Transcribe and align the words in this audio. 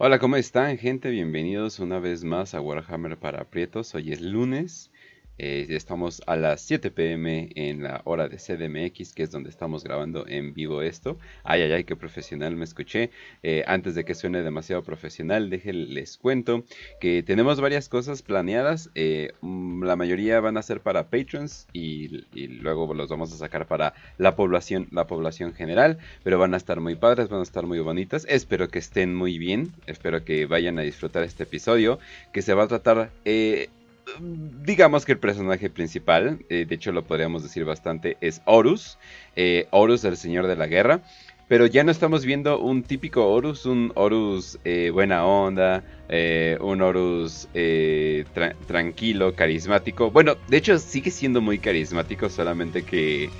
Hola, 0.00 0.20
¿cómo 0.20 0.36
están, 0.36 0.78
gente? 0.78 1.10
Bienvenidos 1.10 1.80
una 1.80 1.98
vez 1.98 2.22
más 2.22 2.54
a 2.54 2.60
Warhammer 2.60 3.18
para 3.18 3.42
Prietos. 3.50 3.96
Hoy 3.96 4.12
es 4.12 4.20
lunes 4.20 4.92
eh, 5.38 5.66
estamos 5.70 6.22
a 6.26 6.36
las 6.36 6.60
7 6.62 6.90
pm 6.90 7.50
en 7.54 7.82
la 7.82 8.02
hora 8.04 8.28
de 8.28 8.36
CDMX, 8.36 9.14
que 9.14 9.22
es 9.22 9.30
donde 9.30 9.50
estamos 9.50 9.84
grabando 9.84 10.26
en 10.26 10.52
vivo 10.52 10.82
esto. 10.82 11.16
Ay, 11.44 11.62
ay, 11.62 11.72
ay, 11.72 11.84
qué 11.84 11.96
profesional 11.96 12.56
me 12.56 12.64
escuché. 12.64 13.10
Eh, 13.42 13.62
antes 13.66 13.94
de 13.94 14.04
que 14.04 14.14
suene 14.14 14.42
demasiado 14.42 14.82
profesional, 14.82 15.50
déjenles 15.50 16.18
cuento 16.18 16.64
que 17.00 17.22
tenemos 17.22 17.60
varias 17.60 17.88
cosas 17.88 18.22
planeadas. 18.22 18.90
Eh, 18.94 19.32
mm, 19.40 19.84
la 19.84 19.96
mayoría 19.96 20.40
van 20.40 20.56
a 20.56 20.62
ser 20.62 20.80
para 20.80 21.08
patrons 21.08 21.68
y, 21.72 22.24
y, 22.34 22.48
luego 22.48 22.92
los 22.94 23.08
vamos 23.08 23.32
a 23.32 23.36
sacar 23.36 23.66
para 23.66 23.94
la 24.16 24.34
población, 24.34 24.88
la 24.90 25.06
población 25.06 25.54
general. 25.54 25.98
Pero 26.24 26.38
van 26.38 26.54
a 26.54 26.56
estar 26.56 26.80
muy 26.80 26.96
padres, 26.96 27.28
van 27.28 27.40
a 27.40 27.44
estar 27.44 27.64
muy 27.66 27.78
bonitas. 27.78 28.26
Espero 28.28 28.68
que 28.68 28.80
estén 28.80 29.14
muy 29.14 29.38
bien. 29.38 29.72
Espero 29.86 30.24
que 30.24 30.46
vayan 30.46 30.78
a 30.78 30.82
disfrutar 30.82 31.22
este 31.22 31.44
episodio, 31.44 32.00
que 32.32 32.42
se 32.42 32.54
va 32.54 32.64
a 32.64 32.68
tratar 32.68 33.10
digamos 34.20 35.04
que 35.04 35.12
el 35.12 35.18
personaje 35.18 35.70
principal, 35.70 36.38
eh, 36.48 36.66
de 36.68 36.74
hecho 36.74 36.92
lo 36.92 37.04
podríamos 37.04 37.42
decir 37.42 37.64
bastante, 37.64 38.16
es 38.20 38.42
Horus. 38.44 38.98
Eh, 39.36 39.66
Horus, 39.70 40.04
el 40.04 40.16
señor 40.16 40.46
de 40.46 40.56
la 40.56 40.66
guerra. 40.66 41.00
Pero 41.48 41.64
ya 41.64 41.82
no 41.82 41.90
estamos 41.90 42.26
viendo 42.26 42.60
un 42.60 42.82
típico 42.82 43.26
Horus, 43.26 43.64
un 43.64 43.90
Horus 43.94 44.58
eh, 44.64 44.90
buena 44.92 45.24
onda, 45.24 45.82
un 46.60 46.82
Horus 46.82 47.48
tranquilo, 48.66 49.34
carismático. 49.34 50.10
Bueno, 50.10 50.36
de 50.48 50.56
hecho 50.58 50.78
sigue 50.78 51.10
siendo 51.10 51.40
muy 51.40 51.58
carismático, 51.58 52.28
solamente 52.28 52.82
que... 52.82 53.30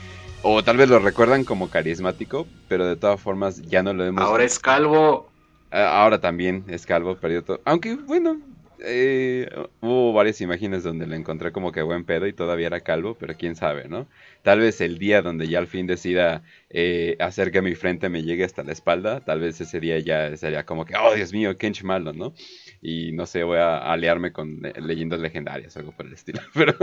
O 0.42 0.62
tal 0.62 0.78
vez 0.78 0.88
lo 0.88 1.00
recuerdan 1.00 1.44
como 1.44 1.68
carismático, 1.68 2.46
pero 2.68 2.86
de 2.86 2.96
todas 2.96 3.20
formas 3.20 3.60
ya 3.62 3.82
no 3.82 3.92
lo 3.92 4.06
hemos... 4.06 4.22
Ahora 4.24 4.44
es 4.44 4.58
calvo. 4.58 5.28
Ahora 5.70 6.18
también 6.18 6.64
es 6.68 6.86
calvo, 6.86 7.16
perdió 7.16 7.44
todo. 7.44 7.60
Aunque 7.66 7.94
bueno, 7.94 8.40
eh, 8.80 9.48
hubo 9.80 10.12
varias 10.12 10.40
imágenes 10.40 10.82
donde 10.82 11.06
lo 11.06 11.14
encontré 11.14 11.52
como 11.52 11.72
que 11.72 11.82
buen 11.82 12.04
pedo 12.04 12.26
y 12.26 12.32
todavía 12.32 12.68
era 12.68 12.80
calvo, 12.80 13.16
pero 13.18 13.36
quién 13.36 13.56
sabe, 13.56 13.88
¿no? 13.88 14.06
Tal 14.42 14.60
vez 14.60 14.80
el 14.80 14.98
día 14.98 15.22
donde 15.22 15.48
ya 15.48 15.58
al 15.58 15.66
fin 15.66 15.86
decida 15.86 16.42
eh, 16.70 17.16
hacer 17.20 17.50
que 17.50 17.62
mi 17.62 17.74
frente 17.74 18.08
me 18.08 18.22
llegue 18.22 18.44
hasta 18.44 18.62
la 18.62 18.72
espalda, 18.72 19.20
tal 19.20 19.40
vez 19.40 19.60
ese 19.60 19.80
día 19.80 19.98
ya 19.98 20.36
sería 20.36 20.64
como 20.64 20.84
que, 20.84 20.94
oh 20.96 21.14
Dios 21.14 21.32
mío, 21.32 21.56
Kench 21.56 21.82
malo, 21.82 22.12
¿no? 22.12 22.34
Y 22.80 23.12
no 23.12 23.26
sé, 23.26 23.42
voy 23.42 23.58
a 23.58 23.78
aliarme 23.78 24.32
con 24.32 24.60
leyendas 24.80 25.20
legendarias 25.20 25.76
o 25.76 25.80
algo 25.80 25.92
por 25.92 26.06
el 26.06 26.12
estilo. 26.12 26.40
Pero, 26.54 26.74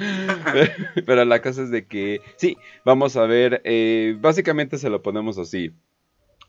pero 1.06 1.24
la 1.24 1.42
cosa 1.42 1.62
es 1.62 1.70
de 1.70 1.86
que, 1.86 2.20
sí, 2.36 2.56
vamos 2.84 3.16
a 3.16 3.26
ver, 3.26 3.60
eh, 3.64 4.16
básicamente 4.18 4.78
se 4.78 4.90
lo 4.90 5.02
ponemos 5.02 5.38
así. 5.38 5.72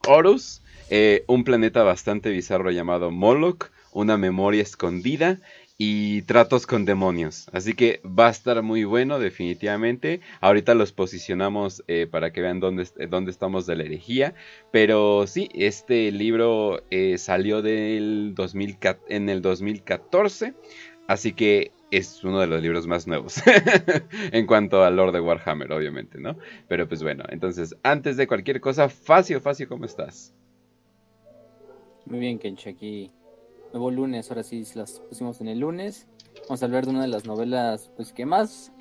Horus, 0.07 0.63
eh, 0.89 1.23
un 1.27 1.43
planeta 1.43 1.83
bastante 1.83 2.31
bizarro 2.31 2.71
llamado 2.71 3.11
Moloch, 3.11 3.69
una 3.93 4.17
memoria 4.17 4.61
escondida 4.61 5.39
y 5.83 6.21
tratos 6.23 6.67
con 6.67 6.85
demonios. 6.85 7.47
Así 7.53 7.73
que 7.73 8.01
va 8.05 8.27
a 8.27 8.29
estar 8.29 8.61
muy 8.61 8.83
bueno 8.83 9.17
definitivamente. 9.17 10.21
Ahorita 10.39 10.75
los 10.75 10.91
posicionamos 10.91 11.83
eh, 11.87 12.05
para 12.05 12.31
que 12.31 12.41
vean 12.41 12.59
dónde, 12.59 12.87
dónde, 13.09 13.31
estamos 13.31 13.65
de 13.65 13.75
la 13.75 13.85
herejía. 13.85 14.35
Pero 14.71 15.25
sí, 15.25 15.49
este 15.55 16.11
libro 16.11 16.83
eh, 16.91 17.17
salió 17.17 17.63
del 17.63 18.35
en 19.09 19.29
el 19.29 19.41
2014. 19.41 20.53
Así 21.07 21.33
que 21.33 21.71
es 21.89 22.23
uno 22.23 22.39
de 22.39 22.45
los 22.45 22.61
libros 22.61 22.85
más 22.85 23.07
nuevos 23.07 23.41
en 24.31 24.45
cuanto 24.45 24.83
al 24.83 24.95
Lord 24.95 25.13
de 25.13 25.19
Warhammer, 25.19 25.71
obviamente, 25.73 26.19
¿no? 26.19 26.37
Pero 26.67 26.87
pues 26.87 27.01
bueno, 27.01 27.23
entonces, 27.29 27.75
antes 27.81 28.17
de 28.17 28.27
cualquier 28.27 28.61
cosa, 28.61 28.87
Facio, 28.87 29.41
Facio, 29.41 29.67
¿cómo 29.67 29.85
estás? 29.85 30.31
Muy 32.05 32.19
bien, 32.19 32.37
Kench, 32.37 32.67
aquí 32.67 33.11
nuevo 33.73 33.91
lunes, 33.91 34.29
ahora 34.29 34.43
sí 34.43 34.65
las 34.75 34.99
pusimos 34.99 35.41
en 35.41 35.47
el 35.47 35.59
lunes. 35.59 36.07
Vamos 36.43 36.61
a 36.61 36.65
hablar 36.65 36.85
de 36.85 36.91
una 36.91 37.01
de 37.01 37.07
las 37.07 37.25
novelas, 37.25 37.91
pues 37.95 38.13
que 38.13 38.25
más, 38.25 38.71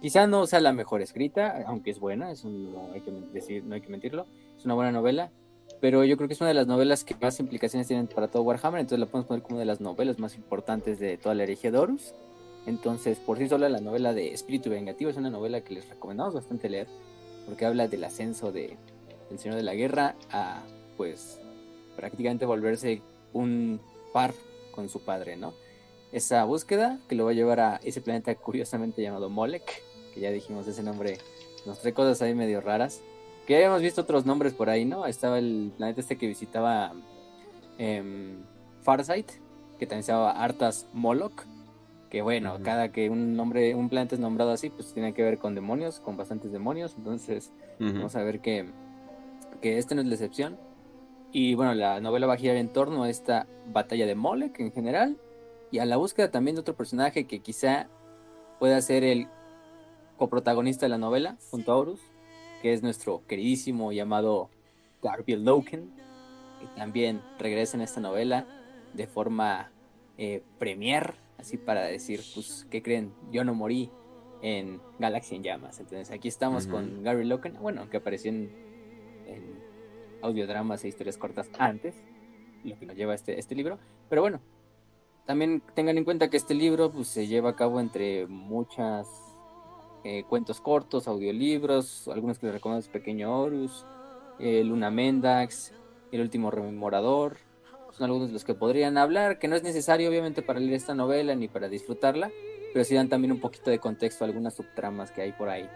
quizá 0.00 0.26
no 0.26 0.46
sea 0.46 0.60
la 0.60 0.72
mejor 0.72 1.02
escrita, 1.02 1.64
aunque 1.66 1.90
es 1.90 2.00
buena, 2.00 2.30
es 2.30 2.44
no, 2.44 2.92
hay 2.92 3.00
que 3.00 3.10
decir, 3.32 3.64
no 3.64 3.74
hay 3.74 3.80
que 3.80 3.88
mentirlo, 3.88 4.26
es 4.56 4.64
una 4.64 4.74
buena 4.74 4.92
novela, 4.92 5.30
pero 5.80 6.04
yo 6.04 6.16
creo 6.16 6.28
que 6.28 6.34
es 6.34 6.40
una 6.40 6.48
de 6.48 6.54
las 6.54 6.66
novelas 6.66 7.04
que 7.04 7.14
más 7.20 7.38
implicaciones 7.40 7.86
tienen 7.86 8.06
para 8.06 8.28
todo 8.28 8.42
Warhammer, 8.42 8.80
entonces 8.80 9.00
la 9.00 9.06
podemos 9.06 9.26
poner 9.26 9.42
como 9.42 9.56
una 9.56 9.60
de 9.60 9.66
las 9.66 9.80
novelas 9.80 10.18
más 10.18 10.34
importantes 10.36 10.98
de 10.98 11.18
toda 11.18 11.34
la 11.34 11.42
herejía 11.42 11.70
de 11.70 11.78
Horus. 11.78 12.14
Entonces, 12.66 13.18
por 13.18 13.38
sí 13.38 13.48
sola, 13.48 13.68
la 13.68 13.80
novela 13.80 14.12
de 14.12 14.34
Espíritu 14.34 14.70
Vengativo 14.70 15.08
es 15.08 15.16
una 15.16 15.30
novela 15.30 15.60
que 15.60 15.74
les 15.74 15.88
recomendamos 15.88 16.34
bastante 16.34 16.68
leer, 16.68 16.88
porque 17.46 17.64
habla 17.64 17.86
del 17.86 18.02
ascenso 18.02 18.50
de, 18.50 18.76
del 19.30 19.38
Señor 19.38 19.56
de 19.56 19.62
la 19.62 19.74
Guerra 19.74 20.16
a, 20.32 20.64
pues, 20.96 21.40
prácticamente 21.94 22.44
volverse 22.44 23.02
un 23.32 23.80
con 24.72 24.88
su 24.88 25.00
padre, 25.00 25.36
¿no? 25.36 25.54
Esa 26.12 26.44
búsqueda 26.44 27.00
que 27.08 27.14
lo 27.14 27.24
va 27.24 27.32
a 27.32 27.34
llevar 27.34 27.60
a 27.60 27.80
ese 27.82 28.00
planeta 28.00 28.34
curiosamente 28.34 29.02
llamado 29.02 29.28
Molek, 29.28 29.82
que 30.14 30.20
ya 30.20 30.30
dijimos 30.30 30.66
ese 30.66 30.82
nombre, 30.82 31.18
nos 31.66 31.80
trae 31.80 31.92
cosas 31.92 32.22
ahí 32.22 32.34
medio 32.34 32.60
raras. 32.60 33.02
Que 33.46 33.56
habíamos 33.56 33.82
visto 33.82 34.00
otros 34.00 34.26
nombres 34.26 34.54
por 34.54 34.70
ahí, 34.70 34.84
¿no? 34.84 35.06
Estaba 35.06 35.38
el 35.38 35.72
planeta 35.76 36.00
este 36.00 36.16
que 36.16 36.26
visitaba 36.26 36.92
eh, 37.78 38.34
Farsight, 38.82 39.30
que 39.78 39.86
también 39.86 40.04
se 40.04 40.12
llamaba 40.12 40.32
Artas 40.32 40.86
Moloch. 40.92 41.44
Que 42.10 42.22
bueno, 42.22 42.58
cada 42.62 42.92
que 42.92 43.10
un 43.10 43.36
nombre, 43.36 43.74
un 43.74 43.88
planeta 43.88 44.14
es 44.14 44.20
nombrado 44.20 44.52
así, 44.52 44.70
pues 44.70 44.94
tiene 44.94 45.12
que 45.12 45.22
ver 45.22 45.38
con 45.38 45.54
demonios, 45.54 46.00
con 46.00 46.16
bastantes 46.16 46.52
demonios. 46.52 46.94
Entonces, 46.96 47.52
vamos 47.78 48.14
a 48.16 48.22
ver 48.22 48.40
que, 48.40 48.66
que 49.60 49.78
este 49.78 49.94
no 49.94 50.00
es 50.00 50.06
la 50.06 50.14
excepción. 50.14 50.56
Y 51.38 51.54
bueno, 51.54 51.74
la 51.74 52.00
novela 52.00 52.26
va 52.26 52.32
a 52.32 52.38
girar 52.38 52.56
en 52.56 52.70
torno 52.70 53.02
a 53.02 53.10
esta 53.10 53.46
batalla 53.66 54.06
de 54.06 54.14
Molek 54.14 54.58
en 54.58 54.72
general 54.72 55.18
y 55.70 55.80
a 55.80 55.84
la 55.84 55.98
búsqueda 55.98 56.30
también 56.30 56.54
de 56.54 56.62
otro 56.62 56.74
personaje 56.74 57.26
que 57.26 57.40
quizá 57.40 57.88
pueda 58.58 58.80
ser 58.80 59.04
el 59.04 59.28
coprotagonista 60.16 60.86
de 60.86 60.88
la 60.88 60.96
novela 60.96 61.36
junto 61.50 61.72
a 61.72 61.76
Horus, 61.76 62.00
que 62.62 62.72
es 62.72 62.82
nuestro 62.82 63.20
queridísimo 63.26 63.92
llamado 63.92 64.48
Garby 65.02 65.36
Loken, 65.36 65.90
que 66.58 66.68
también 66.74 67.20
regresa 67.38 67.76
en 67.76 67.82
esta 67.82 68.00
novela 68.00 68.46
de 68.94 69.06
forma 69.06 69.70
eh, 70.16 70.42
premier, 70.58 71.16
así 71.36 71.58
para 71.58 71.82
decir, 71.82 72.22
pues, 72.32 72.66
¿qué 72.70 72.82
creen? 72.82 73.12
Yo 73.30 73.44
no 73.44 73.54
morí 73.54 73.90
en 74.40 74.80
Galaxy 74.98 75.36
en 75.36 75.42
Llamas. 75.42 75.80
Entonces 75.80 76.10
aquí 76.10 76.28
estamos 76.28 76.66
con 76.66 77.02
Gary 77.02 77.26
Loken, 77.26 77.58
bueno, 77.60 77.90
que 77.90 77.98
apareció 77.98 78.30
en 78.30 78.65
audiodramas 80.26 80.84
e 80.84 80.88
historias 80.88 81.16
cortas 81.16 81.48
antes, 81.58 81.94
lo 82.64 82.78
que 82.78 82.86
nos 82.86 82.96
lleva 82.96 83.14
este, 83.14 83.38
este 83.38 83.54
libro. 83.54 83.78
Pero 84.08 84.22
bueno, 84.22 84.40
también 85.26 85.62
tengan 85.74 85.98
en 85.98 86.04
cuenta 86.04 86.30
que 86.30 86.36
este 86.36 86.54
libro 86.54 86.90
pues, 86.90 87.08
se 87.08 87.26
lleva 87.26 87.50
a 87.50 87.56
cabo 87.56 87.80
entre 87.80 88.26
muchas 88.26 89.08
eh, 90.04 90.24
cuentos 90.28 90.60
cortos, 90.60 91.08
audiolibros, 91.08 92.06
algunos 92.08 92.38
que 92.38 92.46
les 92.46 92.54
recomiendo 92.54 92.86
Pequeño 92.92 93.40
Horus, 93.40 93.84
eh, 94.38 94.62
Luna 94.62 94.90
Mendax, 94.90 95.72
El 96.12 96.20
último 96.20 96.50
rememorador. 96.50 97.38
Son 97.90 98.04
algunos 98.04 98.28
de 98.28 98.34
los 98.34 98.44
que 98.44 98.54
podrían 98.54 98.98
hablar, 98.98 99.38
que 99.38 99.48
no 99.48 99.56
es 99.56 99.62
necesario 99.62 100.08
obviamente 100.08 100.42
para 100.42 100.60
leer 100.60 100.74
esta 100.74 100.94
novela 100.94 101.34
ni 101.34 101.48
para 101.48 101.68
disfrutarla, 101.68 102.30
pero 102.72 102.84
sí 102.84 102.94
dan 102.94 103.08
también 103.08 103.32
un 103.32 103.40
poquito 103.40 103.70
de 103.70 103.78
contexto 103.78 104.22
a 104.22 104.28
algunas 104.28 104.54
subtramas 104.54 105.10
que 105.10 105.22
hay 105.22 105.32
por 105.32 105.48
ahí. 105.48 105.68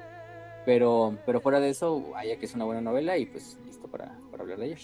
Pero, 0.65 1.17
pero 1.27 1.41
fuera 1.41 1.61
de 1.61 1.71
eso, 1.71 2.01
vaya 2.13 2.39
que 2.39 2.47
es 2.47 2.55
una 2.55 2.65
buena 2.65 2.81
novela 2.81 3.17
y 3.17 3.27
pues 3.27 3.59
listo 3.67 3.89
para, 3.89 4.15
hablar 4.39 4.59
de 4.59 4.67
ella. 4.67 4.77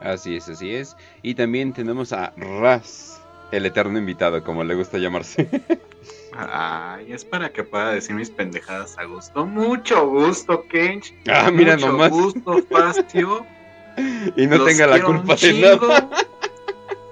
Así 0.00 0.36
es, 0.36 0.48
así 0.48 0.74
es. 0.74 0.96
Y 1.22 1.34
también 1.34 1.72
tenemos 1.72 2.12
a 2.12 2.32
Raz, 2.36 3.20
el 3.52 3.66
eterno 3.66 3.98
invitado, 3.98 4.42
como 4.44 4.64
le 4.64 4.74
gusta 4.74 4.98
llamarse. 4.98 5.48
Ay, 6.32 7.12
es 7.12 7.24
para 7.24 7.50
que 7.50 7.64
pueda 7.64 7.92
decir 7.92 8.14
mis 8.14 8.30
pendejadas 8.30 8.96
a 8.98 9.04
gusto. 9.04 9.44
Mucho 9.44 10.08
gusto, 10.08 10.64
Kench. 10.68 11.12
Ah, 11.28 11.50
mira 11.50 11.74
Mucho 11.74 11.88
nomás. 11.88 12.10
gusto, 12.10 12.62
Fastio. 12.70 13.44
y 14.36 14.46
no 14.46 14.64
tenga 14.64 14.86
la 14.86 15.02
culpa 15.02 15.34
de 15.34 15.52
nada. 15.54 16.10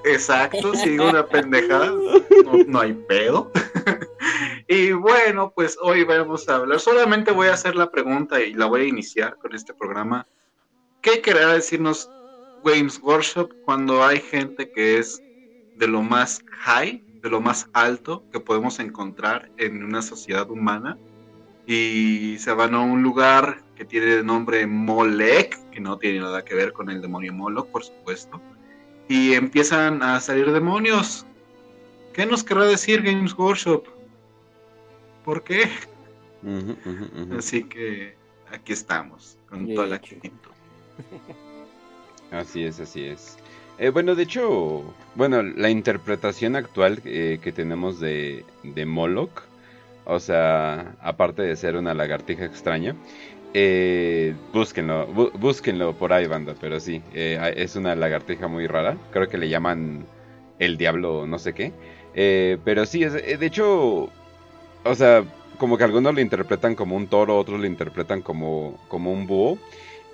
Exacto, 0.05 0.75
si 0.75 0.91
digo 0.91 1.09
una 1.09 1.27
pendejada, 1.27 1.93
no 2.69 2.81
hay 2.81 2.93
pedo. 2.93 3.51
Y 4.69 4.91
bueno, 4.91 5.53
pues 5.55 5.79
hoy 5.81 6.03
vamos 6.03 6.49
a 6.49 6.57
hablar. 6.57 6.81
Solamente 6.81 7.31
voy 7.31 7.47
a 7.47 7.53
hacer 7.53 7.77
la 7.77 7.89
pregunta 7.91 8.41
y 8.41 8.53
la 8.53 8.67
voy 8.67 8.83
a 8.83 8.89
iniciar 8.89 9.37
con 9.37 9.55
este 9.55 9.73
programa. 9.73 10.27
¿Qué 11.03 11.21
querrá 11.21 11.53
decirnos 11.53 12.11
Games 12.65 12.99
Workshop 13.01 13.53
cuando 13.65 14.05
hay 14.05 14.21
gente 14.21 14.73
que 14.73 14.99
es 14.99 15.23
de 15.77 15.87
lo 15.87 16.03
más 16.03 16.43
high, 16.51 17.01
de 17.23 17.31
lo 17.31 17.41
más 17.41 17.69
alto 17.75 18.25
que 18.33 18.41
podemos 18.41 18.81
encontrar 18.81 19.49
en 19.57 19.85
una 19.85 20.03
sociedad 20.03 20.51
humana? 20.51 20.99
Y 21.65 22.37
se 22.41 22.53
van 22.53 22.75
a 22.75 22.81
un 22.81 23.05
lugar 23.05 23.63
que 23.77 23.85
tiene 23.85 24.15
el 24.15 24.27
nombre 24.27 24.67
Molek, 24.67 25.71
que 25.71 25.81
no 25.81 25.97
tiene 25.97 26.19
nada 26.19 26.45
que 26.45 26.57
ver 26.57 26.73
con 26.73 26.91
el 26.91 27.01
demonio 27.01 27.33
Moloch, 27.33 27.69
por 27.69 27.85
supuesto. 27.85 28.41
Y 29.09 29.35
empiezan 29.35 30.03
a 30.03 30.19
salir 30.21 30.51
demonios. 30.51 31.25
¿Qué 32.13 32.27
nos 32.27 32.43
querrá 32.43 32.65
decir 32.65 33.03
Games 33.03 33.33
Workshop? 33.39 33.96
Por 35.27 35.43
qué. 35.43 35.65
Así 37.37 37.65
que 37.65 38.15
aquí 38.51 38.73
estamos, 38.73 39.37
con 39.51 39.69
toda 39.75 39.89
la 39.89 39.97
actitud. 39.97 40.31
Así 42.31 42.65
es, 42.65 42.81
así 42.81 43.05
es. 43.05 43.39
Eh, 43.79 43.91
bueno, 43.91 44.17
de 44.17 44.25
hecho, 44.25 44.83
bueno, 45.15 45.45
la 45.45 45.71
interpretación 45.71 46.57
actual 46.57 47.01
eh, 47.05 47.39
que 47.41 47.53
tenemos 47.53 48.01
de, 48.01 48.45
de 48.65 48.85
Moloch, 48.85 49.43
o 50.07 50.19
sea, 50.19 50.97
aparte 51.01 51.43
de 51.43 51.55
ser 51.55 51.77
una 51.77 51.95
lagartija 51.95 52.45
extraña, 52.45 52.97
eh, 53.55 54.35
búsquenlo, 54.53 55.07
búsquenlo 55.07 55.95
por 55.95 56.13
ahí, 56.13 56.27
banda, 56.27 56.57
pero 56.61 56.81
sí, 56.81 57.01
eh, 57.15 57.55
es 57.57 57.77
una 57.77 57.95
lagartija 57.95 58.49
muy 58.49 58.67
rara, 58.67 58.97
creo 59.13 59.29
que 59.29 59.39
le 59.39 59.49
llaman 59.49 60.05
el 60.59 60.79
diablo 60.79 61.29
no 61.29 61.39
sé 61.39 61.53
qué, 61.53 61.73
pero 62.65 62.87
sí, 62.87 63.05
es, 63.05 63.13
de 63.13 63.47
hecho, 63.47 64.11
o 64.89 64.95
sea, 64.95 65.25
como 65.59 65.79
que 65.79 65.85
algunos 65.85 66.15
lo 66.15 66.21
interpretan 66.21 66.75
como 66.75 66.97
un 66.97 67.07
toro, 67.07 67.39
otros 67.39 67.61
lo 67.61 67.67
interpretan 67.67 68.23
como, 68.23 68.79
como 68.89 69.13
un 69.13 69.27
búho. 69.27 69.59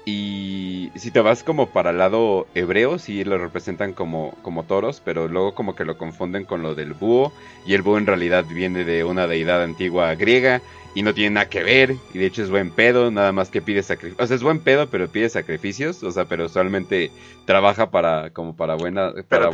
Y 0.05 0.91
si 0.97 1.13
te 1.13 1.21
vas 1.21 1.45
como 1.45 1.69
para 1.69 1.91
el 1.91 1.99
lado 1.99 2.49
hebreo, 2.55 2.99
sí 2.99 3.23
lo 3.23 3.39
representan 3.39 3.93
como, 3.93 4.35
como 4.43 4.65
toros, 4.65 5.01
pero 5.05 5.29
luego 5.29 5.55
como 5.55 5.77
que 5.77 5.85
lo 5.85 5.97
confunden 5.97 6.45
con 6.45 6.63
lo 6.63 6.75
del 6.75 6.93
búho. 6.93 7.33
Y 7.65 7.75
el 7.75 7.83
búho 7.83 7.99
en 7.99 8.07
realidad 8.07 8.45
viene 8.45 8.85
de 8.85 9.05
una 9.05 9.29
deidad 9.29 9.63
antigua 9.63 10.15
griega 10.17 10.61
y 10.95 11.03
no 11.03 11.15
tiene 11.15 11.35
nada 11.35 11.49
que 11.49 11.63
ver. 11.63 11.97
Y 12.13 12.19
de 12.19 12.27
hecho 12.27 12.43
es 12.43 12.51
buen 12.51 12.71
pedo, 12.71 13.11
nada 13.11 13.33
más 13.33 13.51
que 13.51 13.63
pide 13.63 13.83
sacrificios. 13.83 14.23
O 14.23 14.27
sea, 14.27 14.37
es 14.37 14.43
buen 14.43 14.61
pedo, 14.61 14.89
pero 14.89 15.09
pide 15.09 15.29
sacrificios. 15.29 16.03
O 16.03 16.11
sea, 16.11 16.27
pero 16.27 16.47
usualmente 16.47 17.11
trabaja 17.47 17.91
para 17.91 18.31
como 18.31 18.57
para 18.57 18.75
buena, 18.75 19.13
para 19.29 19.51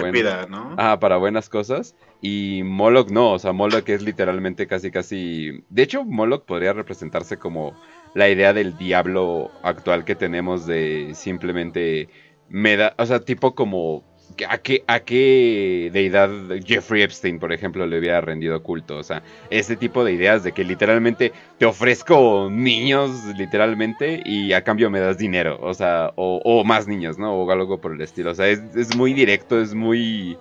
¿no? 0.48 0.74
Ah, 0.76 0.98
para 1.00 1.16
buenas 1.16 1.48
cosas. 1.48 1.94
Y 2.20 2.62
Moloch 2.64 3.10
no, 3.10 3.32
o 3.32 3.38
sea, 3.38 3.52
Moloch 3.52 3.88
es 3.88 4.02
literalmente 4.02 4.66
casi 4.66 4.90
casi. 4.90 5.64
De 5.68 5.82
hecho, 5.82 6.04
Moloch 6.04 6.44
podría 6.44 6.72
representarse 6.72 7.36
como 7.36 7.78
la 8.14 8.28
idea 8.28 8.52
del 8.52 8.76
diablo 8.76 9.50
actual 9.62 10.04
que 10.04 10.14
tenemos 10.14 10.66
de 10.66 11.12
simplemente 11.14 12.08
me 12.48 12.76
da, 12.76 12.94
o 12.98 13.06
sea, 13.06 13.20
tipo 13.20 13.54
como 13.54 14.02
¿A 14.48 14.58
qué, 14.58 14.84
¿A 14.86 15.00
qué 15.00 15.90
deidad 15.92 16.30
Jeffrey 16.64 17.02
Epstein, 17.02 17.38
por 17.38 17.52
ejemplo, 17.52 17.86
le 17.86 17.98
hubiera 17.98 18.20
rendido 18.20 18.62
culto? 18.62 18.96
O 18.96 19.02
sea, 19.02 19.22
ese 19.50 19.76
tipo 19.76 20.04
de 20.04 20.12
ideas 20.12 20.44
de 20.44 20.52
que 20.52 20.64
literalmente 20.64 21.32
te 21.58 21.66
ofrezco 21.66 22.48
niños, 22.50 23.10
literalmente, 23.36 24.22
y 24.24 24.52
a 24.52 24.62
cambio 24.62 24.90
me 24.90 25.00
das 25.00 25.18
dinero, 25.18 25.58
o 25.60 25.74
sea, 25.74 26.12
o, 26.16 26.62
más 26.64 26.86
niños, 26.86 27.18
¿no? 27.18 27.34
O 27.34 27.50
algo 27.50 27.78
por 27.80 27.92
el 27.92 28.00
estilo. 28.00 28.30
O 28.30 28.34
sea, 28.34 28.48
es, 28.48 28.96
muy 28.96 29.12
directo, 29.12 29.60
es 29.60 29.74
muy... 29.74 30.38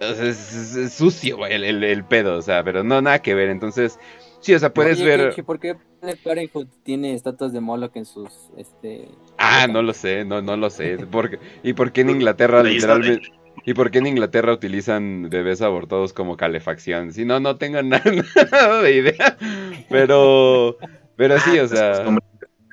es, 0.00 0.92
sucio 0.92 1.46
el, 1.46 1.82
el, 1.82 2.04
pedo, 2.04 2.36
o 2.36 2.42
sea, 2.42 2.62
pero 2.62 2.84
no, 2.84 3.00
nada 3.00 3.20
que 3.20 3.34
ver. 3.34 3.48
Entonces, 3.48 3.98
Sí, 4.44 4.52
o 4.52 4.58
sea, 4.58 4.74
puedes 4.74 5.02
ver. 5.02 5.34
¿Por 5.46 5.58
qué 5.58 5.74
Parenthood 6.22 6.66
tiene 6.82 7.14
estatuas 7.14 7.54
de 7.54 7.60
Moloch 7.60 7.96
en 7.96 8.04
sus. 8.04 8.28
Este... 8.58 9.08
Ah, 9.38 9.66
no 9.66 9.80
lo 9.80 9.94
sé, 9.94 10.26
no, 10.26 10.42
no 10.42 10.54
lo 10.58 10.68
sé. 10.68 10.98
¿Y 11.62 11.72
por 11.72 11.92
qué 11.92 12.02
en 12.02 12.10
Inglaterra 12.10 12.62
literalmente.? 12.62 13.32
¿Y 13.64 13.72
por 13.72 13.90
qué 13.90 13.98
en 14.00 14.08
Inglaterra 14.08 14.52
utilizan 14.52 15.30
bebés 15.30 15.62
abortados 15.62 16.12
como 16.12 16.36
calefacción? 16.36 17.14
Si 17.14 17.24
no, 17.24 17.40
no 17.40 17.56
tengo 17.56 17.82
nada, 17.82 18.82
de 18.82 18.96
idea. 18.96 19.38
Pero, 19.88 20.76
pero 21.16 21.38
sí, 21.40 21.58
o 21.58 21.66
sea. 21.68 22.04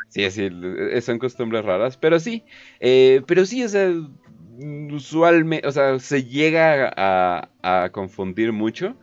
Sí, 0.10 0.30
sí, 0.30 0.50
son 1.00 1.20
costumbres 1.20 1.64
raras. 1.64 1.96
Pero 1.96 2.20
sí, 2.20 2.44
eh, 2.82 3.22
pero 3.28 3.46
sí, 3.46 3.64
o 3.64 3.70
sea, 3.70 3.94
usualmente, 4.92 5.66
o 5.66 5.72
sea, 5.72 5.98
se 6.00 6.26
llega 6.26 6.92
a, 6.98 7.48
a 7.62 7.90
confundir 7.94 8.52
mucho. 8.52 8.98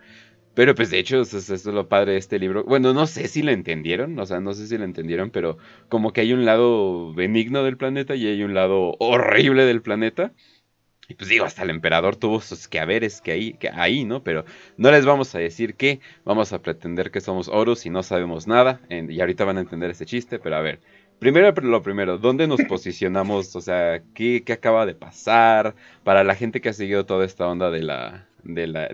Pero 0.59 0.75
pues 0.75 0.91
de 0.91 0.99
hecho, 0.99 1.21
eso, 1.21 1.39
es 1.39 1.65
lo 1.67 1.89
padre 1.89 2.15
de 2.15 2.19
este 2.19 2.41
libro. 2.41 2.65
Bueno, 2.65 2.93
no 2.93 3.07
sé 3.07 3.29
si 3.29 3.43
lo 3.43 3.53
entendieron, 3.53 4.19
o 4.19 4.27
sea, 4.27 4.41
no 4.41 4.55
sé 4.55 4.67
si 4.67 4.77
lo 4.77 4.83
entendieron, 4.83 5.31
pero 5.31 5.57
como 5.89 6.13
que 6.13 6.23
hay 6.23 6.33
un 6.33 6.45
lado 6.45 7.15
benigno 7.15 7.63
del 7.63 7.77
planeta 7.77 8.17
y 8.17 8.27
hay 8.27 8.43
un 8.43 8.55
lado 8.55 8.97
horrible 8.99 9.67
del 9.67 9.83
planeta. 9.83 10.33
Y 11.09 11.15
pues 11.15 11.31
digo, 11.31 11.45
hasta 11.45 11.63
el 11.63 11.71
emperador 11.71 12.17
tuvo 12.17 12.41
sus 12.41 12.67
que 12.67 12.81
haberes 12.81 13.21
que 13.21 13.31
ahí, 13.31 13.53
que 13.53 13.69
ahí, 13.69 14.05
¿no? 14.05 14.25
Pero 14.25 14.45
no 14.77 14.91
les 14.91 15.07
vamos 15.07 15.33
a 15.37 15.39
decir 15.39 15.77
que 15.77 16.01
vamos 16.25 16.53
a 16.53 16.61
pretender 16.61 17.13
que 17.13 17.21
somos 17.21 17.47
Horus 17.47 17.87
y 17.87 17.91
no 17.91 18.03
sabemos 18.03 18.49
nada. 18.49 18.81
y 18.91 19.21
ahorita 19.21 19.45
van 19.45 19.59
a 19.59 19.61
entender 19.61 19.93
ese 19.93 20.07
chiste, 20.07 20.41
pero 20.41 20.57
a 20.57 20.61
ver. 20.61 20.81
Primero 21.21 21.53
lo 21.53 21.83
primero, 21.83 22.19
¿dónde 22.19 22.49
nos 22.49 22.63
posicionamos? 22.63 23.55
O 23.55 23.61
sea, 23.61 24.03
¿qué, 24.13 24.43
¿qué, 24.45 24.55
acaba 24.55 24.87
de 24.87 24.97
pasar? 24.97 25.77
Para 26.03 26.25
la 26.25 26.35
gente 26.35 26.61
que 26.61 26.71
ha 26.71 26.73
seguido 26.73 27.07
toda 27.07 27.25
esta 27.25 27.47
onda 27.47 27.71
de 27.71 27.83
la, 27.83 28.27
de 28.43 28.67
la, 28.67 28.89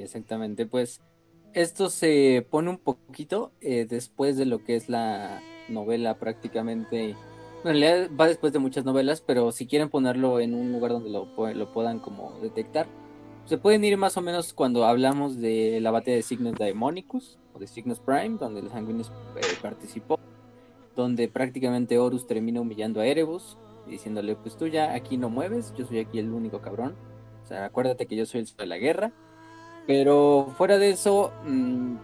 exactamente. 0.00 0.66
Pues 0.66 1.00
esto 1.54 1.90
se 1.90 2.46
pone 2.50 2.70
un 2.70 2.78
poquito 2.78 3.52
eh, 3.60 3.86
después 3.88 4.36
de 4.36 4.46
lo 4.46 4.64
que 4.64 4.76
es 4.76 4.88
la 4.88 5.40
novela 5.68 6.18
prácticamente. 6.18 7.14
Bueno, 7.62 7.78
en 7.78 7.82
realidad 7.82 8.10
va 8.18 8.28
después 8.28 8.52
de 8.52 8.58
muchas 8.58 8.84
novelas, 8.84 9.20
pero 9.20 9.52
si 9.52 9.66
quieren 9.66 9.88
ponerlo 9.88 10.40
en 10.40 10.54
un 10.54 10.72
lugar 10.72 10.92
donde 10.92 11.10
lo, 11.10 11.26
lo 11.26 11.72
puedan 11.72 11.98
como 11.98 12.32
detectar, 12.40 12.86
se 13.44 13.58
pueden 13.58 13.82
ir 13.82 13.96
más 13.96 14.16
o 14.16 14.20
menos 14.20 14.52
cuando 14.52 14.84
hablamos 14.84 15.40
de 15.40 15.80
la 15.80 15.90
batalla 15.90 16.16
de 16.16 16.22
Cygnus 16.22 16.54
Daemonicus 16.54 17.38
o 17.54 17.58
de 17.58 17.66
Cygnus 17.66 17.98
Prime, 17.98 18.36
donde 18.38 18.60
el 18.60 18.68
Sanguinis 18.68 19.08
eh, 19.36 19.40
participó, 19.62 20.20
donde 20.94 21.28
prácticamente 21.28 21.98
Horus 21.98 22.26
termina 22.26 22.60
humillando 22.60 23.00
a 23.00 23.06
Erebus 23.06 23.56
diciéndole, 23.88 24.36
pues 24.36 24.56
tú 24.56 24.66
ya 24.66 24.92
aquí 24.94 25.16
no 25.16 25.30
mueves, 25.30 25.72
yo 25.76 25.86
soy 25.86 26.00
aquí 26.00 26.18
el 26.18 26.30
único 26.30 26.60
cabrón. 26.60 26.94
O 27.42 27.46
sea, 27.46 27.64
acuérdate 27.64 28.06
que 28.06 28.16
yo 28.16 28.26
soy 28.26 28.40
el 28.40 28.46
de 28.54 28.66
la 28.66 28.76
guerra 28.76 29.12
pero 29.88 30.52
fuera 30.58 30.76
de 30.76 30.90
eso, 30.90 31.32
mm, 31.46 31.96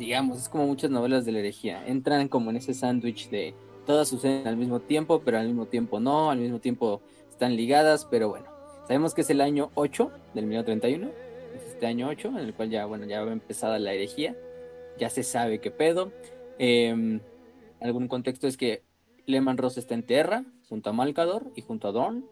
digamos, 0.00 0.36
es 0.36 0.48
como 0.48 0.66
muchas 0.66 0.90
novelas 0.90 1.24
de 1.24 1.30
la 1.30 1.38
herejía. 1.38 1.86
Entran 1.86 2.26
como 2.26 2.50
en 2.50 2.56
ese 2.56 2.74
sándwich 2.74 3.30
de 3.30 3.54
todas 3.86 4.08
suceden 4.08 4.48
al 4.48 4.56
mismo 4.56 4.80
tiempo, 4.80 5.22
pero 5.24 5.38
al 5.38 5.46
mismo 5.46 5.66
tiempo 5.66 6.00
no, 6.00 6.32
al 6.32 6.40
mismo 6.40 6.58
tiempo 6.58 7.02
están 7.30 7.54
ligadas, 7.54 8.04
pero 8.10 8.30
bueno. 8.30 8.46
Sabemos 8.88 9.14
que 9.14 9.20
es 9.20 9.30
el 9.30 9.40
año 9.42 9.70
8 9.76 10.10
del 10.34 10.46
1931, 10.46 11.08
es 11.54 11.68
este 11.68 11.86
año 11.86 12.08
8, 12.08 12.30
en 12.30 12.38
el 12.38 12.52
cual 12.52 12.68
ya, 12.68 12.84
bueno, 12.86 13.06
ya 13.06 13.22
va 13.22 13.30
empezada 13.30 13.78
la 13.78 13.92
herejía, 13.92 14.36
ya 14.98 15.08
se 15.08 15.22
sabe 15.22 15.60
qué 15.60 15.70
pedo. 15.70 16.10
Eh, 16.58 17.20
algún 17.80 18.08
contexto 18.08 18.48
es 18.48 18.56
que 18.56 18.82
Lehman 19.26 19.56
Ross 19.56 19.78
está 19.78 19.94
en 19.94 20.02
tierra, 20.02 20.44
junto 20.68 20.90
a 20.90 20.92
Malcador 20.92 21.52
y 21.54 21.62
junto 21.62 21.86
a 21.86 21.92
Dorn, 21.92 22.24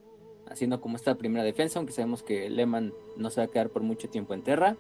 haciendo 0.51 0.81
como 0.81 0.97
esta 0.97 1.15
primera 1.17 1.45
defensa, 1.45 1.79
aunque 1.79 1.93
sabemos 1.93 2.23
que 2.23 2.51
Lehman 2.51 2.93
no 3.17 3.31
se 3.31 3.41
va 3.41 3.47
a 3.47 3.51
quedar 3.51 3.71
por 3.71 3.83
mucho 3.83 4.09
tiempo 4.09 4.35
en 4.35 4.43
tierra. 4.43 4.77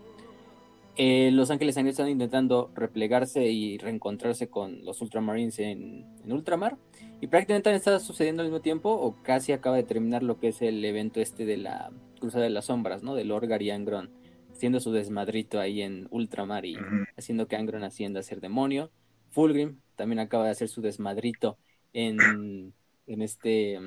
Eh, 1.00 1.30
los 1.30 1.52
Ángeles 1.52 1.76
Sangrientos 1.76 2.00
están 2.00 2.10
intentando 2.10 2.72
replegarse 2.74 3.46
y 3.46 3.78
reencontrarse 3.78 4.50
con 4.50 4.84
los 4.84 5.00
Ultramarines 5.00 5.60
en, 5.60 6.04
Ultramar. 6.26 6.76
Y 7.20 7.28
prácticamente 7.28 7.72
está 7.72 8.00
sucediendo 8.00 8.42
al 8.42 8.48
mismo 8.48 8.60
tiempo, 8.60 8.90
o 8.90 9.22
casi 9.22 9.52
acaba 9.52 9.76
de 9.76 9.84
terminar 9.84 10.24
lo 10.24 10.40
que 10.40 10.48
es 10.48 10.60
el 10.60 10.84
evento 10.84 11.20
este 11.20 11.46
de 11.46 11.56
la 11.56 11.92
Cruzada 12.18 12.44
de 12.44 12.50
las 12.50 12.64
Sombras, 12.64 13.04
¿no? 13.04 13.14
De 13.14 13.24
Lord 13.24 13.48
y 13.62 13.70
Angron, 13.70 14.10
haciendo 14.50 14.80
su 14.80 14.90
desmadrito 14.90 15.60
ahí 15.60 15.82
en 15.82 16.08
Ultramar 16.10 16.66
y 16.66 16.76
haciendo 17.16 17.46
que 17.46 17.54
Angron 17.54 17.84
ascienda 17.84 18.18
a 18.18 18.24
ser 18.24 18.40
demonio. 18.40 18.90
Fulgrim 19.28 19.78
también 19.94 20.18
acaba 20.18 20.46
de 20.46 20.50
hacer 20.50 20.68
su 20.68 20.82
desmadrito 20.82 21.58
en, 21.92 22.74
en 23.06 23.22
este 23.22 23.78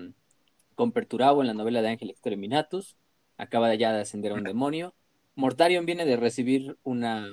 con 0.75 0.93
Perturabo 0.93 1.41
en 1.41 1.47
la 1.47 1.53
novela 1.53 1.81
de 1.81 1.89
Ángel 1.89 2.09
Exterminatus, 2.09 2.95
acaba 3.37 3.75
ya 3.75 3.91
de 3.91 4.01
ascender 4.01 4.31
a 4.31 4.35
un 4.35 4.43
demonio. 4.43 4.93
Mortarion 5.35 5.85
viene 5.85 6.05
de 6.05 6.17
recibir 6.17 6.77
una 6.83 7.27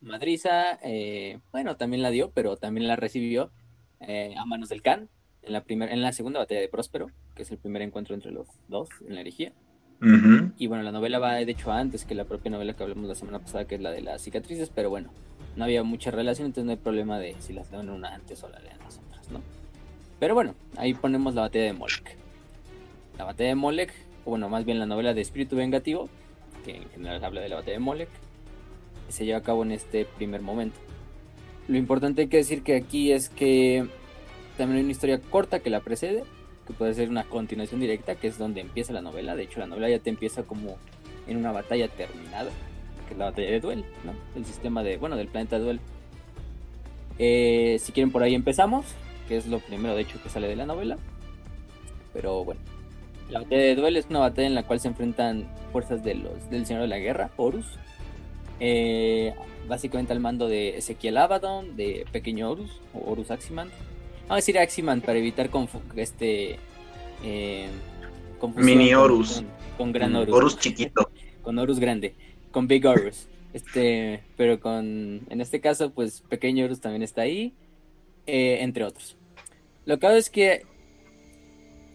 madriza, 0.00 0.78
eh, 0.82 1.38
bueno, 1.52 1.76
también 1.76 2.02
la 2.02 2.10
dio, 2.10 2.30
pero 2.32 2.56
también 2.56 2.86
la 2.86 2.96
recibió 2.96 3.50
eh, 4.00 4.34
a 4.36 4.44
manos 4.44 4.68
del 4.68 4.82
Khan 4.82 5.08
en 5.42 5.52
la, 5.52 5.64
primera, 5.64 5.92
en 5.92 6.02
la 6.02 6.12
segunda 6.12 6.40
batalla 6.40 6.60
de 6.60 6.68
Próspero, 6.68 7.10
que 7.34 7.42
es 7.42 7.50
el 7.50 7.58
primer 7.58 7.82
encuentro 7.82 8.14
entre 8.14 8.30
los 8.30 8.46
dos 8.68 8.88
en 9.06 9.14
la 9.14 9.20
herejía. 9.20 9.52
Y 10.58 10.66
bueno, 10.66 10.82
la 10.82 10.90
novela 10.90 11.20
va 11.20 11.34
de 11.34 11.52
hecho 11.52 11.70
antes 11.70 12.04
que 12.04 12.16
la 12.16 12.24
propia 12.24 12.50
novela 12.50 12.74
que 12.74 12.82
hablamos 12.82 13.06
la 13.06 13.14
semana 13.14 13.38
pasada, 13.38 13.66
que 13.66 13.76
es 13.76 13.80
la 13.80 13.92
de 13.92 14.02
las 14.02 14.20
cicatrices, 14.20 14.68
pero 14.68 14.90
bueno, 14.90 15.12
no 15.54 15.62
había 15.62 15.84
mucha 15.84 16.10
relación, 16.10 16.46
entonces 16.46 16.64
no 16.64 16.72
hay 16.72 16.76
problema 16.76 17.20
de 17.20 17.36
si 17.38 17.52
las 17.52 17.70
lean 17.70 17.88
una 17.88 18.12
antes 18.12 18.42
o 18.42 18.48
la 18.48 18.58
lean 18.58 18.80
las 18.80 18.98
otras, 18.98 19.30
¿no? 19.30 19.40
Pero 20.18 20.34
bueno, 20.34 20.56
ahí 20.76 20.94
ponemos 20.94 21.36
la 21.36 21.42
batalla 21.42 21.66
de 21.66 21.72
Molk 21.72 22.16
la 23.18 23.24
batalla 23.24 23.50
de 23.50 23.54
Molek, 23.54 23.92
o 24.24 24.30
bueno, 24.30 24.48
más 24.48 24.64
bien 24.64 24.78
la 24.78 24.86
novela 24.86 25.14
de 25.14 25.20
Espíritu 25.20 25.56
Vengativo, 25.56 26.08
que 26.64 26.76
en 26.76 26.88
general 26.90 27.24
habla 27.24 27.40
de 27.40 27.48
la 27.48 27.56
batalla 27.56 27.74
de 27.74 27.78
Molek, 27.78 28.08
se 29.08 29.24
lleva 29.24 29.38
a 29.38 29.42
cabo 29.42 29.62
en 29.62 29.72
este 29.72 30.04
primer 30.04 30.40
momento. 30.40 30.78
Lo 31.68 31.76
importante 31.76 32.22
hay 32.22 32.28
que 32.28 32.38
decir 32.38 32.62
que 32.62 32.76
aquí 32.76 33.12
es 33.12 33.28
que 33.28 33.86
también 34.56 34.78
hay 34.78 34.84
una 34.84 34.92
historia 34.92 35.20
corta 35.20 35.60
que 35.60 35.70
la 35.70 35.80
precede, 35.80 36.24
que 36.66 36.72
puede 36.72 36.94
ser 36.94 37.08
una 37.08 37.24
continuación 37.24 37.80
directa, 37.80 38.14
que 38.14 38.28
es 38.28 38.38
donde 38.38 38.60
empieza 38.60 38.92
la 38.92 39.02
novela. 39.02 39.36
De 39.36 39.44
hecho, 39.44 39.60
la 39.60 39.66
novela 39.66 39.88
ya 39.88 39.98
te 39.98 40.10
empieza 40.10 40.42
como 40.42 40.76
en 41.26 41.36
una 41.36 41.52
batalla 41.52 41.88
terminada, 41.88 42.50
que 43.06 43.14
es 43.14 43.18
la 43.18 43.26
batalla 43.26 43.50
de 43.50 43.60
Duel, 43.60 43.84
¿no? 44.04 44.14
El 44.34 44.44
sistema 44.44 44.82
de, 44.82 44.96
bueno, 44.96 45.16
del 45.16 45.28
planeta 45.28 45.58
Duel. 45.58 45.80
Eh, 47.18 47.78
si 47.80 47.92
quieren, 47.92 48.10
por 48.10 48.22
ahí 48.22 48.34
empezamos, 48.34 48.86
que 49.28 49.36
es 49.36 49.46
lo 49.46 49.60
primero, 49.60 49.94
de 49.94 50.02
hecho, 50.02 50.22
que 50.22 50.28
sale 50.28 50.48
de 50.48 50.56
la 50.56 50.66
novela. 50.66 50.98
Pero 52.12 52.44
bueno, 52.44 52.60
la 53.30 53.40
batalla 53.40 53.62
de 53.62 53.74
Duel 53.74 53.96
es 53.96 54.06
una 54.10 54.20
batalla 54.20 54.46
en 54.46 54.54
la 54.54 54.64
cual 54.64 54.80
se 54.80 54.88
enfrentan 54.88 55.48
fuerzas 55.72 56.04
de 56.04 56.14
los, 56.14 56.50
del 56.50 56.66
Señor 56.66 56.82
de 56.82 56.88
la 56.88 56.98
Guerra, 56.98 57.30
Horus. 57.36 57.66
Eh, 58.60 59.34
básicamente 59.68 60.12
al 60.12 60.20
mando 60.20 60.48
de 60.48 60.78
Ezequiel 60.78 61.16
Abaddon, 61.16 61.76
de 61.76 62.06
Pequeño 62.12 62.50
Horus, 62.50 62.80
o 62.94 63.10
Horus 63.10 63.30
Aximand. 63.30 63.70
Vamos 64.22 64.30
a 64.30 64.36
decir 64.36 64.58
Aximand 64.58 65.04
para 65.04 65.18
evitar 65.18 65.50
este, 65.96 66.58
eh, 67.24 67.68
Mini 68.56 68.94
Horus. 68.94 69.42
Con, 69.76 69.92
Gran 69.92 70.14
Horus. 70.14 70.34
Horus 70.34 70.58
chiquito. 70.58 71.10
Con 71.42 71.58
Horus 71.58 71.80
grande. 71.80 72.14
Con 72.50 72.68
Big 72.68 72.86
Horus. 72.86 73.26
Este, 73.52 74.22
pero 74.36 74.60
con, 74.60 75.20
en 75.28 75.40
este 75.40 75.60
caso, 75.60 75.90
pues 75.90 76.22
Pequeño 76.28 76.64
Horus 76.64 76.80
también 76.80 77.02
está 77.02 77.22
ahí, 77.22 77.52
eh, 78.26 78.58
entre 78.60 78.84
otros. 78.84 79.16
Lo 79.84 79.98
que 79.98 80.06
hago 80.06 80.16
es 80.16 80.30
que 80.30 80.64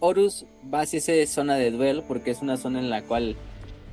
Horus 0.00 0.46
va 0.72 0.82
hacia 0.82 0.98
esa 0.98 1.32
zona 1.32 1.56
de 1.56 1.70
duelo 1.70 2.04
porque 2.06 2.30
es 2.30 2.42
una 2.42 2.56
zona 2.56 2.78
en 2.78 2.90
la 2.90 3.02
cual 3.02 3.36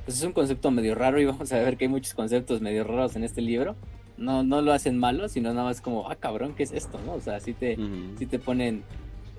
pues 0.04 0.18
es 0.18 0.24
un 0.24 0.32
concepto 0.32 0.70
medio 0.70 0.94
raro 0.94 1.20
y 1.20 1.24
vamos 1.24 1.52
a 1.52 1.58
ver 1.58 1.76
que 1.76 1.84
hay 1.84 1.88
muchos 1.88 2.14
conceptos 2.14 2.60
medio 2.60 2.84
raros 2.84 3.16
en 3.16 3.24
este 3.24 3.42
libro. 3.42 3.74
No, 4.16 4.44
no 4.44 4.62
lo 4.62 4.72
hacen 4.72 4.98
malo, 4.98 5.28
sino 5.28 5.52
nada 5.52 5.64
más 5.64 5.80
como, 5.80 6.08
ah, 6.08 6.16
cabrón, 6.16 6.54
¿qué 6.54 6.62
es 6.62 6.72
esto? 6.72 6.98
¿no? 7.04 7.14
O 7.14 7.20
sea, 7.20 7.40
sí 7.40 7.52
te, 7.52 7.76
te 8.18 8.38
ponen 8.38 8.82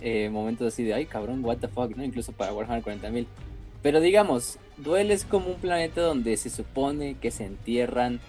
eh, 0.01 0.29
momentos 0.29 0.67
así 0.67 0.83
de, 0.83 0.93
ay, 0.93 1.05
cabrón, 1.05 1.43
what 1.43 1.57
the 1.57 1.67
fuck, 1.67 1.95
¿no? 1.95 2.03
Incluso 2.03 2.33
para 2.33 2.53
Warhammer 2.53 2.83
40.000. 2.83 3.25
Pero 3.81 4.01
digamos, 4.01 4.59
Duel 4.75 5.09
es 5.11 5.23
como 5.23 5.47
un 5.47 5.55
planeta 5.55 6.01
donde 6.01 6.35
se 6.35 6.49
supone 6.49 7.15
que 7.15 7.31
se 7.31 7.45
entierran 7.45 8.19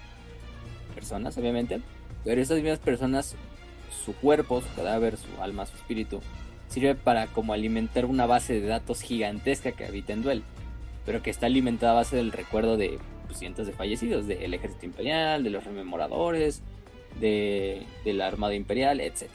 personas, 0.94 1.36
obviamente. 1.38 1.80
Pero 2.24 2.40
esas 2.40 2.58
mismas 2.58 2.78
personas, 2.78 3.34
su 4.04 4.14
cuerpo, 4.14 4.60
su 4.60 4.74
cadáver, 4.74 5.16
su 5.16 5.42
alma, 5.42 5.66
su 5.66 5.76
espíritu, 5.76 6.20
sirve 6.68 6.94
para 6.94 7.26
como 7.26 7.52
alimentar 7.52 8.04
una 8.04 8.26
base 8.26 8.60
de 8.60 8.66
datos 8.66 9.02
gigantesca 9.02 9.72
que 9.72 9.84
habita 9.84 10.12
en 10.12 10.22
Duel, 10.22 10.42
pero 11.04 11.22
que 11.22 11.30
está 11.30 11.46
alimentada 11.46 11.92
a 11.92 11.96
base 11.96 12.16
del 12.16 12.32
recuerdo 12.32 12.76
de 12.76 12.98
pues, 13.26 13.38
cientos 13.38 13.66
de 13.66 13.72
fallecidos, 13.72 14.26
del 14.26 14.54
ejército 14.54 14.86
imperial, 14.86 15.42
de 15.42 15.50
los 15.50 15.64
rememoradores, 15.64 16.62
de, 17.20 17.86
la 18.04 18.26
armada 18.26 18.54
imperial, 18.54 19.00
etc. 19.00 19.28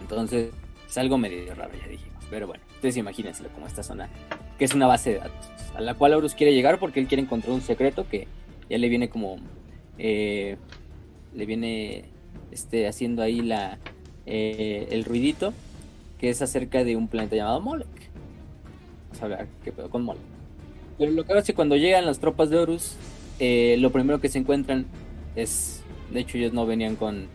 Entonces, 0.00 0.50
es 0.88 0.98
algo 0.98 1.18
medio 1.18 1.54
raro, 1.54 1.72
ya 1.80 1.88
dijimos. 1.88 2.24
Pero 2.30 2.46
bueno, 2.46 2.62
ustedes 2.74 2.96
imagínenselo 2.96 3.48
como 3.50 3.66
esta 3.66 3.82
zona, 3.82 4.08
que 4.58 4.64
es 4.64 4.74
una 4.74 4.86
base 4.86 5.14
de 5.14 5.18
datos, 5.18 5.50
a 5.74 5.80
la 5.80 5.94
cual 5.94 6.14
Horus 6.14 6.34
quiere 6.34 6.54
llegar 6.54 6.78
porque 6.78 7.00
él 7.00 7.06
quiere 7.06 7.22
encontrar 7.22 7.52
un 7.52 7.62
secreto 7.62 8.08
que 8.08 8.26
ya 8.68 8.78
le 8.78 8.88
viene 8.88 9.08
como... 9.08 9.36
Eh, 9.98 10.56
le 11.34 11.46
viene 11.46 12.04
este, 12.50 12.86
haciendo 12.86 13.22
ahí 13.22 13.40
la, 13.40 13.78
eh, 14.26 14.88
el 14.90 15.04
ruidito 15.04 15.54
que 16.22 16.30
es 16.30 16.40
acerca 16.40 16.84
de 16.84 16.94
un 16.94 17.08
planeta 17.08 17.34
llamado 17.34 17.60
Molek. 17.60 17.88
Vamos 19.08 19.20
a 19.20 19.24
hablar 19.24 19.48
qué 19.64 19.72
pedo 19.72 19.90
con 19.90 20.04
Molek. 20.04 20.22
Pero 20.96 21.10
lo 21.10 21.24
que 21.24 21.36
es 21.36 21.44
que 21.44 21.52
cuando 21.52 21.76
llegan 21.76 22.06
las 22.06 22.20
tropas 22.20 22.48
de 22.48 22.58
Horus, 22.58 22.94
eh, 23.40 23.74
lo 23.80 23.90
primero 23.90 24.20
que 24.20 24.28
se 24.28 24.38
encuentran 24.38 24.86
es, 25.34 25.82
de 26.12 26.20
hecho 26.20 26.38
ellos 26.38 26.52
no 26.52 26.64
venían 26.64 26.94
con, 26.94 27.26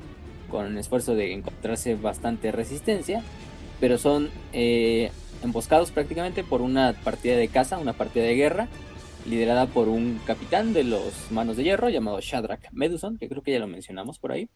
con 0.49 0.77
esfuerzo 0.77 1.15
de 1.15 1.33
encontrarse 1.33 1.95
bastante 1.95 2.53
resistencia, 2.53 3.23
pero 3.81 3.97
son 3.97 4.29
eh, 4.53 5.11
emboscados 5.43 5.91
prácticamente 5.91 6.45
por 6.45 6.61
una 6.61 6.93
partida 7.03 7.35
de 7.35 7.49
caza, 7.49 7.79
una 7.79 7.91
partida 7.91 8.23
de 8.23 8.35
guerra, 8.35 8.69
liderada 9.25 9.65
por 9.65 9.89
un 9.89 10.21
capitán 10.25 10.71
de 10.71 10.85
los 10.85 11.29
Manos 11.29 11.57
de 11.57 11.65
Hierro 11.65 11.89
llamado 11.89 12.21
Shadrach 12.21 12.71
Meduson, 12.71 13.17
que 13.17 13.27
creo 13.27 13.43
que 13.43 13.51
ya 13.51 13.59
lo 13.59 13.67
mencionamos 13.67 14.17
por 14.17 14.31
ahí. 14.31 14.49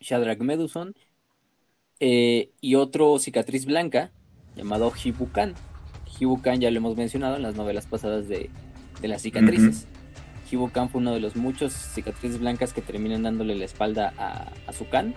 Shadrach 0.00 0.38
Meduson, 0.38 0.94
eh, 2.00 2.50
y 2.60 2.74
otro 2.74 3.18
cicatriz 3.18 3.66
blanca 3.66 4.10
llamado 4.56 4.92
Hibukan. 4.92 5.54
Hibukan 6.18 6.60
ya 6.60 6.70
lo 6.70 6.78
hemos 6.78 6.96
mencionado 6.96 7.36
en 7.36 7.42
las 7.42 7.56
novelas 7.56 7.86
pasadas 7.86 8.28
de, 8.28 8.50
las 9.02 9.22
cicatrices. 9.22 9.86
Hibukan 10.50 10.88
fue 10.88 11.00
uno 11.00 11.12
de 11.12 11.20
los 11.20 11.36
muchos 11.36 11.72
cicatrices 11.72 12.38
blancas 12.38 12.72
que 12.72 12.82
terminan 12.82 13.22
dándole 13.22 13.54
la 13.54 13.64
espalda 13.64 14.12
a, 14.18 14.52
a 14.66 14.72
su 14.72 14.88
Khan. 14.88 15.14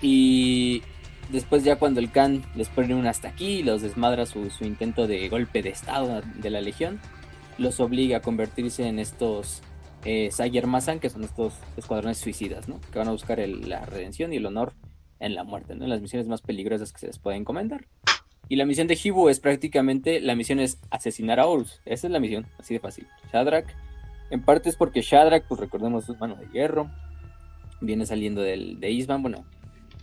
Y 0.00 0.82
después 1.30 1.64
ya 1.64 1.76
cuando 1.76 2.00
el 2.00 2.10
Khan 2.10 2.44
les 2.54 2.68
pone 2.68 2.94
un 2.94 3.06
hasta 3.06 3.28
aquí 3.28 3.46
y 3.46 3.62
los 3.62 3.82
desmadra 3.82 4.26
su, 4.26 4.48
intento 4.60 5.06
de 5.06 5.28
golpe 5.28 5.62
de 5.62 5.70
estado 5.70 6.22
de 6.36 6.50
la 6.50 6.60
legión, 6.60 7.00
los 7.58 7.80
obliga 7.80 8.18
a 8.18 8.20
convertirse 8.20 8.86
en 8.86 8.98
estos 8.98 9.62
eh, 10.04 10.30
Sayer 10.32 10.66
Masan, 10.66 11.00
que 11.00 11.10
son 11.10 11.24
estos 11.24 11.54
escuadrones 11.76 12.18
suicidas, 12.18 12.68
¿no? 12.68 12.80
Que 12.92 12.98
van 12.98 13.08
a 13.08 13.12
buscar 13.12 13.38
la 13.38 13.86
redención 13.86 14.32
y 14.32 14.36
el 14.36 14.46
honor 14.46 14.72
en 15.22 15.34
la 15.34 15.44
muerte, 15.44 15.74
¿no? 15.74 15.84
En 15.84 15.90
las 15.90 16.00
misiones 16.00 16.28
más 16.28 16.42
peligrosas 16.42 16.92
que 16.92 16.98
se 16.98 17.06
les 17.06 17.18
pueden 17.18 17.42
encomendar. 17.42 17.86
Y 18.48 18.56
la 18.56 18.66
misión 18.66 18.86
de 18.86 18.98
Hibu 19.02 19.28
es 19.28 19.40
prácticamente, 19.40 20.20
la 20.20 20.34
misión 20.34 20.58
es 20.60 20.78
asesinar 20.90 21.40
a 21.40 21.46
Horus. 21.46 21.80
Esa 21.86 22.08
es 22.08 22.12
la 22.12 22.20
misión, 22.20 22.46
así 22.58 22.74
de 22.74 22.80
fácil. 22.80 23.06
Shadrach, 23.32 23.66
en 24.30 24.44
parte 24.44 24.68
es 24.68 24.76
porque 24.76 25.00
Shadrach, 25.00 25.44
pues 25.48 25.60
recordemos 25.60 26.04
su 26.04 26.16
mano 26.16 26.36
de 26.36 26.46
hierro, 26.52 26.90
viene 27.80 28.04
saliendo 28.04 28.42
del, 28.42 28.80
de 28.80 28.90
Isman, 28.90 29.22
bueno, 29.22 29.44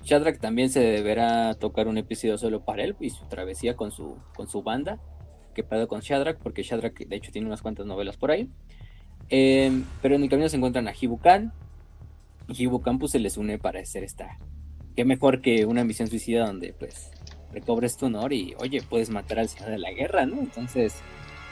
Shadrach 0.03 0.39
también 0.39 0.69
se 0.69 0.79
deberá 0.79 1.53
tocar 1.55 1.87
un 1.87 1.97
episodio 1.97 2.37
solo 2.37 2.63
para 2.63 2.83
él 2.83 2.95
y 2.99 3.09
su 3.09 3.25
travesía 3.25 3.75
con 3.75 3.91
su, 3.91 4.17
con 4.35 4.47
su 4.47 4.63
banda. 4.63 4.99
Que 5.53 5.63
pedo 5.63 5.87
con 5.87 5.99
Shadrach, 5.99 6.37
porque 6.37 6.63
Shadrach 6.63 6.97
de 6.97 7.15
hecho 7.15 7.31
tiene 7.31 7.47
unas 7.47 7.61
cuantas 7.61 7.85
novelas 7.85 8.17
por 8.17 8.31
ahí. 8.31 8.49
Em, 9.29 9.83
pero 10.01 10.15
en 10.15 10.23
el 10.23 10.29
camino 10.29 10.47
se 10.47 10.55
encuentran 10.57 10.87
a 10.87 10.93
Hibu 10.99 11.19
Khan. 11.19 11.51
Y 12.47 12.63
Hibu 12.63 12.81
Khan 12.81 12.97
pues, 12.97 13.11
se 13.11 13.19
les 13.19 13.37
une 13.37 13.59
para 13.59 13.81
hacer 13.81 14.03
esta 14.03 14.37
qué 14.99 15.05
mejor 15.05 15.39
que 15.39 15.65
una 15.65 15.85
misión 15.85 16.09
suicida 16.09 16.45
donde 16.45 16.73
pues 16.73 17.09
recobres 17.53 17.95
tu 17.95 18.07
honor 18.07 18.33
y 18.33 18.53
oye, 18.59 18.81
puedes 18.81 19.09
matar 19.09 19.39
al 19.39 19.47
señor 19.47 19.69
de 19.69 19.77
la 19.77 19.91
guerra, 19.91 20.25
¿no? 20.25 20.39
Entonces, 20.39 20.93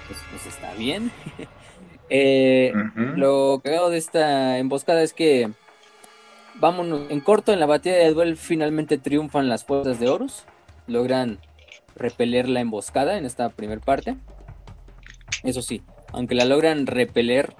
pues, 0.06 0.20
pues 0.32 0.48
está 0.48 0.74
bien. 0.74 1.12
eh, 2.10 2.74
Lo 3.16 3.62
cagado 3.64 3.90
de 3.90 4.00
esta 4.00 4.58
emboscada 4.58 5.02
es 5.02 5.14
que, 5.14 5.50
vámonos, 6.56 7.10
en 7.10 7.22
corto, 7.22 7.54
en 7.54 7.62
la 7.62 7.68
batalla 7.68 7.96
de 7.96 8.12
duel 8.12 8.36
finalmente 8.36 8.98
triunfan 8.98 9.48
las 9.48 9.64
fuerzas 9.64 9.98
de 10.02 10.10
Horus, 10.10 10.44
logran 10.86 11.40
repeler 11.96 12.50
la 12.50 12.60
emboscada 12.60 13.18
en 13.18 13.26
esta 13.26 13.48
primera 13.48 13.80
parte. 13.80 14.18
Eso 15.44 15.62
sí, 15.62 15.84
aunque 16.12 16.36
la 16.36 16.44
logran 16.44 16.86
repeler 16.86 17.56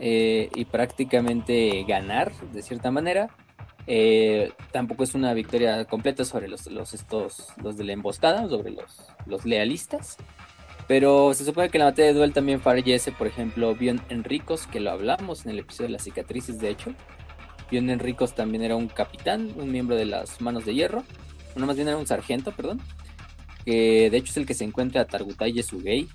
eh, 0.00 0.50
y 0.56 0.64
prácticamente 0.64 1.84
ganar 1.86 2.32
de 2.52 2.60
cierta 2.62 2.90
manera, 2.90 3.30
eh, 3.90 4.52
tampoco 4.70 5.02
es 5.02 5.14
una 5.14 5.32
victoria 5.32 5.86
completa 5.86 6.26
sobre 6.26 6.46
los, 6.46 6.66
estos, 6.92 7.48
los 7.62 7.78
de 7.78 7.84
la 7.84 7.94
emboscada, 7.94 8.46
sobre 8.48 8.70
los, 8.70 8.98
los 9.24 9.46
lealistas. 9.46 10.18
Pero 10.86 11.32
se 11.32 11.44
supone 11.44 11.70
que 11.70 11.78
en 11.78 11.80
la 11.80 11.90
batalla 11.90 12.08
de 12.08 12.14
duel 12.14 12.34
también 12.34 12.60
fallece, 12.60 13.12
por 13.12 13.26
ejemplo, 13.26 13.74
Bion 13.74 14.00
Enricos, 14.10 14.66
que 14.66 14.80
lo 14.80 14.90
hablamos 14.90 15.44
en 15.44 15.52
el 15.52 15.58
episodio 15.60 15.88
de 15.88 15.92
las 15.94 16.04
cicatrices, 16.04 16.60
de 16.60 16.68
hecho. 16.68 16.94
Bion 17.70 17.88
Enricos 17.88 18.34
también 18.34 18.62
era 18.62 18.76
un 18.76 18.88
capitán, 18.88 19.52
un 19.56 19.72
miembro 19.72 19.96
de 19.96 20.04
las 20.04 20.40
manos 20.42 20.66
de 20.66 20.74
hierro. 20.74 21.02
No, 21.56 21.64
más 21.66 21.76
bien 21.76 21.88
era 21.88 21.96
un 21.96 22.06
sargento, 22.06 22.52
perdón. 22.52 22.80
Que 23.64 24.10
de 24.10 24.16
hecho 24.18 24.32
es 24.32 24.36
el 24.36 24.46
que 24.46 24.54
se 24.54 24.64
encuentra 24.64 25.00
a 25.00 25.06
Targutai 25.06 25.52
Yesugei, 25.52 26.08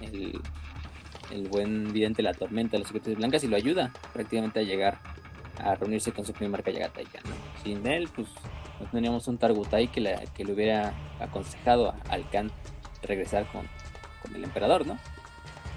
el, 0.00 0.40
el 1.32 1.48
buen 1.48 1.92
vidente 1.92 2.18
de 2.18 2.24
la 2.24 2.34
tormenta 2.34 2.72
de 2.72 2.80
las 2.80 2.88
cicatrices 2.88 3.18
blancas, 3.18 3.44
y 3.44 3.48
lo 3.48 3.56
ayuda 3.56 3.92
prácticamente 4.12 4.60
a 4.60 4.62
llegar 4.62 4.98
a 5.58 5.74
reunirse 5.74 6.12
con 6.12 6.24
su 6.24 6.32
primer 6.32 6.62
Kayagatai 6.62 7.06
Sin 7.62 7.86
él, 7.86 8.08
pues 8.14 8.28
no 8.80 8.86
teníamos 8.86 9.28
un 9.28 9.38
Targutai 9.38 9.88
que, 9.88 10.16
que 10.34 10.44
le 10.44 10.52
hubiera 10.52 10.94
aconsejado 11.20 11.94
al 12.08 12.28
Khan 12.30 12.50
regresar 13.02 13.46
con, 13.52 13.68
con, 14.22 14.34
el 14.34 14.44
emperador, 14.44 14.86
¿no? 14.86 14.98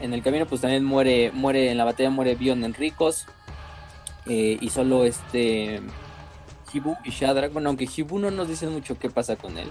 En 0.01 0.13
el 0.13 0.22
camino, 0.22 0.46
pues 0.46 0.62
también 0.62 0.84
muere, 0.84 1.31
muere 1.31 1.72
en 1.72 1.77
la 1.77 1.86
batalla 1.86 2.10
muere 2.10 2.36
Bion 2.36 2.63
Enricos 2.63 3.25
eh, 4.27 4.57
y 4.62 4.69
solo 4.69 5.05
este 5.05 5.81
Hibu 6.72 6.96
y 7.03 7.10
Shadrach. 7.12 7.51
Bueno, 7.51 7.69
aunque 7.69 7.88
Hibu 7.93 8.19
no 8.19 8.29
nos 8.29 8.48
dice 8.48 8.67
mucho 8.67 8.98
qué 9.00 9.10
pasa 9.10 9.36
con 9.36 9.57
él. 9.57 9.69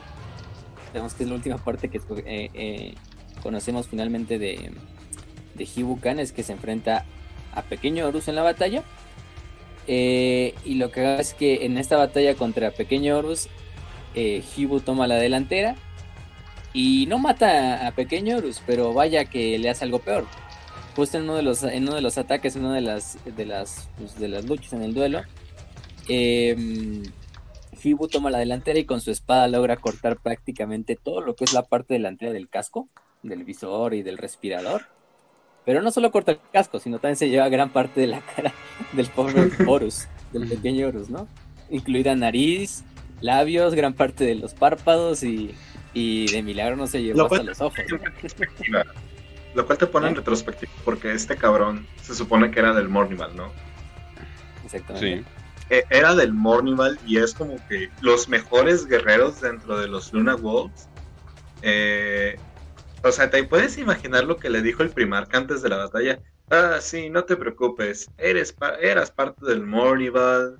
Sabemos 0.88 1.14
que 1.14 1.22
es 1.25 1.28
la 1.28 1.36
última 1.36 1.58
parte 1.58 1.88
que 1.88 1.98
eh, 1.98 2.50
eh, 2.54 2.94
conocemos 3.42 3.88
finalmente 3.88 4.38
de, 4.38 4.72
de 5.54 5.68
Hibu 5.76 6.00
Khan, 6.00 6.18
es 6.18 6.32
que 6.32 6.42
se 6.42 6.52
enfrenta 6.52 7.04
a 7.54 7.62
Pequeño 7.62 8.06
Horus 8.06 8.28
en 8.28 8.34
la 8.34 8.42
batalla 8.42 8.82
eh, 9.86 10.54
y 10.64 10.74
lo 10.74 10.90
que 10.90 11.04
hace 11.06 11.22
es 11.22 11.34
que 11.34 11.66
en 11.66 11.78
esta 11.78 11.96
batalla 11.96 12.34
contra 12.34 12.70
Pequeño 12.70 13.16
Horus, 13.16 13.48
eh, 14.14 14.42
Hibu 14.56 14.80
toma 14.80 15.06
la 15.06 15.16
delantera 15.16 15.76
y 16.72 17.06
no 17.06 17.18
mata 17.18 17.86
a 17.86 17.92
Pequeño 17.92 18.38
Horus, 18.38 18.62
pero 18.66 18.92
vaya 18.92 19.24
que 19.26 19.58
le 19.58 19.70
hace 19.70 19.84
algo 19.84 19.98
peor. 19.98 20.26
Justo 20.94 21.18
en 21.18 21.24
uno 21.24 21.36
de 21.36 21.42
los, 21.42 21.62
en 21.62 21.84
uno 21.84 21.94
de 21.94 22.00
los 22.00 22.16
ataques, 22.18 22.56
en 22.56 22.64
una 22.64 22.74
de 22.74 22.80
las, 22.80 23.18
de 23.24 23.46
las, 23.46 23.88
pues, 23.98 24.18
de 24.18 24.28
las 24.28 24.44
luchas 24.44 24.72
en 24.72 24.82
el 24.82 24.94
duelo, 24.94 25.22
eh, 26.08 27.02
Hibu 27.82 28.08
toma 28.08 28.30
la 28.30 28.38
delantera 28.38 28.78
y 28.78 28.84
con 28.84 29.00
su 29.00 29.10
espada 29.10 29.48
logra 29.48 29.76
cortar 29.76 30.16
prácticamente 30.18 30.96
todo 30.96 31.20
lo 31.20 31.36
que 31.36 31.44
es 31.44 31.52
la 31.52 31.62
parte 31.62 31.94
delantera 31.94 32.32
del 32.32 32.48
casco, 32.48 32.88
del 33.22 33.44
visor 33.44 33.94
y 33.94 34.02
del 34.02 34.18
respirador. 34.18 34.86
Pero 35.66 35.82
no 35.82 35.90
solo 35.90 36.12
corta 36.12 36.32
el 36.32 36.38
casco, 36.52 36.78
sino 36.78 37.00
también 37.00 37.16
se 37.16 37.28
lleva 37.28 37.49
gran 37.49 37.70
parte 37.70 38.00
de 38.00 38.06
la 38.06 38.20
cara 38.20 38.54
del 38.92 39.08
pobre 39.08 39.50
Horus, 39.66 40.06
del 40.32 40.49
pequeño 40.49 40.87
Horus, 40.87 41.11
¿no? 41.11 41.28
Incluida 41.68 42.14
nariz, 42.14 42.85
labios, 43.20 43.75
gran 43.75 43.92
parte 43.92 44.25
de 44.25 44.37
los 44.37 44.54
párpados 44.54 45.23
y, 45.25 45.54
de 45.92 46.42
milagro 46.42 46.76
no 46.76 46.87
se 46.87 47.02
llevó 47.02 47.25
hasta 47.25 47.42
los 47.42 47.61
ojos. 47.61 47.80
Lo 49.54 49.66
cual 49.66 49.78
te 49.78 49.87
pone 49.87 50.08
en 50.08 50.12
¿Eh? 50.12 50.16
retrospectiva, 50.18 50.70
porque 50.85 51.12
este 51.12 51.37
cabrón 51.37 51.87
se 52.02 52.14
supone 52.14 52.50
que 52.50 52.61
era 52.61 52.73
del 52.75 52.88
Mornival, 52.88 53.35
¿no? 53.35 53.50
Exactamente. 54.64 55.28
E, 55.70 55.85
era 55.90 56.14
del 56.14 56.32
Mornival 56.32 56.99
y 57.06 57.16
es 57.16 57.35
como 57.35 57.56
que 57.66 57.88
los 58.02 58.28
mejores 58.28 58.87
guerreros 58.87 59.40
dentro 59.40 59.78
de 59.78 59.88
los 59.88 60.12
Luna 60.12 60.37
Wolves 60.37 60.88
Eh, 61.62 62.37
o 63.06 63.12
sea, 63.12 63.30
¿te 63.30 63.44
puedes 63.44 63.78
imaginar 63.78 64.25
lo 64.25 64.36
que 64.36 64.50
le 64.50 64.62
dijo 64.62 64.82
el 64.82 64.90
primarca 64.90 65.38
antes 65.38 65.62
de 65.62 65.68
la 65.68 65.76
batalla? 65.76 66.20
Ah, 66.50 66.78
sí, 66.80 67.08
no 67.08 67.25
te 67.25 67.36
preocupes. 67.36 68.10
Eres 68.18 68.54
eras 68.80 69.12
parte 69.12 69.46
del 69.46 69.64
Mornival. 69.64 70.58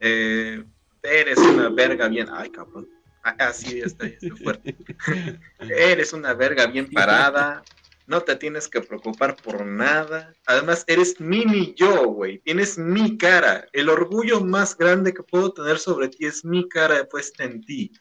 Eh, 0.00 0.64
eres 1.02 1.38
una 1.38 1.68
verga 1.68 2.08
bien. 2.08 2.28
Ay, 2.32 2.50
cabrón. 2.50 2.88
Así 3.22 3.80
ah, 3.80 3.86
está, 3.86 4.06
está 4.06 4.36
fuerte. 4.36 4.76
eres 5.60 6.12
una 6.12 6.34
verga 6.34 6.66
bien 6.66 6.90
parada. 6.90 7.62
No 8.06 8.20
te 8.20 8.36
tienes 8.36 8.68
que 8.68 8.80
preocupar 8.80 9.36
por 9.36 9.64
nada. 9.64 10.32
Además, 10.46 10.84
eres 10.88 11.20
mini 11.20 11.74
yo, 11.74 12.08
güey. 12.08 12.38
Tienes 12.40 12.76
mi 12.76 13.16
cara. 13.16 13.66
El 13.72 13.88
orgullo 13.88 14.40
más 14.40 14.76
grande 14.76 15.14
que 15.14 15.22
puedo 15.22 15.52
tener 15.52 15.78
sobre 15.78 16.08
ti 16.08 16.26
es 16.26 16.44
mi 16.44 16.68
cara 16.68 17.04
puesta 17.08 17.44
en 17.44 17.64
ti. 17.64 17.92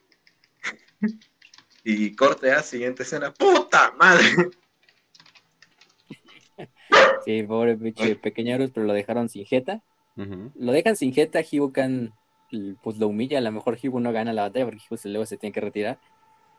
Y 1.83 2.15
corte 2.15 2.51
a 2.51 2.63
siguiente 2.63 3.03
escena. 3.03 3.33
¡Puta 3.33 3.93
madre! 3.97 4.25
Sí, 7.25 7.43
pobre 7.43 7.75
pinche 7.77 8.15
pequeñeros, 8.15 8.71
pero 8.73 8.85
lo 8.85 8.93
dejaron 8.93 9.29
sin 9.29 9.45
jeta. 9.45 9.81
Lo 10.15 10.71
dejan 10.71 10.95
sin 10.95 11.13
jeta, 11.13 11.41
Hibukan 11.41 12.13
pues 12.81 12.97
lo 12.97 13.07
humilla. 13.07 13.37
A 13.37 13.41
lo 13.41 13.51
mejor 13.51 13.77
Hibu 13.81 13.99
no 13.99 14.11
gana 14.11 14.33
la 14.33 14.43
batalla 14.43 14.65
porque 14.65 14.81
Hibu 14.89 14.97
luego 15.05 15.25
se 15.25 15.37
tiene 15.37 15.53
que 15.53 15.61
retirar. 15.61 15.99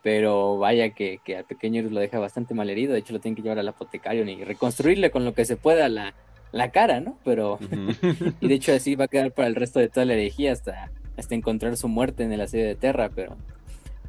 Pero 0.02 0.58
vaya 0.58 0.90
que, 0.90 1.20
que 1.24 1.38
al 1.38 1.44
pequeño 1.44 1.82
lo 1.82 2.00
deja 2.00 2.18
bastante 2.18 2.54
mal 2.54 2.68
herido. 2.68 2.92
De 2.92 2.98
hecho, 2.98 3.12
lo 3.12 3.20
tienen 3.20 3.36
que 3.36 3.42
llevar 3.42 3.58
al 3.58 3.68
apotecario 3.68 4.24
y 4.24 4.44
reconstruirle 4.44 5.10
con 5.10 5.24
lo 5.24 5.32
que 5.32 5.44
se 5.46 5.56
pueda 5.56 5.88
la, 5.88 6.14
la 6.52 6.70
cara, 6.72 7.00
¿no? 7.00 7.18
Pero. 7.24 7.58
y 8.40 8.48
de 8.48 8.54
hecho, 8.54 8.72
así 8.72 8.96
va 8.96 9.06
a 9.06 9.08
quedar 9.08 9.32
para 9.32 9.48
el 9.48 9.54
resto 9.54 9.80
de 9.80 9.88
toda 9.88 10.04
la 10.04 10.12
herejía 10.12 10.52
hasta, 10.52 10.90
hasta 11.16 11.34
encontrar 11.34 11.76
su 11.78 11.88
muerte 11.88 12.22
en 12.22 12.32
el 12.32 12.40
asedio 12.42 12.66
de 12.66 12.74
Terra. 12.74 13.10
Pero. 13.14 13.36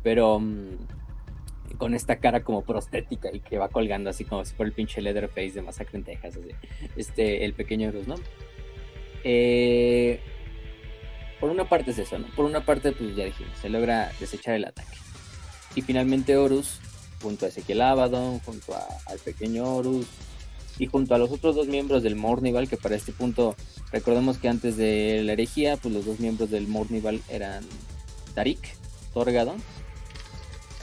Pero. 0.04 0.42
Con 1.78 1.94
esta 1.94 2.18
cara 2.18 2.44
como 2.44 2.64
prostética 2.64 3.30
y 3.34 3.40
que 3.40 3.58
va 3.58 3.70
colgando 3.70 4.10
así 4.10 4.24
como 4.24 4.46
si 4.46 4.56
fuera 4.56 4.70
el 4.70 4.74
pinche 4.74 5.02
Leatherface 5.02 5.52
de 5.52 5.62
Masacre 5.62 5.98
en 5.98 6.04
Texas. 6.04 6.40
Este, 6.96 7.46
el 7.46 7.54
pequeño 7.54 7.90
Horus, 7.90 8.08
¿no? 8.08 8.16
Eh, 9.24 10.20
por 11.40 11.50
una 11.50 11.68
parte 11.68 11.92
es 11.92 11.98
eso, 11.98 12.18
¿no? 12.18 12.28
Por 12.36 12.46
una 12.46 12.66
parte, 12.66 12.92
pues 12.92 13.16
ya 13.16 13.26
dijimos, 13.26 13.58
se 13.62 13.70
logra 13.70 14.12
desechar 14.20 14.56
el 14.56 14.66
ataque. 14.66 14.98
Y 15.76 15.82
finalmente 15.82 16.38
Horus, 16.38 16.80
junto 17.22 17.46
a 17.46 17.50
Ezequiel 17.50 17.82
Abaddon, 17.82 18.40
junto 18.40 18.74
al 18.76 19.20
pequeño 19.20 19.76
Horus 19.76 20.08
y 20.78 20.86
junto 20.88 21.16
a 21.16 21.18
los 21.18 21.32
otros 21.32 21.56
dos 21.56 21.68
miembros 21.68 22.04
del 22.04 22.16
Mornival, 22.16 22.70
que 22.70 22.78
para 22.78 22.96
este 22.96 23.12
punto, 23.12 23.56
recordemos 23.92 24.38
que 24.38 24.48
antes 24.48 24.78
de 24.78 25.22
la 25.24 25.34
herejía, 25.34 25.78
pues 25.78 25.94
los 25.94 26.06
dos 26.06 26.20
miembros 26.20 26.50
del 26.52 26.68
Mornival 26.68 27.22
eran 27.30 27.64
Tarik, 28.34 28.60
Torgadon, 29.14 29.58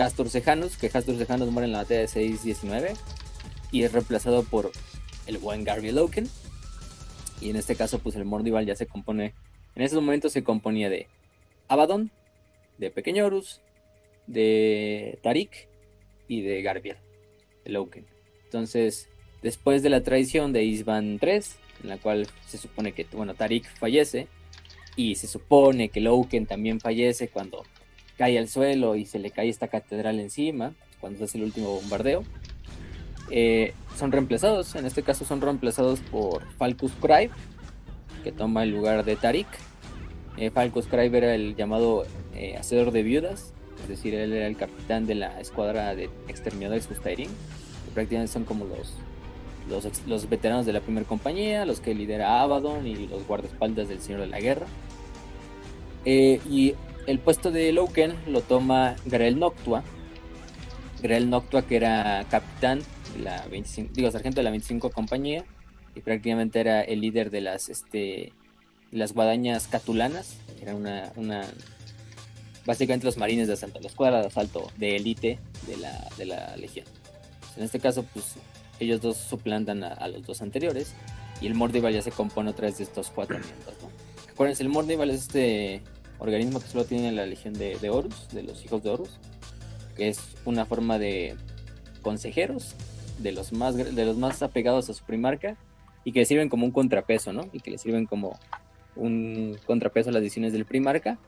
Castor 0.03 0.31
Cejanos, 0.31 0.77
que 0.77 0.91
Castor 0.91 1.17
Cejanos 1.17 1.53
muere 1.53 1.67
en 1.67 1.73
la 1.75 1.83
batalla 1.83 2.01
de 2.01 2.09
6-19 2.09 2.97
y 3.71 3.85
es 3.85 3.93
reemplazado 3.93 4.43
por 4.43 4.73
el 5.29 5.39
buen 5.39 5.63
Garvey 5.63 5.93
Loken. 5.93 6.29
Y 7.41 7.51
en 7.51 7.55
este 7.55 7.77
caso, 7.77 8.01
pues 8.01 8.17
el 8.17 8.25
Mornival 8.25 8.67
ya 8.67 8.75
se 8.75 8.87
compone, 8.87 9.33
en 9.77 9.83
esos 9.83 10.03
momentos 10.03 10.33
se 10.33 10.43
componía 10.43 10.91
de 10.91 11.07
Abaddon, 11.69 12.11
de 12.79 12.91
Pequeño 12.91 13.25
Horus, 13.25 13.61
de 14.27 15.21
Tarik 15.23 15.69
y 16.27 16.41
de 16.41 16.63
Garbiel, 16.63 16.97
de 17.65 17.71
Loken. 17.71 18.05
Entonces, 18.47 19.09
después 19.41 19.85
de 19.85 19.91
la 19.91 20.03
traición 20.03 20.53
de 20.53 20.65
Isban 20.65 21.21
3, 21.21 21.59
en 21.85 21.89
la 21.91 21.99
cual 21.99 22.27
se 22.49 22.59
supone 22.59 22.91
que, 22.91 23.07
bueno, 23.13 23.37
Tarik 23.37 23.73
fallece, 23.77 24.27
y 24.97 25.15
se 25.15 25.29
supone 25.29 25.91
que 25.91 26.01
Loken 26.01 26.47
también 26.47 26.81
fallece 26.81 27.29
cuando 27.29 27.63
cae 28.17 28.39
al 28.39 28.49
suelo 28.49 28.97
y 28.97 29.05
se 29.05 29.19
le 29.19 29.31
cae 29.31 29.49
esta 29.49 29.69
catedral 29.69 30.21
encima, 30.21 30.73
cuando 31.01 31.19
se 31.19 31.25
hace 31.25 31.39
el 31.39 31.45
último 31.45 31.75
bombardeo. 31.75 32.25
Eh, 33.31 33.75
son 33.97 34.13
reemplazados, 34.13 34.75
en 34.75 34.87
este 34.87 35.03
caso 35.03 35.25
son 35.25 35.41
reemplazados 35.41 36.01
por 36.01 36.45
Falcus 36.57 36.93
Scribe, 36.93 37.31
que 38.25 38.33
toma 38.33 38.63
el 38.63 38.71
lugar 38.71 39.05
de 39.05 39.17
Tarik. 39.17 39.49
Eh, 40.37 40.51
Falcus 40.51 40.87
Scribe 40.87 41.17
era 41.19 41.35
el 41.35 41.57
llamado 41.57 42.05
eh, 42.35 42.57
hacedor 42.57 42.91
de 42.91 43.03
viudas, 43.03 43.53
es 43.83 43.89
decir, 43.89 44.15
él 44.15 44.33
era 44.33 44.47
el 44.47 44.57
capitán 44.57 45.07
de 45.07 45.15
la 45.15 45.41
escuadra 45.41 45.95
de 45.95 46.09
exterminadores 46.29 46.87
Justairin, 46.87 47.29
que 47.29 47.91
prácticamente 47.93 48.33
son 48.33 48.45
como 48.45 48.65
los, 48.65 48.95
los, 50.07 50.29
veteranos 50.29 50.67
de 50.67 50.73
la 50.73 50.81
primera 50.81 51.07
compañía, 51.07 51.67
los 51.67 51.81
que 51.81 51.95
lidera 51.95 52.41
Abaddon 52.41 52.87
y 52.87 53.07
los 53.07 53.27
guardaespaldas 53.27 53.89
del 53.89 54.01
Señor 54.01 54.21
de 54.21 54.29
la 54.29 54.41
Guerra. 54.41 54.67
Eh, 56.05 56.41
y 56.49 56.75
el 57.07 57.19
puesto 57.19 57.51
de 57.51 57.73
Loken 57.73 58.15
lo 58.27 58.41
toma 58.41 58.97
Grel 59.05 59.39
Noctua. 59.39 59.83
Grel 61.03 61.31
Noctua 61.31 61.63
que 61.63 61.77
era 61.77 62.25
capitán 62.31 62.81
de 63.15 63.25
la 63.25 63.47
25, 63.47 63.93
digo, 63.93 64.11
sargento 64.11 64.37
de 64.41 64.45
la 64.45 64.51
25 64.51 64.91
compañía 64.91 65.45
y 65.95 66.01
prácticamente 66.01 66.61
era 66.61 66.83
el 66.83 67.01
líder 67.01 67.31
de 67.31 67.41
las 67.41 67.69
este 67.69 68.33
las 68.91 69.15
guadañas 69.15 69.69
catulanas, 69.69 70.37
era 70.61 70.75
una, 70.75 71.13
una 71.17 71.47
básicamente 72.67 73.07
los 73.07 73.17
marines 73.17 73.49
de 73.49 73.55
asalto, 73.55 73.81
la 73.81 73.89
escuadra 73.89 74.21
de 74.21 74.27
asalto 74.27 74.71
de 74.77 74.97
élite 74.97 75.39
de 75.67 75.77
la, 75.79 76.09
de 76.19 76.27
la 76.27 76.57
legión. 76.57 76.87
En 77.57 77.65
este 77.65 77.81
caso, 77.81 78.05
pues 78.13 78.35
ellos 78.81 79.01
dos 79.01 79.17
suplantan 79.17 79.83
a, 79.83 80.09
los 80.09 80.27
dos 80.27 80.43
anteriores 80.43 80.95
y 81.41 81.47
el 81.47 81.55
Mordival 81.55 81.93
ya 81.93 82.03
se 82.03 82.11
compone 82.11 82.51
otra 82.51 82.67
vez 82.67 82.79
de 82.79 82.85
estos 82.85 83.11
cuatro 83.11 83.39
miembros. 83.39 83.75
¿no? 83.81 83.89
Acuérdense, 84.31 84.63
el 84.63 84.69
Mordival 84.69 85.11
es 85.11 85.23
este 85.23 85.83
organismo 86.23 86.61
que 86.61 86.69
solo 86.69 86.85
tiene 86.85 87.13
la 87.13 87.27
legión 87.27 87.55
de, 87.55 87.77
de 87.79 87.91
Horus, 87.91 88.29
de 88.31 88.43
los 88.43 88.65
hijos 88.65 88.83
de 88.83 88.91
Horus, 88.91 89.19
que 89.97 90.09
es 90.09 90.21
una 90.45 90.65
forma 90.65 90.99
de 90.99 91.37
consejeros 92.03 92.75
de 93.19 93.33
los 93.33 93.53
más 93.53 93.77
de 93.77 94.05
los 94.05 94.17
más 94.17 94.43
apegados 94.43 94.91
a 94.91 94.95
su 94.95 95.05
primarca 95.05 95.57
y 96.05 96.13
que 96.13 96.25
sirven 96.25 96.49
como 96.49 96.67
un 96.67 96.73
contrapeso, 96.73 97.33
¿no? 97.33 97.49
Y 97.53 97.61
que 97.61 97.71
le 97.71 97.79
sirven 97.79 98.07
como 98.07 98.39
un 98.97 99.57
contrapeso 99.67 100.11
a 100.11 100.13
las 100.13 100.23
decisiones 100.23 100.53
del 100.53 100.65
primarca 100.65 101.19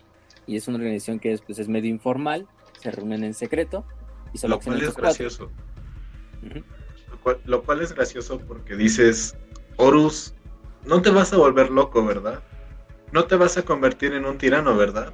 y 0.47 0.57
es 0.57 0.69
una 0.69 0.79
organización 0.79 1.19
que 1.19 1.33
es, 1.33 1.41
pues, 1.41 1.59
es 1.59 1.69
medio 1.69 1.91
informal, 1.91 2.47
se 2.81 2.91
reúnen 2.91 3.25
en 3.25 3.35
secreto 3.35 3.85
y 4.33 4.39
solo 4.39 4.57
lo 4.57 4.61
cual 4.61 4.83
es 4.83 4.95
gracioso. 4.95 5.51
lo, 7.45 7.63
cual, 7.63 7.81
es 7.81 7.95
gracioso 7.95 8.39
porque 8.41 8.77
dices, 8.77 9.37
Horus, 9.77 10.35
no 10.85 11.01
te 11.01 11.11
vas 11.11 11.33
a 11.33 11.37
volver 11.37 11.71
loco, 11.71 12.05
¿verdad? 12.05 12.43
No 13.15 13.27
te 13.27 13.37
vas 13.37 13.57
a 13.57 13.63
convertir 13.63 14.13
en 14.13 14.25
un 14.25 14.39
tirano, 14.39 14.77
¿verdad? 14.77 15.13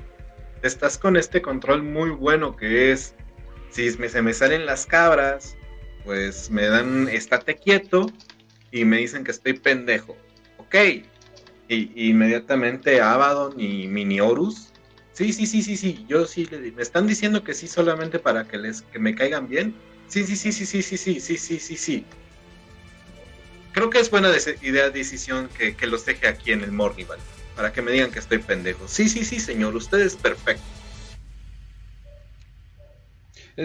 Estás 0.62 0.96
con 0.96 1.18
este 1.18 1.42
control 1.42 1.82
muy 1.82 2.08
bueno 2.08 2.56
que 2.56 2.92
es, 2.92 3.14
si 3.68 3.90
se 3.90 4.22
me 4.22 4.32
salen 4.32 4.64
las 4.64 4.86
cabras, 4.86 5.54
pues 6.06 6.48
me 6.48 6.66
dan, 6.66 7.08
estate 7.08 7.56
quieto 7.56 8.06
y 8.72 8.86
me 8.86 8.96
dicen 8.96 9.22
que 9.22 9.32
estoy 9.32 9.52
pendejo. 9.52 10.16
Ok. 10.56 10.76
Y, 11.68 12.08
inmediatamente 12.08 13.02
Abaddon 13.02 13.60
y 13.60 13.86
Mini 13.86 14.18
Horus 14.18 14.72
Sí, 15.12 15.34
sí, 15.34 15.44
sí, 15.44 15.62
sí, 15.62 15.76
sí. 15.76 16.06
Yo 16.08 16.24
sí 16.24 16.48
me 16.74 16.82
están 16.82 17.06
diciendo 17.06 17.44
que 17.44 17.52
sí 17.52 17.68
solamente 17.68 18.18
para 18.18 18.48
que 18.48 18.56
les 18.56 18.80
que 18.80 18.98
me 18.98 19.14
caigan 19.14 19.46
bien. 19.46 19.74
Sí, 20.08 20.24
sí, 20.24 20.36
sí, 20.36 20.52
sí, 20.52 20.64
sí, 20.64 20.80
sí, 20.82 20.96
sí, 20.96 21.20
sí, 21.20 21.36
sí, 21.36 21.60
sí, 21.60 21.76
sí. 21.76 22.06
Creo 23.72 23.90
que 23.90 23.98
es 23.98 24.10
buena 24.10 24.30
idea, 24.62 24.88
decisión 24.88 25.50
que, 25.58 25.76
que 25.76 25.86
los 25.86 26.06
deje 26.06 26.28
aquí 26.28 26.52
en 26.52 26.64
el 26.64 26.72
Mornival, 26.72 27.18
para 27.60 27.74
que 27.74 27.82
me 27.82 27.92
digan 27.92 28.10
que 28.10 28.20
estoy 28.20 28.38
pendejo. 28.38 28.88
Sí, 28.88 29.06
sí, 29.06 29.22
sí, 29.22 29.38
señor, 29.38 29.76
usted 29.76 30.00
es 30.00 30.16
perfecto. 30.16 30.62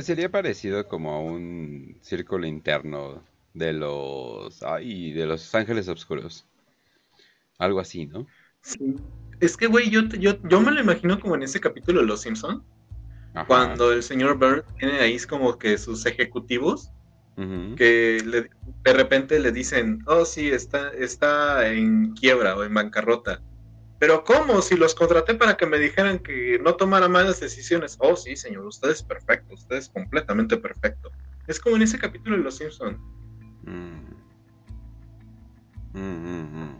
Sería 0.02 0.30
parecido 0.30 0.86
como 0.86 1.14
a 1.14 1.22
un 1.22 1.98
círculo 2.02 2.46
interno 2.46 3.24
de 3.54 3.72
los 3.72 4.62
ay, 4.64 5.14
de 5.14 5.26
los 5.26 5.56
ángeles 5.56 5.88
oscuros. 5.88 6.46
Algo 7.58 7.80
así, 7.80 8.06
¿no? 8.06 8.28
Sí. 8.64 8.98
Es 9.40 9.56
que, 9.56 9.68
güey, 9.68 9.90
yo, 9.90 10.02
yo, 10.20 10.34
yo 10.44 10.60
me 10.60 10.72
lo 10.72 10.82
imagino 10.82 11.18
como 11.18 11.36
en 11.36 11.44
ese 11.44 11.62
capítulo 11.62 12.02
de 12.02 12.08
Los 12.08 12.20
Simpson 12.24 12.66
cuando 13.48 13.94
el 13.94 14.04
señor 14.04 14.38
Burns 14.38 14.66
tiene 14.78 15.00
ahí 15.00 15.18
como 15.20 15.58
que 15.58 15.78
sus 15.78 16.06
ejecutivos, 16.06 16.92
que 17.78 18.50
de 18.84 18.94
repente 18.94 19.40
le 19.40 19.54
dicen, 19.54 20.04
oh, 20.06 20.26
sí, 20.26 20.50
está, 20.50 20.90
está 20.90 21.72
en 21.72 22.12
quiebra 22.12 22.58
o 22.58 22.66
en 22.66 22.74
bancarrota. 22.74 23.42
Pero 24.00 24.24
¿cómo? 24.24 24.62
Si 24.62 24.76
los 24.76 24.94
contraté 24.94 25.36
para 25.36 25.56
que 25.56 25.66
me 25.66 25.80
dijeran 25.80 26.20
que 26.20 26.60
no 26.62 26.76
tomara 26.76 27.08
malas 27.08 27.40
decisiones. 27.40 27.96
Oh, 28.00 28.16
sí, 28.16 28.36
señor, 28.36 28.66
usted 28.66 28.90
es 28.90 29.02
perfecto, 29.02 29.54
usted 29.54 29.78
es 29.78 29.90
completamente 29.90 30.58
perfecto. 30.58 31.12
Es 31.48 31.60
como 31.60 31.78
en 31.78 31.84
ese 31.84 31.98
capítulo 31.98 32.38
de 32.38 32.44
Los 32.44 32.58
Simpson. 32.58 32.98
Mm. 33.64 34.16
Mm, 35.94 36.00
mm, 36.00 36.76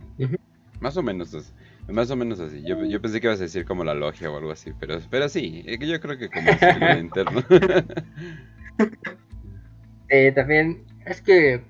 Más 0.82 0.98
o 0.98 1.04
menos. 1.04 1.54
Más 1.88 2.10
o 2.10 2.16
menos 2.16 2.40
así. 2.40 2.64
Yo, 2.64 2.84
yo, 2.84 3.02
pensé 3.02 3.22
que 3.22 3.28
ibas 3.28 3.40
a 3.40 3.44
decir 3.44 3.64
como 3.64 3.84
la 3.84 3.94
logia 3.94 4.30
o 4.30 4.38
algo 4.38 4.52
así, 4.52 4.72
pero, 4.80 5.00
pero 5.10 5.30
sí, 5.30 5.64
eh, 5.66 5.78
yo 5.80 6.00
creo 6.00 6.18
que 6.18 6.30
como 6.30 6.50
el 6.88 7.00
interno. 7.00 7.44
eh, 10.10 10.32
también 10.34 10.84
es 11.06 11.22
que 11.22 11.64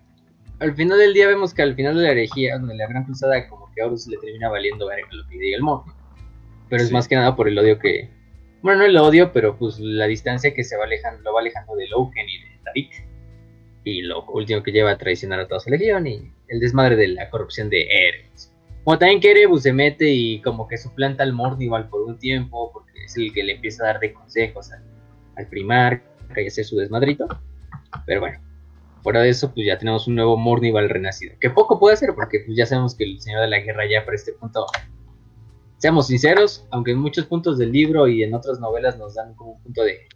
al 0.59 0.73
final 0.73 0.97
del 0.97 1.13
día 1.13 1.27
vemos 1.27 1.53
que 1.53 1.61
al 1.61 1.75
final 1.75 1.97
de 1.97 2.03
la 2.03 2.11
herejía, 2.11 2.57
donde 2.57 2.75
la 2.75 2.87
gran 2.87 3.03
cruzada, 3.03 3.47
como 3.49 3.64
que 3.75 3.81
a 3.81 3.87
Horus 3.87 4.07
le 4.07 4.17
termina 4.17 4.49
valiendo 4.49 4.87
ver 4.87 4.99
lo 5.11 5.27
que 5.27 5.37
diga 5.37 5.57
el 5.57 5.63
monje. 5.63 5.91
Pero 6.69 6.83
es 6.83 6.91
más 6.91 7.07
que 7.07 7.15
nada 7.15 7.35
por 7.35 7.47
el 7.47 7.57
odio 7.57 7.77
que. 7.79 8.09
bueno, 8.61 8.79
no 8.79 8.85
el 8.85 8.97
odio, 8.97 9.31
pero 9.31 9.57
pues 9.57 9.79
la 9.79 10.07
distancia 10.07 10.53
que 10.53 10.63
se 10.63 10.77
va 10.77 10.85
alejando, 10.85 11.21
lo 11.23 11.33
va 11.33 11.41
alejando 11.41 11.75
de 11.75 11.87
Loken 11.87 12.27
y 12.27 12.39
de 12.39 12.59
Tarik. 12.63 13.07
Y 13.83 14.01
lo 14.01 14.25
último 14.25 14.63
que 14.63 14.71
lleva 14.71 14.91
a 14.91 14.97
traicionar 14.97 15.39
a 15.39 15.47
toda 15.47 15.59
su 15.59 15.69
legión 15.69 16.07
y 16.07 16.31
el 16.47 16.59
desmadre 16.59 16.95
de 16.95 17.09
la 17.09 17.29
corrupción 17.29 17.69
de 17.69 17.83
Erebus. 17.83 18.51
Como 18.83 18.97
también 18.97 19.19
que 19.19 19.31
Erebus 19.31 19.63
se 19.63 19.73
mete 19.73 20.09
y 20.09 20.41
como 20.41 20.67
que 20.67 20.77
suplanta 20.77 21.23
al 21.23 21.33
Mornival 21.33 21.89
por 21.89 22.01
un 22.01 22.17
tiempo, 22.17 22.71
porque 22.73 22.91
es 23.05 23.15
el 23.17 23.31
que 23.31 23.43
le 23.43 23.53
empieza 23.53 23.83
a 23.83 23.87
dar 23.87 23.99
de 23.99 24.13
consejos 24.13 24.71
al, 24.71 24.83
al 25.35 25.47
primar, 25.47 26.01
que 26.33 26.47
hace 26.47 26.63
su 26.63 26.77
desmadrito. 26.77 27.27
Pero 28.05 28.21
bueno, 28.21 28.39
fuera 29.05 29.21
de 29.21 29.29
eso, 29.29 29.53
pues 29.53 29.67
ya 29.67 29.77
tenemos 29.77 30.07
un 30.07 30.15
nuevo 30.15 30.35
Mornival 30.35 30.89
renacido. 30.89 31.35
Que 31.39 31.51
poco 31.51 31.79
puede 31.79 31.93
hacer, 31.93 32.15
porque 32.15 32.39
pues 32.43 32.57
ya 32.57 32.65
sabemos 32.65 32.95
que 32.95 33.03
el 33.03 33.21
Señor 33.21 33.41
de 33.41 33.49
la 33.49 33.59
Guerra 33.59 33.83
ya 33.87 34.03
para 34.03 34.15
este 34.15 34.33
punto 34.33 34.65
seamos 35.77 36.07
sinceros, 36.07 36.65
aunque 36.71 36.89
en 36.91 36.97
muchos 36.97 37.27
puntos 37.27 37.59
del 37.59 37.71
libro 37.71 38.07
y 38.07 38.23
en 38.23 38.33
otras 38.33 38.59
novelas 38.59 38.97
nos 38.97 39.13
dan 39.13 39.35
como 39.35 39.51
un 39.51 39.61
punto 39.61 39.83
de 39.83 40.07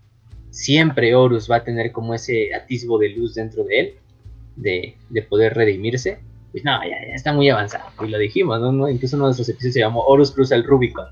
siempre 0.49 1.13
Horus 1.13 1.49
va 1.51 1.57
a 1.57 1.63
tener 1.63 1.91
como 1.91 2.15
ese 2.15 2.51
atisbo 2.55 2.97
de 2.97 3.09
luz 3.09 3.35
dentro 3.35 3.63
de 3.63 3.79
él, 3.79 3.93
de, 4.55 4.97
de 5.11 5.21
poder 5.21 5.53
redimirse, 5.53 6.17
pues 6.51 6.65
no, 6.65 6.81
ya, 6.81 6.97
ya, 7.07 7.13
está 7.13 7.31
muy 7.31 7.47
avanzado, 7.47 7.91
y 8.03 8.09
lo 8.09 8.17
dijimos, 8.17 8.59
¿no? 8.59 8.89
Incluso 8.89 9.17
uno 9.17 9.27
de 9.27 9.33
esos 9.33 9.47
episodios 9.49 9.75
se 9.75 9.81
llamó 9.81 10.01
Horus 10.01 10.31
cruza 10.31 10.55
el 10.55 10.63
Rubicon. 10.63 11.09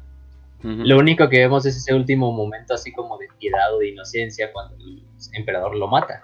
Ujú. 0.64 0.84
Lo 0.84 0.98
único 0.98 1.30
que 1.30 1.38
vemos 1.38 1.64
es 1.68 1.78
ese 1.78 1.94
último 1.94 2.34
momento 2.34 2.74
así 2.74 2.92
como 2.92 3.20
de 3.20 3.28
piedad 3.38 3.72
o 3.76 3.78
de 3.78 3.90
inocencia 3.90 4.52
cuando 4.52 4.76
el 4.78 5.04
emperador 5.34 5.76
lo 5.76 5.88
mata 5.88 6.24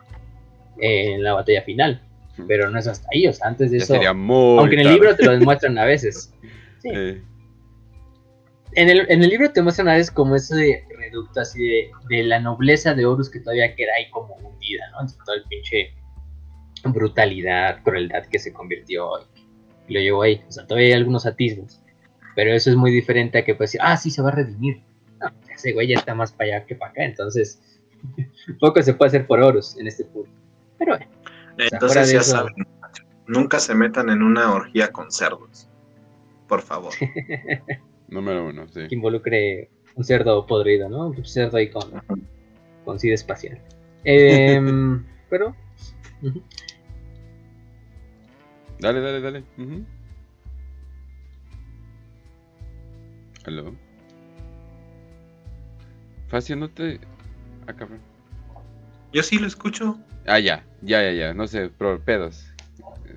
eh, 0.80 1.14
en 1.14 1.24
la 1.24 1.34
batalla 1.34 1.62
final. 1.64 2.02
Pero 2.48 2.70
no 2.70 2.80
es 2.80 2.88
hasta 2.88 3.08
ahí, 3.14 3.28
o 3.28 3.34
sea, 3.34 3.48
antes 3.48 3.70
de 3.72 3.78
Ya 3.78 3.84
eso... 3.84 3.94
sería 3.94 4.14
muy 4.14 4.58
Aunque 4.60 4.76
en 4.76 4.80
el 4.82 4.86
tarde. 4.88 5.00
libro 5.00 5.16
te 5.16 5.26
lo 5.26 5.32
demuestran 5.34 5.78
a 5.78 5.86
veces. 5.86 6.34
Sí. 6.82 6.90
Eh, 6.94 7.22
En 8.74 8.90
el, 8.90 9.06
en 9.10 9.24
el 9.24 9.30
libro 9.30 9.52
te 9.54 9.62
muestran 9.62 9.88
a 9.88 9.94
veces 9.94 10.12
como 10.12 10.36
ese 10.36 10.84
reducto 11.00 11.40
así 11.40 11.64
de, 11.66 11.92
de 12.10 12.24
la 12.24 12.40
nobleza 12.40 12.94
de 12.94 13.06
Horus 13.06 13.30
que 13.30 13.40
todavía 13.40 13.74
queda 13.76 13.92
ahí 13.98 14.10
como 14.10 14.36
hundida, 14.36 14.90
¿no? 14.92 15.02
Entre 15.02 15.16
toda 15.24 15.38
el 15.38 15.44
pinche 15.44 15.94
brutalidad, 16.84 17.82
crueldad 17.84 18.26
que 18.26 18.40
se 18.40 18.52
convirtió 18.52 19.10
y, 19.36 19.42
y 19.88 19.94
lo 19.94 20.00
llevó 20.02 20.22
ahí. 20.24 20.42
O 20.48 20.52
sea, 20.52 20.66
todavía 20.68 20.88
hay 20.90 20.94
algunos 20.94 21.26
atisbos. 21.26 21.80
Pero 22.36 22.52
eso 22.54 22.70
es 22.72 22.76
muy 22.76 22.92
diferente 22.92 23.38
a 23.38 23.46
que 23.46 23.56
pues 23.56 23.70
decir, 23.72 23.82
ah, 23.84 23.96
sí, 23.96 24.10
se 24.10 24.22
va 24.22 24.30
a 24.30 24.34
redimir. 24.34 24.82
No, 25.22 25.28
ese 25.54 25.72
güey 25.72 25.88
ya 25.88 25.96
está 26.00 26.16
más 26.16 26.34
para 26.34 26.56
allá 26.58 26.66
que 26.66 26.76
para 26.76 26.92
acá, 26.92 27.04
entonces 27.06 27.62
poco 28.60 28.82
se 28.82 28.94
puede 28.94 29.08
hacer 29.10 29.28
por 29.28 29.40
Horus 29.40 29.78
en 29.78 29.88
este 29.88 30.04
punto. 30.06 30.32
Pero 30.86 30.98
bueno, 30.98 31.12
fuera 31.56 31.68
Entonces 31.72 32.12
ya 32.12 32.20
eso- 32.20 32.32
saben, 32.32 32.54
nunca 33.28 33.60
se 33.60 33.74
metan 33.76 34.10
en 34.10 34.22
una 34.22 34.54
orgía 34.54 34.92
con 34.92 35.12
cerdos. 35.12 35.70
Por 36.48 36.62
favor. 36.62 36.94
número 38.10 38.46
uno, 38.48 38.68
sí. 38.68 38.88
que 38.88 38.96
involucre 38.96 39.70
un 39.96 40.04
cerdo 40.04 40.46
podrido, 40.46 40.90
¿no? 40.90 41.08
Un 41.08 41.26
cerdo 41.26 41.58
ahí 41.58 41.70
con, 41.70 41.84
con 42.86 43.00
sida 43.00 43.14
espacial. 43.14 43.60
Em, 44.04 45.04
pero. 45.30 45.56
Dale, 48.80 49.00
dale, 49.00 49.22
dale. 49.22 49.44
Ujú. 49.58 49.86
¿Aló? 53.46 53.74
Facio, 56.28 56.56
no 56.56 56.70
te... 56.70 57.00
Ah, 57.68 57.74
cabrón. 57.74 58.00
Yo 59.12 59.22
sí 59.24 59.38
lo 59.38 59.48
escucho. 59.48 59.98
Ah, 60.26 60.40
ya, 60.40 60.66
ya, 60.84 61.02
ya, 61.02 61.12
ya. 61.12 61.34
No 61.34 61.48
sé, 61.48 61.70
pero 61.78 62.00
pedos. 62.00 62.46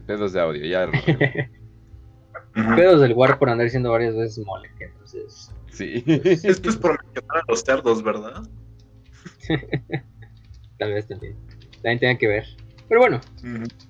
Pedos 0.06 0.32
de 0.32 0.40
audio, 0.40 0.64
ya. 0.64 0.88
Pedos 2.76 3.00
del 3.00 3.12
War 3.12 3.38
por 3.38 3.50
andar 3.50 3.64
diciendo 3.64 3.90
varias 3.90 4.14
veces 4.14 4.44
mole, 4.44 4.70
que 4.78 4.84
entonces. 4.84 5.52
Sí. 5.70 6.02
Esto 6.06 6.70
es 6.70 6.76
por 6.80 7.02
mencionar 7.04 7.38
a 7.38 7.42
los 7.48 7.60
cerdos, 7.60 8.02
¿verdad? 8.02 8.42
Tal 10.78 10.92
vez 10.92 11.06
también. 11.06 11.36
También 11.82 11.98
tenga 11.98 12.18
que 12.18 12.28
ver. 12.28 12.44
Pero 12.88 13.00
bueno, 13.00 13.20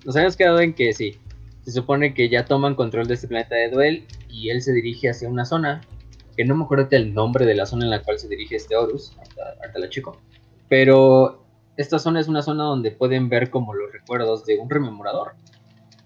nos 0.05 0.15
habíamos 0.15 0.35
quedado 0.35 0.59
en 0.59 0.73
que 0.73 0.93
sí. 0.93 1.17
Se 1.63 1.71
supone 1.71 2.13
que 2.13 2.29
ya 2.29 2.45
toman 2.45 2.75
control 2.75 3.07
de 3.07 3.13
este 3.13 3.27
planeta 3.27 3.55
de 3.55 3.69
Duel 3.69 4.05
y 4.29 4.49
él 4.49 4.61
se 4.61 4.73
dirige 4.73 5.09
hacia 5.09 5.29
una 5.29 5.45
zona 5.45 5.81
que 6.35 6.45
no 6.45 6.55
me 6.55 6.63
acuerdo 6.63 6.87
el 6.91 7.13
nombre 7.13 7.45
de 7.45 7.55
la 7.55 7.65
zona 7.65 7.85
en 7.85 7.91
la 7.91 8.01
cual 8.03 8.19
se 8.19 8.27
dirige 8.27 8.55
este 8.55 8.75
Horus. 8.75 9.13
Ahorita, 9.17 9.41
ahorita 9.61 9.79
la 9.79 9.89
chico. 9.89 10.21
Pero 10.69 11.46
esta 11.77 11.99
zona 11.99 12.19
es 12.19 12.27
una 12.27 12.41
zona 12.41 12.63
donde 12.63 12.91
pueden 12.91 13.29
ver 13.29 13.49
como 13.51 13.73
los 13.73 13.91
recuerdos 13.91 14.45
de 14.45 14.57
un 14.57 14.69
rememorador. 14.69 15.33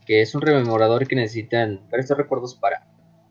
Que 0.05 0.21
es 0.21 0.35
un 0.35 0.41
rememorador 0.41 1.07
que 1.07 1.15
necesitan 1.15 1.87
ver 1.89 2.01
estos 2.01 2.17
recuerdos 2.17 2.55
para 2.55 2.87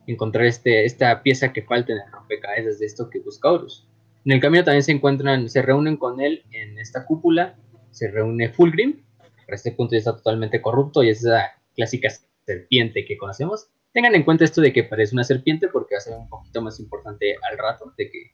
encontrar 0.06 0.46
este, 0.46 0.84
esta 0.86 1.22
pieza 1.22 1.52
que 1.52 1.62
falta 1.62 1.92
en 1.92 1.98
el 1.98 2.10
rompecabezas 2.10 2.78
de 2.78 2.86
esto 2.86 3.10
que 3.10 3.20
busca 3.20 3.52
Horus. 3.52 3.86
En 4.24 4.32
el 4.32 4.40
camino 4.40 4.64
también 4.64 4.82
se 4.82 4.92
encuentran, 4.92 5.48
se 5.48 5.62
reúnen 5.62 5.96
con 5.96 6.20
él 6.20 6.44
en 6.50 6.78
esta 6.78 7.04
cúpula. 7.04 7.56
Se 7.90 8.10
reúne 8.10 8.48
Fulgrim, 8.48 9.02
para 9.44 9.56
este 9.56 9.72
punto 9.72 9.92
ya 9.92 9.98
está 9.98 10.16
totalmente 10.16 10.62
corrupto 10.62 11.02
y 11.02 11.10
es 11.10 11.18
esa 11.24 11.52
clásica 11.74 12.08
serpiente 12.46 13.04
que 13.04 13.18
conocemos. 13.18 13.68
Tengan 13.92 14.14
en 14.14 14.22
cuenta 14.22 14.44
esto 14.44 14.60
de 14.60 14.72
que 14.72 14.84
parece 14.84 15.14
una 15.14 15.24
serpiente 15.24 15.68
porque 15.68 15.96
va 15.96 15.98
a 15.98 16.02
ser 16.02 16.16
un 16.16 16.28
poquito 16.28 16.62
más 16.62 16.78
importante 16.78 17.34
al 17.50 17.58
rato, 17.58 17.92
de 17.98 18.10
que 18.10 18.32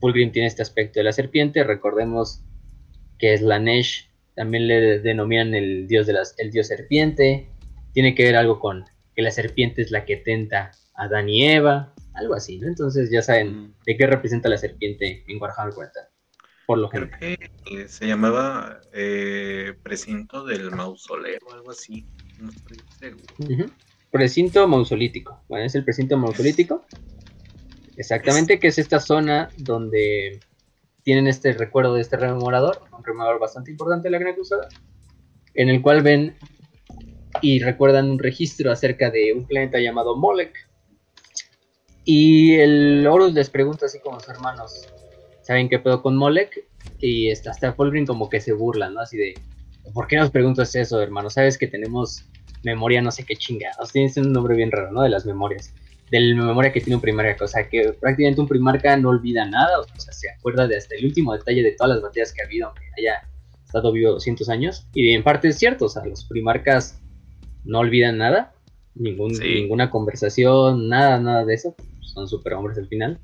Fulgrim 0.00 0.32
tiene 0.32 0.48
este 0.48 0.62
aspecto 0.62 0.98
de 0.98 1.04
la 1.04 1.12
serpiente. 1.12 1.62
Recordemos 1.62 2.42
que 3.22 3.38
Slanesh 3.38 4.10
también 4.34 4.66
le 4.66 4.98
denominan 4.98 5.54
el 5.54 5.86
dios 5.86 6.08
de 6.08 6.12
las, 6.14 6.34
el 6.38 6.50
dios 6.50 6.66
serpiente. 6.66 7.46
Tiene 7.92 8.16
que 8.16 8.24
ver 8.24 8.34
algo 8.34 8.58
con 8.58 8.84
que 9.14 9.22
la 9.22 9.30
serpiente 9.30 9.80
es 9.80 9.92
la 9.92 10.04
que 10.04 10.16
tenta 10.16 10.72
a 10.96 11.04
Adán 11.04 11.28
y 11.28 11.44
Eva, 11.46 11.94
algo 12.14 12.34
así, 12.34 12.58
¿no? 12.58 12.66
Entonces 12.66 13.10
ya 13.12 13.22
saben 13.22 13.74
de 13.86 13.96
qué 13.96 14.08
representa 14.08 14.48
la 14.48 14.58
serpiente 14.58 15.22
en 15.28 15.40
Warhammer 15.40 15.72
40, 15.72 16.00
por 16.66 16.78
lo 16.78 16.88
Creo 16.88 17.08
general. 17.16 17.50
que 17.64 17.82
eh, 17.82 17.86
se 17.86 18.08
llamaba 18.08 18.80
eh, 18.92 19.72
precinto 19.84 20.44
del 20.44 20.72
mausoleo 20.72 21.38
o 21.46 21.52
algo 21.52 21.70
así. 21.70 22.04
No 22.40 22.50
estoy 22.50 22.78
seguro. 22.98 23.24
Ujú. 23.38 23.72
Precinto 24.10 24.66
mausolítico. 24.66 25.44
Bueno, 25.48 25.66
es 25.66 25.76
el 25.76 25.84
precinto 25.84 26.18
mausolítico. 26.18 26.84
Exactamente, 27.96 28.58
que 28.58 28.66
es 28.66 28.78
esta 28.78 28.98
zona 28.98 29.48
donde 29.58 30.40
tienen 31.02 31.26
este 31.26 31.52
recuerdo 31.52 31.94
de 31.94 32.00
este 32.00 32.16
rememorador, 32.16 32.82
un 32.96 33.04
rememorador 33.04 33.40
bastante 33.40 33.70
importante 33.70 34.08
de 34.08 34.12
la 34.12 34.18
Gran 34.18 34.34
Cruzada, 34.34 34.68
en 35.54 35.68
el 35.68 35.82
cual 35.82 36.02
ven 36.02 36.36
y 37.40 37.60
recuerdan 37.60 38.10
un 38.10 38.18
registro 38.18 38.70
acerca 38.70 39.10
de 39.10 39.32
un 39.32 39.46
planeta 39.46 39.78
llamado 39.80 40.16
Molech. 40.16 40.52
Y 42.04 42.54
el 42.54 43.06
Horus 43.06 43.32
les 43.32 43.48
pregunta 43.48 43.86
así 43.86 44.00
como 44.00 44.20
sus 44.20 44.28
hermanos, 44.28 44.88
¿saben 45.42 45.68
qué 45.68 45.78
pedo 45.78 46.02
con 46.02 46.16
Molech? 46.16 46.66
Y 46.98 47.30
hasta 47.30 47.72
Fulgrim 47.72 48.06
como 48.06 48.28
que 48.28 48.40
se 48.40 48.52
burla, 48.52 48.90
¿no? 48.90 49.00
Así 49.00 49.16
de, 49.16 49.34
¿por 49.94 50.06
qué 50.06 50.16
nos 50.16 50.30
preguntas 50.30 50.74
eso, 50.74 51.00
hermano? 51.00 51.30
Sabes 51.30 51.58
que 51.58 51.66
tenemos 51.66 52.24
memoria 52.64 53.02
no 53.02 53.10
sé 53.10 53.24
qué 53.24 53.36
chingados. 53.36 53.92
Tienes 53.92 54.16
un 54.16 54.32
nombre 54.32 54.54
bien 54.56 54.70
raro, 54.70 54.92
¿no? 54.92 55.02
De 55.02 55.08
las 55.08 55.26
memorias. 55.26 55.72
De 56.12 56.20
la 56.20 56.44
memoria 56.44 56.70
que 56.70 56.80
tiene 56.80 56.96
un 56.96 57.00
primarca. 57.00 57.44
O 57.44 57.48
sea, 57.48 57.66
que 57.68 57.94
prácticamente 57.98 58.40
un 58.40 58.46
primarca 58.46 58.96
no 58.98 59.08
olvida 59.08 59.46
nada. 59.46 59.80
O 59.80 59.84
sea, 59.98 60.12
se 60.12 60.30
acuerda 60.30 60.68
de 60.68 60.76
hasta 60.76 60.94
el 60.94 61.06
último 61.06 61.32
detalle 61.32 61.62
de 61.62 61.72
todas 61.72 61.94
las 61.94 62.02
batallas 62.02 62.32
que 62.34 62.42
ha 62.42 62.44
habido, 62.44 62.66
aunque 62.68 62.82
haya 62.98 63.26
estado 63.64 63.90
vivo 63.92 64.12
200 64.12 64.48
años. 64.50 64.86
Y 64.92 65.12
en 65.14 65.22
parte 65.24 65.48
es 65.48 65.58
cierto, 65.58 65.86
o 65.86 65.88
sea, 65.88 66.04
los 66.04 66.26
primarcas 66.26 67.00
no 67.64 67.78
olvidan 67.78 68.18
nada. 68.18 68.52
Ningún, 68.94 69.34
Sí. 69.34 69.54
Ninguna 69.54 69.90
conversación, 69.90 70.88
nada, 70.90 71.18
nada 71.18 71.46
de 71.46 71.54
eso. 71.54 71.74
Son 72.02 72.28
superhombres 72.28 72.76
al 72.76 72.88
final. 72.88 73.18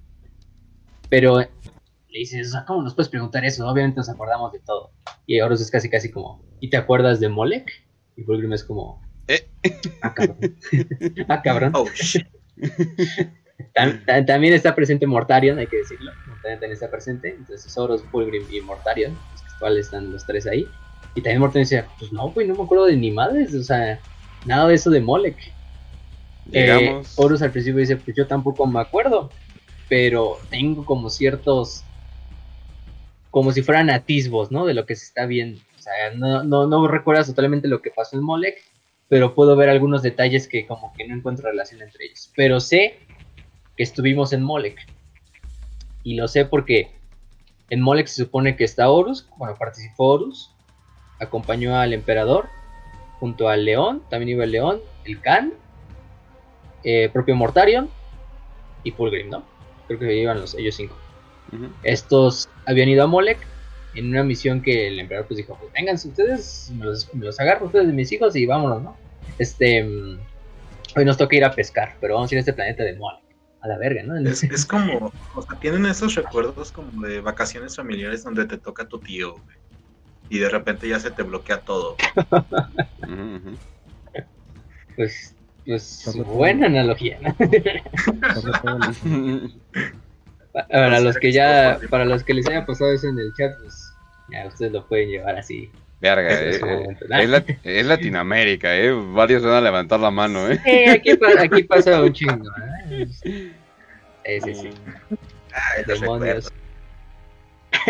Pero 1.11 1.41
le 1.41 2.19
dices, 2.19 2.49
o 2.49 2.51
sea, 2.53 2.65
¿cómo 2.65 2.83
nos 2.83 2.95
puedes 2.95 3.11
preguntar 3.11 3.45
eso? 3.45 3.69
Obviamente 3.69 3.99
nos 3.99 4.09
acordamos 4.09 4.51
de 4.53 4.61
todo. 4.61 4.93
Y 5.27 5.41
Horus 5.41 5.61
es 5.61 5.71
casi, 5.71 5.91
casi 5.91 6.11
como, 6.11 6.43
¿y 6.61 6.71
te 6.71 6.79
acuerdas 6.79 7.21
de 7.21 7.29
Molek? 7.29 7.71
Y 8.17 8.23
Fulgrim 8.23 8.55
es 8.55 8.65
como, 8.65 9.03
Eh. 9.27 9.47
ah, 10.01 10.15
cabrón. 10.15 10.39
ah, 11.29 11.43
cabrón. 11.43 11.73
Oh, 11.75 11.87
shit. 11.95 12.27
Tam- 13.75 14.05
tam- 14.07 14.25
también 14.27 14.55
está 14.55 14.75
presente 14.75 15.07
Mortarion, 15.07 15.59
hay 15.59 15.67
que 15.67 15.79
decirlo. 15.79 16.13
Mortarion 16.27 16.61
también 16.61 16.73
está 16.73 16.91
presente. 16.91 17.35
Entonces 17.37 17.77
Horus, 17.77 18.03
Fulgrim 18.11 18.47
y 18.51 18.61
Mortarion, 18.61 19.13
los 19.33 19.43
cuales 19.59 19.87
están 19.87 20.13
los 20.13 20.25
tres 20.25 20.47
ahí. 20.47 20.71
Y 21.15 21.23
también 21.23 21.41
Mortarion 21.41 21.65
dice, 21.65 21.85
pues 21.99 22.13
no, 22.13 22.31
güey, 22.31 22.47
no 22.47 22.55
me 22.57 22.63
acuerdo 22.63 22.87
de 22.87 22.97
ni 22.97 23.11
madres. 23.11 23.55
O 23.55 23.63
sea, 23.63 24.01
nada 24.45 24.69
de 24.69 24.75
eso 24.75 24.91
de 24.91 25.01
Molek. 25.01 25.39
Eh, 26.53 27.03
Horus 27.17 27.43
al 27.43 27.53
principio 27.53 27.81
dice, 27.81 27.97
pues 27.97 28.17
yo 28.17 28.27
tampoco 28.27 28.67
me 28.67 28.81
acuerdo, 28.81 29.33
pero 29.89 30.39
tengo 30.51 30.85
como 30.85 31.11
ciertos, 31.11 31.85
como 33.31 33.53
si 33.53 33.63
fueran 33.63 33.91
atisbos, 33.91 34.51
¿no? 34.51 34.65
De 34.67 34.75
lo 34.75 34.87
que 34.87 34.97
se 34.97 35.05
está 35.05 35.27
viendo. 35.27 35.61
O 35.77 35.81
sea, 35.81 35.93
no, 36.15 36.45
no, 36.45 36.67
no 36.67 36.89
recuerdas 36.89 37.27
totalmente 37.27 37.69
lo 37.69 37.83
que 37.83 37.91
pasó 37.91 38.17
en 38.17 38.23
Molek, 38.23 38.57
pero 39.09 39.35
puedo 39.35 39.57
ver 39.57 39.69
algunos 39.69 40.03
detalles 40.03 40.49
que 40.49 40.67
como 40.67 40.93
que 40.93 41.07
no 41.07 41.15
encuentro 41.15 41.49
relación 41.49 41.83
entre 41.83 42.07
ellos. 42.07 42.31
Pero 42.37 42.61
sé 42.61 42.99
que 43.77 43.83
estuvimos 43.83 44.33
en 44.33 44.43
Molek. 44.43 44.79
Y 46.03 46.15
lo 46.15 46.29
sé 46.29 46.45
porque 46.45 46.91
en 47.71 47.81
Molek 47.81 48.07
se 48.07 48.25
supone 48.25 48.57
que 48.57 48.65
está 48.65 48.91
Horus, 48.91 49.29
bueno, 49.37 49.55
participó 49.57 50.09
Horus, 50.09 50.55
acompañó 51.21 51.77
al 51.77 51.93
emperador, 51.93 52.49
junto 53.19 53.49
al 53.49 53.65
león, 53.65 54.03
también 54.09 54.31
iba 54.31 54.45
el 54.45 54.53
león, 54.53 54.81
el 55.05 55.21
Khan, 55.21 55.53
eh, 56.85 57.09
propio 57.13 57.35
Mortarion 57.35 57.91
y 58.85 58.93
Fulgrim, 58.93 59.31
¿no? 59.31 59.43
Creo 59.87 59.99
que 59.99 60.15
iban 60.17 60.41
los, 60.41 60.55
ellos 60.55 60.77
cinco. 60.77 60.95
Estos 61.83 62.49
habían 62.67 62.91
ido 62.91 63.05
a 63.05 63.07
Molec 63.07 63.39
en 63.99 64.11
una 64.11 64.23
misión 64.23 64.63
que 64.63 64.89
el 64.89 65.01
emperador 65.01 65.29
pues 65.29 65.39
dijo, 65.39 65.57
pues 65.61 65.73
vénganse 65.73 66.09
ustedes, 66.09 66.73
me 66.77 66.87
los, 66.87 67.13
me 67.15 67.27
los 67.27 67.39
agarro 67.41 67.67
ustedes 67.67 67.87
de 67.87 67.93
mis 67.93 68.11
hijos 68.13 68.35
y 68.37 68.47
vámonos, 68.47 68.83
¿no? 68.83 68.97
Este, 69.39 69.85
mm, 69.85 70.19
hoy 70.97 71.05
nos 71.05 71.17
toca 71.17 71.37
ir 71.37 71.45
a 71.45 71.53
pescar, 71.53 71.97
pero 72.01 72.15
vamos 72.15 72.31
a 72.31 72.35
ir 72.35 72.39
a 72.39 72.41
este 72.41 72.53
planeta 72.53 72.85
de 72.85 72.95
Molec. 72.95 73.23
A 73.61 73.67
la 73.67 73.77
verga, 73.77 74.05
¿no? 74.05 74.17
Es, 74.17 74.43
es 74.45 74.65
como, 74.65 75.13
o 75.35 75.43
sea, 75.43 75.59
tienen 75.59 75.85
esos 75.87 76.15
recuerdos 76.15 76.71
como 76.71 77.03
de 77.03 77.21
vacaciones 77.21 77.75
familiares 77.75 78.23
donde 78.23 78.47
te 78.47 78.57
toca 78.57 78.87
tu 78.87 79.01
tío, 79.01 79.33
güey. 79.33 79.57
Y 80.31 80.39
de 80.39 80.49
repente 80.49 80.89
ya 80.89 81.01
se 81.01 81.11
te 81.11 81.23
bloquea 81.23 81.63
todo. 81.63 81.97
Pues, 84.95 85.35
pues 85.65 86.13
buena 86.27 86.67
analogía, 86.67 87.19
¿no? 87.21 87.35
Para 90.53 91.01
los 91.01 91.17
que 91.19 91.33
ya, 91.33 91.79
para 91.91 92.05
los 92.05 92.23
que 92.25 92.35
les 92.35 92.47
haya 92.49 92.67
pasado 92.67 92.93
eso 92.93 93.09
en 93.09 93.19
el 93.19 93.33
chat, 93.35 93.57
pues 93.61 93.88
ya 94.31 94.47
ustedes 94.47 94.73
lo 94.73 94.87
pueden 94.87 95.09
llevar 95.11 95.37
así. 95.37 95.71
Verga, 96.01 96.29
eh, 96.33 96.51
es 96.51 96.63
eh, 96.63 96.97
es, 97.11 97.57
es 97.65 97.87
Latinoamérica, 97.87 98.77
eh. 98.77 98.93
Varios 98.93 99.43
van 99.43 99.55
a 99.55 99.61
levantar 99.61 99.99
la 100.01 100.11
mano, 100.13 100.49
eh. 100.51 100.91
Aquí, 100.91 101.15
pa- 101.17 101.41
aquí 101.43 101.65
pasa 101.65 102.01
un 102.03 102.13
chingo, 102.13 102.49
¿eh? 102.91 103.07
Sí, 103.11 103.53
sí, 104.45 104.55
sí. 104.55 104.71
Ay, 105.53 105.85
los 105.87 106.01
Demonios. 106.01 106.53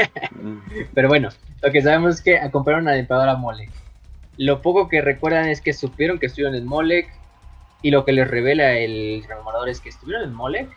Pero 0.95 1.09
bueno, 1.09 1.29
lo 1.63 1.73
que 1.73 1.83
sabemos 1.83 2.17
es 2.17 2.23
que 2.23 2.41
compraron 2.51 2.89
al 2.89 2.99
emperador 2.99 3.29
a 3.29 3.37
Molec. 3.37 3.71
Lo 4.37 4.63
poco 4.63 4.89
que 4.89 5.01
recuerdan 5.03 5.49
es 5.49 5.61
que 5.61 5.73
supieron 5.73 6.19
que 6.19 6.27
estuvieron 6.27 6.55
en 6.55 6.67
Molec. 6.67 7.09
Y 7.81 7.91
lo 7.93 8.05
que 8.05 8.13
les 8.13 8.29
revela 8.29 8.73
el 8.77 9.23
rememorador 9.29 9.69
es 9.69 9.81
que 9.81 9.89
estuvieron 9.89 10.25
en 10.25 10.35
Molec. 10.35 10.69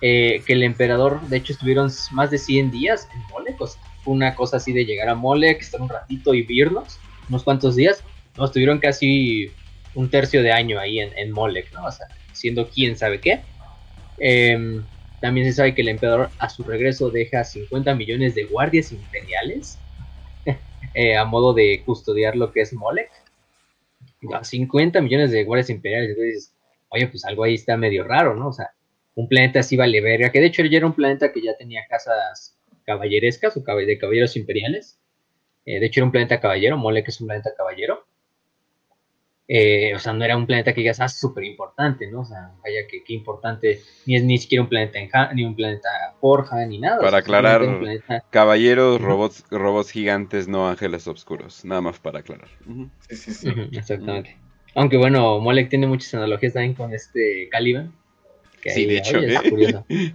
eh, 0.00 0.42
que 0.46 0.54
el 0.54 0.62
emperador, 0.64 1.20
de 1.28 1.36
hecho, 1.36 1.52
estuvieron 1.52 1.90
más 2.10 2.30
de 2.30 2.38
100 2.38 2.70
días 2.70 3.08
en 3.14 3.20
Molec. 3.30 3.60
O 3.60 3.66
sea, 3.66 3.80
una 4.04 4.34
cosa 4.34 4.56
así 4.56 4.72
de 4.72 4.84
llegar 4.84 5.08
a 5.08 5.14
Molec, 5.14 5.60
estar 5.60 5.80
un 5.80 5.88
ratito 5.88 6.34
y 6.34 6.42
virnos, 6.42 6.98
unos 7.28 7.44
cuantos 7.44 7.76
días. 7.76 8.02
No, 8.36 8.44
estuvieron 8.46 8.78
casi 8.78 9.50
un 9.94 10.10
tercio 10.10 10.42
de 10.42 10.52
año 10.52 10.78
ahí 10.78 11.00
en, 11.00 11.16
en 11.16 11.30
Molec, 11.32 11.72
¿no? 11.72 11.84
O 11.86 11.92
sea, 11.92 12.06
siendo 12.32 12.68
quién 12.68 12.96
sabe 12.96 13.20
qué. 13.20 13.40
Em, 14.18 14.82
también 15.20 15.46
se 15.46 15.52
sabe 15.52 15.74
que 15.74 15.82
el 15.82 15.88
emperador 15.88 16.30
a 16.38 16.48
su 16.48 16.64
regreso 16.64 17.10
deja 17.10 17.44
50 17.44 17.94
millones 17.94 18.34
de 18.34 18.44
guardias 18.44 18.92
imperiales 18.92 19.78
eh, 20.94 21.16
a 21.16 21.24
modo 21.24 21.52
de 21.54 21.82
custodiar 21.84 22.36
lo 22.36 22.52
que 22.52 22.62
es 22.62 22.72
Molec. 22.72 23.10
Ya, 24.22 24.42
50 24.44 25.00
millones 25.00 25.30
de 25.30 25.44
guardias 25.44 25.70
imperiales. 25.70 26.10
Entonces 26.10 26.52
oye, 26.92 27.08
pues 27.08 27.24
algo 27.24 27.44
ahí 27.44 27.54
está 27.54 27.76
medio 27.76 28.04
raro, 28.04 28.34
¿no? 28.36 28.48
O 28.48 28.52
sea, 28.52 28.70
un 29.14 29.28
planeta 29.28 29.60
así 29.60 29.76
vale 29.76 30.00
verga. 30.00 30.30
Que 30.30 30.40
de 30.40 30.46
hecho 30.46 30.64
ya 30.64 30.78
era 30.78 30.86
un 30.86 30.94
planeta 30.94 31.32
que 31.32 31.42
ya 31.42 31.56
tenía 31.56 31.82
casas 31.88 32.51
caballerescas 32.84 33.56
o 33.56 33.62
de 33.62 33.98
caballeros 33.98 34.36
imperiales. 34.36 34.98
Eh, 35.64 35.78
de 35.80 35.86
hecho 35.86 36.00
era 36.00 36.06
un 36.06 36.12
planeta 36.12 36.40
caballero. 36.40 36.76
Molec 36.76 37.08
es 37.08 37.20
un 37.20 37.28
planeta 37.28 37.50
caballero. 37.56 38.04
Eh, 39.48 39.92
o 39.94 39.98
sea, 39.98 40.12
no 40.12 40.24
era 40.24 40.36
un 40.36 40.46
planeta 40.46 40.72
que 40.72 40.80
digas, 40.80 41.00
ah, 41.00 41.08
súper 41.08 41.44
importante, 41.44 42.10
¿no? 42.10 42.20
O 42.20 42.24
sea, 42.24 42.52
vaya 42.62 42.86
que 42.88 43.02
qué 43.04 43.12
importante, 43.12 43.80
ni 44.06 44.16
es 44.16 44.24
ni 44.24 44.38
siquiera 44.38 44.62
un 44.62 44.68
planeta 44.68 44.98
en 44.98 45.08
Ja- 45.10 45.32
ni 45.34 45.44
un 45.44 45.54
planeta 45.54 45.88
Forja, 46.20 46.64
ni 46.64 46.78
nada. 46.78 46.96
o 46.98 47.00
Para 47.00 47.10
sea, 47.10 47.18
aclarar, 47.18 47.62
un 47.62 47.80
planeta- 47.80 48.24
Caballeros, 48.30 49.00
robots, 49.00 49.44
robots 49.50 49.90
gigantes, 49.90 50.48
no 50.48 50.68
ángeles 50.68 51.06
oscuros. 51.08 51.64
Nada 51.64 51.80
más 51.80 51.98
para 51.98 52.20
aclarar. 52.20 52.48
Sí, 53.08 53.16
sí, 53.16 53.32
sí. 53.32 53.48
Exactamente. 53.72 54.38
Aunque 54.74 54.96
bueno, 54.96 55.38
Molek 55.40 55.68
tiene 55.68 55.86
muchas 55.86 56.14
analogías 56.14 56.54
también 56.54 56.74
con 56.74 56.94
este 56.94 57.48
Caliban. 57.50 57.92
Que 58.62 58.70
Sí, 58.70 58.86
de 58.86 58.98
hecho, 58.98 59.18
¿eh? 59.18 59.38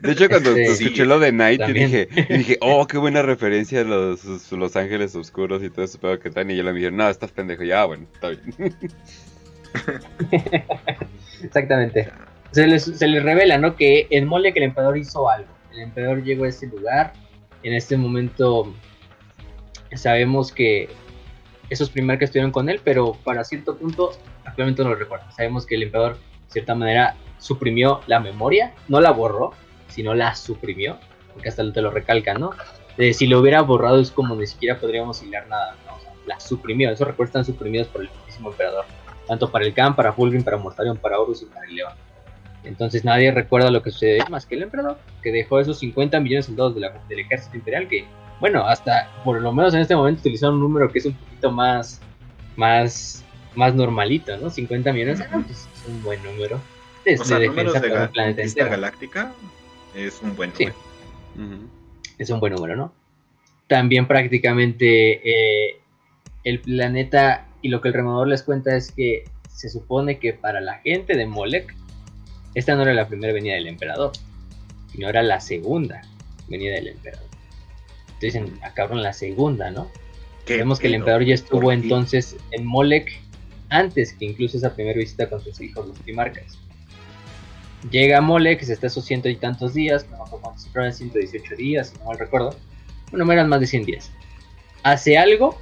De 0.00 0.12
hecho, 0.12 0.28
cuando 0.28 0.56
Este, 0.56 0.84
escuché 0.84 1.04
lo 1.04 1.18
de 1.18 1.32
Night, 1.32 1.60
y 1.68 1.72
dije, 1.72 2.08
y 2.28 2.38
dije, 2.38 2.58
oh, 2.62 2.86
qué 2.86 2.96
buena 2.96 3.22
referencia 3.22 3.80
a 3.80 3.84
los, 3.84 4.50
los 4.52 4.76
ángeles 4.76 5.14
oscuros 5.14 5.62
y 5.62 5.68
todo 5.68 5.84
eso, 5.84 5.98
pero 6.00 6.18
que 6.18 6.30
tal. 6.30 6.50
Y 6.50 6.56
yo 6.56 6.62
le 6.62 6.72
dije, 6.72 6.90
no, 6.90 7.08
estás 7.08 7.32
pendejo. 7.32 7.64
Ya, 7.64 7.84
bueno, 7.84 8.06
está 8.14 8.30
bien. 8.30 8.74
Exactamente. 11.42 12.08
Se 12.52 12.66
les, 12.66 12.84
se 12.84 13.06
les 13.08 13.22
revela, 13.22 13.58
¿no? 13.58 13.76
Que 13.76 14.06
en 14.10 14.26
Molek 14.26 14.56
el 14.56 14.64
emperador 14.64 14.96
hizo 14.96 15.28
algo. 15.28 15.48
El 15.72 15.80
emperador 15.80 16.22
llegó 16.22 16.44
a 16.44 16.48
ese 16.48 16.66
lugar. 16.68 17.12
En 17.62 17.74
este 17.74 17.96
momento 17.96 18.72
sabemos 19.94 20.52
que 20.52 20.88
esos 21.70 21.90
primeros 21.90 22.18
que 22.18 22.26
estuvieron 22.26 22.52
con 22.52 22.68
él, 22.68 22.80
pero 22.84 23.16
para 23.24 23.44
cierto 23.44 23.76
punto 23.76 24.12
actualmente 24.44 24.82
no 24.82 24.90
lo 24.90 24.96
recuerdo. 24.96 25.24
Sabemos 25.32 25.66
que 25.66 25.76
el 25.76 25.84
emperador, 25.84 26.18
cierta 26.52 26.74
manera, 26.74 27.16
suprimió 27.38 28.00
la 28.06 28.20
memoria. 28.20 28.72
No 28.88 29.00
la 29.00 29.10
borró, 29.10 29.52
sino 29.88 30.14
la 30.14 30.34
suprimió. 30.34 30.98
Porque 31.32 31.48
hasta 31.48 31.70
te 31.72 31.82
lo 31.82 31.90
recalcan, 31.90 32.40
¿no? 32.40 32.50
Si 33.14 33.26
lo 33.26 33.40
hubiera 33.40 33.62
borrado 33.62 33.98
es 34.00 34.10
como 34.10 34.36
ni 34.36 34.46
siquiera 34.46 34.78
podríamos 34.78 35.22
hilar 35.22 35.48
nada, 35.48 35.76
¿no? 35.86 35.96
O 35.96 36.00
sea, 36.00 36.12
la 36.26 36.38
suprimió. 36.38 36.90
Esos 36.90 37.06
recuerdos 37.06 37.30
están 37.30 37.44
suprimidos 37.44 37.88
por 37.88 38.02
el 38.02 38.10
mismísimo 38.10 38.50
emperador. 38.50 38.84
Tanto 39.26 39.50
para 39.50 39.64
el 39.64 39.72
Khan, 39.72 39.96
para 39.96 40.12
Fulgrim, 40.12 40.44
para 40.44 40.58
Mortarion, 40.58 40.98
para 40.98 41.18
Horus 41.18 41.42
y 41.42 41.46
para 41.46 41.64
el 41.66 41.74
León. 41.74 41.92
Entonces 42.64 43.04
nadie 43.04 43.32
recuerda 43.32 43.70
lo 43.70 43.82
que 43.82 43.90
sucedió 43.90 44.24
más 44.30 44.46
que 44.46 44.54
el 44.56 44.62
emperador, 44.64 44.98
que 45.22 45.32
dejó 45.32 45.58
esos 45.58 45.78
50 45.78 46.20
millones 46.20 46.46
de 46.46 46.50
soldados 46.50 46.74
de 46.74 46.80
la- 46.82 46.92
del 47.08 47.20
ejército 47.20 47.56
imperial, 47.56 47.88
que, 47.88 48.04
bueno, 48.40 48.64
hasta 48.66 49.08
por 49.24 49.40
lo 49.40 49.52
menos 49.52 49.74
en 49.74 49.80
este 49.80 49.96
momento 49.96 50.20
utilizaron 50.20 50.56
un 50.56 50.60
número 50.62 50.90
que 50.92 50.98
es 50.98 51.06
un 51.06 51.14
poquito 51.14 51.50
más, 51.50 52.00
más, 52.56 53.24
más 53.54 53.74
normalito, 53.74 54.36
¿no? 54.36 54.50
50 54.50 54.92
millones, 54.92 55.24
pues, 55.32 55.50
es 55.50 55.71
un 55.88 56.02
buen 56.02 56.22
número. 56.22 56.60
Es 57.04 57.20
O 57.20 57.24
sea, 57.24 57.38
de 57.38 57.48
números 57.48 57.74
ga- 57.74 58.70
galáctica 58.70 59.32
es 59.94 60.20
un 60.22 60.36
buen 60.36 60.52
Sí. 60.54 60.66
número. 61.34 61.68
Es 62.18 62.30
un 62.30 62.40
buen 62.40 62.52
número, 62.54 62.76
¿no? 62.76 62.92
También 63.68 64.06
prácticamente 64.06 65.20
eh, 65.68 65.76
el 66.44 66.60
planeta 66.60 67.46
y 67.62 67.68
lo 67.68 67.80
que 67.80 67.88
el 67.88 67.94
removedor 67.94 68.28
les 68.28 68.42
cuenta 68.42 68.76
es 68.76 68.92
que 68.92 69.24
se 69.48 69.68
supone 69.68 70.18
que 70.18 70.32
para 70.32 70.60
la 70.60 70.74
gente 70.78 71.16
de 71.16 71.26
Molec, 71.26 71.74
esta 72.54 72.74
no 72.74 72.82
era 72.82 72.92
la 72.92 73.08
primera 73.08 73.32
venida 73.32 73.54
del 73.54 73.66
emperador, 73.68 74.12
sino 74.90 75.08
era 75.08 75.22
la 75.22 75.40
segunda 75.40 76.02
venida 76.48 76.74
del 76.74 76.88
emperador. 76.88 77.26
Entonces 78.14 78.34
dicen, 78.34 78.58
ah, 78.62 78.72
cabrón, 78.74 79.02
la 79.02 79.12
segunda, 79.12 79.70
¿no? 79.70 79.90
¿Qué 80.44 80.56
Vemos 80.56 80.78
que 80.78 80.88
el 80.88 80.94
emperador 80.94 81.24
ya 81.24 81.34
estuvo 81.34 81.72
entonces 81.72 82.36
en 82.50 82.66
Molec 82.66 83.10
antes 83.72 84.12
que 84.12 84.26
incluso 84.26 84.56
esa 84.58 84.74
primera 84.74 84.98
visita 84.98 85.28
con 85.28 85.42
sus 85.42 85.60
hijos, 85.60 85.88
los 85.88 85.98
primarcas. 86.00 86.58
Llega 87.90 88.18
a 88.18 88.20
Molec, 88.20 88.62
se 88.62 88.72
está 88.72 88.86
esos 88.86 89.04
ciento 89.04 89.28
y 89.28 89.36
tantos 89.36 89.74
días, 89.74 90.06
no 90.10 90.24
fueron, 90.26 90.92
118 90.92 91.56
días, 91.56 91.88
si 91.88 91.98
no 91.98 92.04
mal 92.04 92.18
recuerdo. 92.18 92.54
Bueno, 93.10 93.30
eran 93.32 93.48
más 93.48 93.60
de 93.60 93.66
100 93.66 93.84
días. 93.84 94.12
Hace 94.84 95.18
algo, 95.18 95.58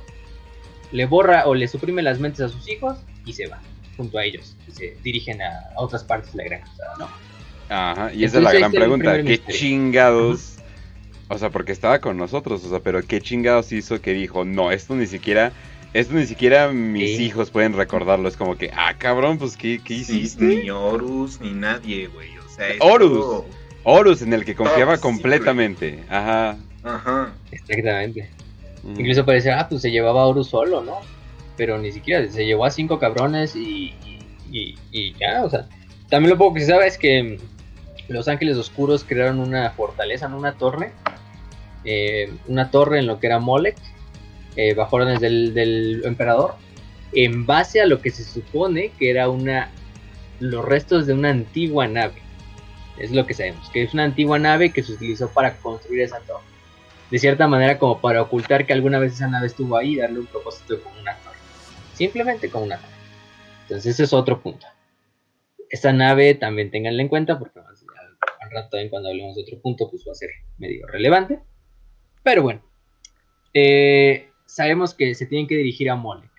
le 0.92 1.06
borra 1.06 1.46
o 1.46 1.54
le 1.54 1.66
suprime 1.66 2.02
las 2.02 2.18
mentes 2.18 2.40
a 2.40 2.48
sus 2.48 2.68
hijos 2.68 2.98
y 3.24 3.32
se 3.32 3.46
va 3.46 3.60
junto 3.96 4.18
a 4.18 4.24
ellos. 4.24 4.56
Y 4.68 4.72
se 4.72 4.96
dirigen 5.02 5.40
a, 5.40 5.70
a 5.76 5.80
otras 5.80 6.04
partes 6.04 6.32
de 6.32 6.38
la 6.38 6.44
gran 6.44 6.60
cruzada, 6.60 6.94
¿no? 6.98 7.08
Ajá, 7.70 8.12
y 8.12 8.24
esa 8.24 8.38
es 8.38 8.44
la 8.44 8.52
gran 8.52 8.72
pregunta. 8.72 9.16
¿Qué 9.16 9.22
misterio. 9.22 9.60
chingados? 9.60 10.56
O 11.28 11.38
sea, 11.38 11.50
porque 11.50 11.70
estaba 11.70 12.00
con 12.00 12.16
nosotros, 12.16 12.64
o 12.64 12.68
sea, 12.68 12.80
pero 12.80 13.00
¿qué 13.06 13.20
chingados 13.20 13.70
hizo 13.70 14.00
que 14.00 14.12
dijo, 14.12 14.44
no, 14.44 14.72
esto 14.72 14.96
ni 14.96 15.06
siquiera, 15.06 15.52
esto 15.92 16.14
ni 16.14 16.26
siquiera 16.26 16.68
mis 16.72 17.18
hijos 17.20 17.50
pueden 17.50 17.72
recordarlo? 17.74 18.28
Es 18.28 18.36
como 18.36 18.56
que, 18.56 18.70
ah, 18.76 18.94
cabrón, 18.98 19.38
pues, 19.38 19.56
¿qué, 19.56 19.80
qué 19.84 19.94
hiciste? 19.94 20.44
ni 20.44 20.70
Horus, 20.70 21.40
ni 21.40 21.52
nadie, 21.52 22.06
güey. 22.08 22.36
O 22.38 22.48
sea, 22.48 22.68
es 22.68 22.76
Horus. 22.80 23.10
todo- 23.20 23.46
Horus, 23.82 24.22
en 24.22 24.32
el 24.32 24.44
que 24.44 24.54
confiaba 24.54 24.94
Top 24.94 25.02
completamente. 25.02 26.04
Ajá. 26.08 26.56
Ajá. 26.82 27.32
Exactamente. 27.50 28.30
Ujú. 28.84 29.00
Incluso 29.00 29.24
parece, 29.24 29.50
ah, 29.50 29.66
pues 29.68 29.82
se 29.82 29.90
llevaba 29.90 30.22
a 30.22 30.26
Horus 30.26 30.48
solo, 30.48 30.82
¿no? 30.82 30.98
Pero 31.56 31.78
ni 31.78 31.90
siquiera, 31.92 32.26
se 32.30 32.44
llevó 32.46 32.64
a 32.64 32.70
cinco 32.70 32.98
cabrones 32.98 33.54
y, 33.56 33.94
y, 34.50 34.76
y 34.90 35.12
ya, 35.14 35.44
o 35.44 35.50
sea. 35.50 35.66
También 36.08 36.30
lo 36.30 36.38
poco 36.38 36.54
que 36.54 36.60
se 36.60 36.66
sabe 36.66 36.86
es 36.86 36.98
que 36.98 37.22
mm, 37.22 38.12
los 38.12 38.28
Ángeles 38.28 38.56
Oscuros 38.56 39.04
crearon 39.04 39.38
una 39.38 39.70
fortaleza, 39.70 40.28
¿no? 40.28 40.38
una 40.38 40.52
torre. 40.54 40.92
eh, 41.84 42.30
una 42.48 42.70
torre 42.70 42.98
en 42.98 43.06
lo 43.06 43.18
que 43.20 43.26
era 43.28 43.38
Molec, 43.38 43.76
eh, 44.56 44.74
bajo 44.74 44.96
órdenes 44.96 45.20
del, 45.20 46.02
emperador, 46.04 46.54
en 47.12 47.46
base 47.46 47.80
a 47.80 47.86
lo 47.86 48.00
que 48.00 48.10
se 48.10 48.24
supone 48.24 48.92
que 48.98 49.10
era 49.10 49.28
una 49.28 49.70
los 50.38 50.64
restos 50.64 51.06
de 51.06 51.12
una 51.12 51.30
antigua 51.30 51.86
nave. 51.86 52.22
Es 52.98 53.10
lo 53.12 53.26
que 53.26 53.34
sabemos, 53.34 53.68
que 53.70 53.82
es 53.82 53.94
una 53.94 54.04
antigua 54.04 54.38
nave 54.38 54.70
que 54.70 54.82
se 54.82 54.92
utilizó 54.92 55.28
para 55.30 55.56
construir 55.56 56.02
esa 56.02 56.20
torre 56.20 56.50
de 57.10 57.18
cierta 57.18 57.48
manera 57.48 57.78
como 57.78 58.00
para 58.00 58.22
ocultar 58.22 58.66
que 58.66 58.72
alguna 58.72 58.98
vez 58.98 59.14
esa 59.14 59.26
nave 59.26 59.48
estuvo 59.48 59.76
ahí 59.76 59.94
y 59.94 59.96
darle 59.96 60.20
un 60.20 60.26
propósito 60.26 60.80
como 60.82 60.98
una 61.00 61.16
torre. 61.16 61.36
Simplemente 61.94 62.48
como 62.48 62.64
una 62.64 62.76
torre. 62.76 62.94
Entonces 63.62 63.94
ese 63.94 64.04
es 64.04 64.12
otro 64.12 64.40
punto. 64.40 64.66
Esta 65.68 65.92
nave 65.92 66.34
también 66.34 66.70
tenganla 66.70 67.02
en 67.02 67.08
cuenta 67.08 67.38
porque 67.38 67.60
más 67.60 67.82
al, 67.82 68.16
al 68.40 68.50
rato 68.50 68.70
también 68.70 68.90
cuando 68.90 69.08
hablemos 69.08 69.36
de 69.36 69.42
otro 69.42 69.60
punto 69.60 69.90
pues 69.90 70.04
va 70.06 70.12
a 70.12 70.14
ser 70.14 70.30
medio 70.58 70.86
relevante. 70.86 71.40
Pero 72.22 72.42
bueno, 72.42 72.62
eh, 73.54 74.29
sabemos 74.50 74.94
que 74.94 75.14
se 75.14 75.26
tienen 75.26 75.46
que 75.46 75.56
dirigir 75.56 75.90
a 75.90 75.96
Molec. 75.96 76.30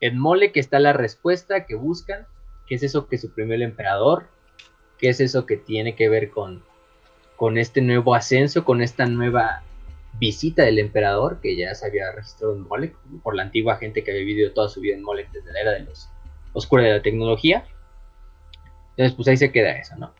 En 0.00 0.18
Molec 0.18 0.56
está 0.56 0.78
la 0.78 0.92
respuesta 0.92 1.66
que 1.66 1.74
buscan, 1.74 2.26
que 2.66 2.76
es 2.76 2.82
eso 2.82 3.08
que 3.08 3.18
suprimió 3.18 3.54
el 3.54 3.62
emperador, 3.62 4.28
que 4.98 5.08
es 5.08 5.20
eso 5.20 5.46
que 5.46 5.56
tiene 5.56 5.96
que 5.96 6.08
ver 6.08 6.30
con 6.30 6.62
con 7.38 7.56
este 7.56 7.80
nuevo 7.82 8.16
ascenso, 8.16 8.64
con 8.64 8.82
esta 8.82 9.06
nueva 9.06 9.62
visita 10.18 10.64
del 10.64 10.80
emperador, 10.80 11.40
que 11.40 11.56
ya 11.56 11.72
se 11.76 11.86
había 11.86 12.10
registrado 12.10 12.56
en 12.56 12.62
Molec, 12.62 12.96
por 13.22 13.36
la 13.36 13.44
antigua 13.44 13.76
gente 13.76 14.02
que 14.02 14.10
había 14.10 14.24
vivido 14.24 14.52
toda 14.52 14.68
su 14.68 14.80
vida 14.80 14.96
en 14.96 15.04
Molec 15.04 15.30
desde 15.30 15.52
la 15.52 15.60
era 15.60 15.70
de 15.70 15.84
los 15.84 16.10
oscura 16.52 16.82
de 16.82 16.94
la 16.94 17.02
tecnología. 17.02 17.64
Entonces, 18.96 19.14
pues 19.14 19.28
ahí 19.28 19.36
se 19.36 19.52
queda 19.52 19.70
eso, 19.70 19.94
¿no? 19.96 20.12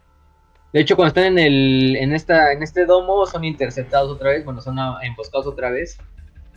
De 0.72 0.78
hecho, 0.78 0.94
cuando 0.94 1.08
están 1.08 1.24
en, 1.24 1.38
el, 1.40 1.96
en, 1.96 2.14
esta, 2.14 2.52
en 2.52 2.62
este 2.62 2.86
domo, 2.86 3.26
son 3.26 3.44
interceptados 3.44 4.12
otra 4.12 4.30
vez, 4.30 4.44
bueno, 4.44 4.60
son 4.60 4.78
emboscados 5.02 5.48
otra 5.48 5.70
vez 5.70 5.98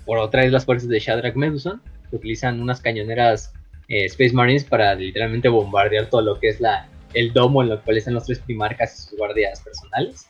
por 0.05 0.17
otra 0.17 0.41
vez 0.41 0.51
las 0.51 0.65
fuerzas 0.65 0.89
de 0.89 0.99
Shadrach 0.99 1.35
Meduson, 1.35 1.81
que 2.09 2.15
utilizan 2.15 2.61
unas 2.61 2.81
cañoneras 2.81 3.53
eh, 3.87 4.05
Space 4.05 4.33
Marines 4.33 4.63
para 4.63 4.95
literalmente 4.95 5.49
bombardear 5.49 6.09
todo 6.09 6.21
lo 6.21 6.39
que 6.39 6.49
es 6.49 6.59
la, 6.61 6.87
el 7.13 7.33
domo 7.33 7.61
en 7.61 7.69
lo 7.69 7.81
cual 7.81 7.97
están 7.97 8.13
los 8.13 8.25
tres 8.25 8.39
primarcas 8.39 8.93
y 8.93 9.09
sus 9.09 9.17
guardias 9.17 9.61
personales. 9.61 10.25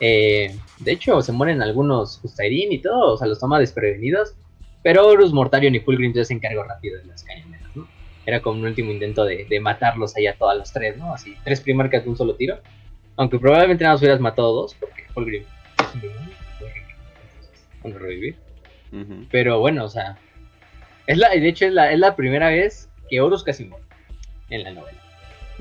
Eh, 0.00 0.54
de 0.80 0.92
hecho, 0.92 1.22
se 1.22 1.32
mueren 1.32 1.62
algunos 1.62 2.18
Justairin 2.18 2.72
y 2.72 2.78
todo, 2.78 3.14
o 3.14 3.16
sea, 3.16 3.26
los 3.26 3.40
toma 3.40 3.58
desprevenidos. 3.58 4.34
Pero 4.82 5.06
Horus, 5.06 5.32
Mortarion 5.32 5.74
y 5.74 5.80
Fulgrim 5.80 6.12
se 6.12 6.32
encargó 6.32 6.62
rápido 6.62 6.98
de 6.98 7.06
las 7.06 7.24
cañoneras, 7.24 7.74
¿no? 7.74 7.88
Era 8.24 8.40
como 8.40 8.60
un 8.60 8.66
último 8.66 8.92
intento 8.92 9.24
de, 9.24 9.46
matarlos 9.60 10.14
ahí 10.16 10.26
a 10.26 10.36
todos 10.36 10.56
los 10.56 10.72
tres, 10.72 10.96
¿no? 10.96 11.12
Así, 11.12 11.34
tres 11.44 11.60
primarcas 11.60 12.04
de 12.04 12.10
un 12.10 12.16
solo 12.16 12.36
tiro. 12.36 12.58
Aunque 13.16 13.38
probablemente 13.38 13.82
nada 13.82 13.94
más 13.94 14.02
hubieras 14.02 14.20
matado 14.20 14.52
dos, 14.52 14.76
porque 14.78 15.04
Fulgrim 15.12 15.42
es 15.78 15.94
un 17.82 17.94
revivir. 17.94 18.36
Pero 19.30 19.60
bueno, 19.60 19.84
o 19.84 19.88
sea, 19.88 20.18
es 21.06 21.18
la, 21.18 21.30
de 21.30 21.48
hecho 21.48 21.66
es 21.66 21.72
la, 21.72 21.92
es 21.92 21.98
la 21.98 22.16
primera 22.16 22.48
vez 22.48 22.88
que 23.08 23.20
Horus 23.20 23.44
casi 23.44 23.64
muere 23.64 23.84
en 24.50 24.64
la 24.64 24.72
novela. 24.72 24.98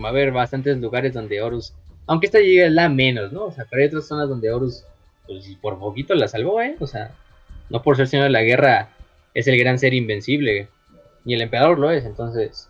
Va 0.03 0.09
a 0.09 0.11
haber 0.11 0.31
bastantes 0.31 0.77
lugares 0.77 1.13
donde 1.13 1.41
Horus 1.41 1.73
aunque 2.07 2.27
esta 2.27 2.39
llega 2.39 2.69
la 2.69 2.89
menos, 2.89 3.31
¿no? 3.31 3.45
O 3.45 3.51
sea, 3.51 3.65
pero 3.69 3.81
hay 3.81 3.87
otras 3.87 4.07
zonas 4.07 4.29
donde 4.29 4.51
Horus, 4.51 4.83
pues 5.25 5.45
por 5.61 5.79
poquito 5.79 6.13
la 6.13 6.27
salvó, 6.27 6.61
¿eh? 6.61 6.75
O 6.79 6.87
sea, 6.87 7.11
no 7.69 7.81
por 7.81 7.97
ser 7.97 8.07
señor 8.07 8.25
de 8.25 8.31
la 8.31 8.43
guerra 8.43 8.89
es 9.33 9.47
el 9.47 9.57
gran 9.57 9.79
ser 9.79 9.93
invencible. 9.93 10.67
Y 11.25 11.33
el 11.33 11.41
emperador 11.41 11.79
lo 11.79 11.89
es, 11.89 12.05
entonces, 12.05 12.69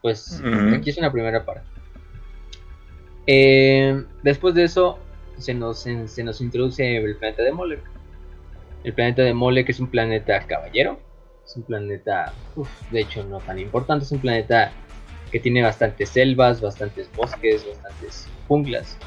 pues 0.00 0.42
aquí 0.74 0.90
es 0.90 0.98
una 0.98 1.12
primera 1.12 1.44
parte. 1.44 1.62
Eh, 3.28 4.04
después 4.24 4.54
de 4.56 4.64
eso, 4.64 4.98
se 5.38 5.54
nos, 5.54 5.78
se 5.80 6.24
nos 6.24 6.40
introduce 6.40 6.96
el 6.96 7.16
planeta 7.16 7.44
de 7.44 7.52
Molek. 7.52 7.91
El 8.84 8.94
planeta 8.94 9.22
de 9.22 9.32
Molek 9.32 9.68
es 9.68 9.80
un 9.80 9.88
planeta 9.88 10.40
caballero. 10.46 10.98
Es 11.44 11.56
un 11.56 11.62
planeta, 11.62 12.32
de 12.90 13.00
hecho, 13.00 13.24
no 13.24 13.38
tan 13.38 13.58
importante. 13.58 14.04
Es 14.04 14.12
un 14.12 14.20
planeta 14.20 14.72
que 15.30 15.40
tiene 15.40 15.62
bastantes 15.62 16.10
selvas, 16.10 16.60
bastantes 16.60 17.10
bosques, 17.16 17.66
bastantes 17.66 18.28
junglas. 18.48 18.98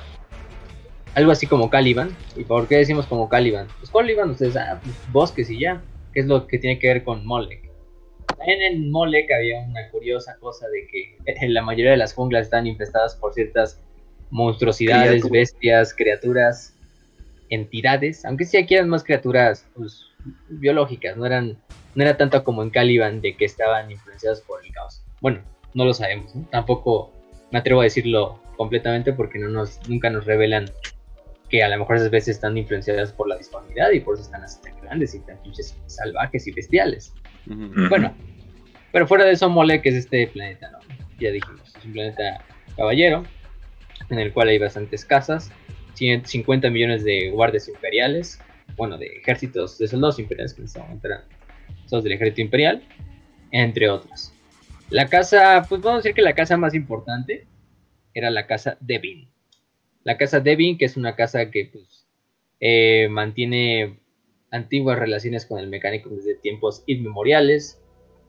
Algo 1.14 1.32
así 1.32 1.48
como 1.48 1.70
Caliban. 1.70 2.16
¿Y 2.36 2.44
por 2.44 2.68
qué 2.68 2.78
decimos 2.78 3.06
como 3.06 3.30
Caliban? 3.30 3.68
Pues 3.80 3.90
Caliban, 3.92 4.30
ustedes, 4.32 4.56
ah, 4.58 4.80
pues, 4.84 4.96
bosques 5.12 5.50
y 5.50 5.60
ya. 5.60 5.82
¿Qué 6.14 6.22
es 6.22 6.26
lo 6.28 6.48
que 6.48 6.58
tiene 6.58 6.80
que 6.80 6.88
ver 6.88 7.04
con 7.04 7.26
Molek? 7.26 7.70
En 8.48 8.62
el 8.62 8.90
Molek 8.90 9.32
había 9.32 9.60
una 9.60 9.90
curiosa 9.90 10.38
cosa 10.40 10.68
de 10.68 10.88
que 10.88 11.18
en 11.26 11.54
la 11.54 11.62
mayoría 11.62 11.92
de 11.92 11.98
las 11.98 12.14
junglas 12.14 12.46
están 12.46 12.68
infestadas 12.68 13.16
por 13.16 13.34
ciertas 13.34 13.82
monstruosidades, 14.30 15.30
bestias, 15.30 15.94
criaturas, 15.94 16.75
entidades. 17.50 18.26
Aunque 18.26 18.46
sí 18.46 18.58
aquí 18.58 18.76
eran 18.76 18.90
más 18.90 19.04
criaturas 19.04 19.66
pues, 19.76 20.06
biológicas, 20.50 21.18
no 21.18 21.26
eran 21.26 21.58
no 21.96 22.04
era 22.04 22.18
tanto 22.18 22.44
como 22.44 22.62
en 22.62 22.70
Caliban 22.70 23.22
de 23.22 23.36
que 23.36 23.46
estaban 23.46 23.90
influenciadas 23.90 24.42
por 24.42 24.64
el 24.64 24.72
caos. 24.74 25.02
Bueno, 25.22 25.42
no 25.74 25.86
lo 25.86 25.94
sabemos, 25.94 26.34
tampoco 26.52 27.14
me 27.52 27.60
atrevo 27.60 27.82
a 27.82 27.86
decirlo 27.86 28.40
completamente 28.58 29.14
porque 29.14 29.40
no 29.40 29.50
nos, 29.50 29.80
nunca 29.88 30.10
nos 30.10 30.26
revelan 30.26 30.66
que 31.50 31.64
a 31.64 31.70
lo 31.70 31.78
mejor 31.78 31.98
esas 31.98 32.12
veces 32.12 32.36
están 32.36 32.58
influenciadas 32.58 33.12
por 33.14 33.28
la 33.28 33.38
disformidad 33.38 33.92
y 33.92 34.00
por 34.00 34.16
eso 34.16 34.24
están 34.24 34.44
así 34.44 34.62
tan 34.62 34.80
grandes 34.82 35.14
y 35.16 35.20
tan 35.20 35.42
pinches 35.42 35.78
salvajes 35.86 36.48
y 36.48 36.52
bestiales. 36.52 37.14
Bueno, 37.46 38.14
pero 38.92 39.08
fuera 39.08 39.26
de 39.26 39.32
eso, 39.32 39.50
Mole, 39.50 39.82
que 39.82 39.90
es 39.90 39.96
este 39.96 40.28
planeta, 40.28 40.72
¿no? 40.72 40.80
Ya 41.20 41.30
dijimos, 41.30 41.76
es 41.78 41.86
un 41.86 41.94
planeta 41.94 42.44
caballero 42.76 43.24
en 44.10 44.20
el 44.20 44.34
cual 44.34 44.50
hay 44.50 44.58
bastantes 44.58 45.06
casas, 45.06 45.52
50 45.96 46.70
millones 46.70 47.04
de 47.04 47.30
guardias 47.32 47.68
imperiales, 47.68 48.40
bueno, 48.78 48.98
de 48.98 49.08
ejércitos, 49.08 49.78
de 49.78 49.88
soldados 49.88 50.20
imperiales 50.20 50.54
que 50.54 50.62
en 50.62 50.66
este 50.66 50.80
soldados 51.86 52.04
del 52.04 52.14
ejército 52.14 52.42
imperial, 52.42 52.84
entre 53.52 53.90
otros. 53.90 54.34
La 54.90 55.08
casa, 55.08 55.66
pues 55.68 55.82
vamos 55.82 56.00
a 56.00 56.04
decir 56.04 56.14
que 56.14 56.22
la 56.22 56.34
casa 56.34 56.58
más 56.58 56.74
importante 56.74 57.48
era 58.14 58.30
la 58.30 58.48
casa 58.48 58.78
Devin. 58.80 59.30
La 60.04 60.18
casa 60.18 60.40
Devin, 60.40 60.78
que 60.78 60.86
es 60.86 60.98
una 60.98 61.16
casa 61.16 61.50
que 61.50 61.70
pues, 61.72 62.08
eh, 62.60 63.08
mantiene 63.10 64.00
antiguas 64.52 65.00
relaciones 65.00 65.46
con 65.46 65.60
el 65.60 65.68
mecánico 65.68 66.10
desde 66.10 66.36
tiempos 66.36 66.84
inmemoriales. 66.86 67.82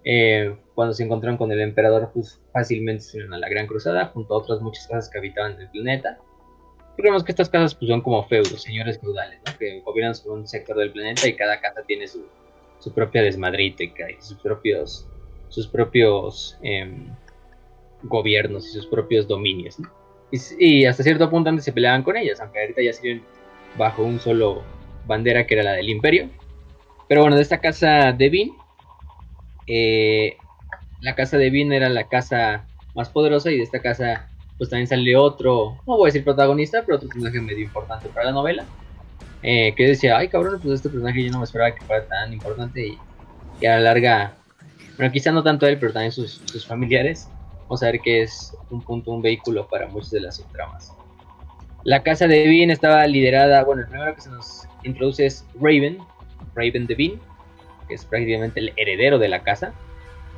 Eh, 0.04 0.56
cuando 0.74 0.94
se 0.94 1.04
encontraron 1.04 1.36
con 1.36 1.52
el 1.52 1.60
emperador, 1.60 2.10
pues 2.14 2.40
fácilmente 2.52 3.02
se 3.02 3.16
unieron 3.16 3.34
a 3.34 3.38
la 3.38 3.48
Gran 3.48 3.66
Cruzada, 3.66 4.06
junto 4.06 4.34
a 4.34 4.38
otras 4.38 4.60
muchas 4.60 4.86
casas 4.86 5.10
que 5.10 5.18
habitaban 5.18 5.60
el 5.60 5.68
planeta. 5.70 6.18
Recordemos 6.96 7.24
que 7.24 7.32
estas 7.32 7.50
casas 7.50 7.74
pues, 7.74 7.90
son 7.90 8.00
como 8.00 8.24
feudos, 8.24 8.62
señores 8.62 8.98
feudales, 8.98 9.38
que 9.58 9.80
gobiernan 9.80 10.14
sobre 10.14 10.40
un 10.40 10.46
sector 10.46 10.78
del 10.78 10.92
planeta 10.92 11.28
y 11.28 11.34
cada 11.34 11.60
casa 11.60 11.82
tiene 11.86 12.08
su, 12.08 12.24
su 12.78 12.90
propia 12.92 13.20
desmadrita 13.20 13.84
y 13.84 13.92
sus 14.20 14.38
propios, 14.38 15.06
sus 15.50 15.68
propios 15.68 16.58
em, 16.62 17.14
gobiernos 18.02 18.66
y 18.66 18.70
sus 18.70 18.86
propios 18.86 19.28
dominios. 19.28 19.76
Y, 20.58 20.86
hasta 20.86 21.02
cierto 21.02 21.28
punto 21.28 21.50
antes 21.50 21.66
se 21.66 21.72
peleaban 21.72 22.02
con 22.02 22.16
ellas, 22.16 22.40
aunque 22.40 22.60
ahorita 22.60 22.82
ya 22.82 22.92
siguen 22.94 23.22
bajo 23.76 24.02
un 24.02 24.18
solo 24.18 24.62
bandera 25.06 25.46
que 25.46 25.54
era 25.54 25.64
la 25.64 25.72
del 25.72 25.90
imperio. 25.90 26.30
Pero 27.08 27.20
bueno, 27.20 27.36
de 27.36 27.42
esta 27.42 27.60
casa 27.60 28.12
de 28.12 28.28
Vin, 28.30 28.54
eh, 29.66 30.36
la 31.02 31.14
casa 31.14 31.36
de 31.36 31.50
Vin 31.50 31.72
era 31.72 31.90
la 31.90 32.08
casa 32.08 32.66
más 32.94 33.10
poderosa 33.10 33.50
y 33.50 33.58
de 33.58 33.62
esta 33.62 33.80
casa 33.80 34.30
pues 34.58 34.70
también 34.70 34.86
sale 34.86 35.16
otro, 35.16 35.76
no 35.86 35.96
voy 35.96 36.06
a 36.06 36.08
decir 36.08 36.24
protagonista, 36.24 36.82
pero 36.84 36.96
otro 36.96 37.08
personaje 37.08 37.40
medio 37.40 37.64
importante 37.64 38.08
para 38.08 38.26
la 38.26 38.32
novela. 38.32 38.64
Eh, 39.42 39.74
que 39.76 39.88
decía, 39.88 40.16
ay 40.16 40.28
cabrón, 40.28 40.58
pues 40.62 40.76
este 40.76 40.88
personaje 40.88 41.22
yo 41.22 41.30
no 41.30 41.38
me 41.38 41.44
esperaba 41.44 41.74
que 41.74 41.84
fuera 41.84 42.06
tan 42.06 42.32
importante 42.32 42.86
y, 43.60 43.66
a 43.66 43.76
la 43.76 43.80
larga, 43.80 44.36
bueno, 44.96 45.12
quizá 45.12 45.30
no 45.30 45.42
tanto 45.42 45.66
él, 45.66 45.78
pero 45.78 45.92
también 45.92 46.12
sus, 46.12 46.66
familiares, 46.66 47.28
Vamos 47.62 47.82
a 47.82 47.86
ver 47.86 48.00
que 48.00 48.22
es 48.22 48.56
un 48.70 48.80
punto, 48.80 49.10
un 49.10 49.22
vehículo 49.22 49.66
para 49.66 49.88
muchas 49.88 50.12
de 50.12 50.20
las 50.20 50.36
subtramas. 50.36 50.92
La 51.82 52.04
casa 52.04 52.28
de 52.28 52.38
Devin 52.38 52.70
estaba 52.70 53.04
liderada, 53.08 53.64
bueno, 53.64 53.82
el 53.82 53.88
primero 53.88 54.14
que 54.14 54.20
se 54.20 54.30
nos 54.30 54.68
introduce 54.84 55.26
es 55.26 55.44
Raven, 55.60 55.98
Raven 56.54 56.86
Devin, 56.86 57.20
que 57.88 57.94
es 57.94 58.04
prácticamente 58.04 58.60
el 58.60 58.72
heredero 58.76 59.18
de 59.18 59.26
la 59.26 59.42
casa. 59.42 59.72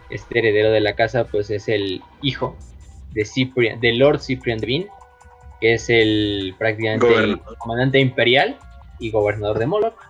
Este 0.09 0.38
heredero 0.38 0.70
de 0.70 0.81
la 0.81 0.94
casa, 0.94 1.24
pues 1.24 1.50
es 1.50 1.68
el 1.68 2.02
hijo 2.22 2.57
de, 3.12 3.25
Cyprian, 3.25 3.81
de 3.81 3.92
Lord 3.94 4.21
Cyprian 4.21 4.59
Devin, 4.59 4.87
que 5.61 5.75
es 5.75 5.88
el 5.90 6.55
prácticamente 6.59 7.07
el 7.14 7.40
comandante 7.59 7.99
imperial 8.01 8.59
y 8.99 9.11
gobernador 9.11 9.59
de 9.59 9.66
Moloch. 9.66 10.01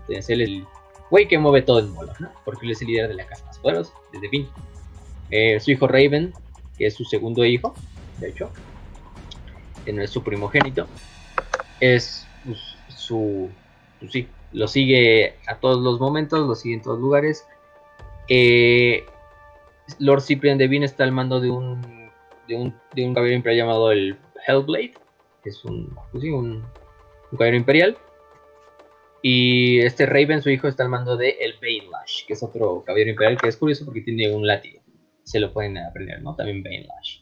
Entonces 0.00 0.30
él 0.30 0.40
es 0.42 0.48
el 0.48 0.66
güey 1.10 1.28
que 1.28 1.38
mueve 1.38 1.62
todo 1.62 1.78
en 1.78 1.90
Moloch, 1.90 2.18
¿no? 2.20 2.30
Porque 2.44 2.66
él 2.66 2.72
es 2.72 2.82
el 2.82 2.88
líder 2.88 3.08
de 3.08 3.14
la 3.14 3.26
casa 3.26 3.44
más 3.46 3.58
poderosa, 3.58 3.92
de 4.12 4.20
Devin. 4.20 4.48
Eh, 5.30 5.58
su 5.60 5.70
hijo 5.70 5.86
Raven 5.86 6.34
que 6.76 6.86
es 6.86 6.94
su 6.94 7.04
segundo 7.04 7.44
hijo, 7.44 7.74
de 8.18 8.30
hecho, 8.30 8.50
que 9.84 9.92
no 9.92 10.02
es 10.02 10.10
su 10.10 10.22
primogénito, 10.22 10.86
es 11.80 12.26
pues, 12.44 12.58
su, 12.88 13.50
pues 14.00 14.12
sí, 14.12 14.28
lo 14.52 14.68
sigue 14.68 15.36
a 15.46 15.56
todos 15.56 15.82
los 15.82 16.00
momentos, 16.00 16.46
lo 16.46 16.54
sigue 16.54 16.74
en 16.74 16.82
todos 16.82 17.00
lugares. 17.00 17.46
Eh, 18.28 19.04
Lord 19.98 20.22
Cyprian 20.22 20.58
Devine 20.58 20.86
está 20.86 21.04
al 21.04 21.12
mando 21.12 21.40
de 21.40 21.50
un, 21.50 22.01
de 22.52 22.62
un, 22.62 22.74
de 22.94 23.06
un 23.06 23.14
caballero 23.14 23.36
imperial 23.36 23.66
llamado 23.66 23.92
el 23.92 24.16
Hellblade, 24.46 24.94
que 25.42 25.50
es 25.50 25.64
un, 25.64 25.94
pues 26.10 26.24
un, 26.24 26.64
caballero 27.32 27.56
imperial. 27.56 27.98
Y 29.22 29.78
este 29.80 30.06
Raven, 30.06 30.42
su 30.42 30.50
hijo, 30.50 30.66
está 30.66 30.82
al 30.82 30.88
mando 30.88 31.16
de 31.16 31.30
el 31.40 31.54
Bainlash, 31.60 32.26
que 32.26 32.32
es 32.32 32.42
otro 32.42 32.82
caballero 32.84 33.10
imperial, 33.10 33.40
que 33.40 33.48
es 33.48 33.56
curioso 33.56 33.84
porque 33.84 34.00
tiene 34.00 34.34
un 34.34 34.46
látigo 34.46 34.82
se 35.24 35.40
lo 35.40 35.52
pueden 35.52 35.78
aprender, 35.78 36.22
¿no? 36.22 36.34
También 36.34 36.62
Bane 36.62 36.86
Lash, 36.86 37.20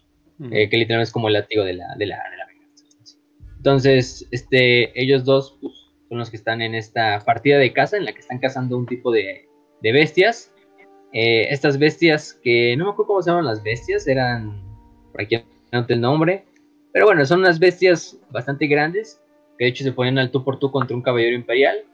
eh, 0.52 0.68
que 0.68 0.76
literalmente 0.76 1.08
es 1.08 1.12
como 1.12 1.28
el 1.28 1.34
látigo 1.34 1.64
de 1.64 1.74
la, 1.74 1.94
de 1.96 2.06
la, 2.06 2.16
de 2.30 2.36
la 2.36 2.46
Entonces, 3.56 4.26
este, 4.30 5.00
ellos 5.00 5.24
dos 5.24 5.58
pues, 5.60 5.74
son 6.08 6.18
los 6.18 6.30
que 6.30 6.36
están 6.36 6.62
en 6.62 6.74
esta 6.74 7.20
partida 7.20 7.58
de 7.58 7.72
caza 7.72 7.96
en 7.96 8.04
la 8.04 8.12
que 8.12 8.20
están 8.20 8.38
cazando 8.38 8.76
un 8.76 8.86
tipo 8.86 9.12
de, 9.12 9.48
de 9.82 9.92
bestias. 9.92 10.52
Eh, 11.12 11.48
estas 11.50 11.78
bestias 11.78 12.34
que 12.42 12.76
no 12.76 12.84
me 12.84 12.92
acuerdo 12.92 13.08
cómo 13.08 13.22
se 13.22 13.30
llaman 13.30 13.44
las 13.44 13.62
bestias, 13.62 14.06
eran, 14.06 14.69
aquí 15.18 15.42
no 15.72 15.84
el 15.88 16.00
nombre, 16.00 16.44
pero 16.92 17.06
bueno, 17.06 17.24
son 17.24 17.40
unas 17.40 17.58
bestias 17.58 18.18
bastante 18.30 18.66
grandes, 18.66 19.20
que 19.58 19.64
de 19.64 19.70
hecho 19.70 19.84
se 19.84 19.92
ponen 19.92 20.18
al 20.18 20.30
tú 20.30 20.44
por 20.44 20.58
tú 20.58 20.70
contra 20.70 20.96
un 20.96 21.02
caballero 21.02 21.36
imperial, 21.36 21.84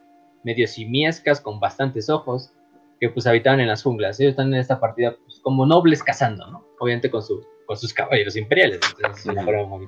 medio 0.42 0.66
simiescas, 0.66 1.40
con 1.40 1.60
bastantes 1.60 2.08
ojos, 2.08 2.52
que 3.00 3.10
pues 3.10 3.26
habitaban 3.26 3.60
en 3.60 3.68
las 3.68 3.82
junglas. 3.82 4.18
Ellos 4.20 4.30
están 4.30 4.52
en 4.54 4.60
esta 4.60 4.80
partida 4.80 5.16
pues, 5.24 5.40
como 5.40 5.66
nobles 5.66 6.02
cazando, 6.02 6.46
¿no? 6.50 6.64
Obviamente 6.78 7.10
con, 7.10 7.22
su, 7.22 7.44
con 7.66 7.76
sus 7.76 7.92
caballeros 7.92 8.36
imperiales. 8.36 8.80
Entonces 8.96 9.26
es 9.26 9.32
una 9.32 9.44
forma 9.44 9.64
muy, 9.64 9.86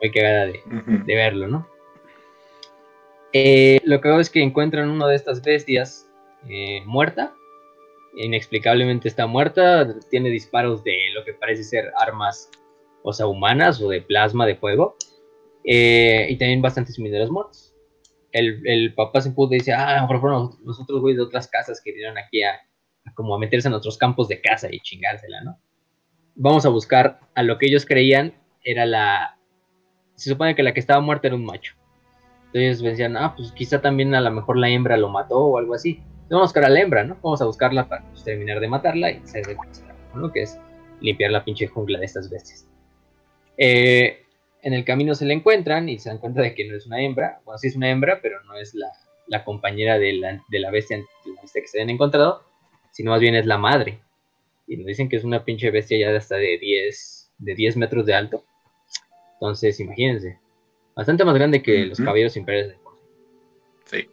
muy 0.00 0.10
cagada 0.10 0.46
de, 0.46 1.14
verlo, 1.14 1.48
¿no? 1.48 1.66
Eh, 3.32 3.80
lo 3.84 4.00
que 4.00 4.08
hago 4.08 4.20
es 4.20 4.28
que 4.28 4.42
encuentran 4.42 4.90
una 4.90 5.06
de 5.06 5.14
estas 5.14 5.42
bestias 5.42 6.10
eh, 6.48 6.82
muerta. 6.84 7.34
Inexplicablemente 8.16 9.08
está 9.08 9.26
muerta. 9.26 9.94
Tiene 10.10 10.28
disparos 10.30 10.82
de 10.84 10.96
lo 11.14 11.24
que 11.24 11.32
parece 11.34 11.62
ser 11.62 11.92
armas, 11.96 12.50
o 13.02 13.12
sea, 13.12 13.26
humanas 13.26 13.80
o 13.80 13.88
de 13.88 14.02
plasma 14.02 14.46
de 14.46 14.56
fuego. 14.56 14.96
Eh, 15.64 16.26
y 16.30 16.36
también 16.36 16.62
bastantes 16.62 16.98
mineros 16.98 17.30
muertos. 17.30 17.74
El, 18.32 18.66
el 18.66 18.94
papá 18.94 19.20
se 19.20 19.30
pudo 19.30 19.50
dice, 19.50 19.72
ah, 19.72 19.88
a 19.88 19.96
lo 19.96 20.02
mejor 20.02 20.20
fueron 20.20 20.50
los 20.64 21.00
güeyes 21.00 21.18
de 21.18 21.24
otras 21.24 21.48
casas 21.48 21.80
que 21.84 21.92
vinieron 21.92 22.16
aquí 22.16 22.42
a, 22.42 22.60
como 23.14 23.34
a 23.34 23.38
meterse 23.38 23.68
en 23.68 23.74
otros 23.74 23.98
campos 23.98 24.28
de 24.28 24.40
casa 24.40 24.68
y 24.70 24.80
chingársela, 24.80 25.42
¿no? 25.42 25.58
Vamos 26.36 26.64
a 26.64 26.68
buscar 26.68 27.20
a 27.34 27.42
lo 27.42 27.58
que 27.58 27.66
ellos 27.66 27.84
creían 27.84 28.34
era 28.62 28.86
la... 28.86 29.36
Se 30.14 30.30
supone 30.30 30.54
que 30.54 30.62
la 30.62 30.72
que 30.72 30.80
estaba 30.80 31.00
muerta 31.00 31.26
era 31.26 31.36
un 31.36 31.44
macho. 31.44 31.74
Entonces 32.52 32.82
decían, 32.82 33.16
ah, 33.16 33.34
pues 33.36 33.52
quizá 33.52 33.80
también 33.80 34.14
a 34.14 34.20
lo 34.20 34.30
mejor 34.30 34.56
la 34.56 34.68
hembra 34.68 34.96
lo 34.96 35.08
mató 35.08 35.38
o 35.38 35.58
algo 35.58 35.74
así. 35.74 36.02
Vamos 36.28 36.44
a 36.44 36.48
buscar 36.48 36.64
a 36.64 36.68
la 36.68 36.80
hembra, 36.80 37.04
¿no? 37.04 37.16
Vamos 37.22 37.42
a 37.42 37.46
buscarla 37.46 37.88
para 37.88 38.04
pues, 38.10 38.24
terminar 38.24 38.60
de 38.60 38.68
matarla 38.68 39.10
y 39.10 39.16
hacer 39.16 39.44
¿no? 40.14 40.32
Que 40.32 40.42
es 40.42 40.58
limpiar 41.00 41.30
la 41.30 41.44
pinche 41.44 41.66
jungla 41.66 41.98
de 41.98 42.04
estas 42.04 42.30
bestias. 42.30 42.69
Eh, 43.56 44.24
en 44.62 44.74
el 44.74 44.84
camino 44.84 45.14
se 45.14 45.24
la 45.24 45.32
encuentran 45.32 45.88
y 45.88 45.98
se 45.98 46.10
dan 46.10 46.18
cuenta 46.18 46.42
de 46.42 46.54
que 46.54 46.68
no 46.68 46.76
es 46.76 46.86
una 46.86 47.02
hembra. 47.02 47.40
Bueno, 47.44 47.58
sí 47.58 47.68
es 47.68 47.76
una 47.76 47.90
hembra, 47.90 48.20
pero 48.20 48.42
no 48.44 48.56
es 48.56 48.74
la, 48.74 48.88
la 49.26 49.44
compañera 49.44 49.98
de 49.98 50.12
la, 50.14 50.42
de 50.48 50.58
la, 50.58 50.70
bestia, 50.70 50.98
de 50.98 51.32
la 51.34 51.42
bestia 51.42 51.62
que 51.62 51.68
se 51.68 51.78
habían 51.78 51.90
encontrado, 51.90 52.44
sino 52.90 53.12
más 53.12 53.20
bien 53.20 53.34
es 53.34 53.46
la 53.46 53.58
madre. 53.58 54.00
Y 54.66 54.76
nos 54.76 54.86
dicen 54.86 55.08
que 55.08 55.16
es 55.16 55.24
una 55.24 55.44
pinche 55.44 55.70
bestia 55.70 55.98
ya 55.98 56.10
de 56.10 56.18
hasta 56.18 56.36
de 56.36 56.58
10, 56.58 57.32
de 57.38 57.54
10 57.54 57.76
metros 57.76 58.06
de 58.06 58.14
alto. 58.14 58.44
Entonces, 59.34 59.80
imagínense. 59.80 60.38
Bastante 60.94 61.24
más 61.24 61.34
grande 61.34 61.62
que 61.62 61.86
los 61.86 61.98
caballeros 61.98 62.36
imperiales 62.36 62.72
de 62.72 62.80
Sí. 63.84 64.08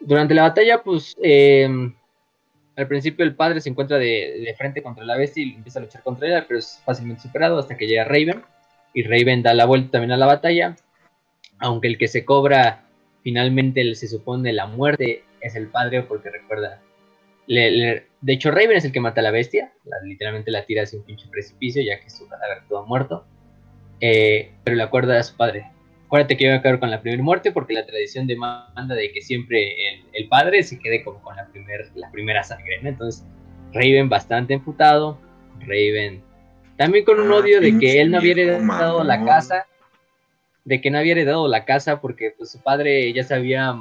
Durante 0.00 0.34
la 0.34 0.42
batalla, 0.42 0.82
pues, 0.82 1.16
eh, 1.22 1.68
al 2.76 2.86
principio 2.86 3.24
el 3.24 3.34
padre 3.34 3.60
se 3.60 3.70
encuentra 3.70 3.98
de, 3.98 4.42
de, 4.44 4.54
frente 4.56 4.82
contra 4.82 5.04
la 5.04 5.16
bestia 5.16 5.42
y 5.42 5.54
empieza 5.54 5.80
a 5.80 5.82
luchar 5.82 6.02
contra 6.02 6.28
ella, 6.28 6.44
pero 6.46 6.58
es 6.58 6.80
fácilmente 6.84 7.22
superado 7.22 7.58
hasta 7.58 7.76
que 7.76 7.86
llega 7.86 8.04
Raven. 8.04 8.42
Y 8.98 9.04
Raven 9.04 9.44
da 9.44 9.54
la 9.54 9.64
vuelta 9.64 9.92
también 9.92 10.10
a 10.10 10.16
la 10.16 10.26
batalla. 10.26 10.74
Aunque 11.60 11.86
el 11.86 11.98
que 11.98 12.08
se 12.08 12.24
cobra 12.24 12.84
finalmente 13.22 13.94
se 13.94 14.08
supone 14.08 14.52
la 14.52 14.66
muerte 14.66 15.22
es 15.40 15.54
el 15.54 15.68
padre, 15.68 16.02
porque 16.02 16.30
recuerda. 16.30 16.82
Le, 17.46 18.06
de 18.20 18.32
hecho, 18.32 18.50
Raven 18.50 18.76
es 18.76 18.84
el 18.84 18.90
que 18.90 18.98
mata 18.98 19.20
a 19.20 19.22
la 19.22 19.30
bestia. 19.30 19.72
Literalmente 20.02 20.50
la 20.50 20.66
tira 20.66 20.82
hacia 20.82 20.98
un 20.98 21.04
pinche 21.04 21.28
precipicio, 21.30 21.80
ya 21.80 22.00
que 22.00 22.10
su 22.10 22.28
cadáver 22.28 22.64
todo 22.68 22.86
muerto. 22.86 23.24
Eh, 24.00 24.50
pero 24.64 24.76
le 24.76 24.82
acuerda 24.82 25.16
a 25.16 25.22
su 25.22 25.36
padre. 25.36 25.70
Acuérdate 26.06 26.36
que 26.36 26.48
voy 26.48 26.56
a 26.56 26.62
quedar 26.62 26.80
con 26.80 26.90
la 26.90 27.00
primera 27.00 27.22
muerte 27.22 27.52
porque 27.52 27.74
la 27.74 27.86
tradición 27.86 28.26
demanda 28.26 28.96
de 28.96 29.12
que 29.12 29.22
siempre 29.22 29.76
el, 30.12 30.26
padre 30.26 30.64
se 30.64 30.76
quede 30.80 31.04
como 31.04 31.22
con 31.22 31.36
la, 31.36 31.46
primer, 31.46 31.88
la 31.94 32.10
primera 32.10 32.42
sangre, 32.42 32.82
¿no? 32.82 32.88
Entonces, 32.88 33.24
Raven 33.72 34.08
bastante 34.08 34.54
enfutado. 34.54 35.20
Raven 35.60 36.26
también 36.78 37.04
con 37.04 37.18
un 37.18 37.32
ah, 37.32 37.36
odio 37.36 37.60
de 37.60 37.76
que 37.76 38.00
él 38.00 38.10
no 38.10 38.18
había 38.18 38.32
heredado 38.32 39.02
la 39.04 39.24
casa. 39.24 39.66
De 40.64 40.80
que 40.80 40.90
no 40.90 40.98
había 40.98 41.12
heredado 41.12 41.48
la 41.48 41.64
casa 41.64 42.00
porque 42.00 42.34
pues, 42.36 42.52
su 42.52 42.62
padre 42.62 43.12
ya 43.12 43.24
se 43.24 43.34
había 43.34 43.74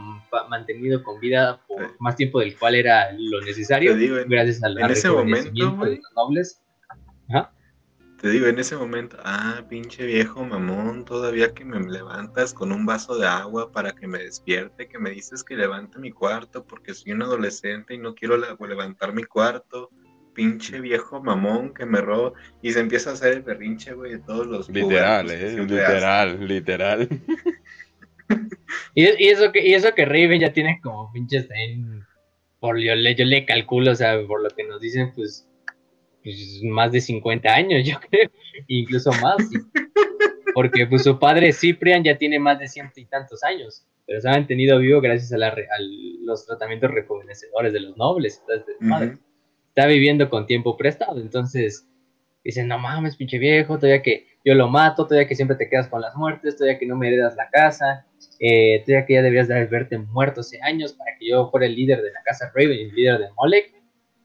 mantenido 0.50 1.04
con 1.04 1.20
vida 1.20 1.62
por 1.68 1.86
sí. 1.86 1.92
más 2.00 2.16
tiempo 2.16 2.40
del 2.40 2.58
cual 2.58 2.76
era 2.76 3.12
lo 3.12 3.42
necesario. 3.42 3.96
Digo, 3.96 4.16
gracias 4.28 4.64
al 4.64 4.80
en 4.80 4.90
ese 4.90 5.10
momento, 5.10 5.52
de 5.86 5.98
los 5.98 6.14
nobles. 6.16 6.62
¿Ah? 7.30 7.52
Te 8.22 8.30
digo, 8.30 8.48
en 8.48 8.58
ese 8.58 8.76
momento, 8.76 9.18
ah, 9.24 9.64
pinche 9.70 10.04
viejo 10.06 10.44
mamón, 10.44 11.06
todavía 11.06 11.54
que 11.54 11.64
me 11.64 11.80
levantas 11.80 12.52
con 12.52 12.72
un 12.72 12.86
vaso 12.86 13.16
de 13.16 13.28
agua 13.28 13.72
para 13.72 13.94
que 13.94 14.08
me 14.08 14.18
despierte, 14.18 14.88
que 14.88 14.98
me 14.98 15.12
dices 15.12 15.44
que 15.44 15.56
levante 15.56 16.00
mi 16.00 16.12
cuarto 16.12 16.66
porque 16.66 16.96
soy 16.96 17.12
un 17.12 17.22
adolescente 17.22 17.94
y 17.94 18.00
no 18.00 18.16
quiero 18.16 18.38
levantar 18.38 19.14
mi 19.14 19.24
cuarto. 19.24 19.92
Pinche 20.38 20.80
viejo 20.80 21.22
mamón 21.22 21.74
que 21.74 21.86
me 21.86 22.00
roba 22.00 22.32
y 22.62 22.72
se 22.72 22.80
empieza 22.80 23.10
a 23.10 23.14
hacer 23.14 23.34
el 23.34 23.42
berrinche, 23.42 23.94
güey, 23.94 24.12
de 24.14 24.20
todos 24.20 24.46
los. 24.46 24.70
Literal, 24.70 25.30
eh, 25.32 25.58
literal, 25.58 26.48
literal. 26.48 27.10
y, 28.96 29.04
y, 29.04 29.28
eso 29.30 29.52
que, 29.52 29.68
y 29.68 29.74
eso 29.74 29.94
que 29.96 30.06
Raven 30.06 30.40
ya 30.40 30.54
tiene 30.54 30.80
como 30.82 31.12
pinches 31.12 31.48
en. 31.50 32.06
Por 32.60 32.80
yo 32.80 32.96
le, 32.96 33.16
yo 33.16 33.26
le 33.26 33.46
calculo, 33.46 33.92
o 33.92 33.96
sea, 33.96 34.16
por 34.28 34.42
lo 34.42 34.50
que 34.50 34.64
nos 34.64 34.80
dicen, 34.80 35.12
pues 35.16 35.48
pues, 36.28 36.62
más 36.64 36.92
de 36.92 37.00
50 37.00 37.50
años, 37.50 37.84
yo 37.88 37.98
creo, 38.10 38.30
incluso 38.68 39.12
más. 39.22 39.38
Porque 40.54 40.86
pues, 40.86 41.04
su 41.04 41.18
padre 41.18 41.54
Ciprian 41.54 42.04
ya 42.04 42.18
tiene 42.18 42.38
más 42.38 42.60
de 42.60 42.68
ciento 42.68 43.00
y 43.00 43.06
tantos 43.06 43.44
años, 43.46 43.86
pero 44.06 44.20
se 44.20 44.28
ha 44.28 44.32
mantenido 44.32 44.78
vivo 44.80 45.00
gracias 45.00 45.32
a, 45.32 45.38
la, 45.38 45.48
a 45.48 45.80
los 46.22 46.46
tratamientos 46.46 46.92
rejuvenecedores 46.92 47.72
de 47.72 47.80
los 47.80 47.96
nobles. 47.96 48.42
Entonces, 48.42 48.76
uh 48.76 48.84
-huh. 48.84 48.88
madre, 48.88 49.18
está 49.78 49.86
viviendo 49.86 50.28
con 50.28 50.48
tiempo 50.48 50.76
prestado, 50.76 51.22
entonces 51.22 51.88
dicen, 52.44 52.68
no 52.68 52.80
mames, 52.80 53.16
pinche 53.16 53.38
viejo, 53.38 53.78
todavía 53.78 54.02
que 54.02 54.26
yo 54.44 54.56
lo 54.56 54.70
mato, 54.70 55.06
todavía 55.06 55.28
que 55.28 55.36
siempre 55.36 55.56
te 55.56 55.70
quedas 55.70 55.88
con 55.88 56.02
las 56.02 56.16
muertes, 56.16 56.58
todavía 56.58 56.80
que 56.80 56.88
no 56.88 56.96
me 56.96 57.10
heredas 57.10 57.36
la 57.36 57.48
casa, 57.52 58.08
eh, 58.40 58.82
todavía 58.84 59.06
que 59.06 59.14
ya 59.14 59.22
deberías 59.22 59.48
de 59.48 59.56
haberte 59.56 60.00
muerto 60.00 60.42
hace 60.42 60.60
años 60.64 60.94
para 60.94 61.12
que 61.20 61.30
yo 61.30 61.52
fuera 61.52 61.68
el 61.68 61.76
líder 61.76 62.02
de 62.02 62.12
la 62.12 62.24
casa 62.24 62.52
Raven 62.56 62.72
y 62.72 62.82
el 62.86 62.96
líder 62.96 63.20
de 63.20 63.28
Molek 63.38 63.72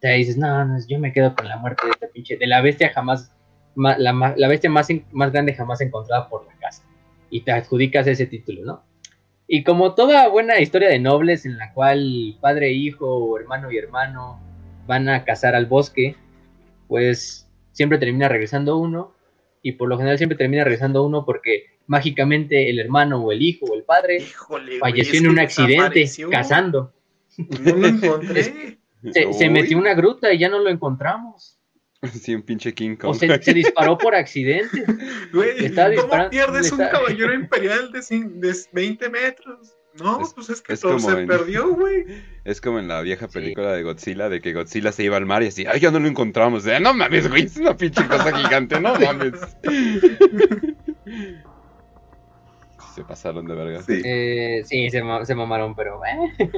te 0.01 0.09
dices, 0.13 0.39
no, 0.39 0.65
no, 0.65 0.79
yo 0.89 0.99
me 0.99 1.13
quedo 1.13 1.35
con 1.35 1.47
la 1.47 1.59
muerte 1.59 1.85
de 1.85 1.93
esta 1.93 2.07
pinche, 2.09 2.39
de 2.39 2.47
la 2.47 2.63
bestia 2.63 2.89
jamás, 2.89 3.31
ma, 3.75 3.99
la, 3.99 4.35
la, 4.35 4.49
bestia 4.49 4.71
más, 4.71 4.89
más 5.11 5.33
grande 5.33 5.53
jamás 5.53 5.83
encontrada 5.83 6.31
por 6.31 6.47
la 6.47 6.55
casa. 6.55 6.83
Y 7.29 7.43
te 7.43 7.53
adjudicas 7.53 8.07
ese 8.07 8.25
título, 8.25 8.65
¿no? 8.65 8.85
Y 9.47 9.65
como 9.65 9.95
toda 9.95 10.29
buena 10.29 10.59
historia 10.61 10.89
de 10.89 10.99
nobles 10.99 11.45
en 11.45 11.59
la 11.59 11.75
cual 11.75 12.39
padre 12.41 12.73
hijo 12.73 13.39
hermano 13.39 13.71
y 13.71 13.77
hermano 13.77 14.52
van 14.87 15.09
a 15.09 15.25
cazar 15.25 15.55
al 15.55 15.67
bosque, 15.67 16.17
pues 16.89 17.49
siempre 17.73 17.99
termina 17.99 18.29
regresando 18.29 18.77
uno. 18.77 19.15
Y 19.63 19.73
por 19.73 19.89
lo 19.89 19.97
general 19.97 20.19
siempre 20.19 20.37
termina 20.37 20.65
regresando 20.65 21.05
uno 21.05 21.25
porque 21.25 21.67
mágicamente 21.87 22.69
el 22.71 22.79
hermano 22.79 23.23
o 23.23 23.33
el 23.33 23.43
hijo 23.43 23.67
o 23.67 23.75
el 23.75 23.85
padre 23.85 24.17
Híjole, 24.17 24.79
falleció 24.79 25.21
en 25.21 25.29
un 25.29 25.39
accidente 25.39 26.11
cazando. 26.31 26.93
No 27.39 27.77
lo 27.77 27.87
encontré. 27.87 28.79
Se, 29.13 29.33
se, 29.33 29.51
metió 29.51 29.79
una 29.79 29.95
gruta 29.95 30.33
y 30.33 30.39
ya 30.39 30.49
no 30.49 30.59
lo 30.59 30.71
encontramos. 30.71 31.59
Sí, 32.13 32.35
un 32.35 32.43
pinche 32.43 32.75
King 32.75 32.97
Kong. 32.97 33.11
O 33.11 33.15
se, 33.15 33.43
se 33.43 33.55
disparó 33.55 33.97
por 33.97 34.15
accidente. 34.15 34.85
Güey, 35.33 35.73
¿cómo 35.97 36.31
pierdes 36.31 36.73
un 36.73 36.79
caballero 36.79 37.33
imperial 37.33 37.93
de, 37.93 38.01
de 38.01 38.57
20 38.73 39.09
metros? 39.09 39.77
No, 39.99 40.23
es, 40.23 40.33
pues 40.33 40.49
es 40.49 40.63
que 40.63 40.73
es 40.73 40.81
todo 40.81 40.99
se 40.99 41.11
en, 41.11 41.27
perdió, 41.27 41.75
güey. 41.77 42.05
Es 42.45 42.61
como 42.61 42.79
en 42.79 42.89
la 42.89 43.01
vieja 43.03 43.29
película 43.29 43.71
sí. 43.71 43.77
de 43.77 43.83
Godzilla, 43.83 44.29
de 44.29 44.41
que 44.41 44.53
Godzilla 44.53 44.93
se 44.93 45.05
iba 45.05 45.17
al 45.17 45.27
mar 45.27 45.43
y 45.43 45.49
así, 45.49 45.67
ay, 45.67 45.81
ya 45.81 45.91
no 45.91 45.99
lo 45.99 46.09
encontramos. 46.09 46.65
De, 46.65 46.81
no 46.81 46.95
mames, 46.95 47.29
güey, 47.29 47.45
es 47.45 47.57
una 47.57 47.77
pinche 47.77 48.07
cosa 48.07 48.33
gigante, 48.39 48.81
no 48.81 48.95
mames. 48.99 49.35
se 52.95 53.05
pasaron 53.05 53.47
de 53.47 53.55
verga. 53.55 53.83
Sí, 53.83 54.01
eh, 54.05 54.63
sí 54.65 54.91
se, 54.91 55.03
se, 55.25 55.35
mamaron, 55.35 55.75
pero 55.75 56.01
eh, 56.05 56.51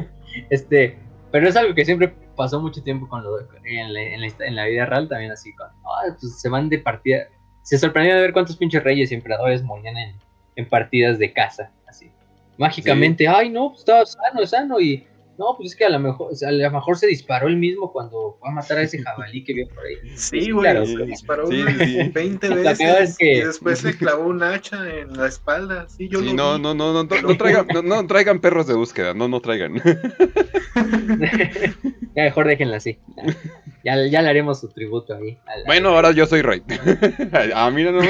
este, 0.50 0.98
pero 1.30 1.48
es 1.48 1.56
algo 1.56 1.74
que 1.74 1.84
siempre 1.84 2.14
pasó 2.36 2.60
mucho 2.60 2.82
tiempo 2.82 3.08
con 3.08 3.24
lo, 3.24 3.40
en, 3.40 3.92
la, 3.92 4.00
en, 4.00 4.20
la, 4.20 4.28
en, 4.40 4.56
la, 4.56 4.66
vida 4.66 4.86
real 4.86 5.08
también 5.08 5.32
así 5.32 5.54
con 5.54 5.68
oh, 5.84 6.16
pues 6.20 6.40
se 6.40 6.48
van 6.48 6.68
de 6.68 6.78
partida 6.78 7.28
se 7.62 7.78
sorprendía 7.78 8.16
de 8.16 8.22
ver 8.22 8.32
cuántos 8.32 8.56
pinches 8.56 8.82
reyes 8.82 9.10
y 9.10 9.14
emperadores 9.14 9.62
morían 9.62 9.96
en, 9.96 10.16
en 10.56 10.68
partidas 10.68 11.18
de 11.18 11.32
caza 11.32 11.70
mágicamente 12.58 13.24
sí. 13.24 13.30
ay 13.32 13.50
no 13.50 13.70
pues 13.70 13.80
estaba 13.80 14.06
sano 14.06 14.46
sano 14.46 14.80
y 14.80 15.06
no 15.36 15.56
pues 15.56 15.72
es 15.72 15.76
que 15.76 15.84
a 15.84 15.88
lo 15.88 15.98
mejor 15.98 16.32
a 16.46 16.52
lo 16.52 16.70
mejor 16.70 16.96
se 16.96 17.08
disparó 17.08 17.48
él 17.48 17.56
mismo 17.56 17.92
cuando 17.92 18.36
fue 18.38 18.48
a 18.48 18.52
matar 18.52 18.78
a 18.78 18.82
ese 18.82 19.02
jabalí 19.02 19.42
que 19.42 19.54
vio 19.54 19.68
por 19.68 19.84
ahí 19.84 19.96
sí 20.16 20.50
güey 20.50 20.70
claro, 20.70 20.86
se 20.86 21.04
disparó 21.04 21.46
sí, 21.48 21.62
sí. 21.78 22.08
20 22.12 22.48
veces 22.54 23.00
es 23.00 23.18
que... 23.18 23.32
y 23.32 23.40
después 23.40 23.82
le 23.82 23.96
clavó 23.96 24.26
un 24.26 24.42
hacha 24.42 24.88
en 24.88 25.16
la 25.16 25.26
espalda 25.26 25.86
sí 25.88 26.08
yo 26.08 26.20
sí, 26.20 26.32
no, 26.32 26.58
no, 26.58 26.74
no, 26.74 26.92
no, 26.92 27.04
no, 27.04 27.22
no, 27.22 27.36
traigan, 27.36 27.66
no, 27.74 27.82
no 27.82 28.06
traigan 28.06 28.40
perros 28.40 28.66
de 28.66 28.74
búsqueda 28.74 29.14
no 29.14 29.28
no 29.28 29.40
traigan 29.40 29.74
ya 32.16 32.22
mejor 32.22 32.46
déjenla 32.46 32.76
así. 32.76 32.98
Ya, 33.84 33.96
ya, 34.06 34.22
le 34.22 34.28
haremos 34.30 34.60
su 34.60 34.68
tributo 34.68 35.14
ahí. 35.14 35.38
Bueno, 35.66 35.90
ahora 35.90 36.12
yo 36.12 36.26
soy 36.26 36.42
rey. 36.42 36.62
ah, 37.54 37.70
mira, 37.70 37.92
no. 37.92 38.00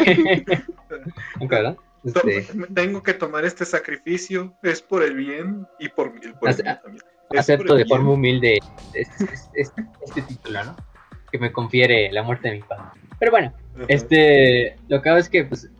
¿verdad? 1.49 1.77
Este... 2.05 2.47
Tengo 2.75 3.03
que 3.03 3.15
tomar 3.15 3.45
este 3.45 3.65
sacrificio, 3.65 4.55
es 4.63 4.83
por 4.83 5.03
el 5.03 5.15
bien 5.15 5.67
y 5.79 5.89
por, 5.89 6.13
por 6.39 6.49
Ace 6.49 6.63
el 6.63 6.93
bien 6.93 7.05
Acepto 7.39 7.75
de 7.75 7.87
forma 7.87 8.13
humilde 8.13 8.61
este, 8.93 9.25
este, 9.55 9.85
este, 10.05 10.23
título, 10.23 10.65
¿no? 10.65 10.77
Que 11.33 11.39
me 11.39 11.53
confiere 11.53 12.13
la 12.13 12.23
muerte 12.23 12.49
de 12.49 12.57
mi 12.57 12.63
padre. 12.63 13.01
Pero 13.19 13.31
bueno, 13.33 13.53
este, 13.89 14.77
lo 14.89 15.03
que 15.03 15.09
hago 15.09 15.19
es 15.19 15.29
que 15.29 15.45
pues, 15.45 15.71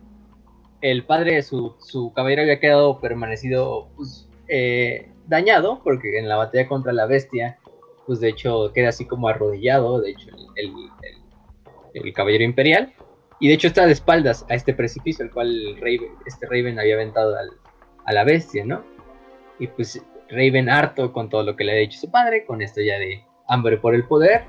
el 0.81 1.05
padre, 1.05 1.41
su, 1.43 1.75
su 1.79 2.11
caballero 2.13 2.41
había 2.41 2.59
quedado 2.59 2.99
permanecido 2.99 3.89
pues, 3.95 4.27
eh, 4.47 5.09
dañado, 5.27 5.81
porque 5.83 6.17
en 6.19 6.27
la 6.27 6.35
batalla 6.35 6.67
contra 6.67 6.93
la 6.93 7.05
bestia, 7.05 7.57
pues 8.05 8.19
de 8.19 8.29
hecho 8.29 8.71
queda 8.73 8.89
así 8.89 9.05
como 9.05 9.27
arrodillado, 9.27 10.01
de 10.01 10.11
hecho, 10.11 10.29
el, 10.55 10.71
el, 11.93 12.03
el, 12.05 12.13
caballero 12.13 12.43
imperial, 12.43 12.93
y 13.39 13.47
de 13.49 13.53
hecho 13.53 13.67
está 13.67 13.85
de 13.85 13.91
espaldas 13.93 14.45
a 14.49 14.55
este 14.55 14.73
precipicio, 14.73 15.25
el 15.25 15.31
cual 15.31 15.75
Raven, 15.79 16.11
este 16.25 16.45
Raven 16.45 16.79
había 16.79 16.95
aventado 16.95 17.37
al, 17.37 17.49
a 18.05 18.13
la 18.13 18.23
bestia, 18.23 18.63
¿no? 18.65 18.83
Y 19.59 19.67
pues 19.67 20.01
Raven, 20.29 20.69
harto 20.69 21.11
con 21.13 21.29
todo 21.29 21.43
lo 21.43 21.55
que 21.55 21.63
le 21.63 21.71
ha 21.73 21.75
dicho 21.75 21.99
su 21.99 22.09
padre, 22.11 22.45
con 22.45 22.61
esto 22.61 22.81
ya 22.81 22.97
de 22.97 23.23
hambre 23.47 23.77
por 23.77 23.93
el 23.95 24.03
poder, 24.05 24.43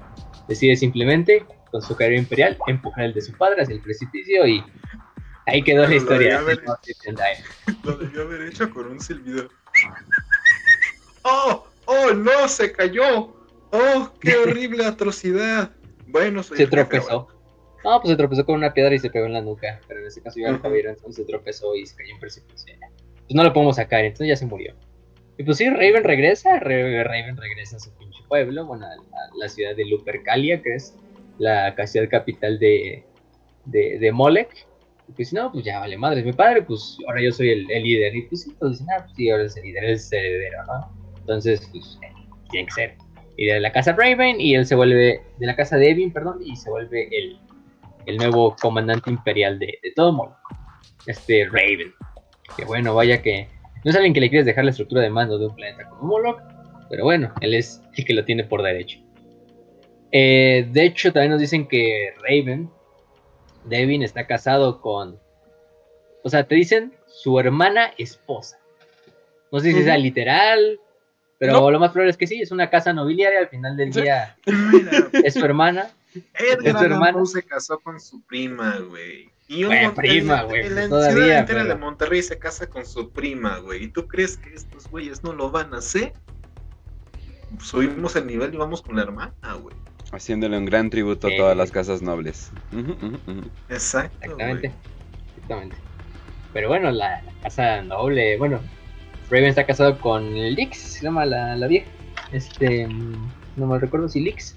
decide 0.48 0.76
simplemente, 0.76 1.44
con 1.70 1.82
su 1.82 1.96
carrera 1.96 2.18
imperial, 2.18 2.56
empujar 2.66 3.04
el 3.04 3.12
de 3.14 3.20
su 3.20 3.32
padre 3.36 3.62
hacia 3.62 3.74
el 3.74 3.80
precipicio 3.82 4.46
y 4.46 4.64
ahí 5.46 5.62
quedó 5.62 5.82
la 5.82 5.88
Lo 5.90 5.94
historia. 5.96 6.40
debió 6.40 6.40
haber- 6.40 6.64
Lo 7.84 7.96
debió 7.96 8.22
haber 8.22 8.42
hecho 8.42 8.70
con 8.70 8.86
un 8.86 9.00
silbido. 9.00 9.48
¡Oh! 11.22 11.66
¡Oh, 11.86 12.12
no! 12.12 12.48
¡Se 12.48 12.72
cayó! 12.72 13.34
¡Oh, 13.72 14.12
qué 14.20 14.36
horrible 14.44 14.84
atrocidad! 14.86 15.70
Bueno, 16.06 16.42
soy 16.42 16.56
Se 16.58 16.66
tropezó. 16.66 17.28
No, 17.86 18.00
pues 18.00 18.10
se 18.10 18.16
tropezó 18.16 18.44
con 18.44 18.56
una 18.56 18.74
piedra 18.74 18.94
y 18.94 18.98
se 18.98 19.10
pegó 19.10 19.26
en 19.26 19.32
la 19.34 19.40
nuca. 19.40 19.80
Pero 19.86 20.00
en 20.00 20.06
ese 20.06 20.20
caso 20.20 20.40
ya 20.40 20.48
el 20.48 20.58
Javier 20.58 20.86
entonces 20.86 21.16
se 21.16 21.24
tropezó 21.24 21.74
y 21.76 21.86
se 21.86 21.96
cayó 21.96 22.12
en 22.14 22.20
precipicio. 22.20 22.74
Pues 22.80 23.34
no 23.34 23.44
lo 23.44 23.52
podemos 23.52 23.76
sacar, 23.76 24.04
entonces 24.04 24.28
ya 24.28 24.36
se 24.36 24.46
murió. 24.46 24.74
Y 25.38 25.44
pues 25.44 25.58
sí, 25.58 25.68
Raven 25.70 26.04
regresa. 26.04 26.58
Re- 26.58 27.04
Raven 27.04 27.36
regresa 27.36 27.76
a 27.76 27.80
su 27.80 27.90
pinche 27.96 28.22
pueblo, 28.28 28.66
bueno, 28.66 28.86
a 28.86 28.88
la, 28.88 28.94
a 28.94 29.30
la 29.38 29.48
ciudad 29.48 29.76
de 29.76 29.84
Lupercalia, 29.84 30.60
que 30.62 30.74
es 30.74 30.96
la 31.38 31.74
ciudad 31.86 32.08
capital 32.08 32.58
de, 32.58 33.04
de, 33.66 33.98
de 33.98 34.12
Molech. 34.12 34.66
Y 35.08 35.12
pues 35.12 35.32
no, 35.32 35.52
pues 35.52 35.64
ya 35.64 35.78
vale 35.78 35.96
madre. 35.96 36.22
Mi 36.24 36.32
padre, 36.32 36.62
pues 36.62 36.98
ahora 37.06 37.22
yo 37.22 37.30
soy 37.30 37.50
el, 37.50 37.70
el 37.70 37.82
líder. 37.84 38.16
Y 38.16 38.22
pues 38.22 38.42
sí, 38.42 38.52
pues 38.58 38.72
dicen, 38.72 38.86
ah, 38.90 39.02
pues 39.04 39.12
sí, 39.16 39.30
ahora 39.30 39.44
es 39.44 39.56
el 39.56 39.62
líder, 39.62 39.84
es 39.84 40.12
el 40.12 40.18
heredero, 40.24 40.64
¿no? 40.66 40.92
Entonces, 41.20 41.68
pues 41.70 41.98
eh, 42.02 42.12
tiene 42.50 42.66
que 42.66 42.72
ser 42.72 42.94
y 43.38 43.44
de 43.44 43.60
la 43.60 43.70
casa 43.70 43.92
Raven 43.92 44.40
y 44.40 44.54
él 44.54 44.64
se 44.64 44.74
vuelve 44.74 45.20
de 45.38 45.46
la 45.46 45.54
casa 45.54 45.76
de 45.76 45.90
Evin, 45.90 46.10
perdón, 46.10 46.38
y 46.42 46.56
se 46.56 46.70
vuelve 46.70 47.06
el, 47.12 47.38
el 48.06 48.16
nuevo 48.16 48.56
comandante 48.60 49.10
imperial 49.10 49.58
de, 49.58 49.78
de 49.82 49.92
todo 49.94 50.12
Moloch. 50.12 50.36
Este 51.06 51.44
Raven. 51.46 51.92
Que 52.56 52.64
bueno, 52.64 52.94
vaya 52.94 53.20
que 53.22 53.48
no 53.84 53.90
es 53.90 53.96
alguien 53.96 54.14
que 54.14 54.20
le 54.20 54.28
quieres 54.30 54.46
dejar 54.46 54.64
la 54.64 54.70
estructura 54.70 55.02
de 55.02 55.10
mando 55.10 55.38
de 55.38 55.46
un 55.46 55.54
planeta 55.54 55.88
como 55.88 56.02
Moloch, 56.04 56.40
pero 56.88 57.04
bueno, 57.04 57.32
él 57.40 57.54
es 57.54 57.82
el 57.96 58.04
que 58.04 58.14
lo 58.14 58.24
tiene 58.24 58.44
por 58.44 58.62
derecho. 58.62 58.98
Eh, 60.12 60.66
de 60.70 60.84
hecho, 60.84 61.12
también 61.12 61.32
nos 61.32 61.40
dicen 61.40 61.66
que 61.66 62.14
Raven, 62.22 62.70
Devin, 63.64 64.02
está 64.02 64.26
casado 64.26 64.80
con. 64.80 65.18
O 66.22 66.30
sea, 66.30 66.44
te 66.46 66.54
dicen 66.54 66.94
su 67.08 67.38
hermana 67.38 67.92
esposa. 67.98 68.58
No 69.52 69.60
sé 69.60 69.72
si 69.72 69.82
sea 69.82 69.94
Ujú. 69.94 70.02
literal, 70.02 70.80
pero 71.38 71.52
No. 71.54 71.70
lo 71.70 71.78
más 71.78 71.90
probable 71.92 72.10
es 72.10 72.16
que 72.16 72.26
sí, 72.26 72.40
es 72.40 72.50
una 72.52 72.70
casa 72.70 72.92
nobiliaria. 72.92 73.40
Al 73.40 73.48
final 73.48 73.76
del 73.76 73.90
día 73.90 74.36
es 75.24 75.34
su 75.34 75.44
hermana. 75.44 75.90
Edgar 76.34 76.66
¿Es 76.84 76.88
tu 76.88 76.94
Allan? 76.94 77.14
Poe 77.14 77.26
se 77.26 77.42
casó 77.42 77.78
con 77.80 78.00
su 78.00 78.22
prima, 78.22 78.78
güey. 78.78 79.30
Y 79.48 79.64
un 79.64 79.94
prima, 79.94 80.42
güey, 80.42 80.66
En 80.66 80.74
la 80.74 80.88
todavía, 80.88 81.12
ciudad 81.12 81.38
entera 81.38 81.62
pero- 81.62 81.74
de 81.74 81.80
Monterrey 81.80 82.22
se 82.22 82.38
casa 82.38 82.68
con 82.68 82.84
su 82.84 83.10
prima, 83.10 83.58
güey. 83.58 83.84
¿Y 83.84 83.88
tú 83.88 84.06
crees 84.08 84.36
que 84.36 84.52
estos 84.54 84.88
güeyes 84.90 85.22
no 85.22 85.32
lo 85.32 85.50
van 85.50 85.72
a 85.74 85.78
hacer? 85.78 86.12
Subimos 87.60 88.16
el 88.16 88.26
nivel 88.26 88.52
y 88.54 88.56
vamos 88.56 88.82
con 88.82 88.96
la 88.96 89.02
hermana, 89.02 89.32
güey. 89.60 89.74
Haciéndole 90.12 90.58
un 90.58 90.64
gran 90.66 90.90
tributo 90.90 91.28
a 91.28 91.36
todas 91.36 91.56
las 91.56 91.70
casas 91.70 92.02
nobles. 92.02 92.50
Exacto, 93.68 94.16
Exactamente. 94.22 94.68
güey. 94.68 94.72
Exactamente. 95.36 95.76
Pero 96.52 96.68
bueno, 96.68 96.90
la, 96.90 97.22
la 97.22 97.32
casa 97.42 97.82
noble, 97.82 98.36
bueno, 98.38 98.60
Raven 99.30 99.44
está 99.46 99.66
casado 99.66 99.98
con 100.00 100.32
Lix, 100.34 100.78
se 100.78 101.02
llama 101.02 101.24
la, 101.26 101.54
la 101.56 101.66
vieja. 101.66 101.86
Este, 102.32 102.86
mm, 102.86 103.28
no 103.56 103.66
me 103.66 103.78
recuerdo 103.78 104.08
si 104.08 104.20
Lix, 104.20 104.56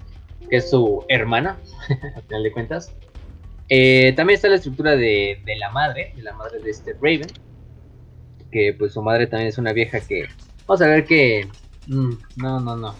que 0.50 0.56
es 0.56 0.70
su 0.70 1.04
hermana, 1.08 1.58
al 2.16 2.22
final 2.22 2.42
de 2.42 2.52
cuentas. 2.52 2.92
Eh, 3.68 4.12
también 4.16 4.34
está 4.36 4.48
la 4.48 4.56
estructura 4.56 4.96
de, 4.96 5.40
de 5.44 5.56
la 5.56 5.70
madre, 5.70 6.12
de 6.16 6.22
la 6.22 6.32
madre 6.32 6.58
de 6.58 6.70
este 6.70 6.92
Raven, 6.94 7.28
que 8.50 8.74
pues 8.76 8.92
su 8.92 9.02
madre 9.02 9.26
también 9.28 9.48
es 9.48 9.58
una 9.58 9.72
vieja 9.72 10.00
que, 10.00 10.26
vamos 10.66 10.82
a 10.82 10.86
ver 10.88 11.04
que, 11.04 11.46
mm, 11.86 12.10
no, 12.36 12.60
no, 12.60 12.76
no. 12.76 12.94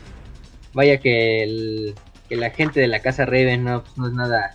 Vaya 0.73 0.99
que, 1.01 1.43
el- 1.43 1.95
que 2.29 2.37
la 2.37 2.51
gente 2.51 2.79
de 2.81 2.87
la 2.87 3.01
casa 3.01 3.27
Raven 3.27 3.65
no, 3.65 3.83
pues, 3.83 4.09
es 4.11 4.15
nada, 4.15 4.53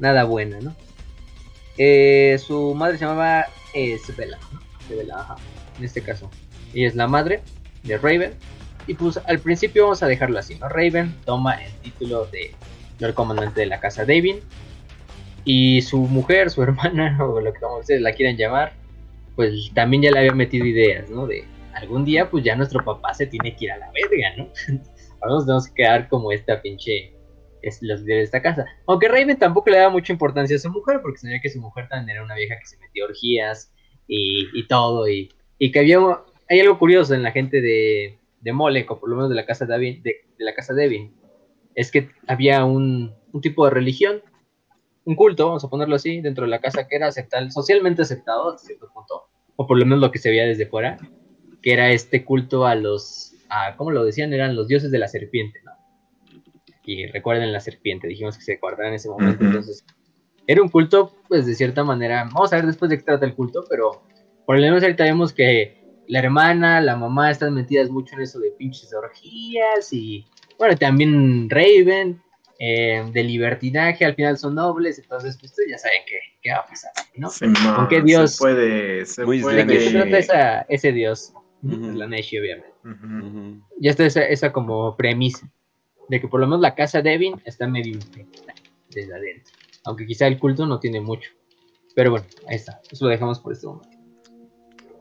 nada 0.00 0.24
buena, 0.24 0.58
¿no? 0.60 0.74
Eh, 1.78 2.36
su 2.44 2.74
madre 2.74 2.98
se 2.98 3.04
llamaba 3.04 3.46
eh. 3.74 3.96
Sebela, 3.98 4.38
ajá, 5.16 5.36
en 5.78 5.84
este 5.84 6.02
caso. 6.02 6.30
Ella 6.72 6.88
es 6.88 6.94
la 6.96 7.06
madre 7.06 7.42
de 7.84 7.96
Raven. 7.98 8.34
Y 8.86 8.94
pues 8.94 9.18
al 9.26 9.38
principio 9.38 9.84
vamos 9.84 10.02
a 10.02 10.06
dejarlo 10.06 10.38
así, 10.38 10.56
¿no? 10.56 10.68
Raven 10.68 11.14
toma 11.24 11.54
el 11.54 11.72
título 11.76 12.26
de 12.26 12.52
Lord 12.98 13.14
Comandante 13.14 13.60
de 13.60 13.66
la 13.66 13.80
Casa 13.80 14.04
Davin. 14.04 14.40
Y 15.44 15.82
su 15.82 15.98
mujer, 15.98 16.50
su 16.50 16.62
hermana, 16.64 17.18
o 17.22 17.40
lo 17.40 17.52
que 17.52 17.60
como 17.60 17.78
ustedes 17.78 18.00
la 18.00 18.12
quieran 18.12 18.36
llamar, 18.36 18.72
pues 19.36 19.70
también 19.74 20.02
ya 20.02 20.10
le 20.10 20.20
había 20.20 20.32
metido 20.32 20.66
ideas, 20.66 21.08
¿no? 21.10 21.26
De 21.26 21.44
algún 21.74 22.04
día, 22.04 22.30
pues 22.30 22.44
ya 22.44 22.54
nuestro 22.56 22.84
papá 22.84 23.14
se 23.14 23.26
tiene 23.26 23.56
que 23.56 23.66
ir 23.66 23.72
a 23.72 23.78
la 23.78 23.90
verga, 23.90 24.36
¿no? 24.36 24.48
Ahora 25.20 25.34
nos 25.34 25.44
tenemos 25.46 25.68
que 25.68 25.74
quedar 25.74 26.08
como 26.08 26.32
esta 26.32 26.60
pinche 26.60 27.14
es 27.62 27.82
los 27.82 28.00
líderes 28.02 28.18
de 28.18 28.24
esta 28.24 28.42
casa. 28.42 28.66
Aunque 28.86 29.08
Raven 29.08 29.38
tampoco 29.38 29.70
le 29.70 29.78
daba 29.78 29.90
mucha 29.90 30.12
importancia 30.12 30.56
a 30.56 30.58
su 30.58 30.70
mujer, 30.70 31.00
porque 31.00 31.18
sabía 31.18 31.40
que 31.40 31.48
su 31.48 31.60
mujer 31.60 31.88
también 31.88 32.16
era 32.16 32.24
una 32.24 32.34
vieja 32.34 32.58
que 32.58 32.66
se 32.66 32.76
metía 32.76 33.06
orgías 33.06 33.72
y, 34.06 34.48
y 34.52 34.68
todo, 34.68 35.08
y, 35.08 35.32
y 35.58 35.72
que 35.72 35.78
había 35.78 35.98
hay 36.48 36.60
algo 36.60 36.78
curioso 36.78 37.14
en 37.14 37.22
la 37.22 37.32
gente 37.32 37.62
de, 37.62 38.18
de 38.44 38.52
Molech, 38.52 38.90
o 38.90 39.00
por 39.00 39.08
lo 39.08 39.16
menos 39.16 39.30
de 39.30 39.36
la 39.36 39.46
casa 39.46 39.66
de, 39.66 40.00
de 40.02 40.44
la 40.44 40.54
casa 40.54 40.74
Devin, 40.74 41.12
es 41.74 41.90
que 41.90 42.10
había 42.26 42.64
un, 42.64 43.12
un 43.32 43.40
tipo 43.40 43.64
de 43.64 43.70
religión, 43.70 44.22
un 45.04 45.16
culto, 45.16 45.46
vamos 45.46 45.64
a 45.64 45.68
ponerlo 45.68 45.96
así, 45.96 46.20
dentro 46.20 46.44
de 46.44 46.50
la 46.50 46.60
casa 46.60 46.86
que 46.86 46.96
era 46.96 47.08
aceptable, 47.08 47.50
socialmente 47.50 48.02
aceptado 48.02 48.54
hasta 48.54 48.66
cierto 48.66 48.88
punto, 48.94 49.24
o 49.56 49.66
por 49.66 49.78
lo 49.78 49.84
menos 49.84 50.00
lo 50.00 50.10
que 50.10 50.18
se 50.18 50.30
veía 50.30 50.44
desde 50.44 50.66
fuera, 50.66 50.98
que 51.62 51.72
era 51.72 51.90
este 51.90 52.24
culto 52.24 52.66
a 52.66 52.74
los, 52.74 53.34
a, 53.48 53.76
¿cómo 53.76 53.90
lo 53.90 54.04
decían? 54.04 54.32
Eran 54.32 54.54
los 54.54 54.68
dioses 54.68 54.90
de 54.90 54.98
la 54.98 55.08
serpiente, 55.08 55.60
¿no? 55.64 55.72
Y 56.84 57.06
recuerden 57.06 57.52
la 57.52 57.60
serpiente, 57.60 58.06
dijimos 58.06 58.36
que 58.36 58.44
se 58.44 58.56
guardaba 58.56 58.88
en 58.88 58.94
ese 58.94 59.08
momento, 59.08 59.44
entonces 59.44 59.84
era 60.46 60.62
un 60.62 60.68
culto, 60.68 61.14
pues 61.28 61.46
de 61.46 61.54
cierta 61.54 61.82
manera, 61.82 62.24
vamos 62.32 62.52
a 62.52 62.56
ver 62.56 62.66
después 62.66 62.90
de 62.90 62.98
qué 62.98 63.04
trata 63.04 63.24
el 63.24 63.34
culto, 63.34 63.64
pero 63.68 64.02
por 64.44 64.56
lo 64.56 64.62
menos 64.62 64.82
ahorita 64.82 65.04
vemos 65.04 65.32
que 65.32 65.83
la 66.08 66.18
hermana, 66.18 66.80
la 66.80 66.96
mamá 66.96 67.30
están 67.30 67.54
metidas 67.54 67.90
mucho 67.90 68.14
en 68.14 68.22
eso 68.22 68.38
de 68.38 68.50
pinches 68.52 68.92
orgías 68.92 69.92
y 69.92 70.26
bueno, 70.58 70.76
también 70.76 71.48
Raven, 71.50 72.20
eh, 72.58 73.04
de 73.12 73.24
libertinaje, 73.24 74.04
al 74.04 74.14
final 74.14 74.38
son 74.38 74.54
nobles, 74.54 74.98
entonces 74.98 75.36
pues 75.38 75.50
ustedes 75.52 75.70
ya 75.70 75.78
saben 75.78 76.02
qué, 76.06 76.18
qué 76.40 76.50
va 76.50 76.58
a 76.58 76.66
pasar, 76.66 76.92
¿no? 77.16 77.28
Simón, 77.30 77.74
¿Con 77.74 77.88
qué 77.88 78.02
dios? 78.02 78.36
Se 78.36 78.38
puede, 78.38 79.06
se 79.06 79.24
Muy 79.24 79.40
puede. 79.40 79.64
¿De 79.64 79.72
qué 79.72 79.80
se 79.80 79.90
trata 79.90 80.18
esa, 80.18 80.60
ese 80.68 80.92
dios? 80.92 81.32
Ujú. 81.62 81.92
La 81.92 82.06
Neshi, 82.06 82.38
obviamente. 82.38 82.72
Ujú. 82.84 83.26
Ujú. 83.26 83.62
Ya 83.80 83.90
está 83.90 84.06
esa, 84.06 84.22
esa 84.22 84.52
como 84.52 84.96
premisa 84.96 85.50
de 86.08 86.20
que 86.20 86.28
por 86.28 86.40
lo 86.40 86.46
menos 86.46 86.60
la 86.60 86.74
casa 86.74 87.02
Devin 87.02 87.40
está 87.44 87.66
medio 87.66 87.94
infectada 87.94 88.54
desde 88.90 89.14
adentro. 89.14 89.52
Aunque 89.84 90.06
quizá 90.06 90.26
el 90.26 90.38
culto 90.38 90.66
no 90.66 90.78
tiene 90.78 91.00
mucho. 91.00 91.30
Pero 91.94 92.10
bueno, 92.10 92.26
ahí 92.48 92.56
está. 92.56 92.80
Eso 92.90 93.04
lo 93.04 93.10
dejamos 93.10 93.40
por 93.40 93.52
este 93.52 93.66
momento. 93.66 93.93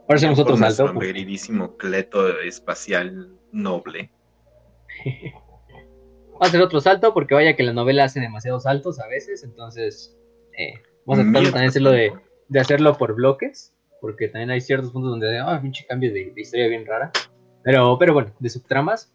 Otro 0.07 0.45
Por 0.45 0.59
nuestro 0.59 0.87
salto. 0.87 0.99
queridísimo 0.99 1.77
cleto 1.77 2.39
espacial 2.41 3.29
noble. 3.51 4.11
Vamos 6.33 6.41
a 6.41 6.45
hacer 6.45 6.61
otro 6.61 6.81
salto 6.81 7.13
porque 7.13 7.35
vaya 7.35 7.55
que 7.55 7.63
la 7.63 7.73
novela 7.73 8.05
hace 8.05 8.19
demasiados 8.19 8.63
saltos 8.63 8.99
a 8.99 9.07
veces. 9.07 9.43
Entonces, 9.43 10.17
eh, 10.57 10.73
vamos 11.05 11.23
a 11.23 11.31
tratar 11.31 11.51
también 11.51 11.69
hacerlo 11.69 11.91
de, 11.91 12.11
hacerlo 12.59 12.97
por 12.97 13.13
bloques. 13.13 13.71
Porque 14.01 14.27
también 14.27 14.49
hay 14.49 14.59
ciertos 14.59 14.91
puntos 14.91 15.11
donde, 15.11 15.37
ah, 15.37 15.59
pinche 15.61 15.85
cambio 15.85 16.11
de, 16.11 16.31
de 16.31 16.41
historia 16.41 16.67
bien 16.67 16.85
rara. 16.85 17.11
Pero, 17.63 17.97
pero 17.99 18.13
bueno, 18.13 18.33
de 18.39 18.49
subtramas. 18.49 19.13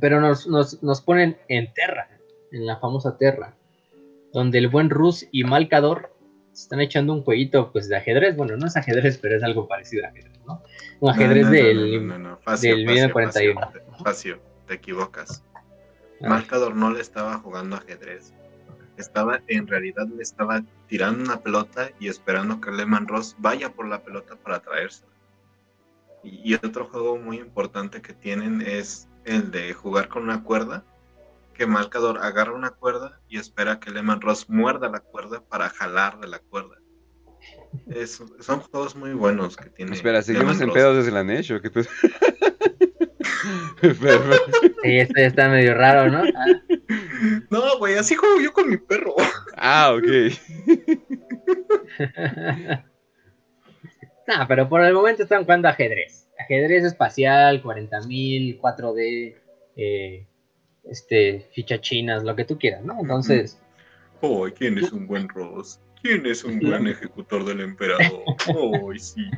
Pero 0.00 0.20
nos, 0.20 0.46
nos, 0.46 0.82
nos 0.82 1.02
ponen 1.02 1.36
en 1.48 1.72
Terra, 1.74 2.08
en 2.52 2.66
la 2.66 2.78
famosa 2.78 3.18
Terra, 3.18 3.56
donde 4.32 4.58
el 4.58 4.68
buen 4.68 4.90
Rus 4.90 5.26
y 5.32 5.44
Malcador 5.44 6.15
están 6.62 6.80
echando 6.80 7.12
un 7.12 7.22
jueguito 7.22 7.70
pues 7.72 7.88
de 7.88 7.96
ajedrez. 7.96 8.36
Bueno, 8.36 8.56
no 8.56 8.66
es 8.66 8.76
ajedrez, 8.76 9.18
pero 9.18 9.36
es 9.36 9.42
algo 9.42 9.68
parecido 9.68 10.04
a 10.04 10.08
ajedrez, 10.08 10.40
¿no? 10.46 10.62
Un 11.00 11.10
ajedrez 11.10 11.44
No, 11.44 11.52
no, 11.52 11.56
no, 11.56 11.62
del. 11.62 12.22
no, 12.22 12.36
Facio, 12.38 12.76
del 12.76 12.86
Facio, 12.86 13.04
1941. 13.04 13.60
Facio, 13.60 14.04
Facio, 14.04 14.40
te 14.66 14.74
equivocas. 14.74 15.44
Ah, 15.54 16.28
Marcador 16.28 16.74
no 16.74 16.90
le 16.90 17.00
estaba 17.00 17.38
jugando 17.38 17.76
ajedrez. 17.76 18.32
Estaba, 18.96 19.42
en 19.48 19.66
realidad, 19.66 20.06
le 20.06 20.22
estaba 20.22 20.62
tirando 20.88 21.22
una 21.22 21.40
pelota 21.40 21.90
y 22.00 22.08
esperando 22.08 22.60
que 22.60 22.70
Lehman 22.70 23.06
Ross 23.06 23.36
vaya 23.38 23.70
por 23.70 23.86
la 23.86 24.02
pelota 24.02 24.36
para 24.36 24.60
traérsela. 24.60 25.12
Y, 26.24 26.52
y 26.52 26.54
otro 26.54 26.86
juego 26.86 27.18
muy 27.18 27.36
importante 27.36 28.00
que 28.00 28.14
tienen 28.14 28.62
es 28.62 29.08
el 29.26 29.50
de 29.50 29.74
jugar 29.74 30.08
con 30.08 30.22
una 30.22 30.42
cuerda. 30.42 30.82
Que 31.56 31.66
Marcador 31.66 32.18
agarra 32.22 32.52
una 32.54 32.70
cuerda 32.70 33.20
y 33.28 33.38
espera 33.38 33.80
que 33.80 33.90
Lehman 33.90 34.20
Ross 34.20 34.48
muerda 34.50 34.88
la 34.90 35.00
cuerda 35.00 35.42
para 35.48 35.70
jalar 35.70 36.18
de 36.20 36.28
la 36.28 36.38
cuerda. 36.38 36.76
Es- 37.88 38.22
son 38.40 38.60
juegos 38.60 38.94
muy 38.96 39.12
buenos 39.14 39.56
que 39.56 39.70
tiene. 39.70 39.94
Espera, 39.94 40.20
¿seguimos 40.22 40.58
Lehman 40.58 40.68
en 40.68 40.74
pedos 40.74 40.96
desde 40.98 41.10
la 41.12 41.24
Nesh 41.24 41.52
o 41.52 41.60
qué 41.60 41.68
espera. 41.68 41.88
Sí, 44.82 44.98
este 44.98 45.26
está 45.26 45.48
medio 45.48 45.74
raro, 45.74 46.10
¿no? 46.10 46.22
Ah, 46.24 46.46
No, 47.50 47.78
güey, 47.78 47.96
así 47.96 48.14
juego 48.14 48.40
yo 48.40 48.52
con 48.52 48.68
mi 48.68 48.76
perro. 48.76 49.14
Ah, 49.56 49.92
ok. 49.94 50.04
nah, 54.26 54.46
pero 54.46 54.68
por 54.68 54.82
el 54.82 54.94
momento 54.94 55.22
están 55.22 55.44
jugando 55.44 55.68
ajedrez. 55.68 56.28
ajedrez 56.38 56.84
espacial, 56.84 57.62
40.000, 57.62 58.60
4D, 58.60 59.36
eh, 59.76 60.26
este, 60.90 61.48
fichas 61.52 61.80
chinas, 61.80 62.24
lo 62.24 62.34
que 62.36 62.44
tú 62.44 62.58
quieras, 62.58 62.84
¿no? 62.84 62.98
Entonces, 63.00 63.58
Oh, 64.20 64.48
¿quién 64.56 64.78
es 64.78 64.92
un 64.92 65.06
buen 65.06 65.28
Ross? 65.28 65.78
¿Quién 66.02 66.26
es 66.26 66.44
un 66.44 66.58
buen 66.58 66.86
ejecutor 66.88 67.44
del 67.44 67.60
emperador? 67.60 68.24
Oh, 68.54 68.92
sí. 68.96 69.28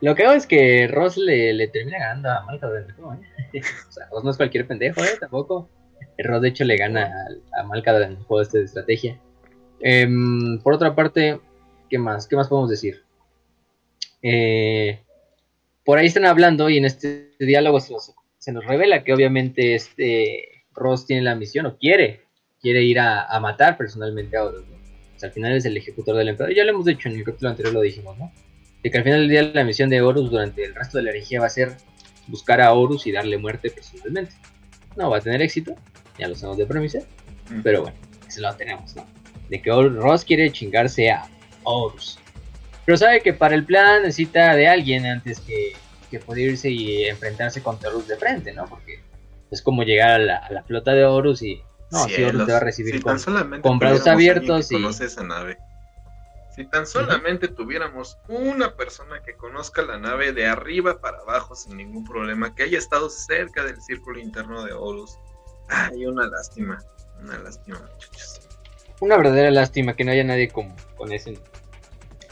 lo 0.00 0.14
que 0.14 0.24
hago 0.24 0.34
es 0.34 0.46
que 0.46 0.86
Ross 0.88 1.16
le, 1.16 1.52
le 1.52 1.68
termina 1.68 1.98
ganando 1.98 2.30
a 2.30 2.44
Malcador 2.44 2.82
en 2.82 2.84
el 2.84 2.92
juego, 2.92 3.14
¿eh? 3.14 3.60
o 3.88 3.92
sea, 3.92 4.08
Ross 4.10 4.24
no 4.24 4.30
es 4.30 4.36
cualquier 4.36 4.66
pendejo, 4.66 5.02
¿eh? 5.02 5.16
Tampoco. 5.18 5.68
Ross, 6.18 6.42
de 6.42 6.48
hecho, 6.48 6.64
le 6.64 6.76
gana 6.76 7.12
a, 7.56 7.60
a 7.60 8.02
en 8.02 8.12
el 8.12 8.16
juego 8.24 8.40
este 8.42 8.58
de 8.58 8.64
estrategia. 8.64 9.20
Em, 9.80 10.60
por 10.62 10.74
otra 10.74 10.94
parte, 10.94 11.40
¿qué 11.90 11.98
más? 11.98 12.26
¿Qué 12.28 12.36
más 12.36 12.48
podemos 12.48 12.70
decir? 12.70 13.02
Eh, 14.22 15.00
por 15.84 15.98
ahí 15.98 16.06
están 16.06 16.24
hablando 16.24 16.70
y 16.70 16.78
en 16.78 16.84
este 16.84 17.32
diálogo 17.38 17.80
se 17.80 17.92
nos, 17.92 18.14
se 18.44 18.52
nos 18.52 18.66
revela 18.66 19.04
que 19.04 19.14
obviamente 19.14 19.74
este 19.74 20.66
Ross 20.74 21.06
tiene 21.06 21.22
la 21.22 21.34
misión 21.34 21.64
o 21.64 21.78
quiere, 21.78 22.24
quiere 22.60 22.82
ir 22.82 23.00
a, 23.00 23.24
a 23.24 23.40
matar 23.40 23.78
personalmente 23.78 24.36
a 24.36 24.44
Horus. 24.44 24.68
¿no? 24.68 24.76
O 24.76 25.18
sea, 25.18 25.28
al 25.30 25.32
final 25.32 25.56
es 25.56 25.64
el 25.64 25.78
ejecutor 25.78 26.14
del 26.14 26.28
emperador. 26.28 26.54
Ya 26.54 26.62
lo 26.64 26.72
hemos 26.72 26.84
dicho 26.84 27.08
en 27.08 27.14
el 27.14 27.24
capítulo 27.24 27.48
anterior, 27.48 27.72
lo 27.72 27.80
dijimos, 27.80 28.18
¿no? 28.18 28.30
De 28.82 28.90
que 28.90 28.98
al 28.98 29.04
final 29.04 29.20
del 29.20 29.30
día 29.30 29.42
la 29.54 29.64
misión 29.64 29.88
de 29.88 30.02
Horus 30.02 30.30
durante 30.30 30.62
el 30.62 30.74
resto 30.74 30.98
de 30.98 31.04
la 31.04 31.10
herejía 31.10 31.40
va 31.40 31.46
a 31.46 31.48
ser 31.48 31.74
buscar 32.26 32.60
a 32.60 32.70
Horus 32.74 33.06
y 33.06 33.12
darle 33.12 33.38
muerte 33.38 33.70
personalmente. 33.70 34.34
No 34.94 35.08
va 35.08 35.16
a 35.16 35.20
tener 35.22 35.40
éxito, 35.40 35.74
ya 36.18 36.28
lo 36.28 36.34
sabemos 36.34 36.58
de 36.58 36.66
premisa, 36.66 36.98
pero 37.62 37.80
bueno, 37.80 37.96
eso 38.28 38.42
lo 38.42 38.54
tenemos, 38.56 38.94
¿no? 38.94 39.06
De 39.48 39.62
que 39.62 39.70
Ross 39.70 40.22
quiere 40.22 40.52
chingarse 40.52 41.10
a 41.10 41.26
Horus. 41.62 42.18
Pero 42.84 42.98
sabe 42.98 43.22
que 43.22 43.32
para 43.32 43.54
el 43.54 43.64
plan 43.64 44.02
necesita 44.02 44.54
de 44.54 44.68
alguien 44.68 45.06
antes 45.06 45.40
que, 45.40 45.72
que 46.10 46.20
pueda 46.20 46.40
irse 46.40 46.70
y 46.70 47.04
enfrentarse 47.04 47.62
contra 47.62 47.90
Horus 47.90 48.08
de 48.08 48.16
frente, 48.16 48.52
¿no? 48.52 48.66
Porque 48.66 49.00
es 49.50 49.62
como 49.62 49.82
llegar 49.82 50.10
a 50.12 50.18
la, 50.18 50.36
a 50.38 50.52
la 50.52 50.62
flota 50.62 50.92
de 50.92 51.04
Horus 51.04 51.42
y... 51.42 51.62
No, 51.90 52.04
si 52.08 52.22
Horus 52.22 52.46
te 52.46 52.52
va 52.52 52.58
a 52.58 52.60
recibir 52.60 52.96
si 52.96 53.00
con... 53.02 53.18
con 53.60 53.78
brazos 53.78 54.06
abiertos 54.06 54.72
y- 54.72 54.84
esa 54.84 55.22
nave. 55.22 55.58
Si 56.54 56.64
tan 56.66 56.86
solamente 56.86 57.48
tuviéramos 57.48 58.16
una 58.28 58.76
persona 58.76 59.20
que 59.24 59.34
conozca 59.34 59.82
la 59.82 59.98
nave 59.98 60.32
de 60.32 60.46
arriba 60.46 61.00
para 61.00 61.18
abajo 61.18 61.56
sin 61.56 61.76
ningún 61.76 62.04
problema, 62.04 62.54
que 62.54 62.62
haya 62.62 62.78
estado 62.78 63.10
cerca 63.10 63.64
del 63.64 63.80
círculo 63.82 64.20
interno 64.20 64.64
de 64.64 64.72
Horus. 64.72 65.18
Ay, 65.68 66.06
una 66.06 66.28
lástima, 66.28 66.80
una 67.20 67.38
lástima, 67.38 67.80
muchachos. 67.80 68.40
Una 69.00 69.16
verdadera 69.16 69.50
lástima 69.50 69.96
que 69.96 70.04
no 70.04 70.12
haya 70.12 70.22
nadie 70.22 70.48
con, 70.48 70.72
con 70.96 71.12
ese. 71.12 71.38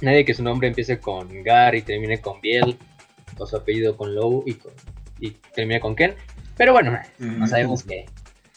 Nadie 0.00 0.24
que 0.24 0.34
su 0.34 0.42
nombre 0.44 0.68
empiece 0.68 1.00
con 1.00 1.42
Gar 1.42 1.74
y 1.74 1.82
termine 1.82 2.20
con 2.20 2.40
Biel, 2.40 2.78
o 3.42 3.46
su 3.46 3.56
apellido 3.56 3.96
con 3.96 4.14
Low 4.14 4.44
y, 4.46 4.54
con, 4.54 4.72
y 5.20 5.30
termine 5.54 5.80
con 5.80 5.94
Ken. 5.94 6.14
Pero 6.56 6.72
bueno, 6.72 6.98
no 7.18 7.46
sabemos 7.46 7.82
que. 7.82 8.06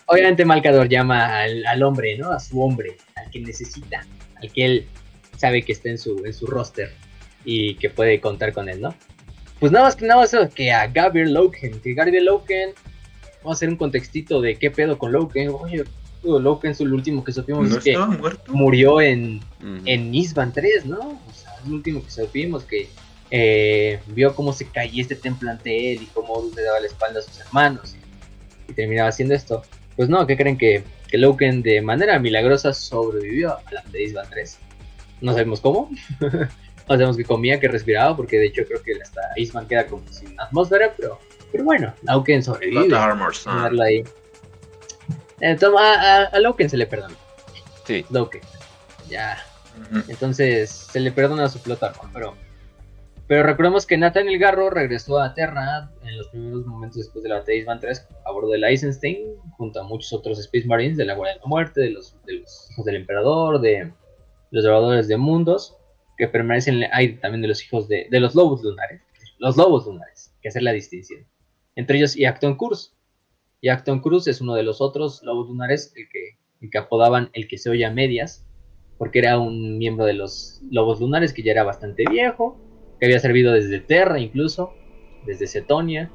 Obviamente 0.08 0.46
Malcador 0.46 0.88
llama 0.88 1.40
al, 1.42 1.66
al 1.66 1.82
hombre, 1.82 2.16
¿no? 2.18 2.32
A 2.32 2.40
su 2.40 2.62
hombre, 2.62 2.98
al 3.16 3.30
que 3.32 3.40
necesita, 3.40 4.06
al 4.36 4.52
que 4.52 4.66
él 4.66 4.88
sabe 5.38 5.64
que 5.64 5.72
está 5.72 5.90
en 5.90 5.98
su, 5.98 6.24
en 6.26 6.34
su 6.34 6.46
roster 6.46 6.92
y 7.44 7.76
que 7.76 7.90
puede 7.90 8.22
contar 8.22 8.54
con 8.54 8.70
él, 8.70 8.82
¿no? 8.82 8.94
Pues 9.60 9.72
nada 9.72 9.86
más 9.86 9.96
que 9.96 10.06
nada 10.06 10.22
más 10.22 10.36
que 10.54 10.72
a 10.72 10.88
Gabriel 10.88 11.34
Loken, 11.34 11.80
que 11.80 11.94
Gabriel 11.94 12.26
Loken, 12.26 12.72
vamos 13.42 13.56
a 13.56 13.58
hacer 13.58 13.70
un 13.70 13.78
contextito 13.78 14.42
de 14.42 14.56
qué 14.58 14.70
pedo 14.70 14.98
con 15.00 15.12
Loken. 15.12 15.50
Oye, 15.50 15.84
Loken 16.24 16.72
es 16.72 16.82
el 16.82 16.94
último 16.94 17.24
que 17.24 17.32
supimos 17.32 17.70
¿No 17.70 17.78
es 17.78 17.84
que 17.84 17.98
muerto? 17.98 18.54
murió 18.54 19.02
en, 19.02 19.42
en 19.86 20.12
Nisban 20.12 20.52
3, 20.52 20.86
¿no? 20.86 21.00
O 21.00 21.34
sea, 21.34 21.52
es 21.62 21.68
lo 21.68 21.76
último 21.76 22.04
que 22.04 22.12
supimos 22.12 22.64
que 22.64 22.90
eh, 23.32 24.00
vio 24.08 24.36
cómo 24.36 24.54
se 24.54 24.68
caía 24.68 25.02
este 25.02 25.16
templo 25.16 25.50
ante 25.50 25.94
él 25.94 26.04
y 26.04 26.06
cómo 26.08 26.34
Horus 26.34 26.56
le 26.56 26.64
daba 26.64 26.80
la 26.80 26.88
espalda 26.88 27.20
a 27.20 27.24
sus 27.24 27.40
hermanos 27.40 27.96
y, 28.68 28.74
terminaba 28.74 29.10
haciendo 29.10 29.36
esto. 29.36 29.64
Pues 29.96 30.10
no, 30.10 30.26
¿qué 30.28 30.36
creen 30.36 30.58
que, 30.58 30.84
que 31.08 31.18
Loken 31.18 31.62
de 31.62 31.82
manera 31.82 32.20
milagrosa 32.20 32.74
sobrevivió 32.74 33.54
a 33.54 33.72
la 33.72 33.84
de 33.92 34.00
Nisban 34.00 34.30
3? 34.30 34.58
No 35.22 35.32
sabemos 35.32 35.62
cómo. 35.62 35.90
no 36.20 36.48
sabemos 36.88 37.18
que 37.18 37.24
comía, 37.24 37.60
que 37.60 37.68
respiraba, 37.68 38.16
porque 38.16 38.38
de 38.38 38.48
hecho 38.48 38.64
creo 38.66 38.82
que 38.82 38.94
hasta 39.02 39.22
Isman 39.38 39.68
queda 39.68 39.88
como 39.88 40.08
sin 40.12 40.40
atmósfera, 40.40 40.94
pero, 40.98 41.20
pero 41.52 41.64
bueno, 41.64 41.94
Loken 42.04 42.44
sobrevive. 42.44 42.90
Got 42.90 42.94
Armor 42.94 43.36
Son. 43.36 43.56
Tenerlo 43.56 43.84
ahí. 43.84 44.04
Eh, 45.42 45.58
a, 45.80 46.24
a 46.32 46.40
Loken 46.40 46.70
se 46.70 46.78
le 46.78 46.86
perdona. 46.86 47.16
Sí. 47.86 48.06
Loken. 48.10 48.42
Ya, 49.10 49.38
entonces 50.08 50.70
se 50.70 51.00
le 51.00 51.12
perdona 51.12 51.48
su 51.50 51.60
flota, 51.60 51.94
¿no? 52.02 52.10
pero 52.14 52.36
pero 53.28 53.44
recordemos 53.44 53.88
que 53.88 53.98
Nathaniel 53.98 54.38
Garro 54.38 54.70
regresó 54.70 55.20
a 55.20 55.34
Terra 55.34 55.92
en 56.04 56.18
los 56.18 56.28
primeros 56.28 56.66
momentos 56.66 56.98
después 56.98 57.24
de 57.24 57.30
la 57.30 57.36
batalla 57.36 57.54
de 57.54 57.62
Isman 57.62 57.80
3 57.80 58.08
a 58.26 58.32
bordo 58.32 58.50
de 58.52 58.60
la 58.60 58.70
Eisenstein 58.70 59.36
junto 59.58 59.80
a 59.80 59.84
muchos 59.84 60.14
otros 60.14 60.40
Space 60.40 60.68
Marines 60.68 60.98
de 60.98 61.06
la 61.06 61.16
Guardia 61.16 61.36
de 61.36 61.40
la 61.40 61.48
Muerte, 61.48 61.82
de 61.82 61.90
los, 61.90 62.16
hijos 62.72 62.86
del 62.86 62.96
Emperador, 62.96 63.62
de 63.62 63.92
los 64.52 64.64
Devoradores 64.64 65.08
de 65.08 65.18
Mundos, 65.18 65.76
que 66.18 66.28
permanecen 66.28 66.84
ahí 66.92 67.18
también 67.18 67.42
de 67.42 67.48
los 67.48 67.64
hijos 67.64 67.88
de, 67.88 68.08
de 68.12 68.20
los 68.20 68.36
Lobos 68.36 68.64
Lunares, 68.64 69.02
los 69.40 69.58
Lobos 69.58 69.88
Lunares, 69.88 70.34
que 70.42 70.50
hacer 70.50 70.62
la 70.62 70.72
distinción. 70.72 71.26
Entre 71.76 71.98
ellos 71.98 72.16
y 72.16 72.26
Acton 72.26 72.56
Cruz. 72.56 72.94
Y 73.60 73.70
Acton 73.70 74.00
Cruz 74.00 74.28
es 74.28 74.42
uno 74.42 74.54
de 74.54 74.64
los 74.64 74.82
otros 74.82 75.24
Lobos 75.24 75.50
Lunares, 75.50 75.94
el 75.96 76.08
que, 76.10 76.38
el 76.62 76.70
que 76.70 76.78
apodaban 76.78 77.32
el 77.34 77.48
que 77.48 77.58
se 77.58 77.70
oye 77.70 77.86
a 77.86 77.92
medias, 77.92 78.46
porque 78.98 79.20
era 79.20 79.40
un 79.40 79.78
miembro 79.78 80.06
de 80.06 80.14
los 80.14 80.62
Lobos 80.70 81.00
Lunares 81.02 81.34
que 81.34 81.44
ya 81.44 81.52
era 81.52 81.64
bastante 81.64 82.06
viejo, 82.10 82.62
que 83.00 83.06
había 83.06 83.20
servido 83.20 83.54
desde 83.54 83.80
Terra 83.80 84.20
incluso, 84.20 84.74
desde 85.26 85.48
Cetonia. 85.48 86.10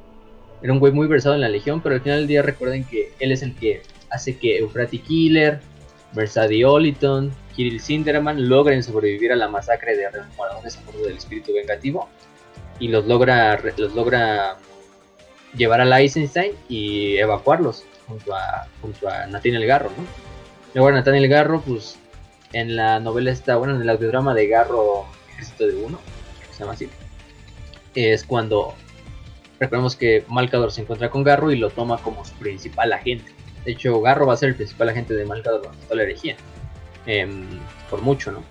Era 0.62 0.72
un 0.72 0.78
güey 0.78 0.92
muy 0.92 1.06
versado 1.06 1.34
en 1.34 1.40
la 1.40 1.48
Legión, 1.48 1.80
pero 1.80 1.94
al 1.94 2.00
final 2.02 2.18
del 2.18 2.26
día 2.26 2.42
recuerden 2.42 2.84
que 2.84 3.12
él 3.18 3.32
es 3.32 3.42
el 3.42 3.54
que 3.54 3.82
hace 4.10 4.36
que 4.36 4.58
Eufrati 4.58 4.98
Killer, 4.98 5.60
Mercedes 6.12 6.64
Oliton, 6.64 7.32
Kirill 7.54 7.80
Sinderman 7.80 8.48
logren 8.48 8.82
sobrevivir 8.82 9.32
a 9.32 9.36
la 9.36 9.48
masacre 9.48 9.96
de 9.96 10.10
Remoradores 10.10 10.78
del 11.02 11.16
espíritu 11.16 11.54
vengativo 11.54 12.08
y 12.78 12.88
los 12.88 13.06
logra, 13.06 13.60
los 13.76 13.94
logra 13.94 14.56
llevar 15.56 15.80
a 15.80 16.00
Eisenstein 16.00 16.52
y 16.68 17.16
evacuarlos 17.16 17.84
junto 18.06 18.34
a, 18.34 18.66
junto 18.80 19.08
a 19.08 19.26
Nathaniel 19.26 19.66
Garro, 19.66 19.90
¿no? 19.90 20.04
Luego 20.74 20.90
Nathaniel 20.90 21.28
Garro, 21.28 21.60
pues 21.60 21.98
en 22.52 22.76
la 22.76 23.00
novela 23.00 23.30
está, 23.30 23.56
bueno, 23.56 23.76
en 23.76 23.82
el 23.82 23.88
audiodrama 23.88 24.34
de 24.34 24.46
Garro, 24.48 25.06
Ejército 25.32 25.66
de 25.66 25.74
Uno, 25.76 26.00
se 26.60 26.64
llama 26.64 26.74
así, 26.74 26.88
es 27.94 28.24
cuando 28.24 28.74
recordemos 29.58 29.96
que 29.96 30.24
Malcador 30.28 30.70
se 30.72 30.82
encuentra 30.82 31.10
con 31.10 31.24
Garro 31.24 31.50
y 31.50 31.56
lo 31.56 31.70
toma 31.70 31.98
como 32.02 32.24
su 32.24 32.34
principal 32.34 32.92
agente. 32.92 33.32
De 33.64 33.72
hecho, 33.72 34.00
Garro 34.00 34.26
va 34.26 34.34
a 34.34 34.36
ser 34.36 34.50
el 34.50 34.54
principal 34.56 34.90
agente 34.90 35.14
de 35.14 35.24
Malcador 35.24 35.70
toda 35.84 35.96
la 35.96 36.02
herejía. 36.02 36.36
Em, 37.06 37.46
por 37.88 38.02
mucho, 38.02 38.30
¿no? 38.30 38.42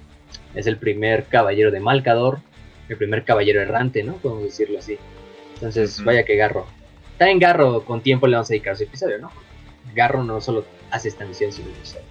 Es 0.55 0.66
el 0.66 0.78
primer 0.78 1.26
caballero 1.26 1.72
de 1.72 1.80
Malcador, 1.80 2.39
el 2.89 2.97
primer 2.97 3.24
caballero 3.24 3.62
errante, 3.62 4.03
¿no? 4.03 4.14
Podemos 4.14 4.43
decirlo 4.43 4.80
así. 4.80 4.97
Entonces, 5.55 6.03
vaya 6.03 6.24
que 6.24 6.36
Garro. 6.36 6.66
También 7.18 7.39
Garro, 7.39 7.86
con 7.86 8.01
tiempo 8.01 8.28
le 8.28 8.36
vamos 8.36 8.49
a 8.49 8.53
dedicar 8.53 8.76
su 8.76 8.84
episodio, 8.84 9.20
¿no? 9.20 9.32
Garro 9.93 10.24
no 10.24 10.41
solo 10.41 10.66
hace 10.89 11.10
esta 11.10 11.26
misión, 11.26 11.51
sino 11.51 11.70
episodios. 11.70 12.05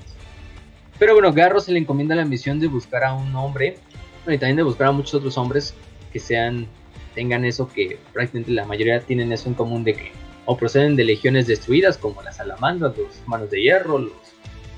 Pero 0.98 1.14
bueno, 1.14 1.32
Garro 1.32 1.60
se 1.60 1.72
le 1.72 1.78
encomienda 1.80 2.14
la 2.14 2.24
misión 2.24 2.60
de 2.60 2.68
buscar 2.68 3.04
a 3.04 3.14
un 3.14 3.34
hombre, 3.34 3.78
bueno, 4.24 4.36
y 4.36 4.38
también 4.38 4.56
de 4.56 4.62
buscar 4.64 4.88
a 4.88 4.92
muchos 4.92 5.14
otros 5.14 5.36
hombres 5.38 5.74
que 6.12 6.18
sean, 6.20 6.66
tengan 7.14 7.44
eso 7.44 7.68
que 7.68 7.98
prácticamente 8.12 8.52
la 8.52 8.64
mayoría 8.64 9.00
tienen 9.00 9.32
eso 9.32 9.48
en 9.48 9.54
común 9.54 9.84
de 9.84 9.94
que 9.94 10.12
o 10.50 10.56
proceden 10.56 10.96
de 10.96 11.04
legiones 11.04 11.46
destruidas 11.46 11.98
como 11.98 12.22
las 12.22 12.36
salamandras, 12.36 12.96
los 12.96 13.20
manos 13.26 13.50
de 13.50 13.60
hierro, 13.60 13.98
los, 13.98 14.12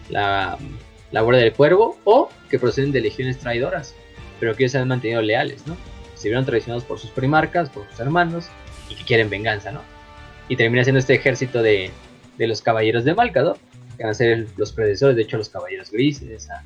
la, 0.09 0.59
la 1.13 1.21
guardia 1.21 1.45
del 1.45 1.53
cuervo, 1.53 1.97
o 2.03 2.29
que 2.51 2.59
proceden 2.59 2.91
de 2.91 3.01
legiones 3.01 3.39
traidoras, 3.39 3.95
pero 4.41 4.57
que 4.57 4.65
ellos 4.65 4.73
se 4.73 4.79
han 4.79 4.89
mantenido 4.89 5.23
leales, 5.23 5.65
¿no? 5.69 5.77
Se 6.17 6.27
vieron 6.27 6.45
traicionados 6.45 6.83
por 6.83 6.99
sus 6.99 7.11
primarcas, 7.11 7.71
por 7.71 7.89
sus 7.89 8.01
hermanos, 8.01 8.49
y 8.89 8.97
que 8.97 9.05
quieren 9.05 9.31
venganza, 9.31 9.71
¿no? 9.71 9.81
Y 10.49 10.57
termina 10.57 10.83
siendo 10.83 10.99
este 10.99 11.15
ejército 11.15 11.63
de, 11.63 11.93
de 12.37 12.47
los 12.49 12.63
caballeros 12.63 13.05
de 13.05 13.15
Malcador, 13.15 13.57
que 13.97 14.03
van 14.03 14.11
a 14.11 14.15
ser 14.15 14.49
los 14.57 14.73
predecesores, 14.73 15.15
de 15.15 15.23
hecho, 15.23 15.37
los 15.37 15.51
caballeros 15.51 15.93
grises, 15.93 16.51
a, 16.51 16.65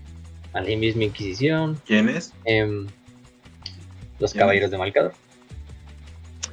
a 0.55 0.63
la 0.63 0.77
misma 0.77 1.05
Inquisición, 1.05 1.79
¿Quién 1.85 2.09
es? 2.09 2.33
Los 4.25 4.33
caballeros 4.33 4.71
de 4.71 4.79
Malcador. 4.79 5.13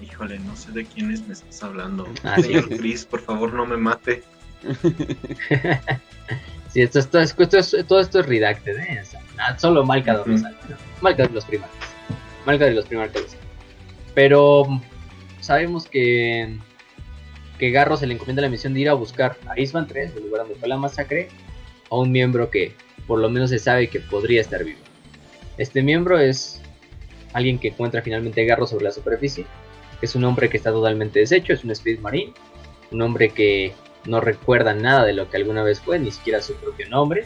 Híjole, 0.02 0.40
no 0.40 0.56
sé 0.58 0.72
de 0.74 0.84
quiénes 0.86 1.26
me 1.28 1.34
estás 1.34 1.64
hablando. 1.64 2.06
Ah, 2.24 2.36
sí. 2.36 2.44
Señor 2.44 2.68
Chris, 2.70 3.06
por 3.06 3.22
favor, 3.22 3.54
no 3.54 3.66
me 3.66 3.78
mate. 3.78 4.24
Sí, 6.74 6.82
esto, 6.82 7.00
esto, 7.00 7.20
es- 7.20 7.36
esto 7.38 7.58
es- 7.58 7.86
todo 7.88 8.00
esto 8.00 8.20
es 8.22 8.26
redacted, 8.28 8.78
¿eh? 8.80 9.00
O 9.02 9.06
sea, 9.06 9.22
nada, 9.36 9.60
solo 9.60 9.84
Malcador 9.86 10.26
¿no? 10.26 10.42
Malcador 11.02 11.30
y 11.32 11.34
los 11.34 11.44
primarcas. 11.44 11.78
Malcador 12.46 12.72
y 12.72 12.76
los 12.78 12.86
primarcas. 12.86 13.24
Pero 14.16 14.64
mm, 14.66 14.82
sabemos 15.42 15.86
que, 15.86 16.58
que 17.60 17.72
Garro 17.72 17.98
se 17.98 18.08
le 18.08 18.14
encomienda 18.14 18.42
la 18.42 18.48
misión 18.48 18.74
de 18.74 18.80
ir 18.80 18.90
a 18.90 18.94
buscar 18.94 19.38
a 19.50 19.60
Isman 19.60 19.86
3, 19.88 20.14
el 20.16 20.24
lugar 20.24 20.44
donde 20.44 20.56
fue 20.56 20.70
la 20.70 20.78
masacre, 20.78 21.28
a 21.90 21.96
un 21.98 22.10
miembro 22.10 22.50
que 22.50 22.74
por 23.06 23.20
lo 23.20 23.30
menos 23.30 23.50
se 23.50 23.60
sabe 23.60 23.90
que 23.90 24.00
podría 24.00 24.40
estar 24.40 24.64
vivo. 24.64 24.80
Este 25.58 25.82
miembro 25.84 26.20
es 26.20 26.61
alguien 27.34 27.60
que 27.60 27.70
encuentra 27.70 28.02
finalmente 28.02 28.46
Garro 28.46 28.68
sobre 28.68 28.86
la 28.86 28.92
superficie 28.92 29.46
Es 30.02 30.16
un 30.16 30.24
hombre 30.24 30.50
que 30.50 30.58
está 30.58 30.72
totalmente 30.72 31.20
deshecho, 31.20 31.54
es 31.54 31.64
un 31.64 31.72
Space 31.72 32.00
Marine, 32.00 32.34
un 32.92 33.02
hombre 33.02 33.30
que 33.30 33.74
no 34.06 34.20
recuerda 34.20 34.74
nada 34.74 35.06
de 35.06 35.14
lo 35.14 35.30
que 35.30 35.38
alguna 35.38 35.64
vez 35.64 35.80
fue, 35.80 36.00
ni 36.00 36.12
siquiera 36.12 36.42
su 36.42 36.56
propio 36.56 36.90
nombre, 36.90 37.26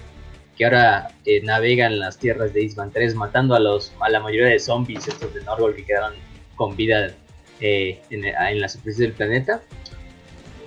que 0.58 0.66
ahora 0.66 1.10
eh, 1.26 1.42
navega 1.42 1.88
en 1.88 2.00
las 2.00 2.18
tierras 2.18 2.54
de 2.54 2.64
Isban 2.64 2.92
3 2.92 3.16
matando 3.16 3.56
a, 3.56 3.60
los, 3.60 3.94
a 4.00 4.10
la 4.10 4.20
mayoría 4.20 4.48
de 4.48 4.60
zombies 4.60 5.08
estos 5.08 5.34
de 5.34 5.44
Norgol 5.44 5.76
que 5.76 5.86
quedaron 5.86 6.14
con 6.56 6.76
vida 6.76 7.14
eh, 7.62 8.02
en, 8.10 8.62
la 8.62 8.70
superficie 8.70 9.06
del 9.06 9.14
planeta, 9.14 9.62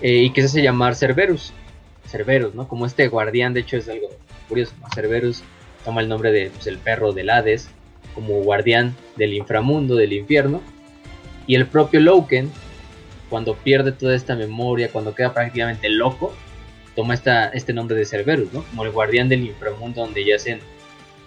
eh, 0.01 0.23
y 0.23 0.31
que 0.31 0.43
se 0.43 0.47
hace 0.47 0.63
llamar 0.63 0.95
Cerberus, 0.95 1.53
Cerberus, 2.07 2.55
¿no? 2.55 2.69
Como 2.69 2.87
este 2.87 3.09
guardián, 3.09 3.53
de 3.53 3.61
hecho 3.61 3.77
es 3.77 3.89
algo 3.89 4.09
curioso. 4.49 4.73
Cerberus 4.95 5.43
toma 5.85 6.01
el 6.01 6.09
nombre 6.09 6.33
de 6.33 6.51
pues, 6.51 6.67
el 6.67 6.79
perro 6.79 7.13
del 7.13 7.31
Hades, 7.31 7.69
como 8.19 8.43
guardián 8.43 8.97
del 9.15 9.33
inframundo, 9.33 9.95
del 9.95 10.13
infierno, 10.13 10.61
y 11.47 11.55
el 11.55 11.67
propio 11.67 12.01
Loken, 12.01 12.51
cuando 13.31 13.55
pierde 13.55 13.93
toda 13.93 14.17
esta 14.17 14.35
memoria, 14.35 14.91
cuando 14.91 15.15
queda 15.15 15.33
prácticamente 15.33 15.89
loco, 15.89 16.35
toma 16.97 17.15
esta, 17.15 17.51
este 17.51 17.73
nombre 17.73 17.97
de 17.97 18.05
Cerberus, 18.05 18.53
¿no? 18.53 18.65
Como 18.65 18.85
el 18.85 18.91
guardián 18.91 19.29
del 19.29 19.47
inframundo 19.47 20.01
donde 20.01 20.25
yacen 20.25 20.59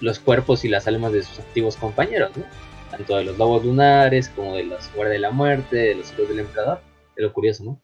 los 0.01 0.19
cuerpos 0.19 0.65
y 0.65 0.67
las 0.67 0.85
almas 0.85 1.13
de 1.13 1.23
sus 1.23 1.39
antiguos 1.39 1.77
compañeros, 1.77 2.35
¿no? 2.35 2.43
Tanto 2.91 3.15
de 3.15 3.23
los 3.23 3.37
lobos 3.37 3.63
lunares 3.63 4.27
como 4.27 4.57
de 4.57 4.65
los 4.65 4.93
guardias 4.93 5.13
de 5.13 5.19
la 5.19 5.31
muerte, 5.31 5.77
de 5.77 5.95
los 5.95 6.11
hijos 6.11 6.27
del 6.27 6.39
emperador. 6.39 6.81
Es 7.15 7.23
lo 7.23 7.31
curioso, 7.31 7.63
¿no? 7.63 7.81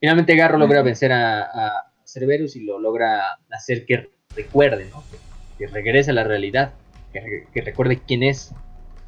Finalmente 0.00 0.34
Garro 0.34 0.58
logra 0.58 0.82
vencer 0.82 1.12
a, 1.12 1.42
a 1.42 1.92
Cerberus 2.04 2.56
y 2.56 2.64
lo 2.64 2.80
logra 2.80 3.38
hacer 3.52 3.86
que 3.86 4.10
recuerde, 4.34 4.88
¿no? 4.90 5.04
Que, 5.10 5.18
que 5.58 5.72
regrese 5.72 6.10
a 6.10 6.14
la 6.14 6.24
realidad, 6.24 6.74
que, 7.12 7.46
que, 7.52 7.60
recuerde 7.60 8.00
quién 8.06 8.22
es. 8.22 8.52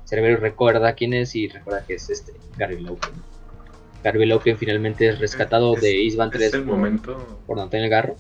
Cerberus 0.07 0.41
recuerda 0.41 0.95
quién 0.95 1.15
es 1.15 1.35
y 1.35 1.49
recuerda 1.49 1.85
que 1.87 1.95
es 1.95 2.11
este 2.11 2.33
Gary 2.57 2.81
Loken. 2.81 3.13
Gary 4.03 4.27
Loken 4.27 4.59
finalmente 4.59 5.09
es 5.09 5.19
rescatado 5.19 5.75
Es- 5.77 5.83
de 5.83 5.97
Isban 6.03 6.31
3 6.31 6.49
Ese 6.49 6.59
por, 6.59 6.67
momento, 6.77 7.41
por 7.47 7.59
Antonio 7.59 7.89
Garro. 7.89 8.17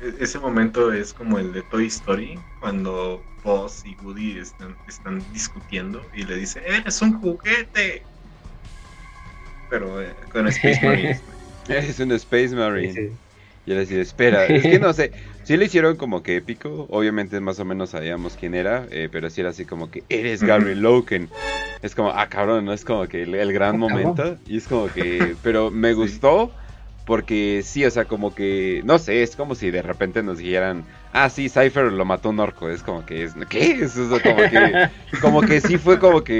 e- 0.00 0.14
ese 0.24 0.38
momento 0.38 0.92
es 0.92 1.12
como 1.12 1.38
el 1.38 1.52
de 1.52 1.62
Toy 1.62 1.86
Story, 1.86 2.38
cuando 2.60 3.22
Buzz 3.44 3.84
y 3.84 3.94
Woody 4.02 4.38
están, 4.38 4.76
están 4.88 5.22
discutiendo 5.32 6.02
y 6.14 6.24
le 6.24 6.36
dice, 6.36 6.62
eres 6.66 7.00
un 7.02 7.20
juguete. 7.20 8.02
Pero 9.68 10.00
eh, 10.00 10.14
con 10.32 10.46
Space 10.48 10.80
Marines. 10.86 11.22
Es 11.68 11.98
un 12.00 12.12
Space 12.12 12.54
Marine. 12.54 12.92
Sí, 12.92 13.08
sí. 13.08 13.16
Y 13.66 13.72
él 13.72 13.78
decía, 13.78 14.00
espera, 14.00 14.46
es 14.46 14.62
que 14.62 14.78
no 14.78 14.92
sé, 14.92 15.10
sí 15.46 15.56
le 15.56 15.66
hicieron 15.66 15.96
como 15.96 16.22
que 16.22 16.36
épico, 16.36 16.86
obviamente 16.90 17.40
más 17.40 17.58
o 17.60 17.64
menos 17.64 17.90
sabíamos 17.90 18.36
quién 18.36 18.54
era, 18.54 18.86
eh, 18.90 19.08
pero 19.10 19.30
sí 19.30 19.40
era 19.40 19.50
así 19.50 19.64
como 19.66 19.90
que, 19.90 20.04
eres 20.08 20.42
Gary 20.42 20.74
Loken. 20.74 21.30
Es 21.82 21.94
como, 21.94 22.10
ah, 22.10 22.28
cabrón, 22.28 22.64
no 22.64 22.72
es 22.72 22.84
como 22.84 23.06
que 23.08 23.22
el, 23.22 23.34
el 23.34 23.52
gran 23.52 23.78
Ah, 23.78 23.78
momento, 23.78 24.38
y 24.46 24.56
es 24.56 24.66
como 24.68 24.90
que, 24.90 25.38
pero 25.42 25.70
me 25.70 25.92
Sí. 26.00 26.20
gustó, 26.20 26.54
porque 27.04 27.62
sí, 27.64 27.84
o 27.84 27.90
sea, 27.90 28.06
como 28.06 28.34
que, 28.34 28.82
no 28.84 28.98
sé, 28.98 29.22
es 29.22 29.36
como 29.36 29.54
si 29.54 29.70
de 29.70 29.82
repente 29.82 30.22
nos 30.24 30.38
dijeran, 30.38 30.86
ah, 31.12 31.30
sí, 31.30 31.48
Cypher 31.48 31.92
lo 31.92 32.04
mató 32.04 32.30
un 32.30 32.40
orco, 32.40 32.68
es 32.70 32.82
como 32.82 33.04
que, 33.06 33.22
es, 33.24 33.34
¿qué? 33.48 33.72
Es 33.84 33.96
eso, 33.96 34.20
como 34.22 34.46
que, 34.46 34.80
como 35.20 35.44
que 35.44 35.60
sí 35.60 35.78
fue 35.78 35.98
como 36.00 36.24
que 36.24 36.34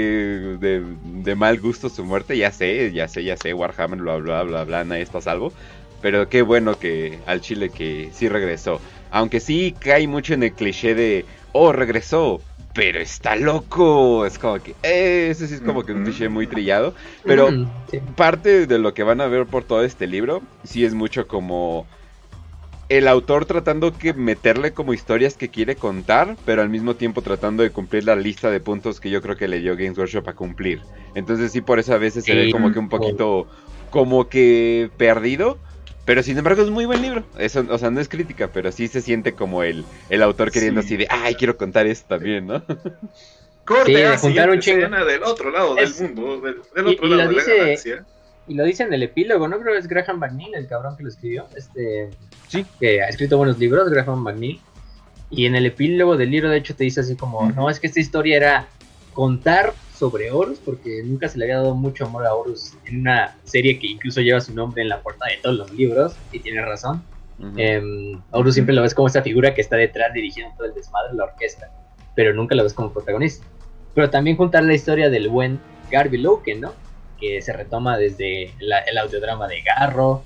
de, 0.59 0.83
de 1.01 1.35
mal 1.35 1.59
gusto 1.61 1.89
su 1.89 2.03
muerte, 2.05 2.37
ya 2.37 2.51
sé, 2.51 2.91
ya 2.93 3.07
sé, 3.07 3.23
ya 3.23 3.37
sé, 3.37 3.53
Warhammer, 3.53 3.99
bla, 3.99 4.17
bla, 4.17 4.43
bla, 4.43 4.63
bla, 4.65 4.83
nadie 4.83 5.03
está 5.03 5.19
a 5.19 5.21
salvo. 5.21 5.53
Pero 5.99 6.29
qué 6.29 6.41
bueno 6.43 6.77
que 6.79 7.23
al 7.25 7.41
Chile 7.41 7.71
que 7.73 8.11
sí 8.13 8.29
regresó. 8.29 8.83
Aunque 9.11 9.39
sí 9.39 9.73
cae 9.79 10.07
mucho 10.07 10.33
en 10.33 10.43
el 10.43 10.53
cliché 10.53 10.95
de, 10.95 11.25
oh, 11.53 11.71
regresó, 11.71 12.41
pero 12.73 12.99
está 12.99 13.35
loco. 13.35 14.25
Es 14.25 14.37
como 14.37 14.61
que, 14.61 14.75
eh, 14.83 15.29
ese 15.31 15.47
sí 15.47 15.55
es 15.55 15.61
como 15.61 15.83
que 15.83 15.93
un 15.93 16.03
cliché 16.03 16.29
muy 16.29 16.47
trillado. 16.47 16.93
Pero 17.23 17.49
sí. 17.89 17.99
parte 18.15 18.67
de 18.67 18.79
lo 18.79 18.93
que 18.93 19.03
van 19.03 19.21
a 19.21 19.27
ver 19.27 19.45
por 19.45 19.63
todo 19.63 19.83
este 19.83 20.07
libro, 20.07 20.41
sí 20.63 20.85
es 20.85 20.93
mucho 20.93 21.27
como 21.27 21.87
el 22.89 23.07
autor 23.07 23.45
tratando 23.45 23.97
que 23.97 24.13
meterle 24.13 24.71
como 24.71 24.93
historias 24.93 25.35
que 25.35 25.49
quiere 25.49 25.75
contar, 25.75 26.37
pero 26.45 26.61
al 26.61 26.69
mismo 26.69 26.95
tiempo 26.95 27.21
tratando 27.21 27.63
de 27.63 27.71
cumplir 27.71 28.05
la 28.05 28.15
lista 28.15 28.49
de 28.49 28.59
puntos 28.59 28.99
que 28.99 29.09
yo 29.09 29.21
creo 29.21 29.35
que 29.35 29.47
le 29.47 29.59
dio 29.59 29.75
Games 29.75 29.97
Workshop 29.97 30.29
a 30.29 30.33
cumplir. 30.33 30.81
Entonces 31.13 31.51
sí 31.51 31.61
por 31.61 31.79
eso 31.79 31.93
a 31.93 31.97
veces 31.97 32.23
se 32.23 32.33
ve 32.33 32.51
como 32.51 32.71
que 32.71 32.79
un 32.79 32.89
poquito 32.89 33.47
como 33.89 34.29
que 34.29 34.89
perdido. 34.97 35.57
Pero 36.07 36.23
sin 36.23 36.37
embargo 36.37 36.63
es 36.63 36.69
muy 36.71 36.85
buen 36.85 37.01
libro. 37.03 37.23
Eso, 37.37 37.63
o 37.69 37.77
sea, 37.77 37.91
no 37.91 37.99
es 37.99 38.09
crítica, 38.09 38.49
pero 38.51 38.71
sí 38.71 38.87
se 38.87 39.01
siente 39.01 39.33
como 39.33 39.61
el, 39.61 39.85
el 40.09 40.23
autor 40.23 40.49
queriendo 40.51 40.81
Sí. 40.81 40.87
así 40.87 40.97
de, 40.97 41.07
ay, 41.09 41.35
quiero 41.35 41.55
contar 41.57 41.85
esto 41.85 42.07
también, 42.15 42.47
¿no? 42.47 42.63
Corte 43.65 43.93
Sí, 43.95 44.01
a 44.01 44.17
juntar 44.17 44.49
un 44.49 44.59
chingo. 44.59 44.77
escena 44.79 45.03
del 45.03 45.23
otro 45.23 45.51
lado 45.51 45.77
Es- 45.77 45.99
del 45.99 46.13
mundo, 46.15 46.39
del, 46.41 46.55
del 46.75 46.87
y- 46.87 46.95
otro 46.95 47.07
y 47.07 47.09
lado 47.09 47.23
lo 47.23 47.29
de 47.29 47.35
la 47.35 47.43
dice- 47.43 47.57
galaxia. 47.57 48.05
Y 48.47 48.53
lo 48.55 48.63
dice 48.63 48.83
en 48.83 48.93
el 48.93 49.03
epílogo, 49.03 49.47
¿no? 49.49 49.59
Creo 49.59 49.73
que 49.73 49.79
es 49.79 49.87
Graham 49.89 50.19
McNeil, 50.19 50.55
el 50.55 50.67
cabrón 50.67 50.95
que 50.95 51.03
lo 51.03 51.09
escribió. 51.09 51.45
Este, 51.55 52.09
Sí. 52.47 52.65
Que 52.79 53.01
ha 53.03 53.09
escrito 53.09 53.35
buenos 53.37 53.59
libros, 53.59 53.89
Graham 53.89 54.23
McNeil. 54.23 54.61
Y 55.29 55.45
en 55.45 55.55
el 55.57 55.65
epílogo 55.65 56.15
del 56.15 56.31
libro, 56.31 56.49
de 56.49 56.55
hecho, 56.57 56.73
te 56.73 56.85
dice 56.85 57.01
así 57.01 57.17
como. 57.17 57.51
No, 57.51 57.69
es 57.69 57.81
que 57.81 57.87
esta 57.87 57.99
historia 57.99 58.37
era 58.37 58.67
contar 59.17 59.73
sobre 59.97 60.29
Horus, 60.29 60.59
porque 60.59 61.01
nunca 61.03 61.27
se 61.27 61.39
le 61.39 61.45
había 61.45 61.57
dado 61.57 61.73
mucho 61.73 62.05
amor 62.05 62.27
a 62.27 62.35
Horus 62.35 62.73
en 62.85 62.99
una 63.01 63.35
serie 63.45 63.79
que 63.79 63.87
incluso 63.87 64.21
lleva 64.21 64.39
su 64.39 64.53
nombre 64.53 64.83
en 64.83 64.89
la 64.89 65.01
portada 65.01 65.31
de 65.31 65.41
todos 65.41 65.57
los 65.57 65.71
libros, 65.73 66.15
y 66.31 66.39
tiene 66.39 66.61
razón. 66.63 67.01
Em, 67.57 68.21
Horus 68.29 68.53
siempre 68.53 68.75
lo 68.75 68.83
ves 68.83 68.93
como 68.93 69.07
esta 69.07 69.23
figura 69.23 69.55
que 69.55 69.61
está 69.61 69.75
detrás 69.75 70.13
dirigiendo 70.13 70.53
todo 70.55 70.67
el 70.67 70.75
desmadre 70.75 71.13
de 71.13 71.17
la 71.17 71.23
orquesta, 71.23 71.67
pero 72.13 72.31
nunca 72.31 72.53
lo 72.53 72.61
ves 72.61 72.75
como 72.75 72.93
protagonista. 72.93 73.43
Pero 73.95 74.11
también 74.11 74.37
juntar 74.37 74.63
la 74.63 74.75
historia 74.75 75.09
del 75.09 75.29
buen 75.29 75.59
Garby 75.89 76.19
Loken, 76.19 76.61
¿no? 76.61 76.73
Que 77.19 77.41
se 77.41 77.53
retoma 77.53 77.97
desde 77.97 78.53
la- 78.59 78.81
el 78.81 78.99
audiodrama 78.99 79.47
de 79.47 79.63
Garro, 79.63 80.21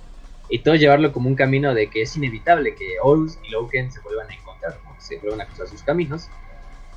y 0.49 0.59
todo 0.59 0.75
llevarlo 0.75 1.13
como 1.13 1.29
un 1.29 1.35
camino 1.35 1.73
de 1.73 1.89
que 1.89 2.01
es 2.01 2.17
inevitable 2.17 2.75
que 2.75 2.95
Horus 3.01 3.37
y 3.47 3.51
Loken 3.51 3.89
se 3.89 4.01
vuelvan 4.01 4.29
a 4.29 4.33
encontrar, 4.33 4.73
¿no? 4.83 4.91
se 4.99 5.17
vuelvan 5.19 5.39
a 5.39 5.45
cruzar 5.45 5.67
sus 5.69 5.81
caminos, 5.81 6.27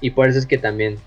y 0.00 0.10
por 0.10 0.28
eso 0.28 0.40
es 0.40 0.46
que 0.46 0.58
también 0.58 0.98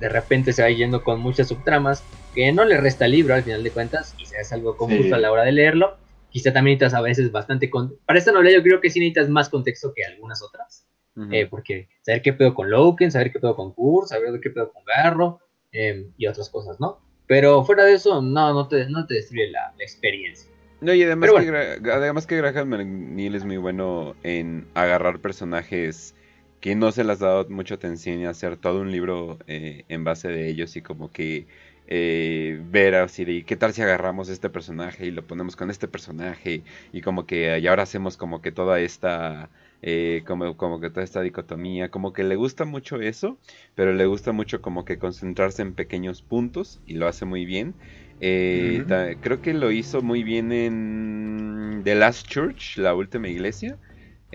de 0.00 0.08
repente 0.08 0.52
se 0.52 0.62
va 0.62 0.70
yendo 0.70 1.02
con 1.02 1.20
muchas 1.20 1.48
subtramas 1.48 2.02
que 2.34 2.52
no 2.52 2.64
le 2.64 2.76
resta 2.76 3.08
libro 3.08 3.34
al 3.34 3.42
final 3.42 3.62
de 3.62 3.70
cuentas, 3.70 4.14
y 4.18 4.26
se 4.26 4.38
hace 4.38 4.54
algo 4.54 4.76
confuso 4.76 5.04
Sí. 5.04 5.12
a 5.12 5.18
la 5.18 5.32
hora 5.32 5.44
de 5.44 5.52
leerlo. 5.52 5.96
Quizá 6.30 6.52
también 6.52 6.74
necesitas 6.76 6.98
a 6.98 7.02
veces 7.02 7.32
bastante... 7.32 7.70
Con... 7.70 7.96
Para 8.04 8.18
esta 8.18 8.32
novela 8.32 8.50
yo 8.50 8.62
creo 8.62 8.80
que 8.80 8.90
sí 8.90 9.00
necesitas 9.00 9.28
más 9.30 9.48
contexto 9.48 9.92
que 9.94 10.04
algunas 10.04 10.42
otras. 10.42 10.86
Eh, 11.32 11.46
porque 11.46 11.88
saber 12.02 12.20
qué 12.20 12.34
pedo 12.34 12.52
con 12.52 12.70
Loken, 12.70 13.10
saber 13.10 13.32
qué 13.32 13.40
pedo 13.40 13.56
con 13.56 13.72
Kurt, 13.72 14.08
saber 14.08 14.38
qué 14.38 14.50
pedo 14.50 14.70
con 14.70 14.84
Garro 14.84 15.40
eh, 15.72 16.10
y 16.18 16.26
otras 16.26 16.50
cosas, 16.50 16.78
¿no? 16.78 17.00
Pero 17.26 17.64
fuera 17.64 17.84
de 17.84 17.94
eso, 17.94 18.20
no, 18.20 18.52
no 18.52 18.68
te, 18.68 18.84
no 18.90 19.06
te 19.06 19.14
destruye 19.14 19.50
la, 19.50 19.72
la 19.78 19.82
experiencia. 19.82 20.50
No, 20.82 20.92
y 20.92 21.02
además, 21.04 21.30
que, 21.30 21.90
además 21.90 22.26
que 22.26 22.36
Graham 22.36 22.68
McNeil 22.68 23.34
es 23.34 23.46
muy 23.46 23.56
bueno 23.56 24.14
en 24.24 24.66
agarrar 24.74 25.20
personajes 25.20 26.14
que 26.60 26.74
no 26.74 26.92
se 26.92 27.04
les 27.04 27.22
ha 27.22 27.26
dado 27.26 27.48
mucha 27.48 27.74
atención 27.74 28.20
y 28.20 28.26
hacer 28.26 28.56
todo 28.56 28.80
un 28.80 28.90
libro 28.92 29.38
eh, 29.46 29.84
en 29.88 30.04
base 30.04 30.28
de 30.28 30.48
ellos 30.48 30.76
y 30.76 30.82
como 30.82 31.12
que 31.12 31.46
eh, 31.86 32.58
ver 32.64 32.94
así 32.96 33.24
de 33.24 33.44
qué 33.44 33.56
tal 33.56 33.72
si 33.72 33.82
agarramos 33.82 34.28
este 34.28 34.50
personaje 34.50 35.06
y 35.06 35.10
lo 35.12 35.26
ponemos 35.26 35.54
con 35.56 35.70
este 35.70 35.86
personaje 35.88 36.64
y 36.92 37.00
como 37.02 37.26
que 37.26 37.58
y 37.60 37.66
ahora 37.66 37.84
hacemos 37.84 38.16
como 38.16 38.40
que 38.42 38.50
toda 38.52 38.80
esta 38.80 39.50
eh, 39.82 40.24
como, 40.26 40.56
como 40.56 40.80
que 40.80 40.90
toda 40.90 41.04
esta 41.04 41.22
dicotomía 41.22 41.90
como 41.90 42.12
que 42.12 42.24
le 42.24 42.34
gusta 42.36 42.64
mucho 42.64 43.00
eso 43.00 43.38
pero 43.74 43.92
le 43.94 44.06
gusta 44.06 44.32
mucho 44.32 44.60
como 44.60 44.84
que 44.84 44.98
concentrarse 44.98 45.62
en 45.62 45.74
pequeños 45.74 46.22
puntos 46.22 46.80
y 46.86 46.94
lo 46.94 47.06
hace 47.08 47.24
muy 47.24 47.44
bien. 47.44 47.76
Eh, 48.20 48.86
creo 49.20 49.40
que 49.42 49.52
lo 49.54 49.70
hizo 49.70 50.00
muy 50.02 50.22
bien 50.22 50.50
en 50.52 51.82
The 51.84 51.94
Last 51.94 52.26
Church, 52.28 52.78
la 52.78 52.94
última 52.94 53.28
iglesia. 53.28 53.78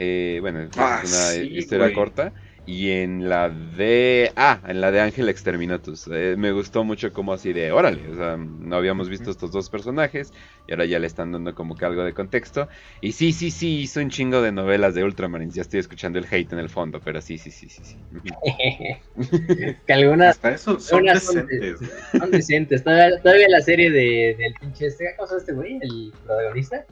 Eh, 0.03 0.39
bueno, 0.41 0.61
es 0.61 0.69
Ah, 0.77 1.01
una 1.03 1.07
sí, 1.07 1.41
historia 1.57 1.85
güey. 1.85 1.93
corta. 1.93 2.33
Y 2.65 2.89
en 2.91 3.27
la 3.27 3.49
de. 3.49 4.31
Ah, 4.35 4.59
en 4.67 4.81
la 4.81 4.91
de 4.91 4.99
Ángel 5.01 5.29
Exterminatus. 5.29 6.07
Eh, 6.11 6.35
me 6.37 6.51
gustó 6.51 6.83
mucho 6.83 7.11
como 7.11 7.33
así 7.33 7.53
de. 7.53 7.71
Órale, 7.71 8.07
o 8.09 8.15
sea, 8.15 8.37
no 8.37 8.75
habíamos 8.75 9.09
visto 9.09 9.29
estos 9.29 9.51
dos 9.51 9.69
personajes. 9.69 10.31
Y 10.67 10.71
ahora 10.71 10.85
ya 10.85 10.97
le 10.99 11.05
están 11.07 11.31
dando 11.31 11.53
como 11.53 11.75
que 11.75 11.85
algo 11.85 12.03
de 12.03 12.13
contexto. 12.13 12.67
Y 13.01 13.11
sí, 13.11 13.31
sí, 13.33 13.51
sí, 13.51 13.79
hizo 13.81 13.99
un 13.99 14.09
chingo 14.09 14.41
de 14.41 14.51
novelas 14.51 14.93
de 14.95 15.03
Ultramarines. 15.03 15.53
Ya 15.55 15.63
estoy 15.63 15.79
escuchando 15.79 16.17
el 16.19 16.25
hate 16.31 16.53
en 16.53 16.59
el 16.59 16.69
fondo, 16.69 16.99
pero 17.03 17.19
sí, 17.21 17.37
sí, 17.37 17.51
sí, 17.51 17.67
sí. 17.69 17.81
sí. 17.83 17.97
que 19.87 19.93
algunas 19.93 20.29
Hasta 20.35 20.51
eso 20.53 20.79
son 20.79 21.01
unas 21.03 21.23
son 21.23 21.45
decentes. 21.47 21.89
son 22.11 22.31
decentes. 22.31 22.83
Todavía, 22.83 23.21
todavía 23.21 23.49
la 23.49 23.61
serie 23.61 23.91
de, 23.91 24.35
del 24.37 24.53
pinche 24.59 24.85
este, 24.87 25.05
¿cómo 25.17 25.27
se 25.27 25.33
llama 25.33 25.39
este 25.41 25.53
güey? 25.53 25.79
El 25.81 26.13
protagonista. 26.25 26.85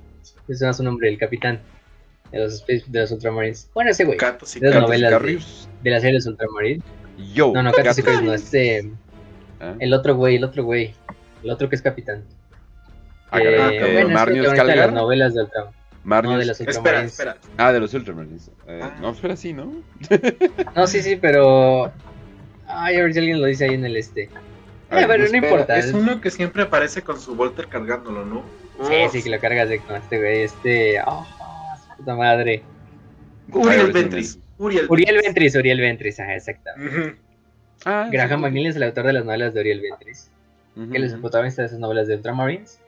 Es 0.48 0.60
su 0.76 0.84
nombre, 0.84 1.10
el 1.10 1.18
capitán 1.20 1.60
de 2.32 2.40
los, 2.40 2.54
Space- 2.62 2.86
de 2.88 3.00
los 3.02 3.12
Ultramarines. 3.12 3.70
Bueno, 3.74 3.92
ese 3.92 4.06
güey, 4.06 4.18
Gatos 4.18 4.56
y 4.56 4.60
Las 4.60 4.74
gatos. 4.74 4.88
novelas 4.90 5.12
de- 5.12 5.18
Carrius. 5.18 5.70
de 5.84 5.90
la 5.90 5.98
serie 5.98 6.12
de 6.14 6.18
los 6.20 6.26
Ultramarines. 6.28 6.84
Yo. 7.34 7.52
No, 7.54 7.64
no, 7.64 7.72
Catus 7.72 7.98
y 7.98 8.02
Gatos. 8.02 8.04
Carrius 8.06 8.24
no, 8.24 8.34
este. 8.34 8.92
Ah, 9.60 9.76
El 9.80 9.94
otro 9.94 10.16
güey, 10.16 10.36
el 10.38 10.44
otro 10.44 10.64
güey. 10.64 10.94
El 11.44 11.50
otro 11.52 11.68
que 11.70 11.76
es 11.76 11.82
capitán. 11.82 12.24
ah, 13.32 13.40
Eh, 13.40 13.44
eh, 13.46 13.80
bueno, 13.94 14.08
es 14.10 14.14
Marnius 14.14 14.52
de 14.52 14.76
las 14.76 14.94
novelas 14.94 15.34
de 15.34 15.42
Ultram. 15.44 15.68
Marnius- 16.06 16.32
No, 16.32 16.38
de 16.40 16.46
los 16.46 16.60
Espera, 16.62 16.78
Ultramarines. 16.80 17.12
espera. 17.12 17.38
Ah, 17.58 17.72
de 17.74 17.80
los 17.82 17.94
Ultramarines. 17.94 18.52
Eh, 18.68 18.80
Ah. 18.82 18.96
No, 19.02 19.10
espera, 19.12 19.36
sí, 19.36 19.54
¿no? 19.54 19.74
No, 20.76 20.88
sí, 20.88 21.02
sí, 21.04 21.18
pero. 21.18 21.92
Ay, 22.68 22.98
a 22.98 23.04
ver 23.04 23.14
si 23.14 23.20
alguien 23.20 23.42
lo 23.42 23.48
dice 23.48 23.66
ahí 23.66 23.74
en 23.74 23.86
el 23.86 23.98
este. 23.98 24.24
Eh, 24.24 24.30
pero 24.90 25.18
no 25.18 25.24
Espera, 25.26 25.38
importa. 25.46 25.78
Es 25.78 25.92
uno 25.94 26.22
que 26.22 26.32
siempre 26.32 26.64
aparece 26.64 27.02
con 27.02 27.20
su 27.20 27.36
Volter 27.36 27.68
cargándolo, 27.68 28.26
¿no? 28.26 28.44
Sí, 28.88 28.94
Uf. 29.06 29.12
sí, 29.12 29.22
que 29.24 29.30
lo 29.30 29.40
cargas 29.40 29.68
de 29.70 29.80
con 29.80 29.96
este 29.98 30.18
güey, 30.20 30.42
este. 30.44 31.00
Oh, 31.06 31.28
puta 32.00 32.16
madre. 32.16 32.64
Uriel 33.52 33.92
Ventris. 33.92 34.40
Uriel, 34.58 34.88
Uriel 34.90 35.18
Ventris, 35.24 35.56
Uriel 35.56 35.80
Ventris, 35.80 36.20
ajá, 36.20 36.34
exacto. 36.34 36.70
Ujú. 36.78 37.16
Ah, 37.86 38.10
Graham 38.12 38.40
sí. 38.40 38.46
McNeil 38.46 38.68
es 38.68 38.76
el 38.76 38.84
autor 38.84 39.06
de 39.06 39.14
las 39.14 39.26
novelas 39.26 39.54
de 39.54 39.62
Uriel 39.62 39.82
Ventris. 39.82 40.32
Ujú, 40.76 40.92
que 40.92 40.98
él 40.98 41.04
es 41.04 41.14
el 41.14 41.22
protagonista 41.22 41.62
de 41.62 41.68
esas 41.68 41.80
novelas 41.80 42.08
de 42.08 42.16
Ultramarines. 42.16 42.80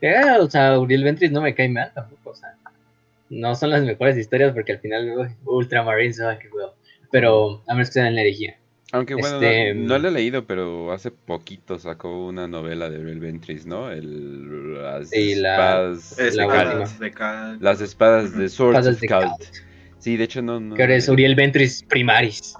Eh, 0.00 0.38
o 0.40 0.50
sea, 0.50 0.78
Uriel 0.78 1.04
Ventris 1.04 1.30
no 1.30 1.40
me 1.40 1.54
cae 1.54 1.68
mal 1.68 1.92
tampoco, 1.94 2.30
o 2.30 2.34
sea, 2.34 2.56
no 3.30 3.54
son 3.54 3.70
las 3.70 3.82
mejores 3.82 4.16
historias 4.16 4.52
porque 4.52 4.72
al 4.72 4.80
final 4.80 5.10
uy, 5.16 5.28
Ultramarines, 5.44 6.20
ay, 6.20 6.38
qué 6.38 6.48
huevo. 6.48 6.74
Pero 7.10 7.62
a 7.68 7.74
menos 7.74 7.88
que 7.88 7.94
sean 7.94 8.14
la 8.14 8.22
herejía. 8.22 8.56
Aunque 8.94 9.14
bueno, 9.14 9.36
Este, 9.36 9.74
no, 9.74 9.88
no 9.88 9.98
lo 9.98 10.08
he 10.08 10.10
leído, 10.10 10.46
pero 10.46 10.92
hace 10.92 11.10
poquito 11.10 11.78
sacó 11.78 12.26
una 12.26 12.46
novela 12.46 12.90
de 12.90 13.00
Uriel 13.00 13.20
Ventris, 13.20 13.64
¿no? 13.66 13.90
El, 13.90 14.74
las 14.82 15.08
Sí, 15.08 15.34
la- 15.34 15.54
espadas 15.54 16.18
Es 16.18 16.34
La 16.36 16.42
de 16.44 16.48
espadas 16.48 16.74
Kalt. 16.74 16.90
última. 16.90 17.04
de 17.06 17.10
cal- 17.12 17.58
Las 17.60 17.80
espadas 17.80 18.36
de 18.36 18.48
Swords 18.50 18.86
Espadas 18.86 19.30
of 19.34 19.50
de. 19.50 19.62
Sí, 19.98 20.16
de 20.16 20.24
hecho 20.24 20.42
no... 20.42 20.60
no 20.60 20.74
Que 20.74 20.82
ahora 20.82 20.96
es 20.96 21.08
Uriel 21.08 21.34
Ventris 21.34 21.82
Primaris. 21.84 22.54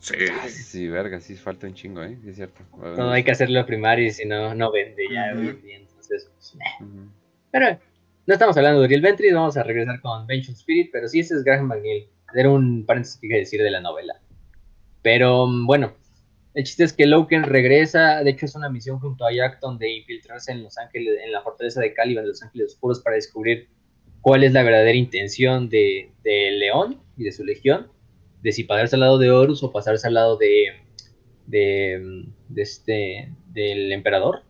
Sí. 0.00 0.14
Sí, 0.48 0.88
verga, 0.88 1.20
sí 1.20 1.34
falta 1.36 1.66
un 1.66 1.74
chingo, 1.74 2.02
¿eh? 2.02 2.18
Sí, 2.22 2.30
es 2.30 2.36
cierto. 2.36 2.62
No 2.96 3.10
hay 3.12 3.22
que 3.22 3.30
hacerlo 3.30 3.64
Primaris, 3.66 4.16
si 4.16 4.24
no, 4.26 4.54
no 4.54 4.72
vende 4.72 5.04
ya. 5.12 5.30
Ujú. 5.32 5.40
hoy 5.42 5.48
en 5.48 5.62
día, 5.62 5.76
entonces, 5.76 6.28
pues, 6.34 6.54
eh. 6.54 6.82
Ujú. 6.84 7.08
Pero 7.52 7.78
no 8.26 8.32
estamos 8.34 8.56
hablando 8.56 8.80
de 8.80 8.86
Uriel 8.86 9.00
Ventris, 9.02 9.32
vamos 9.34 9.56
a 9.56 9.62
regresar 9.62 10.00
con 10.00 10.26
Vengeance 10.26 10.58
Spirit, 10.60 10.90
pero 10.92 11.06
sí, 11.08 11.20
ese 11.20 11.34
es 11.34 11.44
Graham 11.44 11.66
McNeil. 11.68 12.08
Era 12.34 12.50
un 12.50 12.84
paréntesis 12.84 13.20
que 13.20 13.28
quería 13.28 13.40
decir 13.42 13.62
de 13.62 13.70
la 13.70 13.80
novela. 13.80 14.14
Pero 15.06 15.46
mm, 15.46 15.66
bueno, 15.66 15.94
el 16.54 16.64
chiste 16.64 16.82
es 16.82 16.92
que 16.92 17.06
Loken 17.06 17.44
regresa, 17.44 18.24
de 18.24 18.30
hecho 18.30 18.44
es 18.44 18.56
una 18.56 18.68
misión 18.68 18.98
junto 18.98 19.24
a 19.24 19.32
Jackton 19.32 19.78
de 19.78 19.98
infiltrarse 19.98 20.50
en 20.50 20.64
Los 20.64 20.76
Ángeles, 20.78 21.20
en 21.24 21.30
la 21.30 21.42
fortaleza 21.42 21.80
de 21.80 21.94
Caliban 21.94 22.24
de 22.24 22.30
Los 22.30 22.42
Ángeles 22.42 22.72
Oscuros 22.72 23.02
para 23.02 23.14
descubrir 23.14 23.68
cuál 24.20 24.42
es 24.42 24.52
la 24.52 24.64
verdadera 24.64 24.98
intención 24.98 25.68
de, 25.68 26.10
de 26.24 26.50
León 26.50 27.00
y 27.16 27.22
de 27.22 27.30
su 27.30 27.44
legión, 27.44 27.86
de 28.42 28.50
si 28.50 28.64
pasarse 28.64 28.96
al 28.96 29.00
lado 29.02 29.18
de 29.18 29.30
Horus 29.30 29.62
o 29.62 29.70
pasarse 29.70 30.08
al 30.08 30.14
lado 30.14 30.36
de, 30.38 30.72
de, 31.46 32.00
mm, 32.02 32.32
de 32.48 32.62
este, 32.62 33.32
del 33.52 33.92
emperador, 33.92 34.42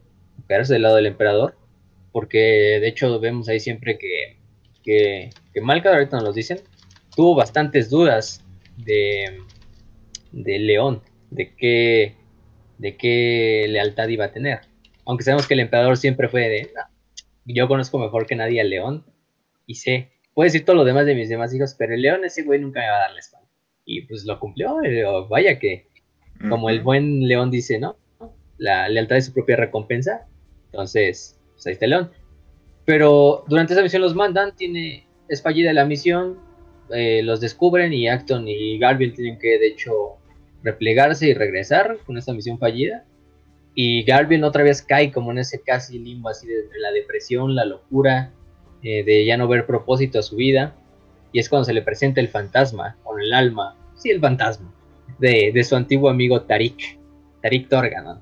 quedarse 0.48 0.72
del 0.72 0.84
lado 0.84 0.96
del 0.96 1.04
emperador 1.04 1.54
porque 2.12 2.38
de 2.80 2.88
hecho 2.88 3.20
vemos 3.20 3.50
ahí 3.50 3.61
siempre 3.61 3.98
que, 3.98 4.38
que, 4.82 5.28
que 5.52 5.61
Malca, 5.61 5.92
ahorita 5.92 6.16
nos 6.16 6.24
lo 6.24 6.32
dicen, 6.32 6.62
tuvo 7.14 7.34
bastantes 7.34 7.90
dudas 7.90 8.42
de, 8.78 9.42
de 10.33 10.59
León, 10.59 11.03
de 11.31 11.55
qué, 11.57 12.16
de 12.79 12.97
qué 12.97 13.66
lealtad 13.68 14.09
iba 14.09 14.27
a 14.27 14.33
tener. 14.33 14.61
Aunque 15.05 15.24
sabemos 15.24 15.47
que 15.47 15.55
el 15.55 15.61
emperador 15.61 15.97
siempre 15.97 16.29
fue 16.29 16.49
de, 16.49 16.70
"No, 16.74 16.83
yo 17.45 17.68
conozco 17.68 17.99
mejor 17.99 18.27
que 18.27 18.37
nadie 18.37 18.61
al 18.61 18.70
León 18.70 19.05
y 19.66 19.77
sé, 19.77 20.11
puedo 20.35 20.47
decir 20.47 20.64
todo 20.64 20.77
lo 20.77 20.85
demás 20.85 21.07
de 21.07 21.14
mis 21.14 21.29
demás 21.29 21.55
hijos, 21.55 21.74
pero 21.79 21.95
el 21.95 22.03
León 22.03 22.24
ese 22.24 22.43
güey 22.43 22.61
nunca 22.61 22.81
me 22.81 22.89
va 22.89 22.97
a 22.97 23.01
dar 23.01 23.12
la 23.12 23.20
espalda. 23.20 23.49
Y 23.85 24.03
pues 24.03 24.24
lo 24.24 24.39
cumplió, 24.41 24.77
pero 24.83 25.29
vaya 25.29 25.59
que, 25.59 25.87
como 26.49 26.70
el 26.70 26.83
buen 26.83 27.27
León 27.27 27.51
dice, 27.51 27.79
¿no? 27.79 27.97
La 28.59 28.89
lealtad 28.89 29.18
es 29.18 29.27
su 29.27 29.33
propia 29.33 29.57
recompensa. 29.57 30.27
Entonces, 30.66 31.41
pues 31.53 31.66
ahí 31.66 31.72
está 31.74 31.85
el 31.87 31.91
León. 31.93 32.11
Pero 32.85 33.45
durante 33.49 33.72
esa 33.72 33.83
misión 33.83 34.03
los 34.03 34.14
mandan, 34.14 34.55
tiene, 34.57 35.07
es 35.29 35.41
fallida 35.43 35.72
la 35.72 35.85
misión, 35.85 36.39
eh, 36.91 37.22
los 37.22 37.41
descubren 37.41 37.93
y 37.93 38.09
Acton 38.09 38.47
y 38.49 38.78
Garville 38.78 39.14
tienen 39.14 39.39
que, 39.39 39.59
de 39.59 39.68
hecho, 39.68 40.16
replegarse 40.62 41.28
y 41.28 41.34
regresar 41.34 41.99
con 42.07 42.18
esta 42.18 42.32
misión 42.32 42.59
fallida. 42.59 43.05
Y 43.74 44.05
Garville 44.05 44.45
otra 44.45 44.62
vez 44.62 44.82
cae 44.82 45.12
como 45.12 45.32
en 45.32 45.39
ese 45.39 45.61
casi 45.61 45.99
limbo 45.99 46.28
así 46.28 46.47
de 46.47 46.61
entre 46.61 46.80
la 46.80 46.91
depresión, 46.93 47.55
la 47.55 47.64
locura, 47.64 48.32
eh, 48.82 49.05
de 49.05 49.24
ya 49.24 49.37
no 49.37 49.49
ver 49.49 49.66
propósito 49.66 50.18
a 50.18 50.22
su 50.22 50.37
vida. 50.37 50.74
Y 51.32 51.41
es 51.41 51.49
cuando 51.49 51.64
se 51.64 51.74
le 51.74 51.82
presenta 51.82 52.20
el 52.20 52.28
fantasma, 52.28 52.97
con 53.05 53.20
el 53.20 53.32
alma, 53.34 53.76
sí, 53.97 54.11
el 54.11 54.20
fantasma, 54.20 54.72
de, 55.18 55.51
de 55.53 55.64
su 55.64 55.76
antiguo 55.76 56.09
amigo 56.09 56.43
Tarik, 56.43 56.99
Tarik 57.43 57.68
Torganon, 57.68 58.20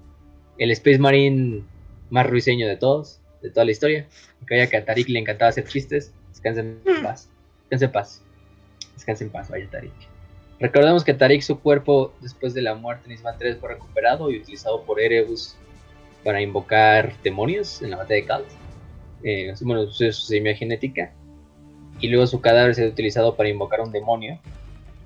el 0.58 0.70
Space 0.72 0.98
Marine 0.98 1.62
más 2.10 2.28
ruiseño 2.28 2.66
de 2.66 2.76
todos, 2.76 3.20
de 3.42 3.50
toda 3.50 3.64
la 3.64 3.72
historia. 3.72 4.06
Que 4.46 4.56
vaya 4.56 4.68
que 4.68 4.76
a 4.76 4.84
Tarik 4.84 5.08
le 5.08 5.20
encantaba 5.20 5.50
hacer 5.50 5.64
chistes. 5.64 6.12
Descansen 6.30 6.80
en 6.84 7.02
paz. 7.02 7.30
Descansen 7.62 7.88
en 7.88 7.92
paz. 7.92 8.23
Descansen 8.94 9.28
en 9.28 9.32
paz, 9.32 9.48
vaya 9.50 9.68
Tarik. 9.70 9.92
Recordemos 10.60 11.04
que 11.04 11.14
Tarik, 11.14 11.42
su 11.42 11.60
cuerpo, 11.60 12.14
después 12.20 12.54
de 12.54 12.62
la 12.62 12.74
muerte 12.74 13.06
en 13.06 13.12
Isman 13.12 13.36
3, 13.38 13.58
fue 13.58 13.70
recuperado 13.70 14.30
y 14.30 14.38
utilizado 14.38 14.82
por 14.84 15.00
Erebus 15.00 15.56
para 16.22 16.40
invocar 16.40 17.12
demonios 17.22 17.82
en 17.82 17.90
la 17.90 17.96
batalla 17.98 18.14
de 18.20 18.26
Kalt. 18.26 18.46
Eh, 19.22 19.54
bueno, 19.62 19.82
es 19.82 19.96
su 19.96 20.12
semilla 20.12 20.56
genética. 20.56 21.12
Y 22.00 22.08
luego 22.08 22.26
su 22.26 22.40
cadáver 22.40 22.74
se 22.74 22.84
ha 22.84 22.88
utilizado 22.88 23.36
para 23.36 23.48
invocar 23.48 23.80
un 23.80 23.92
demonio 23.92 24.38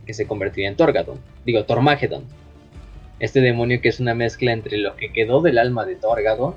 que 0.07 0.15
se 0.15 0.27
convertiría 0.27 0.69
en 0.69 0.77
Torgadon. 0.77 1.19
Digo, 1.45 1.65
Tormagedon. 1.65 2.25
Este 3.21 3.41
demonio 3.41 3.81
que 3.81 3.89
es 3.89 4.01
una 4.01 4.15
mezcla 4.15 4.53
entre 4.53 4.79
lo 4.79 4.97
que 4.97 5.13
quedó 5.13 5.41
del 5.41 5.59
alma 5.59 5.85
de 5.85 5.97
Torgadon 5.97 6.55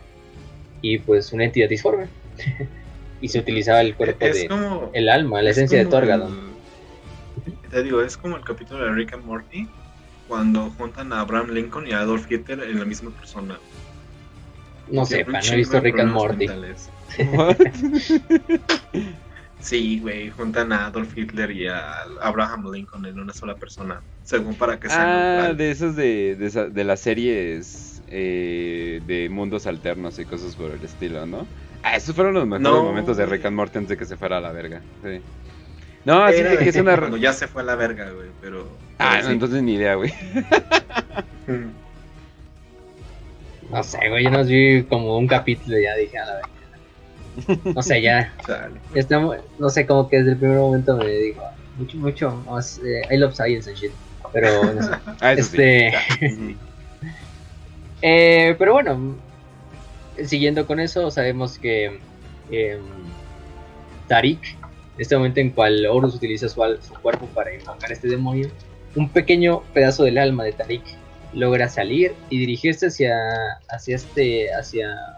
y 0.82 1.00
pues 1.00 1.34
una 1.34 1.46
entidad 1.46 1.70
disforme. 1.70 2.08
y 3.22 3.28
se 3.28 3.40
utilizaba 3.40 3.82
el 3.82 3.96
cuerpo 3.96 4.26
Es 4.26 4.42
de 4.42 4.48
como. 4.48 4.90
el 4.94 5.10
alma, 5.10 5.42
la 5.42 5.50
es 5.50 5.58
esencia 5.58 5.80
de 5.80 5.86
Torgadon. 5.86 6.51
Te 7.72 7.84
digo, 7.84 8.02
es 8.02 8.18
como 8.18 8.36
el 8.38 8.44
capítulo 8.44 8.84
de 8.86 8.92
Rick 8.92 9.14
and 9.14 9.24
Morty 9.24 9.68
cuando 10.28 10.70
juntan 10.72 11.14
a 11.14 11.22
Abraham 11.22 11.50
Lincoln 11.52 11.88
y 11.88 11.92
a 11.94 12.00
Adolf 12.02 12.30
Hitler 12.30 12.62
en 12.64 12.80
la 12.80 12.86
misma 12.86 13.12
persona. 13.12 13.58
No 14.88 15.06
sepa, 15.06 15.32
no 15.32 15.38
he 15.40 15.56
visto 15.56 15.74
de 15.76 15.80
Rick 15.82 16.00
and 16.00 16.12
Morty. 16.12 16.48
Sí, 19.62 20.00
güey, 20.00 20.32
juntan 20.32 20.74
a 20.74 20.88
Adolf 20.88 21.16
Hitler 21.16 21.52
y 21.52 21.68
a 21.68 21.94
Abraham 22.24 22.66
Lincoln 22.74 23.06
en 23.06 23.20
una 23.20 23.32
sola 23.32 23.56
persona, 23.56 24.02
según 24.24 24.56
para 24.56 24.80
que 24.80 24.90
sea 24.90 25.50
Ah, 25.50 25.54
de 25.54 25.70
esos 25.70 25.96
de, 25.96 26.36
de, 26.36 26.48
esa- 26.48 26.68
de 26.68 26.84
las 26.84 27.00
series 27.00 28.02
eh, 28.08 29.02
de 29.06 29.30
mundos 29.30 29.68
alternos 29.68 30.18
y 30.18 30.26
cosas 30.26 30.56
por 30.56 30.72
el 30.72 30.84
estilo, 30.84 31.28
¿no? 31.28 31.46
Ah, 31.84 31.96
esos 31.96 32.16
fueron 32.16 32.34
los 32.34 32.48
mejores 32.48 32.64
No, 32.72 32.84
momentos 32.84 33.18
de. 33.18 33.28
Rick 33.28 33.46
and 33.46 33.56
Morty 33.56 33.78
antes 33.78 33.90
de 33.90 33.98
que 33.98 34.06
se 34.06 34.18
fuera 34.18 34.38
a 34.38 34.42
la 34.42 34.52
verga. 34.52 34.82
Sí. 35.04 35.22
No, 36.06 36.24
así 36.24 36.42
que 36.42 36.70
es 36.70 36.76
una... 36.78 36.98
cuando 36.98 37.18
ya 37.18 37.34
se 37.34 37.48
fue 37.48 37.62
a 37.62 37.66
la 37.66 37.76
verga, 37.76 38.10
güey, 38.10 38.30
pero... 38.42 38.68
Ah, 38.98 39.12
pero 39.12 39.22
no, 39.22 39.28
sí. 39.28 39.34
entonces 39.34 39.64
ni 39.64 39.74
idea, 39.76 39.96
güey. 39.96 40.14
No 43.72 43.84
sé, 43.84 44.10
güey, 44.10 44.26
yo 44.26 44.30
nos 44.30 44.48
vi 44.48 44.84
como 44.84 45.18
un 45.18 45.28
capítulo 45.28 45.80
y 45.80 45.84
ya 45.84 45.96
dije 45.96 46.18
a 46.18 46.26
la 46.26 46.36
vez. 46.36 47.66
No 47.76 47.82
sé, 47.82 48.02
ya. 48.02 48.34
Chale. 48.46 49.40
No 49.60 49.70
sé, 49.70 49.86
como 49.86 50.10
que 50.10 50.18
desde 50.18 50.32
el 50.32 50.38
primer 50.38 50.58
momento 50.58 50.98
me 50.98 51.08
digo, 51.08 51.42
mucho, 51.78 51.98
mucho 51.98 52.32
más. 52.50 52.82
eh, 52.84 53.04
I 53.10 53.18
love 53.18 53.34
science 53.34 53.70
and 53.70 53.80
shit. 53.80 53.92
Pero, 54.34 54.74
no 54.74 54.84
sé. 54.84 54.92
Ah, 55.22 55.34
eso 55.34 55.44
sí. 55.44 55.58
este. 55.62 55.94
Ujú. 56.34 56.56
Eh, 58.02 58.56
pero 58.60 58.74
bueno, 58.74 59.16
siguiendo 60.26 60.66
con 60.68 60.80
eso, 60.80 61.10
sabemos 61.10 61.58
que 61.58 62.00
em, 62.52 62.82
Tarik, 64.08 64.58
este 65.02 65.16
momento 65.16 65.40
en 65.40 65.52
cual 65.52 65.86
Horus 65.86 66.16
utiliza 66.16 66.48
su, 66.50 66.62
cuerpo 67.02 67.26
para 67.28 67.54
invocar 67.54 67.90
a 67.90 67.94
este 67.94 68.08
demonio, 68.08 68.50
un 68.96 69.10
pequeño 69.10 69.62
pedazo 69.74 70.04
del 70.04 70.18
alma 70.18 70.44
de 70.44 70.54
Tarik 70.54 70.84
logra 71.34 71.70
salir 71.70 72.14
y 72.30 72.40
dirigirse 72.40 72.88
hacia, 72.88 73.18
hacia 73.70 73.96
este, 73.96 74.54
hacia 74.54 75.18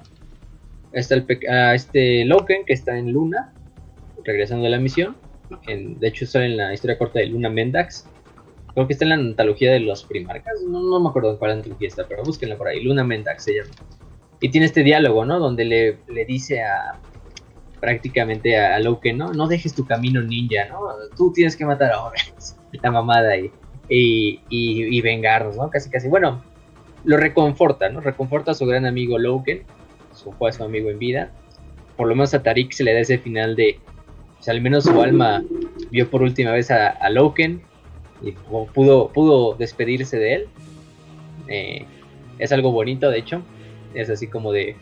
hasta 0.95 1.15
el 1.15 1.25
a 1.49 1.73
este 1.73 2.25
Loken 2.25 2.65
que 2.65 2.73
está 2.73 2.97
en 2.97 3.11
Luna, 3.11 3.51
regresando 4.23 4.65
de 4.65 4.69
la 4.69 4.79
misión. 4.79 5.15
De 5.67 6.07
hecho, 6.07 6.25
sale 6.25 6.45
en 6.45 6.57
la 6.57 6.73
historia 6.73 6.97
corta 6.97 7.19
de 7.19 7.27
Luna 7.27 7.49
Mendax. 7.49 8.07
Creo 8.73 8.87
que 8.87 8.93
está 8.93 9.05
en 9.05 9.09
la 9.09 9.15
antología 9.15 9.71
de 9.71 9.79
los 9.79 10.03
primarcas. 10.03 10.61
No, 10.67 10.81
no 10.81 10.99
me 10.99 11.09
acuerdo 11.09 11.31
en 11.31 11.37
cuál 11.37 11.51
antología 11.51 11.87
está, 11.87 12.07
pero 12.07 12.23
búsquenla 12.23 12.57
por 12.57 12.67
ahí. 12.67 12.83
Luna 12.83 13.03
Mendax 13.03 13.43
se 13.43 13.55
llama. 13.55 13.71
Y 14.39 14.49
tiene 14.49 14.65
este 14.65 14.83
diálogo, 14.83 15.25
¿no? 15.25 15.39
Donde 15.39 15.65
le, 15.65 15.97
le 16.07 16.25
dice 16.25 16.61
a 16.61 16.99
prácticamente 17.83 18.57
a, 18.57 18.77
a 18.77 18.79
Loken, 18.79 19.17
¿no? 19.17 19.33
No 19.33 19.45
dejes 19.49 19.75
tu 19.75 19.85
camino 19.85 20.21
ninja, 20.21 20.69
¿no? 20.69 20.79
Tú 21.17 21.33
tienes 21.33 21.57
que 21.57 21.65
matar 21.65 21.91
ahora. 21.91 22.15
la 22.81 22.91
mamada 22.91 23.35
y, 23.35 23.51
y, 23.89 24.39
y, 24.49 25.01
vengarnos, 25.01 25.57
¿no? 25.57 25.69
Casi, 25.69 25.89
casi. 25.89 26.07
Bueno, 26.07 26.41
lo 27.03 27.17
reconforta, 27.17 27.89
¿no? 27.89 27.99
Reconforta 27.99 28.51
a 28.51 28.53
su 28.53 28.65
gran 28.65 28.85
amigo 28.85 29.19
Loken, 29.19 29.63
su, 30.13 30.33
su 30.53 30.63
amigo 30.63 30.89
en 30.89 30.97
vida. 30.97 31.31
Por 31.97 32.07
lo 32.07 32.15
menos 32.15 32.33
a 32.33 32.41
Tarik 32.41 32.71
se 32.71 32.85
le 32.85 32.93
da 32.93 33.01
ese 33.01 33.17
final 33.17 33.57
de, 33.57 33.79
sea, 34.39 34.53
al 34.53 34.61
menos 34.61 34.85
su 34.85 35.01
alma 35.01 35.43
vio 35.91 36.09
por 36.09 36.21
última 36.21 36.51
vez 36.53 36.71
a, 36.71 36.87
a 36.87 37.09
Loken 37.09 37.61
y 38.21 38.31
pu- 38.31 38.67
pudo, 38.71 39.09
pudo 39.09 39.55
despedirse 39.55 40.17
de 40.17 40.33
él. 40.35 40.45
Eh, 41.49 41.85
es 42.39 42.53
algo 42.53 42.71
bonito, 42.71 43.09
de 43.09 43.19
hecho. 43.19 43.41
Es 43.93 44.09
así 44.09 44.27
como 44.27 44.53
de, 44.53 44.77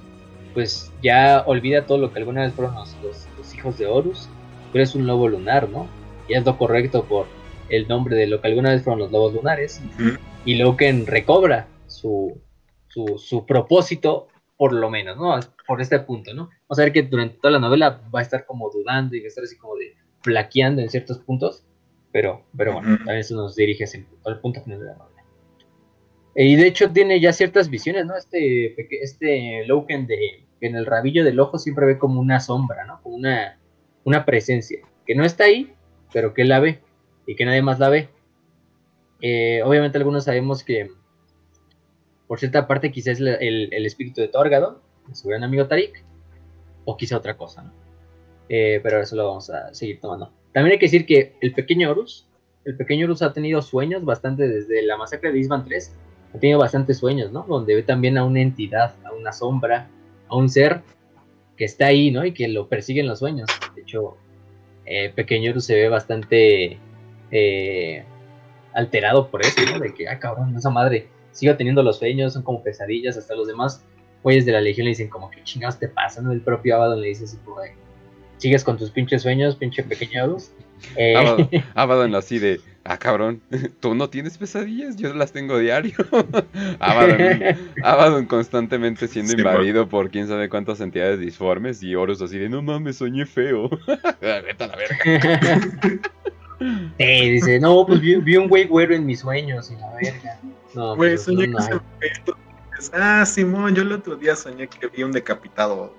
pues 0.53 0.91
ya 1.01 1.43
olvida 1.45 1.85
todo 1.85 1.97
lo 1.97 2.11
que 2.11 2.19
alguna 2.19 2.41
vez 2.41 2.53
fueron 2.53 2.75
los, 2.75 2.95
los- 3.03 3.27
los 3.37 3.53
hijos 3.55 3.77
de 3.77 3.87
Horus, 3.87 4.29
pero 4.71 4.83
es 4.83 4.95
un 4.95 5.05
lobo 5.07 5.27
lunar, 5.27 5.69
¿no? 5.69 5.87
Y 6.27 6.33
es 6.33 6.45
lo 6.45 6.57
correcto 6.57 7.05
por 7.05 7.27
el 7.69 7.87
nombre 7.87 8.15
de 8.15 8.27
lo 8.27 8.41
que 8.41 8.47
alguna 8.47 8.71
vez 8.71 8.83
fueron 8.83 8.99
los 8.99 9.11
lobos 9.11 9.33
lunares. 9.33 9.81
Ujú. 9.95 10.17
Y 10.45 10.55
Loken 10.55 11.05
recobra 11.07 11.67
su, 11.87 12.41
su, 12.87 13.17
su 13.17 13.45
propósito, 13.45 14.27
por 14.57 14.73
lo 14.73 14.89
menos, 14.89 15.17
¿no? 15.17 15.39
Por 15.67 15.81
este 15.81 15.99
punto, 15.99 16.33
¿no? 16.33 16.49
Vamos 16.67 16.79
a 16.79 16.83
ver 16.83 16.91
que 16.93 17.03
durante 17.03 17.37
toda 17.37 17.51
la 17.51 17.59
novela 17.59 18.01
va 18.13 18.19
a 18.19 18.23
estar 18.23 18.45
como 18.45 18.69
dudando 18.69 19.15
y 19.15 19.19
va 19.21 19.25
a 19.25 19.27
estar 19.27 19.43
así 19.43 19.57
como 19.57 19.75
de 19.75 19.95
flaqueando 20.21 20.81
en 20.81 20.89
ciertos 20.89 21.17
puntos, 21.19 21.63
pero, 22.11 22.43
pero 22.55 22.73
bueno, 22.73 22.97
también 22.97 23.17
eso 23.19 23.35
nos 23.35 23.55
dirige 23.55 23.85
al 24.25 24.39
punto 24.39 24.61
final 24.61 24.79
de 24.79 24.85
la 24.85 24.93
novela. 24.95 25.10
Y 26.35 26.55
de 26.55 26.67
hecho 26.67 26.91
tiene 26.91 27.19
ya 27.19 27.33
ciertas 27.33 27.69
visiones, 27.69 28.05
¿no? 28.05 28.15
Este, 28.15 28.75
este 29.03 29.65
Loken 29.65 30.07
de, 30.07 30.45
en 30.61 30.75
el 30.75 30.85
rabillo 30.85 31.23
del 31.25 31.39
ojo 31.39 31.57
siempre 31.59 31.85
ve 31.85 31.97
como 31.97 32.19
una 32.21 32.39
sombra, 32.39 32.85
¿no? 32.85 33.01
Como 33.01 33.15
una, 33.15 33.57
una 34.05 34.25
presencia, 34.25 34.79
que 35.05 35.15
no 35.15 35.25
está 35.25 35.43
ahí, 35.45 35.73
pero 36.13 36.33
que 36.33 36.45
la 36.45 36.59
ve 36.59 36.79
y 37.27 37.35
que 37.35 37.45
nadie 37.45 37.61
más 37.61 37.79
la 37.79 37.89
ve. 37.89 38.09
Eh, 39.21 39.61
obviamente 39.63 39.97
algunos 39.97 40.23
sabemos 40.23 40.63
que 40.63 40.89
por 42.27 42.39
cierta 42.39 42.67
parte 42.67 42.91
quizás 42.91 43.13
es 43.13 43.19
la- 43.19 43.35
el, 43.35 43.71
el 43.73 43.85
espíritu 43.85 44.21
de 44.21 44.27
Torgadon, 44.29 44.77
de 45.07 45.15
su 45.15 45.27
gran 45.27 45.43
amigo 45.43 45.67
Tarik, 45.67 46.03
o 46.85 46.95
quizá 46.97 47.17
otra 47.17 47.35
cosa, 47.37 47.63
¿no? 47.63 47.73
Eh, 48.49 48.79
pero 48.83 49.01
eso 49.01 49.15
lo 49.15 49.27
vamos 49.27 49.49
a 49.49 49.73
seguir 49.73 49.99
tomando. 49.99 50.31
También 50.53 50.73
hay 50.73 50.79
que 50.79 50.85
decir 50.85 51.05
que 51.05 51.35
el 51.41 51.53
pequeño 51.53 51.91
Horus, 51.91 52.27
el 52.65 52.75
pequeño 52.77 53.05
Horus 53.05 53.21
ha 53.21 53.33
tenido 53.33 53.61
sueños 53.61 54.03
bastante 54.03 54.47
desde 54.47 54.81
la 54.83 54.97
masacre 54.97 55.31
de 55.31 55.39
Isban 55.39 55.65
3, 55.65 55.93
ha 56.33 56.39
tenido 56.39 56.59
bastantes 56.59 56.97
sueños, 56.97 57.31
¿no? 57.31 57.45
Donde 57.47 57.75
ve 57.75 57.83
también 57.83 58.17
a 58.17 58.23
una 58.23 58.41
entidad, 58.41 58.95
a 59.03 59.13
una 59.13 59.33
sombra, 59.33 59.89
a 60.27 60.35
un 60.35 60.49
ser 60.49 60.81
que 61.57 61.65
está 61.65 61.87
ahí, 61.87 62.11
¿no? 62.11 62.25
Y 62.25 62.33
que 62.33 62.47
lo 62.47 62.67
persigue 62.67 63.01
en 63.01 63.07
los 63.07 63.19
sueños. 63.19 63.49
De 63.75 63.81
hecho, 63.81 64.17
eh, 64.85 65.11
pequeño 65.13 65.59
se 65.59 65.75
ve 65.75 65.89
bastante 65.89 66.79
eh, 67.31 68.03
alterado 68.73 69.29
por 69.29 69.41
eso, 69.41 69.61
¿no? 69.71 69.79
De 69.79 69.93
que, 69.93 70.07
ah, 70.07 70.19
cabrón, 70.19 70.55
esa 70.55 70.69
madre 70.69 71.07
sigo 71.31 71.55
teniendo 71.55 71.83
los 71.83 71.97
sueños, 71.97 72.33
son 72.33 72.43
como 72.43 72.63
pesadillas, 72.63 73.17
hasta 73.17 73.35
los 73.35 73.47
demás 73.47 73.83
güeyes 74.23 74.45
de 74.45 74.51
la 74.51 74.61
legión 74.61 74.85
le 74.85 74.89
dicen 74.89 75.09
como, 75.09 75.29
¿qué 75.31 75.43
chingados 75.43 75.79
te 75.79 75.87
pasa? 75.87 76.21
¿no? 76.21 76.31
El 76.31 76.41
propio 76.41 76.75
Abaddon 76.75 77.01
le 77.01 77.07
dice 77.07 77.23
así 77.25 77.37
como, 77.37 77.57
sigues 78.37 78.63
con 78.63 78.77
tus 78.77 78.91
pinches 78.91 79.21
sueños, 79.23 79.55
pinche 79.55 79.83
pequeño 79.83 80.23
Horus. 80.23 80.51
Eh, 80.95 81.15
Abaddon, 81.15 81.49
Abaddon 81.75 82.15
así 82.15 82.39
de, 82.39 82.59
ah 82.83 82.97
cabrón, 82.97 83.41
¿tú 83.79 83.95
no 83.95 84.09
tienes 84.09 84.37
pesadillas? 84.37 84.97
Yo 84.97 85.13
las 85.13 85.31
tengo 85.31 85.57
diario. 85.57 85.95
Abaddon, 86.79 87.41
Abaddon 87.83 88.25
constantemente 88.25 89.07
siendo 89.07 89.31
Sí, 89.31 89.37
invadido 89.37 89.87
por 89.87 90.09
quién 90.09 90.27
sabe 90.27 90.49
cuántas 90.49 90.81
entidades 90.81 91.19
disformes 91.19 91.81
y 91.83 91.95
Horus 91.95 92.21
así 92.21 92.37
de, 92.37 92.49
no 92.49 92.61
mames, 92.61 92.97
soñé 92.97 93.25
feo. 93.25 93.69
Vete 94.21 94.63
a 94.63 94.67
la 94.67 94.75
verga. 94.75 95.61
Sí, 96.99 97.29
dice, 97.31 97.59
no, 97.59 97.85
pues 97.87 97.99
vi, 98.01 98.15
vi 98.17 98.37
un 98.37 98.47
güey 98.47 98.65
güero 98.65 98.93
en 98.93 99.05
mis 99.05 99.21
sueños 99.21 99.71
y 99.71 99.75
la 99.75 99.91
verga. 100.01 100.39
No, 100.75 100.95
Güey, 100.95 101.11
pues, 101.11 101.23
soñé 101.23 101.47
no, 101.47 101.57
que 101.57 101.63
no 101.75 101.81
se 102.79 102.91
Ah, 102.93 103.25
Simón, 103.25 103.75
yo 103.75 103.83
el 103.83 103.91
otro 103.91 104.15
día 104.15 104.35
soñé 104.35 104.67
que 104.67 104.87
vi 104.87 105.03
un 105.03 105.11
decapitado. 105.11 105.93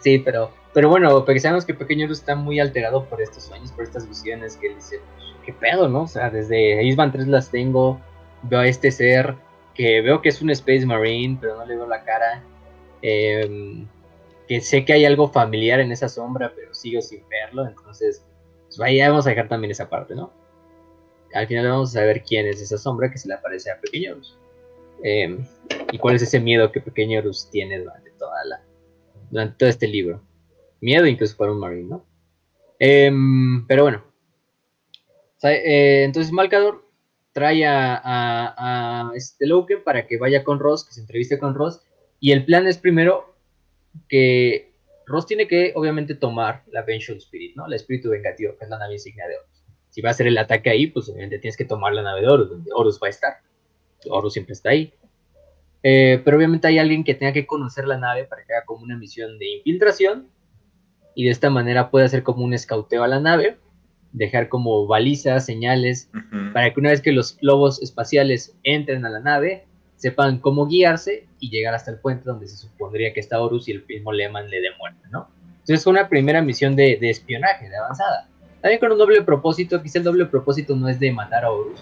Sí, 0.00 0.18
pero, 0.18 0.52
pero 0.72 0.88
bueno, 0.88 1.24
sabemos 1.38 1.64
que 1.64 1.74
Pequeño 1.74 2.10
está 2.10 2.34
muy 2.34 2.60
alterado 2.60 3.04
por 3.06 3.20
estos 3.20 3.44
sueños, 3.44 3.72
por 3.72 3.84
estas 3.84 4.08
visiones 4.08 4.56
que 4.56 4.68
él 4.68 4.74
dice, 4.76 5.00
qué 5.44 5.52
pedo, 5.52 5.88
¿no? 5.88 6.02
O 6.02 6.08
sea, 6.08 6.30
desde 6.30 6.82
Isban 6.84 7.12
3 7.12 7.28
las 7.28 7.50
tengo, 7.50 8.00
veo 8.42 8.60
a 8.60 8.66
este 8.66 8.90
ser 8.90 9.34
que 9.74 10.00
veo 10.00 10.22
que 10.22 10.30
es 10.30 10.40
un 10.42 10.50
Space 10.50 10.86
Marine, 10.86 11.38
pero 11.40 11.56
no 11.56 11.64
le 11.64 11.76
veo 11.76 11.86
la 11.86 12.02
cara. 12.04 12.42
em, 13.02 13.86
que 14.48 14.60
sé 14.60 14.84
que 14.84 14.92
hay 14.92 15.04
algo 15.04 15.28
familiar 15.28 15.80
en 15.80 15.92
esa 15.92 16.08
sombra, 16.08 16.52
pero 16.54 16.72
sigo 16.72 17.00
sin 17.02 17.28
verlo, 17.28 17.66
entonces, 17.66 18.24
pues 18.66 18.80
ahí 18.80 19.00
vamos 19.00 19.26
a 19.26 19.30
dejar 19.30 19.48
también 19.48 19.70
esa 19.70 19.88
parte, 19.88 20.14
¿no? 20.14 20.32
Al 21.34 21.46
final 21.46 21.68
vamos 21.68 21.90
a 21.90 22.00
saber 22.00 22.22
quién 22.22 22.46
es 22.46 22.60
esa 22.60 22.78
sombra 22.78 23.10
que 23.10 23.18
se 23.18 23.28
le 23.28 23.34
aparece 23.34 23.70
a 23.70 23.80
Pequeño 23.80 24.12
Horus. 24.12 24.38
Em, 25.02 25.44
y 25.92 25.98
cuál 25.98 26.16
es 26.16 26.22
ese 26.22 26.40
miedo 26.40 26.72
que 26.72 26.80
Pequeño 26.80 27.18
Horus 27.18 27.48
tiene 27.50 27.78
durante 27.78 28.10
toda 28.12 28.44
la, 28.44 28.62
durante 29.30 29.56
todo 29.58 29.68
este 29.68 29.88
libro. 29.88 30.22
Miedo 30.80 31.06
incluso 31.06 31.36
para 31.36 31.52
un 31.52 31.60
marine, 31.60 31.88
¿no? 31.88 32.06
Em, 32.78 33.66
pero 33.66 33.82
bueno. 33.82 34.04
Eh, 35.42 36.02
entonces 36.04 36.32
Malcador 36.32 36.84
trae 37.32 37.66
a, 37.66 38.00
a, 38.04 39.12
este 39.14 39.46
Loken 39.46 39.84
para 39.84 40.06
que 40.06 40.16
vaya 40.16 40.42
con 40.42 40.58
Ross, 40.58 40.84
que 40.84 40.94
se 40.94 41.00
entreviste 41.00 41.38
con 41.38 41.54
Ross. 41.54 41.82
Y 42.18 42.32
el 42.32 42.44
plan 42.44 42.66
es 42.66 42.78
primero 42.78 43.36
que 44.08 44.72
Ross 45.06 45.26
tiene 45.26 45.46
que 45.46 45.72
obviamente 45.74 46.14
tomar 46.14 46.64
la 46.72 46.82
Vengeful 46.82 47.18
Spirit, 47.18 47.54
¿no? 47.56 47.66
El 47.66 47.74
espíritu 47.74 48.10
vengativo, 48.10 48.56
que 48.58 48.64
es 48.64 48.70
la 48.70 48.78
nave 48.78 48.94
insignia 48.94 49.26
de 49.28 49.36
Horus. 49.36 49.64
Si 49.90 50.00
va 50.00 50.10
a 50.10 50.12
hacer 50.12 50.26
el 50.26 50.36
ataque 50.36 50.70
ahí, 50.70 50.88
pues 50.88 51.08
obviamente 51.08 51.38
tienes 51.38 51.56
que 51.56 51.64
tomar 51.64 51.92
la 51.92 52.02
nave 52.02 52.22
de 52.22 52.28
Horus, 52.28 52.50
donde 52.50 52.70
Horus 52.74 52.98
va 53.02 53.06
a 53.06 53.10
estar. 53.10 53.34
Horus 54.08 54.32
siempre 54.32 54.52
está 54.52 54.70
ahí. 54.70 54.92
Eh, 55.88 56.20
pero 56.24 56.36
obviamente 56.36 56.66
hay 56.66 56.80
alguien 56.80 57.04
que 57.04 57.14
tenga 57.14 57.32
que 57.32 57.46
conocer 57.46 57.86
la 57.86 57.96
nave 57.96 58.24
para 58.24 58.44
que 58.44 58.52
haga 58.52 58.64
como 58.64 58.82
una 58.82 58.96
misión 58.96 59.38
de 59.38 59.58
infiltración 59.58 60.26
y 61.14 61.26
de 61.26 61.30
esta 61.30 61.48
manera 61.48 61.92
puede 61.92 62.06
hacer 62.06 62.24
como 62.24 62.44
un 62.44 62.54
escauteo 62.54 63.04
a 63.04 63.06
la 63.06 63.20
nave, 63.20 63.58
dejar 64.10 64.48
como 64.48 64.88
balizas, 64.88 65.46
señales, 65.46 66.10
para 66.52 66.74
que 66.74 66.80
una 66.80 66.90
vez 66.90 67.00
que 67.02 67.12
los 67.12 67.36
globos 67.36 67.80
espaciales 67.80 68.58
entren 68.64 69.06
a 69.06 69.10
la 69.10 69.20
nave, 69.20 69.68
sepan 69.94 70.40
cómo 70.40 70.66
guiarse 70.66 71.28
y 71.38 71.50
llegar 71.50 71.72
hasta 71.72 71.92
el 71.92 72.00
puente 72.00 72.24
donde 72.24 72.48
se 72.48 72.56
supondría 72.56 73.12
que 73.14 73.20
está 73.20 73.40
Horus 73.40 73.68
y 73.68 73.70
el 73.70 73.86
mismo 73.86 74.12
Leman 74.12 74.50
le 74.50 74.60
dé 74.60 74.70
muerte, 74.80 75.06
¿no? 75.12 75.28
Entonces 75.50 75.82
es 75.82 75.86
una 75.86 76.08
primera 76.08 76.42
misión 76.42 76.74
de, 76.74 76.98
de 77.00 77.10
espionaje, 77.10 77.68
de 77.68 77.76
avanzada. 77.76 78.28
También 78.60 78.80
con 78.80 78.90
un 78.90 78.98
doble 78.98 79.22
propósito, 79.22 79.80
quizá 79.80 79.98
el 79.98 80.04
doble 80.04 80.26
propósito 80.26 80.74
no 80.74 80.88
es 80.88 80.98
de 80.98 81.12
matar 81.12 81.44
a 81.44 81.52
Horus, 81.52 81.78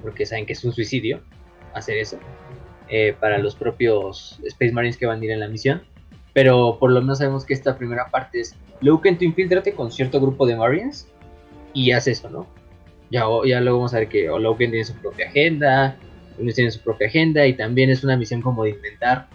porque 0.00 0.24
saben 0.24 0.46
que 0.46 0.54
es 0.54 0.64
un 0.64 0.72
suicidio 0.72 1.20
hacer 1.74 1.98
eso, 1.98 2.18
eh, 2.88 3.14
para 3.18 3.38
los 3.38 3.54
propios 3.54 4.38
Space 4.44 4.72
Marines 4.72 4.96
que 4.96 5.06
van 5.06 5.20
a 5.20 5.24
ir 5.24 5.30
en 5.30 5.40
la 5.40 5.48
misión. 5.48 5.82
Pero 6.32 6.76
por 6.78 6.92
lo 6.92 7.00
menos 7.00 7.18
sabemos 7.18 7.44
que 7.44 7.54
esta 7.54 7.78
primera 7.78 8.08
parte 8.10 8.40
es 8.40 8.54
Loken, 8.80 9.18
tú 9.18 9.24
infiltrate 9.24 9.72
con 9.72 9.90
cierto 9.90 10.20
grupo 10.20 10.46
de 10.46 10.56
Marines 10.56 11.08
y 11.72 11.92
haz 11.92 12.06
eso, 12.06 12.28
¿no? 12.28 12.46
Ya, 13.10 13.24
ya 13.46 13.60
luego 13.60 13.78
vamos 13.78 13.94
a 13.94 14.00
ver 14.00 14.08
que 14.08 14.26
Loken 14.26 14.70
tiene 14.70 14.84
su 14.84 14.94
propia 14.94 15.28
agenda, 15.28 15.96
unos 16.38 16.54
tienen 16.54 16.72
su 16.72 16.80
propia 16.80 17.06
agenda 17.06 17.46
y 17.46 17.54
también 17.54 17.90
es 17.90 18.04
una 18.04 18.16
misión 18.16 18.42
como 18.42 18.64
de 18.64 18.70
intentar 18.70 19.28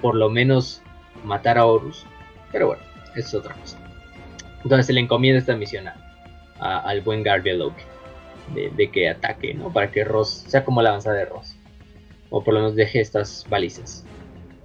por 0.00 0.14
lo 0.14 0.30
menos 0.30 0.80
matar 1.24 1.58
a 1.58 1.66
Horus. 1.66 2.06
Pero 2.52 2.68
bueno, 2.68 2.82
eso 3.14 3.28
es 3.28 3.34
otra 3.34 3.54
cosa. 3.54 3.78
Entonces 4.62 4.86
se 4.86 4.92
le 4.92 5.00
encomienda 5.00 5.38
esta 5.38 5.56
misión 5.56 5.86
al 6.58 7.00
buen 7.02 7.22
Guardian 7.22 7.58
Loken 7.58 7.84
de, 8.54 8.70
de 8.70 8.90
que 8.90 9.08
ataque, 9.08 9.54
¿no? 9.54 9.72
Para 9.72 9.90
que 9.90 10.04
Ross 10.04 10.44
sea 10.46 10.64
como 10.64 10.82
la 10.82 10.90
avanzada 10.90 11.16
de 11.16 11.24
Ross. 11.26 11.56
O 12.30 12.42
por 12.42 12.54
lo 12.54 12.60
menos 12.60 12.76
deje 12.76 13.00
estas 13.00 13.46
balizas. 13.50 14.04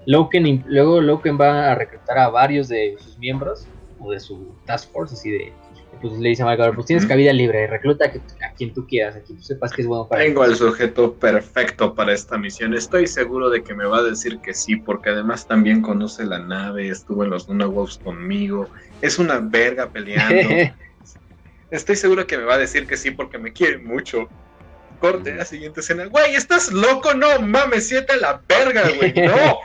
Loken, 0.06 0.64
luego 0.68 1.02
Loken 1.02 1.40
va 1.40 1.72
a 1.72 1.76
reclutar 1.76 2.18
a 2.20 2.30
varios 2.30 2.68
de 2.68 2.96
sus 3.00 3.18
miembros, 3.18 3.68
o 4.00 4.12
de 4.12 4.20
su 4.20 4.54
task 4.66 4.92
force, 4.92 5.16
así 5.16 5.32
de... 5.32 5.54
Pues 6.02 6.12
le 6.20 6.30
dice 6.30 6.42
a 6.42 6.46
Malgador, 6.46 6.76
pues 6.76 6.88
tienes 6.88 7.06
cabida 7.06 7.32
libre, 7.32 7.68
recluta 7.68 8.06
a, 8.06 8.54
quien 8.54 8.74
tú 8.74 8.86
quieras, 8.86 9.16
a 9.16 9.22
quien 9.22 9.38
tú 9.38 9.44
sepas 9.46 9.72
que 9.72 9.82
es 9.82 9.88
bueno 9.88 10.08
para 10.10 10.24
Tengo 10.24 10.44
al 10.44 10.54
sujeto 10.56 11.14
perfecto 11.14 11.96
para 11.96 12.12
esta 12.12 12.38
misión. 12.38 12.74
Estoy 12.74 13.08
seguro 13.08 13.50
de 13.50 13.64
que 13.64 13.74
me 13.74 13.86
va 13.86 14.00
a 14.00 14.04
decir 14.04 14.40
que 14.40 14.54
sí, 14.54 14.76
porque 14.76 15.12
además 15.12 15.48
también 15.48 15.82
conoce 15.82 16.26
la 16.26 16.40
nave, 16.40 16.90
estuvo 16.90 17.24
en 17.24 17.30
los 17.30 17.48
Luna 17.48 17.68
Wolves 17.68 17.98
conmigo, 17.98 18.68
es 19.02 19.18
una 19.20 19.40
verga 19.40 19.90
peleando. 19.90 20.74
Estoy 21.72 21.96
seguro 21.96 22.28
que 22.28 22.38
me 22.38 22.44
va 22.44 22.56
a 22.56 22.60
decir 22.60 22.88
que 22.88 22.98
sí 22.98 23.12
porque 23.12 23.38
me 23.38 23.54
quiere 23.54 23.78
mucho. 23.78 24.28
Corte 25.00 25.34
la 25.36 25.46
siguiente 25.46 25.80
escena. 25.82 26.06
Güey, 26.06 26.36
¿estás 26.36 26.72
loco? 26.72 27.14
No 27.14 27.40
mames, 27.42 27.88
siete 27.88 28.14
a 28.14 28.18
la 28.18 28.42
verga, 28.48 28.84
güey. 28.98 29.14
No. 29.28 29.58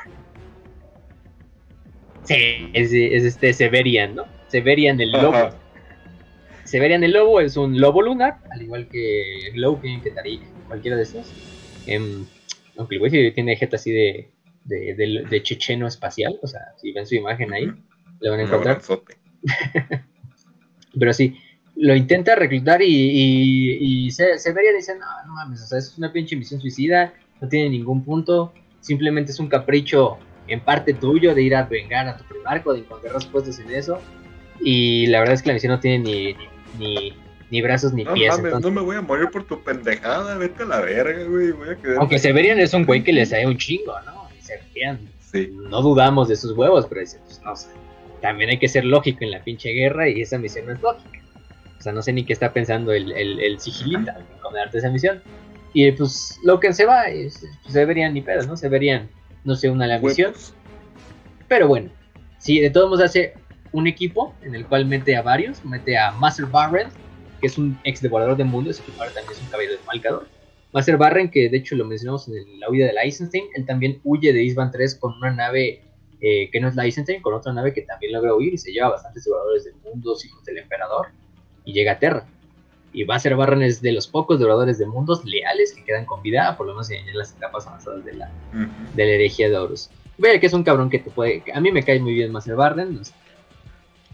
Sí, 2.24 2.70
es, 2.74 2.92
es 2.92 3.24
este 3.24 3.52
Severian, 3.52 4.14
¿no? 4.14 4.24
Severian 4.48 5.00
el 5.00 5.10
lobo. 5.12 5.34
Ajá. 5.34 5.54
Severian 6.64 7.02
el 7.02 7.12
lobo 7.12 7.40
es 7.40 7.56
un 7.56 7.80
lobo 7.80 8.02
lunar, 8.02 8.38
al 8.50 8.62
igual 8.62 8.86
que 8.88 9.50
Loken, 9.54 10.00
que 10.02 10.10
Tarik, 10.12 10.40
cualquiera 10.68 10.96
de 10.96 11.02
esos. 11.02 11.26
Em, 11.86 12.24
aunque 12.76 12.94
el 12.96 12.98
güey 13.00 13.10
sí 13.10 13.32
tiene 13.32 13.56
jeta 13.56 13.76
así 13.76 13.90
de, 13.90 14.30
de, 14.64 14.94
de- 14.94 15.26
de 15.28 15.42
checheno 15.42 15.88
espacial, 15.88 16.38
o 16.42 16.46
sea, 16.46 16.60
si 16.76 16.92
ven 16.92 17.06
su 17.06 17.16
imagen 17.16 17.52
ahí, 17.52 17.72
le 18.20 18.30
van 18.30 18.40
a 18.40 18.42
encontrar. 18.44 18.80
Pero 20.98 21.12
sí, 21.12 21.36
lo 21.82 21.94
intenta 21.96 22.34
reclutar 22.34 22.82
y, 22.82 22.86
y, 22.86 24.06
y 24.06 24.10
se, 24.10 24.32
dice, 24.34 24.52
no, 24.98 25.06
no 25.26 25.32
mames, 25.34 25.62
o 25.62 25.66
sea, 25.66 25.78
es 25.78 25.96
una 25.96 26.12
pinche 26.12 26.36
misión 26.36 26.60
suicida, 26.60 27.12
no 27.40 27.48
tiene 27.48 27.70
ningún 27.70 28.04
punto, 28.04 28.52
simplemente 28.80 29.32
es 29.32 29.40
un 29.40 29.48
capricho 29.48 30.18
en 30.46 30.60
parte 30.60 30.92
tuyo 30.94 31.34
de 31.34 31.42
ir 31.42 31.54
a 31.54 31.62
vengar 31.64 32.06
a 32.08 32.16
tu 32.16 32.24
primarco, 32.24 32.72
de 32.74 32.80
encontrar 32.80 33.14
respuestas 33.14 33.58
en 33.60 33.70
eso. 33.70 33.98
Y 34.62 35.06
la 35.06 35.20
verdad 35.20 35.34
es 35.34 35.42
que 35.42 35.48
la 35.48 35.54
misión 35.54 35.72
no 35.72 35.80
tiene 35.80 35.98
ni, 36.00 36.34
ni, 36.78 36.94
ni, 36.94 37.12
ni 37.50 37.62
brazos 37.62 37.92
ni 37.94 38.04
No 38.04 38.12
pies. 38.14 38.28
mames, 38.30 38.44
entonces- 38.46 38.70
no 38.72 38.80
me 38.80 38.84
voy 38.86 38.96
a 38.96 39.00
morir 39.00 39.28
por 39.30 39.44
tu 39.46 39.62
pendejada. 39.62 40.36
Vete 40.36 40.64
a 40.64 40.66
la 40.66 40.80
verga, 40.80 41.24
güey. 41.24 41.52
Voy 41.52 41.68
a 41.70 41.76
quedar. 41.76 41.96
Aunque 41.98 42.18
Severian 42.18 42.58
es 42.58 42.74
un 42.74 42.84
güey 42.84 43.02
que 43.02 43.12
le 43.12 43.24
sabe 43.24 43.46
un 43.46 43.56
chingo, 43.56 43.94
¿no? 44.04 44.28
Y 44.38 44.42
Severian, 44.42 44.98
Sí. 45.20 45.50
no 45.70 45.80
dudamos 45.80 46.28
de 46.28 46.36
sus 46.36 46.52
huevos, 46.56 46.86
pero 46.88 47.00
dice, 47.00 47.18
pues 47.24 47.40
no 47.42 47.54
sé. 47.56 47.68
También 48.20 48.50
hay 48.50 48.58
que 48.58 48.68
ser 48.68 48.84
lógico 48.84 49.18
en 49.22 49.30
la 49.30 49.42
pinche 49.42 49.70
guerra 49.70 50.08
y 50.08 50.20
esa 50.20 50.36
misión 50.36 50.66
no 50.66 50.72
es 50.72 50.82
lógica. 50.82 51.20
O 51.80 51.82
sea, 51.82 51.92
no 51.92 52.02
sé 52.02 52.12
ni 52.12 52.24
qué 52.24 52.32
está 52.34 52.52
pensando 52.52 52.92
el, 52.92 53.10
el, 53.12 53.40
el 53.40 53.58
sigilita 53.58 54.12
al 54.12 54.22
encomendarte 54.36 54.78
esa 54.78 54.90
misión. 54.90 55.22
Y 55.72 55.90
pues 55.92 56.38
Loken 56.44 56.74
se 56.74 56.84
va, 56.84 57.10
y 57.10 57.30
se, 57.30 57.46
se 57.68 57.84
verían 57.86 58.12
ni 58.14 58.20
pedo, 58.20 58.42
¿no? 58.46 58.56
Se 58.56 58.68
verían, 58.68 59.08
no 59.44 59.54
sé, 59.56 59.70
una 59.70 59.86
la 59.86 59.98
misión. 59.98 60.32
Pero 61.48 61.68
bueno, 61.68 61.90
sí, 62.38 62.60
de 62.60 62.70
todos 62.70 62.88
modos 62.90 63.04
hace 63.04 63.34
un 63.72 63.86
equipo 63.86 64.34
en 64.42 64.54
el 64.54 64.66
cual 64.66 64.84
mete 64.86 65.16
a 65.16 65.22
varios, 65.22 65.64
mete 65.64 65.96
a 65.96 66.12
Master 66.12 66.46
Barren, 66.46 66.88
que 67.40 67.46
es 67.46 67.56
un 67.56 67.78
ex 67.84 68.02
devorador 68.02 68.36
de 68.36 68.44
mundos, 68.44 68.80
que 68.80 68.92
ahora 68.98 69.12
también 69.12 69.32
es 69.32 69.40
un 69.42 69.48
caballero 69.48 69.74
de 69.74 69.80
Malcador. 69.86 70.28
Master 70.72 70.96
Barren, 70.98 71.30
que 71.30 71.48
de 71.48 71.56
hecho 71.56 71.74
lo 71.76 71.84
mencionamos 71.84 72.28
en 72.28 72.34
el- 72.36 72.60
la 72.60 72.68
huida 72.70 72.86
de 72.86 72.92
la 72.92 73.02
Eisenstein, 73.02 73.44
él 73.56 73.64
también 73.66 74.00
huye 74.04 74.32
de 74.32 74.42
Isban 74.42 74.70
3 74.70 74.94
con 74.96 75.14
una 75.16 75.30
nave 75.32 75.82
eh, 76.22 76.50
que 76.52 76.60
no 76.60 76.68
es 76.68 76.74
la 76.76 76.84
Eisenstein, 76.84 77.22
con 77.22 77.32
otra 77.32 77.50
nave 77.54 77.72
que 77.72 77.80
también 77.82 78.12
logra 78.12 78.34
huir 78.34 78.52
y 78.52 78.58
se 78.58 78.70
lleva 78.72 78.90
bastantes 78.90 79.24
devoradores 79.24 79.64
de 79.64 79.72
mundos, 79.82 80.22
hijos 80.26 80.44
del 80.44 80.58
emperador, 80.58 81.06
y 81.64 81.72
llega 81.72 81.92
a 81.92 81.98
Terra. 81.98 82.26
Y 82.92 83.04
Master 83.04 83.36
Barren 83.36 83.62
es 83.62 83.80
de 83.80 83.92
los 83.92 84.08
pocos 84.08 84.38
devoradores 84.38 84.78
de 84.78 84.86
mundos 84.86 85.24
leales 85.24 85.72
que 85.72 85.84
quedan 85.84 86.04
con 86.04 86.22
vida, 86.22 86.56
por 86.56 86.66
lo 86.66 86.72
menos 86.72 86.90
en 86.90 87.16
las 87.16 87.32
etapas 87.32 87.66
avanzadas 87.66 88.04
de 88.04 88.14
la, 88.14 88.30
de 88.94 89.04
la 89.04 89.10
herejía 89.12 89.48
de 89.48 89.56
Horus. 89.56 89.90
Vaya 90.18 90.40
que 90.40 90.46
es 90.46 90.52
un 90.52 90.64
cabrón 90.64 90.90
que 90.90 90.98
te 90.98 91.10
puede. 91.10 91.44
A 91.54 91.60
mí 91.60 91.70
me 91.70 91.84
cae 91.84 92.00
muy 92.00 92.14
bien 92.14 92.32
Master 92.32 92.56
Barren. 92.56 92.96
no 92.96 93.04
sé. 93.04 93.12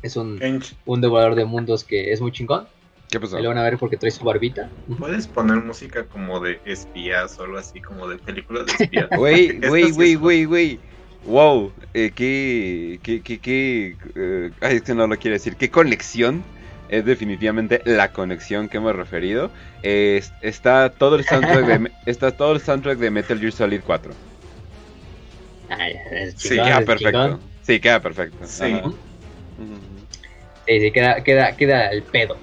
Es 0.03 0.14
un, 0.16 0.38
un 0.84 1.01
devorador 1.01 1.34
de 1.34 1.47
mundos 1.47 1.84
que 1.84 2.12
es 2.12 2.20
muy 2.20 2.30
chingón. 2.32 2.66
¿Qué 3.11 3.20
pasó? 3.20 3.38
Lo 3.40 3.49
van 3.49 3.59
a 3.59 3.62
ver 3.62 3.78
porque 3.78 3.97
trae 3.97 4.11
su 4.11 4.24
barbita. 4.24 4.68
¿Puedes 4.99 5.26
poner 5.26 5.59
música 5.59 6.05
como 6.05 6.40
de 6.40 6.61
espías 6.64 7.38
o 7.38 7.44
algo 7.44 7.59
así, 7.59 7.80
como 7.80 8.09
de 8.09 8.18
películas 8.18 8.66
de 8.66 8.84
espías? 8.84 9.09
Güey, 9.16 9.59
güey, 9.68 9.90
güey, 9.92 10.14
güey, 10.16 10.44
güey. 10.44 10.80
Wow, 11.24 11.72
eh, 11.94 12.12
qué, 12.14 13.01
qué, 13.03 13.20
qué, 13.20 13.38
qué, 13.38 13.97
eh, 14.14 14.51
ay, 14.61 14.76
es 14.76 14.82
que 14.82 14.94
no 14.94 15.09
lo 15.09 15.16
quiero 15.16 15.34
decir, 15.34 15.57
qué 15.57 15.68
conexión, 15.68 16.44
es 16.89 17.05
definitivamente 17.05 17.82
la 17.84 18.12
conexión 18.12 18.68
que 18.68 18.76
hemos 18.78 18.95
referido, 18.95 19.51
Es- 19.82 20.32
está 20.43 20.91
todo 20.91 21.16
el 21.16 21.24
soundtrack 21.24 21.66
de, 21.66 21.91
está 22.07 22.30
todo 22.30 22.53
el 22.53 22.61
soundtrack 22.61 22.99
de 22.99 23.11
Metal 23.11 23.39
Gear 23.39 23.53
Solid 23.53 23.80
4, 23.87 24.12
Ay, 25.68 25.97
Sí, 26.37 26.51
queda 26.51 26.80
perfecto, 26.80 27.41
sí, 27.62 27.80
queda 27.80 28.01
perfecto, 28.01 28.47
Sí. 28.47 28.64
Ujú. 28.64 28.97
Sí, 30.66 30.80
sí, 30.80 30.91
queda, 30.93 31.22
queda, 31.22 31.57
queda 31.57 31.89
el 31.91 32.03
pedo. 32.03 32.37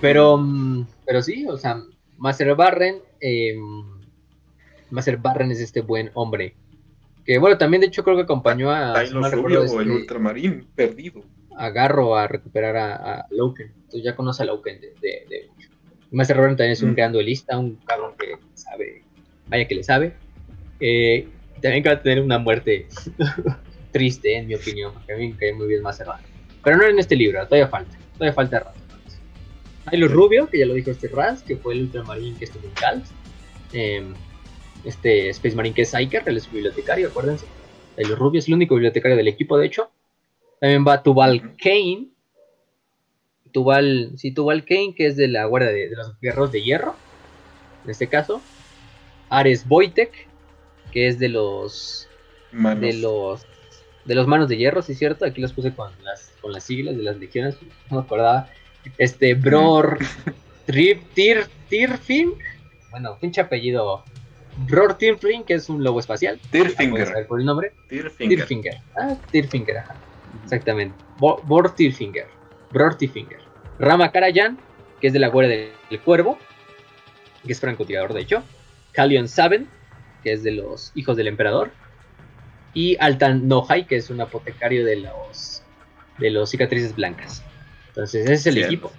Pero, 0.00 0.36
mm, 0.36 0.86
pero 1.06 1.22
sí, 1.22 1.46
o 1.48 1.56
sea, 1.56 1.80
Master 2.18 2.54
Barren. 2.54 3.00
eh, 3.20 3.54
Master 4.90 5.16
Barren 5.16 5.50
es 5.50 5.60
este 5.60 5.80
buen 5.80 6.10
hombre. 6.14 6.54
Que 7.24 7.38
bueno, 7.38 7.56
también 7.58 7.80
de 7.80 7.86
hecho 7.86 8.02
creo 8.02 8.16
que 8.16 8.22
acompañó 8.22 8.70
a. 8.70 8.92
mal 9.14 9.32
Rubio 9.32 9.60
o 9.62 9.80
el 9.80 9.88
este, 9.88 10.00
ultramarín 10.02 10.66
perdido. 10.74 11.22
A 11.60 11.70
Garro 11.70 12.16
a 12.16 12.26
recuperar 12.26 12.76
a, 12.76 12.94
a 13.20 13.26
Loken. 13.30 13.66
Entonces 13.74 14.02
ya 14.02 14.16
conoce 14.16 14.42
a 14.42 14.46
Loken 14.46 14.80
de, 14.80 14.88
de, 15.00 15.26
de 15.28 15.48
mucho. 15.54 15.68
Master 16.10 16.36
Barren 16.38 16.56
también 16.56 16.72
es 16.72 16.82
un 16.82 16.90
Mm. 16.92 16.94
gran 16.94 17.12
duelista, 17.12 17.58
un 17.58 17.76
cabrón 17.86 18.14
que 18.18 18.36
sabe, 18.54 19.02
vaya 19.48 19.66
que 19.68 19.74
le 19.74 19.82
sabe. 19.84 20.12
Eh, 20.80 21.28
también 21.60 21.82
que 21.82 21.88
va 21.90 21.96
a 21.96 22.02
tener 22.02 22.20
una 22.22 22.38
muerte 22.38 22.86
triste, 23.92 24.36
en 24.36 24.46
mi 24.46 24.54
opinión, 24.54 24.92
a 24.94 25.16
mí 25.16 25.28
me 25.28 25.36
cae 25.36 25.52
muy 25.52 25.68
bien 25.68 25.82
Master 25.82 26.06
Barren. 26.06 26.26
Pero 26.64 26.76
no 26.78 26.84
en 26.86 26.98
este 26.98 27.14
libro, 27.16 27.44
todavía 27.44 27.68
falta, 27.68 27.96
todavía 28.14 28.32
falta 28.32 28.58
rato. 28.60 28.80
Hay 29.86 29.98
los 29.98 30.10
Rubio, 30.10 30.48
que 30.48 30.58
ya 30.58 30.66
lo 30.66 30.74
dijo 30.74 30.90
este 30.90 31.08
Raz, 31.08 31.42
que 31.42 31.56
fue 31.56 31.74
el 31.74 31.82
ultramarín 31.82 32.36
que 32.36 32.44
estuvo 32.44 32.64
en 32.66 32.74
Calt. 32.74 33.04
Eh, 33.72 34.02
este 34.84 35.28
Space 35.30 35.54
Marine 35.56 35.74
que 35.74 35.82
es 35.82 35.94
Iker, 35.94 36.22
él 36.26 36.36
es 36.36 36.50
bibliotecario, 36.50 37.08
acuérdense. 37.08 37.46
Hay 37.96 38.04
los 38.04 38.18
Rubio 38.18 38.38
es 38.38 38.48
el 38.48 38.54
único 38.54 38.74
bibliotecario 38.74 39.16
del 39.16 39.28
equipo, 39.28 39.58
de 39.58 39.66
hecho. 39.66 39.90
También 40.60 40.84
va 40.86 41.02
Tubal. 41.02 41.56
Kane. 41.56 42.08
Tubal, 43.52 44.12
sí, 44.16 44.30
Tubal 44.30 44.64
Kane, 44.64 44.94
que 44.94 45.06
es 45.06 45.16
de 45.16 45.26
la 45.26 45.44
guardia 45.46 45.70
de, 45.70 45.88
de 45.88 45.96
los 45.96 46.20
guerreros 46.20 46.52
de 46.52 46.62
hierro. 46.62 46.94
En 47.84 47.90
este 47.90 48.06
caso. 48.06 48.40
Ares 49.30 49.64
Wojtek, 49.68 50.12
que 50.92 51.08
es 51.08 51.18
de 51.18 51.28
los. 51.28 52.08
Manos. 52.52 52.80
De 52.80 52.92
los. 52.94 53.46
De 54.04 54.14
los 54.14 54.26
manos 54.26 54.48
de 54.48 54.56
hierro, 54.56 54.82
sí, 54.82 54.94
cierto. 54.94 55.24
Aquí 55.24 55.40
los 55.40 55.52
puse 55.52 55.74
con 55.74 55.90
las, 56.02 56.32
con 56.40 56.52
las 56.52 56.64
siglas 56.64 56.96
de 56.96 57.02
las 57.02 57.16
legiones. 57.16 57.56
No 57.90 57.98
me 57.98 58.02
acordaba. 58.02 58.48
Este, 58.98 59.34
Bror. 59.34 59.98
Trip, 60.66 61.02
Tir, 61.14 61.46
Tirfing. 61.68 62.34
Bueno, 62.90 63.18
pinche 63.20 63.40
apellido. 63.40 64.04
Bror 64.68 64.94
Tirfing, 64.94 65.44
que 65.44 65.54
es 65.54 65.68
un 65.68 65.82
lobo 65.82 66.00
espacial. 66.00 66.40
Tirfinger. 66.50 67.26
por 67.26 67.40
el 67.40 67.46
nombre. 67.46 67.72
Tirfinger. 67.88 68.38
Tirfinger. 68.38 68.74
Ah, 68.96 69.16
Tirfinger, 69.30 69.78
ajá. 69.78 69.96
Exactamente. 70.50 70.96
Bo- 71.18 71.40
Bor 71.44 71.74
Tirfinger. 71.76 72.26
Bror 72.72 72.96
Tirfinger. 72.96 73.38
Rama 73.78 74.10
Karajan, 74.10 74.58
que 75.00 75.06
es 75.06 75.12
de 75.12 75.20
la 75.20 75.28
guardia 75.28 75.70
del, 75.90 76.00
cuervo, 76.00 76.38
que 77.46 77.52
es 77.52 77.60
francotirador 77.60 78.12
de 78.12 78.22
hecho. 78.22 78.42
Kalion 78.92 79.28
Saben, 79.28 79.68
que 80.24 80.32
es 80.32 80.42
de 80.42 80.50
los 80.50 80.90
hijos 80.96 81.16
del 81.16 81.28
emperador. 81.28 81.70
Y 82.74 82.96
Altan 83.00 83.46
Nohai, 83.46 83.86
que 83.86 83.96
es 83.96 84.10
un 84.10 84.20
apotecario 84.20 84.84
de 84.84 84.96
los 84.96 85.62
de 86.18 86.30
los 86.30 86.50
cicatrices 86.50 86.94
blancas. 86.94 87.42
Entonces, 87.88 88.24
ese 88.24 88.32
es 88.34 88.46
el 88.46 88.54
Cierto. 88.54 88.68
equipo. 88.72 88.92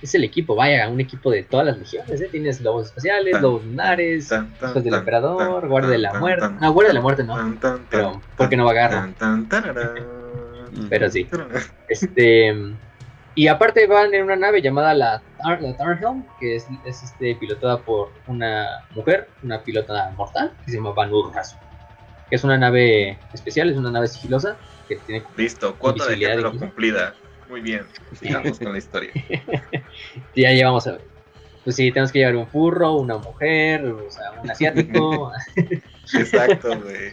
Es 0.00 0.14
el 0.14 0.24
equipo, 0.24 0.54
vaya, 0.54 0.88
un 0.88 0.98
equipo 1.00 1.30
de 1.30 1.42
todas 1.42 1.66
las 1.66 1.76
legiones. 1.78 2.18
¿eh? 2.20 2.28
Tienes 2.30 2.62
lobos 2.62 2.86
espaciales, 2.86 3.32
Tan, 3.32 3.42
lobos 3.42 3.64
lunares, 3.66 4.28
Tan, 4.28 4.54
tan, 4.54 4.70
hijos 4.70 4.82
del 4.84 4.94
emperador, 4.94 5.68
guardia 5.68 5.90
de 5.90 5.98
la 5.98 6.14
muerte. 6.14 6.46
No, 6.60 6.72
guardia 6.72 6.88
de 6.88 6.94
la 6.94 7.00
muerte 7.02 7.24
no. 7.24 7.34
Pero, 7.90 8.12
tan, 8.12 8.20
¿por 8.36 8.48
qué 8.48 8.56
no 8.56 8.64
va 8.64 8.70
a 8.70 8.72
agarrar? 8.72 10.19
Pero 10.88 11.10
sí. 11.10 11.28
Este. 11.88 12.54
Y 13.36 13.46
aparte 13.46 13.86
van 13.86 14.12
en 14.12 14.24
una 14.24 14.36
nave 14.36 14.60
llamada 14.60 14.92
la, 14.92 15.22
Tar- 15.42 15.62
la 15.62 15.76
Tarnhelm, 15.76 16.24
que 16.40 16.56
es, 16.56 16.66
es, 16.84 17.02
este, 17.04 17.34
pilotada 17.36 17.78
por 17.78 18.10
una 18.26 18.84
mujer, 18.94 19.28
una 19.42 19.62
pilota 19.62 20.12
mortal, 20.16 20.52
que 20.64 20.72
se 20.72 20.76
llama 20.78 20.90
Van. 20.92 21.10
Que 22.28 22.36
es 22.36 22.44
una 22.44 22.58
nave 22.58 23.18
especial, 23.32 23.70
es 23.70 23.76
una 23.76 23.90
nave 23.90 24.08
sigilosa, 24.08 24.56
que 24.88 24.96
tiene 24.96 25.24
Listo, 25.36 25.74
cuota 25.76 26.06
de 26.06 26.16
género 26.16 26.48
incluso. 26.48 26.58
cumplida. 26.58 27.14
Muy 27.48 27.60
bien, 27.60 27.84
sigamos 28.20 28.58
con 28.58 28.72
la 28.72 28.78
historia. 28.84 29.10
ya 30.36 30.50
llevamos 30.50 30.86
a 30.86 30.92
ver. 30.92 31.00
Pues 31.64 31.76
sí, 31.76 31.90
tenemos 31.92 32.10
que 32.10 32.18
llevar 32.20 32.36
un 32.36 32.46
furro, 32.48 32.94
una 32.94 33.18
mujer, 33.18 33.84
o 33.84 34.10
sea, 34.10 34.32
un 34.42 34.50
asiático. 34.50 35.32
Exacto, 36.14 36.68
güey. 36.80 37.12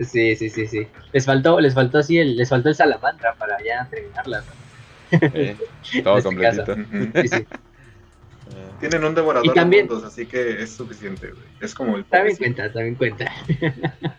Sí, 0.00 0.36
sí, 0.36 0.50
sí, 0.50 0.66
sí. 0.66 0.86
Les 1.12 1.24
faltó, 1.24 1.60
les 1.60 1.74
faltó 1.74 1.98
así 1.98 2.18
el, 2.18 2.36
les 2.36 2.48
faltó 2.48 2.68
el 2.68 2.74
salamandra 2.74 3.34
para 3.34 3.56
ya 3.64 3.86
terminarla. 3.90 4.40
¿no? 4.40 5.18
Eh, 5.34 5.56
todo 6.02 6.14
En 6.18 6.18
este 6.18 6.28
completito. 6.28 6.72
Ujú. 6.72 7.10
Sí, 7.22 7.28
sí. 7.28 7.46
Tienen 8.80 9.04
un 9.04 9.14
devorador 9.14 9.46
Y 9.46 9.54
también- 9.54 9.86
de 9.86 9.94
mundos, 9.94 10.12
así 10.12 10.26
que 10.26 10.62
es 10.62 10.70
suficiente, 10.74 11.28
güey. 11.30 11.42
Es 11.60 11.74
como 11.74 11.96
el 11.96 12.04
También 12.04 12.36
cuenta, 12.36 12.70
también 12.72 12.94
cuenta. 12.96 13.32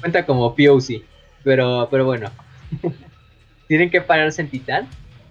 Cuenta 0.00 0.26
como 0.26 0.54
POC. 0.54 1.02
Pero, 1.42 1.88
pero 1.90 2.04
bueno. 2.04 2.30
Tienen 3.68 3.90
que 3.90 4.00
pararse 4.00 4.42
en 4.42 4.50
Titán. 4.50 4.88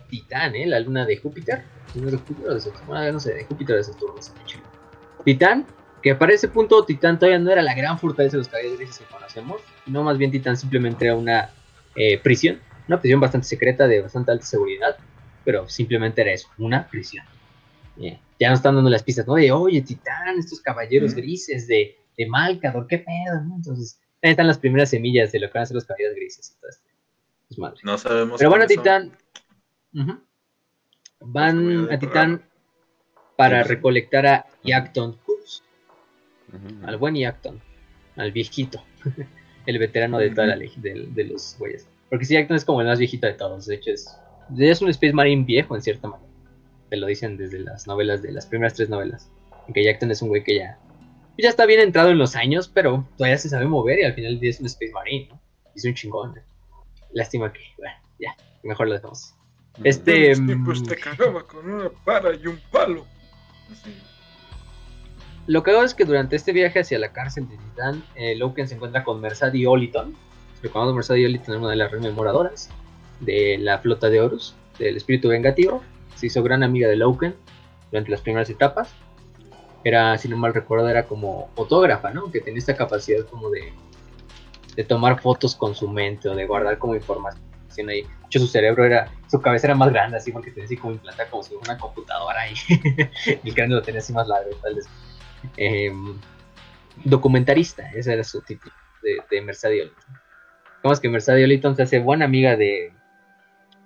Titán, 0.10 0.56
¿eh? 0.56 0.66
La 0.66 0.80
luna 0.80 1.06
de 1.06 1.18
Júpiter. 1.18 1.64
¿No 1.94 2.06
es 2.08 2.14
de 2.14 2.18
Júpiter 2.18 2.50
o 2.50 2.54
de 2.56 2.62
Saturno? 2.62 2.94
Ah, 2.96 3.12
no 3.12 3.20
sé, 3.20 3.34
de 3.34 3.46
Júpiter 3.46 3.76
o 3.76 3.78
de 3.78 3.84
Saturno. 3.84 4.16
no 4.16 4.22
sé, 4.22 4.32
chido. 4.46 4.64
Titán, 5.24 5.66
que 6.06 6.14
para 6.14 6.34
ese 6.34 6.50
punto 6.50 6.86
Titán 6.86 7.18
todavía 7.18 7.40
no 7.40 7.50
era 7.50 7.64
la 7.64 7.74
gran 7.74 7.98
fortaleza 7.98 8.34
de 8.34 8.38
los 8.38 8.48
caballeros 8.48 8.78
grises 8.78 9.00
que 9.00 9.06
conocemos. 9.06 9.60
No, 9.88 10.04
más 10.04 10.20
bien 10.20 10.30
Titán 10.30 10.56
simplemente 10.56 11.04
era 11.04 11.16
una 11.16 11.50
eh, 11.96 12.20
prisión. 12.20 12.60
Una 12.88 13.02
prisión 13.02 13.20
bastante 13.20 13.48
secreta, 13.48 13.88
de 13.88 14.02
bastante 14.02 14.32
alta 14.32 14.46
seguridad. 14.46 14.98
Pero 15.44 15.68
simplemente 15.68 16.22
era 16.22 16.32
eso, 16.32 16.48
una 16.60 16.88
prisión. 16.88 17.26
Ya 17.98 18.50
nos 18.52 18.60
están 18.60 18.76
dando 18.76 18.92
las 18.92 19.02
pistas, 19.02 19.26
¿no? 19.26 19.34
De, 19.34 19.52
oye, 19.52 19.82
Titán, 19.82 20.38
estos 20.38 20.62
caballeros 20.62 21.16
grises 21.16 21.66
de, 21.66 21.98
de 22.16 22.28
Malcador, 22.28 22.86
qué 22.86 23.00
pedo, 23.00 23.42
¿no? 23.44 23.56
Entonces, 23.56 24.00
ahí 24.22 24.30
están 24.30 24.46
las 24.46 24.60
primeras 24.60 24.92
semillas 24.92 25.32
de 25.32 25.40
lo 25.40 25.48
que 25.48 25.54
van 25.54 25.64
a 25.64 25.66
ser 25.66 25.74
los 25.74 25.86
caballeros 25.86 26.16
grises 26.16 26.52
este. 26.52 26.88
Pues 27.48 27.58
madre. 27.58 27.80
No 27.84 27.98
sabemos. 27.98 28.38
Pero 28.38 28.52
van 28.52 28.62
a. 28.62 28.68
Titán. 28.68 29.12
Van 31.20 31.92
a 31.92 31.98
Titán 31.98 32.48
para 33.36 33.64
recolectar 33.64 34.28
a 34.28 34.46
Yacton 34.64 35.18
Al 36.86 36.98
buen 36.98 37.16
Yacton, 37.16 37.62
al 38.16 38.32
viejito, 38.32 38.84
el 39.66 39.80
veterano 39.80 40.18
de 40.18 40.30
toda 40.32 40.48
la 40.48 40.56
leg- 40.56 40.76
de, 40.76 41.08
de 41.10 41.24
los 41.26 41.56
güeyes. 41.60 41.88
Porque 42.10 42.26
si 42.26 42.34
Yacton 42.36 42.56
es 42.58 42.66
como 42.66 42.82
el 42.82 42.88
más 42.88 43.00
viejito 43.00 43.28
de 43.28 43.34
todos, 43.34 43.66
de 43.66 43.76
hecho 43.76 43.92
es, 43.92 44.16
es 44.58 44.82
un 44.82 44.90
Space 44.90 45.14
Marine 45.14 45.44
viejo 45.44 45.76
en 45.76 45.82
cierta 45.82 46.08
manera. 46.08 46.30
Te 46.90 46.98
lo 46.98 47.08
dicen 47.08 47.36
desde 47.38 47.60
las 47.60 47.88
novelas, 47.88 48.22
de 48.22 48.32
las 48.32 48.46
primeras 48.46 48.74
tres 48.76 48.90
novelas. 48.90 49.30
Que 49.74 49.84
Yacton 49.84 50.12
es 50.12 50.22
un 50.22 50.30
güey 50.30 50.44
que 50.44 50.56
ya, 50.58 50.78
ya 51.38 51.50
está 51.50 51.66
bien 51.66 51.80
entrado 51.80 52.10
en 52.12 52.20
los 52.20 52.36
años, 52.36 52.70
pero 52.72 53.08
todavía 53.18 53.38
se 53.40 53.50
sabe 53.50 53.66
mover 53.66 54.00
y 54.00 54.04
al 54.04 54.14
final 54.14 54.38
es 54.42 54.60
un 54.60 54.68
Space 54.68 54.92
Marine. 54.92 55.28
¿no? 55.32 55.42
Y 55.74 55.80
es 55.80 55.86
un 55.86 55.94
chingón. 55.96 56.38
¿eh? 56.38 56.42
Lástima 57.14 57.52
que, 57.52 57.60
bueno, 57.78 57.96
ya, 58.20 58.36
mejor 58.64 58.88
lo 58.88 58.94
dejamos. 58.94 59.34
Este. 59.84 60.30
Los 60.30 60.46
tiempos 60.46 60.82
mm, 60.82 60.86
te 60.86 60.96
cagaba 60.98 61.46
con 61.48 61.70
una 61.70 61.90
vara 62.06 62.30
y 62.36 62.46
un 62.48 62.60
palo. 62.72 63.06
Así. 63.72 63.92
Lo 65.48 65.62
que 65.62 65.72
hago 65.72 65.84
es 65.84 65.94
que 65.94 66.06
durante 66.06 66.36
este 66.36 66.52
viaje 66.54 66.80
hacia 66.80 66.98
la 66.98 67.12
cárcel 67.12 67.48
de 67.48 67.58
Titán, 67.58 68.04
eh, 68.16 68.36
Loken 68.36 68.68
se 68.68 68.76
encuentra 68.76 69.04
con 69.04 69.22
Mercedes 69.22 69.66
Oliton. 69.68 70.16
Recordamos 70.64 70.96
Mercedes 70.96 71.26
Oliton 71.26 71.54
era 71.54 71.60
una 71.60 71.70
de 71.70 71.76
las 71.76 71.92
rememoradoras 71.92 72.70
de 73.20 73.58
la 73.60 73.78
flota 73.80 74.10
de 74.10 74.22
Horus, 74.22 74.56
del 74.80 74.98
espíritu 74.98 75.30
vengativo. 75.30 75.84
Se 76.16 76.28
hizo 76.28 76.42
gran 76.42 76.64
amiga 76.64 76.88
de 76.88 76.96
Loken 76.96 77.36
durante 77.92 78.12
las 78.12 78.22
primeras 78.22 78.50
etapas. 78.50 78.94
era, 79.84 80.18
si 80.18 80.28
no 80.28 80.36
mal 80.36 80.54
recuerdo, 80.54 80.90
era 80.90 81.06
como 81.06 81.52
fotógrafa, 81.56 82.10
¿no? 82.10 82.32
Que 82.32 82.42
tenía 82.42 82.58
esta 82.58 82.76
capacidad 82.76 83.24
como 83.26 83.52
de, 83.52 83.72
de 84.76 84.84
tomar 84.84 85.22
fotos 85.22 85.56
con 85.56 85.76
su 85.76 85.88
mente 85.88 86.28
o 86.28 86.36
de 86.36 86.48
guardar 86.48 86.80
como 86.80 86.96
información 86.96 87.46
ahí. 87.88 88.02
De 88.02 88.08
hecho, 88.26 88.40
su 88.40 88.48
cerebro 88.48 88.84
era, 88.84 89.12
su 89.30 89.40
cabeza 89.40 89.68
era 89.68 89.76
más 89.76 89.92
grande, 89.92 90.18
así 90.18 90.32
porque 90.32 90.50
tenía 90.50 90.66
así 90.66 90.78
como 90.78 90.94
implantada 90.94 91.30
como 91.30 91.44
si 91.44 91.54
fuera 91.54 91.74
una 91.74 91.78
computadora 91.78 92.42
ahí. 92.42 92.56
el 93.44 93.54
cráneo 93.54 93.78
lo 93.78 93.84
tenía 93.84 94.00
así 94.00 94.12
más 94.12 94.28
largo, 94.28 94.50
tal 94.64 94.76
vez. 94.76 94.88
Em, 95.58 96.20
documentarista, 97.04 97.90
ese 97.92 98.14
era 98.14 98.24
su 98.24 98.42
título 98.42 98.74
de, 99.04 99.18
de 99.30 99.42
Mercedes 99.42 99.84
Oliton. 99.84 100.16
Digamos 100.78 101.00
que 101.00 101.10
Mercedes 101.10 101.44
Oliton 101.44 101.76
se 101.76 101.84
hace 101.84 102.00
buena 102.00 102.26
amiga 102.26 102.56
de, 102.56 102.92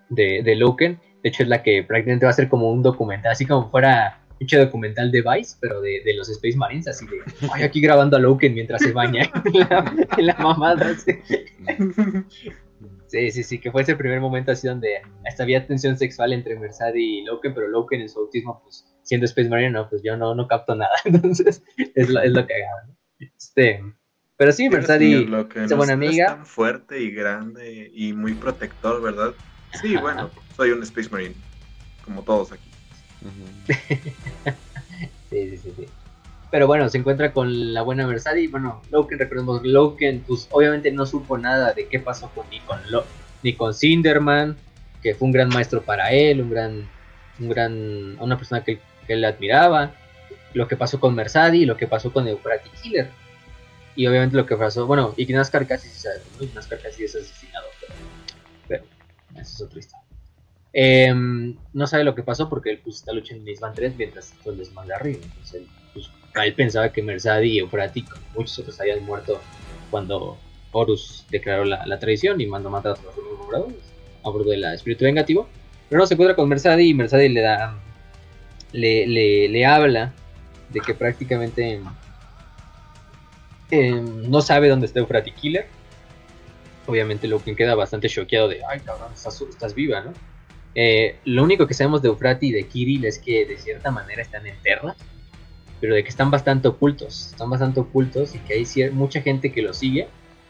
de, 0.10 0.42
de 0.44 0.56
Loken. 0.56 1.00
De 1.24 1.30
hecho, 1.30 1.44
es 1.44 1.50
la 1.50 1.64
que 1.64 1.84
prácticamente 1.84 2.26
va 2.26 2.32
a 2.32 2.36
ser 2.36 2.50
como 2.50 2.72
un 2.72 2.82
documental, 2.82 3.32
así 3.32 3.46
como 3.46 3.70
fuera 3.70 4.20
mucho 4.40 4.58
documental 4.58 5.12
de 5.12 5.22
Vice, 5.22 5.58
pero 5.60 5.82
de, 5.82 6.02
de, 6.06 6.14
los 6.14 6.30
Space 6.30 6.56
Marines, 6.56 6.88
así 6.88 7.06
de, 7.06 7.18
ay, 7.54 7.64
aquí 7.64 7.82
grabando 7.82 8.16
a 8.16 8.20
Loken 8.20 8.54
mientras 8.54 8.82
se 8.82 8.94
baña 8.94 9.30
en 10.18 10.26
la, 10.26 10.36
mamada. 10.36 10.96
Sí. 13.10 13.32
sí, 13.32 13.44
sí, 13.44 13.60
que 13.60 13.72
fue 13.72 13.82
ese 13.82 13.96
primer 13.96 14.22
momento 14.22 14.52
así 14.52 14.68
donde 14.68 15.02
hasta 15.26 15.44
había 15.44 15.66
tensión 15.66 15.98
sexual 15.98 16.32
entre 16.32 16.58
Mercedes 16.60 16.96
y 16.96 17.24
Loken, 17.24 17.54
pero 17.54 17.68
Loken 17.68 18.02
en 18.02 18.10
su 18.10 18.20
autismo, 18.20 18.62
pues 18.64 18.86
siendo 19.04 19.26
Space 19.26 19.50
Marine, 19.50 19.72
no, 19.72 19.90
pues 19.90 20.04
yo 20.04 20.16
no, 20.16 20.36
no 20.36 20.48
capto 20.48 20.76
nada, 20.76 20.92
entonces 21.06 21.64
es 21.96 22.10
lo, 22.10 22.22
es 22.22 22.32
lo 22.32 22.46
que 22.46 22.54
hago. 22.54 22.96
Este, 23.20 23.82
pero 24.38 24.52
sí, 24.52 24.70
Mercedes 24.70 25.28
es 25.56 25.76
buena 25.76 25.94
amiga. 25.94 26.26
Es 26.26 26.32
tan 26.32 26.46
fuerte 26.46 27.02
y 27.02 27.12
grande 27.12 27.92
y 27.94 28.14
muy 28.14 28.34
protector, 28.36 29.02
¿verdad? 29.02 29.34
Sí, 29.82 29.98
bueno, 29.98 30.30
soy 30.56 30.72
un 30.72 30.82
Space 30.84 31.10
Marine, 31.10 31.36
como 32.06 32.24
todos 32.24 32.52
aquí. 32.52 32.70
sí, 35.30 35.58
sí, 35.58 35.74
sí, 35.76 35.86
Pero 36.52 36.66
bueno, 36.66 36.90
se 36.90 36.98
encuentra 36.98 37.32
con 37.32 37.74
la 37.74 37.84
buena. 37.84 38.08
Y 38.36 38.48
bueno, 38.48 38.82
Loken, 38.90 39.20
recordemos, 39.20 39.64
Loken, 39.64 40.24
pues 40.28 40.48
obviamente 40.52 40.92
no 40.92 41.06
supo 41.06 41.38
nada 41.38 41.74
de 41.74 41.88
qué 41.88 42.00
pasó 42.00 42.30
con 42.34 42.50
ni 42.50 42.60
con, 42.62 42.80
Lo, 42.90 43.06
ni 43.44 43.54
con 43.54 43.74
Cinderman, 43.74 44.58
que 45.04 45.14
fue 45.14 45.28
un 45.28 45.32
gran 45.32 45.50
maestro 45.50 45.82
para 45.84 46.12
él, 46.12 46.42
un 46.42 46.50
gran, 46.50 46.90
un 47.40 47.50
gran, 47.50 48.18
una 48.20 48.38
persona 48.38 48.64
que, 48.64 48.80
que 49.06 49.14
él 49.14 49.26
admiraba. 49.26 49.94
Lo 50.54 50.68
que 50.68 50.76
pasó 50.76 51.00
con 51.00 51.16
y 51.54 51.66
lo 51.66 51.78
que 51.78 51.86
pasó 51.86 52.12
con 52.12 52.28
Euphrati 52.28 52.70
Killer. 52.82 53.10
Y 53.96 54.08
obviamente 54.08 54.36
lo 54.36 54.48
que 54.48 54.56
pasó, 54.56 54.88
bueno, 54.88 55.14
y 55.18 55.26
Nazcar 55.28 55.68
casi 55.68 55.90
se 55.90 56.00
sabe, 56.00 56.22
¿no? 56.40 56.48
Nazcar 56.56 56.80
casi 56.80 57.04
es 57.04 57.16
asesinado, 57.16 57.68
pero, 57.80 57.94
pero 58.68 58.84
esa 59.34 59.42
es 59.42 59.62
otra 59.62 59.80
historia. 59.80 60.10
Eh, 60.74 61.14
no 61.74 61.88
sabe 61.88 62.04
lo 62.04 62.16
que 62.16 62.24
pasó 62.24 62.48
porque 62.50 62.72
él 62.72 62.80
pues, 62.84 62.98
está 62.98 63.12
luchando 63.12 63.44
en 63.44 63.50
Isban 63.50 63.74
3 63.74 63.96
mientras 63.98 64.34
todo 64.44 64.54
el 64.54 64.60
desmadre 64.60 64.94
arriba. 64.94 65.20
Entonces 65.24 65.62
él, 65.62 65.68
pues, 66.34 66.48
él 66.48 66.54
pensaba 66.54 66.92
que 66.92 67.02
Mersadi 67.02 67.50
y 67.50 67.60
Eufrati, 67.60 68.04
como 68.04 68.24
muchos 68.36 68.60
otros, 68.60 68.80
habían 68.80 69.04
muerto 69.06 69.40
cuando 69.92 70.38
Horus 70.72 71.26
declaró 71.30 71.66
la, 71.66 71.86
la 71.86 72.00
traición 72.00 72.40
y 72.42 72.46
mandó 72.46 72.70
matar 72.70 72.94
a 72.94 72.96
todos 72.96 73.16
los 73.18 73.40
moradores 73.46 73.78
a 74.24 74.30
bordo 74.30 74.52
del 74.52 74.64
espíritu 74.66 75.06
vengativo. 75.06 75.48
Pero 75.90 76.00
no 76.00 76.06
se 76.06 76.14
encuentra 76.14 76.36
con 76.36 76.48
Mersadi 76.48 76.90
y 76.90 76.94
Mersadi 76.94 77.30
le 77.30 77.42
da. 77.42 77.80
Le, 78.72 79.08
le, 79.08 79.50
le 79.50 79.66
habla 79.66 80.14
de 80.70 80.80
que 80.80 80.94
prácticamente 80.94 81.82
eh, 83.72 83.92
no 83.92 84.42
sabe 84.42 84.70
dónde 84.70 84.86
está 84.86 85.00
Eufrati 85.00 85.32
Killer. 85.32 85.66
Obviamente 86.86 87.28
lo 87.28 87.44
que 87.44 87.56
queda 87.56 87.74
bastante 87.74 88.10
choqueado 88.10 88.48
de, 88.48 88.62
ay 88.70 88.80
cabrón, 88.82 89.12
estás, 89.14 89.42
estás 89.42 89.74
viva, 89.74 90.02
¿no? 90.02 90.14
Eh, 90.76 91.18
lo 91.26 91.44
único 91.44 91.66
que 91.66 91.74
sabemos 91.74 92.04
de 92.04 92.10
Eufrati 92.10 92.48
y 92.48 92.52
de 92.52 92.68
Kiril 92.68 93.06
es 93.06 93.18
que 93.18 93.46
de 93.46 93.58
cierta 93.58 93.90
manera 93.90 94.22
están 94.22 94.46
en 94.46 94.56
Terra, 94.62 94.96
pero 95.80 95.96
de 95.96 96.04
que 96.04 96.10
están 96.10 96.32
bastante 96.32 96.68
ocultos, 96.68 97.32
están 97.32 97.50
bastante 97.50 97.80
ocultos 97.80 98.36
y 98.36 98.40
que 98.40 98.54
hay 98.54 98.92
mucha 98.92 99.22
gente 99.22 99.52
que 99.52 99.62
lo 99.62 99.74
sigue 99.74 100.08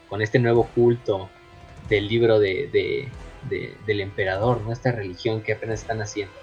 con 0.08 0.22
este 0.22 0.38
nuevo 0.38 0.66
culto 0.74 1.30
del 1.88 2.08
libro 2.08 2.38
de, 2.38 2.68
de, 2.72 3.08
de, 3.48 3.74
del 3.86 4.00
emperador, 4.00 4.60
¿no? 4.62 4.72
esta 4.72 4.92
religión 4.92 5.42
que 5.42 5.52
apenas 5.52 5.80
están 5.80 6.00
haciendo 6.02 6.34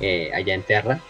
eh, 0.00 0.30
allá 0.34 0.54
en 0.54 0.62
Terra. 0.62 1.00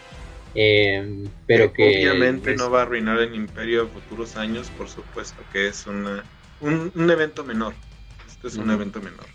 Eh, 0.57 1.27
pero 1.49 1.73
que, 1.73 2.09
obviamente 2.09 2.55
no 2.55 2.71
va 2.71 2.81
a 2.81 2.83
arruinar 2.83 3.19
el 3.19 3.35
imperio 3.35 3.83
en 3.83 3.89
futuros 3.89 4.37
años, 4.37 4.71
por 4.79 4.89
supuesto 4.89 5.43
que 5.53 5.67
es 5.67 5.87
una, 5.87 6.23
un, 6.61 6.93
un 6.95 7.11
evento 7.11 7.45
menor. 7.45 7.75
Esto 8.29 8.49
es 8.49 8.57
un 8.57 8.71
evento 8.71 9.01
menor 9.01 9.27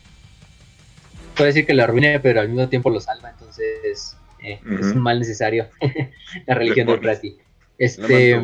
puede 1.39 1.51
decir 1.51 1.65
que 1.65 1.73
lo 1.73 1.84
arruine, 1.84 2.19
pero 2.19 2.41
al 2.41 2.49
mismo 2.49 2.68
tiempo 2.68 2.89
lo 2.89 2.99
salva, 2.99 3.30
entonces 3.30 4.18
eh, 4.39 4.60
es 4.77 4.88
un 4.88 5.01
mal 5.01 5.19
necesario 5.19 5.69
la 6.45 6.53
religión 6.53 6.85
de 6.85 6.97
Prati. 6.97 7.38
Este, 7.80 8.39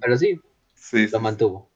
pero 0.00 0.18
sí, 0.18 0.38
lo 1.12 1.20
mantuvo. 1.20 1.70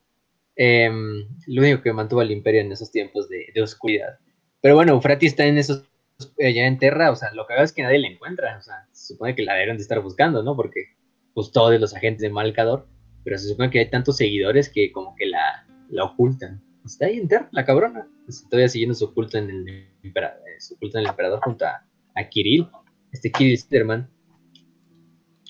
Em, 0.55 1.27
lo 1.47 1.61
único 1.61 1.81
que 1.81 1.93
mantuvo 1.93 2.21
al 2.21 2.29
imperio 2.29 2.61
en 2.61 2.71
esos 2.71 2.91
tiempos 2.91 3.27
de, 3.29 3.61
oscuridad. 3.61 4.19
Pero 4.61 4.75
bueno, 4.75 5.01
Frati 5.01 5.25
está 5.25 5.45
en 5.45 5.57
esos 5.57 5.87
allá 6.39 6.67
en 6.67 6.77
Terra, 6.77 7.09
o 7.09 7.15
sea, 7.15 7.33
lo 7.33 7.47
que 7.47 7.55
veo 7.55 7.63
es 7.63 7.73
que 7.73 7.81
nadie 7.81 7.97
le 7.97 8.09
encuentra, 8.09 8.59
o 8.59 8.61
sea, 8.61 8.85
se 8.91 9.13
supone 9.13 9.33
que 9.33 9.41
la 9.41 9.55
deben 9.55 9.77
de 9.77 9.81
estar 9.81 9.99
buscando, 10.01 10.43
¿no? 10.43 10.55
Porque 10.55 10.95
pues 11.33 11.51
todos 11.51 11.79
los 11.79 11.95
agentes 11.95 12.21
de 12.21 12.29
Malcador, 12.29 12.87
pero 13.23 13.39
se 13.39 13.47
supone 13.47 13.71
que 13.71 13.79
hay 13.79 13.89
tantos 13.89 14.17
seguidores 14.17 14.69
que 14.69 14.91
como 14.91 15.15
que 15.15 15.25
la, 15.25 15.65
la 15.89 16.03
ocultan 16.03 16.61
está 16.85 17.05
ahí 17.05 17.19
en 17.19 17.29
la 17.51 17.65
cabrona. 17.65 18.07
todavía 18.49 18.69
siguiendo 18.69 18.95
su 18.95 19.13
culto 19.13 19.37
en 19.37 19.49
el, 19.49 19.67
eh, 19.67 19.93
su 20.59 20.77
culto 20.77 20.97
en 20.97 21.03
el 21.03 21.09
emperador 21.09 21.39
junto 21.43 21.65
a, 21.65 21.83
Kirill, 22.29 22.67
este 23.11 23.31
Kirill 23.31 23.57
Stirman. 23.57 24.09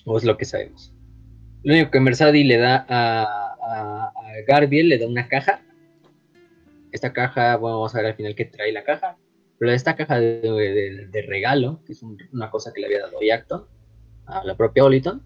O 0.04 0.18
es 0.18 0.24
lo 0.24 0.36
que 0.36 0.44
sabemos. 0.44 0.91
Lo 1.64 1.74
único 1.74 1.90
que 1.90 2.00
Mersadi 2.00 2.44
le 2.44 2.58
da 2.58 2.84
a, 2.88 3.52
a, 3.62 4.12
Garbiel, 4.46 4.88
le 4.88 4.98
da 4.98 5.06
una 5.06 5.28
caja. 5.28 5.62
Esta 6.90 7.12
caja, 7.12 7.56
bueno, 7.56 7.76
vamos 7.76 7.94
a 7.94 7.98
ver 7.98 8.06
al 8.08 8.14
final 8.14 8.34
qué 8.34 8.44
trae 8.44 8.72
la 8.72 8.84
caja. 8.84 9.16
Pero 9.58 9.72
esta 9.72 9.94
caja 9.94 10.18
de, 10.18 11.24
regalo, 11.28 11.80
que 11.86 11.92
es 11.92 12.02
una 12.02 12.50
cosa 12.50 12.72
que 12.72 12.80
le 12.80 12.88
había 12.88 13.00
dado 13.00 13.20
Yacton 13.22 13.64
a 14.26 14.44
la 14.44 14.56
propia 14.56 14.84
Oliton, 14.84 15.22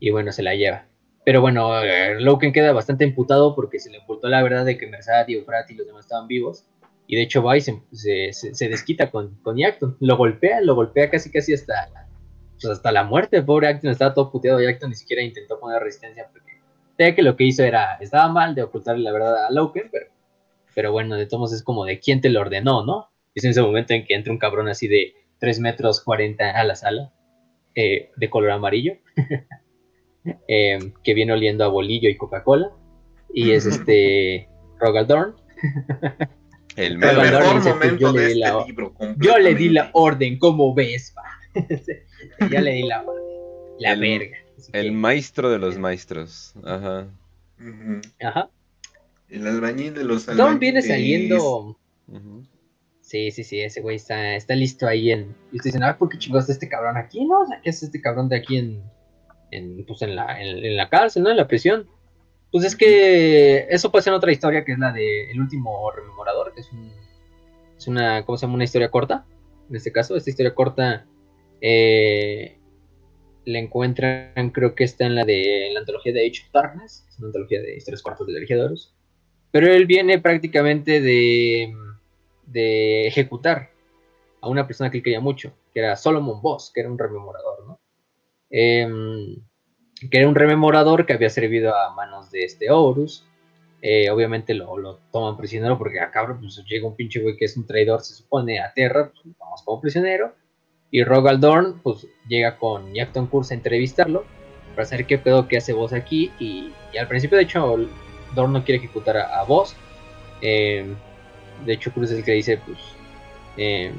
y 0.00 0.10
bueno, 0.10 0.32
se 0.32 0.42
la 0.42 0.54
lleva. 0.54 0.86
Pero 1.24 1.40
bueno, 1.40 1.80
eh, 1.82 2.20
Loken 2.20 2.52
queda 2.52 2.72
bastante 2.72 3.04
imputado 3.04 3.54
porque 3.54 3.78
se 3.78 3.90
le 3.90 3.98
ocultó 3.98 4.28
la 4.28 4.42
verdad 4.42 4.64
de 4.64 4.78
que 4.78 4.86
Mersat 4.86 5.28
y 5.28 5.34
y 5.34 5.74
los 5.74 5.86
demás 5.86 6.06
estaban 6.06 6.26
vivos. 6.26 6.66
Y 7.06 7.16
de 7.16 7.22
hecho 7.22 7.42
va 7.42 7.58
se, 7.60 7.80
se, 8.32 8.68
desquita 8.68 9.10
con, 9.10 9.36
con 9.42 9.56
Yacton. 9.56 9.96
Lo 10.00 10.16
golpea, 10.16 10.60
lo 10.60 10.74
golpea 10.74 11.08
casi 11.08 11.30
casi 11.30 11.54
hasta, 11.54 12.07
pues 12.60 12.72
hasta 12.72 12.92
la 12.92 13.04
muerte. 13.04 13.38
El 13.38 13.44
pobre 13.44 13.68
Acton 13.68 13.90
estaba 13.90 14.14
todo 14.14 14.30
puteado. 14.30 14.60
Yacton 14.60 14.90
ni 14.90 14.96
siquiera 14.96 15.22
intentó 15.22 15.58
poner 15.58 15.82
resistencia 15.82 16.28
porque 16.30 16.52
sé 16.96 17.14
que 17.14 17.22
lo 17.22 17.36
que 17.36 17.44
hizo 17.44 17.62
era, 17.64 17.96
estaba 18.00 18.28
mal 18.28 18.54
de 18.54 18.62
ocultarle 18.62 19.02
la 19.02 19.12
verdad 19.12 19.46
a 19.46 19.50
Loken, 19.50 19.88
pero, 19.90 20.06
pero 20.74 20.92
bueno, 20.92 21.14
de 21.16 21.26
todos 21.26 21.52
es 21.52 21.62
como 21.62 21.84
de 21.84 22.00
quién 22.00 22.20
te 22.20 22.30
lo 22.30 22.40
ordenó, 22.40 22.84
¿no? 22.84 23.08
Es 23.34 23.44
en 23.44 23.50
ese 23.50 23.62
momento 23.62 23.94
en 23.94 24.04
que 24.04 24.14
entra 24.14 24.32
un 24.32 24.38
cabrón 24.38 24.68
así 24.68 24.88
de 24.88 25.14
3 25.38 25.60
metros 25.60 26.00
40 26.02 26.50
a 26.50 26.64
la 26.64 26.74
sala, 26.74 27.12
eh, 27.74 28.10
de 28.16 28.30
color 28.30 28.50
amarillo. 28.50 28.94
Em, 30.46 30.92
que 31.02 31.14
viene 31.14 31.32
oliendo 31.32 31.64
a 31.64 31.68
bolillo 31.68 32.10
y 32.10 32.16
Coca-Cola. 32.16 32.70
Y 33.32 33.52
es 33.52 33.64
este 33.64 34.48
Rogaldorn. 34.78 35.34
El 36.76 36.98
mejor 36.98 37.64
momento 37.64 38.12
de 38.12 38.32
este 38.32 38.64
libro. 38.66 38.94
Yo 39.18 39.38
le 39.38 39.54
di 39.54 39.70
la 39.70 39.90
orden 39.92 40.38
como 40.38 40.74
Vespa. 40.74 41.22
ya 42.50 42.60
le 42.60 42.72
di 42.72 42.82
la. 42.82 43.04
La 43.78 43.94
verga. 43.94 44.36
El 44.72 44.92
maestro 44.92 45.50
de 45.50 45.58
los 45.58 45.78
maestros. 45.78 46.54
Ajá. 46.64 47.06
Ajá. 48.20 48.50
El 49.28 49.46
albañil 49.46 49.94
de 49.94 50.04
los 50.04 50.28
albañiles. 50.28 50.50
Don 50.52 50.58
viene 50.58 50.82
saliendo. 50.82 51.78
Sí, 53.00 53.30
sí, 53.30 53.42
sí, 53.42 53.60
ese 53.60 53.80
güey 53.80 53.96
está, 53.96 54.34
está 54.34 54.54
listo 54.54 54.86
ahí 54.86 55.10
en. 55.10 55.34
Y 55.52 55.56
usted 55.56 55.72
dice, 55.72 55.82
ah, 55.82 55.96
¿por 55.96 56.08
qué 56.08 56.18
chingaste 56.18 56.52
este 56.52 56.68
cabrón 56.68 56.96
aquí? 56.96 57.24
No, 57.24 57.40
o 57.40 57.46
sea, 57.46 57.60
¿qué 57.62 57.70
es 57.70 57.82
este 57.82 58.02
cabrón 58.02 58.28
de 58.28 58.36
aquí 58.36 58.58
en, 58.58 58.82
en, 59.50 59.84
pues 59.86 60.02
en, 60.02 60.14
la, 60.14 60.40
en, 60.42 60.76
la 60.76 60.88
cárcel, 60.88 61.22
¿no? 61.22 61.30
En 61.30 61.36
la 61.36 61.48
prisión. 61.48 61.88
Pues 62.50 62.64
es 62.64 62.76
que 62.76 63.66
eso 63.70 63.90
puede 63.90 64.02
ser 64.02 64.12
otra 64.12 64.32
historia 64.32 64.64
que 64.64 64.72
es 64.72 64.78
la 64.78 64.92
de 64.92 65.30
El 65.30 65.40
último 65.40 65.90
rememorador, 65.90 66.52
que 66.54 66.60
es, 66.60 66.72
un, 66.72 66.92
es 67.76 67.86
una, 67.86 68.24
¿cómo 68.24 68.36
se 68.36 68.46
llama? 68.46 68.56
Una 68.56 68.64
historia 68.64 68.90
corta. 68.90 69.24
En 69.68 69.76
este 69.76 69.92
caso, 69.92 70.16
esta 70.16 70.30
historia 70.30 70.54
corta 70.54 71.06
eh, 71.60 72.58
la 73.44 73.58
encuentran, 73.58 74.50
creo 74.50 74.74
que 74.74 74.84
está 74.84 75.06
en 75.06 75.14
la 75.14 75.24
de 75.24 75.70
la 75.72 75.80
antología 75.80 76.12
de 76.12 76.26
Age 76.26 76.42
of 76.46 76.52
Darkness, 76.52 77.06
es 77.08 77.18
una 77.18 77.28
antología 77.28 77.60
de 77.60 77.76
historias 77.76 78.02
cortas 78.02 78.26
de 78.26 78.34
legisladores. 78.34 78.94
Pero 79.50 79.72
él 79.72 79.86
viene 79.86 80.18
prácticamente 80.18 81.00
de, 81.00 81.74
de 82.46 83.06
ejecutar 83.06 83.70
a 84.40 84.48
una 84.48 84.66
persona 84.66 84.90
que 84.90 84.98
él 84.98 85.02
quería 85.02 85.20
mucho, 85.20 85.52
que 85.72 85.80
era 85.80 85.96
Solomon 85.96 86.42
Boss, 86.42 86.70
que 86.74 86.80
era 86.80 86.90
un 86.90 86.98
rememorador, 86.98 87.66
¿no? 87.66 87.80
Em, 88.50 89.36
que 90.10 90.18
era 90.18 90.28
un 90.28 90.34
rememorador 90.34 91.06
que 91.06 91.12
había 91.12 91.30
servido 91.30 91.74
a 91.74 91.94
manos 91.94 92.30
de 92.30 92.44
este 92.44 92.70
Horus. 92.70 93.24
Eh, 93.80 94.10
obviamente 94.10 94.54
lo, 94.54 94.98
toman 95.12 95.36
prisionero 95.36 95.78
porque 95.78 96.00
acá 96.00 96.22
ah, 96.22 96.36
pues, 96.38 96.64
llega 96.68 96.86
un 96.86 96.96
pinche 96.96 97.20
güey 97.20 97.36
que 97.36 97.44
es 97.44 97.56
un 97.56 97.66
traidor, 97.66 98.02
se 98.02 98.14
supone, 98.14 98.58
a 98.58 98.72
Terra, 98.74 99.10
pues 99.12 99.36
vamos 99.38 99.62
como 99.62 99.80
prisionero. 99.80 100.34
Y 100.90 101.04
Rogaldorn 101.04 101.80
pues 101.82 102.06
llega 102.28 102.56
con 102.56 102.94
Yackton 102.94 103.26
Kurz 103.26 103.50
a 103.50 103.54
entrevistarlo. 103.54 104.24
para 104.74 104.86
saber 104.86 105.06
qué 105.06 105.18
pedo 105.18 105.48
que 105.48 105.58
hace 105.58 105.72
vos 105.72 105.92
aquí. 105.92 106.30
Y, 106.38 106.72
al 106.98 107.08
principio, 107.08 107.36
de 107.36 107.44
hecho, 107.44 107.76
Dorn 108.34 108.52
no 108.52 108.64
quiere 108.64 108.78
ejecutar 108.78 109.16
a, 109.16 109.40
a. 109.40 109.46
Eh, 110.40 110.86
de 111.66 111.72
hecho, 111.72 111.92
Cruz 111.92 112.10
es 112.10 112.18
el 112.18 112.24
que 112.24 112.32
dice, 112.32 112.58
pues. 112.64 112.78
Eh, 113.56 113.92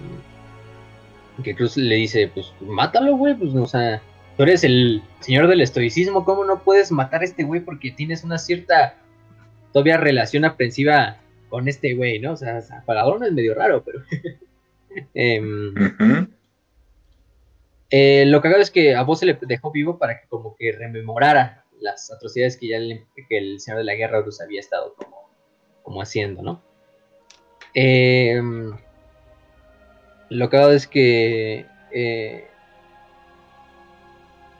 que 1.44 1.56
Cruz 1.56 1.78
le 1.78 1.96
dice, 1.96 2.30
pues, 2.34 2.54
mátalo, 2.62 3.16
güey. 3.18 3.36
Pues, 3.36 3.54
o 3.54 3.68
sea, 3.68 4.02
tú 4.38 4.44
eres 4.44 4.64
el 4.64 5.04
señor 5.20 5.48
del 5.48 5.62
estoicismo. 5.62 6.26
¿Cómo 6.26 6.44
no 6.46 6.64
puedes 6.64 6.92
matar 6.92 7.22
a 7.22 7.26
este 7.26 7.44
güey? 7.44 7.62
Porque 7.62 7.92
tienes 7.92 8.24
una 8.24 8.38
cierta. 8.38 8.96
Todavía 9.74 9.98
relación 9.98 10.46
aprensiva 10.46 11.18
con 11.50 11.68
este 11.68 11.94
güey, 11.94 12.20
¿no? 12.20 12.32
O 12.32 12.38
sea, 12.38 12.64
para 12.88 13.04
Dorn 13.04 13.24
es 13.26 13.34
medio 13.34 13.54
raro, 13.54 13.84
pero. 13.84 14.02
eh. 15.14 15.40
Eh, 17.92 18.26
lo 18.28 18.42
cagado 18.42 18.62
es 18.62 18.70
que 18.70 18.96
a 18.96 19.04
vos 19.04 19.20
se 19.20 19.26
le 19.26 19.38
dejó 19.42 19.72
vivo 19.72 19.98
para 19.98 20.20
que 20.20 20.28
como 20.28 20.56
que 20.56 20.72
rememorara 20.72 21.66
las 21.80 22.12
atrocidades 22.12 22.58
que 22.58 22.68
ya 22.68 22.80
le, 22.80 23.08
que 23.28 23.38
el 23.38 23.60
Señor 23.60 23.80
de 23.80 23.86
la 23.86 23.96
Guerra 23.96 24.20
Horus 24.20 24.42
había 24.42 24.60
estado 24.60 24.94
como, 24.96 25.30
como 25.82 26.02
haciendo, 26.02 26.42
¿no? 26.42 26.62
Eh, 27.74 28.42
lo 30.30 30.50
cagado 30.50 30.74
es 30.74 30.88
que 30.88 31.66
eh, 31.92 32.48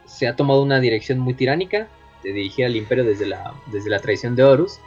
se 0.06 0.26
ha 0.26 0.34
tomado 0.34 0.62
una 0.62 0.80
dirección 0.80 1.18
muy 1.18 1.34
tiránica 1.34 1.88
de 2.24 2.32
dirigir 2.32 2.64
al 2.64 2.76
imperio 2.76 3.04
desde 3.04 3.26
la, 3.26 3.54
desde 3.72 3.90
la 3.90 4.00
traición 4.00 4.34
de 4.34 4.42
Horus 4.42 4.80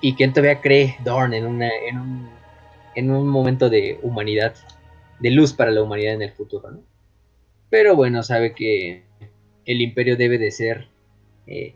y 0.00 0.14
que 0.14 0.28
todavía 0.28 0.60
cree 0.60 0.96
Dorn 1.04 1.32
en, 1.32 1.46
una, 1.46 1.70
en, 1.88 1.98
un, 1.98 2.30
en 2.94 3.10
un 3.10 3.26
momento 3.26 3.70
de 3.70 3.98
humanidad, 4.02 4.54
de 5.20 5.30
luz 5.30 5.54
para 5.54 5.70
la 5.70 5.82
humanidad 5.82 6.14
en 6.14 6.22
el 6.22 6.32
futuro, 6.32 6.70
¿no? 6.70 6.95
Pero 7.70 7.96
bueno, 7.96 8.22
sabe 8.22 8.54
que 8.54 9.04
el 9.64 9.80
imperio 9.80 10.16
debe 10.16 10.38
de 10.38 10.50
ser, 10.50 10.88
eh, 11.46 11.74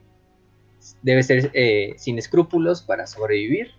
debe 1.03 1.23
ser 1.23 1.51
eh, 1.55 1.95
sin 1.97 2.19
escrúpulos 2.19 2.83
para 2.83 3.07
sobrevivir 3.07 3.73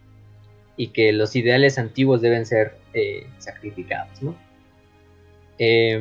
y 0.76 0.88
que 0.88 1.14
los 1.14 1.36
ideales 1.36 1.78
antiguos 1.78 2.22
deben 2.22 2.46
ser 2.46 2.78
eh, 2.94 3.28
sacrificados, 3.38 4.22
¿no? 4.22 4.36
Eh, 5.58 6.00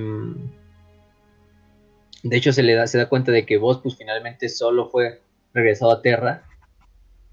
de 2.23 2.37
hecho, 2.37 2.53
se 2.53 2.63
le 2.63 2.75
da, 2.75 2.87
se 2.87 2.99
da 2.99 3.09
cuenta 3.09 3.33
de 3.33 3.47
que 3.47 3.57
Vos, 3.57 3.81
pues 3.83 3.97
finalmente 3.97 4.49
solo 4.49 4.89
fue 4.89 5.23
regresado 5.55 5.93
a 5.93 6.03
Terra 6.03 6.45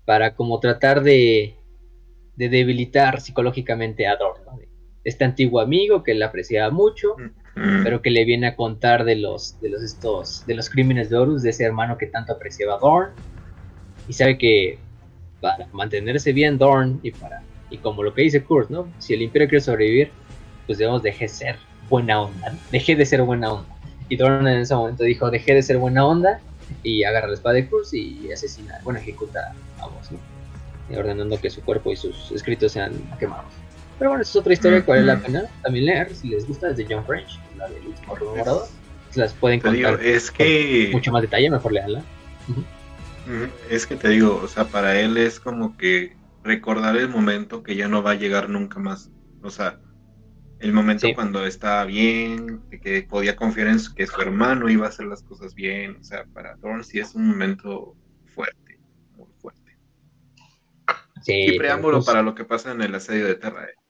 para 0.05 0.35
como 0.35 0.59
tratar 0.59 1.03
de, 1.03 1.55
de 2.35 2.49
debilitar 2.49 3.19
psicológicamente 3.19 4.07
a 4.07 4.15
Dorn, 4.15 4.45
¿no? 4.45 4.59
Este 5.03 5.23
antiguo 5.23 5.61
amigo 5.61 6.03
que 6.03 6.13
le 6.13 6.25
apreciaba 6.25 6.69
mucho, 6.69 7.15
pero 7.83 8.01
que 8.01 8.09
le 8.09 8.25
viene 8.25 8.47
a 8.47 8.55
contar 8.55 9.03
de 9.03 9.15
los, 9.15 9.59
de 9.61 9.69
los 9.69 9.81
estos, 9.81 10.45
de 10.45 10.55
los 10.55 10.69
crímenes 10.69 11.09
de 11.09 11.17
Horus, 11.17 11.43
de 11.43 11.49
ese 11.49 11.63
hermano 11.63 11.97
que 11.97 12.07
tanto 12.07 12.33
apreciaba 12.33 12.77
Dorn, 12.79 13.11
y 14.07 14.13
sabe 14.13 14.37
que 14.37 14.77
para 15.41 15.67
mantenerse 15.71 16.33
bien 16.33 16.57
Dorn 16.57 16.99
y 17.03 17.11
para, 17.11 17.41
y 17.69 17.77
como 17.77 18.03
lo 18.03 18.13
que 18.13 18.23
dice 18.23 18.43
Kurt, 18.43 18.69
¿no? 18.69 18.87
Si 18.99 19.13
el 19.13 19.21
imperio 19.21 19.47
quiere 19.47 19.63
sobrevivir, 19.63 20.11
pues 20.65 20.77
debemos 20.77 21.03
dejar 21.03 21.21
de 21.21 21.29
ser 21.29 21.55
buena 21.89 22.21
onda, 22.21 22.53
dejé 22.71 22.95
de 22.95 23.05
ser 23.05 23.21
buena 23.21 23.53
onda. 23.53 23.75
Y 24.09 24.15
Dorn 24.15 24.47
en 24.47 24.59
ese 24.59 24.75
momento 24.75 25.03
dijo, 25.03 25.29
dejé 25.29 25.53
de 25.53 25.61
ser 25.61 25.77
buena 25.77 26.05
onda, 26.05 26.39
y 26.83 27.03
agarra 27.03 27.27
la 27.27 27.33
espada 27.33 27.55
de 27.55 27.67
Kurt 27.67 27.93
y 27.93 28.31
asesina, 28.31 28.79
bueno, 28.83 28.99
ejecuta 28.99 29.53
a 29.79 29.87
vos, 29.87 30.11
¿no? 30.11 30.19
Ordenando 30.97 31.39
que 31.39 31.49
su 31.49 31.61
cuerpo 31.61 31.91
y 31.91 31.95
sus 31.95 32.31
escritos 32.31 32.71
sean 32.71 32.93
quemados. 33.19 33.53
Pero 33.97 34.11
bueno, 34.11 34.21
esa 34.21 34.31
es 34.31 34.35
otra 34.35 34.53
historia 34.53 34.83
que 34.83 34.91
vale 34.91 35.03
la 35.03 35.19
pena 35.19 35.43
también 35.63 35.85
leer, 35.85 36.13
si 36.13 36.29
les 36.29 36.47
gusta, 36.47 36.69
es 36.69 36.77
de 36.77 36.85
John 36.87 37.05
French, 37.05 37.39
la 37.57 37.67
del 37.67 37.87
último 37.87 38.15
rememorador. 38.15 38.67
Se 39.09 39.19
las 39.19 39.33
pueden 39.33 39.59
contar 39.59 39.97
digo, 39.97 40.15
es 40.15 40.29
que... 40.29 40.89
mucho 40.91 41.11
más 41.11 41.21
detalle, 41.23 41.49
mejor 41.49 41.71
leanla. 41.71 42.03
Uh 42.47 43.31
-huh. 43.31 43.49
Es 43.69 43.87
que 43.87 43.95
te 43.95 44.09
digo, 44.09 44.39
o 44.43 44.47
sea, 44.47 44.65
para 44.65 44.99
él 44.99 45.17
es 45.17 45.39
como 45.39 45.75
que 45.77 46.15
recordar 46.43 46.95
el 46.95 47.09
momento 47.09 47.63
que 47.63 47.75
ya 47.75 47.87
no 47.87 48.03
va 48.03 48.11
a 48.11 48.15
llegar 48.15 48.49
nunca 48.49 48.79
más. 48.79 49.09
O 49.41 49.49
sea, 49.49 49.79
el 50.59 50.73
momento 50.73 51.07
sí. 51.07 51.13
cuando 51.13 51.45
estaba 51.45 51.85
bien, 51.85 52.61
que 52.81 53.03
podía 53.03 53.35
confiar 53.35 53.67
en 53.67 53.79
su, 53.79 53.93
que 53.93 54.07
su 54.07 54.19
hermano 54.21 54.69
iba 54.69 54.85
a 54.85 54.89
hacer 54.89 55.07
las 55.07 55.23
cosas 55.23 55.53
bien. 55.53 55.97
O 55.99 56.03
sea, 56.03 56.25
para 56.33 56.55
Thorn 56.57 56.83
sí 56.83 56.99
es 56.99 57.15
un 57.15 57.27
momento 57.27 57.95
fuerte, 58.33 58.79
muy 59.15 59.27
fuerte. 59.39 59.77
Sí, 61.21 61.33
y 61.33 61.57
preámbulo 61.57 61.97
pues... 61.97 62.05
para 62.05 62.21
lo 62.21 62.33
que 62.33 62.45
pasa 62.45 62.71
en 62.71 62.81
el 62.81 62.95
asedio 62.95 63.25
de 63.25 63.35
Terra. 63.35 63.65
Eh. 63.65 63.86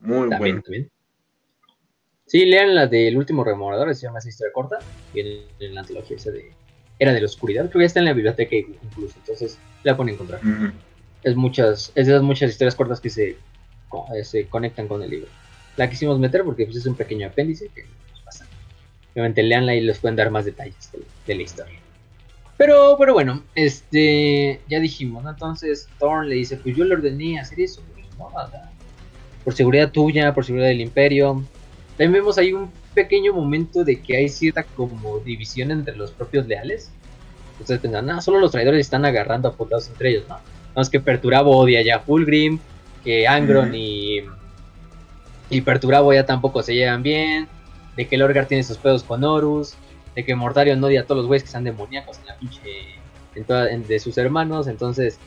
Muy 0.00 0.28
también, 0.28 0.38
bueno. 0.38 0.62
También. 0.62 0.90
Sí, 2.26 2.46
lean 2.46 2.74
la 2.74 2.86
del 2.86 3.16
último 3.16 3.42
remorador, 3.42 3.94
se 3.94 4.06
llama 4.06 4.20
esa 4.20 4.28
historia 4.28 4.52
corta. 4.52 4.78
Y 5.12 5.20
en, 5.20 5.42
en, 5.58 5.74
la 5.74 5.80
antología 5.80 6.16
esa 6.16 6.30
de 6.30 6.52
Era 6.98 7.12
de 7.12 7.20
la 7.20 7.26
Oscuridad, 7.26 7.62
creo 7.64 7.72
que 7.72 7.80
ya 7.80 7.86
está 7.86 7.98
en 7.98 8.04
la 8.06 8.12
biblioteca 8.12 8.56
incluso, 8.56 9.16
entonces 9.18 9.58
la 9.82 9.96
pueden 9.96 10.14
encontrar. 10.14 10.40
Uh 10.44 10.48
-huh. 10.48 10.72
Es 11.22 11.36
muchas, 11.36 11.92
es 11.94 12.06
de 12.06 12.12
las 12.12 12.22
muchas 12.22 12.50
historias 12.50 12.74
cortas 12.74 13.00
que 13.00 13.10
se, 13.10 13.36
se 14.22 14.46
conectan 14.46 14.88
con 14.88 15.02
el 15.02 15.10
libro. 15.10 15.28
La 15.76 15.90
quisimos 15.90 16.18
meter 16.18 16.44
porque 16.44 16.64
pues, 16.64 16.76
es 16.76 16.86
un 16.86 16.94
pequeño 16.94 17.26
apéndice 17.26 17.68
que 17.74 17.84
nos 18.10 18.20
pasa. 18.22 18.46
Obviamente 19.12 19.42
leanla 19.42 19.74
y 19.74 19.80
les 19.80 19.98
pueden 19.98 20.16
dar 20.16 20.30
más 20.30 20.44
detalles 20.44 20.92
de, 20.92 21.00
de 21.26 21.34
la 21.34 21.42
historia. 21.42 21.78
Pero, 22.56 22.96
pero 22.98 23.14
bueno, 23.14 23.42
este 23.54 24.60
ya 24.68 24.80
dijimos, 24.80 25.24
¿no? 25.24 25.30
Entonces 25.30 25.88
Thorn 25.98 26.28
le 26.28 26.34
dice, 26.34 26.58
pues 26.58 26.76
yo 26.76 26.84
le 26.84 26.94
ordené 26.94 27.40
hacer 27.40 27.58
eso, 27.58 27.82
pues, 27.94 28.06
¿no? 28.18 28.30
Por 29.44 29.54
seguridad 29.54 29.90
tuya, 29.90 30.34
por 30.34 30.44
seguridad 30.44 30.68
del 30.68 30.80
imperio. 30.80 31.44
También 31.96 32.12
vemos 32.12 32.38
ahí 32.38 32.52
un 32.52 32.70
pequeño 32.94 33.32
momento 33.32 33.84
de 33.84 34.00
que 34.00 34.16
hay 34.16 34.28
cierta 34.28 34.64
como 34.64 35.18
división 35.20 35.70
entre 35.70 35.96
los 35.96 36.10
propios 36.10 36.46
leales. 36.46 36.90
Ustedes 37.58 37.80
pensan, 37.80 38.06
no, 38.06 38.20
solo 38.22 38.40
los 38.40 38.52
traidores 38.52 38.80
están 38.80 39.04
agarrando 39.04 39.48
a 39.48 39.52
putados 39.52 39.88
entre 39.88 40.10
ellos, 40.10 40.24
¿no? 40.28 40.38
Vamos 40.74 40.88
que 40.88 41.00
Perturabo 41.00 41.56
odia 41.56 41.82
ya 41.82 41.96
a 41.96 42.00
Fulgrim, 42.00 42.58
que 43.04 43.26
Angron 43.26 43.70
mm. 43.70 43.74
y, 43.74 44.20
y 45.50 45.60
Perturabo 45.60 46.12
ya 46.12 46.24
tampoco 46.24 46.62
se 46.62 46.74
llevan 46.74 47.02
bien, 47.02 47.48
de 47.96 48.06
que 48.06 48.16
Lorgar 48.16 48.46
tiene 48.46 48.62
sus 48.62 48.78
pedos 48.78 49.02
con 49.02 49.24
Horus, 49.24 49.74
de 50.14 50.24
que 50.24 50.34
Mortarion 50.34 50.82
odia 50.82 51.02
a 51.02 51.04
todos 51.04 51.18
los 51.18 51.26
güeyes 51.26 51.42
que 51.42 51.48
están 51.48 51.64
demoníacos 51.64 52.18
en 52.18 52.26
la 52.26 52.36
pinche 52.38 52.60
en 53.34 53.44
toda, 53.44 53.70
en, 53.70 53.86
de 53.86 53.98
sus 53.98 54.16
hermanos, 54.18 54.66
entonces 54.66 55.18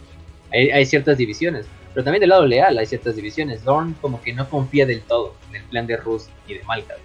hay, 0.51 0.69
hay 0.71 0.85
ciertas 0.85 1.17
divisiones. 1.17 1.65
Pero 1.93 2.03
también 2.03 2.21
del 2.21 2.29
lado 2.29 2.45
leal 2.45 2.77
hay 2.77 2.85
ciertas 2.85 3.15
divisiones. 3.15 3.63
Dorn 3.63 3.93
como 4.01 4.21
que 4.21 4.33
no 4.33 4.49
confía 4.49 4.85
del 4.85 5.01
todo 5.01 5.35
en 5.49 5.57
el 5.57 5.63
plan 5.63 5.85
de 5.85 5.97
Rus 5.97 6.27
y 6.47 6.55
de 6.55 6.63
Malcador. 6.63 7.01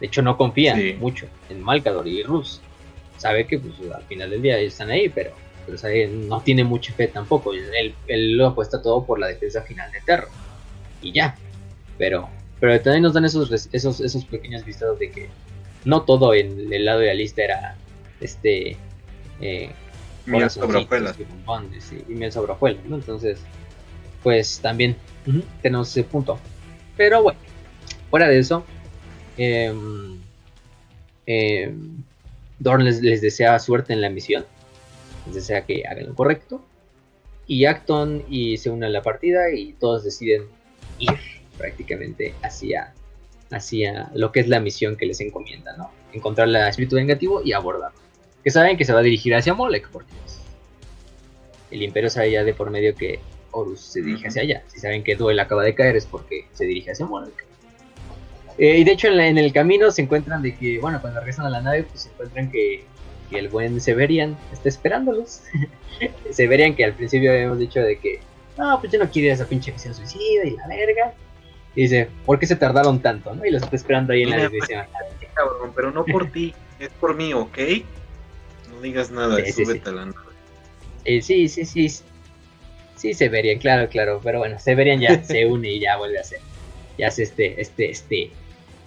De 0.00 0.06
hecho 0.06 0.22
no 0.22 0.36
confía 0.36 0.74
sí. 0.74 0.96
mucho 0.98 1.26
en 1.50 1.62
Malcador 1.62 2.06
y 2.06 2.22
Rus. 2.22 2.60
Sabe 3.18 3.46
que 3.46 3.58
pues, 3.58 3.74
al 3.94 4.02
final 4.04 4.30
del 4.30 4.42
día 4.42 4.58
están 4.58 4.90
ahí, 4.90 5.08
pero, 5.08 5.32
pero 5.64 5.76
sabe, 5.78 6.06
no 6.06 6.40
tiene 6.40 6.64
mucha 6.64 6.92
fe 6.94 7.08
tampoco. 7.08 7.52
Él, 7.52 7.94
él, 8.06 8.36
lo 8.36 8.48
apuesta 8.48 8.80
todo 8.80 9.04
por 9.04 9.18
la 9.18 9.28
defensa 9.28 9.62
final 9.62 9.90
de 9.92 10.00
Terra. 10.00 10.28
Y 11.02 11.12
ya. 11.12 11.36
Pero, 11.98 12.28
pero 12.60 12.80
también 12.80 13.02
nos 13.02 13.14
dan 13.14 13.24
esos, 13.24 13.68
esos, 13.72 14.00
esos 14.00 14.24
pequeños 14.24 14.64
vistados 14.64 14.98
de 14.98 15.10
que 15.10 15.28
no 15.84 16.02
todo 16.02 16.34
en 16.34 16.72
el 16.72 16.84
lado 16.84 17.00
de 17.00 17.06
la 17.06 17.14
lista 17.14 17.44
era 17.44 17.76
este... 18.20 18.76
Eh, 19.40 19.70
miel 20.24 20.50
sobre 20.50 20.78
hojuelas. 20.78 21.16
Y, 21.18 22.12
y 22.12 22.14
miel 22.14 22.32
sobre 22.32 22.52
hojuelas, 22.52 22.84
¿no? 22.86 22.96
Entonces 22.96 23.40
pues 24.26 24.58
también 24.58 24.96
uh 25.28 25.30
-huh, 25.30 25.44
tenemos 25.62 25.88
ese 25.88 26.02
punto. 26.02 26.36
Pero 26.96 27.22
bueno, 27.22 27.38
fuera 28.10 28.26
de 28.26 28.40
eso, 28.40 28.64
eh, 29.38 29.72
eh, 31.28 31.72
Dorn 32.58 32.84
les, 32.84 33.00
les, 33.02 33.20
desea 33.20 33.56
suerte 33.60 33.92
en 33.92 34.00
la 34.00 34.10
misión, 34.10 34.44
les 35.26 35.36
desea 35.36 35.64
que 35.64 35.84
hagan 35.86 36.08
lo 36.08 36.14
correcto. 36.16 36.60
Y 37.46 37.66
Acton 37.66 38.24
y 38.28 38.56
se 38.56 38.68
unen 38.68 38.82
a 38.82 38.88
la 38.88 39.02
partida 39.02 39.52
y 39.54 39.74
todos 39.74 40.02
deciden 40.02 40.42
ir 40.98 41.14
prácticamente 41.56 42.34
hacia, 42.42 42.94
hacia 43.52 44.10
lo 44.12 44.32
que 44.32 44.40
es 44.40 44.48
la 44.48 44.58
misión 44.58 44.96
que 44.96 45.06
les 45.06 45.20
encomienda, 45.20 45.76
¿no? 45.76 45.92
Encontrar 46.12 46.48
el 46.48 46.56
espíritu 46.56 46.96
vengativo 46.96 47.42
y 47.44 47.52
abordarlo. 47.52 48.00
Que 48.42 48.50
saben 48.50 48.76
que 48.76 48.84
se 48.84 48.92
va 48.92 48.98
a 48.98 49.04
dirigir 49.04 49.36
hacia 49.36 49.54
Molek, 49.54 49.88
porque 49.90 50.10
el 51.70 51.80
imperio 51.80 52.10
sabe 52.10 52.32
ya 52.32 52.42
de 52.42 52.54
por 52.54 52.70
medio 52.70 52.92
que 52.96 53.20
Horus 53.56 53.80
se 53.80 54.02
dirige 54.02 54.28
hacia 54.28 54.42
allá. 54.42 54.62
Si 54.68 54.78
saben 54.78 55.02
que 55.02 55.16
Duel 55.16 55.38
acaba 55.40 55.64
de 55.64 55.74
caer 55.74 55.96
es 55.96 56.06
porque 56.06 56.46
se 56.52 56.64
dirige 56.64 56.90
hacia 56.92 57.06
Monarch. 57.06 57.44
Eh, 58.58 58.78
y 58.78 58.84
de 58.84 58.92
hecho 58.92 59.08
en, 59.08 59.16
la, 59.16 59.26
en, 59.26 59.38
el 59.38 59.52
camino 59.52 59.90
se 59.90 60.02
encuentran 60.02 60.42
de 60.42 60.56
que, 60.56 60.78
bueno, 60.78 61.00
cuando 61.00 61.20
regresan 61.20 61.46
a 61.46 61.50
la 61.50 61.60
nave, 61.60 61.84
pues 61.84 62.02
se 62.02 62.08
encuentran 62.10 62.50
que, 62.50 62.84
que 63.30 63.38
el 63.38 63.48
buen 63.48 63.80
Severian 63.80 64.36
está 64.52 64.68
esperándolos. 64.68 65.42
Severian 66.30 66.74
que 66.74 66.84
al 66.84 66.94
principio 66.94 67.32
habíamos 67.32 67.58
dicho 67.58 67.80
de 67.80 67.98
que, 67.98 68.20
no, 68.56 68.80
pues 68.80 68.92
yo 68.92 68.98
no 68.98 69.10
quiero 69.10 69.26
ir 69.26 69.32
a 69.32 69.34
esa 69.34 69.46
pinche 69.46 69.72
misión 69.72 69.94
suicida 69.94 70.44
y 70.44 70.50
la 70.56 70.66
verga. 70.68 71.14
Y 71.74 71.82
dice, 71.82 72.08
¿por 72.24 72.38
qué 72.38 72.46
se 72.46 72.56
tardaron 72.56 73.00
tanto? 73.00 73.34
¿no? 73.34 73.44
Y 73.44 73.50
los 73.50 73.62
está 73.62 73.76
esperando 73.76 74.12
ahí 74.12 74.22
en 74.22 74.30
Mira, 74.30 74.42
la 74.44 74.48
división. 74.48 74.84
Pues, 75.18 75.30
cabrón, 75.34 75.72
pero 75.74 75.90
no 75.90 76.04
por 76.04 76.30
ti, 76.30 76.54
es 76.78 76.88
por 76.88 77.14
mí, 77.14 77.34
¿ok? 77.34 77.58
No 78.70 78.80
digas 78.80 79.10
nada, 79.10 79.36
sí, 79.44 79.52
súbete 79.52 79.80
sí, 79.80 79.84
sí. 79.84 79.90
a 79.90 79.92
la 79.92 80.06
nave. 80.06 80.26
Eh, 81.04 81.22
sí, 81.22 81.48
sí, 81.48 81.64
sí. 81.64 82.02
Sí, 82.96 83.14
Severian, 83.14 83.58
claro, 83.58 83.88
claro. 83.88 84.20
Pero 84.22 84.38
bueno, 84.38 84.58
Severian 84.58 85.00
ya 85.00 85.22
se 85.22 85.46
une 85.50 85.70
y 85.70 85.80
ya 85.80 85.96
vuelve 85.96 86.18
a 86.18 86.24
ser. 86.24 86.40
Ya 86.98 87.08
hace 87.08 87.22
este, 87.22 87.60
este, 87.60 87.90
este, 87.90 88.30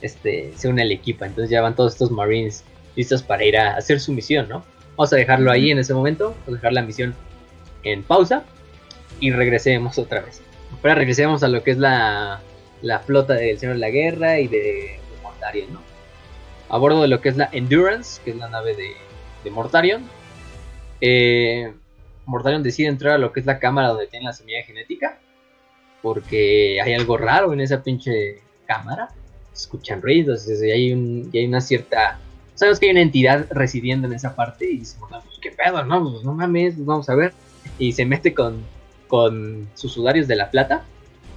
este, 0.01 0.51
se 0.55 0.67
une 0.67 0.81
al 0.81 0.91
equipo. 0.91 1.25
Entonces 1.25 1.49
ya 1.49 1.61
van 1.61 1.75
todos 1.75 1.93
estos 1.93 2.11
Marines 2.11 2.63
listos 2.95 3.23
para 3.23 3.45
ir 3.45 3.57
a 3.57 3.75
hacer 3.75 3.99
su 3.99 4.11
misión, 4.11 4.49
¿no? 4.49 4.65
Vamos 4.97 5.13
a 5.13 5.15
dejarlo 5.15 5.51
ahí 5.51 5.71
en 5.71 5.79
ese 5.79 5.93
momento, 5.93 6.31
vamos 6.31 6.47
a 6.47 6.51
dejar 6.51 6.73
la 6.73 6.81
misión 6.81 7.15
en 7.83 8.03
pausa 8.03 8.43
y 9.21 9.31
regresemos 9.31 9.97
otra 9.97 10.21
vez. 10.21 10.41
Ahora 10.77 10.95
regresemos 10.95 11.43
a 11.43 11.47
lo 11.47 11.63
que 11.63 11.71
es 11.71 11.77
la, 11.77 12.41
la 12.81 12.99
flota 12.99 13.35
del 13.35 13.57
Señor 13.57 13.75
de 13.75 13.79
la 13.79 13.89
Guerra 13.89 14.39
y 14.39 14.47
de, 14.47 14.57
de 14.57 14.99
Mortarion, 15.23 15.73
¿no? 15.73 15.81
A 16.67 16.77
bordo 16.77 17.01
de 17.01 17.07
lo 17.07 17.21
que 17.21 17.29
es 17.29 17.37
la 17.37 17.49
Endurance, 17.51 18.21
que 18.23 18.31
es 18.31 18.37
la 18.37 18.49
nave 18.49 18.75
de, 18.75 18.91
de 19.43 19.49
Mortarion. 19.49 20.03
Eh, 21.01 21.73
Mortarion 22.29 22.61
decide 22.61 22.87
entrar 22.87 23.15
a 23.15 23.17
lo 23.17 23.33
que 23.33 23.39
es 23.39 23.45
la 23.45 23.59
cámara 23.59 23.89
donde 23.89 24.07
tiene 24.07 24.25
la 24.25 24.33
semilla 24.33 24.63
genética. 24.63 25.19
Porque 26.01 26.79
hay 26.81 26.93
algo 26.93 27.17
raro 27.17 27.51
en 27.51 27.59
esa 27.59 27.83
pinche 27.83 28.41
cámara. 28.65 29.09
Escuchan 29.53 30.01
ruidos 30.01 30.47
y 30.47 30.71
hay, 30.71 30.93
un, 30.93 31.29
y 31.33 31.39
hay 31.39 31.45
una 31.45 31.59
cierta... 31.59 32.19
Sabes 32.53 32.79
que 32.79 32.85
hay 32.85 32.91
una 32.91 33.01
entidad 33.01 33.47
residiendo 33.49 34.07
en 34.07 34.13
esa 34.13 34.35
parte 34.35 34.69
y 34.69 34.77
dice, 34.79 34.97
pues 34.99 35.39
qué 35.41 35.51
pedo, 35.51 35.83
no, 35.85 36.11
pues, 36.11 36.23
no 36.23 36.33
mames, 36.33 36.75
pues, 36.75 36.85
vamos 36.85 37.09
a 37.09 37.15
ver. 37.15 37.33
Y 37.77 37.93
se 37.93 38.05
mete 38.05 38.33
con, 38.33 38.63
sus 39.73 39.91
sudarios 39.91 40.27
de 40.27 40.35
la 40.35 40.51
plata. 40.51 40.83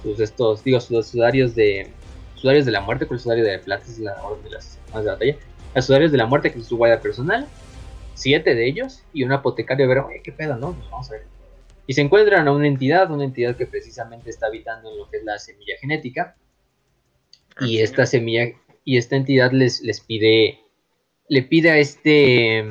Sus 0.03 0.19
estos, 0.19 0.63
digo, 0.63 0.79
sus 0.79 1.07
sudarios 1.07 1.55
de... 1.55 1.89
Sudarios 2.35 2.65
de 2.65 2.71
la 2.71 2.81
muerte, 2.81 3.07
con 3.07 3.15
el 3.15 3.21
sudario 3.21 3.43
de 3.43 3.57
la 3.57 3.63
plata 3.63 3.85
es 3.85 3.99
la 3.99 4.21
orden 4.21 4.43
de 4.43 4.51
las 4.51 4.77
más 4.93 5.05
de 5.05 5.11
batalla. 5.11 5.37
Los 5.73 5.85
sudarios 5.85 6.11
de 6.11 6.17
la 6.17 6.25
muerte, 6.25 6.51
que 6.51 6.59
es 6.59 6.67
su 6.67 6.77
guardia 6.77 7.01
personal 7.01 7.47
siete 8.13 8.55
de 8.55 8.67
ellos 8.67 9.03
y 9.13 9.23
un 9.23 9.31
apotecario 9.31 9.87
ver, 9.87 9.99
oye, 9.99 10.21
qué 10.23 10.31
pedo, 10.31 10.55
¿no? 10.55 10.73
Pues 10.73 10.89
vamos 10.89 11.09
a 11.09 11.13
ver. 11.13 11.23
Y 11.85 11.93
se 11.93 12.01
encuentran 12.01 12.47
a 12.47 12.51
una 12.51 12.67
entidad, 12.67 13.11
una 13.11 13.25
entidad 13.25 13.55
que 13.55 13.65
precisamente 13.65 14.29
está 14.29 14.47
habitando 14.47 14.91
en 14.91 14.97
lo 14.97 15.09
que 15.09 15.17
es 15.17 15.23
la 15.23 15.37
semilla 15.37 15.75
genética. 15.79 16.35
Y 17.59 17.81
esta 17.81 18.05
semilla, 18.05 18.47
y 18.83 18.97
esta 18.97 19.15
entidad 19.15 19.51
les, 19.51 19.81
les 19.81 19.99
pide, 19.99 20.59
le 21.27 21.43
pide 21.43 21.71
a 21.71 21.77
este, 21.77 22.63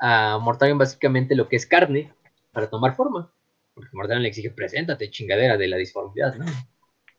a 0.00 0.38
Mortarion 0.38 0.78
básicamente 0.78 1.34
lo 1.34 1.48
que 1.48 1.56
es 1.56 1.66
carne 1.66 2.12
para 2.52 2.68
tomar 2.68 2.94
forma. 2.94 3.32
Porque 3.74 3.90
Mortarion 3.94 4.22
le 4.22 4.28
exige, 4.28 4.50
preséntate, 4.50 5.10
chingadera 5.10 5.56
de 5.56 5.68
la 5.68 5.76
disformidad, 5.78 6.34
¿no? 6.34 6.44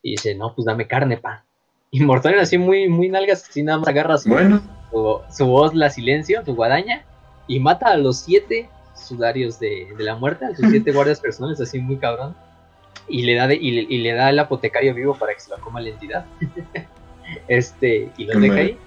Y 0.02 0.12
dice, 0.12 0.34
no, 0.34 0.54
pues 0.54 0.66
dame 0.66 0.86
carne, 0.86 1.16
pa. 1.16 1.44
Y 1.90 2.00
Mortarion 2.00 2.40
así 2.40 2.58
muy, 2.58 2.88
muy 2.88 3.08
nalgas, 3.08 3.48
así 3.48 3.62
nada 3.62 3.78
más 3.78 3.88
agarra 3.88 4.18
su, 4.18 4.28
Bueno, 4.28 4.62
su, 4.90 5.20
su 5.30 5.46
voz, 5.46 5.74
la 5.74 5.90
silencio, 5.90 6.44
su 6.44 6.54
guadaña, 6.54 7.04
y 7.46 7.60
mata 7.60 7.88
a 7.88 7.96
los 7.96 8.18
siete 8.20 8.68
sudarios 8.94 9.58
de, 9.58 9.92
de 9.96 10.04
la 10.04 10.16
muerte, 10.16 10.46
a 10.46 10.54
sus 10.54 10.70
siete 10.70 10.92
guardias 10.92 11.20
personales, 11.20 11.60
así 11.60 11.78
muy 11.78 11.96
cabrón. 11.96 12.34
Y 13.08 13.22
le 13.24 13.34
da 13.34 13.46
de- 13.46 13.56
y, 13.56 13.70
le, 13.72 13.82
y 13.82 13.98
le 13.98 14.12
da 14.14 14.30
el 14.30 14.38
apotecario 14.38 14.94
vivo 14.94 15.14
para 15.14 15.34
que 15.34 15.40
se 15.40 15.50
lo 15.50 15.58
coma 15.58 15.80
la 15.80 15.90
entidad. 15.90 16.24
este, 17.48 18.10
y 18.16 18.24
los 18.24 18.40
deja 18.40 18.54
ahí. 18.60 18.78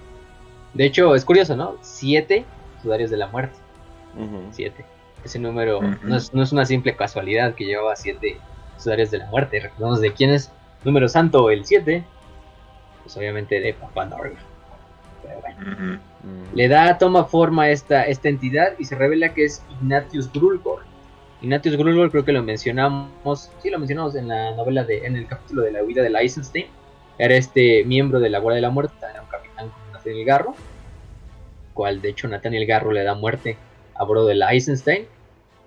De 0.74 0.84
hecho, 0.86 1.14
es 1.14 1.24
curioso, 1.24 1.56
¿no? 1.56 1.76
Siete 1.82 2.44
sudarios 2.82 3.10
de 3.10 3.16
la 3.16 3.26
muerte. 3.28 3.56
Siete. 4.52 4.84
Ese 5.24 5.38
número 5.38 5.80
no, 6.02 6.16
es, 6.16 6.32
no 6.34 6.42
es 6.42 6.52
una 6.52 6.64
simple 6.64 6.94
casualidad 6.96 7.54
que 7.54 7.64
llevaba 7.64 7.94
siete 7.96 8.38
sudarios 8.78 9.10
de 9.10 9.18
la 9.18 9.26
muerte. 9.26 9.60
Recordemos 9.60 10.00
de 10.00 10.12
quién 10.12 10.30
es 10.30 10.50
número 10.84 11.08
santo 11.08 11.50
el 11.50 11.64
siete. 11.64 12.04
Pues 13.02 13.16
obviamente 13.16 13.60
de 13.60 13.74
Papá. 13.74 14.08
Pero 15.22 15.40
bueno. 15.40 16.00
Le 16.54 16.68
da, 16.68 16.98
toma 16.98 17.24
forma 17.24 17.70
esta, 17.70 18.04
esta 18.04 18.28
entidad 18.28 18.74
y 18.78 18.84
se 18.84 18.96
revela 18.96 19.34
que 19.34 19.44
es 19.44 19.62
Ignatius 19.80 20.32
Grulgor. 20.32 20.82
Ignatius 21.40 21.76
Grulgor 21.76 22.10
creo 22.10 22.24
que 22.24 22.32
lo 22.32 22.42
mencionamos, 22.42 23.50
sí 23.62 23.70
lo 23.70 23.78
mencionamos 23.78 24.14
en 24.16 24.28
la 24.28 24.52
novela 24.56 24.84
de, 24.84 25.06
en 25.06 25.16
el 25.16 25.26
capítulo 25.26 25.62
de 25.62 25.72
la 25.72 25.84
huida 25.84 26.02
de 26.02 26.10
la 26.10 26.20
Eisenstein. 26.20 26.66
Era 27.18 27.36
este 27.36 27.84
miembro 27.84 28.20
de 28.20 28.30
la 28.30 28.38
Guardia 28.38 28.56
de 28.56 28.62
la 28.62 28.70
Muerte, 28.70 28.94
era 29.08 29.22
un 29.22 29.28
capitán 29.28 29.68
con 29.70 29.92
Nathaniel 29.92 30.24
Garro, 30.24 30.54
cual 31.74 32.00
de 32.00 32.10
hecho 32.10 32.28
Nathaniel 32.28 32.66
Garro 32.66 32.92
le 32.92 33.04
da 33.04 33.14
muerte 33.14 33.56
a 33.94 34.04
bordo 34.04 34.26
de 34.26 34.34
la 34.34 34.52
Eisenstein 34.52 35.06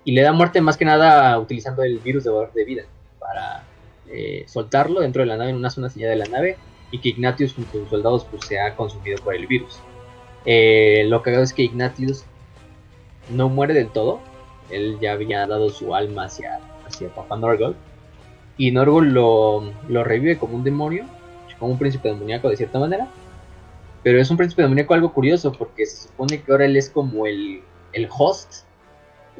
y 0.04 0.12
le 0.12 0.22
da 0.22 0.32
muerte 0.32 0.60
más 0.60 0.76
que 0.76 0.84
nada 0.84 1.38
utilizando 1.38 1.82
el 1.82 1.98
virus 1.98 2.24
de 2.24 2.30
valor 2.30 2.52
de 2.52 2.64
vida 2.64 2.82
para 3.18 3.64
eh, 4.08 4.44
soltarlo 4.46 5.00
dentro 5.00 5.22
de 5.22 5.26
la 5.26 5.36
nave 5.36 5.50
en 5.50 5.56
una 5.56 5.70
zona 5.70 5.88
sellada 5.88 6.12
de 6.12 6.18
la 6.18 6.26
nave 6.26 6.56
y 6.92 6.98
que 6.98 7.08
Ignatius 7.08 7.54
junto 7.54 7.78
a 7.78 7.80
sus 7.80 7.90
soldados 7.90 8.26
pues 8.30 8.44
sea 8.46 8.76
consumido 8.76 9.18
por 9.24 9.34
el 9.34 9.48
virus. 9.48 9.80
Eh, 10.44 11.04
lo 11.08 11.22
cagado 11.22 11.42
es 11.42 11.52
que 11.52 11.62
Ignatius 11.62 12.24
no 13.30 13.48
muere 13.48 13.74
del 13.74 13.88
todo. 13.88 14.20
Él 14.70 14.98
ya 15.00 15.12
había 15.12 15.46
dado 15.46 15.70
su 15.70 15.94
alma 15.94 16.24
hacia, 16.24 16.60
hacia 16.86 17.08
Papá 17.08 17.36
Norgol. 17.36 17.74
Y 18.58 18.70
Norgol 18.70 19.12
lo, 19.12 19.72
lo 19.88 20.04
revive 20.04 20.38
como 20.38 20.54
un 20.54 20.64
demonio, 20.64 21.06
como 21.58 21.72
un 21.72 21.78
príncipe 21.78 22.08
demoníaco 22.08 22.48
de 22.50 22.56
cierta 22.56 22.78
manera. 22.78 23.08
Pero 24.02 24.20
es 24.20 24.30
un 24.30 24.36
príncipe 24.36 24.62
demoníaco 24.62 24.94
algo 24.94 25.12
curioso 25.12 25.52
porque 25.52 25.86
se 25.86 26.08
supone 26.08 26.42
que 26.42 26.52
ahora 26.52 26.66
él 26.66 26.76
es 26.76 26.90
como 26.90 27.26
el, 27.26 27.62
el 27.92 28.08
host 28.16 28.64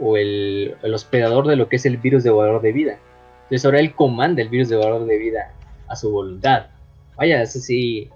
o 0.00 0.16
el, 0.16 0.76
el 0.82 0.94
hospedador 0.94 1.46
de 1.46 1.56
lo 1.56 1.68
que 1.68 1.76
es 1.76 1.84
el 1.84 1.98
virus 1.98 2.24
de 2.24 2.30
valor 2.30 2.62
de 2.62 2.72
vida. 2.72 2.98
Entonces 3.42 3.64
ahora 3.66 3.80
él 3.80 3.94
comanda 3.94 4.40
el 4.40 4.48
virus 4.48 4.70
de 4.70 4.76
valor 4.76 5.04
de 5.04 5.18
vida 5.18 5.52
a 5.88 5.96
su 5.96 6.10
voluntad. 6.10 6.66
Vaya, 7.16 7.42
eso 7.42 7.58
sí, 7.60 8.10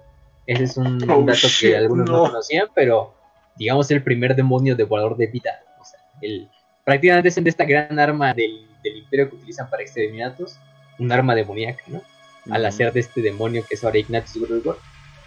ese 0.45 0.63
es 0.63 0.77
un 0.77 1.01
Oh, 1.09 1.21
dato 1.23 1.47
shit, 1.47 1.69
que 1.71 1.77
algunos 1.77 2.07
no. 2.09 2.17
no. 2.17 2.29
conocían, 2.29 2.67
pero 2.75 3.13
digamos 3.55 3.89
el 3.91 4.03
primer 4.03 4.35
demonio 4.35 4.75
de 4.75 4.83
valor 4.83 5.17
de 5.17 5.27
vida. 5.27 5.51
O 5.79 5.83
sea, 5.85 5.99
el, 6.21 6.49
prácticamente 6.85 7.29
es 7.29 7.35
de 7.35 7.49
esta 7.49 7.65
gran 7.65 7.99
arma 7.99 8.33
del, 8.33 8.67
del 8.83 8.97
imperio 8.97 9.29
que 9.29 9.35
utilizan 9.35 9.69
para 9.69 9.83
exterminatos, 9.83 10.57
un 10.99 11.11
arma 11.11 11.35
demoníaca, 11.35 11.83
¿no? 11.87 12.01
Al 12.49 12.65
hacer 12.65 12.93
de 12.93 13.01
este 13.01 13.21
demonio 13.21 13.63
que 13.67 13.75
es 13.75 13.83
ahora 13.83 13.97
Ignatius 13.97 14.47
Grulgor, 14.47 14.79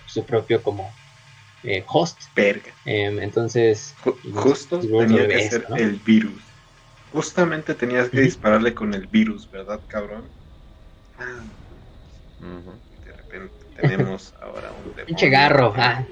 su 0.06 0.24
propio 0.24 0.62
como 0.62 0.90
eh, 1.64 1.84
host. 1.86 2.18
Verga. 2.34 2.72
Em, 2.86 3.18
entonces, 3.20 3.94
Ju- 4.02 4.16
Y 4.24 4.32
Justo 4.32 4.80
tenía 4.80 5.28
que 5.28 5.42
ser 5.42 5.68
¿no? 5.68 5.76
el 5.76 5.96
virus. 5.96 6.42
Justamente 7.12 7.74
tenías 7.74 8.08
que 8.08 8.20
dispararle 8.20 8.74
con 8.74 8.94
el 8.94 9.06
virus, 9.06 9.50
¿verdad, 9.50 9.80
cabrón? 9.88 10.30
Ah, 11.18 11.42
repente 12.40 12.89
tenemos 13.76 14.34
ahora 14.40 14.68
un 14.72 14.76
demonio. 14.84 15.06
pinche 15.06 15.28
garro. 15.30 15.72
Ah, 15.76 16.06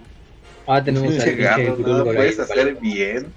ahora 0.67 0.85
tenemos 0.85 1.09
al 1.09 1.13
Pinche 1.15 1.31
pinche 1.33 1.45
garro, 1.45 1.77
no 1.77 1.99
lo 1.99 2.05
puedes 2.05 2.39
vale. 2.39 2.53
hacer 2.53 2.77
bien. 2.81 3.35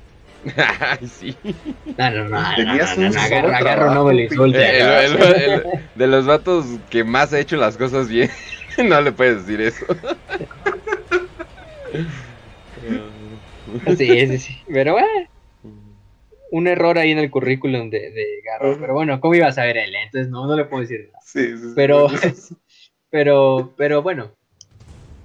Ay, 0.57 1.07
sí. 1.07 1.37
No, 1.43 2.09
no, 2.09 2.23
no, 2.29 2.29
no, 2.29 2.55
Tenías 2.55 2.97
no, 2.97 3.03
no, 3.03 3.09
un 3.09 3.13
no, 3.15 3.21
agarro, 3.21 3.55
agarro, 3.55 3.93
no 3.93 4.05
me 4.05 4.13
lo 4.13 4.21
insulte. 4.21 4.59
Eh, 4.59 5.05
el- 5.05 5.15
el- 5.21 5.51
el- 5.53 5.63
de 5.95 6.07
los 6.07 6.25
vatos 6.25 6.65
que 6.89 7.03
más 7.03 7.31
ha 7.33 7.39
hecho 7.39 7.57
las 7.57 7.77
cosas 7.77 8.07
bien, 8.09 8.29
no 8.83 9.01
le 9.01 9.11
puedes 9.11 9.45
decir 9.45 9.61
eso. 9.61 9.85
Sí, 13.97 14.27
sí, 14.27 14.37
sí. 14.39 14.57
Pero 14.67 14.93
bueno, 14.93 15.07
un 16.51 16.67
error 16.67 16.97
ahí 16.97 17.11
en 17.11 17.19
el 17.19 17.31
currículum 17.31 17.89
de, 17.89 18.11
de 18.11 18.25
Garro. 18.43 18.77
Pero 18.79 18.93
bueno, 18.93 19.19
¿cómo 19.21 19.35
iba 19.35 19.47
a 19.47 19.51
saber 19.53 19.77
él? 19.77 19.93
Entonces 19.95 20.29
no, 20.29 20.47
no 20.47 20.55
le 20.55 20.65
puedo 20.65 20.81
decir 20.81 21.09
nada. 21.11 21.23
Sí, 21.25 21.47
sí, 21.57 21.57
sí. 21.57 21.71
Pero, 21.75 22.07
pero, 23.11 23.73
pero 23.77 24.01
bueno. 24.01 24.31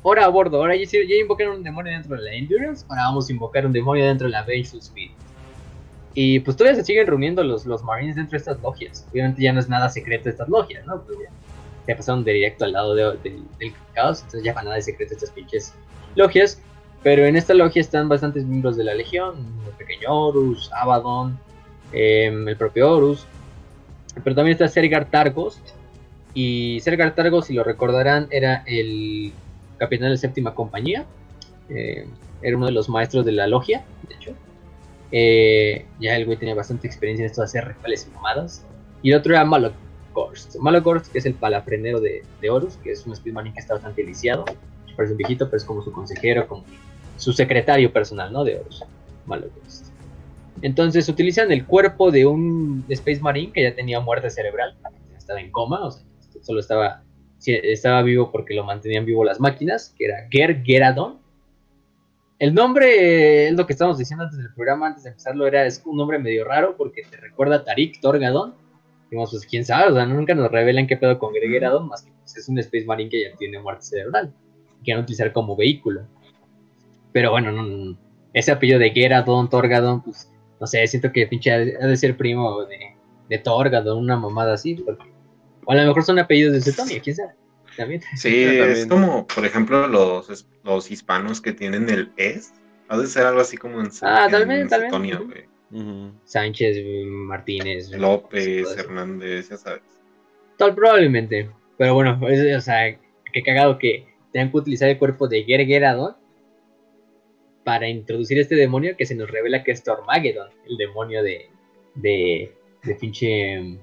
Ahora 0.04 0.24
a 0.24 0.28
bordo, 0.28 0.58
ahora 0.58 0.76
ya, 0.76 0.84
ya 0.84 1.14
invocaron 1.20 1.56
un 1.56 1.62
demonio 1.64 1.92
dentro 1.92 2.16
de 2.16 2.22
la 2.22 2.32
Endurance, 2.34 2.84
ahora 2.88 3.02
vamos 3.04 3.28
a 3.28 3.32
invocar 3.32 3.66
un 3.66 3.72
demonio 3.72 4.04
dentro 4.06 4.26
de 4.26 4.32
la 4.32 4.42
Vengeful 4.42 4.78
Speed. 4.80 5.10
Y 6.14 6.40
pues 6.40 6.56
todavía 6.56 6.78
se 6.80 6.84
siguen 6.84 7.06
reuniendo 7.06 7.42
los, 7.42 7.66
los 7.66 7.82
Marines 7.82 8.16
dentro 8.16 8.32
de 8.32 8.36
estas 8.38 8.60
logias. 8.62 9.06
Obviamente 9.10 9.42
ya 9.42 9.52
no 9.52 9.60
es 9.60 9.68
nada 9.68 9.88
secreto 9.88 10.28
estas 10.28 10.48
logias, 10.48 10.86
¿no? 10.86 11.02
Pues 11.02 11.18
ya, 11.18 11.30
ya 11.88 11.96
pasaron 11.96 12.22
de 12.24 12.32
directo 12.32 12.64
al 12.64 12.72
lado 12.72 12.94
de- 12.94 13.18
del- 13.22 13.44
caos, 13.94 14.18
entonces 14.20 14.44
ya 14.44 14.52
van 14.54 14.64
nada 14.66 14.76
de 14.76 14.82
secreto 14.82 15.12
estas 15.14 15.30
pinches 15.30 15.74
logias. 16.14 16.60
Pero 17.02 17.24
en 17.26 17.36
esta 17.36 17.52
logia 17.54 17.80
están 17.80 18.08
bastantes 18.08 18.44
miembros 18.44 18.76
de 18.76 18.84
la 18.84 18.94
Legión, 18.94 19.34
el 19.66 19.72
pequeño 19.74 20.08
Horus, 20.10 20.70
Abaddon, 20.72 21.38
em, 21.92 22.48
el 22.48 22.56
propio 22.56 22.92
Horus. 22.92 23.26
Pero 24.22 24.34
también 24.36 24.52
está 24.54 24.68
Sergar 24.68 25.04
Targos. 25.10 25.60
Y 26.36 26.80
Sergar 26.80 27.14
Targos, 27.14 27.46
si 27.46 27.54
lo 27.54 27.64
recordarán, 27.64 28.28
era 28.30 28.62
el 28.66 29.32
capitán 29.78 30.08
de 30.08 30.10
la 30.10 30.16
séptima 30.18 30.54
compañía. 30.54 31.06
Eh, 31.70 32.06
era 32.42 32.58
uno 32.58 32.66
de 32.66 32.72
los 32.72 32.90
maestros 32.90 33.24
de 33.24 33.32
la 33.32 33.46
logia, 33.46 33.86
de 34.06 34.14
hecho. 34.16 34.34
Eh, 35.12 35.86
ya 35.98 36.14
el 36.14 36.26
güey 36.26 36.36
tenía 36.36 36.54
bastante 36.54 36.86
experiencia 36.86 37.24
en 37.24 37.30
esto 37.30 37.40
de 37.40 37.46
hacer 37.46 37.66
rituales 37.66 38.06
y 38.06 38.14
mamadas. 38.14 38.62
Y 39.00 39.12
el 39.12 39.16
otro 39.16 39.32
era 39.32 39.46
Malogorst. 39.46 40.56
Malogorst, 40.56 41.10
que 41.10 41.20
es 41.20 41.24
el 41.24 41.32
palafrenero 41.32 42.00
de, 42.00 42.22
de 42.42 42.50
Horus, 42.50 42.76
que 42.84 42.92
es 42.92 43.06
un 43.06 43.16
speedmanin 43.16 43.54
que 43.54 43.60
está 43.60 43.72
bastante 43.72 44.04
lisiado. 44.04 44.44
Parece 44.94 45.12
un 45.12 45.16
viejito, 45.16 45.46
pero 45.46 45.56
es 45.56 45.64
como 45.64 45.82
su 45.82 45.90
consejero, 45.90 46.46
como 46.46 46.64
su 47.16 47.32
secretario 47.32 47.90
personal, 47.90 48.30
¿no? 48.30 48.44
De 48.44 48.58
Horus. 48.58 48.84
Malogorst. 49.24 49.86
Entonces 50.60 51.08
utilizan 51.08 51.50
el 51.50 51.64
cuerpo 51.64 52.10
de 52.10 52.26
un 52.26 52.84
Space 52.90 53.20
Marine 53.22 53.52
que 53.54 53.62
ya 53.62 53.74
tenía 53.74 54.00
muerte 54.00 54.28
cerebral, 54.28 54.76
estaba 55.16 55.40
en 55.40 55.50
coma, 55.50 55.86
o 55.86 55.90
sea, 55.90 56.02
solo 56.46 56.60
estaba, 56.60 57.02
estaba 57.44 58.02
vivo 58.02 58.30
porque 58.30 58.54
lo 58.54 58.64
mantenían 58.64 59.04
vivo 59.04 59.24
las 59.24 59.40
máquinas, 59.40 59.92
que 59.98 60.04
era 60.04 60.28
Ger 60.30 60.62
Geradon. 60.62 61.18
El 62.38 62.54
nombre 62.54 63.48
es 63.48 63.54
lo 63.54 63.66
que 63.66 63.72
estábamos 63.72 63.98
diciendo 63.98 64.24
antes 64.24 64.38
del 64.38 64.52
programa, 64.54 64.88
antes 64.88 65.02
de 65.02 65.10
empezarlo, 65.10 65.46
era 65.46 65.66
es 65.66 65.82
un 65.84 65.96
nombre 65.96 66.18
medio 66.18 66.44
raro 66.44 66.76
porque 66.76 67.02
te 67.10 67.16
recuerda 67.16 67.56
a 67.56 67.64
Tarik 67.64 68.00
Torgadon. 68.00 68.54
Digamos, 69.10 69.30
pues 69.30 69.46
quién 69.46 69.64
sabe, 69.64 69.90
o 69.90 69.94
sea, 69.94 70.06
nunca 70.06 70.34
nos 70.34 70.50
revelan 70.50 70.86
qué 70.86 70.96
pedo 70.96 71.18
con 71.18 71.32
Ger 71.32 71.48
Geradon, 71.48 71.88
más 71.88 72.02
que 72.02 72.10
pues, 72.20 72.36
es 72.36 72.48
un 72.48 72.58
Space 72.58 72.84
Marine 72.84 73.10
que 73.10 73.22
ya 73.22 73.36
tiene 73.36 73.58
muerte 73.60 73.84
cerebral, 73.84 74.32
que 74.84 74.92
van 74.92 75.00
a 75.00 75.02
utilizar 75.02 75.32
como 75.32 75.56
vehículo. 75.56 76.02
Pero 77.12 77.30
bueno, 77.30 77.50
no, 77.52 77.62
no, 77.62 77.96
ese 78.32 78.52
apellido 78.52 78.78
de 78.78 78.90
Geradon, 78.90 79.48
Torgadon, 79.48 80.02
pues 80.02 80.30
no 80.60 80.66
sé, 80.66 80.86
siento 80.86 81.12
que 81.12 81.26
pinche 81.26 81.52
ha 81.52 81.58
de, 81.58 81.96
ser 81.96 82.16
primo 82.16 82.64
de, 82.64 82.96
de 83.28 83.38
Torgad 83.38 83.86
o 83.88 83.96
una 83.96 84.16
mamada 84.16 84.54
así. 84.54 84.74
porque- 84.74 85.15
o 85.66 85.72
a 85.72 85.74
lo 85.74 85.86
mejor 85.86 86.02
son 86.04 86.18
apellidos 86.18 86.54
de 86.54 86.60
Cetonia, 86.62 87.00
quién 87.02 87.14
sabe. 87.16 87.34
También. 87.76 88.00
Sí, 88.16 88.44
también. 88.46 88.70
es 88.70 88.86
como, 88.86 89.26
por 89.26 89.44
ejemplo, 89.44 89.86
los, 89.86 90.46
los 90.64 90.90
hispanos 90.90 91.42
que 91.42 91.52
tienen 91.52 91.90
el 91.90 92.10
es. 92.16 92.54
Ha 92.88 92.96
de 92.96 93.06
ser 93.06 93.26
algo 93.26 93.40
así 93.42 93.56
como 93.58 93.80
en, 93.80 93.88
Ah, 94.02 94.28
tal 94.30 94.42
en 94.42 94.48
vez, 94.48 94.68
tal 94.70 94.80
vez. 94.80 94.90
Cetonia, 94.90 95.18
güey. 95.18 95.44
Sánchez, 96.24 96.78
Martínez, 97.06 97.90
López. 97.90 98.74
Hernández, 98.78 99.50
ya 99.50 99.56
sabes. 99.58 99.82
Tal 100.56 100.74
probablemente. 100.74 101.50
Pero 101.76 101.92
bueno, 101.94 102.18
es- 102.28 102.56
o 102.56 102.60
sea, 102.62 102.96
qué 103.32 103.42
cagado 103.42 103.76
que 103.76 104.06
tengan 104.32 104.50
que 104.52 104.56
utilizar 104.56 104.88
el 104.88 104.98
cuerpo 104.98 105.28
de 105.28 105.42
Gergeradon 105.44 106.14
para 107.64 107.88
introducir 107.88 108.38
este 108.38 108.54
demonio 108.54 108.96
que 108.96 109.04
se 109.06 109.14
nos 109.16 109.28
revela 109.30 109.64
que 109.64 109.72
es 109.72 109.82
Tormageddon, 109.82 110.48
el 110.68 110.76
demonio 110.76 111.22
de. 111.22 111.50
de. 111.96 112.54
de 112.84 112.94
pinche. 112.94 113.78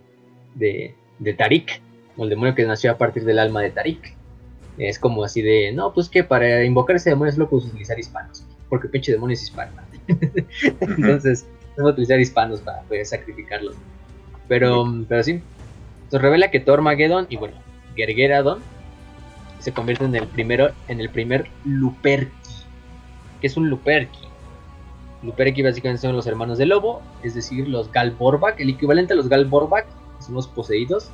de. 0.55 0.95
De 1.19 1.33
Tarik, 1.33 1.81
o 2.17 2.23
el 2.23 2.29
demonio 2.29 2.55
que 2.55 2.65
nació 2.65 2.91
a 2.91 2.97
partir 2.97 3.23
del 3.25 3.39
alma 3.39 3.61
de 3.61 3.71
Tarik. 3.71 4.15
Es 4.77 4.97
como 4.97 5.23
así 5.23 5.41
de, 5.41 5.71
no, 5.71 5.93
pues 5.93 6.09
que 6.09 6.23
para 6.23 6.63
invocar 6.63 6.95
ese 6.95 7.11
demonio 7.11 7.31
solo 7.31 7.49
puedes 7.49 7.67
utilizar 7.67 7.99
hispanos, 7.99 8.45
porque 8.69 8.87
pinche 8.87 9.11
demonio 9.11 9.35
es 9.35 9.43
hispano. 9.43 9.71
Entonces, 10.81 11.45
tengo 11.75 11.89
que 11.89 11.93
utilizar 11.93 12.19
hispanos 12.19 12.61
para 12.61 12.81
poder 12.81 13.05
sacrificarlos. 13.05 13.75
Pero, 14.47 14.85
pero 15.07 15.23
sí, 15.23 15.41
nos 16.11 16.21
revela 16.21 16.51
que 16.51 16.59
Tormageddon 16.59 17.27
y 17.29 17.37
bueno, 17.37 17.55
Gergeradon 17.95 18.59
se 19.59 19.71
convierte 19.71 20.05
en 20.05 20.15
el 20.15 20.27
primero, 20.27 20.71
en 20.87 20.99
el 20.99 21.09
primer 21.09 21.47
Luperki. 21.65 22.31
que 23.39 23.47
es 23.47 23.57
un 23.57 23.69
Luperki? 23.69 24.19
Luperki 25.23 25.61
básicamente 25.61 26.01
son 26.01 26.15
los 26.15 26.27
hermanos 26.27 26.57
del 26.57 26.69
lobo, 26.69 27.01
es 27.23 27.33
decir, 27.33 27.67
los 27.67 27.91
Galborbak, 27.91 28.59
el 28.59 28.69
equivalente 28.69 29.13
a 29.13 29.15
los 29.15 29.29
Galborbak, 29.29 29.87
los 30.29 30.47
poseídos, 30.47 31.09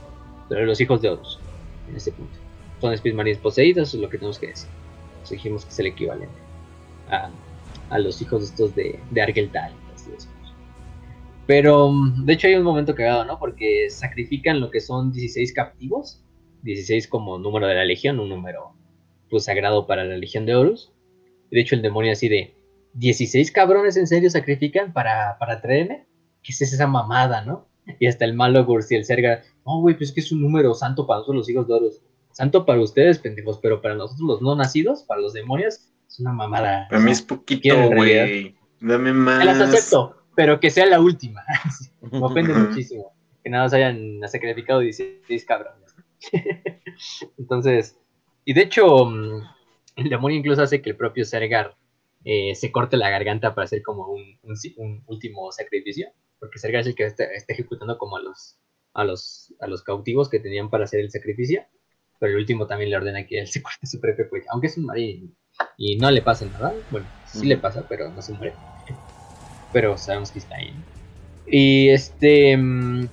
pero 0.48 0.66
los 0.66 0.80
hijos 0.82 1.02
de 1.02 1.10
Horus, 1.10 1.40
en 1.88 1.96
este 1.96 2.12
punto. 2.12 2.38
Son 2.82 2.94
Space 2.94 3.16
Marines 3.16 3.40
poseídos, 3.40 3.94
es 3.94 4.00
lo 4.00 4.10
que 4.10 4.18
tenemos 4.18 4.40
que 4.40 4.48
decir. 4.48 4.70
Entonces 5.10 5.32
dijimos 5.32 5.66
que 5.66 5.72
es 5.72 5.80
el 5.80 5.88
equivalente 5.88 6.40
a, 7.10 7.30
a 7.90 8.00
los 8.00 8.22
hijos 8.22 8.44
estos 8.44 8.74
de, 8.76 9.00
de 9.12 9.22
Argeltal. 9.22 9.74
Pero, 11.46 11.92
mm, 11.92 12.26
de 12.26 12.34
hecho, 12.34 12.48
hay 12.48 12.56
un 12.56 12.64
momento 12.64 12.94
cagado, 12.96 13.26
¿no? 13.26 13.40
Porque 13.40 13.90
sacrifican 13.90 14.60
lo 14.60 14.70
que 14.70 14.82
son 14.82 15.12
16 15.12 15.54
captivos. 15.54 16.24
16 16.62 17.08
como 17.08 17.40
número 17.40 17.68
de 17.68 17.76
la 17.76 17.86
legión, 17.86 18.20
un 18.20 18.30
número 18.30 18.74
pues 19.30 19.46
sagrado 19.46 19.88
para 19.88 20.04
la 20.04 20.18
legión 20.18 20.46
de 20.46 20.56
Horus. 20.56 20.92
De 21.50 21.62
hecho, 21.62 21.76
el 21.76 21.82
demonio 21.82 22.12
así 22.12 22.28
de 22.28 22.56
16 22.94 23.52
cabrones 23.52 23.96
en 23.98 24.08
serio 24.08 24.30
sacrifican 24.30 24.92
para, 24.94 25.38
para 25.40 25.62
traerme. 25.62 26.06
¿Qué 26.44 26.52
es 26.52 26.62
esa 26.62 26.88
mamada, 26.88 27.44
no? 27.44 27.69
Y 28.00 28.08
hasta 28.08 28.26
el 28.26 28.34
malo 28.34 28.66
Gurs 28.66 28.92
y 28.92 28.96
el 28.96 29.06
Serga, 29.06 29.42
no, 29.66 29.80
güey, 29.82 29.96
pues 29.96 30.10
es 30.10 30.16
que 30.16 30.22
es 30.22 30.32
un 30.32 30.42
número 30.42 30.74
santo 30.74 31.08
para 31.08 31.20
nosotros 31.20 31.38
los 31.38 31.50
hijos 31.50 31.68
de 31.68 31.74
Horus. 31.74 32.02
Santo 32.32 32.66
para 32.66 32.80
ustedes, 32.82 33.20
pendejos, 33.20 33.60
pero 33.62 33.82
para 33.82 33.96
nosotros 33.96 34.28
los 34.28 34.42
no 34.42 34.56
nacidos, 34.56 35.04
para 35.04 35.20
los 35.22 35.34
demonios, 35.34 35.90
es 36.08 36.20
una 36.20 36.32
mamada. 36.34 36.88
Para 36.90 37.02
mí 37.02 37.12
es 37.12 37.22
poquito, 37.22 37.62
güey. 37.96 38.56
Dame 38.80 39.12
más. 39.14 39.44
Las 39.46 39.60
acepto, 39.62 40.16
pero 40.36 40.60
que 40.60 40.70
sea 40.70 40.86
la 40.86 41.00
última. 41.02 41.44
Me 42.02 42.20
ofende 42.20 42.54
muchísimo. 42.54 43.12
Que 43.44 43.50
nada 43.50 43.64
más 43.66 43.74
hayan 43.74 44.20
sacrificado 44.28 44.80
16 44.80 45.46
cabrones. 45.46 45.96
Entonces, 47.38 47.98
y 48.46 48.54
de 48.54 48.62
hecho, 48.62 49.06
mm, 49.06 49.42
el 49.98 50.10
demonio 50.10 50.38
incluso 50.38 50.62
hace 50.62 50.82
que 50.82 50.92
el 50.92 50.96
propio 50.98 51.26
Sergar 51.26 51.76
eh, 52.26 52.54
se 52.56 52.72
corte 52.72 52.98
la 52.98 53.10
garganta 53.10 53.54
para 53.56 53.66
hacer 53.66 53.82
como 53.82 54.08
un, 54.08 54.22
un 54.44 54.58
si- 54.58 54.76
un 54.78 55.04
último 55.08 55.52
sacrificio. 55.52 56.10
Porque 56.40 56.60
Sergar 56.60 56.82
es 56.82 56.88
el 56.88 56.96
que 56.96 57.06
está, 57.06 57.26
está 57.26 57.54
ejecutando 57.54 57.98
como 57.98 58.18
a 58.18 58.22
los, 58.22 58.58
a, 58.94 59.04
los, 59.04 59.54
a 59.60 59.68
los 59.68 59.84
cautivos 59.84 60.30
que 60.30 60.40
tenían 60.40 60.70
para 60.70 60.86
hacer 60.86 61.02
el 61.02 61.12
sacrificio. 61.12 61.64
Pero 62.20 62.34
el 62.34 62.40
último 62.40 62.68
también 62.68 62.90
le 62.90 62.98
ordena 62.98 63.26
que 63.26 63.40
él 63.40 63.48
se 63.48 63.62
corte 63.62 63.86
su 63.86 64.00
cuello. 64.00 64.46
Aunque 64.52 64.68
es 64.68 64.78
un 64.78 64.86
marín 64.86 65.36
y 65.78 65.98
no 65.98 66.12
le 66.12 66.22
pasa 66.22 66.46
nada. 66.46 66.74
Bueno, 66.92 67.08
sí 67.26 67.46
le 67.46 67.58
pasa, 67.58 67.86
pero 67.88 68.10
no 68.10 68.22
se 68.22 68.34
muere. 68.34 68.54
Pero 69.72 69.98
sabemos 69.98 70.32
que 70.32 70.40
está 70.40 70.56
ahí. 70.56 70.74
Y 71.48 71.90
este. 71.90 72.58
mm, 72.58 73.08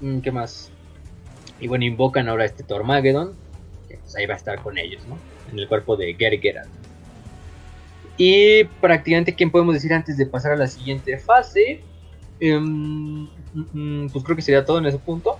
mm, 0.00 0.20
¿Qué 0.20 0.30
más? 0.30 0.70
Y 1.60 1.68
bueno, 1.68 1.84
invocan 1.84 2.28
ahora 2.28 2.44
a 2.44 2.46
este 2.46 2.62
Tormageddon. 2.62 3.34
Que 3.88 3.98
pues 3.98 4.16
ahí 4.16 4.26
va 4.26 4.34
a 4.34 4.36
estar 4.38 4.62
con 4.62 4.78
ellos, 4.78 5.06
¿no? 5.06 5.18
En 5.52 5.58
el 5.58 5.68
cuerpo 5.68 5.96
de 5.96 6.14
Gergerat. 6.14 6.66
Y 8.16 8.64
prácticamente, 8.80 9.34
¿quién 9.34 9.50
podemos 9.50 9.74
decir 9.74 9.92
antes 9.92 10.16
de 10.16 10.26
pasar 10.26 10.52
a 10.52 10.56
la 10.56 10.66
siguiente 10.66 11.18
fase? 11.18 11.82
Em, 12.40 13.28
mm, 13.54 13.66
mm, 13.72 14.10
pues 14.10 14.24
creo 14.24 14.36
que 14.36 14.42
sería 14.42 14.64
todo 14.64 14.78
en 14.78 14.86
ese 14.86 14.98
punto. 14.98 15.38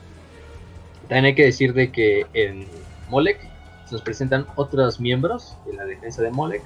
También 1.09 1.27
hay 1.27 1.35
que 1.35 1.45
decir 1.45 1.73
de 1.75 1.93
que 1.93 2.27
en 2.33 2.67
Molek 3.11 3.39
se 3.87 3.93
nos 3.93 4.03
presentan 4.03 4.47
otros 4.57 4.99
miembros 4.99 5.57
de 5.67 5.75
la 5.75 5.85
defensa 5.85 6.23
de 6.23 6.31
Molek. 6.31 6.63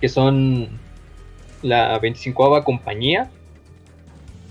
Que 0.00 0.08
son 0.08 0.68
la 1.62 1.98
25 1.98 2.64
compañía 2.64 3.30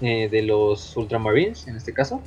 eh, 0.01 0.29
de 0.29 0.41
los 0.43 0.95
Ultramarines, 0.95 1.67
en 1.67 1.75
este 1.75 1.93
caso. 1.93 2.21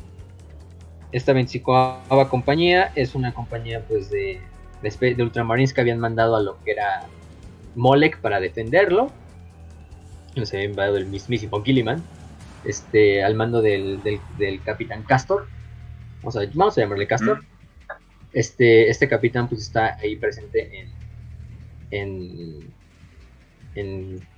Esta 1.11 1.33
25 1.33 2.01
compañía 2.29 2.93
es 2.95 3.15
una 3.15 3.33
compañía 3.33 3.83
pues 3.89 4.11
de, 4.11 4.41
de, 4.83 5.23
Ultramarines 5.23 5.73
que 5.73 5.81
habían 5.81 6.01
mandado 6.01 6.37
a 6.37 6.43
lo 6.43 6.63
que 6.65 6.73
era 6.73 7.07
Molek 7.77 8.21
para 8.21 8.41
defenderlo. 8.41 9.11
Nos 10.37 10.53
había 10.53 10.65
enviado 10.65 10.97
el 10.97 11.07
mismísimo 11.07 11.63
Gilliman. 11.63 12.03
Este, 12.65 13.23
al 13.23 13.35
mando 13.35 13.61
del, 13.62 14.03
del, 14.03 14.62
capitán 14.62 15.03
Castor. 15.03 15.47
Vamos 16.20 16.36
a, 16.36 16.41
vamos 16.55 16.78
a 16.78 16.81
llamarle 16.81 17.07
Castor. 17.07 17.45
Este, 18.32 18.89
este 18.89 19.09
capitán 19.09 19.49
pues 19.49 19.62
está 19.62 19.97
ahí 19.97 20.16
presente 20.16 20.81
en, 20.81 20.89
en, 21.91 22.73
en, 23.74 24.28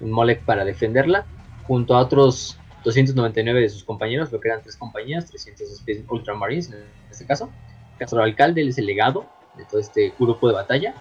en 0.00 0.10
Molek 0.10 0.42
para 0.42 0.64
defenderla, 0.64 1.24
junto 1.66 1.94
a 1.94 2.00
otros 2.00 2.58
299 2.84 3.60
de 3.60 3.68
sus 3.68 3.84
compañeros, 3.84 4.32
lo 4.32 4.40
que 4.40 4.48
eran 4.48 4.62
tres 4.62 4.76
compañías, 4.76 5.26
300 5.30 5.70
Space 5.70 6.04
Ultramarines 6.08 6.72
en 6.72 6.84
este 7.10 7.24
caso. 7.24 7.50
Castro 7.98 8.22
Alcalde 8.22 8.66
es 8.66 8.78
el 8.78 8.86
legado 8.86 9.26
de 9.56 9.64
todo 9.64 9.80
este 9.80 10.12
grupo 10.18 10.48
de 10.48 10.54
batalla. 10.54 10.94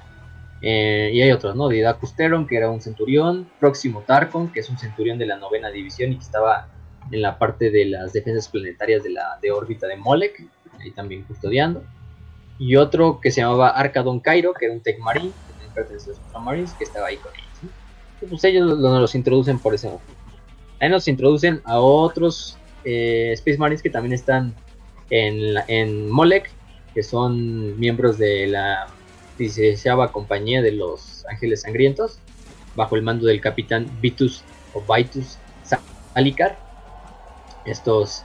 Eh, 0.61 1.09
y 1.13 1.21
hay 1.21 1.31
otros, 1.31 1.55
¿no? 1.55 1.69
Didacus 1.69 2.15
Teron, 2.15 2.45
que 2.45 2.55
era 2.57 2.69
un 2.69 2.81
centurión, 2.81 3.49
Próximo 3.59 4.03
Tarkon, 4.05 4.51
que 4.51 4.59
es 4.59 4.69
un 4.69 4.77
centurión 4.77 5.17
de 5.17 5.25
la 5.25 5.37
novena 5.37 5.69
división 5.71 6.11
y 6.11 6.15
que 6.17 6.23
estaba 6.23 6.67
en 7.11 7.21
la 7.21 7.37
parte 7.39 7.71
de 7.71 7.85
las 7.85 8.13
defensas 8.13 8.47
planetarias 8.47 9.03
de 9.03 9.09
la 9.09 9.39
de 9.41 9.51
órbita 9.51 9.87
de 9.87 9.95
Molek, 9.97 10.47
ahí 10.79 10.91
también 10.91 11.23
custodiando. 11.25 11.83
Y 12.59 12.75
otro 12.75 13.19
que 13.19 13.31
se 13.31 13.41
llamaba 13.41 13.69
Arcadon 13.69 14.19
Cairo, 14.19 14.53
que 14.53 14.65
era 14.65 14.73
un 14.75 14.81
Tech 14.83 14.99
Marine, 14.99 15.33
que 15.47 15.53
pertenece 15.73 16.09
a 16.11 16.13
los 16.13 16.19
Ultramarines, 16.19 16.75
que 16.75 16.83
estaba 16.83 17.07
ahí 17.07 17.17
con 17.17 17.31
ellos. 17.33 17.73
Y 18.21 18.27
pues 18.27 18.43
ellos 18.43 18.67
lo- 18.67 18.75
lo- 18.75 18.99
los 18.99 19.15
introducen 19.15 19.57
por 19.59 19.73
ese 19.73 19.89
motivo. 19.89 20.15
Ahí 20.79 20.89
nos 20.89 21.07
introducen 21.07 21.61
a 21.65 21.79
otros 21.79 22.57
eh, 22.83 23.31
Space 23.33 23.57
Marines 23.57 23.81
que 23.81 23.89
también 23.89 24.13
están 24.13 24.55
en, 25.09 25.55
la- 25.55 25.65
en 25.67 26.09
Molek, 26.09 26.51
que 26.93 27.01
son 27.03 27.79
miembros 27.79 28.17
de 28.19 28.47
la 28.47 28.87
16 29.41 29.85
compañía 30.11 30.61
de 30.61 30.71
los 30.71 31.25
Ángeles 31.29 31.61
Sangrientos, 31.61 32.19
bajo 32.75 32.95
el 32.95 33.01
mando 33.01 33.25
del 33.25 33.41
capitán 33.41 33.87
Vitus 34.01 34.43
o 34.73 34.81
Vitus 34.81 35.37
Salicar. 36.13 36.57
Estos 37.65 38.23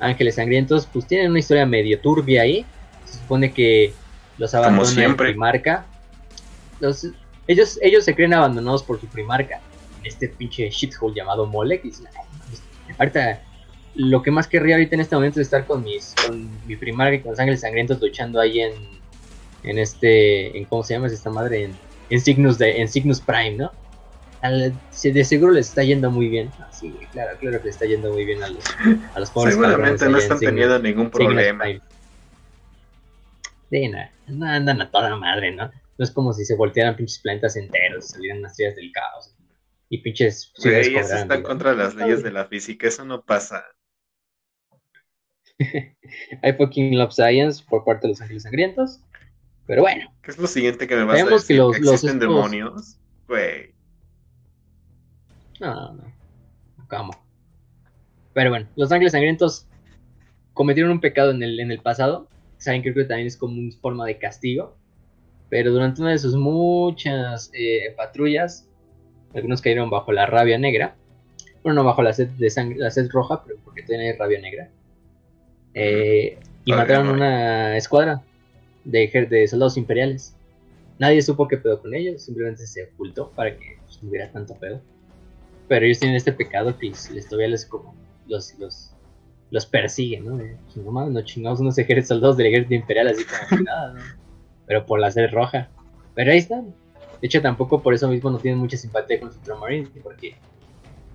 Ángeles 0.00 0.36
Sangrientos 0.36 0.86
pues 0.92 1.06
tienen 1.06 1.30
una 1.30 1.38
historia 1.38 1.66
medio 1.66 2.00
turbia 2.00 2.42
ahí. 2.42 2.64
Se 3.04 3.18
supone 3.18 3.52
que 3.52 3.92
los 4.38 4.54
abandona 4.54 4.88
el 4.88 4.94
siempre. 4.94 5.28
primarca. 5.30 5.86
Los- 6.80 7.06
ellos, 7.48 7.78
ellos 7.80 8.04
se 8.04 8.14
creen 8.14 8.34
abandonados 8.34 8.82
por 8.82 9.00
su 9.00 9.06
primarca 9.06 9.60
este 10.04 10.28
pinche 10.28 10.68
shithole 10.70 11.14
llamado 11.14 11.46
Molek. 11.46 11.84
Y 11.84 11.88
dicen, 11.88 12.06
"Ay, 12.18 12.26
mames, 12.38 12.62
ahorita 12.98 13.42
lo 13.94 14.22
que 14.22 14.30
más 14.30 14.46
querría 14.46 14.74
ahorita 14.76 14.94
en 14.94 15.00
este 15.00 15.14
momento 15.16 15.40
es 15.40 15.46
estar 15.46 15.64
con 15.66 15.82
mis 15.82 16.14
con 16.26 16.50
mi 16.66 16.76
primarca 16.76 17.14
y 17.14 17.20
con 17.20 17.30
los 17.30 17.40
ángeles 17.40 17.60
sangrientos 17.62 18.00
luchando 18.00 18.40
ahí 18.40 18.60
en 18.60 18.72
en 19.66 19.78
este 19.78 20.56
en 20.58 20.66
cómo 20.66 20.82
se 20.82 20.94
llama 20.94 21.06
esta 21.08 21.30
madre 21.30 21.64
en, 21.64 21.80
en 22.08 22.20
Cygnus 22.20 22.58
de 22.58 22.80
en 22.80 22.88
Cygnus 22.88 23.20
Prime 23.20 23.56
no 23.56 23.72
Al- 24.40 24.80
de 25.02 25.24
seguro 25.24 25.52
les 25.52 25.68
está 25.68 25.82
yendo 25.82 26.10
muy 26.10 26.28
bien 26.28 26.52
Ah, 26.58 26.70
sí 26.72 26.98
claro 27.12 27.38
claro 27.38 27.58
que 27.60 27.66
les 27.66 27.74
está 27.74 27.86
yendo 27.86 28.12
muy 28.12 28.24
bien 28.24 28.42
a 28.42 28.48
los 28.48 28.64
a 29.14 29.20
los 29.20 29.30
pobres 29.30 29.54
Seguramente 29.54 30.08
no 30.08 30.18
están 30.18 30.38
Cygnus- 30.38 30.48
teniendo 30.50 30.78
ningún 30.78 31.10
problema. 31.10 31.64
Sí, 33.68 33.88
no, 33.88 33.98
no 34.28 34.46
andan 34.46 34.80
a 34.80 34.90
toda 34.90 35.16
madre, 35.16 35.50
¿no? 35.52 35.66
No 35.98 36.04
es 36.04 36.12
como 36.12 36.32
si 36.32 36.44
se 36.44 36.54
voltearan 36.54 36.94
pinches 36.94 37.18
planetas 37.18 37.56
enteros 37.56 38.04
y 38.04 38.08
salieran 38.14 38.42
las 38.42 38.52
estrellas 38.52 38.76
del 38.76 38.92
caos. 38.92 39.34
Y 39.88 39.98
pinches 40.02 40.52
Güey, 40.62 40.74
eso 40.80 40.90
cobraran 40.92 41.18
está 41.22 41.34
en 41.34 41.40
vida. 41.40 41.48
contra 41.48 41.74
las 41.74 41.94
leyes 41.96 42.22
de 42.22 42.30
la 42.30 42.44
física, 42.46 42.86
eso 42.86 43.04
no 43.04 43.24
pasa. 43.24 43.64
Hay 46.42 46.52
fucking 46.56 46.96
love 46.96 47.12
science 47.12 47.64
por 47.68 47.84
parte 47.84 48.06
de 48.06 48.10
los 48.12 48.20
ángeles 48.20 48.44
sangrientos. 48.44 49.00
Pero 49.66 49.82
bueno, 49.82 50.10
¿Qué 50.22 50.30
es 50.30 50.38
lo 50.38 50.46
siguiente 50.46 50.86
que 50.86 50.94
me 50.96 51.04
vas 51.04 51.20
a 51.20 51.24
que 51.24 51.30
decir? 51.34 51.56
los- 51.58 51.74
¿Que 51.76 51.80
los 51.82 51.92
existen 51.94 52.18
demonios? 52.20 52.98
Güey. 53.28 53.74
no, 55.60 55.74
no, 55.74 55.92
no. 55.94 56.12
¿Cómo? 56.88 57.10
Pero 58.32 58.50
bueno, 58.50 58.68
los 58.76 58.92
ángeles 58.92 59.12
sangrientos 59.12 59.66
cometieron 60.54 60.92
un 60.92 61.00
pecado 61.00 61.30
en 61.32 61.42
el, 61.42 61.58
en 61.58 61.70
el 61.72 61.80
pasado. 61.80 62.28
Saben 62.58 62.82
que 62.82 62.92
creo 62.92 63.04
que 63.04 63.08
también 63.08 63.26
es 63.26 63.36
como 63.36 63.58
una 63.58 63.72
forma 63.80 64.06
de 64.06 64.18
castigo. 64.18 64.76
Pero 65.48 65.72
durante 65.72 66.00
una 66.02 66.10
de 66.10 66.18
sus 66.18 66.34
muchas 66.36 67.50
eh, 67.54 67.94
patrullas, 67.96 68.68
algunos 69.34 69.60
cayeron 69.62 69.90
bajo 69.90 70.12
la 70.12 70.26
rabia 70.26 70.58
negra. 70.58 70.96
Bueno, 71.62 71.82
no 71.82 71.84
bajo 71.88 72.02
la 72.02 72.12
sed 72.12 72.28
de 72.30 72.50
sangre, 72.50 72.78
la 72.78 72.90
sed 72.90 73.08
roja, 73.10 73.42
pero 73.44 73.58
porque 73.64 73.82
tiene 73.82 74.12
rabia 74.16 74.40
negra. 74.40 74.70
Eh, 75.74 76.38
y 76.64 76.72
mataron 76.72 77.06
negra. 77.06 77.16
una 77.16 77.76
escuadra 77.76 78.22
de, 78.86 79.26
de 79.28 79.48
soldados 79.48 79.76
imperiales. 79.76 80.34
Nadie 80.98 81.20
supo 81.20 81.46
qué 81.46 81.58
pedo 81.58 81.80
con 81.80 81.94
ellos, 81.94 82.22
simplemente 82.22 82.66
se 82.66 82.84
ocultó 82.84 83.30
para 83.32 83.56
que 83.56 83.78
pues, 83.84 84.02
no 84.02 84.08
hubiera 84.08 84.30
tanto 84.30 84.54
pedo. 84.54 84.80
Pero 85.68 85.84
ellos 85.84 85.98
tienen 85.98 86.16
este 86.16 86.32
pecado 86.32 86.78
que 86.78 86.92
les, 87.12 87.28
todavía 87.28 87.48
les 87.48 87.66
como 87.66 87.94
los, 88.26 88.54
los, 88.58 88.94
los 89.50 89.66
persiguen, 89.66 90.24
¿no? 90.24 90.36
De, 90.36 90.56
pues, 90.64 90.76
no 90.76 90.90
mames, 90.90 91.12
no 91.12 91.22
chingamos 91.22 91.60
unos 91.60 91.76
ejércitos 91.76 92.08
soldados 92.08 92.36
del 92.36 92.46
ejército 92.46 92.74
imperial 92.74 93.08
así 93.08 93.24
como 93.24 93.62
nada. 93.62 93.94
Pero 94.66 94.86
por 94.86 95.00
la 95.00 95.10
sed 95.10 95.30
roja. 95.32 95.68
Pero 96.14 96.32
ahí 96.32 96.38
están. 96.38 96.74
De 97.20 97.26
hecho, 97.26 97.42
tampoco 97.42 97.82
por 97.82 97.94
eso 97.94 98.08
mismo 98.08 98.30
no 98.30 98.38
tienen 98.38 98.58
mucha 98.58 98.76
simpatía 98.76 99.18
con 99.18 99.28
los 99.28 99.36
Ultramarines, 99.38 99.90
porque 100.02 100.36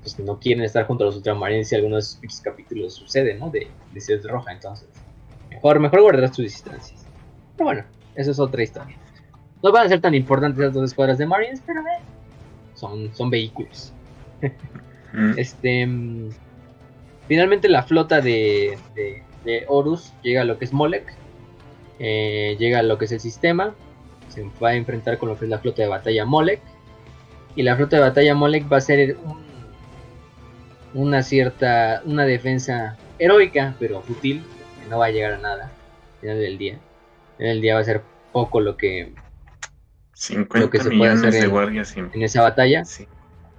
pues, 0.02 0.19
no 0.19 0.39
quieren 0.39 0.64
estar 0.64 0.85
junto 0.85 1.06
a 1.06 1.07
los 1.07 1.15
Ultramarines 1.15 1.69
si 1.69 1.76
alguno 1.76 1.95
de 1.95 2.03
pinches 2.19 2.41
capítulos 2.41 2.93
sucede, 2.93 3.35
¿no? 3.35 3.49
De, 3.49 3.68
de 3.93 4.27
roja, 4.27 4.52
entonces. 4.52 4.89
Mejor, 5.49 5.80
mejor 5.80 6.02
guardar 6.02 6.34
sus 6.34 6.45
distancias. 6.45 7.06
Pero 7.56 7.65
bueno, 7.65 7.84
eso 8.15 8.32
es 8.32 8.40
otra 8.40 8.64
historia. 8.64 8.95
No 9.64 9.72
van 9.72 9.86
a 9.86 9.90
ser 9.90 10.02
tan 10.02 10.15
importantes 10.15 10.60
las 10.64 10.73
dos 10.73 10.86
escuadras 10.86 11.18
de 11.18 11.26
Marines, 11.28 11.61
pero 11.65 11.82
eh, 11.82 11.99
son, 12.76 13.14
son 13.15 13.30
vehículos. 13.30 13.94
Mm. 15.14 15.34
Este, 15.38 15.86
mm, 15.86 16.30
finalmente 17.28 17.69
la 17.69 17.84
flota 17.84 18.22
de, 18.22 18.78
de, 18.95 19.22
de 19.45 19.65
Horus 19.68 20.14
llega 20.23 20.41
a 20.41 20.45
lo 20.45 20.57
que 20.57 20.65
es 20.65 20.73
Molek, 20.73 21.14
eh, 21.99 22.56
llega 22.60 22.80
a 22.80 22.84
lo 22.84 22.98
que 22.98 23.06
es 23.06 23.11
el 23.11 23.19
sistema, 23.19 23.76
se 24.30 24.49
va 24.64 24.69
a 24.69 24.76
enfrentar 24.76 25.18
con 25.18 25.30
lo 25.30 25.38
que 25.38 25.45
es 25.45 25.52
la 25.52 25.60
flota 25.60 25.82
de 25.84 25.90
batalla 25.90 26.26
Molek, 26.26 26.61
y 27.56 27.64
la 27.64 27.76
flota 27.76 27.98
de 27.98 28.02
batalla 28.02 28.34
Molek 28.34 28.72
va 28.72 28.78
a 28.78 28.82
ser 28.82 29.18
un- 29.26 29.41
una 30.94 31.22
cierta, 31.23 32.02
una 32.06 32.26
defensa 32.26 32.98
heroica, 33.19 33.76
pero 33.80 34.02
fútil, 34.02 34.41
que 34.82 34.90
no 34.90 34.98
va 34.99 35.06
a 35.07 35.11
llegar 35.11 35.34
a 35.34 35.38
nada 35.38 35.65
al 35.65 36.19
final 36.22 36.40
del 36.40 36.57
día. 36.57 36.80
Final 37.41 37.55
del 37.55 37.61
día 37.63 37.73
va 37.73 37.80
a 37.81 37.84
ser 37.84 38.03
poco 38.31 38.61
lo 38.61 38.77
que 38.77 39.15
50 40.13 40.59
lo 40.59 40.69
que 40.69 40.77
se 40.77 40.84
puede 40.84 40.95
millones 40.95 41.19
hacer 41.22 41.34
de 41.34 41.39
en- 41.39 41.49
guardias 41.49 41.97
en 41.97 42.11
esa 42.22 42.43
batalla. 42.43 42.85
Sí. 42.85 43.07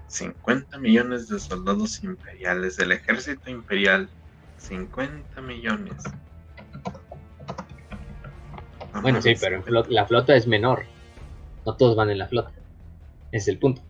50 0.07 0.79
millones 0.79 1.27
de 1.29 1.41
soldados 1.41 2.05
imperiales 2.05 2.77
del 2.77 2.93
ejército 2.93 3.51
imperial. 3.51 4.09
50 4.59 5.41
millones. 5.41 5.97
No 8.95 9.03
Bueno, 9.03 9.21
sí, 9.21 9.35
pero 9.41 9.65
en 9.67 9.95
la 9.95 10.07
flota 10.07 10.37
es 10.37 10.47
menor. 10.47 10.85
No 11.67 11.75
todos 11.77 11.97
van 11.97 12.11
en 12.11 12.19
la 12.19 12.29
flota. 12.29 12.53
Ese 13.33 13.37
es 13.39 13.49
el 13.49 13.59
punto. 13.59 13.83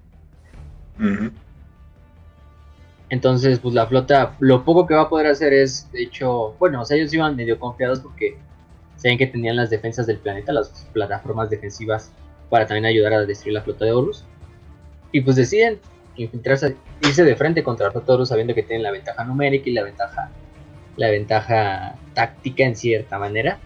Entonces, 3.10 3.58
pues 3.58 3.74
la 3.74 3.86
flota, 3.86 4.36
lo 4.38 4.64
poco 4.64 4.86
que 4.86 4.94
va 4.94 5.02
a 5.02 5.08
poder 5.10 5.26
hacer 5.26 5.52
es, 5.52 5.92
de 5.92 6.04
hecho, 6.04 6.54
bueno, 6.58 6.80
o 6.80 6.84
sea, 6.86 6.96
ellos 6.96 7.12
iban 7.12 7.36
medio 7.36 7.58
confiados 7.58 8.00
porque 8.00 8.38
sabían 9.02 9.18
que 9.18 9.26
tenían 9.26 9.56
las 9.56 9.68
defensas 9.68 10.06
del 10.06 10.18
planeta, 10.18 10.52
las 10.52 10.88
plataformas 10.92 11.50
defensivas 11.50 12.12
para 12.48 12.66
también 12.66 12.86
ayudar 12.86 13.12
a 13.14 13.26
destruir 13.26 13.54
la 13.54 13.62
flota 13.62 13.84
de 13.84 13.92
Horus. 13.92 14.24
Y 15.10 15.22
pues 15.22 15.36
deciden 15.36 15.80
infiltrarse, 16.14 16.76
irse 17.02 17.24
de 17.24 17.34
frente 17.34 17.64
contra 17.64 17.86
la 17.86 17.92
flota 17.92 18.06
de 18.06 18.12
Horus 18.14 18.28
sabiendo 18.28 18.54
que 18.54 18.62
tienen 18.62 18.84
la 18.84 18.92
ventaja 18.92 19.24
numérica 19.24 19.68
y 19.68 19.72
la 19.72 19.82
ventaja, 19.82 20.30
la 20.96 21.10
ventaja 21.10 21.96
táctica 22.14 22.64
en 22.64 22.76
cierta 22.76 23.18
manera. 23.18 23.58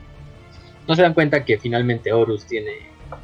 No 0.89 0.95
se 0.95 1.03
dan 1.03 1.13
cuenta 1.13 1.45
que 1.45 1.59
finalmente 1.59 2.13
Horus 2.13 2.47
tiene, 2.47 2.73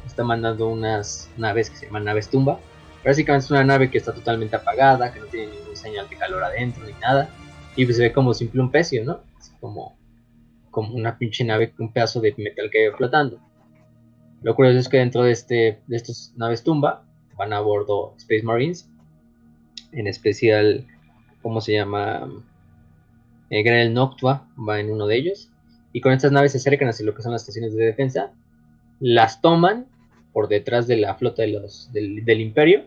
está 0.05 0.23
mandando 0.23 0.67
unas 0.67 1.31
naves 1.37 1.71
que 1.71 1.77
se 1.77 1.85
llaman 1.87 2.03
naves 2.03 2.29
tumba. 2.29 2.59
Básicamente 3.03 3.45
es 3.45 3.51
una 3.51 3.63
nave 3.63 3.89
que 3.89 3.97
está 3.97 4.13
totalmente 4.13 4.55
apagada, 4.55 5.11
que 5.11 5.19
no 5.19 5.25
tiene 5.25 5.47
ningún 5.47 5.75
señal 5.75 6.07
de 6.07 6.15
calor 6.15 6.43
adentro 6.43 6.85
ni 6.85 6.93
nada. 6.93 7.29
Y 7.75 7.85
pues 7.85 7.97
se 7.97 8.03
ve 8.03 8.13
como 8.13 8.35
simple 8.35 8.61
un 8.61 8.69
pecio, 8.69 9.03
¿no? 9.03 9.21
Así 9.39 9.51
como, 9.59 9.95
como 10.73 10.95
una 10.95 11.19
pinche 11.19 11.43
nave, 11.43 11.71
un 11.77 11.93
pedazo 11.93 12.19
de 12.19 12.33
metal 12.35 12.69
que 12.71 12.89
va 12.89 12.97
flotando. 12.97 13.39
Lo 14.41 14.55
curioso 14.55 14.79
es 14.79 14.89
que 14.89 14.97
dentro 14.97 15.21
de, 15.23 15.31
este, 15.31 15.79
de 15.85 15.95
estas 15.95 16.33
naves 16.35 16.63
tumba 16.63 17.05
van 17.37 17.53
a 17.53 17.59
bordo 17.59 18.15
Space 18.17 18.41
Marines. 18.41 18.89
En 19.91 20.07
especial, 20.07 20.87
¿cómo 21.43 21.61
se 21.61 21.73
llama? 21.73 22.27
Eh, 23.51 23.61
Granel 23.61 23.93
Noctua 23.93 24.49
va 24.67 24.79
en 24.79 24.91
uno 24.91 25.05
de 25.05 25.15
ellos. 25.15 25.51
Y 25.93 26.01
con 26.01 26.11
estas 26.11 26.31
naves 26.31 26.53
se 26.53 26.57
acercan 26.57 26.89
hacia 26.89 27.05
lo 27.05 27.13
que 27.13 27.21
son 27.21 27.33
las 27.33 27.43
estaciones 27.43 27.75
de 27.75 27.85
defensa. 27.85 28.33
Las 28.99 29.41
toman 29.41 29.85
por 30.33 30.47
detrás 30.47 30.87
de 30.87 30.97
la 30.97 31.13
flota 31.13 31.43
del, 31.43 32.41
imperio. 32.41 32.85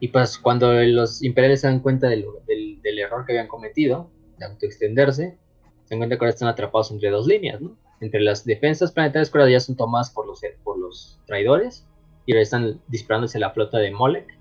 Y 0.00 0.08
pues 0.08 0.38
cuando 0.38 0.72
los 0.72 1.22
imperiales 1.22 1.60
se 1.60 1.66
dan 1.66 1.80
cuenta 1.80 2.08
del, 2.08 2.24
del 2.46 2.98
error 2.98 3.26
que 3.26 3.32
habían 3.32 3.48
cometido, 3.48 4.10
de 4.38 4.46
autoextenderse, 4.46 5.36
se 5.84 5.94
dan 5.94 6.00
cuenta 6.00 6.16
que 6.16 6.24
ahora 6.24 6.34
están 6.34 6.48
atrapados 6.48 6.90
entre 6.90 7.10
dos 7.10 7.26
líneas, 7.26 7.60
¿no? 7.60 7.76
Entre 8.00 8.20
las 8.20 8.44
defensas 8.44 8.92
planetarias 8.92 9.30
que 9.30 9.38
ahora 9.38 9.50
ya 9.50 9.60
son 9.60 9.76
tomadas 9.76 10.10
por 10.10 10.26
los, 10.26 10.40
por 10.62 10.78
los 10.78 11.20
traidores, 11.26 11.86
y 12.26 12.32
ahora 12.32 12.42
están 12.42 12.80
disparándose 12.88 13.38
la 13.38 13.50
flota 13.50 13.78
de 13.78 13.90
Molek 13.90 14.38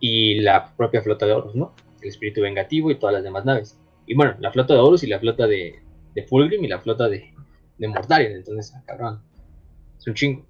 y 0.00 0.40
la 0.40 0.74
propia 0.76 1.02
flota 1.02 1.26
de 1.26 1.32
Horus, 1.32 1.54
¿no? 1.54 1.74
El 2.00 2.08
espíritu 2.08 2.42
vengativo 2.42 2.90
y 2.90 2.96
todas 2.96 3.14
las 3.14 3.22
demás 3.22 3.44
naves. 3.44 3.78
Y 4.06 4.14
bueno, 4.14 4.34
la 4.40 4.50
flota 4.50 4.74
de 4.74 4.80
Horus 4.80 5.02
y 5.04 5.06
la 5.06 5.18
flota 5.18 5.46
de, 5.46 5.80
de 6.14 6.22
Fulgrim 6.24 6.64
y 6.64 6.68
la 6.68 6.80
flota 6.80 7.08
de, 7.08 7.32
de 7.78 7.88
Mortarion, 7.88 8.32
entonces, 8.32 8.74
ah, 8.76 8.82
cabrón, 8.86 9.22
es 9.98 10.06
un 10.06 10.14
chingo. 10.14 10.46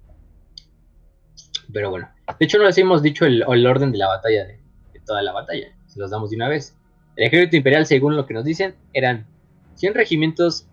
Pero 1.72 1.90
bueno, 1.90 2.08
de 2.38 2.44
hecho 2.44 2.58
no 2.58 2.64
les 2.64 2.76
hemos 2.78 3.02
dicho 3.02 3.24
el, 3.24 3.44
el 3.46 3.66
orden 3.66 3.92
de 3.92 3.98
la 3.98 4.08
batalla, 4.08 4.44
de, 4.46 4.58
de 4.92 5.00
toda 5.06 5.22
la 5.22 5.32
batalla, 5.32 5.68
se 5.86 6.00
los 6.00 6.10
damos 6.10 6.30
de 6.30 6.36
una 6.36 6.48
vez. 6.48 6.76
El 7.16 7.26
ejército 7.26 7.56
imperial, 7.56 7.86
según 7.86 8.16
lo 8.16 8.26
que 8.26 8.34
nos 8.34 8.44
dicen, 8.44 8.74
eran 8.94 9.26
100 9.74 9.94
regimientos 9.94 10.66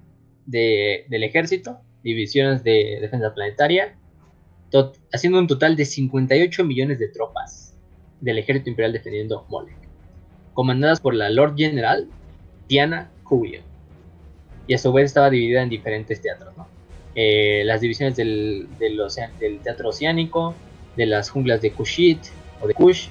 de- 0.46 1.06
del 1.10 1.24
ejército, 1.24 1.80
divisiones 2.04 2.64
de 2.64 3.00
defensa 3.02 3.34
planetaria, 3.34 3.96
haciendo 5.12 5.40
un 5.40 5.48
total 5.48 5.76
de 5.76 5.86
58 5.86 6.64
millones 6.64 7.00
de 7.00 7.08
tropas 7.08 7.76
del 8.22 8.38
ejército 8.38 8.70
imperial 8.70 8.94
defendiendo 8.94 9.46
Molek, 9.50 9.78
comandadas 10.54 11.00
por 11.00 11.16
la 11.16 11.30
Lord 11.30 11.56
General 11.58 12.08
Diana 12.68 13.10
Curio. 13.24 13.62
Y 14.68 14.74
a 14.74 14.78
su 14.78 14.94
vez 14.94 15.06
estaba 15.06 15.30
dividida 15.30 15.64
en 15.64 15.70
diferentes 15.70 16.22
teatros, 16.22 16.56
¿no? 16.56 16.68
Eh, 17.16 17.64
las 17.66 17.82
divisiones 17.82 18.16
del, 18.16 18.68
teatro 19.64 19.90
oceánico, 19.90 20.54
de 20.96 21.08
las 21.08 21.30
junglas 21.30 21.62
de 21.62 21.72
Kushit 21.72 22.20
o 22.62 22.68
de 22.68 22.74
Kush, 22.76 23.08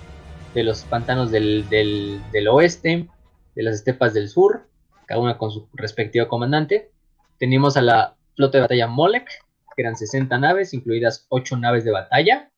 de 0.55 0.63
los 0.63 0.83
pantanos 0.85 1.31
del 1.31 2.49
oeste, 2.49 3.09
de 3.55 3.63
las 3.63 3.75
estepas 3.75 4.15
del 4.15 4.29
sur, 4.29 4.69
cada 5.09 5.21
una 5.21 5.39
con 5.39 5.51
su 5.51 5.69
respectivo 5.73 6.29
comandante. 6.29 6.91
Teníamos 7.39 7.77
a 7.77 7.83
la 7.83 8.15
flota 8.37 8.59
de 8.59 8.63
batalla 8.63 8.87
Molek, 8.87 9.27
que 9.75 9.83
eran 9.83 9.97
60 9.97 10.39
naves, 10.39 10.75
incluidas 10.75 11.27
8 11.31 11.57
naves 11.57 11.85
de 11.85 11.91
batalla, 11.91 12.51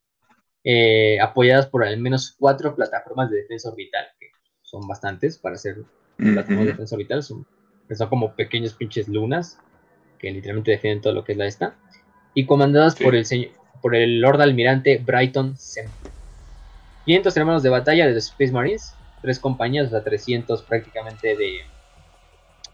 eh, 0.65 1.19
apoyadas 1.21 1.67
por 1.69 1.85
al 1.85 1.97
menos 1.99 2.35
4 2.39 2.75
plataformas 2.75 3.31
de 3.31 3.39
defensa 3.39 3.71
orbital, 3.71 4.05
que 4.19 4.27
son 4.63 4.87
bastantes 4.87 5.39
para 5.39 5.55
hacer 5.55 5.77
plataformas 6.17 6.65
de 6.67 6.73
defensa 6.73 6.97
orbital, 6.97 7.23
son, 7.23 7.47
son 7.91 8.09
como 8.09 8.35
pequeños 8.35 8.75
pinches 8.75 9.09
lunas, 9.09 9.59
que 10.19 10.31
literalmente 10.31 10.73
defienden 10.73 11.01
todo 11.01 11.15
lo 11.15 11.25
que 11.25 11.33
es 11.33 11.39
la 11.39 11.47
esta, 11.47 11.77
y 12.35 12.45
comandadas 12.47 12.95
Sí. 12.95 13.05
por 13.05 13.15
el 13.15 13.25
señor 13.25 13.53
por 13.81 13.95
el 13.97 14.21
Lord 14.21 14.43
Almirante 14.43 14.99
Brighton 14.99 15.57
Semple. 15.57 16.11
500 17.07 17.35
hermanos 17.39 17.63
de 17.63 17.71
batalla 17.71 18.07
de 18.07 18.13
los 18.13 18.27
Space 18.27 18.53
Marines, 18.53 18.95
tres 19.23 19.39
compañías, 19.39 19.87
o 19.87 19.91
sea, 19.91 20.05
300 20.05 20.63
prácticamente 20.65 21.35
de, 21.35 21.61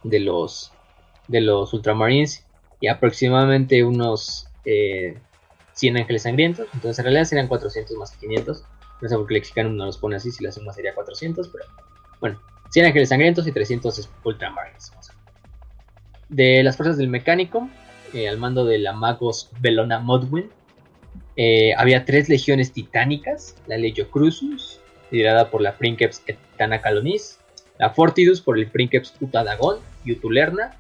de 0.08 0.20
los 0.20 0.72
de 1.28 1.40
los 1.40 1.72
Ultramarines 1.72 2.46
y 2.80 2.88
aproximadamente 2.88 3.82
unos 3.84 4.48
eh, 4.64 5.18
100 5.72 5.96
ángeles 5.98 6.22
sangrientos. 6.22 6.68
Entonces, 6.74 6.98
en 6.98 7.04
realidad 7.04 7.24
serían 7.24 7.48
400 7.48 7.96
más 7.96 8.12
que 8.12 8.26
500. 8.26 8.64
No 9.02 9.08
sé 9.08 9.16
por 9.16 9.26
qué 9.26 9.34
el 9.34 9.40
Lexicano 9.40 9.70
no 9.70 9.86
los 9.86 9.98
pone 9.98 10.16
así, 10.16 10.30
si 10.30 10.42
la 10.44 10.52
suma 10.52 10.72
sería 10.72 10.94
400, 10.94 11.48
pero 11.48 11.64
bueno, 12.20 12.40
100 12.70 12.86
ángeles 12.86 13.08
sangrientos 13.08 13.46
y 13.46 13.52
300 13.52 14.08
Ultramarines. 14.24 14.92
De 16.28 16.62
las 16.62 16.76
fuerzas 16.76 16.96
del 16.96 17.08
mecánico, 17.08 17.68
eh, 18.14 18.28
al 18.28 18.38
mando 18.38 18.64
de 18.64 18.78
la 18.78 18.92
Magos 18.92 19.50
Belona 19.60 19.98
Modwin, 19.98 20.50
eh, 21.36 21.74
había 21.76 22.04
tres 22.04 22.28
legiones 22.28 22.72
titánicas, 22.72 23.56
la 23.66 23.76
Legio 23.76 24.10
Crucius, 24.10 24.80
liderada 25.10 25.50
por 25.50 25.60
la 25.60 25.76
Princeps 25.76 26.22
Etana 26.26 26.80
Calonis, 26.80 27.38
la 27.78 27.90
Fortidus 27.90 28.40
por 28.40 28.59
el 28.59 28.69
Princeps 28.69 29.15
Utadagon 29.20 29.78
y 30.05 30.12
Utulerna, 30.12 30.77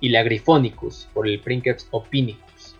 y 0.00 0.08
la 0.08 0.22
Grifonicus 0.22 1.08
por 1.12 1.28
el 1.28 1.40
Princeps 1.40 1.86
Opinicus. 1.90 2.74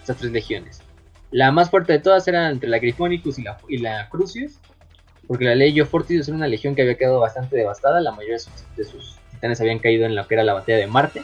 Estas 0.00 0.16
tres 0.18 0.32
legiones. 0.32 0.82
La 1.30 1.52
más 1.52 1.70
fuerte 1.70 1.92
de 1.92 1.98
todas 1.98 2.26
era 2.26 2.50
entre 2.50 2.68
la 2.68 2.78
Grifonicus 2.78 3.38
y 3.38 3.42
la, 3.42 3.58
y 3.68 3.82
Crucius, 4.10 4.58
porque 5.26 5.44
la 5.44 5.54
Legio 5.54 5.86
Fortidus 5.86 6.26
era 6.28 6.36
una 6.36 6.48
legión 6.48 6.74
que 6.74 6.82
había 6.82 6.96
quedado 6.96 7.20
bastante 7.20 7.56
devastada, 7.56 8.00
la 8.00 8.12
mayoría 8.12 8.34
de 8.34 8.40
sus, 8.40 8.76
de 8.76 8.84
sus 8.84 9.18
titanes 9.30 9.60
habían 9.60 9.78
caído 9.78 10.06
en 10.06 10.16
lo 10.16 10.26
que 10.26 10.34
era 10.34 10.42
la 10.42 10.54
batalla 10.54 10.78
de 10.78 10.86
Marte. 10.86 11.22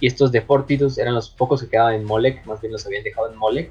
Y 0.00 0.06
estos 0.06 0.32
de 0.32 0.40
Fortidus 0.40 0.98
eran 0.98 1.14
los 1.14 1.30
pocos 1.30 1.62
que 1.62 1.68
quedaban 1.68 1.94
en 1.94 2.04
Molech, 2.04 2.44
más 2.46 2.60
bien 2.60 2.72
los 2.72 2.84
habían 2.86 3.04
dejado 3.04 3.30
en 3.30 3.36
Molech. 3.36 3.70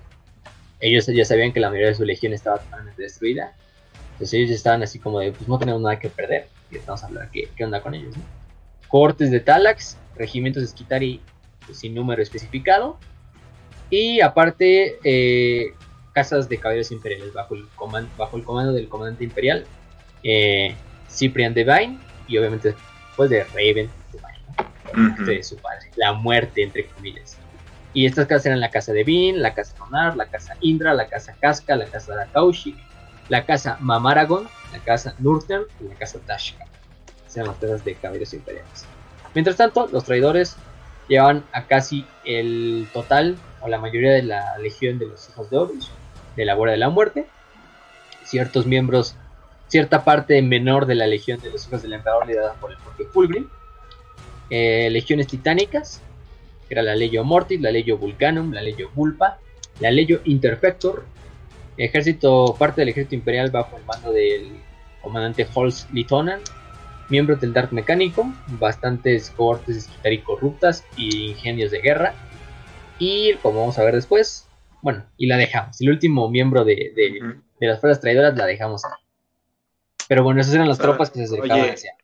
Ellos 0.79 1.07
ya 1.07 1.25
sabían 1.25 1.51
que 1.51 1.59
la 1.59 1.69
mayoría 1.69 1.89
de 1.89 1.95
su 1.95 2.05
legión 2.05 2.33
estaba 2.33 2.59
totalmente 2.59 3.01
destruida. 3.01 3.53
Entonces 4.19 4.33
ellos 4.33 4.49
ya 4.49 4.55
estaban 4.55 4.83
así 4.83 4.99
como 4.99 5.19
de, 5.19 5.31
pues 5.31 5.47
no 5.47 5.57
tenemos 5.57 5.81
nada 5.81 5.97
que 5.97 6.09
perder. 6.09 6.47
Y 6.69 6.75
estamos 6.77 7.01
a 7.03 7.07
hablar 7.07 7.29
qué, 7.31 7.49
qué 7.55 7.63
onda 7.63 7.81
con 7.81 7.93
ellos. 7.95 8.15
¿no? 8.17 8.23
Cortes 8.89 9.31
de 9.31 9.39
Talax, 9.39 9.97
regimientos 10.15 10.61
de 10.61 10.67
Skitari 10.67 11.21
pues, 11.65 11.79
sin 11.79 11.95
número 11.95 12.21
especificado. 12.21 12.97
Y 13.89 14.19
aparte, 14.21 14.97
eh, 15.03 15.73
casas 16.13 16.49
de 16.49 16.57
caballeros 16.57 16.91
imperiales 16.91 17.33
bajo 17.33 17.55
el, 17.55 17.67
coman- 17.75 18.09
bajo 18.17 18.35
el 18.37 18.43
comando 18.43 18.73
del 18.73 18.89
comandante 18.89 19.23
imperial, 19.23 19.65
eh, 20.23 20.75
Cyprian 21.09 21.53
Devine, 21.53 21.97
y 22.27 22.37
obviamente 22.37 22.75
después 23.07 23.29
de 23.29 23.43
Raven 23.45 23.89
Devine, 24.11 25.13
Ujú. 25.13 25.23
de 25.25 25.43
su 25.43 25.55
padre, 25.57 25.85
la 25.95 26.13
muerte, 26.13 26.61
entre 26.61 26.87
comillas. 26.87 27.37
Y 27.93 28.05
estas 28.05 28.27
casas 28.27 28.47
eran 28.47 28.59
la 28.59 28.69
casa 28.69 28.91
de 28.93 29.03
Vin, 29.03 29.41
la 29.41 29.53
casa 29.55 29.75
Nonar, 29.79 30.15
la 30.17 30.27
casa 30.27 30.55
Indra, 30.61 30.93
la 30.93 31.07
casa 31.07 31.35
Casca, 31.39 31.75
la 31.75 31.85
casa 31.85 32.27
Kaushik, 32.33 32.75
la 33.29 33.45
casa 33.45 33.77
Mamaragon, 33.79 34.47
la 34.73 34.79
casa 34.79 35.15
Nurten 35.19 35.61
y 35.79 35.85
la 35.85 35.95
casa 35.95 36.19
Tashka. 36.25 36.65
Esas 37.25 37.37
eran 37.37 37.47
las 37.47 37.57
casas 37.57 37.85
de 37.85 37.95
caballeros 37.95 38.33
imperiales. 38.33 38.85
Mientras 39.33 39.55
tanto, 39.55 39.87
los 39.91 40.03
traidores 40.03 40.57
llevaban 41.07 41.43
a 41.53 41.65
casi 41.65 42.05
el 42.25 42.87
total 42.91 43.37
o 43.61 43.67
la 43.67 43.79
mayoría 43.79 44.11
de 44.13 44.23
la 44.23 44.57
legión 44.57 44.99
de 44.99 45.07
los 45.07 45.29
hijos 45.29 45.49
de 45.49 45.57
Horus, 45.57 45.91
de 46.35 46.45
la 46.45 46.55
Guardia 46.55 46.73
de 46.73 46.79
la 46.79 46.89
Muerte. 46.89 47.27
Ciertos 48.23 48.65
miembros, 48.65 49.15
cierta 49.67 50.03
parte 50.03 50.41
menor 50.41 50.85
de 50.85 50.95
la 50.95 51.07
legión 51.07 51.39
de 51.39 51.51
los 51.51 51.67
hijos 51.67 51.81
del 51.81 51.93
emperador 51.93 52.27
liderada 52.27 52.53
por 52.53 52.71
el 52.71 52.77
propio 52.77 53.07
Fulgrim. 53.07 53.47
Eh, 54.49 54.89
legiones 54.91 55.27
titánicas, 55.27 56.01
que 56.67 56.73
era 56.73 56.81
la 56.81 56.95
Legio 56.95 57.23
Mortis, 57.23 57.61
la 57.61 57.71
Legio 57.71 57.97
Vulcanum, 57.97 58.51
la 58.51 58.61
Legio 58.61 58.89
Vulpa, 58.95 59.37
la 59.79 59.91
Legio 59.91 60.21
Interfector, 60.25 61.05
ejército, 61.85 62.55
parte 62.57 62.81
del 62.81 62.89
ejército 62.89 63.15
imperial 63.15 63.51
bajo 63.51 63.77
el 63.77 63.85
mando 63.85 64.11
del 64.11 64.59
comandante 65.01 65.47
Holst 65.53 65.89
Litonan, 65.91 66.39
miembros 67.09 67.41
del 67.41 67.53
Dark 67.53 67.73
Mecánico, 67.73 68.31
bastantes 68.59 69.31
cohortes 69.31 69.77
esquitari 69.77 70.21
corruptas 70.21 70.85
y 70.95 71.31
ingenios 71.31 71.71
de 71.71 71.81
guerra, 71.81 72.13
y 72.99 73.33
como 73.35 73.61
vamos 73.61 73.79
a 73.79 73.83
ver 73.83 73.95
después, 73.95 74.47
bueno, 74.81 75.05
y 75.17 75.27
la 75.27 75.37
dejamos, 75.37 75.79
el 75.81 75.89
último 75.89 76.29
miembro 76.29 76.63
de, 76.65 76.93
de, 76.95 77.35
de 77.59 77.67
las 77.67 77.79
fuerzas 77.79 78.01
traidoras 78.01 78.35
la 78.35 78.45
dejamos 78.45 78.85
ahí. 78.85 78.91
Pero 80.07 80.23
bueno, 80.23 80.41
esas 80.41 80.55
eran 80.55 80.67
las 80.67 80.77
sea, 80.77 80.87
tropas 80.87 81.09
que 81.11 81.19
se 81.19 81.25
acercaban 81.25 81.61
oye, 81.61 81.71
hacia. 81.71 81.95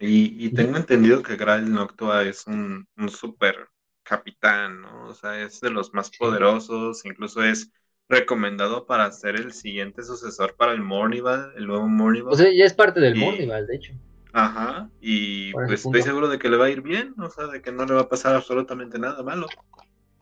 Y, 0.00 0.46
y 0.46 0.50
tengo 0.50 0.76
entendido 0.76 1.22
que 1.22 1.36
Grail 1.36 1.72
Noctua 1.72 2.24
es 2.24 2.44
un, 2.48 2.88
un 2.96 3.08
super 3.08 3.68
capitán, 4.02 4.82
¿no? 4.82 5.06
O 5.06 5.14
sea, 5.14 5.40
es 5.40 5.60
de 5.60 5.70
los 5.70 5.94
más 5.94 6.10
poderosos, 6.10 7.04
incluso 7.04 7.42
es 7.42 7.70
recomendado 8.08 8.86
para 8.86 9.10
ser 9.12 9.36
el 9.36 9.52
siguiente 9.52 10.02
sucesor 10.02 10.54
para 10.56 10.72
el 10.72 10.80
Mornival, 10.82 11.52
el 11.56 11.66
nuevo 11.66 11.88
Mornival. 11.88 12.32
O 12.32 12.36
sea, 12.36 12.48
ya 12.52 12.64
es 12.64 12.74
parte 12.74 13.00
del 13.00 13.16
Y- 13.16 13.20
Mornival, 13.20 13.66
de 13.66 13.76
hecho. 13.76 13.92
Ajá, 14.32 14.90
y 15.00 15.52
pues 15.52 15.84
estoy 15.84 16.02
seguro 16.02 16.26
de 16.28 16.38
que 16.40 16.48
le 16.48 16.56
va 16.56 16.66
a 16.66 16.70
ir 16.70 16.80
bien, 16.82 17.14
o 17.20 17.30
sea, 17.30 17.46
de 17.46 17.62
que 17.62 17.70
no 17.70 17.84
le 17.86 17.94
va 17.94 18.00
a 18.02 18.08
pasar 18.08 18.34
absolutamente 18.34 18.98
nada 18.98 19.22
malo. 19.22 19.46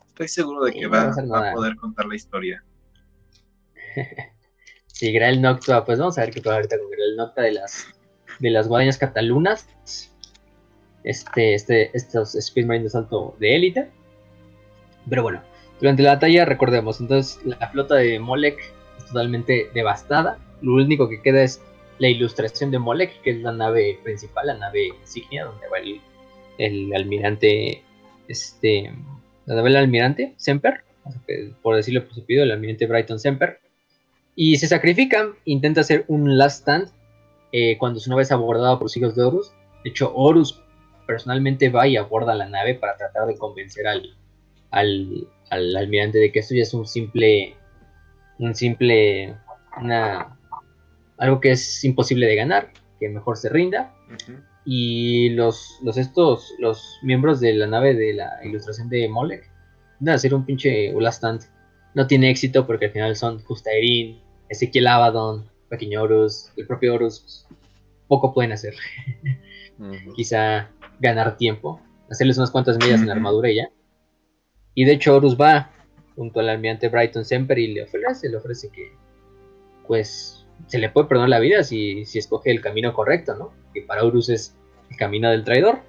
Estoy 0.09 0.29
seguro 0.29 0.65
de 0.65 0.73
Sí, 0.73 0.81
que 0.81 0.85
no 0.85 0.91
va 0.91 0.99
a 0.99 1.05
va, 1.05 1.09
pasar 1.09 1.25
va 1.33 1.39
a 1.39 1.41
nada. 1.41 1.53
poder 1.55 1.77
contar 1.77 2.07
la 2.07 2.15
historia. 2.17 2.63
Sí, 4.87 5.11
Grael 5.13 5.41
Noctua, 5.43 5.85
pues 5.85 5.99
vamos 5.99 6.17
a 6.19 6.21
ver 6.21 6.31
qué 6.33 6.41
pasa 6.41 6.57
ahorita 6.57 6.79
con 6.79 6.89
Grael 6.91 7.17
Noctua 7.17 7.43
de 7.45 7.53
las 7.53 7.87
de 8.39 8.51
las 8.51 8.69
guadañas 8.69 8.99
catalunas. 8.99 9.67
Este, 11.03 11.55
este, 11.55 11.91
estos 11.97 12.35
Space 12.37 12.67
Marines 12.67 12.85
de 12.85 12.91
salto 12.91 13.35
de 13.41 13.57
élite. 13.57 13.91
Pero 15.09 15.23
bueno, 15.25 15.43
durante 15.83 16.05
la 16.05 16.15
batalla 16.15 16.45
recordemos, 16.45 17.01
entonces 17.01 17.45
la 17.45 17.57
flota 17.69 17.97
de 17.97 18.21
Molech 18.21 18.57
es 18.99 19.07
totalmente 19.07 19.69
devastada. 19.75 20.39
Lo 20.61 20.75
único 20.75 21.09
que 21.09 21.21
queda 21.21 21.43
es 21.43 21.61
la 21.99 22.07
ilustración 22.07 22.71
de 22.71 22.79
Molech, 22.79 23.21
que 23.23 23.31
es 23.31 23.43
la 23.43 23.51
nave 23.51 23.99
principal, 24.05 24.47
la 24.47 24.55
nave 24.55 24.93
insignia, 25.01 25.45
donde 25.45 25.67
va 25.67 25.79
el, 26.59 26.95
almirante, 26.95 27.83
este, 28.29 28.93
la 29.47 29.57
nave 29.57 29.71
del 29.71 29.79
almirante 29.79 30.35
Semper, 30.37 30.85
por 31.63 31.75
decirlo 31.75 32.05
por 32.05 32.15
su 32.15 32.25
pido, 32.25 32.45
el 32.45 32.53
almirante 32.53 32.87
Brighton 32.87 33.19
Semper. 33.19 33.59
Y 34.37 34.59
se 34.59 34.69
sacrifican, 34.69 35.33
intenta 35.45 35.81
hacer 35.81 36.05
un 36.07 36.39
last 36.39 36.61
stand 36.61 36.91
eh, 37.51 37.77
cuando 37.77 37.99
su 37.99 38.09
nave 38.09 38.23
es 38.23 38.31
abordada 38.31 38.77
por 38.77 38.85
los 38.85 38.97
hijos 38.97 39.17
de 39.17 39.25
Horus. 39.25 39.53
De 39.83 39.91
hecho, 39.91 40.15
Horus 40.15 40.63
personalmente 41.09 41.71
va 41.71 41.89
y 41.89 41.97
aborda 41.97 42.37
la 42.37 42.49
nave 42.49 42.77
para 42.77 42.97
tratar 42.97 43.27
de 43.27 43.37
convencer 43.37 43.89
al, 43.89 44.17
al, 44.73 45.29
al 45.51 45.77
almirante 45.77 46.19
de 46.19 46.33
que 46.33 46.41
esto 46.41 46.55
ya 46.55 46.63
es 46.63 46.75
un 46.75 46.87
simple, 46.87 47.55
un 48.39 48.55
simple, 48.55 49.37
una, 49.81 50.37
algo 51.19 51.41
que 51.41 51.53
es 51.53 51.85
imposible 51.85 52.27
de 52.27 52.35
ganar, 52.37 52.73
que 52.99 53.09
mejor 53.09 53.37
se 53.37 53.49
rinda. 53.49 53.95
Y 54.65 55.31
los, 55.31 55.79
los 55.83 55.97
estos, 55.97 56.55
los 56.59 56.99
miembros 57.03 57.41
de 57.41 57.55
la 57.55 57.67
nave 57.67 57.95
de 57.95 58.15
la 58.15 58.41
ilustración 58.45 58.89
de 58.89 59.09
Molech, 59.09 59.51
van 60.01 60.13
a 60.13 60.15
hacer 60.15 60.35
un 60.35 60.45
pinche 60.45 60.93
last 61.01 61.19
stand. 61.19 61.43
No 61.95 62.07
tiene 62.07 62.31
éxito 62.31 62.67
porque 62.67 62.87
al 62.87 62.93
final 62.93 63.17
son 63.17 63.43
Justaerin, 63.43 64.21
Ezequiel 64.49 64.87
Abaddon, 64.87 65.49
Pequeño 65.69 66.03
Horus, 66.03 66.51
el 66.57 66.67
propio 66.67 66.95
Horus. 66.95 67.21
pues, 67.21 67.47
poco 68.09 68.35
pueden 68.35 68.53
hacer. 68.53 68.75
Quizá 70.17 70.71
ganar 71.01 71.37
tiempo, 71.37 71.81
hacerles 72.11 72.37
unas 72.39 72.51
cuantas 72.51 72.77
millas 72.79 73.01
en 73.01 73.05
Ujú. 73.09 73.13
armadura 73.17 73.51
y 73.51 73.57
ya. 73.57 73.69
Y 74.75 74.85
de 74.85 74.93
hecho 74.93 75.17
Horus 75.17 75.39
va 75.39 75.71
junto 76.17 76.41
al 76.41 76.49
almirante 76.49 76.89
Brighton 76.89 77.25
Semper 77.25 77.59
y 77.59 77.75
le 77.75 77.83
ofrece, 77.85 78.29
le 78.29 78.37
ofrece 78.37 78.71
que 78.71 78.93
pues 79.87 80.47
se 80.67 80.79
le 80.79 80.91
puede 80.91 81.09
perdonar 81.09 81.29
la 81.29 81.41
vida 81.41 81.65
si, 81.65 82.05
si 82.05 82.19
escoge 82.19 82.51
el 82.51 82.61
camino 82.61 82.93
correcto, 82.93 83.35
¿no? 83.35 83.53
Que 83.75 83.83
para 83.83 84.05
Horus 84.05 84.29
es 84.29 84.57
el 84.91 84.97
camino 84.97 85.31
del 85.31 85.45
traidor. 85.45 85.81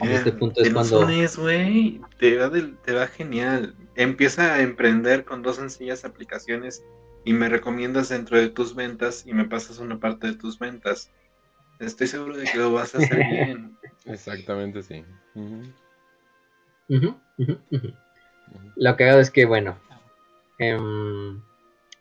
En 0.00 0.12
este 0.12 0.30
Mira, 0.30 0.38
punto 0.38 0.62
es 0.62 0.72
cuando... 0.72 1.06
güey, 1.38 2.00
te 2.18 2.36
va, 2.36 2.50
te 2.84 2.92
va 2.92 3.06
genial. 3.06 3.74
Empieza 3.96 4.54
a 4.54 4.62
emprender 4.62 5.24
con 5.24 5.42
dos 5.42 5.56
sencillas 5.56 6.04
aplicaciones 6.04 6.82
y 7.24 7.34
me 7.34 7.48
recomiendas 7.48 8.08
dentro 8.08 8.38
de 8.38 8.48
tus 8.48 8.74
ventas 8.74 9.26
y 9.26 9.34
me 9.34 9.44
pasas 9.44 9.78
una 9.78 10.00
parte 10.00 10.28
de 10.28 10.36
tus 10.36 10.58
ventas. 10.58 11.10
Estoy 11.78 12.06
seguro 12.06 12.36
de 12.36 12.44
que 12.44 12.58
lo 12.58 12.72
vas 12.72 12.94
a 12.94 12.98
hacer 12.98 13.18
bien. 13.30 13.76
Exactamente, 14.06 14.82
sí. 14.82 15.04
Ujú. 16.88 17.14
Lo 18.76 18.96
que 18.96 19.04
hago 19.04 19.20
es 19.20 19.30
que, 19.30 19.44
bueno, 19.44 19.78
em, 20.58 21.40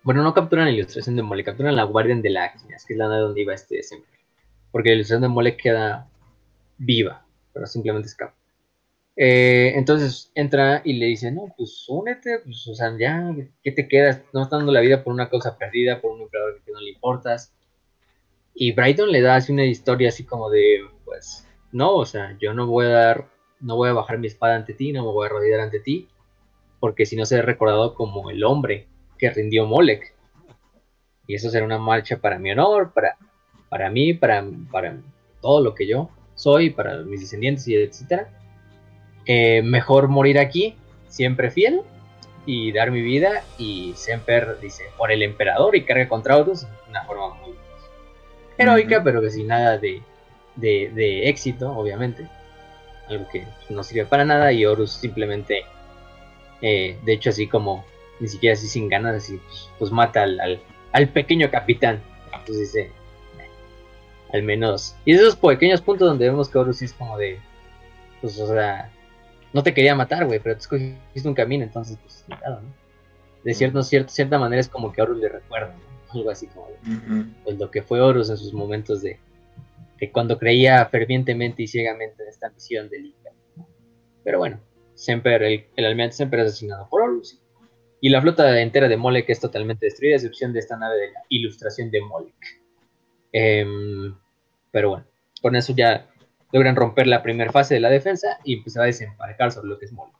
bueno, 0.04 0.24
no 0.24 0.34
capturan 0.34 0.66
la 0.66 0.72
ilustración 0.72 1.16
de 1.16 1.24
Mole, 1.24 1.44
capturan 1.44 1.76
la 1.76 1.84
Guardian 1.84 2.22
de 2.22 2.30
la 2.30 2.54
que 2.54 2.76
es 2.76 2.98
la 2.98 3.08
nave 3.08 3.22
donde 3.22 3.42
iba 3.42 3.54
este 3.54 3.84
siempre. 3.84 4.20
Porque 4.72 4.90
la 4.90 4.96
ilustración 4.96 5.24
de 5.24 5.28
Mole 5.30 5.58
queda 5.58 6.10
viva, 6.78 7.26
pero 7.54 7.66
simplemente 7.66 8.08
escapa. 8.08 8.36
Eh, 9.22 9.74
entonces 9.76 10.32
entra 10.34 10.82
y 10.86 10.94
le 10.94 11.08
dice, 11.08 11.30
no, 11.30 11.54
pues 11.58 11.84
únete, 11.90 12.40
pues, 12.40 12.66
o 12.70 12.74
sea, 12.74 12.96
ya, 12.98 13.36
¿qué 13.62 13.74
te 13.74 13.90
quedas? 13.90 14.22
No 14.32 14.44
estás 14.44 14.60
dando 14.60 14.72
la 14.72 14.80
vida 14.80 15.04
por 15.04 15.12
una 15.14 15.30
causa 15.30 15.58
perdida, 15.58 16.00
por 16.00 16.12
un 16.12 16.22
emperador 16.22 16.62
que 16.64 16.72
no 16.72 16.80
le 16.80 16.92
importas. 16.92 17.54
Y 18.54 18.72
Brighton 18.72 19.12
le 19.12 19.20
da 19.22 19.36
así 19.36 19.52
una 19.52 19.66
historia 19.66 20.08
así 20.08 20.24
como 20.24 20.50
de, 20.50 20.80
pues, 21.04 21.46
no, 21.74 21.96
o 21.96 22.06
sea, 22.06 22.38
yo 22.40 22.54
no 22.54 22.66
voy 22.66 22.86
a 22.86 22.90
dar, 22.90 23.30
no 23.60 23.76
voy 23.76 23.90
a 23.90 23.94
bajar 23.94 24.18
mi 24.18 24.28
espada 24.28 24.56
ante 24.56 24.74
ti, 24.74 24.92
no 24.92 25.04
me 25.04 25.12
voy 25.12 25.26
a 25.26 25.30
arrodillar 25.30 25.60
ante 25.60 25.80
ti, 25.80 26.08
porque 26.80 27.06
si 27.06 27.16
no 27.16 27.26
seré 27.26 27.42
recordado 27.42 27.94
como 27.94 28.30
el 28.30 28.44
hombre 28.44 28.88
que 29.18 29.30
rindió 29.30 29.66
Molech. 29.66 30.14
Y 31.28 31.36
eso 31.36 31.50
será 31.50 31.66
una 31.66 31.78
marcha 31.78 32.18
para 32.18 32.40
mi 32.40 32.52
honor, 32.52 32.92
para, 32.94 33.18
para 33.70 33.90
mí, 33.90 34.14
para, 34.14 34.46
para 34.72 34.98
todo 35.42 35.62
lo 35.62 35.76
que 35.76 35.88
yo 35.88 36.10
soy, 36.36 36.70
para 36.70 36.98
mis 37.04 37.22
descendientes 37.22 37.68
y 37.68 37.76
etcétera. 37.76 38.30
Eh, 39.26 39.62
mejor 39.62 40.08
morir 40.08 40.40
aquí, 40.40 40.76
siempre 41.08 41.52
fiel, 41.52 41.82
y 42.46 42.72
dar 42.72 42.90
mi 42.90 43.02
vida, 43.02 43.44
y 43.60 43.94
Semper 43.96 44.60
dice, 44.60 44.86
por 44.98 45.12
el 45.12 45.22
emperador, 45.22 45.76
y 45.76 45.84
carga 45.84 46.08
contra 46.08 46.38
otros, 46.38 46.66
una 46.90 47.04
forma 47.04 47.36
muy 47.36 47.54
heroica, 48.58 49.04
pero 49.04 49.22
que 49.22 49.30
sin 49.30 49.48
nada 49.48 49.78
de, 49.78 50.02
de, 50.56 50.92
de 50.96 51.30
éxito, 51.30 51.72
obviamente. 51.72 52.28
Algo 53.10 53.28
que 53.30 53.46
no 53.70 53.84
sirve 53.84 54.06
para 54.06 54.24
nada, 54.24 54.52
y 54.52 54.66
Horus 54.66 54.92
simplemente, 54.92 55.66
eh, 56.62 56.98
de 57.04 57.14
hecho, 57.14 57.32
así 57.32 57.48
como, 57.48 57.84
ni 58.20 58.28
siquiera 58.28 58.54
así 58.54 58.68
sin 58.68 58.88
ganas, 58.88 59.16
así, 59.16 59.38
pues, 59.48 59.70
pues 59.80 59.92
mata 59.92 60.24
al, 60.24 60.40
al, 60.40 60.62
al 60.92 61.10
pequeño 61.10 61.50
capitán. 61.50 62.02
Entonces 62.26 62.60
dice, 62.74 62.82
"Eh, 62.82 62.92
al 64.34 64.44
menos. 64.44 64.96
Y 65.06 65.14
esos 65.14 65.36
pequeños 65.36 65.82
puntos 65.82 66.08
donde 66.08 66.30
vemos 66.30 66.50
que 66.50 66.58
Horus 66.58 66.78
sí 66.78 66.86
es 66.86 66.94
como 66.94 67.18
de, 67.18 67.40
pues, 68.22 68.40
o 68.40 68.48
sea, 68.48 68.92
no 69.54 69.64
te 69.64 69.74
quería 69.74 69.96
matar, 69.96 70.26
güey, 70.26 70.40
pero 70.40 70.56
tú 70.56 70.62
escogiste 70.62 71.28
un 71.28 71.34
camino, 71.34 71.64
entonces, 71.64 71.98
pues, 72.04 72.24
cuidado, 72.28 72.62
¿no? 72.62 72.70
De 73.44 73.54
cierto, 73.54 73.82
cierto, 73.84 74.12
cierta 74.12 74.38
manera 74.38 74.60
es 74.60 74.68
como 74.68 74.92
que 74.92 75.02
Horus 75.02 75.18
le 75.18 75.30
recuerda, 75.30 75.74
¿no? 75.74 76.20
Algo 76.20 76.30
así 76.30 76.48
como 76.48 76.68
de, 76.68 76.76
pues, 77.44 77.58
lo 77.58 77.72
que 77.72 77.82
fue 77.82 78.02
Horus 78.02 78.30
en 78.30 78.38
sus 78.38 78.54
momentos 78.54 79.02
de, 79.02 79.18
que 80.00 80.12
cuando 80.12 80.38
creía 80.38 80.86
fervientemente 80.86 81.64
y 81.64 81.68
ciegamente 81.68 82.24
en 82.24 82.30
esta 82.30 82.50
misión 82.50 82.90
del 82.90 83.08
Imperio. 83.08 83.40
Pero 84.24 84.40
bueno, 84.40 84.60
Semper, 84.96 85.44
el, 85.44 85.66
el 85.76 85.86
almirante 85.86 86.16
Semper 86.16 86.40
es 86.42 86.48
asesinado 86.48 86.88
por 86.90 87.02
Horus 87.02 87.40
y 88.02 88.10
la 88.10 88.22
flota 88.22 88.60
entera 88.62 88.88
de 88.88 88.98
Molek 88.98 89.30
es 89.30 89.40
totalmente 89.40 89.86
destruida, 89.86 90.16
a 90.16 90.18
excepción 90.18 90.54
de 90.54 90.60
esta 90.60 90.78
nave 90.78 90.96
de 90.98 91.12
la 91.12 91.24
ilustración 91.30 91.92
de 91.92 92.02
Molek. 92.02 92.62
Em, 93.32 94.16
pero 94.72 94.90
bueno, 94.90 95.06
con 95.42 95.56
eso 95.56 95.74
ya 95.76 96.08
logran 96.52 96.76
romper 96.76 97.08
la 97.08 97.22
primera 97.22 97.52
fase 97.52 97.76
de 97.76 97.80
la 97.82 97.90
defensa 97.90 98.40
y 98.44 98.58
empezar 98.58 98.84
a 98.84 98.88
desembarcar 98.88 99.52
sobre 99.52 99.70
lo 99.70 99.78
que 99.78 99.86
es 99.86 99.92
Molek. 99.92 100.16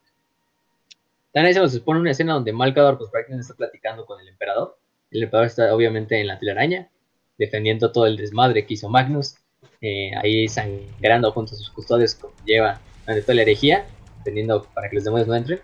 También 1.32 1.54
se 1.54 1.60
nos 1.60 1.74
expone 1.74 2.00
una 2.00 2.10
escena 2.10 2.34
donde 2.34 2.52
Malcador 2.52 2.98
pues 2.98 3.10
prácticamente 3.10 3.42
está 3.42 3.54
platicando 3.54 4.04
con 4.04 4.20
el 4.20 4.28
emperador. 4.28 4.78
El 5.10 5.22
emperador 5.22 5.46
está 5.46 5.74
obviamente 5.74 6.20
en 6.20 6.26
la 6.26 6.38
telaraña, 6.38 6.90
defendiendo 7.38 7.92
todo 7.92 8.06
el 8.06 8.16
desmadre 8.16 8.66
que 8.66 8.74
hizo 8.74 8.88
Magnus, 8.88 9.36
eh, 9.80 10.10
ahí 10.22 10.48
sangrando 10.48 11.32
junto 11.32 11.54
a 11.54 11.58
sus 11.58 11.70
custodios 11.70 12.14
como 12.14 12.34
lleva 12.44 12.80
durante 13.02 13.22
toda 13.22 13.34
la 13.34 13.42
herejía, 13.42 13.86
defendiendo 14.18 14.66
para 14.74 14.88
que 14.88 14.96
los 14.96 15.04
demonios 15.04 15.28
no 15.28 15.34
entren. 15.34 15.60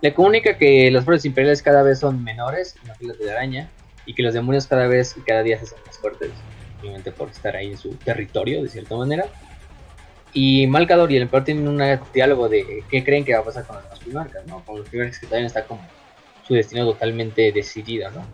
Le 0.00 0.14
comunica 0.14 0.58
que 0.58 0.90
las 0.90 1.04
fuerzas 1.04 1.26
imperiales 1.26 1.62
cada 1.62 1.82
vez 1.82 2.00
son 2.00 2.24
menores 2.24 2.76
en 2.82 2.88
la 2.88 2.94
fila 2.94 3.14
de 3.14 3.24
la 3.24 3.32
araña 3.32 3.68
y 4.06 4.14
que 4.14 4.22
los 4.22 4.34
demonios 4.34 4.66
cada 4.66 4.86
vez 4.86 5.16
y 5.16 5.20
cada 5.20 5.42
día 5.42 5.58
se 5.58 5.64
hacen 5.64 5.78
más 5.86 5.98
fuertes, 5.98 6.30
obviamente 6.80 7.12
por 7.12 7.28
estar 7.28 7.54
ahí 7.54 7.68
en 7.68 7.78
su 7.78 7.90
territorio 7.96 8.62
de 8.62 8.68
cierta 8.68 8.96
manera. 8.96 9.26
Y 10.32 10.66
Malcador 10.66 11.12
y 11.12 11.16
el 11.16 11.22
emperador 11.22 11.44
tienen 11.44 11.68
un 11.68 12.00
diálogo 12.12 12.48
de 12.48 12.84
qué 12.90 13.04
creen 13.04 13.24
que 13.24 13.34
va 13.34 13.40
a 13.40 13.44
pasar 13.44 13.66
con 13.66 13.76
los 13.76 13.98
primarcas, 14.00 14.46
¿no? 14.46 14.64
Con 14.64 14.78
los 14.78 14.88
primarcas 14.88 15.18
que 15.18 15.26
todavía 15.26 15.46
está 15.46 15.64
como 15.64 15.86
su 16.46 16.54
destino 16.54 16.86
totalmente 16.86 17.52
decidido, 17.52 18.10
¿no? 18.10 18.24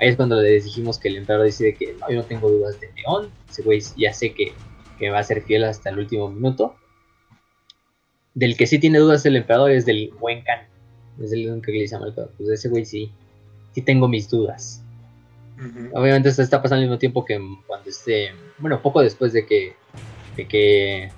Ahí 0.00 0.08
es 0.08 0.16
cuando 0.16 0.40
les 0.40 0.64
dijimos 0.64 0.98
que 0.98 1.08
el 1.08 1.16
emperador 1.16 1.46
decide 1.46 1.74
que 1.74 1.94
no, 1.94 2.10
yo 2.10 2.16
no 2.16 2.24
tengo 2.24 2.50
dudas 2.50 2.80
de 2.80 2.90
León, 2.96 3.30
ese 3.48 3.62
güey 3.62 3.80
ya 3.96 4.12
sé 4.12 4.34
que, 4.34 4.52
que 4.98 5.10
va 5.10 5.20
a 5.20 5.22
ser 5.22 5.42
fiel 5.42 5.64
hasta 5.64 5.90
el 5.90 5.98
último 5.98 6.28
minuto. 6.30 6.74
Del 8.34 8.56
que 8.56 8.66
sí 8.66 8.78
tiene 8.78 8.98
dudas 8.98 9.24
el 9.26 9.36
emperador 9.36 9.70
es 9.70 9.86
del 9.86 10.10
buen 10.18 10.42
Khan 10.42 10.74
es 11.22 11.32
el 11.32 11.62
que 11.62 11.72
le 11.72 11.80
dice 11.80 11.96
a 11.96 12.00
Malcolm. 12.00 12.28
Pues 12.36 12.48
ese 12.48 12.68
güey 12.68 12.84
sí, 12.84 13.12
sí 13.72 13.82
tengo 13.82 14.08
mis 14.08 14.28
dudas. 14.28 14.82
Obviamente 15.92 16.28
esto 16.28 16.42
está 16.42 16.60
pasando 16.60 16.82
al 16.82 16.88
mismo 16.88 16.98
tiempo 16.98 17.24
que 17.24 17.40
cuando 17.66 17.88
esté, 17.88 18.32
bueno, 18.58 18.82
poco 18.82 19.00
después 19.02 19.32
de 19.32 19.46
que, 19.46 19.76
de 20.36 20.48
que, 20.48 21.12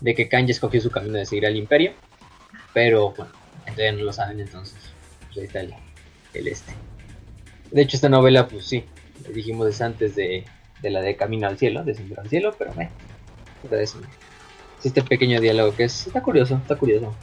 de 0.00 0.14
que 0.14 0.28
Kanye 0.28 0.52
escogió 0.52 0.80
su 0.80 0.90
camino 0.90 1.18
de 1.18 1.26
seguir 1.26 1.44
al 1.44 1.56
Imperio, 1.56 1.92
pero 2.72 3.10
bueno, 3.10 3.30
todavía 3.66 3.92
no 3.92 4.04
lo 4.04 4.12
saben, 4.14 4.40
entonces 4.40 4.78
pues 5.26 5.38
ahí 5.38 5.44
está 5.44 5.60
el, 5.60 5.74
este. 6.32 6.72
De 7.70 7.82
hecho 7.82 7.96
esta 7.96 8.08
novela, 8.08 8.48
pues 8.48 8.66
sí, 8.66 8.84
dijimos 9.34 9.68
es 9.68 9.80
antes 9.80 10.14
de, 10.14 10.44
de 10.82 10.90
la 10.90 11.00
de 11.00 11.16
Camino 11.16 11.46
al 11.46 11.58
Cielo, 11.58 11.84
de 11.84 11.94
Centro 11.94 12.20
al 12.22 12.28
Cielo, 12.28 12.54
pero 12.58 12.72
me, 12.74 12.90
es 13.70 13.96
este 14.84 15.02
pequeño 15.02 15.40
diálogo 15.40 15.74
que 15.74 15.84
es, 15.84 16.06
está 16.06 16.22
curioso, 16.22 16.56
está 16.56 16.76
curioso. 16.76 17.14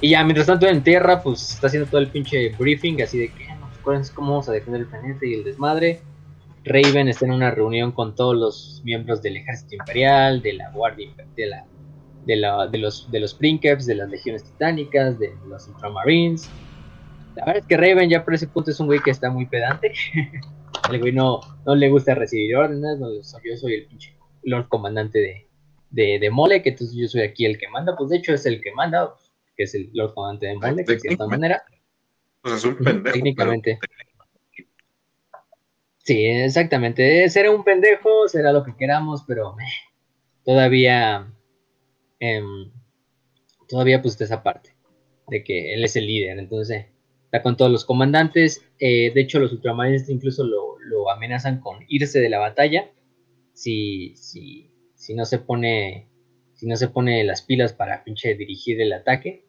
Y 0.00 0.10
ya, 0.10 0.24
mientras 0.24 0.46
tanto 0.46 0.66
en 0.66 0.82
tierra, 0.82 1.22
pues 1.22 1.54
está 1.54 1.66
haciendo 1.68 1.88
todo 1.88 2.00
el 2.00 2.08
pinche 2.08 2.50
briefing, 2.58 3.02
así 3.02 3.18
de 3.18 3.28
que, 3.28 3.46
no, 3.54 3.66
acuérdense 3.66 4.12
cómo 4.14 4.32
vamos 4.32 4.48
a 4.48 4.52
defender 4.52 4.82
el 4.82 4.86
planeta 4.86 5.24
y 5.26 5.34
el 5.34 5.44
desmadre. 5.44 6.00
Raven 6.64 7.08
está 7.08 7.26
en 7.26 7.32
una 7.32 7.50
reunión 7.50 7.92
con 7.92 8.14
todos 8.14 8.36
los 8.36 8.82
miembros 8.84 9.22
del 9.22 9.36
ejército 9.36 9.76
imperial, 9.76 10.42
de 10.42 10.54
la 10.54 10.70
guardia, 10.70 11.10
de 11.36 11.46
la, 11.46 11.64
de, 12.24 12.36
la, 12.36 12.66
de 12.66 12.78
los, 12.78 13.10
de 13.10 13.20
los 13.20 13.34
Princeps, 13.34 13.86
de 13.86 13.94
las 13.94 14.10
legiones 14.10 14.44
titánicas, 14.44 15.18
de 15.18 15.32
los 15.48 15.68
ultramarines. 15.68 16.48
La 17.36 17.44
verdad 17.44 17.62
es 17.62 17.66
que 17.66 17.76
Raven 17.76 18.08
ya 18.08 18.24
por 18.24 18.34
ese 18.34 18.48
punto 18.48 18.70
es 18.70 18.80
un 18.80 18.86
güey 18.86 19.00
que 19.00 19.10
está 19.10 19.30
muy 19.30 19.46
pedante. 19.46 19.92
el 20.90 21.00
güey 21.00 21.12
no, 21.12 21.40
no 21.64 21.74
le 21.74 21.90
gusta 21.90 22.14
recibir 22.14 22.56
órdenes, 22.56 22.98
no, 22.98 23.12
yo 23.14 23.56
soy 23.56 23.74
el 23.74 23.86
pinche 23.86 24.16
Lord 24.42 24.68
Comandante 24.68 25.18
de, 25.18 25.46
de, 25.90 26.18
de 26.18 26.30
Mole, 26.30 26.62
que 26.62 26.70
entonces 26.70 26.96
yo 26.96 27.08
soy 27.08 27.22
aquí 27.22 27.44
el 27.44 27.58
que 27.58 27.68
manda, 27.68 27.96
pues 27.96 28.10
de 28.10 28.18
hecho 28.18 28.32
es 28.32 28.46
el 28.46 28.60
que 28.60 28.72
manda, 28.72 29.14
que 29.56 29.64
es 29.64 29.74
el 29.74 29.90
Lord 29.92 30.14
Comandante 30.14 30.46
de 30.46 30.54
Molek, 30.54 30.86
de 30.86 31.00
cierta 31.00 31.26
manera. 31.26 31.62
Pues 32.40 32.54
es 32.54 32.64
un 32.64 32.76
pendejo. 32.76 33.12
Técnicamente. 33.12 33.78
Sí, 35.98 36.24
exactamente. 36.24 37.28
Será 37.28 37.50
un 37.50 37.64
pendejo, 37.64 38.28
será 38.28 38.52
lo 38.52 38.62
que 38.62 38.76
queramos, 38.76 39.24
pero 39.26 39.56
todavía. 40.44 41.26
Em, 42.20 42.70
todavía, 43.68 44.00
pues, 44.00 44.20
esa 44.20 44.42
parte 44.42 44.76
de 45.26 45.42
que 45.42 45.74
él 45.74 45.84
es 45.84 45.96
el 45.96 46.06
líder. 46.06 46.38
Entonces, 46.38 46.86
está 47.36 47.42
con 47.42 47.56
todos 47.56 47.70
los 47.70 47.84
comandantes. 47.84 48.64
Eh, 48.78 49.12
de 49.12 49.20
hecho, 49.20 49.38
los 49.38 49.52
ultramarines 49.52 50.08
incluso 50.08 50.44
lo, 50.44 50.78
lo, 50.80 51.10
amenazan 51.10 51.60
con 51.60 51.84
irse 51.88 52.20
de 52.20 52.28
la 52.28 52.38
batalla 52.38 52.90
si, 53.52 54.14
si, 54.16 54.70
si 54.94 55.14
no 55.14 55.24
se 55.24 55.38
pone 55.38 56.08
si 56.54 56.66
no 56.66 56.76
se 56.76 56.88
pone 56.88 57.22
las 57.24 57.42
pilas 57.42 57.74
para 57.74 58.02
pinche 58.02 58.34
dirigir 58.34 58.80
el 58.80 58.92
ataque. 58.94 59.44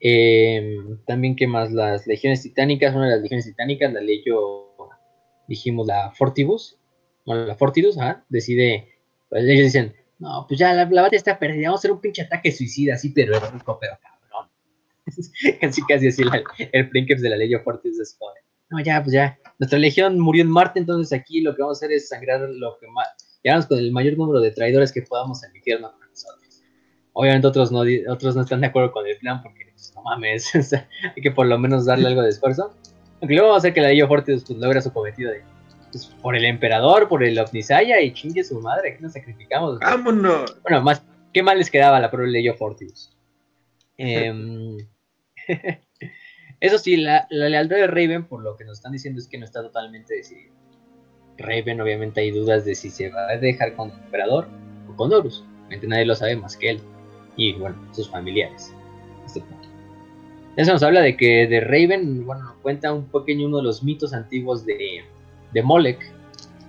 Em, 0.00 0.98
también, 1.04 1.34
¿qué 1.34 1.48
más? 1.48 1.72
Las 1.72 2.06
legiones 2.06 2.42
titánicas, 2.42 2.94
una 2.94 3.06
de 3.06 3.14
las 3.14 3.22
legiones 3.22 3.44
titánicas, 3.44 3.92
la 3.92 4.00
leyó, 4.00 4.68
dijimos, 5.48 5.88
la 5.88 6.12
Fortibus, 6.12 6.78
bueno, 7.26 7.44
la 7.44 7.56
Fortidus, 7.56 7.96
decide, 8.28 8.88
pues 9.28 9.42
ellos 9.44 9.64
dicen, 9.64 9.96
no, 10.20 10.46
pues 10.46 10.60
ya 10.60 10.72
la, 10.74 10.84
batalla 10.84 11.16
está 11.16 11.40
perdida, 11.40 11.68
vamos 11.68 11.80
a 11.80 11.82
hacer 11.82 11.92
un 11.92 12.00
pinche 12.00 12.22
ataque 12.22 12.52
suicida, 12.52 12.94
así, 12.94 13.10
pero 13.10 13.40
rico, 13.50 13.78
pero 13.80 13.98
casi, 15.60 15.82
casi 15.82 16.08
así 16.08 16.22
el 16.72 16.88
Princeps 16.90 17.22
de 17.22 17.30
la 17.30 17.36
Legio 17.36 17.60
Fortidus 17.62 18.00
es 18.00 18.18
no, 18.70 18.80
ya, 18.80 19.02
pues 19.02 19.14
ya, 19.14 19.38
nuestra 19.58 19.78
legión 19.78 20.20
murió 20.20 20.42
en 20.42 20.50
Marte, 20.50 20.78
entonces 20.78 21.18
aquí 21.18 21.40
lo 21.40 21.56
que 21.56 21.62
vamos 21.62 21.78
a 21.78 21.86
hacer 21.86 21.96
es 21.96 22.08
sangrar 22.08 22.40
lo 22.40 22.76
que 22.78 22.86
más, 22.88 23.40
llegarnos 23.42 23.66
con 23.66 23.78
el 23.78 23.92
mayor 23.92 24.18
número 24.18 24.40
de 24.40 24.50
traidores 24.50 24.92
que 24.92 25.02
podamos 25.02 25.42
al 25.42 25.56
infierno 25.56 25.90
con 25.90 26.08
nosotros. 26.08 26.62
Obviamente 27.14 27.46
otros 27.46 27.72
no, 27.72 27.82
otros 28.12 28.36
no 28.36 28.42
están 28.42 28.60
de 28.60 28.66
acuerdo 28.66 28.92
con 28.92 29.06
el 29.06 29.16
plan 29.18 29.42
porque 29.42 29.70
pues, 29.72 29.92
no 29.94 30.02
mames, 30.02 30.52
hay 30.74 31.22
que 31.22 31.30
por 31.30 31.46
lo 31.46 31.58
menos 31.58 31.86
darle 31.86 32.08
algo 32.08 32.22
de 32.22 32.28
esfuerzo. 32.28 32.74
Aunque 33.20 33.34
luego 33.34 33.48
vamos 33.48 33.64
a 33.64 33.64
hacer 33.64 33.74
que 33.74 33.80
la 33.80 33.88
Ley 33.88 34.02
Fortis 34.02 34.44
pues, 34.46 34.58
logra 34.58 34.82
su 34.82 34.92
cometido 34.92 35.32
de 35.32 35.42
pues, 35.90 36.06
por 36.20 36.36
el 36.36 36.44
emperador, 36.44 37.08
por 37.08 37.24
el 37.24 37.38
Omnisaya 37.38 38.00
y 38.02 38.12
chingue 38.12 38.44
su 38.44 38.60
madre, 38.60 38.96
que 38.96 39.02
nos 39.02 39.14
sacrificamos. 39.14 39.78
¡Vámonos! 39.80 40.60
Bueno, 40.62 40.82
más, 40.82 41.02
¿qué 41.32 41.42
mal 41.42 41.56
les 41.56 41.70
quedaba 41.70 41.98
la 41.98 42.10
pobre 42.10 42.28
Ley 42.28 42.46
Fortis? 42.52 43.16
Em, 43.96 44.76
eso 46.60 46.78
sí, 46.78 46.96
la, 46.96 47.26
lealtad 47.30 47.76
de 47.76 47.86
Raven, 47.86 48.24
por 48.26 48.42
lo 48.42 48.56
que 48.56 48.64
nos 48.64 48.78
están 48.78 48.92
diciendo, 48.92 49.18
es 49.18 49.28
que 49.28 49.38
no 49.38 49.44
está 49.44 49.62
totalmente 49.62 50.14
decidido. 50.14 50.54
Raven, 51.38 51.80
obviamente, 51.80 52.20
hay 52.20 52.30
dudas 52.30 52.64
de 52.64 52.74
si 52.74 52.90
se 52.90 53.10
va 53.10 53.30
a 53.30 53.36
dejar 53.36 53.74
con 53.74 53.90
el 53.90 53.98
emperador 53.98 54.48
o 54.88 54.96
con 54.96 55.12
Horus. 55.12 55.44
Obviamente, 55.58 55.86
nadie 55.86 56.04
lo 56.04 56.14
sabe 56.14 56.36
más 56.36 56.56
que 56.56 56.70
él 56.70 56.80
y, 57.36 57.52
bueno, 57.54 57.76
sus 57.92 58.10
familiares. 58.10 58.74
Este 59.24 59.40
eso 60.58 60.72
nos 60.72 60.82
habla 60.82 61.02
de 61.02 61.16
que 61.16 61.46
de 61.46 61.60
Raven, 61.60 62.26
bueno, 62.26 62.42
nos 62.42 62.56
cuenta 62.56 62.92
un 62.92 63.04
pequeño 63.04 63.46
uno 63.46 63.58
de 63.58 63.62
los 63.62 63.84
mitos 63.84 64.12
antiguos 64.12 64.66
de, 64.66 65.04
Molech, 65.62 66.00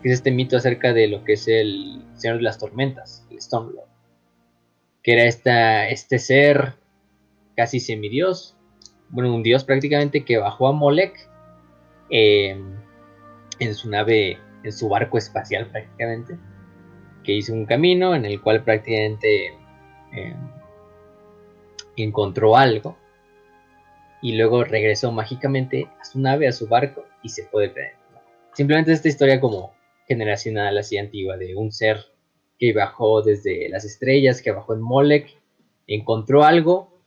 que 0.03 0.10
es 0.10 0.14
este 0.14 0.30
mito 0.30 0.57
acerca 0.57 0.93
de 0.93 1.07
lo 1.07 1.23
que 1.23 1.34
es 1.34 1.47
el 1.47 2.03
Señor 2.14 2.38
de 2.38 2.43
las 2.43 2.60
Tormentas, 2.60 3.26
el 3.31 3.41
Stormlord, 3.41 3.89
que 5.01 5.14
era 5.14 5.89
este 5.89 6.19
ser 6.19 6.76
casi 7.56 7.80
semidios, 7.80 8.59
bueno, 9.10 9.34
un 9.34 9.44
dios 9.44 9.64
prácticamente 9.64 10.23
que 10.23 10.38
bajó 10.38 10.68
a 10.68 10.72
Molech 10.72 11.27
eh, 12.10 12.60
en 13.60 13.76
su 13.76 13.90
nave, 13.90 14.38
en 14.64 14.72
su 14.72 14.90
barco 14.90 15.18
espacial 15.18 15.68
prácticamente, 15.68 16.38
que 17.23 17.34
hizo 17.34 17.53
un 17.53 17.65
camino 17.65 18.15
en 18.15 18.26
el 18.26 18.41
cual 18.41 18.64
prácticamente 18.64 19.53
eh, 20.14 20.36
encontró 21.98 22.56
algo 22.56 22.98
y 24.22 24.36
luego 24.36 24.64
regresó 24.64 25.11
mágicamente 25.11 25.88
a 25.99 26.06
su 26.06 26.19
nave, 26.19 26.48
a 26.48 26.52
su 26.52 26.68
barco 26.68 27.06
y 27.23 27.30
se 27.30 27.44
puede 27.44 27.69
perder. 27.69 27.94
Simplemente 28.53 28.91
esta 28.91 29.07
historia 29.07 29.40
como 29.40 29.73
generacional 30.07 30.77
así 30.77 30.98
antigua 30.98 31.38
de 31.38 31.56
un 31.56 31.72
ser 31.72 32.06
que 32.57 32.73
bajó 32.73 33.22
desde 33.22 33.69
las 33.69 33.86
estrellas, 33.86 34.41
que 34.41 34.52
bajó 34.52 34.73
en 34.73 34.81
Molech, 34.81 35.38
encontró 35.88 36.44
algo, 36.44 36.99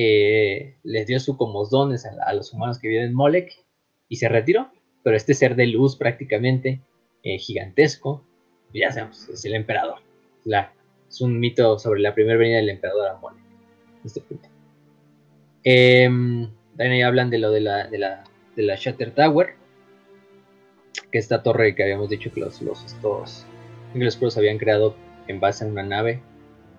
eh, 0.00 0.76
les 0.84 1.08
dio 1.08 1.18
su 1.18 1.36
como 1.36 1.66
dones 1.66 2.06
a, 2.06 2.32
los 2.32 2.52
humanos 2.52 2.78
que 2.78 2.86
viven 2.86 3.06
en 3.06 3.14
Molech 3.14 3.52
y 4.08 4.14
se 4.14 4.28
retiró. 4.28 4.70
Pero 5.02 5.16
este 5.16 5.34
ser 5.34 5.56
de 5.56 5.66
luz 5.66 5.96
prácticamente 5.96 6.82
eh, 7.24 7.36
gigantesco, 7.38 8.24
ya 8.72 8.92
sabemos, 8.92 9.28
es 9.28 9.44
el 9.44 9.56
emperador. 9.56 9.98
es 11.08 11.20
un 11.20 11.40
mito 11.40 11.80
sobre 11.80 12.00
la 12.00 12.14
primera 12.14 12.38
venida 12.38 12.58
del 12.58 12.70
emperador 12.70 13.08
a 13.08 13.18
Molech. 13.18 13.42
Este 14.04 14.20
punto. 14.20 14.48
Eh, 15.64 16.08
también 16.76 17.04
hablan 17.04 17.28
de 17.30 17.38
lo 17.38 17.50
de 17.50 17.60
la, 17.60 17.88
de 17.88 17.98
la, 17.98 18.22
de 18.54 18.62
la 18.62 18.76
Shatter 18.76 19.12
Tower, 19.16 19.56
que 21.10 21.18
esta 21.18 21.42
torre 21.42 21.74
que 21.74 21.82
habíamos 21.82 22.08
dicho 22.08 22.30
que 22.32 22.38
los, 22.38 22.62
los 22.62 24.36
habían 24.36 24.58
creado 24.58 24.94
en 25.26 25.40
base 25.40 25.64
a 25.64 25.66
una 25.66 25.82
nave 25.82 26.22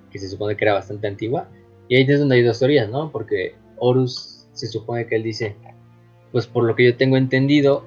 que 0.10 0.20
se 0.20 0.30
supone 0.30 0.56
que 0.56 0.64
era 0.64 0.74
bastante 0.74 1.08
antigua. 1.08 1.50
Y 1.90 1.96
ahí 1.96 2.06
es 2.08 2.20
donde 2.20 2.36
hay 2.36 2.44
dos 2.44 2.60
teorías, 2.60 2.90
¿no? 2.90 3.12
Porque 3.12 3.56
Horus 3.78 4.48
se 4.54 4.68
supone 4.68 5.08
que 5.08 5.16
él 5.16 5.24
dice, 5.24 5.56
pues 6.32 6.48
por 6.48 6.64
lo 6.64 6.76
que 6.76 6.86
yo 6.86 6.96
tengo 6.96 7.18
entendido, 7.18 7.84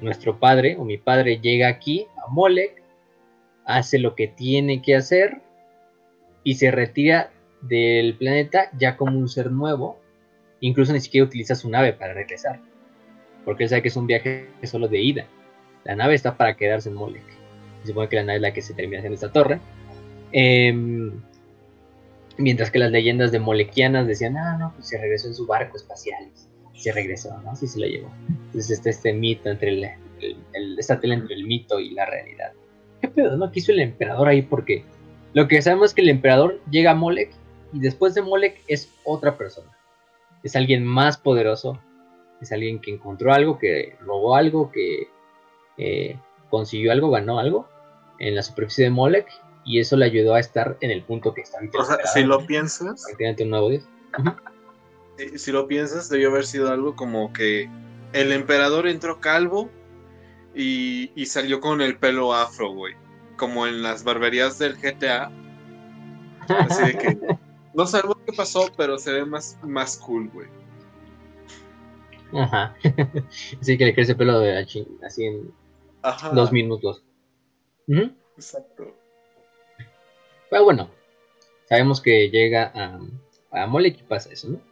nuestro 0.00 0.38
padre 0.38 0.76
o 0.78 0.84
mi 0.84 0.98
padre 0.98 1.38
llega 1.40 1.68
aquí 1.68 2.06
a 2.16 2.30
Molech 2.30 2.82
hace 3.64 3.98
lo 3.98 4.14
que 4.14 4.28
tiene 4.28 4.82
que 4.82 4.94
hacer 4.94 5.40
y 6.44 6.54
se 6.54 6.70
retira 6.70 7.30
del 7.62 8.16
planeta 8.16 8.70
ya 8.78 8.96
como 8.96 9.18
un 9.18 9.28
ser 9.28 9.50
nuevo. 9.50 9.98
Incluso 10.60 10.92
ni 10.92 11.00
siquiera 11.00 11.26
utiliza 11.26 11.54
su 11.54 11.68
nave 11.70 11.92
para 11.92 12.14
regresar. 12.14 12.60
Porque 13.44 13.64
él 13.64 13.68
sabe 13.68 13.82
que 13.82 13.88
es 13.88 13.96
un 13.96 14.06
viaje 14.06 14.48
solo 14.64 14.88
de 14.88 15.00
ida. 15.00 15.26
La 15.84 15.94
nave 15.94 16.14
está 16.14 16.36
para 16.36 16.56
quedarse 16.56 16.88
en 16.88 16.96
Molek. 16.96 17.24
Se 17.82 17.88
supone 17.88 18.08
que 18.08 18.16
la 18.16 18.24
nave 18.24 18.36
es 18.36 18.42
la 18.42 18.52
que 18.52 18.62
se 18.62 18.74
termina 18.74 19.04
en 19.04 19.12
esta 19.12 19.30
torre. 19.30 19.60
Em, 20.32 21.12
mientras 22.38 22.70
que 22.70 22.78
las 22.78 22.90
leyendas 22.90 23.32
de 23.32 23.40
Molequianas 23.40 24.06
decían, 24.06 24.36
ah, 24.36 24.56
no, 24.58 24.72
pues 24.74 24.88
se 24.88 24.98
regresó 24.98 25.28
en 25.28 25.34
su 25.34 25.46
barco 25.46 25.76
espacial. 25.76 26.30
Se 26.74 26.92
regresó, 26.92 27.40
¿no? 27.42 27.56
Sí 27.56 27.66
se 27.66 27.80
lo 27.80 27.86
llevó. 27.86 28.10
Entonces 28.28 28.70
está 28.72 28.90
este 28.90 29.12
mito 29.12 29.48
entre 29.48 29.70
el, 29.70 29.84
el, 30.52 30.78
entre 31.12 31.34
el 31.34 31.46
mito 31.46 31.80
y 31.80 31.90
la 31.90 32.04
realidad. 32.04 32.52
¿Qué 33.00 33.08
pedo, 33.08 33.36
no? 33.36 33.50
Quiso 33.50 33.72
el 33.72 33.80
emperador 33.80 34.28
ahí 34.28 34.42
porque 34.42 34.84
lo 35.32 35.48
que 35.48 35.60
sabemos 35.62 35.90
es 35.90 35.94
que 35.94 36.02
el 36.02 36.10
emperador 36.10 36.60
llega 36.70 36.92
a 36.92 36.94
Molek 36.94 37.30
y 37.72 37.80
después 37.80 38.14
de 38.14 38.22
Molek 38.22 38.62
es 38.68 38.92
otra 39.04 39.36
persona. 39.36 39.70
Es 40.42 40.54
alguien 40.56 40.84
más 40.84 41.16
poderoso, 41.16 41.80
es 42.40 42.52
alguien 42.52 42.80
que 42.80 42.92
encontró 42.92 43.32
algo, 43.32 43.58
que 43.58 43.96
robó 44.00 44.36
algo, 44.36 44.70
que 44.70 45.08
eh, 45.78 46.16
consiguió 46.50 46.92
algo, 46.92 47.10
ganó 47.10 47.38
algo 47.38 47.68
en 48.18 48.34
la 48.34 48.42
superficie 48.42 48.84
de 48.84 48.90
Molek 48.90 49.26
y 49.66 49.80
eso 49.80 49.96
le 49.96 50.06
ayudó 50.06 50.34
a 50.34 50.40
estar 50.40 50.78
en 50.80 50.90
el 50.90 51.02
punto 51.02 51.34
que 51.34 51.42
está 51.42 51.58
O 51.78 51.84
sea, 51.84 51.98
si 52.06 52.22
lo 52.24 52.46
piensas, 52.46 53.04
un 53.38 53.50
nuevo 53.50 53.70
Si 55.36 55.52
lo 55.52 55.66
piensas, 55.66 56.08
debió 56.08 56.30
haber 56.30 56.46
sido 56.46 56.70
algo 56.70 56.96
como 56.96 57.32
que 57.32 57.68
el 58.12 58.32
emperador 58.32 58.86
entró 58.86 59.20
calvo 59.20 59.68
y, 60.54 61.10
y 61.14 61.26
salió 61.26 61.60
con 61.60 61.82
el 61.82 61.98
pelo 61.98 62.32
afro, 62.32 62.72
güey 62.72 62.94
como 63.36 63.66
en 63.66 63.82
las 63.82 64.04
barberías 64.04 64.58
del 64.58 64.76
GTA. 64.76 65.30
Así 66.48 66.82
de 66.82 66.98
que 66.98 67.18
no 67.74 67.86
sabemos 67.86 68.16
qué 68.26 68.32
pasó, 68.32 68.70
pero 68.76 68.98
se 68.98 69.12
ve 69.12 69.24
más, 69.24 69.58
más 69.62 69.96
cool, 69.98 70.30
güey. 70.30 70.48
Ajá. 72.32 72.74
Así 73.60 73.78
que 73.78 73.86
le 73.86 73.94
crece 73.94 74.14
pelo 74.14 74.40
de 74.40 74.58
así 74.58 74.84
en 75.24 75.52
dos 76.34 76.52
minutos. 76.52 77.04
Exacto. 78.36 78.94
Pero 80.56 80.64
bueno, 80.64 80.90
sabemos 81.68 82.00
que 82.00 82.30
llega 82.30 82.72
a, 82.74 82.98
a 83.50 83.66
Molek 83.66 84.00
y 84.00 84.02
pasa 84.04 84.32
eso, 84.32 84.48
¿no? 84.48 84.62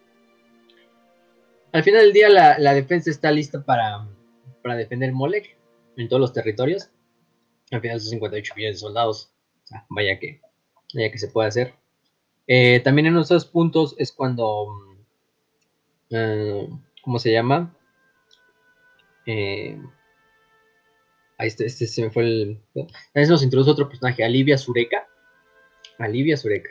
Al 1.72 1.82
final 1.82 2.04
del 2.04 2.14
día 2.14 2.30
la, 2.30 2.58
la 2.58 2.72
defensa 2.72 3.10
está 3.10 3.30
lista 3.30 3.62
para, 3.62 4.08
para 4.62 4.76
defender 4.76 5.12
Molek 5.12 5.58
en 5.98 6.08
todos 6.08 6.20
los 6.20 6.32
territorios 6.32 6.88
al 7.70 7.82
final 7.82 8.00
son 8.00 8.12
58 8.12 8.54
millones 8.56 8.76
de 8.76 8.80
soldados. 8.80 9.30
vaya 9.90 10.18
que, 10.18 10.40
vaya 10.94 11.10
que 11.12 11.18
se 11.18 11.28
puede 11.28 11.48
hacer. 11.48 11.74
Eh, 12.46 12.80
también 12.80 13.08
en 13.08 13.18
otros 13.18 13.44
puntos 13.44 13.94
es 13.98 14.10
cuando, 14.10 14.68
mm, 14.68 14.96
eh, 16.16 16.68
¿cómo 17.02 17.18
se 17.18 17.30
llama? 17.30 17.76
Eh, 19.26 19.78
ahí 21.36 21.48
este, 21.48 21.68
se 21.68 22.02
me 22.02 22.10
fue 22.10 22.22
el... 22.22 22.62
También 22.72 23.28
nos 23.28 23.42
introduce 23.42 23.70
otro 23.70 23.86
personaje, 23.86 24.24
Alivia 24.24 24.56
Sureka. 24.56 25.08
Alivia 25.98 26.36
Sureka. 26.36 26.70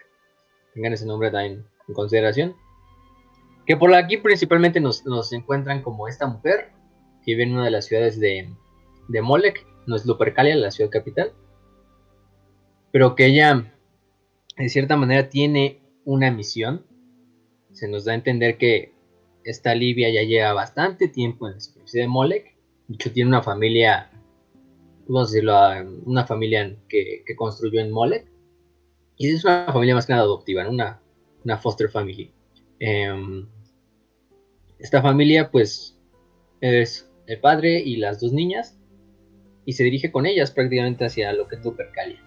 Tengan 0.73 0.93
ese 0.93 1.05
nombre 1.05 1.31
también 1.31 1.65
en 1.87 1.93
consideración. 1.93 2.55
Que 3.65 3.77
por 3.77 3.93
aquí 3.93 4.17
principalmente 4.17 4.79
nos, 4.79 5.03
encuentran 5.31 5.81
como 5.81 6.07
esta 6.07 6.27
mujer 6.27 6.71
que 7.25 7.31
vive 7.31 7.43
en 7.43 7.53
una 7.53 7.65
de 7.65 7.71
las 7.71 7.85
ciudades 7.85 8.19
de, 8.19 8.49
de 9.07 9.21
Molek, 9.21 9.65
no 9.87 9.95
es 9.95 10.05
Lupercalia, 10.05 10.55
la 10.55 10.71
ciudad 10.71 10.89
capital, 10.89 11.33
pero 12.91 13.15
que 13.15 13.25
ella, 13.25 13.73
de 14.55 14.69
cierta 14.69 14.95
manera, 14.95 15.27
tiene 15.29 15.81
una 16.05 16.29
misión. 16.29 16.85
Se 17.71 17.87
nos 17.87 18.05
da 18.05 18.11
a 18.11 18.15
entender 18.15 18.57
que 18.57 18.93
esta 19.43 19.73
Libia 19.73 20.11
ya 20.11 20.21
lleva 20.21 20.53
bastante 20.53 21.07
tiempo 21.07 21.47
en 21.47 21.55
la 21.55 21.59
superficie 21.59 22.01
de 22.01 22.07
Molek. 22.07 22.55
De 22.87 22.95
hecho, 22.95 23.11
tiene 23.11 23.29
una 23.29 23.41
familia, 23.41 24.11
vamos 25.07 25.29
a 25.29 25.31
decirlo, 25.31 25.55
una 26.05 26.25
familia 26.25 26.75
que, 26.87 27.23
construyó 27.35 27.79
en 27.81 27.91
Molek. 27.91 28.27
Y 29.23 29.29
es 29.29 29.45
una 29.45 29.71
familia 29.71 29.95
más 29.95 30.05
que 30.05 30.11
nada 30.11 30.25
adoptiva, 30.25 30.67
una, 30.67 30.99
una 31.45 31.57
foster 31.57 31.89
family. 31.89 32.29
Em, 32.77 33.47
esta 34.79 35.01
familia, 35.01 35.49
pues, 35.49 35.97
es 36.59 37.09
el 37.27 37.39
padre 37.39 37.79
y 37.79 37.95
las 37.95 38.19
dos 38.19 38.33
niñas 38.33 38.77
y 39.63 39.71
se 39.71 39.85
dirige 39.85 40.11
con 40.11 40.25
ellas 40.25 40.51
prácticamente 40.51 41.05
hacia 41.05 41.31
lo 41.31 41.47
que 41.47 41.55
es 41.55 41.63
Lupercalia. 41.63 42.21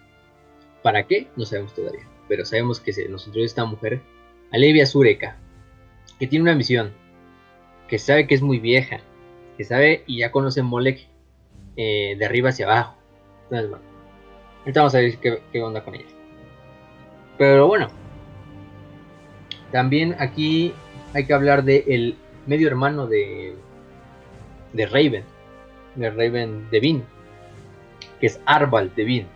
¿Para 0.82 1.06
qué? 1.06 1.28
No 1.36 1.44
sabemos 1.44 1.74
todavía, 1.74 2.08
pero 2.28 2.46
sabemos 2.46 2.80
que 2.80 2.94
se 2.94 3.06
nos 3.10 3.26
introduce 3.26 3.50
esta 3.50 3.66
mujer, 3.66 4.00
Alevia 4.50 4.86
Sureka, 4.86 5.36
que 6.18 6.26
tiene 6.26 6.44
una 6.44 6.54
misión, 6.54 6.94
que 7.88 7.98
sabe 7.98 8.26
que 8.26 8.36
es 8.36 8.40
muy 8.40 8.58
vieja, 8.58 9.00
que 9.58 9.64
sabe 9.64 10.02
y 10.06 10.20
ya 10.20 10.32
conoce 10.32 10.62
Molek 10.62 11.06
eh, 11.76 12.16
de 12.18 12.24
arriba 12.24 12.48
hacia 12.48 12.64
abajo. 12.64 12.96
Entonces, 13.42 13.68
bueno, 13.68 13.84
ahorita 14.60 14.80
vamos 14.80 14.94
a 14.94 14.98
ver 15.00 15.18
qué, 15.18 15.60
onda 15.60 15.84
con 15.84 15.94
ella. 15.94 16.15
Pero 17.38 17.66
bueno, 17.66 17.88
también 19.72 20.16
aquí 20.18 20.72
hay 21.12 21.26
que 21.26 21.34
hablar 21.34 21.64
de 21.64 21.84
el 21.88 22.16
medio 22.46 22.68
hermano 22.68 23.06
de, 23.06 23.54
de 24.72 24.86
Raven, 24.86 25.24
de 25.96 26.10
Raven 26.10 26.68
Devin, 26.70 27.04
que 28.20 28.26
es 28.26 28.40
Arval 28.46 28.92
Devin. 28.94 29.26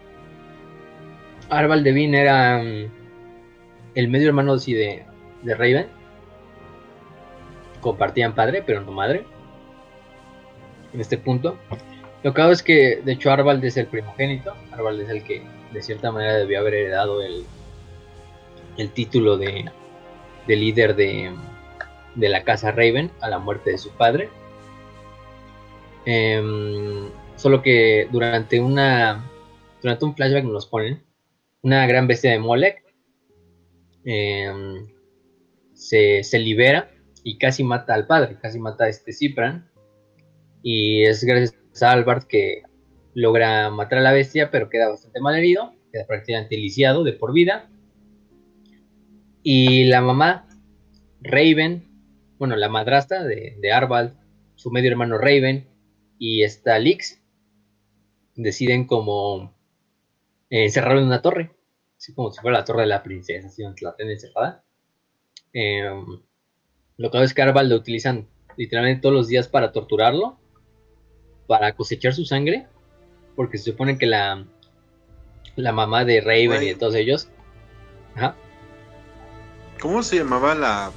Arval 1.51 1.83
Devin 1.83 2.15
era 2.15 2.63
mm, 2.63 2.91
el 3.95 4.09
medio 4.09 4.29
hermano 4.29 4.57
de, 4.57 5.05
de 5.43 5.55
Raven. 5.55 5.87
Compartían 7.81 8.35
padre, 8.35 8.63
pero 8.65 8.83
no 8.83 8.93
madre. 8.93 9.25
En 10.93 11.01
este 11.01 11.19
punto. 11.19 11.59
Lo 12.23 12.35
que 12.35 12.43
hago 12.43 12.53
es 12.53 12.63
que, 12.63 13.01
de 13.03 13.13
hecho, 13.13 13.31
Arval 13.31 13.65
es 13.65 13.77
el 13.77 13.87
primogénito. 13.87 14.55
Arval 14.73 15.01
es 15.01 15.09
el 15.09 15.25
que, 15.25 15.43
de 15.73 15.83
cierta 15.83 16.13
manera, 16.13 16.35
debió 16.35 16.61
haber 16.61 16.75
heredado 16.75 17.23
el, 17.23 17.45
el 18.77 18.91
título 18.91 19.37
de, 19.37 19.71
de 20.47 20.57
líder 20.57 20.97
de, 20.97 21.35
la 22.17 22.45
casa 22.45 22.71
Raven 22.71 23.11
a 23.21 23.29
la 23.29 23.39
muerte 23.39 23.71
de 23.71 23.79
su 23.79 23.91
padre. 23.91 24.29
Eh, 26.07 27.11
Solo 27.41 27.63
que 27.63 28.07
durante 28.13 28.61
una. 28.61 29.27
Durante 29.81 30.05
un 30.05 30.15
flashback 30.15 30.45
nos 30.45 30.67
ponen. 30.67 31.03
Una 31.63 31.87
gran 31.87 32.07
bestia 32.07 32.33
de 32.33 32.39
Molek. 32.39 32.85
Em, 34.05 34.87
se, 35.73 36.23
libera 36.39 36.91
y 37.25 37.39
casi 37.39 37.65
mata 37.65 37.95
al 37.95 38.07
padre. 38.07 38.37
Casi 38.43 38.59
mata 38.59 38.85
a 38.85 38.89
este 38.91 39.15
Cipran. 39.15 39.71
Y 40.63 41.05
es 41.05 41.25
gracias 41.25 41.55
a 41.83 41.93
Albert 41.93 42.25
que 42.25 42.63
logra 43.15 43.71
matar 43.71 44.01
a 44.01 44.03
la 44.03 44.13
bestia, 44.13 44.51
pero 44.51 44.69
queda 44.69 44.91
bastante 44.91 45.19
mal 45.23 45.35
herido. 45.35 45.73
Queda 45.91 46.07
prácticamente 46.07 46.59
lisiado 46.59 47.05
de 47.05 47.15
por 47.15 47.33
vida. 47.33 47.71
Y 49.43 49.85
la 49.85 50.01
mamá, 50.01 50.47
Raven, 51.23 51.89
bueno, 52.39 52.57
la 52.57 52.69
madrastra 52.69 53.25
de, 53.25 53.57
de 53.61 53.73
Arvald, 53.73 54.15
su 54.55 54.71
medio 54.71 54.91
hermano 54.91 55.17
Raven 55.17 55.67
y 56.19 56.43
está 56.43 56.79
Lix, 56.79 57.21
deciden 58.35 58.87
como 58.87 59.55
eh, 60.51 60.65
encerrarlo 60.65 61.01
en 61.01 61.07
una 61.07 61.23
torre, 61.23 61.51
así 61.97 62.13
como 62.15 62.31
si 62.31 62.41
fuera 62.41 62.59
la 62.59 62.65
torre 62.65 62.83
de 62.83 62.89
la 62.89 63.03
princesa, 63.03 63.49
así 63.49 63.63
donde 63.63 63.81
la 63.83 63.97
tienen 63.97 64.15
encerrada. 64.15 64.65
Em, 65.53 66.05
lo 66.97 67.11
que 67.11 67.23
es 67.23 67.35
que 67.35 67.43
Arval 67.43 67.69
lo 67.69 67.77
utilizan 67.77 68.29
literalmente 68.57 69.03
todos 69.03 69.15
los 69.15 69.29
días 69.29 69.49
para 69.49 69.73
torturarlo, 69.73 70.39
para 71.47 71.75
cosechar 71.75 72.13
su 72.13 72.25
sangre, 72.25 72.67
porque 73.37 73.59
se 73.59 73.71
supone 73.71 73.97
que 73.97 74.07
la, 74.07 74.47
la 75.57 75.73
mamá 75.73 76.05
de 76.05 76.21
Raven 76.21 76.63
y 76.63 76.67
de 76.67 76.75
todos 76.75 76.95
ellos. 76.95 77.31
¿Cómo 79.81 80.03
se 80.03 80.17
llamaba 80.17 80.55
la, 80.55 80.91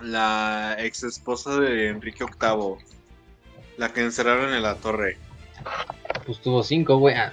la 0.00 0.76
ex 0.78 1.04
esposa 1.04 1.58
de 1.60 1.88
Enrique 1.88 2.24
VIII? 2.24 2.76
La 3.76 3.92
que 3.92 4.00
encerraron 4.02 4.52
en 4.52 4.62
la 4.62 4.74
torre. 4.76 5.16
Pues 6.26 6.40
tuvo 6.40 6.62
cinco, 6.62 6.98
güey. 6.98 7.14
Ah. 7.14 7.32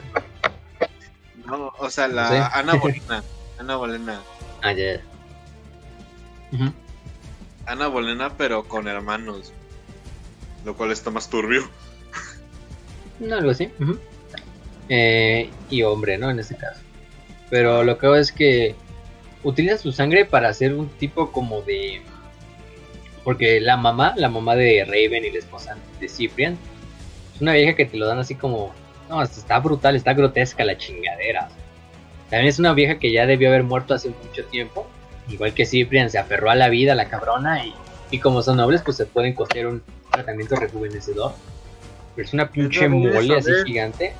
No, 1.45 1.73
o 1.79 1.89
sea, 1.89 2.07
la 2.07 2.47
Ana 2.47 2.75
Bolena. 2.75 3.23
Ana 3.59 3.75
Bolena. 3.75 4.21
Ah, 4.63 4.71
ya. 4.73 4.99
Ana 7.67 7.87
Bolena, 7.87 8.35
pero 8.37 8.63
con 8.67 8.87
hermanos. 8.87 9.53
Lo 10.65 10.75
cual 10.75 10.91
está 10.91 11.11
más 11.11 11.29
turbio. 11.29 11.69
No, 13.19 13.35
algo 13.35 13.51
así. 13.51 13.69
eh, 14.89 15.49
y 15.69 15.83
hombre, 15.83 16.17
¿no? 16.17 16.31
En 16.31 16.39
este 16.39 16.55
caso. 16.57 16.81
Pero 17.51 17.83
lo 17.83 17.99
que 17.99 18.07
hago 18.07 18.15
es 18.15 18.31
que 18.31 18.75
utiliza 19.47 19.77
su 19.77 19.93
sangre 19.93 20.25
para 20.25 20.49
hacer 20.49 20.73
un 20.73 20.89
tipo 20.89 21.31
como 21.31 21.61
de. 21.61 22.01
Porque 23.23 23.59
la 23.59 23.77
mamá, 23.77 24.13
la 24.15 24.29
mamá 24.29 24.55
de 24.55 24.83
Raven 24.85 25.25
y 25.25 25.31
la 25.31 25.39
esposa 25.39 25.77
de 25.99 26.07
Cyprian, 26.07 26.57
una 27.39 27.53
vieja 27.53 27.75
que 27.75 27.85
te 27.85 27.97
lo 27.97 28.07
dan 28.07 28.19
así 28.19 28.35
como 28.35 28.73
No, 29.09 29.21
está 29.21 29.59
brutal, 29.59 29.95
está 29.95 30.13
grotesca 30.13 30.65
la 30.65 30.77
chingadera. 30.77 31.49
También 32.29 32.49
es 32.49 32.59
una 32.59 32.73
vieja 32.73 32.99
que 32.99 33.11
ya 33.11 33.25
debió 33.25 33.47
haber 33.49 33.63
muerto 33.63 33.93
hace 33.93 34.09
mucho 34.09 34.43
tiempo. 34.45 34.87
Igual 35.29 35.53
que 35.53 35.65
Cyprian 35.65 36.09
se 36.09 36.17
aferró 36.17 36.49
a 36.49 36.55
la 36.55 36.69
vida, 36.69 36.95
la 36.95 37.09
cabrona, 37.09 37.65
y, 37.65 37.73
y 38.11 38.19
como 38.19 38.41
son 38.41 38.57
nobles, 38.57 38.81
pues 38.81 38.97
se 38.97 39.05
pueden 39.05 39.33
costear 39.33 39.67
un 39.67 39.81
tratamiento 40.11 40.55
rejuvenecedor. 40.55 41.33
Pero 42.15 42.27
es 42.27 42.33
una 42.33 42.49
pinche 42.49 42.87
mole 42.89 43.37
así 43.37 43.51
gigante. 43.65 44.13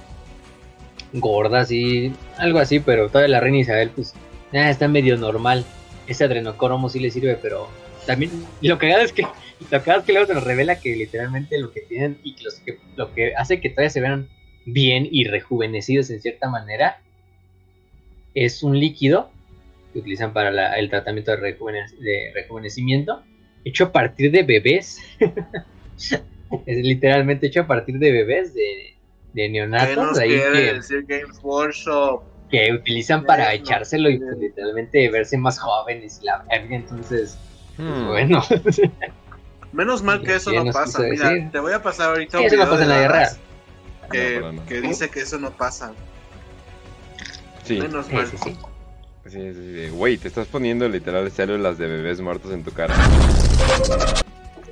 Gorda, 1.14 1.62
así, 1.62 2.14
algo 2.38 2.60
así, 2.60 2.80
pero 2.80 3.10
toda 3.10 3.28
la 3.28 3.40
reina 3.40 3.60
Isabel, 3.60 3.90
pues, 3.90 4.14
ah, 4.53 4.69
está 4.69 4.88
medio 4.88 5.18
normal. 5.18 5.65
Ese 6.07 6.24
adrenocromo 6.24 6.90
sí 6.90 6.99
le 6.99 7.11
sirve, 7.11 7.38
pero 7.41 7.68
también 8.06 8.32
lo 8.61 8.78
que 8.78 8.90
es 8.90 9.11
que 9.11 9.24
lo 9.72 9.84
que 9.84 9.91
es 9.91 10.03
que 10.03 10.14
luego 10.14 10.28
se 10.28 10.34
nos 10.34 10.44
revela 10.44 10.80
que 10.80 10.95
literalmente 10.95 11.60
lo 11.60 11.72
que 11.72 11.82
tienen 11.82 12.18
y 12.24 12.36
los 12.44 12.56
que, 12.60 12.78
lo 12.95 13.14
que 13.14 13.34
hace 13.36 13.60
que 13.60 13.69
todavía 13.69 13.90
se 13.90 14.02
vean 14.02 14.30
bien 14.65 15.07
y 15.10 15.26
rejuvenecidos 15.26 16.10
en 16.10 16.22
cierta 16.22 16.49
manera 16.49 17.02
es 18.34 18.61
un 18.64 18.80
líquido 18.80 19.32
que 19.91 19.99
utilizan 19.99 20.32
para 20.32 20.76
el 20.78 20.90
tratamiento 20.90 21.36
de, 21.36 22.32
rejuvenecimiento 22.34 23.24
hecho 23.65 23.86
a 23.86 23.91
partir 23.91 24.32
de 24.32 24.44
bebés. 24.44 24.99
es 26.65 26.78
literalmente 26.78 27.48
hecho 27.48 27.61
a 27.61 27.68
partir 27.68 27.98
de 27.98 28.11
bebés, 28.11 28.53
de, 28.53 29.49
neonatos. 29.49 30.18
Ahí 30.19 30.30
que, 30.30 31.24
utilizan 32.74 33.26
para 33.26 33.53
echárselo 33.53 34.10
y 34.10 34.19
pues, 34.19 34.38
literalmente 34.38 35.10
verse 35.10 35.38
más 35.38 35.60
jóvenes 35.60 36.19
y 36.22 36.26
la 36.26 36.44
verga. 36.49 36.76
Entonces, 36.76 37.38
pues, 37.76 37.88
hmm. 37.88 38.07
bueno. 38.07 38.44
Menos 39.74 40.02
mal 40.02 40.24
que 40.24 40.36
eso 40.36 40.52
no 40.52 40.72
pasa. 40.72 40.99
Mira, 41.03 41.52
te 41.52 41.60
voy 41.60 41.74
a 41.74 41.82
pasar 41.82 42.10
ahorita 42.10 42.40
un 42.40 42.45
video 42.45 42.65
no 42.65 42.72
pasa 42.72 42.84
en 42.84 42.90
la 42.90 42.99
guerra. 42.99 43.30
Que, 44.11 44.60
que 44.68 44.82
dice 44.82 45.10
que 45.10 45.22
eso 45.22 45.38
no 45.38 45.52
pasa. 45.52 45.94
Sí. 47.64 47.80
Menos 47.80 48.11
mal. 48.11 48.28
Sí, 48.28 48.57
sí, 49.30 49.53
sí. 49.53 49.90
Güey, 49.90 50.18
te 50.18 50.30
estás 50.30 50.48
poniendo 50.48 50.88
literal 50.88 51.30
células 51.32 51.78
de 51.78 51.88
bebés 51.88 52.22
muertos 52.22 52.53
en 52.53 52.64
tu 52.64 52.72
cara. 52.72 52.95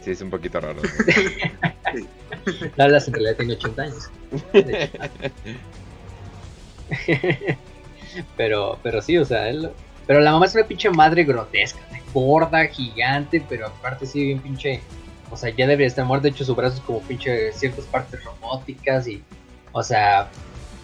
Sí, 0.01 0.11
es 0.11 0.21
un 0.21 0.29
poquito 0.29 0.61
raro. 0.61 0.81
sí. 1.93 2.07
La 2.75 2.85
en 2.85 3.13
realidad 3.13 3.35
tiene 3.37 3.53
80 3.53 3.81
años. 3.81 4.09
pero, 8.37 8.79
pero 8.83 9.01
sí, 9.01 9.17
o 9.17 9.25
sea, 9.25 9.49
él, 9.49 9.69
pero 10.07 10.19
la 10.19 10.31
mamá 10.31 10.45
es 10.45 10.55
una 10.55 10.65
pinche 10.65 10.89
madre 10.89 11.23
grotesca, 11.23 11.79
gorda, 12.13 12.65
gigante, 12.67 13.43
pero 13.47 13.67
aparte 13.67 14.05
sí 14.05 14.23
bien 14.23 14.39
pinche, 14.39 14.81
o 15.31 15.37
sea, 15.37 15.49
ya 15.49 15.67
debería 15.67 15.87
estar 15.87 16.05
muerta, 16.05 16.23
de 16.23 16.29
hecho 16.29 16.45
su 16.45 16.55
brazo 16.55 16.77
es 16.77 16.81
como 16.81 17.01
pinche 17.01 17.51
ciertas 17.53 17.85
partes 17.85 18.23
robóticas 18.23 19.07
y, 19.07 19.23
o 19.71 19.83
sea, 19.83 20.29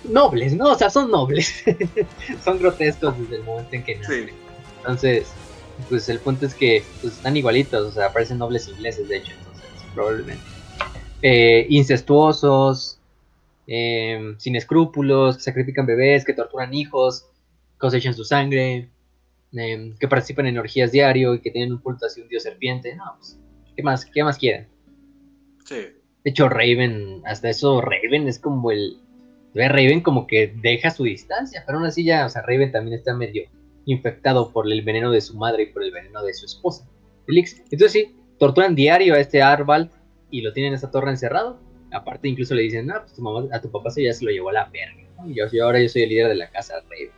nobles, 0.04 0.54
¿no? 0.54 0.72
O 0.72 0.76
sea, 0.76 0.90
son 0.90 1.12
nobles, 1.12 1.64
son 2.44 2.60
grotescos 2.60 3.18
desde 3.20 3.38
el 3.38 3.44
momento 3.44 3.76
en 3.76 3.84
que 3.84 3.96
nacen. 3.96 4.32
Entonces, 4.78 5.32
pues 5.90 6.10
el 6.10 6.20
punto 6.20 6.46
es 6.46 6.56
que 6.56 6.84
pues, 7.02 7.14
están 7.14 7.38
igualitos, 7.38 7.88
o 7.88 7.92
sea, 7.92 8.12
parecen 8.12 8.40
nobles 8.40 8.68
ingleses, 8.68 9.08
de 9.08 9.18
hecho, 9.18 9.32
entonces, 9.38 9.66
probablemente. 9.94 10.44
Eh, 11.22 11.68
incestuosos, 11.70 12.98
eh, 13.68 14.36
sin 14.38 14.56
escrúpulos, 14.56 15.38
que 15.38 15.44
sacrifican 15.44 15.86
bebés, 15.86 16.26
que 16.26 16.34
torturan 16.34 16.74
hijos, 16.74 17.30
cosechan 17.78 18.14
su 18.14 18.24
sangre, 18.24 18.90
eh, 19.54 19.94
que 20.00 20.08
participan 20.08 20.48
en 20.48 20.58
orgías 20.58 20.92
diario 20.92 21.34
y 21.34 21.42
que 21.42 21.52
tienen 21.52 21.74
un 21.74 21.80
culto 21.80 22.06
hacia 22.06 22.24
un 22.24 22.30
dios 22.30 22.44
serpiente. 22.44 22.96
No, 22.96 23.04
pues, 23.18 23.40
¿qué 23.76 23.84
más, 23.84 24.06
qué 24.06 24.24
más 24.24 24.38
quieren? 24.38 24.68
Sí. 25.66 25.76
De 26.24 26.30
hecho, 26.30 26.50
Raven, 26.50 27.22
hasta 27.26 27.50
eso, 27.50 27.82
Raven 27.82 28.28
es 28.28 28.40
como 28.40 28.72
el. 28.72 28.98
Ve 29.54 29.68
Raven 29.68 30.02
como 30.02 30.28
que 30.28 30.54
deja 30.62 30.92
su 30.92 31.04
distancia, 31.04 31.64
pero 31.66 31.78
aún 31.78 31.88
así 31.88 32.06
ya, 32.06 32.26
o 32.26 32.30
sea, 32.30 32.42
Raven 32.42 32.72
también 32.72 32.98
está 32.98 33.14
medio 33.14 33.44
infectado 33.86 34.52
por 34.52 34.72
el 34.72 34.82
veneno 34.82 35.12
de 35.12 35.20
su 35.20 35.36
madre 35.36 35.64
y 35.64 35.66
por 35.68 35.84
el 35.84 35.92
veneno 35.92 36.24
de 36.24 36.34
su 36.34 36.46
esposa, 36.46 36.88
Felix. 37.26 37.60
Entonces 37.70 37.92
sí, 37.92 38.16
torturan 38.40 38.76
diario 38.76 39.16
a 39.16 39.20
este 39.20 39.42
Arval 39.42 39.92
y 40.30 40.42
lo 40.42 40.54
tienen 40.54 40.72
en 40.72 40.78
esa 40.78 40.90
torre 40.90 41.10
encerrado. 41.10 41.60
Aparte, 41.92 42.28
incluso 42.28 42.56
le 42.56 42.64
dicen, 42.64 42.88
no, 42.88 43.00
pues 43.02 43.14
tu 43.14 43.22
mamá, 43.22 43.48
a 43.52 43.62
tu 43.62 43.70
papá 43.70 43.90
se 43.90 44.04
ya 44.04 44.14
se 44.14 44.24
lo 44.26 44.32
llevó 44.32 44.50
a 44.50 44.54
la 44.54 44.66
verga. 44.66 45.04
Y 45.28 45.36
yo, 45.36 45.46
ahora 45.64 45.82
yo 45.82 45.90
soy 45.90 46.04
el 46.04 46.10
líder 46.10 46.30
de 46.30 46.36
la 46.36 46.50
casa 46.50 46.76
Raven. 46.90 47.12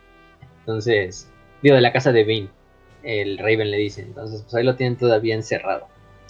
Entonces, 0.60 1.28
digo, 1.62 1.74
de 1.74 1.80
la 1.80 1.92
casa 1.92 2.12
de 2.12 2.24
Bane. 2.24 2.48
El 3.02 3.38
Raven 3.38 3.70
le 3.70 3.76
dice. 3.76 4.02
Entonces, 4.02 4.42
pues 4.42 4.54
ahí 4.54 4.64
lo 4.64 4.76
tienen 4.76 4.96
todavía 4.96 5.34
encerrado. 5.34 5.86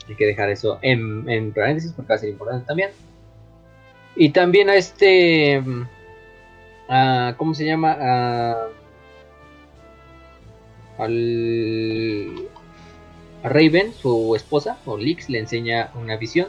Hay 0.08 0.16
que 0.16 0.26
dejar 0.26 0.50
eso 0.50 0.78
en, 0.82 1.28
en 1.30 1.52
paréntesis 1.52 1.92
porque 1.92 2.10
va 2.10 2.14
a 2.16 2.18
ser 2.18 2.30
importante 2.30 2.66
también. 2.66 2.90
Y 4.16 4.30
también 4.30 4.68
a 4.68 4.76
este. 4.76 5.62
A, 6.88 7.34
¿Cómo 7.36 7.54
se 7.54 7.64
llama? 7.64 7.96
A, 7.98 8.68
al. 10.98 12.48
A 13.42 13.48
Raven, 13.48 13.92
su 13.92 14.34
esposa, 14.34 14.78
o 14.86 14.96
Lix, 14.96 15.28
le 15.28 15.38
enseña 15.38 15.90
una 15.94 16.16
visión. 16.16 16.48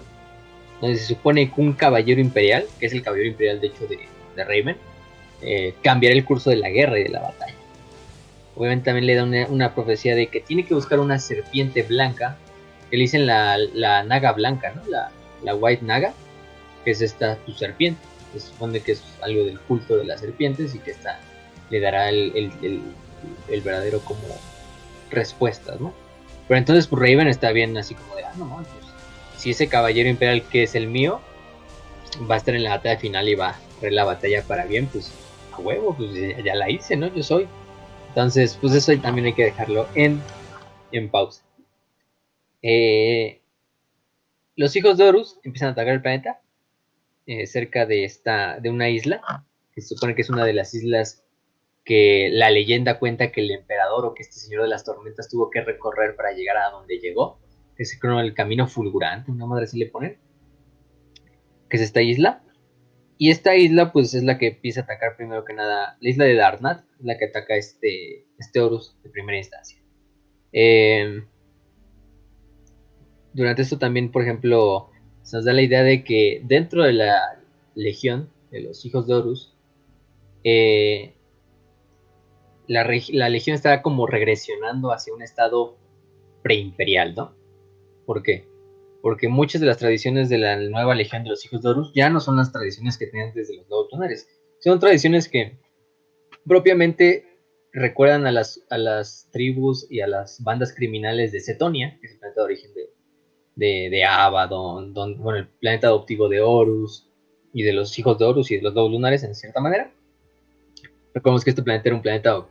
Donde 0.81 0.97
se 0.97 1.05
supone 1.05 1.51
que 1.51 1.61
un 1.61 1.73
caballero 1.73 2.21
imperial, 2.21 2.65
que 2.79 2.87
es 2.87 2.93
el 2.93 3.01
caballero 3.01 3.29
imperial 3.29 3.61
de 3.61 3.67
hecho 3.67 3.87
de, 3.87 3.99
de 4.35 4.43
Raven, 4.43 4.77
eh, 5.41 5.75
cambiará 5.83 6.15
el 6.15 6.25
curso 6.25 6.49
de 6.49 6.55
la 6.55 6.69
guerra 6.69 6.99
y 6.99 7.03
de 7.03 7.09
la 7.09 7.21
batalla. 7.21 7.53
Obviamente 8.55 8.85
también 8.85 9.05
le 9.05 9.15
da 9.15 9.47
una, 9.49 9.75
profecía 9.75 10.15
de 10.15 10.27
que 10.27 10.39
tiene 10.39 10.65
que 10.65 10.73
buscar 10.73 10.99
una 10.99 11.19
serpiente 11.19 11.83
blanca, 11.83 12.37
que 12.89 12.97
le 12.97 13.03
dicen 13.03 13.25
la, 13.25 13.57
naga 14.03 14.31
blanca, 14.31 14.73
¿no? 14.73 14.81
La, 15.43 15.55
white 15.55 15.83
naga, 15.85 16.13
que 16.83 16.91
es 16.91 17.01
esta 17.01 17.35
tu 17.37 17.51
serpiente. 17.51 18.01
Se 18.33 18.39
supone 18.39 18.79
que 18.79 18.93
es 18.93 19.03
algo 19.21 19.43
del 19.43 19.59
culto 19.59 19.97
de 19.97 20.05
las 20.05 20.21
serpientes 20.21 20.73
y 20.73 20.79
que 20.79 20.91
esta 20.91 21.19
le 21.69 21.79
dará 21.79 22.09
el, 22.09 22.51
verdadero 23.63 23.99
como 23.99 24.21
respuestas, 25.11 25.79
¿no? 25.79 25.93
Pero 26.47 26.57
entonces 26.57 26.87
pues 26.87 27.01
Raven 27.01 27.27
está 27.27 27.51
bien 27.51 27.77
así 27.77 27.93
como 27.95 28.15
de, 28.15 28.23
ah, 28.23 28.33
no, 28.37 28.55
pues 28.55 28.84
si 29.37 29.51
ese 29.51 29.67
caballero 29.67 30.09
imperial 30.09 30.43
que 30.49 30.63
es 30.63 30.75
el 30.75 30.87
mío 30.87 31.21
va 32.29 32.35
a 32.35 32.37
estar 32.37 32.55
en 32.55 32.63
la 32.63 32.71
batalla 32.71 32.99
final 32.99 33.29
y 33.29 33.35
va 33.35 33.49
a 33.49 33.59
hacer 33.77 33.93
la 33.93 34.03
batalla 34.03 34.43
para 34.43 34.65
bien, 34.65 34.87
pues 34.87 35.11
a 35.51 35.59
huevo, 35.59 35.95
pues 35.95 36.11
ya 36.43 36.55
la 36.55 36.69
hice, 36.69 36.95
¿no? 36.95 37.13
Yo 37.13 37.23
soy. 37.23 37.47
Entonces, 38.09 38.57
pues 38.61 38.73
eso 38.73 38.97
también 39.01 39.27
hay 39.27 39.33
que 39.33 39.45
dejarlo 39.45 39.87
en, 39.95 40.21
en 40.91 41.09
pausa. 41.09 41.43
Eh, 42.61 43.41
los 44.55 44.75
hijos 44.75 44.97
de 44.97 45.03
Horus 45.03 45.39
empiezan 45.43 45.69
a 45.69 45.71
atacar 45.73 45.95
el 45.95 46.01
planeta 46.01 46.41
eh, 47.27 47.45
cerca 47.45 47.85
de, 47.85 48.05
esta, 48.05 48.59
de 48.59 48.69
una 48.69 48.89
isla, 48.89 49.45
que 49.73 49.81
se 49.81 49.95
supone 49.95 50.15
que 50.15 50.21
es 50.21 50.29
una 50.29 50.45
de 50.45 50.53
las 50.53 50.73
islas 50.73 51.23
que 51.83 52.29
la 52.31 52.49
leyenda 52.49 52.97
cuenta 52.97 53.31
que 53.31 53.41
el 53.41 53.51
emperador 53.51 54.05
o 54.05 54.13
que 54.13 54.23
este 54.23 54.39
señor 54.39 54.63
de 54.63 54.69
las 54.69 54.83
tormentas 54.83 55.29
tuvo 55.29 55.49
que 55.49 55.61
recorrer 55.61 56.15
para 56.15 56.31
llegar 56.31 56.57
a 56.57 56.71
donde 56.71 56.97
llegó, 56.99 57.39
que 57.75 57.83
es 57.83 57.99
el 58.01 58.33
camino 58.33 58.67
fulgurante, 58.67 59.31
una 59.31 59.45
madre 59.45 59.65
así 59.65 59.77
le 59.77 59.87
ponen, 59.87 60.17
que 61.69 61.77
es 61.77 61.83
esta 61.83 62.01
isla. 62.01 62.41
Y 63.17 63.29
esta 63.31 63.55
isla, 63.55 63.93
pues, 63.93 64.13
es 64.13 64.23
la 64.23 64.37
que 64.37 64.47
empieza 64.47 64.81
a 64.81 64.83
atacar 64.83 65.15
primero 65.15 65.45
que 65.45 65.53
nada. 65.53 65.97
La 66.01 66.09
isla 66.09 66.25
de 66.25 66.35
Darnat, 66.35 66.83
la 66.99 67.17
que 67.17 67.25
ataca 67.25 67.55
este, 67.55 68.25
este 68.37 68.59
Horus 68.59 68.97
de 69.03 69.09
primera 69.09 69.37
instancia. 69.37 69.79
Em, 70.51 71.25
durante 73.33 73.61
esto 73.61 73.77
también, 73.77 74.11
por 74.11 74.21
ejemplo, 74.21 74.89
se 75.23 75.37
nos 75.37 75.45
da 75.45 75.53
la 75.53 75.61
idea 75.61 75.83
de 75.83 76.03
que 76.03 76.41
dentro 76.43 76.83
de 76.83 76.93
la 76.93 77.41
legión 77.73 78.29
de 78.51 78.61
los 78.61 78.85
hijos 78.85 79.07
de 79.07 79.13
Horus, 79.13 79.53
eh, 80.43 81.13
la, 82.67 82.87
la, 83.09 83.29
legión 83.29 83.55
está 83.55 83.81
como 83.81 84.07
regresionando 84.07 84.91
hacia 84.91 85.13
un 85.13 85.21
estado 85.21 85.77
preimperial, 86.43 87.15
¿no? 87.15 87.33
¿Por 88.05 88.23
qué? 88.23 88.47
porque 89.05 89.27
muchas 89.27 89.61
de 89.61 89.67
las 89.67 89.77
tradiciones 89.77 90.29
de 90.29 90.39
la 90.39 90.57
nueva 90.57 90.95
legión 90.95 91.23
de 91.23 91.29
los 91.29 91.45
hijos 91.45 91.61
de 91.61 91.69
Horus 91.69 91.91
ya 91.93 92.09
no 92.09 92.19
son 92.19 92.37
las 92.37 92.51
tradiciones 92.51 92.97
que 92.97 93.05
tenían 93.05 93.31
desde 93.35 93.55
los 93.55 93.69
nuevos 93.69 93.87
lunares. 93.91 94.27
Son 94.57 94.79
tradiciones 94.79 95.29
que 95.29 95.59
propiamente 96.43 97.23
recuerdan 97.71 98.25
a 98.25 98.31
las, 98.31 98.65
a 98.71 98.79
las 98.79 99.29
tribus 99.31 99.85
y 99.91 100.01
a 100.01 100.07
las 100.07 100.41
bandas 100.43 100.73
criminales 100.73 101.31
de 101.31 101.39
Cetonia, 101.39 101.99
que 102.01 102.07
es 102.07 102.13
el 102.13 102.17
planeta 102.19 102.41
de 102.41 102.45
origen 102.45 102.71
de, 103.55 103.89
de, 103.91 104.03
Abaddon, 104.05 104.91
bueno, 104.95 105.37
el 105.37 105.49
planeta 105.49 105.85
adoptivo 105.85 106.27
de 106.27 106.41
Horus 106.41 107.07
y 107.53 107.61
de 107.61 107.73
los 107.73 107.99
hijos 107.99 108.17
de 108.17 108.25
Horus 108.25 108.49
y 108.49 108.55
de 108.55 108.63
los 108.63 108.73
nuevos 108.73 108.91
lunares 108.91 109.23
en 109.23 109.35
cierta 109.35 109.61
manera. 109.61 109.93
Recordemos 111.13 111.43
que 111.43 111.51
este 111.51 111.61
planeta 111.61 111.89
era 111.89 111.95
un 111.95 112.01
planeta, 112.01 112.43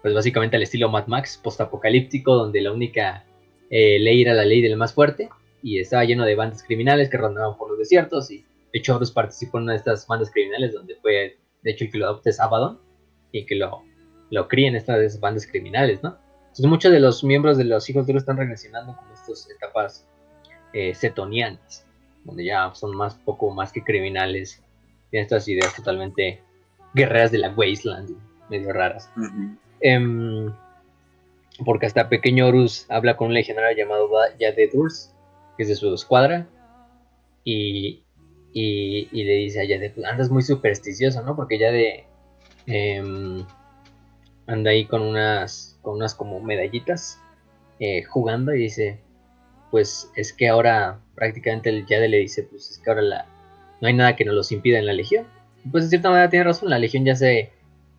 pues 0.00 0.14
básicamente 0.14 0.56
al 0.56 0.62
estilo 0.62 0.88
Mad 0.88 1.08
Max, 1.08 1.38
postapocalíptico, 1.44 2.34
donde 2.34 2.62
la 2.62 2.72
única 2.72 3.26
eh, 3.70 3.98
ley 4.00 4.22
era 4.22 4.34
la 4.34 4.44
ley 4.44 4.60
del 4.60 4.76
más 4.76 4.92
fuerte 4.92 5.28
y 5.62 5.78
estaba 5.78 6.04
lleno 6.04 6.24
de 6.24 6.34
bandas 6.34 6.62
criminales 6.62 7.08
que 7.08 7.16
rondaban 7.16 7.56
por 7.56 7.70
los 7.70 7.78
desiertos 7.78 8.30
y 8.30 8.38
de 8.38 8.78
hecho 8.78 8.96
Horus 8.96 9.12
participó 9.12 9.58
en 9.58 9.64
una 9.64 9.72
de 9.72 9.78
estas 9.78 10.06
bandas 10.06 10.30
criminales 10.30 10.74
donde 10.74 10.96
fue 10.96 11.38
de 11.62 11.70
hecho 11.70 11.84
el 11.84 11.92
que 11.92 11.98
lo 11.98 12.06
adopta 12.06 12.30
es 12.30 12.40
Abaddon 12.40 12.80
y 13.32 13.46
que 13.46 13.54
lo, 13.54 13.84
lo 14.30 14.48
crían 14.48 14.74
estas 14.74 15.20
bandas 15.20 15.46
criminales, 15.46 16.02
¿no? 16.02 16.18
Entonces 16.40 16.66
muchos 16.66 16.90
de 16.90 16.98
los 16.98 17.22
miembros 17.22 17.56
de 17.58 17.64
los 17.64 17.88
hijos 17.88 18.06
de 18.06 18.12
Horus 18.12 18.22
están 18.22 18.38
regresionando 18.38 18.96
con 18.96 19.12
estas 19.12 19.48
etapas 19.48 20.08
eh, 20.72 20.92
donde 22.24 22.44
ya 22.44 22.74
son 22.74 22.96
más 22.96 23.14
poco 23.14 23.50
más 23.50 23.72
que 23.72 23.82
criminales 23.82 24.62
Tiene 25.10 25.22
estas 25.22 25.46
ideas 25.48 25.74
totalmente 25.74 26.42
guerreras 26.94 27.30
de 27.30 27.38
la 27.38 27.50
Wasteland, 27.50 28.16
medio 28.48 28.72
raras. 28.72 29.08
Porque 31.64 31.86
hasta 31.86 32.08
pequeño 32.08 32.46
Horus 32.46 32.86
habla 32.88 33.16
con 33.16 33.28
un 33.28 33.34
legionario 33.34 33.76
llamado 33.76 34.08
Yadedurs, 34.38 35.14
que 35.56 35.64
es 35.64 35.68
de 35.68 35.76
su 35.76 35.92
escuadra, 35.94 36.46
y, 37.44 38.02
y, 38.52 39.24
le 39.24 39.34
dice 39.34 39.60
a 39.60 39.64
Yade, 39.64 39.90
"Pues 39.90 40.06
andas 40.06 40.30
muy 40.30 40.42
supersticioso, 40.42 41.22
¿no? 41.22 41.36
Porque 41.36 41.58
Yade 41.58 42.04
em, 42.66 43.44
anda 44.46 44.70
ahí 44.70 44.86
con 44.86 45.02
unas, 45.02 45.78
con 45.82 45.96
unas 45.96 46.14
como 46.14 46.40
medallitas 46.40 47.18
eh, 47.78 48.02
jugando 48.04 48.54
y 48.54 48.58
dice, 48.58 49.00
pues 49.70 50.10
es 50.16 50.32
que 50.32 50.48
ahora 50.48 51.00
prácticamente 51.14 51.70
el 51.70 51.86
Yade 51.86 52.08
le 52.08 52.18
dice, 52.18 52.42
pues 52.42 52.70
es 52.70 52.78
que 52.78 52.90
ahora 52.90 53.02
la, 53.02 53.26
no 53.80 53.88
hay 53.88 53.94
nada 53.94 54.16
que 54.16 54.24
nos 54.24 54.34
los 54.34 54.52
impida 54.52 54.78
en 54.78 54.86
la 54.86 54.92
legión. 54.92 55.26
Pues 55.70 55.84
de 55.84 55.90
cierta 55.90 56.10
manera 56.10 56.30
tiene 56.30 56.44
razón, 56.44 56.70
la 56.70 56.78
legión 56.78 57.04
ya 57.04 57.14
se 57.14 57.50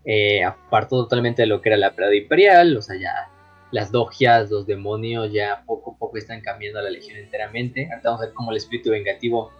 eh, 0.06 0.44
apartó 0.44 1.04
totalmente 1.04 1.44
de 1.44 1.48
lo 1.48 1.62
que 1.62 1.70
era 1.70 1.78
la 1.78 1.96
Prada 1.96 2.16
Imperial, 2.16 2.76
o 2.76 2.82
sea, 2.82 2.98
ya 2.98 3.30
las 3.72 3.92
dogias, 3.92 4.50
los 4.52 4.68
demonios 4.68 5.32
ya 5.32 5.64
poco 5.66 5.94
a 5.94 5.98
poco 5.98 6.18
están 6.18 6.42
cambiando 6.42 6.80
a 6.80 6.84
la 6.84 6.90
legión 6.90 7.18
enteramente. 7.18 7.90
Ahorita 7.90 8.10
vamos 8.10 8.22
a 8.22 8.26
ver 8.26 8.34
cómo 8.34 8.52
el 8.52 8.58
espíritu 8.58 8.92
vengativo 8.92 9.52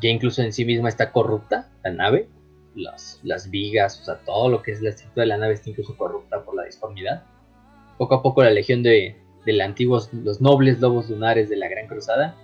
ya 0.00 0.08
incluso 0.08 0.42
en 0.42 0.52
sí 0.52 0.64
misma 0.64 0.88
está 0.88 1.12
corrupta, 1.12 1.70
la 1.82 1.90
nave, 1.90 2.28
las, 2.74 3.20
las 3.22 3.50
vigas, 3.50 4.00
o 4.00 4.04
sea, 4.04 4.16
todo 4.18 4.48
lo 4.48 4.62
que 4.62 4.72
es 4.72 4.82
la 4.82 4.90
estructura 4.90 5.22
de 5.22 5.28
la 5.28 5.38
nave 5.38 5.54
está 5.54 5.70
incluso 5.70 5.96
corrupta 5.96 6.44
por 6.44 6.56
la 6.56 6.64
disformidad. 6.64 7.24
Poco 7.98 8.16
a 8.16 8.22
poco 8.22 8.42
la 8.42 8.50
legión 8.50 8.82
de, 8.82 9.16
los 9.46 9.60
antiguos, 9.60 10.12
los 10.12 10.40
nobles 10.40 10.80
lobos 10.80 11.08
lunares 11.08 11.48
de 11.48 11.56
la 11.56 11.68
Gran 11.68 11.86
Cruzada 11.86 12.34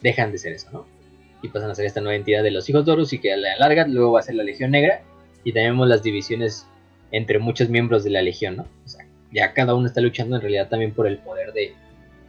dejan 0.00 0.32
de 0.32 0.38
ser 0.38 0.52
eso, 0.52 0.68
¿no? 0.72 0.86
Y 1.42 1.48
pasan 1.48 1.70
a 1.70 1.74
ser 1.74 1.86
esta 1.86 2.00
nueva 2.00 2.16
entidad 2.16 2.42
de 2.42 2.50
los 2.50 2.68
hijos 2.68 2.84
de 2.84 2.92
Horus 2.92 3.12
y 3.12 3.18
que 3.18 3.32
a 3.32 3.36
la 3.36 3.56
larga 3.56 3.86
luego 3.86 4.12
va 4.12 4.20
a 4.20 4.22
ser 4.22 4.34
la 4.34 4.42
Legión 4.42 4.72
Negra 4.72 5.02
y 5.44 5.52
tenemos 5.52 5.88
las 5.88 6.02
divisiones 6.02 6.66
entre 7.12 7.38
muchos 7.38 7.68
miembros 7.68 8.04
de 8.04 8.10
la 8.10 8.22
Legión, 8.22 8.56
¿no? 8.56 8.66
O 8.84 8.88
sea, 8.88 9.06
ya 9.32 9.52
cada 9.52 9.74
uno 9.74 9.86
está 9.86 10.00
luchando 10.00 10.36
en 10.36 10.42
realidad 10.42 10.68
también 10.68 10.92
por 10.92 11.06
el 11.06 11.18
poder 11.18 11.52
de... 11.52 11.74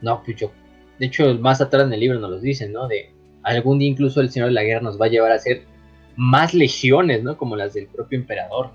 No, 0.02 0.22
pues 0.24 0.38
yo... 0.38 0.52
De 1.00 1.08
hecho, 1.08 1.34
más 1.36 1.62
atrás 1.62 1.88
en 1.88 1.94
el 1.94 2.00
libro 2.00 2.20
nos 2.20 2.30
los 2.30 2.42
dicen, 2.42 2.72
¿no? 2.72 2.88
De 2.88 3.10
algún 3.44 3.80
día 3.80 3.90
incluso 3.90 4.22
el 4.22 4.30
Señor 4.30 4.50
de 4.50 4.54
la 4.54 4.64
Guerra 4.64 4.82
nos 4.82 5.02
va 5.02 5.08
a 5.08 5.10
llevar 5.10 5.32
a 5.32 5.40
ser 5.40 5.64
más 6.16 6.54
legiones, 6.54 7.24
¿no? 7.24 7.38
Como 7.38 7.56
las 7.56 7.74
del 7.74 7.88
propio 7.88 8.20
emperador. 8.20 8.70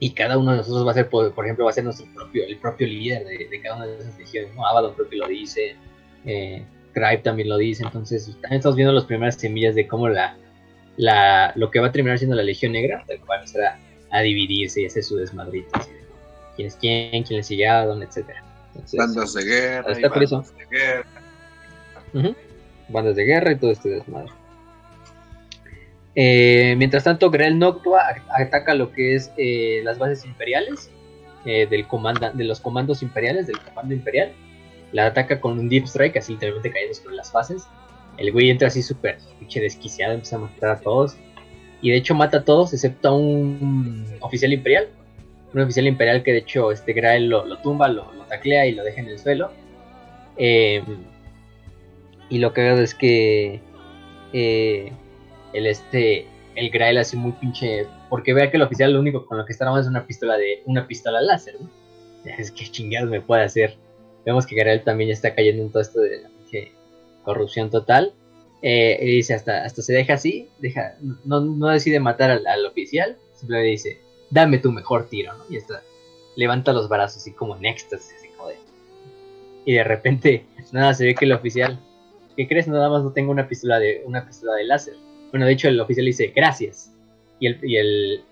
Y 0.00 0.10
cada 0.10 0.36
uno 0.36 0.50
de 0.50 0.58
nosotros 0.58 0.86
va 0.86 0.90
a 0.90 0.94
ser, 0.94 1.08
por, 1.08 1.32
por 1.32 1.44
ejemplo, 1.44 1.64
va 1.64 1.70
a 1.70 1.74
ser 1.74 1.84
nuestro 1.84 2.06
propio, 2.12 2.44
el 2.44 2.56
propio 2.58 2.86
líder 2.86 3.24
de, 3.24 3.60
cada 3.62 3.76
una 3.76 3.86
de 3.86 3.98
esas 3.98 4.18
legiones, 4.18 4.54
¿no? 4.54 4.66
Abaddon 4.66 4.94
creo 4.94 5.08
que 5.08 5.16
lo 5.16 5.28
dice, 5.28 5.76
eh, 6.26 6.64
Cripe 6.92 7.18
también 7.18 7.48
lo 7.48 7.56
dice, 7.56 7.84
entonces 7.84 8.26
también 8.42 8.58
estamos 8.58 8.76
viendo 8.76 8.92
las 8.92 9.04
primeras 9.04 9.36
semillas 9.36 9.74
de 9.74 9.86
cómo 9.86 10.08
la, 10.08 10.36
la, 10.96 11.52
lo 11.54 11.70
que 11.70 11.78
va 11.78 11.86
a 11.86 11.92
terminar 11.92 12.18
siendo 12.18 12.36
la 12.36 12.42
Legión 12.42 12.72
Negra, 12.72 13.04
va 13.30 13.34
a 13.34 13.38
empezar 13.38 13.62
a, 13.62 13.78
a 14.10 14.20
dividirse 14.20 14.82
y 14.82 14.86
hacer 14.86 15.02
su 15.02 15.16
desmadrito, 15.16 15.68
así 15.74 15.92
de 15.92 16.05
quién 16.56 16.68
es 16.68 16.76
quién, 16.76 17.22
quién 17.22 17.36
le 17.38 17.42
sigue 17.42 17.68
a 17.68 17.84
etcétera. 17.84 18.42
Entonces, 18.74 18.98
Bandas 18.98 19.34
de 19.34 19.44
guerra. 19.44 19.92
Está 19.92 20.08
por 20.08 20.22
eso. 20.22 20.36
bandas 20.36 20.56
de 20.56 20.66
guerra. 20.76 21.06
Ujú. 22.14 22.36
Bandas 22.88 23.16
de 23.16 23.24
guerra 23.24 23.52
y 23.52 23.56
todo 23.56 23.70
este 23.70 23.88
desmadre. 23.90 24.32
Eh, 26.14 26.74
mientras 26.78 27.04
tanto, 27.04 27.30
Grel 27.30 27.58
Noctua 27.58 28.00
ataca 28.30 28.74
lo 28.74 28.90
que 28.90 29.14
es 29.14 29.30
eh, 29.36 29.82
las 29.84 29.98
bases 29.98 30.24
imperiales 30.24 30.90
eh, 31.44 31.66
del 31.66 31.86
comanda 31.86 32.32
de 32.32 32.44
los 32.44 32.58
comandos 32.60 33.02
imperiales, 33.02 33.46
del 33.46 33.60
comando 33.60 33.94
imperial. 33.94 34.32
La 34.92 35.06
ataca 35.06 35.40
con 35.40 35.58
un 35.58 35.68
Deep 35.68 35.84
Strike, 35.84 36.16
así 36.16 36.32
literalmente 36.32 36.70
cayendo 36.72 36.94
sobre 36.94 37.16
las 37.16 37.30
fases. 37.30 37.66
El 38.16 38.32
güey 38.32 38.48
entra 38.48 38.68
así 38.68 38.82
súper 38.82 39.18
pinche 39.38 39.60
desquiciado, 39.60 40.14
empieza 40.14 40.36
a 40.36 40.40
matar 40.40 40.70
a 40.70 40.80
todos. 40.80 41.16
Y 41.82 41.90
de 41.90 41.98
hecho 41.98 42.14
mata 42.14 42.38
a 42.38 42.44
todos, 42.44 42.72
excepto 42.72 43.08
a 43.08 43.14
un 43.14 44.06
oficial 44.20 44.52
imperial. 44.54 44.88
Un 45.56 45.62
oficial 45.62 45.86
imperial 45.86 46.22
que 46.22 46.32
de 46.32 46.38
hecho 46.40 46.70
este 46.70 46.92
Grael 46.92 47.30
lo, 47.30 47.46
lo 47.46 47.56
tumba, 47.62 47.88
lo, 47.88 48.12
lo 48.12 48.24
taclea 48.24 48.66
y 48.66 48.72
lo 48.72 48.84
deja 48.84 49.00
en 49.00 49.08
el 49.08 49.18
suelo. 49.18 49.50
Eh, 50.36 50.82
y 52.28 52.38
lo 52.40 52.52
cagado 52.52 52.82
es 52.82 52.94
que 52.94 53.62
eh, 54.34 54.92
el 55.54 55.66
este 55.66 56.26
el 56.56 56.68
Grael 56.68 56.98
así 56.98 57.16
muy 57.16 57.32
pinche 57.32 57.86
porque 58.10 58.34
vea 58.34 58.50
que 58.50 58.58
el 58.58 58.64
oficial 58.64 58.92
lo 58.92 59.00
único 59.00 59.24
con 59.24 59.38
lo 59.38 59.46
que 59.46 59.52
está 59.52 59.64
armado 59.64 59.80
es 59.80 59.88
una 59.88 60.06
pistola 60.06 60.36
de 60.36 60.62
una 60.66 60.86
pistola 60.86 61.22
láser. 61.22 61.56
Es 62.26 62.50
que 62.50 62.66
chingados 62.66 63.08
me 63.08 63.22
puede 63.22 63.44
hacer. 63.44 63.78
Vemos 64.26 64.44
que 64.44 64.56
Grael 64.56 64.84
también 64.84 65.08
está 65.08 65.34
cayendo 65.34 65.62
en 65.62 65.72
todo 65.72 65.80
esto 65.80 66.00
de 66.00 66.20
la 66.20 66.28
pinche 66.28 66.72
corrupción 67.24 67.70
total. 67.70 68.12
Eh, 68.60 68.98
y 69.00 69.06
dice 69.06 69.32
hasta, 69.32 69.64
hasta 69.64 69.80
se 69.80 69.94
deja 69.94 70.14
así, 70.14 70.50
deja, 70.58 70.98
no, 71.24 71.40
no 71.40 71.68
decide 71.68 71.98
matar 71.98 72.30
al, 72.30 72.46
al 72.46 72.66
oficial, 72.66 73.16
simplemente 73.34 73.70
dice, 73.70 74.00
dame 74.30 74.58
tu 74.58 74.72
mejor 74.72 75.08
tiro, 75.08 75.32
¿no? 75.34 75.44
Y 75.48 75.56
está, 75.56 75.82
levanta 76.36 76.72
los 76.72 76.88
brazos 76.88 77.18
así 77.18 77.32
como 77.32 77.56
en 77.56 77.66
éxtasis, 77.66 78.14
así 78.18 78.28
como 78.36 78.48
de... 78.50 78.56
Y 79.64 79.74
de 79.74 79.84
repente, 79.84 80.46
nada, 80.72 80.94
se 80.94 81.04
ve 81.04 81.14
que 81.14 81.24
el 81.24 81.32
oficial, 81.32 81.78
¿qué 82.36 82.46
crees? 82.46 82.68
Nada 82.68 82.88
más 82.88 83.02
no 83.02 83.12
tengo 83.12 83.30
una 83.32 83.48
pistola 83.48 83.78
de, 83.78 84.02
una 84.04 84.26
pistola 84.26 84.54
de 84.54 84.64
láser. 84.64 84.94
Bueno, 85.30 85.46
de 85.46 85.52
hecho 85.52 85.68
el 85.68 85.80
oficial 85.80 86.06
dice, 86.06 86.32
gracias. 86.34 86.92
Y 87.40 87.48
el, 87.48 87.58
y 87.62 87.76
el, 87.76 88.24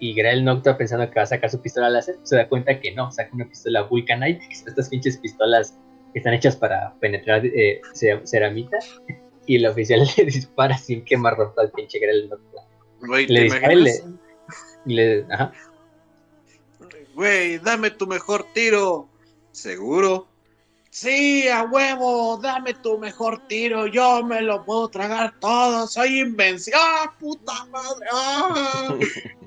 y 0.00 0.14
Grael 0.14 0.44
Noctua 0.44 0.76
pensando 0.76 1.08
que 1.08 1.14
va 1.16 1.22
a 1.22 1.26
sacar 1.26 1.50
su 1.50 1.60
pistola 1.60 1.88
láser, 1.88 2.16
se 2.24 2.36
da 2.36 2.48
cuenta 2.48 2.78
que 2.78 2.92
no, 2.92 3.10
saca 3.10 3.30
una 3.34 3.48
pistola 3.48 3.82
Vulcanite, 3.82 4.46
que 4.48 4.54
son 4.54 4.68
estas 4.68 4.88
pinches 4.88 5.16
pistolas 5.18 5.78
que 6.12 6.18
están 6.18 6.34
hechas 6.34 6.56
para 6.56 6.94
penetrar 7.00 7.44
eh, 7.46 7.80
ce- 7.94 8.20
ceramita. 8.26 8.76
Y 9.46 9.56
el 9.56 9.66
oficial 9.66 10.00
le 10.18 10.24
dispara 10.24 10.76
sin 10.76 11.04
quemar 11.04 11.36
ropa 11.36 11.62
al 11.62 11.70
pinche 11.72 11.98
Grael 11.98 12.28
Noctua. 12.28 12.62
Güey, 13.00 13.26
Le. 13.26 13.48
Y 14.86 14.94
le- 14.94 15.26
ajá. 15.30 15.52
Güey, 17.14 17.58
dame 17.58 17.90
tu 17.90 18.06
mejor 18.06 18.46
tiro. 18.54 19.08
¿Seguro? 19.52 20.26
Sí, 20.90 21.48
a 21.48 21.64
huevo, 21.64 22.38
dame 22.42 22.74
tu 22.74 22.98
mejor 22.98 23.42
tiro. 23.46 23.86
Yo 23.86 24.24
me 24.24 24.40
lo 24.42 24.64
puedo 24.64 24.88
tragar 24.88 25.34
todo. 25.40 25.86
Soy 25.86 26.20
invencible. 26.20 26.78
¡Ah, 26.82 27.14
puta 27.18 27.52
madre! 27.70 28.06
¡Ah! 28.12 28.94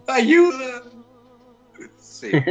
¡Ayuda! 0.08 0.84
Sí. 2.00 2.32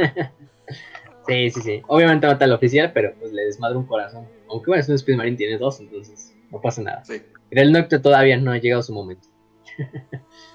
Sí, 1.27 1.49
sí, 1.49 1.61
sí. 1.61 1.81
Obviamente 1.87 2.27
mata 2.27 2.45
al 2.45 2.51
oficial, 2.53 2.91
pero 2.93 3.15
pues 3.19 3.31
le 3.33 3.45
desmadra 3.45 3.75
un 3.79 3.87
corazón. 3.87 4.27
Aunque 4.47 4.67
bueno, 4.69 4.81
es 4.81 4.89
un 4.89 4.93
Speed 4.93 5.15
Marine, 5.17 5.35
tiene 5.35 5.57
dos, 5.57 5.79
entonces 5.79 6.31
no 6.51 6.61
pasa 6.61 6.83
nada. 6.83 7.03
sí. 7.03 7.19
Grael 7.49 7.71
Noctua 7.71 7.99
todavía 7.99 8.37
no 8.37 8.51
ha 8.51 8.59
llegado 8.59 8.83
su 8.83 8.93
momento. 8.93 9.27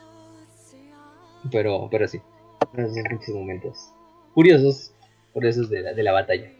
pero, 1.51 1.89
pero 1.91 2.09
sí. 2.09 2.21
Muchos 2.73 3.35
momentos 3.35 3.91
curiosos, 4.35 4.93
curiosos 5.33 5.69
de 5.71 5.81
la, 5.81 5.93
de 5.93 6.03
la 6.03 6.13
batalla. 6.13 6.51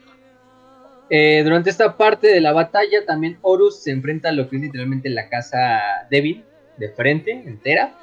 Eh, 1.09 1.43
durante 1.43 1.71
esta 1.71 1.97
parte 1.97 2.29
de 2.29 2.41
la 2.41 2.53
batalla, 2.53 3.05
también 3.05 3.39
Horus 3.43 3.83
se 3.83 3.91
enfrenta 3.91 4.29
a 4.29 4.33
lo 4.33 4.49
que 4.49 4.57
es 4.57 4.63
literalmente 4.63 5.09
la 5.09 5.29
casa 5.29 6.07
débil, 6.09 6.45
de 6.77 6.89
frente, 6.91 7.33
entera. 7.33 7.95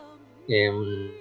Em, 0.48 1.12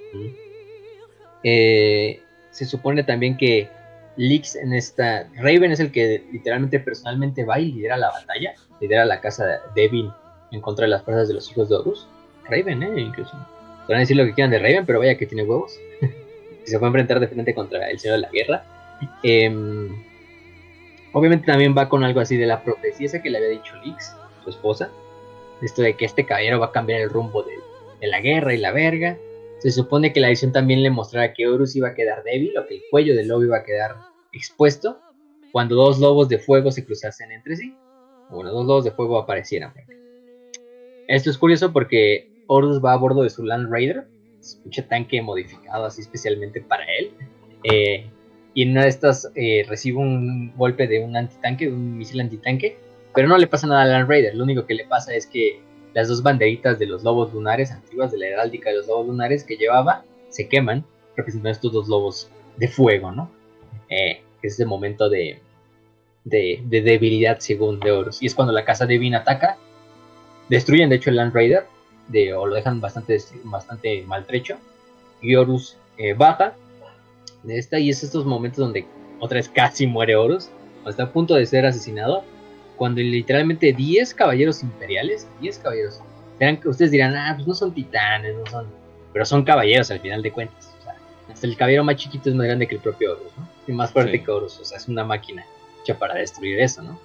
eh, 1.45 2.21
se 2.51 2.65
supone 2.65 3.05
también 3.05 3.37
que 3.37 3.69
Lix 4.17 4.57
en 4.57 4.73
esta. 4.73 5.29
Raven 5.37 5.73
es 5.73 5.81
el 5.81 5.93
que 5.93 6.25
literalmente 6.33 6.81
personalmente 6.81 7.45
va 7.45 7.61
y 7.61 7.71
lidera 7.71 7.97
la 7.97 8.11
batalla, 8.11 8.55
lidera 8.81 9.05
la 9.05 9.21
casa 9.21 9.61
débil 9.75 10.11
en 10.51 10.61
contra 10.61 10.87
de 10.87 10.91
las 10.91 11.03
fuerzas 11.03 11.29
de 11.29 11.35
los 11.35 11.51
hijos 11.51 11.69
de 11.69 11.77
Horus. 11.77 12.09
Raven, 12.49 12.83
eh, 12.83 13.01
incluso. 13.01 13.37
Podrán 13.87 14.01
decir 14.01 14.17
lo 14.17 14.25
que 14.25 14.35
quieran 14.35 14.51
de 14.51 14.59
Raven, 14.59 14.85
pero 14.85 14.99
vaya 14.99 15.17
que 15.17 15.27
tiene 15.27 15.45
huevos. 15.45 15.79
y 16.01 16.69
se 16.69 16.79
fue 16.79 16.87
a 16.87 16.89
enfrentar 16.89 17.21
de 17.21 17.29
frente 17.29 17.55
contra 17.55 17.89
el 17.89 17.99
Señor 17.99 18.17
de 18.17 18.23
la 18.23 18.31
Guerra. 18.31 18.65
Em, 19.23 19.89
obviamente 21.13 21.47
también 21.47 21.75
va 21.77 21.89
con 21.89 22.03
algo 22.03 22.21
así 22.21 22.37
de 22.37 22.47
la 22.47 22.63
profecía 22.65 23.07
esa 23.07 23.23
que 23.23 23.31
le 23.31 23.39
había 23.39 23.51
dicho 23.51 23.75
Lix, 23.85 24.17
su 24.43 24.51
esposa. 24.51 24.91
Esto 25.63 25.83
de 25.83 25.97
que 25.97 26.05
este 26.05 26.27
caballero 26.27 26.59
va 26.59 26.67
a 26.67 26.73
cambiar 26.73 27.01
el 27.01 27.11
rumbo 27.11 27.43
de, 27.43 27.57
la 28.09 28.21
guerra 28.21 28.55
y 28.55 28.59
la 28.59 28.73
verga. 28.73 29.17
Se 29.61 29.71
supone 29.71 30.13
que 30.13 30.21
la 30.21 30.29
visión 30.29 30.53
también 30.53 30.83
le 30.83 30.91
mostrará 30.91 31.33
que 31.33 31.47
Horus 31.47 31.77
iba 31.77 31.89
a 31.89 31.95
quedar 31.95 32.23
débil 32.25 32.57
o 32.59 32.67
que 32.67 32.75
el 32.75 32.83
cuello 32.91 33.15
del 33.15 33.29
lobo 33.29 33.45
iba 33.45 33.59
a 33.59 33.65
quedar 33.65 33.97
expuesto 34.33 35.01
cuando 35.51 35.77
dos 35.77 35.99
lobos 35.99 36.29
de 36.29 36.39
fuego 36.39 36.71
se 36.71 36.85
cruzasen 36.85 37.33
entre 37.33 37.57
sí. 37.57 37.75
Bueno, 38.29 38.51
dos 38.53 38.67
lobos 38.67 38.85
de 38.85 38.91
fuego 38.91 39.19
aparecieran. 39.19 39.73
Esto 41.09 41.31
es 41.31 41.39
curioso 41.39 41.73
porque 41.73 42.36
Horus 42.47 42.85
va 42.85 42.93
a 42.93 42.97
bordo 42.97 43.23
de 43.23 43.31
su 43.31 43.45
Land 43.45 43.71
Raider, 43.71 44.07
es 44.41 44.61
un 44.65 44.71
tanque 44.89 45.21
modificado 45.23 45.85
así 45.85 46.01
especialmente 46.01 46.61
para 46.61 46.85
él. 46.99 47.11
eh, 47.65 48.07
y 48.55 48.63
en 48.63 48.71
una 48.71 48.85
de 48.85 48.89
estas 48.89 49.31
eh, 49.35 49.67
recibe 49.69 49.99
un 49.99 50.55
golpe 50.57 50.87
de 50.87 51.05
un 51.05 51.15
antitanque, 51.15 51.69
un 51.69 51.99
misil 51.99 52.21
antitanque, 52.21 52.79
pero 53.15 53.29
no 53.29 53.37
le 53.37 53.47
pasa 53.47 53.67
nada 53.67 53.83
al 53.83 53.91
Land 53.93 54.09
Raider. 54.09 54.35
Lo 54.35 54.45
único 54.45 54.65
que 54.65 54.75
le 54.75 54.87
pasa 54.87 55.15
es 55.15 55.27
que 55.27 55.61
las 55.93 56.09
dos 56.09 56.23
banderitas 56.23 56.79
de 56.79 56.87
los 56.87 57.05
lobos 57.05 57.35
lunares, 57.35 57.71
antiguas 57.71 58.13
de 58.13 58.19
la 58.19 58.29
heráldica 58.29 58.71
de 58.71 58.77
los 58.77 58.87
lobos 58.87 59.09
lunares 59.09 59.45
que 59.45 59.57
llevaba, 59.57 60.05
se 60.31 60.49
queman, 60.49 60.87
representando 61.17 61.51
estos 61.51 61.73
dos 61.73 61.89
lobos 61.89 62.31
de 62.57 62.69
fuego, 62.69 63.13
¿no? 63.13 63.31
Eh, 63.91 64.23
es 64.43 64.55
ese 64.55 64.65
momento 64.65 65.11
de, 65.11 65.39
de, 66.25 66.63
de 66.65 66.81
debilidad 66.81 67.39
según 67.41 67.79
de 67.81 67.93
Horus. 67.93 68.23
Y 68.23 68.27
es 68.27 68.35
cuando 68.35 68.55
la 68.55 68.65
casa 68.65 68.87
de 68.87 68.97
Vin 68.97 69.15
ataca, 69.15 69.59
destruyen 70.49 70.89
de 70.89 70.97
hecho 70.97 71.11
el 71.11 71.17
Land 71.17 71.35
Raider, 71.35 71.67
de, 72.09 72.35
o 72.35 72.47
lo 72.47 72.55
dejan 72.55 72.81
bastante, 72.81 73.19
bastante 73.45 74.03
maltrecho. 74.07 74.59
Y 75.21 75.35
Horus 75.35 75.77
eh, 75.99 76.15
baja 76.15 76.55
de 77.43 77.59
esta 77.59 77.79
y 77.79 77.91
es 77.91 78.03
estos 78.03 78.25
momentos 78.25 78.59
donde 78.59 78.87
otra 79.21 79.37
vez 79.37 79.49
casi 79.49 79.87
muere 79.87 80.17
Horus, 80.17 80.51
está 80.87 81.05
a 81.05 81.13
punto 81.13 81.35
de 81.35 81.47
ser 81.47 81.67
asesinado, 81.67 82.25
cuando 82.77 83.01
literalmente 83.01 83.73
10 83.73 84.15
caballeros 84.15 84.63
imperiales, 84.63 85.27
10 85.41 85.59
caballeros, 85.59 86.01
ustedes 86.65 86.91
dirán, 86.91 87.17
ah, 87.17 87.33
pues 87.35 87.47
no 87.47 87.55
son 87.55 87.73
titanes, 87.73 88.35
no 88.37 88.47
son, 88.47 88.67
pero 89.13 89.25
son 89.25 89.45
caballeros 89.45 89.91
al 89.91 90.01
final 90.01 90.23
de 90.23 90.31
cuentas. 90.31 90.75
O 90.79 90.83
sea, 90.85 90.97
hasta 91.33 91.47
el 91.47 91.57
caballero 91.57 91.85
más 91.85 91.97
chiquito 91.97 92.29
es 92.29 92.35
más 92.35 92.47
grande 92.47 92.67
que 92.67 92.75
el 92.75 92.81
propio 92.81 93.13
Horus, 93.13 93.33
¿no? 93.39 93.49
Y 93.67 93.73
más 93.73 93.91
fuerte 93.91 94.23
que 94.23 94.31
Horus, 94.31 94.61
o 94.61 94.65
sea, 94.65 94.77
es 94.77 94.89
una 94.89 95.05
máquina 95.05 95.45
hecha 95.83 95.99
para 95.99 96.15
destruir 96.15 96.61
eso, 96.61 96.83
¿no? 96.83 96.99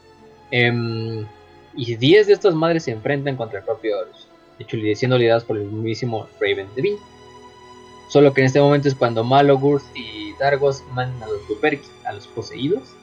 Em, 0.52 1.26
y 1.76 1.95
10 1.95 2.28
de 2.28 2.34
estas 2.34 2.53
madres 2.53 2.84
se 2.84 2.91
enfrentan 2.91 3.38
contra 3.38 3.60
el 3.60 3.65
propio 3.65 3.98
Horus, 3.99 4.28
de 4.64 4.92
hecho 4.92 5.00
siendo 5.00 5.18
liderados 5.18 5.44
por 5.44 5.58
el 5.58 5.64
mismísimo 5.64 6.28
Raven 6.40 6.68
Devin. 6.76 6.98
Solo 8.10 8.34
que 8.34 8.42
en 8.42 8.48
este 8.48 8.60
momento 8.60 8.88
es 8.88 8.96
cuando 8.96 9.24
Malogurth 9.24 9.86
y 9.96 10.34
Dargos 10.40 10.84
mandan 10.92 11.24
a 11.24 11.28
los 11.28 11.48
Luperki, 11.48 11.88
a 12.06 12.14
los 12.14 12.28
poseídos, 12.28 12.96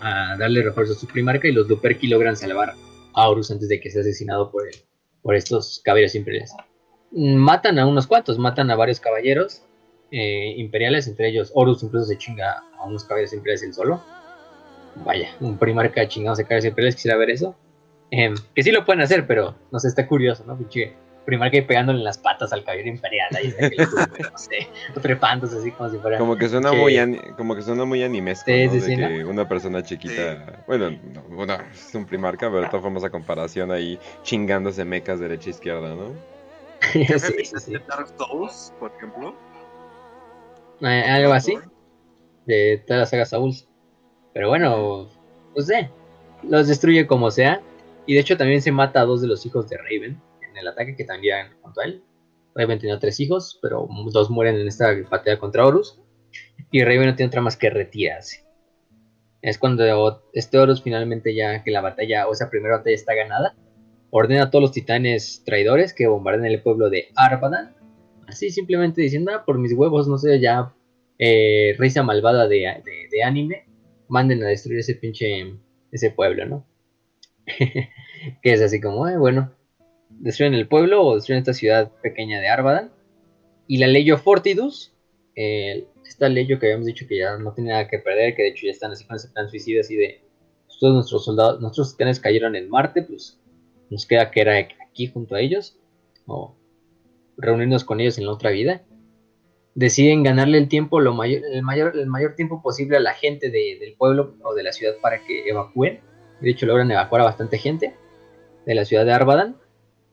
a 0.00 0.36
darle 0.36 0.62
refuerzo 0.62 0.94
a 0.94 0.96
su 0.96 1.06
primarca 1.06 1.46
y 1.46 1.52
los 1.52 1.68
Luperki 1.68 2.08
logran 2.08 2.36
salvar 2.36 2.74
a 3.14 3.28
Horus 3.28 3.50
antes 3.50 3.68
de 3.68 3.80
que 3.80 3.90
sea 3.90 4.00
asesinado 4.00 4.50
por, 4.50 4.66
él, 4.66 4.74
por 5.22 5.34
estos 5.34 5.80
caballeros 5.84 6.14
imperiales. 6.14 6.52
Matan 7.12 7.78
a 7.78 7.86
unos 7.86 8.06
cuantos, 8.06 8.38
matan 8.38 8.70
a 8.70 8.76
varios 8.76 9.00
caballeros 9.00 9.62
eh, 10.10 10.54
imperiales, 10.56 11.06
entre 11.06 11.28
ellos 11.28 11.52
Horus 11.54 11.82
incluso 11.82 12.06
se 12.06 12.18
chinga 12.18 12.62
a 12.76 12.84
unos 12.86 13.04
caballeros 13.04 13.32
imperiales 13.32 13.62
en 13.62 13.74
solo. 13.74 14.02
Vaya, 15.04 15.28
un 15.40 15.58
primarca 15.58 16.08
chingado 16.08 16.36
de 16.36 16.42
caballeros 16.42 16.66
imperiales, 16.66 16.96
quisiera 16.96 17.16
ver 17.16 17.30
eso. 17.30 17.54
Em, 18.10 18.34
que 18.54 18.62
sí 18.62 18.70
lo 18.70 18.84
pueden 18.84 19.02
hacer, 19.02 19.26
pero 19.26 19.54
no 19.70 19.78
sé, 19.78 19.88
está 19.88 20.06
curioso, 20.06 20.44
¿no? 20.46 20.56
Pinche 20.56 20.94
que 21.52 21.62
pegándole 21.62 21.98
en 21.98 22.04
las 22.04 22.18
patas 22.18 22.52
al 22.52 22.64
caballero 22.64 22.88
imperial, 22.88 23.28
ahí 23.36 23.48
está 23.48 23.68
que 23.68 23.76
no 24.32 24.38
sé, 24.38 24.68
trepándose 25.02 25.58
así 25.58 25.72
como 25.72 25.90
si 25.90 25.98
fuera. 25.98 26.18
Como 26.18 26.36
que 26.36 26.48
suena 26.48 26.72
muy 26.72 27.20
como 27.36 27.54
que 27.54 27.62
suena 27.62 27.84
muy 27.84 28.02
animesco, 28.02 28.50
sí, 28.50 28.66
¿no? 28.66 28.72
de 28.72 28.96
que 28.96 29.24
una 29.24 29.46
persona 29.46 29.82
chiquita, 29.82 30.64
bueno, 30.66 30.90
no, 30.90 31.54
es 31.70 31.94
un 31.94 32.06
primarca, 32.06 32.48
pero 32.48 32.62
de 32.62 32.68
todas 32.68 32.82
formas 32.82 33.04
a 33.04 33.10
comparación 33.10 33.70
ahí 33.70 33.98
chingándose 34.22 34.84
mecas 34.84 35.20
derecha 35.20 35.48
e 35.48 35.50
izquierda, 35.50 35.94
¿no? 35.94 36.14
sí, 36.92 37.44
sí, 37.44 37.72
Dark 37.86 38.08
Souls, 38.16 38.72
por 38.78 38.92
ejemplo. 38.96 39.34
Eh, 40.80 41.04
algo 41.08 41.32
así. 41.32 41.58
De 42.46 42.82
toda 42.86 43.00
la 43.00 43.06
saga 43.06 43.26
Souls. 43.26 43.66
Pero 44.32 44.48
bueno, 44.48 45.08
pues 45.52 45.66
sé, 45.66 45.90
los 46.44 46.68
destruye 46.68 47.06
como 47.06 47.30
sea. 47.30 47.60
Y 48.08 48.14
de 48.14 48.20
hecho 48.20 48.36
también 48.36 48.60
se 48.60 48.72
mata 48.72 49.02
a 49.02 49.04
dos 49.04 49.20
de 49.20 49.28
los 49.28 49.46
hijos 49.46 49.68
de 49.68 49.76
Raven 49.76 50.20
el 50.58 50.68
ataque 50.68 50.96
que 50.96 51.04
también 51.04 51.48
junto 51.62 51.80
a 51.80 51.84
él. 51.84 52.02
Raven 52.54 52.78
tenía 52.78 52.98
tres 52.98 53.20
hijos, 53.20 53.58
pero 53.62 53.88
dos 54.12 54.30
mueren 54.30 54.56
en 54.56 54.66
esta 54.66 54.94
batalla 55.08 55.38
contra 55.38 55.66
Horus. 55.66 56.00
Y 56.70 56.82
Raven 56.82 57.06
no 57.06 57.14
tiene 57.14 57.28
otra 57.28 57.40
más 57.40 57.56
que 57.56 57.70
retirarse. 57.70 58.44
Es 59.40 59.58
cuando 59.58 60.22
este 60.32 60.58
Horus 60.58 60.82
finalmente 60.82 61.34
ya 61.34 61.62
que 61.62 61.70
la 61.70 61.80
batalla, 61.80 62.26
o 62.26 62.32
esa 62.32 62.50
primera 62.50 62.78
batalla 62.78 62.94
está 62.94 63.14
ganada, 63.14 63.54
ordena 64.10 64.44
a 64.44 64.50
todos 64.50 64.62
los 64.62 64.72
titanes 64.72 65.42
traidores 65.44 65.94
que 65.94 66.08
bombarden 66.08 66.46
el 66.46 66.62
pueblo 66.62 66.90
de 66.90 67.08
Arbadan. 67.14 67.76
Así 68.26 68.50
simplemente 68.50 69.00
diciendo, 69.00 69.30
ah, 69.34 69.44
por 69.44 69.58
mis 69.58 69.72
huevos, 69.72 70.08
no 70.08 70.18
sé, 70.18 70.40
ya 70.40 70.74
eh, 71.18 71.74
risa 71.78 72.02
malvada 72.02 72.48
de, 72.48 72.66
anime, 73.24 73.66
manden 74.08 74.42
a 74.42 74.48
destruir 74.48 74.80
ese 74.80 74.96
pinche, 74.96 75.54
ese 75.92 76.10
pueblo, 76.10 76.44
¿no? 76.44 76.66
que 78.42 78.52
es 78.52 78.60
así 78.60 78.80
como, 78.80 79.08
eh, 79.08 79.16
bueno, 79.16 79.52
destruyen 80.10 80.54
el 80.54 80.68
pueblo 80.68 81.02
o 81.02 81.14
destruyen 81.16 81.40
esta 81.40 81.54
ciudad 81.54 81.92
pequeña 82.02 82.40
de 82.40 82.48
Arbadan. 82.48 82.92
Y 83.66 83.78
la 83.78 83.86
ley 83.86 84.10
Fortidus, 84.12 84.94
esta 85.34 86.28
ley 86.28 86.46
que 86.46 86.54
habíamos 86.54 86.86
dicho 86.86 87.06
que 87.06 87.18
ya 87.18 87.36
no 87.36 87.52
tiene 87.52 87.70
nada 87.70 87.86
que 87.86 87.98
perder, 87.98 88.34
que 88.34 88.42
de 88.42 88.48
hecho 88.48 88.66
ya 88.66 88.72
están 88.72 88.92
así 88.92 89.04
con 89.06 89.16
ese 89.16 89.28
plan 89.28 89.48
suicida 89.48 89.80
así 89.80 89.94
de 89.94 90.22
pues, 90.66 90.78
todos 90.80 90.94
nuestros 90.94 91.24
soldados, 91.24 91.60
nuestros 91.60 91.92
titanes 91.92 92.18
cayeron 92.18 92.56
en 92.56 92.68
Marte, 92.68 93.02
pues 93.02 93.38
nos 93.90 94.06
queda 94.06 94.30
que 94.30 94.40
era 94.40 94.56
aquí 94.58 95.06
junto 95.06 95.34
a 95.34 95.40
ellos, 95.40 95.78
o 96.26 96.56
reunirnos 97.36 97.84
con 97.84 98.00
ellos 98.00 98.18
en 98.18 98.26
la 98.26 98.32
otra 98.32 98.50
vida. 98.50 98.82
Deciden 99.74 100.24
ganarle 100.24 100.58
el 100.58 100.68
tiempo, 100.68 100.98
lo 101.00 101.14
mayor, 101.14 101.42
el, 101.52 101.62
mayor, 101.62 101.96
el 101.96 102.06
mayor 102.06 102.34
tiempo 102.34 102.60
posible 102.62 102.96
a 102.96 103.00
la 103.00 103.14
gente 103.14 103.50
del 103.50 103.94
pueblo 103.96 104.34
o 104.42 104.54
de 104.54 104.64
la 104.64 104.72
ciudad 104.72 104.94
para 105.00 105.24
que 105.24 105.48
evacúen. 105.48 106.00
De 106.40 106.50
hecho, 106.50 106.66
logran 106.66 106.90
evacuar 106.90 107.22
a 107.22 107.24
bastante 107.24 107.58
gente 107.58 107.94
de 108.66 108.74
la 108.74 108.84
ciudad 108.84 109.04
de 109.04 109.12
Arbadan 109.12 109.56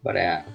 para 0.01 0.45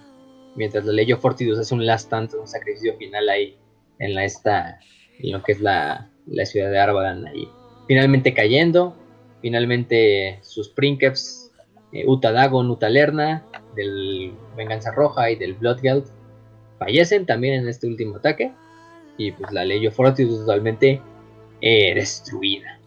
mientras 0.56 0.84
la 0.84 0.92
ley 0.92 1.12
Fortidus 1.14 1.58
hace 1.58 1.74
un 1.74 1.86
last 1.86 2.06
stand, 2.06 2.34
un 2.34 2.48
sacrificio 2.48 2.96
final 2.96 3.28
ahí 3.28 3.56
en 3.98 4.14
la 4.14 4.24
esta 4.24 4.80
en 5.18 5.32
lo 5.32 5.42
que 5.42 5.52
es 5.52 5.60
la, 5.60 6.08
ciudad 6.44 6.70
de 6.70 6.78
Arbadan 6.78 7.26
ahí. 7.26 7.48
Finalmente 7.86 8.34
cayendo 8.34 8.96
finalmente 9.42 10.38
sus 10.42 10.68
princeps 10.68 11.50
eh, 11.92 12.04
Uta 12.06 12.32
Dagon, 12.32 12.70
Uta 12.70 12.88
Lerna 12.88 13.44
del 13.74 14.32
Venganza 14.56 14.92
Roja 14.92 15.30
y 15.30 15.36
del 15.36 15.54
Bloodgeld 15.54 16.04
fallecen 16.78 17.26
también 17.26 17.54
en 17.54 17.68
este 17.68 17.86
último 17.86 18.16
ataque. 18.16 18.52
Y 19.18 19.32
pues 19.32 19.52
la 19.52 19.64
ley 19.64 19.86
Fortidus 19.90 20.40
totalmente 20.40 21.02
eh, 21.60 21.94
destruida. 21.94 22.78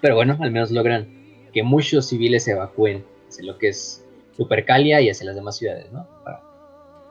Pero 0.00 0.16
bueno 0.16 0.36
al 0.40 0.50
menos 0.50 0.70
logran 0.70 1.13
que 1.54 1.62
muchos 1.62 2.06
civiles 2.06 2.44
se 2.44 2.50
evacúen 2.50 3.04
de 3.36 3.44
lo 3.44 3.56
que 3.56 3.68
es 3.68 4.04
Supercalia 4.36 5.00
y 5.00 5.08
hacia 5.08 5.26
las 5.26 5.36
demás 5.36 5.56
ciudades, 5.56 5.90
¿no? 5.92 6.06
Para 6.24 6.42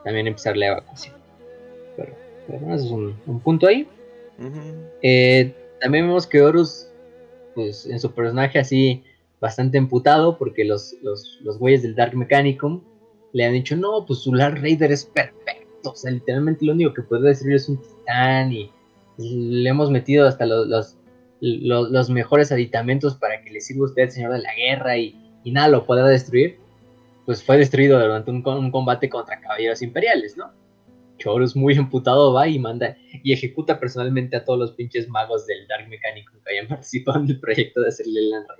también 0.03 0.27
empezar 0.27 0.57
la 0.57 0.67
evacuación. 0.67 1.15
Pero, 1.95 2.13
bueno, 2.47 2.75
eso 2.75 2.85
es 2.85 2.91
un, 2.91 3.39
punto 3.39 3.67
ahí. 3.67 3.87
Eh, 5.01 5.55
también 5.79 6.07
vemos 6.07 6.27
que 6.27 6.41
Horus, 6.41 6.89
pues 7.55 7.85
en 7.85 7.99
su 7.99 8.11
personaje 8.11 8.59
así, 8.59 9.03
bastante 9.39 9.77
emputado, 9.77 10.37
porque 10.37 10.65
los, 10.65 10.93
los, 11.01 11.39
los 11.41 11.57
güeyes 11.57 11.81
del 11.81 11.95
Dark 11.95 12.15
Mechanicum 12.15 12.81
le 13.31 13.45
han 13.45 13.53
dicho, 13.53 13.75
no, 13.75 14.05
pues 14.05 14.19
su 14.19 14.33
Lord 14.33 14.61
Raider 14.61 14.91
es 14.91 15.05
perfecto. 15.05 15.91
O 15.91 15.95
sea, 15.95 16.11
literalmente 16.11 16.65
lo 16.65 16.73
único 16.73 16.93
que 16.93 17.01
puede 17.01 17.29
destruir 17.29 17.55
es 17.55 17.69
un 17.69 17.77
titán 17.77 18.51
y 18.51 18.69
le 19.17 19.69
hemos 19.69 19.89
metido 19.89 20.27
hasta 20.27 20.45
los, 20.45 20.67
los, 20.67 20.97
los, 21.45 22.09
mejores 22.09 22.51
aditamentos 22.51 23.15
para 23.15 23.41
que 23.41 23.51
le 23.51 23.61
sirva 23.61 23.85
usted, 23.85 24.09
señor 24.09 24.33
de 24.33 24.39
la 24.39 24.55
guerra, 24.55 24.97
y, 24.97 25.15
y 25.43 25.51
nada 25.51 25.67
lo 25.67 25.85
podrá 25.85 26.07
destruir 26.07 26.63
pues 27.25 27.43
fue 27.43 27.57
destruido 27.57 27.99
durante 27.99 28.31
un, 28.31 28.41
combate 28.71 29.09
contra 29.09 29.39
caballeros 29.39 29.81
imperiales, 29.81 30.35
¿no? 30.37 30.51
Chorus 31.17 31.55
muy 31.55 31.73
emputado 31.75 32.33
va 32.33 32.47
y 32.47 32.59
manda 32.59 32.97
y 33.23 33.31
ejecuta 33.31 33.79
personalmente 33.79 34.35
a 34.35 34.43
todos 34.43 34.59
los 34.59 34.71
pinches 34.73 35.07
magos 35.07 35.45
del 35.45 35.67
Dark 35.67 35.87
Mechanic 35.87 36.29
que 36.43 36.51
hayan 36.51 36.67
participado 36.67 37.19
en 37.19 37.29
el 37.29 37.39
proyecto 37.39 37.81
de 37.81 37.87
hacerle 37.89 38.21
la 38.23 38.37
enredada. 38.37 38.59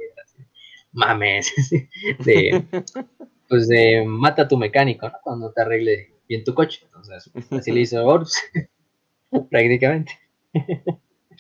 Mames. 0.94 1.52
De, 2.26 2.64
pues 3.50 3.68
de 3.68 4.04
mata 4.06 4.44
a 4.44 4.48
tu 4.48 4.58
mecánico, 4.58 5.10
¿no? 5.10 5.16
Cuando 5.24 5.52
te 5.52 5.62
arregle 5.62 6.14
bien 6.30 6.44
tu 6.44 6.54
coche. 6.54 6.82
Entonces, 6.86 7.32
así 7.52 7.72
le 7.72 7.82
hizo 7.82 8.06
Horus. 8.06 8.36
Prácticamente. 9.50 10.20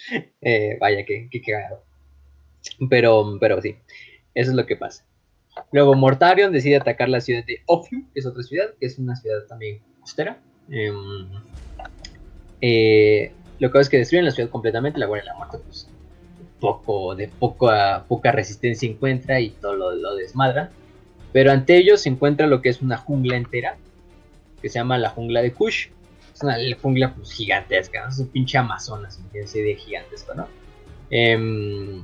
Eh, 0.42 0.78
vaya, 0.80 1.06
que, 1.06 1.30
que 1.30 1.42
cagado. 1.42 1.84
Pero, 2.90 3.38
pero 3.40 3.62
sí, 3.62 3.78
eso 4.34 4.52
es 4.52 4.56
lo 4.56 4.66
que 4.66 4.76
pasa. 4.76 5.06
Luego 5.72 5.94
Mortarion 5.94 6.52
decide 6.52 6.78
atacar 6.78 7.10
la 7.10 7.22
ciudad 7.22 7.46
de 7.46 7.62
Ophium, 7.66 8.10
que 8.14 8.20
es 8.20 8.26
otra 8.26 8.44
ciudad, 8.44 8.74
que 8.80 8.86
es 8.86 8.98
una 8.98 9.16
ciudad 9.16 9.46
también 9.48 9.80
costera. 10.02 10.40
Em, 10.70 11.28
eh, 12.62 13.32
lo 13.60 13.72
que 13.72 13.80
es 13.80 13.90
que 13.90 13.98
destruyen 13.98 14.26
la 14.26 14.32
ciudad 14.32 14.50
completamente, 14.50 15.00
la 15.00 15.06
Guardia 15.06 15.32
de 15.32 15.34
la 15.34 15.38
Muerte, 15.38 15.60
pues 15.66 15.88
poco, 16.60 17.14
de 17.16 17.28
poca, 17.28 18.06
poca 18.08 18.32
resistencia 18.32 18.90
encuentra 18.90 19.40
y 19.40 19.50
todo 19.50 19.76
lo, 19.76 20.16
desmadra. 20.16 20.72
Pero 21.34 21.52
ante 21.52 21.76
ellos 21.76 22.02
se 22.02 22.10
encuentra 22.10 22.48
lo 22.48 22.62
que 22.62 22.70
es 22.70 22.82
una 22.82 22.98
jungla 22.98 23.36
entera, 23.36 23.76
que 24.62 24.70
se 24.70 24.80
llama 24.80 24.98
la 24.98 25.10
jungla 25.10 25.42
de 25.42 25.52
Kush. 25.52 25.90
Una 26.44 26.58
jungla 26.82 27.14
pues, 27.14 27.32
gigantesca, 27.32 28.06
es 28.10 28.20
un 28.20 28.28
pinche 28.28 28.58
Amazonas, 28.58 29.18
imagínense 29.18 29.62
de 29.62 29.76
gigantesco, 29.76 30.34
¿no? 30.34 30.48
Em, 31.10 32.04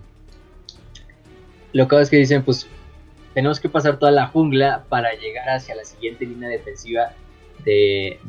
lo 1.74 1.88
que 1.88 1.90
pasa 1.90 2.03
es 2.03 2.10
que 2.10 2.18
dicen, 2.18 2.44
pues 2.44 2.68
tenemos 3.34 3.60
que 3.60 3.70
pasar 3.70 3.99
toda 3.99 4.11
la 4.11 4.28
jungla 4.28 4.86
para 4.88 5.14
llegar 5.14 5.49
hacia 5.49 5.76
la 5.76 5.84
siguiente 5.84 6.26
línea 6.26 6.49
defensiva 6.49 7.11
de, 7.66 8.20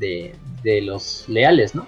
de, 0.62 0.80
los 0.82 1.28
leales, 1.28 1.74
¿no? 1.74 1.86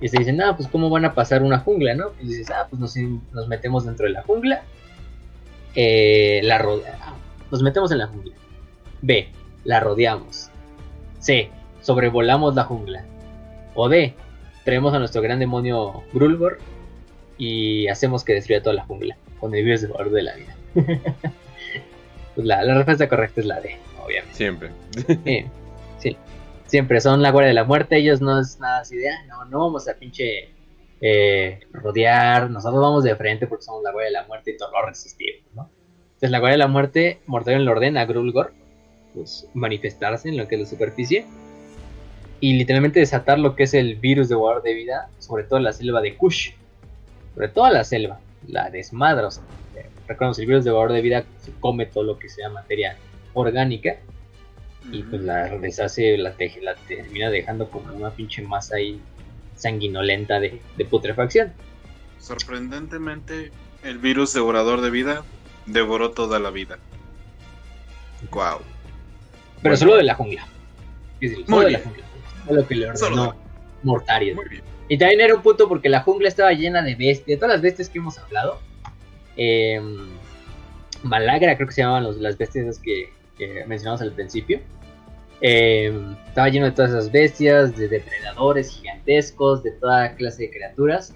Y 0.00 0.08
se 0.08 0.18
dicen, 0.18 0.40
ah, 0.40 0.56
pues 0.56 0.68
cómo 0.68 0.90
van 0.90 1.04
a 1.04 1.14
pasar 1.14 1.42
una 1.42 1.58
jungla, 1.58 1.94
¿no? 1.94 2.12
Y 2.20 2.28
dices, 2.28 2.50
ah, 2.50 2.66
pues 2.68 2.80
nos, 2.80 3.46
metemos 3.46 3.84
dentro 3.84 4.06
de 4.06 4.12
la 4.12 4.22
jungla, 4.22 4.62
eh, 5.74 6.40
la 6.42 6.58
rodeamos, 6.58 7.18
nos 7.50 7.62
metemos 7.62 7.92
en 7.92 7.98
la 7.98 8.06
jungla. 8.06 8.34
B, 9.02 9.28
la 9.64 9.80
rodeamos. 9.80 10.50
C, 11.20 11.50
sobrevolamos 11.82 12.54
la 12.54 12.64
jungla. 12.64 13.04
O 13.74 13.88
D, 13.88 14.14
traemos 14.64 14.94
a 14.94 14.98
nuestro 14.98 15.22
gran 15.22 15.38
demonio 15.38 16.02
Grulgor 16.12 16.58
y 17.36 17.88
hacemos 17.88 18.24
que 18.24 18.34
destruya 18.34 18.62
toda 18.62 18.74
la 18.74 18.84
jungla 18.84 19.16
con 19.40 19.54
el 19.54 19.64
virus 19.64 19.82
de 19.82 19.88
valor 19.88 20.10
de 20.10 20.22
la 20.22 20.34
vida. 20.34 20.56
Pues 22.34 22.46
la, 22.46 22.62
respuesta 22.62 23.10
correcta 23.10 23.42
es 23.42 23.46
la 23.46 23.60
D, 23.60 23.76
obviamente. 24.02 24.34
Siempre. 24.34 24.70
Sí. 25.98 26.16
Siempre 26.64 27.02
son 27.02 27.20
la 27.20 27.30
guardia 27.30 27.48
de 27.48 27.54
la 27.54 27.64
muerte, 27.64 27.98
ellos 27.98 28.22
no 28.22 28.40
es 28.40 28.58
nada 28.58 28.80
así 28.80 28.96
de, 28.96 29.10
ah, 29.10 29.22
no, 29.28 29.44
no 29.44 29.58
vamos 29.58 29.86
a 29.86 29.94
pinche 29.94 30.48
eh, 31.02 31.60
rodear, 31.72 32.48
nosotros 32.48 32.80
vamos 32.80 33.04
de 33.04 33.14
frente 33.16 33.46
porque 33.46 33.64
somos 33.64 33.82
la 33.82 33.92
guardia 33.92 34.06
de 34.06 34.12
la 34.12 34.26
muerte 34.26 34.52
y 34.52 34.56
todo 34.56 34.70
lo 34.70 34.86
resistimos, 34.86 35.42
¿no? 35.54 35.68
Entonces 36.06 36.30
la 36.30 36.38
guardia 36.38 36.54
de 36.54 36.58
la 36.58 36.68
muerte, 36.68 37.20
Mortarion 37.26 37.66
le 37.66 37.70
ordena 37.70 38.00
a 38.00 38.06
Grulgor 38.06 38.54
pues, 39.12 39.46
manifestarse 39.52 40.30
en 40.30 40.38
lo 40.38 40.48
que 40.48 40.54
es 40.54 40.62
la 40.62 40.66
superficie 40.66 41.26
y 42.42 42.54
literalmente 42.54 42.98
desatar 42.98 43.38
lo 43.38 43.54
que 43.54 43.62
es 43.62 43.72
el 43.72 43.94
virus 43.94 44.28
de 44.28 44.34
guardar 44.34 44.64
de 44.64 44.74
vida, 44.74 45.08
sobre 45.20 45.44
todo 45.44 45.58
en 45.58 45.64
la 45.64 45.72
selva 45.72 46.00
de 46.00 46.16
Kush, 46.16 46.50
sobre 47.34 47.46
toda 47.46 47.70
la 47.70 47.84
selva, 47.84 48.18
la 48.48 48.68
desmadra, 48.68 49.28
o 49.28 49.30
sea, 49.30 49.44
recordemos, 50.08 50.40
el 50.40 50.46
virus 50.46 50.64
de 50.64 50.72
guardar 50.72 50.96
de 50.96 51.02
vida 51.02 51.24
se 51.40 51.52
come 51.60 51.86
todo 51.86 52.02
lo 52.02 52.18
que 52.18 52.28
sea 52.28 52.48
materia 52.48 52.96
orgánica 53.32 53.96
y 54.90 55.04
pues 55.04 55.22
la 55.22 55.56
deshace, 55.56 56.18
la, 56.18 56.32
teje, 56.32 56.60
la 56.60 56.74
termina 56.74 57.30
dejando 57.30 57.70
como 57.70 57.94
una 57.94 58.10
pinche 58.10 58.42
masa 58.42 58.74
ahí 58.74 59.00
sanguinolenta 59.54 60.40
de, 60.40 60.60
de 60.76 60.84
putrefacción. 60.84 61.52
Sorprendentemente, 62.18 63.52
el 63.84 63.98
virus 63.98 64.32
devorador 64.32 64.80
de 64.80 64.90
vida 64.90 65.22
devoró 65.66 66.10
toda 66.10 66.40
la 66.40 66.50
vida. 66.50 66.80
Wow. 68.32 68.58
Pero 69.62 69.76
solo 69.76 69.96
de 69.96 70.02
la 70.02 70.16
jungla. 70.16 70.44
Decir, 71.20 71.44
solo 71.46 71.56
Muy 71.56 71.64
de 71.66 71.70
la 71.70 71.78
jungla. 71.78 72.11
Fue 72.46 72.56
lo 72.56 72.66
que 72.66 72.74
le 72.74 72.88
ordenó 72.88 73.34
Mortarion. 73.82 74.36
Muy 74.36 74.48
bien. 74.48 74.62
Y 74.88 74.98
también 74.98 75.20
era 75.20 75.34
un 75.34 75.42
punto 75.42 75.68
porque 75.68 75.88
la 75.88 76.00
jungla 76.02 76.28
estaba 76.28 76.52
llena 76.52 76.82
de 76.82 76.94
bestias, 76.94 77.26
de 77.26 77.36
todas 77.36 77.52
las 77.56 77.62
bestias 77.62 77.88
que 77.88 77.98
hemos 77.98 78.18
hablado. 78.18 78.58
Eh, 79.36 79.80
Malagra 81.02 81.56
creo 81.56 81.66
que 81.68 81.74
se 81.74 81.80
llamaban 81.82 82.04
los- 82.04 82.18
las 82.18 82.36
bestias 82.38 82.78
que, 82.78 83.10
que 83.38 83.64
mencionamos 83.66 84.02
al 84.02 84.12
principio. 84.12 84.60
Eh, 85.40 85.92
estaba 86.28 86.48
lleno 86.48 86.66
de 86.66 86.72
todas 86.72 86.92
esas 86.92 87.10
bestias, 87.10 87.76
de 87.76 87.88
depredadores 87.88 88.70
gigantescos, 88.70 89.62
de 89.62 89.72
toda 89.72 90.14
clase 90.14 90.44
de 90.44 90.50
criaturas. 90.50 91.14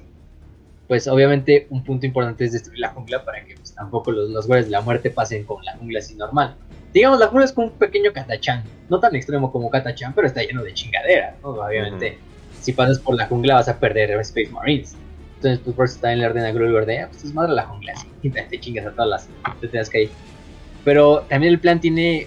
Pues 0.89 1.07
obviamente 1.09 1.66
un 1.70 1.85
punto 1.85 2.07
importante 2.07 2.44
es 2.44 2.53
destruir 2.53 2.81
la 2.81 2.89
jungla 2.90 3.24
para 3.24 3.44
que 3.44 3.55
pues, 3.55 3.74
tampoco 3.74 4.11
los, 4.12 4.31
los 4.31 4.47
guardias 4.47 4.66
de 4.66 4.73
la 4.73 4.81
muerte 4.81 5.11
pasen 5.11 5.44
con 5.44 5.65
la 5.65 5.77
jungla 5.77 5.98
así 6.01 6.15
normal. 6.15 6.57
Digamos, 6.97 7.20
la 7.20 7.27
jungla 7.27 7.44
es 7.44 7.52
como 7.52 7.66
un 7.66 7.74
pequeño 7.74 8.10
Katachan, 8.10 8.64
no 8.89 8.98
tan 8.98 9.14
extremo 9.14 9.52
como 9.52 9.68
Katachan, 9.68 10.14
pero 10.14 10.27
está 10.27 10.43
lleno 10.43 10.62
de 10.62 10.73
chingaderas, 10.73 11.35
¿no? 11.43 11.51
Obviamente 11.51 12.18
si 12.66 12.73
pasas 12.73 12.98
por 12.98 13.14
la 13.14 13.27
jungla 13.27 13.55
vas 13.55 13.68
a 13.68 13.78
perder 13.78 14.10
Space 14.23 14.48
Marines. 14.51 14.97
Entonces, 15.36 15.60
pues 15.62 15.77
por 15.77 15.85
eso 15.85 16.01
también 16.01 16.20
le 16.20 16.27
ordena 16.27 16.48
a 16.48 16.52
Grulgor 16.52 16.85
de, 16.85 17.01
ah, 17.01 17.09
pues 17.09 17.23
es 17.23 17.32
madre 17.32 17.52
la 17.52 17.64
jungla, 17.64 17.93
así, 17.93 18.31
te, 18.31 18.59
chingas 18.59 18.86
a 18.86 18.90
todas 18.93 19.09
las 19.09 19.60
teteas 19.60 19.89
que 19.89 19.98
hay. 19.98 20.10
Pero 20.85 21.20
también 21.28 21.52
el 21.52 21.60
plan 21.60 21.81
tiene 21.81 22.27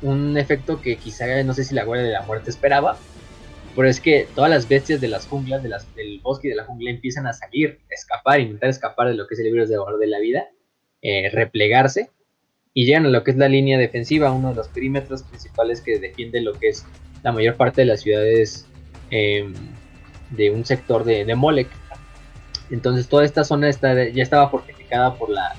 un 0.00 0.38
efecto 0.38 0.80
que 0.80 0.96
quizá 0.96 1.42
no 1.42 1.52
sé 1.52 1.64
si 1.64 1.74
la 1.74 1.84
Guardia 1.84 2.06
de 2.06 2.12
la 2.12 2.22
Muerte 2.22 2.48
esperaba, 2.48 2.96
pero 3.74 3.88
es 3.88 4.00
que 4.00 4.26
todas 4.34 4.48
las 4.48 4.66
bestias 4.66 5.00
de 5.00 5.08
las 5.08 5.26
junglas, 5.26 5.62
de 5.62 5.68
las, 5.68 5.94
del 5.94 6.20
bosque 6.20 6.48
y 6.48 6.50
de 6.52 6.56
la 6.56 6.64
jungla 6.64 6.90
empiezan 6.90 7.26
a 7.26 7.34
salir, 7.34 7.80
a 7.90 7.94
escapar, 7.94 8.40
intentar 8.40 8.70
escapar 8.70 9.08
de 9.08 9.14
lo 9.14 9.26
que 9.26 9.34
es 9.34 9.40
el 9.40 9.52
virus 9.52 9.68
de 9.68 9.76
valor 9.76 9.98
de 9.98 10.06
la 10.06 10.20
vida, 10.20 10.48
eh, 11.02 11.28
replegarse, 11.30 12.10
y 12.76 12.84
llegan 12.84 13.06
a 13.06 13.08
lo 13.08 13.24
que 13.24 13.30
es 13.30 13.38
la 13.38 13.48
línea 13.48 13.78
defensiva, 13.78 14.30
uno 14.30 14.50
de 14.50 14.56
los 14.56 14.68
perímetros 14.68 15.22
principales 15.22 15.80
que 15.80 15.98
defiende 15.98 16.42
lo 16.42 16.52
que 16.52 16.68
es 16.68 16.84
la 17.22 17.32
mayor 17.32 17.56
parte 17.56 17.80
de 17.80 17.86
las 17.86 18.02
ciudades 18.02 18.66
eh, 19.10 19.50
de 20.28 20.50
un 20.50 20.62
sector 20.66 21.02
de, 21.02 21.24
de 21.24 21.34
Molec. 21.34 21.68
Entonces 22.70 23.08
toda 23.08 23.24
esta 23.24 23.44
zona 23.44 23.70
está, 23.70 23.94
ya 24.10 24.22
estaba 24.22 24.50
fortificada 24.50 25.14
por 25.14 25.30
la, 25.30 25.54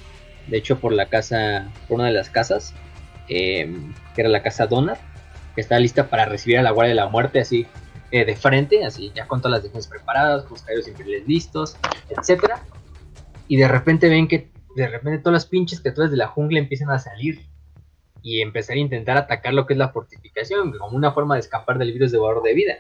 de 0.46 0.58
hecho 0.58 0.80
por 0.80 0.94
la 0.94 1.08
casa, 1.08 1.68
por 1.88 1.96
una 1.96 2.10
de 2.10 2.14
las 2.14 2.30
casas, 2.30 2.76
eh, 3.30 3.76
que 4.14 4.22
era 4.22 4.30
la 4.30 4.44
casa 4.44 4.68
Donar, 4.68 5.00
que 5.56 5.62
está 5.62 5.80
lista 5.80 6.12
para 6.12 6.26
recibir 6.26 6.60
a 6.60 6.62
la 6.62 6.70
Guardia 6.70 6.92
de 6.92 7.02
la 7.02 7.10
Muerte 7.10 7.40
así 7.40 7.66
eh, 8.12 8.26
de 8.26 8.36
frente, 8.36 8.86
así 8.86 9.12
ya 9.16 9.26
con 9.26 9.42
todas 9.42 9.54
las 9.54 9.64
defensas 9.64 9.90
preparadas, 9.90 10.44
con 10.44 10.52
los 10.52 10.62
caballos 10.62 10.88
imperiales 10.88 11.28
listos, 11.28 11.78
etcétera. 12.16 12.62
Y 13.48 13.58
de 13.58 13.68
repente 13.68 14.08
ven 14.08 14.28
que 14.28 14.50
de 14.78 14.88
repente 14.88 15.18
todas 15.18 15.34
las 15.34 15.46
pinches 15.48 15.82
criaturas 15.82 16.12
de 16.12 16.18
la 16.18 16.28
jungla 16.28 16.60
empiezan 16.60 16.92
a 16.92 17.00
salir 17.00 17.40
y 18.22 18.42
empezar 18.42 18.76
a 18.76 18.80
intentar 18.80 19.18
atacar 19.18 19.54
lo 19.54 19.66
que 19.66 19.74
es 19.74 19.80
la 19.80 19.90
fortificación, 19.90 20.72
como 20.78 20.96
una 20.96 21.12
forma 21.12 21.34
de 21.34 21.40
escapar 21.40 21.80
del 21.80 21.94
virus 21.94 22.12
devorador 22.12 22.44
de 22.44 22.54
vida. 22.54 22.76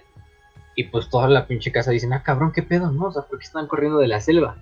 Y 0.76 0.84
pues 0.86 1.10
toda 1.10 1.28
la 1.28 1.48
pinche 1.48 1.72
casa 1.72 1.90
dicen, 1.90 2.14
ah 2.14 2.22
cabrón, 2.22 2.52
qué 2.54 2.62
pedo, 2.62 2.92
¿no? 2.92 3.08
O 3.08 3.12
¿por 3.12 3.40
qué 3.40 3.46
están 3.46 3.68
corriendo 3.68 3.98
de 3.98 4.08
la 4.08 4.22
selva? 4.22 4.58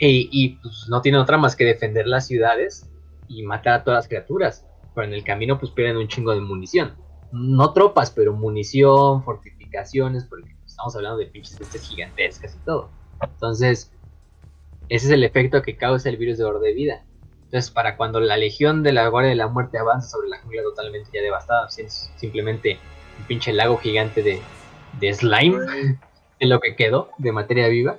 E- 0.00 0.28
y 0.30 0.56
pues 0.56 0.86
no 0.88 1.02
tienen 1.02 1.20
otra 1.20 1.36
más 1.36 1.54
que 1.54 1.66
defender 1.66 2.06
las 2.06 2.26
ciudades 2.26 2.90
y 3.28 3.42
matar 3.42 3.74
a 3.74 3.84
todas 3.84 3.98
las 3.98 4.08
criaturas. 4.08 4.66
Pero 4.94 5.06
en 5.06 5.12
el 5.12 5.22
camino 5.22 5.58
pues 5.58 5.70
pierden 5.72 5.98
un 5.98 6.08
chingo 6.08 6.32
de 6.32 6.40
munición. 6.40 6.96
No 7.30 7.74
tropas, 7.74 8.10
pero 8.10 8.32
munición, 8.32 9.22
fortificaciones, 9.22 10.24
porque 10.24 10.56
estamos 10.64 10.96
hablando 10.96 11.18
de 11.18 11.26
pinches 11.26 11.58
bestias 11.58 11.86
gigantescas 11.88 12.56
y 12.56 12.64
todo. 12.64 12.90
Entonces, 13.20 13.93
ese 14.88 15.06
es 15.06 15.12
el 15.12 15.24
efecto 15.24 15.62
que 15.62 15.76
causa 15.76 16.08
el 16.08 16.16
virus 16.16 16.38
de 16.38 16.44
orden 16.44 16.62
de 16.62 16.72
vida. 16.74 17.04
Entonces, 17.44 17.70
para 17.70 17.96
cuando 17.96 18.20
la 18.20 18.36
legión 18.36 18.82
de 18.82 18.92
la 18.92 19.06
Guardia 19.08 19.30
de 19.30 19.36
la 19.36 19.46
Muerte 19.48 19.78
avanza 19.78 20.08
sobre 20.08 20.28
la 20.28 20.40
jungla 20.40 20.62
totalmente 20.62 21.10
ya 21.12 21.20
devastada, 21.22 21.68
si- 21.70 21.88
simplemente 21.88 22.78
un 23.18 23.26
pinche 23.26 23.52
lago 23.52 23.76
gigante 23.78 24.22
de, 24.22 24.40
de 24.98 25.14
slime, 25.14 25.56
Güey, 25.64 25.98
en 26.40 26.48
lo 26.48 26.58
que 26.60 26.74
quedó 26.74 27.10
de 27.18 27.32
materia 27.32 27.68
viva. 27.68 27.96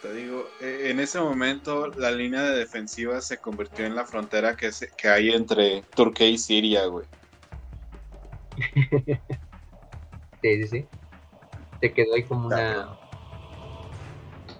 Te 0.00 0.12
digo, 0.14 0.48
eh, 0.60 0.88
en 0.90 1.00
ese 1.00 1.18
momento 1.20 1.86
la 1.98 2.10
línea 2.10 2.42
de 2.42 2.58
defensiva 2.58 3.20
se 3.20 3.38
convirtió 3.38 3.84
en 3.86 3.94
la 3.94 4.04
frontera 4.04 4.56
que, 4.56 4.70
se- 4.72 4.90
que 4.96 5.08
hay 5.08 5.30
entre 5.30 5.82
Turquía 5.94 6.28
y 6.28 6.38
Siria, 6.38 6.86
güey. 6.86 7.06
Sí, 10.42 10.62
sí, 10.62 10.68
sí. 10.68 10.86
Se 11.80 11.92
quedó 11.94 12.14
ahí 12.14 12.22
como 12.24 12.48
una. 12.48 12.86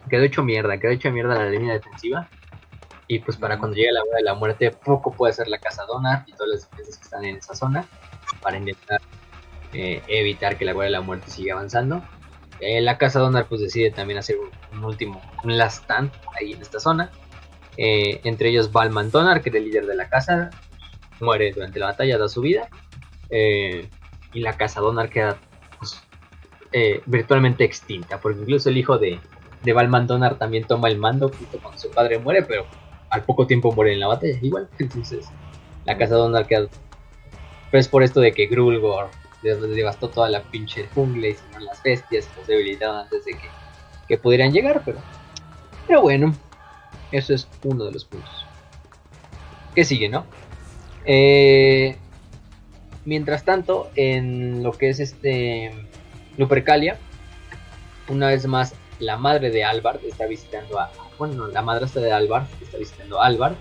Quedó 0.08 0.22
hecho 0.22 0.42
mierda, 0.42 0.78
quedó 0.78 0.92
hecho 0.92 1.10
mierda 1.10 1.36
la 1.36 1.50
línea 1.50 1.74
defensiva. 1.74 2.28
Y 3.06 3.18
pues 3.18 3.36
para 3.36 3.58
cuando 3.58 3.76
llegue 3.76 3.92
la 3.92 4.02
hora 4.02 4.16
de 4.16 4.22
la 4.22 4.34
muerte, 4.34 4.70
poco 4.70 5.12
puede 5.12 5.32
hacer 5.32 5.48
la 5.48 5.58
casa 5.58 5.84
Donar 5.84 6.24
y 6.26 6.32
todas 6.32 6.48
las 6.48 6.70
defensas 6.70 6.96
que 6.96 7.04
están 7.04 7.24
en 7.24 7.36
esa 7.36 7.54
zona 7.54 7.86
para 8.40 8.56
intentar 8.56 9.00
eh, 9.72 10.02
evitar 10.06 10.56
que 10.56 10.64
la 10.64 10.72
Guardia 10.72 10.96
de 10.96 11.00
la 11.00 11.06
Muerte 11.06 11.30
siga 11.30 11.54
avanzando. 11.54 12.02
Eh, 12.60 12.80
la 12.80 12.96
casa 12.96 13.20
Donar 13.20 13.46
pues 13.46 13.60
decide 13.60 13.90
también 13.90 14.18
hacer 14.18 14.36
un, 14.38 14.78
un 14.78 14.84
último, 14.84 15.20
un 15.42 15.58
last 15.58 15.82
stand 15.82 16.12
ahí 16.38 16.52
en 16.52 16.62
esta 16.62 16.80
zona. 16.80 17.10
Eh, 17.76 18.20
entre 18.24 18.50
ellos 18.50 18.72
Balman 18.72 19.10
Donar, 19.10 19.42
que 19.42 19.50
es 19.50 19.54
el 19.56 19.64
líder 19.64 19.86
de 19.86 19.96
la 19.96 20.08
casa, 20.08 20.50
muere 21.20 21.52
durante 21.52 21.78
la 21.78 21.86
batalla, 21.86 22.16
da 22.16 22.28
su 22.28 22.40
vida. 22.40 22.68
Y 23.30 24.40
la 24.40 24.56
casa 24.56 24.80
Donar 24.80 25.10
queda 25.10 25.36
pues, 25.78 26.00
virtualmente 27.06 27.64
extinta, 27.64 28.20
porque 28.20 28.40
incluso 28.40 28.68
el 28.68 28.76
hijo 28.78 28.96
de, 28.96 29.18
de 29.64 29.72
Balman 29.72 30.06
Donar 30.06 30.36
también 30.36 30.64
toma 30.64 30.88
el 30.88 30.98
mando 30.98 31.30
cuando 31.62 31.78
su 31.78 31.90
padre 31.90 32.18
muere, 32.18 32.42
pero 32.42 32.66
al 33.10 33.24
poco 33.24 33.46
tiempo 33.46 33.72
muere 33.72 33.94
en 33.94 34.00
la 34.00 34.08
batalla, 34.08 34.38
igual. 34.42 34.68
Entonces, 34.78 35.26
la 35.84 35.96
casa 35.96 36.14
Donar 36.14 36.46
queda. 36.46 36.68
Pero 37.70 37.80
es 37.80 37.88
por 37.88 38.02
esto 38.02 38.20
de 38.20 38.32
que 38.32 38.46
Grulgor 38.46 39.08
devastó 39.42 40.08
toda 40.08 40.28
la 40.30 40.42
pinche 40.42 40.88
jungla 40.94 41.28
y 41.28 41.34
se 41.34 41.60
las 41.60 41.82
bestias, 41.82 42.28
los 42.36 42.46
debilitaron 42.46 42.96
antes 42.96 43.24
de 43.24 43.32
que, 43.32 43.48
que 44.08 44.18
pudieran 44.18 44.52
llegar, 44.52 44.82
pero. 44.84 44.98
Pero 45.86 46.02
bueno, 46.02 46.34
eso 47.12 47.34
es 47.34 47.48
uno 47.62 47.84
de 47.84 47.92
los 47.92 48.04
puntos. 48.04 48.46
¿Qué 49.74 49.84
sigue, 49.84 50.08
no? 50.08 50.24
Eh, 51.04 51.96
mientras 53.04 53.44
tanto, 53.44 53.90
en 53.96 54.62
lo 54.62 54.72
que 54.72 54.88
es 54.88 55.00
este 55.00 55.72
Lupercalia, 56.38 56.98
una 58.08 58.28
vez 58.28 58.46
más 58.46 58.74
la 58.98 59.16
madre 59.16 59.50
de 59.50 59.64
Alvard 59.64 60.04
está 60.04 60.26
visitando 60.26 60.78
a. 60.78 60.90
Bueno, 61.18 61.46
la 61.48 61.62
madrastra 61.62 62.02
de 62.02 62.12
Alvard 62.12 62.46
está 62.60 62.78
visitando 62.78 63.20
a 63.20 63.26
Alvard, 63.26 63.54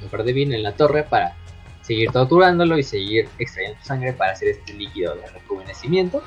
en 0.00 0.24
de 0.24 0.32
bien 0.32 0.52
en 0.52 0.62
la 0.62 0.74
torre 0.74 1.04
para 1.04 1.36
seguir 1.82 2.10
torturándolo 2.10 2.76
y 2.76 2.82
seguir 2.82 3.28
extrayendo 3.38 3.80
su 3.80 3.86
sangre 3.86 4.12
para 4.12 4.32
hacer 4.32 4.48
este 4.48 4.74
líquido 4.74 5.14
de 5.14 5.26
rejuvenecimiento. 5.26 6.22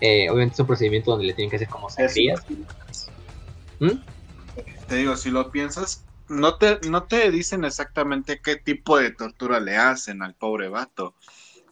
Eh, 0.00 0.30
obviamente 0.30 0.54
es 0.54 0.60
un 0.60 0.66
procedimiento 0.66 1.10
donde 1.10 1.26
le 1.26 1.34
tienen 1.34 1.50
que 1.50 1.56
hacer 1.56 1.68
como 1.68 1.90
sangrías. 1.90 2.44
¿Mm? 3.80 3.98
Te 4.88 4.96
digo, 4.96 5.16
si 5.16 5.30
lo 5.30 5.50
piensas, 5.50 6.04
no 6.28 6.56
te, 6.56 6.78
no 6.88 7.02
te 7.04 7.30
dicen 7.30 7.64
exactamente 7.64 8.40
qué 8.40 8.56
tipo 8.56 8.96
de 8.96 9.10
tortura 9.10 9.60
le 9.60 9.76
hacen 9.76 10.22
al 10.22 10.34
pobre 10.34 10.68
vato. 10.68 11.14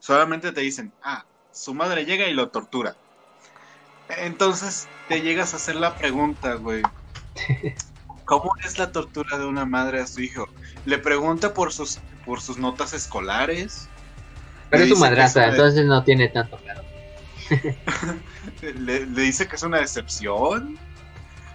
Solamente 0.01 0.53
te 0.53 0.61
dicen, 0.61 0.93
ah, 1.03 1.25
su 1.53 1.75
madre 1.75 2.05
llega 2.05 2.29
y 2.29 2.35
lo 2.35 2.51
tortura. 2.51 2.97
Entonces 4.17 4.89
te 5.09 5.21
llegas 5.21 5.53
a 5.53 5.57
hacer 5.57 5.77
la 5.77 5.97
pregunta, 5.97 6.55
güey. 6.55 6.83
¿Cómo 8.25 8.51
es 8.65 8.79
la 8.79 8.93
tortura 8.93 9.39
de 9.39 9.47
una 9.47 9.65
madre 9.65 10.01
a 10.01 10.07
su 10.07 10.21
hijo? 10.21 10.47
Le 10.85 10.99
pregunta 10.99 11.55
por 11.55 11.73
sus, 11.73 11.99
por 12.27 12.41
sus 12.41 12.59
notas 12.59 12.93
escolares. 12.93 13.89
Pero 14.71 14.85
es 14.85 14.91
su 14.91 14.97
madrastra, 14.97 15.45
una- 15.45 15.53
entonces 15.57 15.87
no 15.87 16.05
tiene 16.05 16.29
tanto 16.29 16.59
claro. 16.59 16.83
le, 18.63 19.07
le 19.07 19.23
dice 19.23 19.47
que 19.49 19.57
es 19.57 19.63
una 19.63 19.79
decepción. 19.79 20.79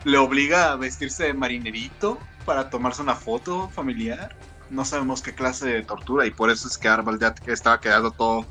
Le 0.03 0.17
obliga 0.17 0.71
a 0.71 0.75
vestirse 0.75 1.25
de 1.25 1.33
marinerito 1.33 2.17
para 2.45 2.69
tomarse 2.69 3.01
una 3.01 3.15
foto 3.15 3.69
familiar. 3.69 4.35
No 4.69 4.83
sabemos 4.83 5.21
qué 5.21 5.33
clase 5.35 5.67
de 5.67 5.83
tortura 5.83 6.25
y 6.25 6.31
por 6.31 6.49
eso 6.49 6.67
es 6.67 6.77
que 6.77 6.87
Arval 6.87 7.19
ya 7.19 7.33
estaba 7.47 7.79
quedando 7.79 8.11
todo 8.11 8.45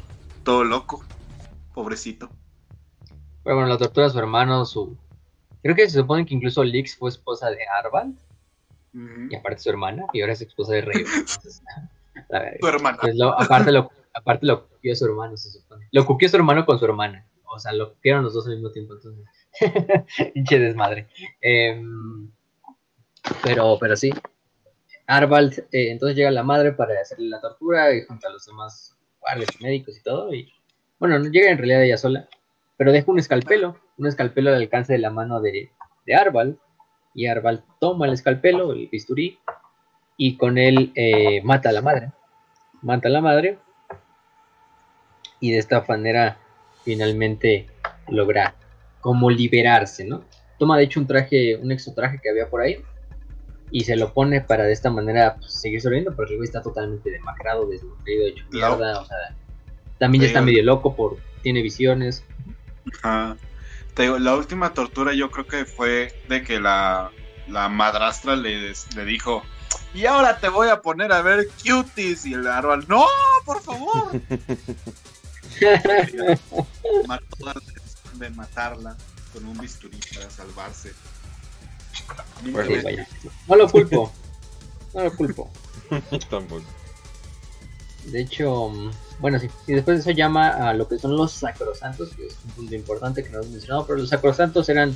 todo 0.44 0.64
loco, 0.64 1.04
pobrecito. 1.74 2.30
Pero 3.44 3.56
bueno, 3.56 3.68
la 3.68 3.78
tortura 3.78 4.06
a 4.06 4.10
su 4.10 4.18
hermano, 4.18 4.64
su... 4.64 4.96
Creo 5.62 5.74
que 5.76 5.88
se 5.88 5.98
supone 6.00 6.26
que 6.26 6.34
incluso 6.34 6.62
Lix 6.64 6.96
fue 6.96 7.08
esposa 7.10 7.50
de 7.50 7.58
Arval, 7.66 8.14
Ujú. 8.94 9.28
y 9.30 9.34
aparte 9.36 9.62
su 9.62 9.70
hermana, 9.70 10.04
y 10.12 10.20
ahora 10.20 10.32
es 10.34 10.42
esposa 10.42 10.72
de 10.74 10.82
Rey. 10.82 11.04
Entonces, 11.16 11.62
la. 12.28 12.58
Tu 12.60 12.66
hermana. 12.66 12.98
Pues 13.00 13.14
lo- 13.16 13.38
aparte, 13.40 13.70
lo, 13.72 13.90
aparte 14.12 14.44
lo 14.46 14.68
su 14.94 15.04
hermano, 15.06 15.36
se 15.36 15.50
supone. 15.50 15.88
Lo 15.92 16.04
cuquió 16.04 16.28
su 16.28 16.36
hermano 16.36 16.66
con 16.66 16.78
su 16.78 16.84
hermana. 16.84 17.26
O 17.44 17.58
sea, 17.58 17.72
lo 17.72 17.94
cuquieron 17.94 18.24
los 18.24 18.34
dos 18.34 18.46
al 18.46 18.54
mismo 18.54 18.70
tiempo, 18.70 18.94
entonces. 18.94 19.24
Pinche 20.34 20.58
desmadre. 20.58 21.08
Em, 21.40 22.30
pero, 23.42 23.76
pero 23.80 23.96
sí. 23.96 24.12
Arvald, 25.06 25.58
eh, 25.72 25.90
entonces 25.90 26.16
llega 26.16 26.30
la 26.30 26.42
madre 26.42 26.72
para 26.72 26.98
hacerle 27.00 27.28
la 27.28 27.40
tortura 27.40 27.94
y 27.94 28.02
junto 28.02 28.26
a 28.26 28.30
los 28.32 28.46
demás 28.46 28.96
guardias 29.20 29.60
médicos 29.60 29.96
y 29.98 30.02
todo. 30.02 30.32
Y 30.34 30.52
bueno, 30.98 31.18
no 31.18 31.30
llega 31.30 31.50
en 31.50 31.58
realidad 31.58 31.82
ella 31.84 31.98
sola, 31.98 32.28
pero 32.76 32.92
deja 32.92 33.10
un 33.10 33.18
escalpelo, 33.18 33.76
un 33.98 34.06
escalpelo 34.06 34.50
al 34.50 34.56
alcance 34.56 34.92
de 34.92 34.98
la 34.98 35.10
mano 35.10 35.40
de, 35.40 35.70
de 36.06 36.14
Arvald. 36.14 36.56
Y 37.14 37.26
Arvald 37.26 37.62
toma 37.78 38.06
el 38.06 38.14
escalpelo, 38.14 38.72
el 38.72 38.88
bisturí, 38.88 39.38
y 40.16 40.36
con 40.36 40.58
él 40.58 40.92
eh, 40.94 41.42
mata 41.42 41.68
a 41.68 41.72
la 41.72 41.82
madre. 41.82 42.12
Mata 42.80 43.08
a 43.08 43.10
la 43.10 43.20
madre. 43.20 43.58
Y 45.40 45.50
de 45.50 45.58
esta 45.58 45.84
manera 45.86 46.38
finalmente 46.84 47.66
logra 48.08 48.54
como 49.00 49.30
liberarse, 49.30 50.04
¿no? 50.04 50.24
Toma 50.58 50.78
de 50.78 50.84
hecho 50.84 51.00
un 51.00 51.06
traje, 51.06 51.56
un 51.56 51.72
exotraje 51.72 52.20
que 52.22 52.30
había 52.30 52.48
por 52.48 52.60
ahí. 52.60 52.78
Y 53.70 53.84
se 53.84 53.96
lo 53.96 54.12
pone 54.12 54.40
para 54.40 54.64
de 54.64 54.72
esta 54.72 54.90
manera 54.90 55.36
pues, 55.36 55.60
seguir 55.60 55.80
sobreviviendo, 55.80 56.14
pero 56.16 56.28
el 56.28 56.36
güey 56.36 56.46
está 56.46 56.62
totalmente 56.62 57.10
demacrado, 57.10 57.66
desnutrido, 57.66 58.26
hecho 58.26 58.44
mierda, 58.50 59.00
o 59.00 59.04
sea, 59.04 59.16
también 59.98 60.22
ya 60.22 60.28
está 60.28 60.42
medio 60.42 60.62
loco 60.62 60.94
por, 60.94 61.16
tiene 61.42 61.62
visiones. 61.62 62.24
Ajá. 63.02 63.36
Te 63.94 64.02
digo, 64.04 64.18
la 64.18 64.34
última 64.34 64.72
tortura 64.72 65.12
yo 65.14 65.30
creo 65.30 65.46
que 65.46 65.64
fue 65.66 66.14
de 66.28 66.42
que 66.42 66.58
la, 66.60 67.10
la 67.48 67.68
madrastra 67.68 68.36
le, 68.36 68.72
le 68.96 69.04
dijo, 69.04 69.42
y 69.94 70.06
ahora 70.06 70.38
te 70.38 70.48
voy 70.48 70.68
a 70.68 70.80
poner 70.80 71.12
a 71.12 71.20
ver 71.22 71.46
cuties. 71.62 72.24
Y 72.26 72.34
el 72.34 72.46
árbol, 72.46 72.84
no, 72.88 73.04
por 73.44 73.62
favor. 73.62 74.12
Mató 77.06 77.48
a- 77.48 77.54
de 78.14 78.30
matarla 78.30 78.96
con 79.32 79.44
un 79.46 79.56
bisturí 79.58 79.98
para 80.14 80.30
salvarse. 80.30 80.92
Bueno, 82.42 82.68
Sí, 82.76 82.80
vaya. 82.82 83.06
No 83.48 83.56
lo 83.56 83.68
culpo, 83.70 84.12
no 84.94 85.04
lo 85.04 85.14
culpo. 85.16 85.50
Tampoco. 86.30 86.64
De 88.04 88.20
hecho, 88.22 88.68
mm, 88.70 88.90
bueno, 89.22 89.38
sí. 89.38 89.48
Y 89.68 89.72
después 89.72 89.96
de 89.96 90.10
eso 90.10 90.10
llama 90.10 90.48
a 90.68 90.74
lo 90.74 90.88
que 90.88 90.98
son 90.98 91.16
los 91.16 91.30
sacrosantos, 91.30 92.14
que 92.14 92.26
es 92.26 92.36
un 92.44 92.50
punto 92.50 92.74
importante 92.74 93.22
que 93.22 93.30
no 93.30 93.38
hemos 93.38 93.50
mencionado, 93.50 93.86
pero 93.86 94.00
los 94.00 94.08
sacrosantos 94.08 94.68
eran 94.68 94.94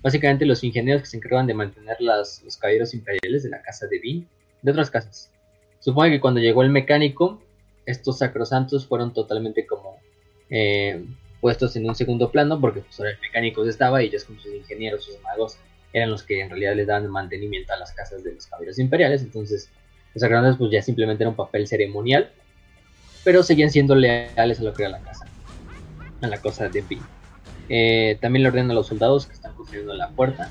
básicamente 0.00 0.46
los 0.46 0.62
ingenieros 0.62 1.02
que 1.02 1.08
se 1.08 1.16
encargaban 1.16 1.48
de 1.48 1.54
mantener 1.54 1.96
las, 2.00 2.40
los 2.44 2.56
caballeros 2.56 2.94
imperiales 2.94 3.42
de 3.42 3.50
la 3.50 3.60
casa 3.60 3.88
de 3.88 3.98
Vin, 3.98 4.28
de 4.62 4.70
otras 4.70 4.90
casas. 4.90 5.32
Supongo 5.80 6.08
que 6.08 6.20
cuando 6.20 6.40
llegó 6.40 6.62
el 6.62 6.70
mecánico, 6.70 7.42
estos 7.84 8.18
sacrosantos 8.18 8.86
fueron 8.86 9.12
totalmente 9.12 9.66
como 9.66 9.98
eh, 10.50 11.04
puestos 11.40 11.74
en 11.74 11.88
un 11.88 11.96
segundo 11.96 12.30
plano, 12.30 12.60
porque 12.60 12.80
pues 12.80 12.98
ahora 13.00 13.10
el 13.10 13.20
mecánico 13.20 13.64
estaba 13.64 14.02
y 14.02 14.06
ellos 14.06 14.24
como 14.24 14.40
sus 14.40 14.54
ingenieros, 14.54 15.04
sus 15.04 15.20
magos, 15.22 15.58
eran 15.92 16.10
los 16.10 16.22
que 16.22 16.40
en 16.40 16.50
realidad 16.50 16.76
les 16.76 16.86
daban 16.86 17.10
mantenimiento 17.10 17.72
a 17.72 17.76
las 17.76 17.92
casas 17.92 18.22
de 18.22 18.34
los 18.34 18.46
caballeros 18.46 18.78
imperiales, 18.78 19.22
entonces 19.22 19.68
los 20.14 20.20
sacrosantos 20.20 20.58
pues 20.58 20.70
ya 20.70 20.80
simplemente 20.80 21.24
era 21.24 21.30
un 21.30 21.36
papel 21.36 21.66
ceremonial, 21.66 22.30
pero 23.28 23.42
seguían 23.42 23.68
siendo 23.68 23.94
leales 23.94 24.58
a 24.58 24.62
lo 24.62 24.72
que 24.72 24.84
era 24.84 24.92
la 24.92 25.00
casa, 25.00 25.26
a 26.22 26.26
la 26.28 26.40
cosa 26.40 26.70
de 26.70 26.80
Vin. 26.80 27.02
Eh, 27.68 28.16
también 28.22 28.42
le 28.42 28.48
ordenan 28.48 28.70
a 28.70 28.74
los 28.74 28.86
soldados 28.86 29.26
que 29.26 29.34
están 29.34 29.52
construyendo 29.52 29.92
la 29.92 30.08
puerta 30.08 30.48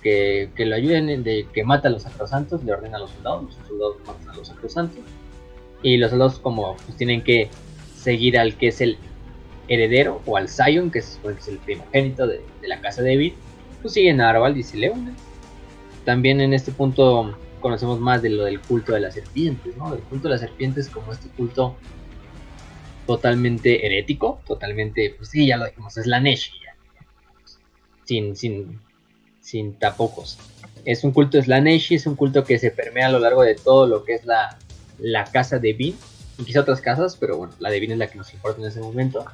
que, 0.00 0.48
que 0.54 0.64
lo 0.64 0.76
ayuden, 0.76 1.08
en- 1.08 1.24
de 1.24 1.48
que 1.52 1.64
mata 1.64 1.88
a 1.88 1.90
los 1.90 2.04
sacrosantos, 2.04 2.62
le 2.62 2.72
ordena 2.72 2.98
a 2.98 3.00
los 3.00 3.10
soldados, 3.10 3.46
los 3.46 3.66
soldados 3.66 3.96
matan 4.06 4.28
a 4.30 4.36
los 4.36 4.46
sacrosantos, 4.46 5.00
y 5.82 5.96
los 5.96 6.10
soldados 6.10 6.38
como 6.38 6.76
pues 6.76 6.96
tienen 6.96 7.24
que 7.24 7.50
seguir 7.96 8.38
al 8.38 8.56
que 8.56 8.68
es 8.68 8.80
el 8.80 8.96
heredero, 9.66 10.22
o 10.24 10.36
al 10.36 10.48
Zion, 10.48 10.92
que 10.92 11.00
es 11.00 11.18
el 11.48 11.58
primogénito 11.58 12.28
de, 12.28 12.42
de 12.62 12.68
la 12.68 12.80
casa 12.80 13.02
de 13.02 13.10
David, 13.10 13.32
pues 13.82 13.94
siguen 13.94 14.20
a 14.20 14.30
Arvald 14.30 14.56
y 14.56 14.62
se 14.62 14.76
le 14.76 14.90
unen. 14.90 15.16
También 16.04 16.40
en 16.40 16.54
este 16.54 16.70
punto 16.70 17.36
conocemos 17.68 18.00
más 18.00 18.22
de 18.22 18.30
lo 18.30 18.44
del 18.44 18.60
culto 18.60 18.94
de 18.94 19.00
las 19.00 19.12
serpientes, 19.12 19.76
¿no? 19.76 19.92
El 19.92 20.00
culto 20.00 20.28
de 20.28 20.32
las 20.32 20.40
serpientes 20.40 20.88
como 20.88 21.12
este 21.12 21.28
culto 21.28 21.76
totalmente 23.06 23.84
herético, 23.84 24.40
totalmente, 24.46 25.14
pues 25.18 25.28
sí, 25.28 25.46
ya 25.46 25.58
lo 25.58 25.66
dijimos, 25.66 25.98
es 25.98 26.06
la 26.06 26.18
Neshi, 26.18 26.52
sin, 28.04 28.34
sin, 28.36 28.80
sin 29.42 29.74
tapujos. 29.74 30.38
Es 30.86 31.04
un 31.04 31.12
culto 31.12 31.42
Slaneshi, 31.42 31.96
es 31.96 32.06
un 32.06 32.16
culto 32.16 32.42
que 32.42 32.58
se 32.58 32.70
permea 32.70 33.08
a 33.08 33.10
lo 33.10 33.18
largo 33.18 33.42
de 33.42 33.54
todo 33.54 33.86
lo 33.86 34.02
que 34.02 34.14
es 34.14 34.24
la, 34.24 34.58
la 34.98 35.24
casa 35.24 35.58
de 35.58 35.74
Vin, 35.74 35.94
y 36.38 36.44
quizá 36.44 36.60
otras 36.60 36.80
casas, 36.80 37.16
pero 37.16 37.36
bueno, 37.36 37.52
la 37.58 37.68
de 37.68 37.80
Vin 37.80 37.92
es 37.92 37.98
la 37.98 38.06
que 38.06 38.16
nos 38.16 38.32
importa 38.32 38.62
en 38.62 38.68
ese 38.68 38.80
momento, 38.80 39.26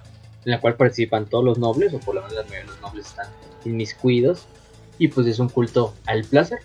en 0.44 0.50
la 0.50 0.60
cual 0.60 0.74
participan 0.74 1.26
todos 1.26 1.44
los 1.44 1.56
nobles, 1.56 1.94
o 1.94 2.00
por 2.00 2.16
lo 2.16 2.22
menos 2.22 2.34
la 2.34 2.42
mayoría 2.42 2.62
de 2.62 2.70
los 2.70 2.80
nobles 2.80 3.06
están 3.06 3.28
inmiscuidos, 3.64 4.46
y 4.98 5.06
pues 5.06 5.28
es 5.28 5.38
un 5.38 5.48
culto 5.48 5.94
al 6.06 6.24
placer, 6.24 6.58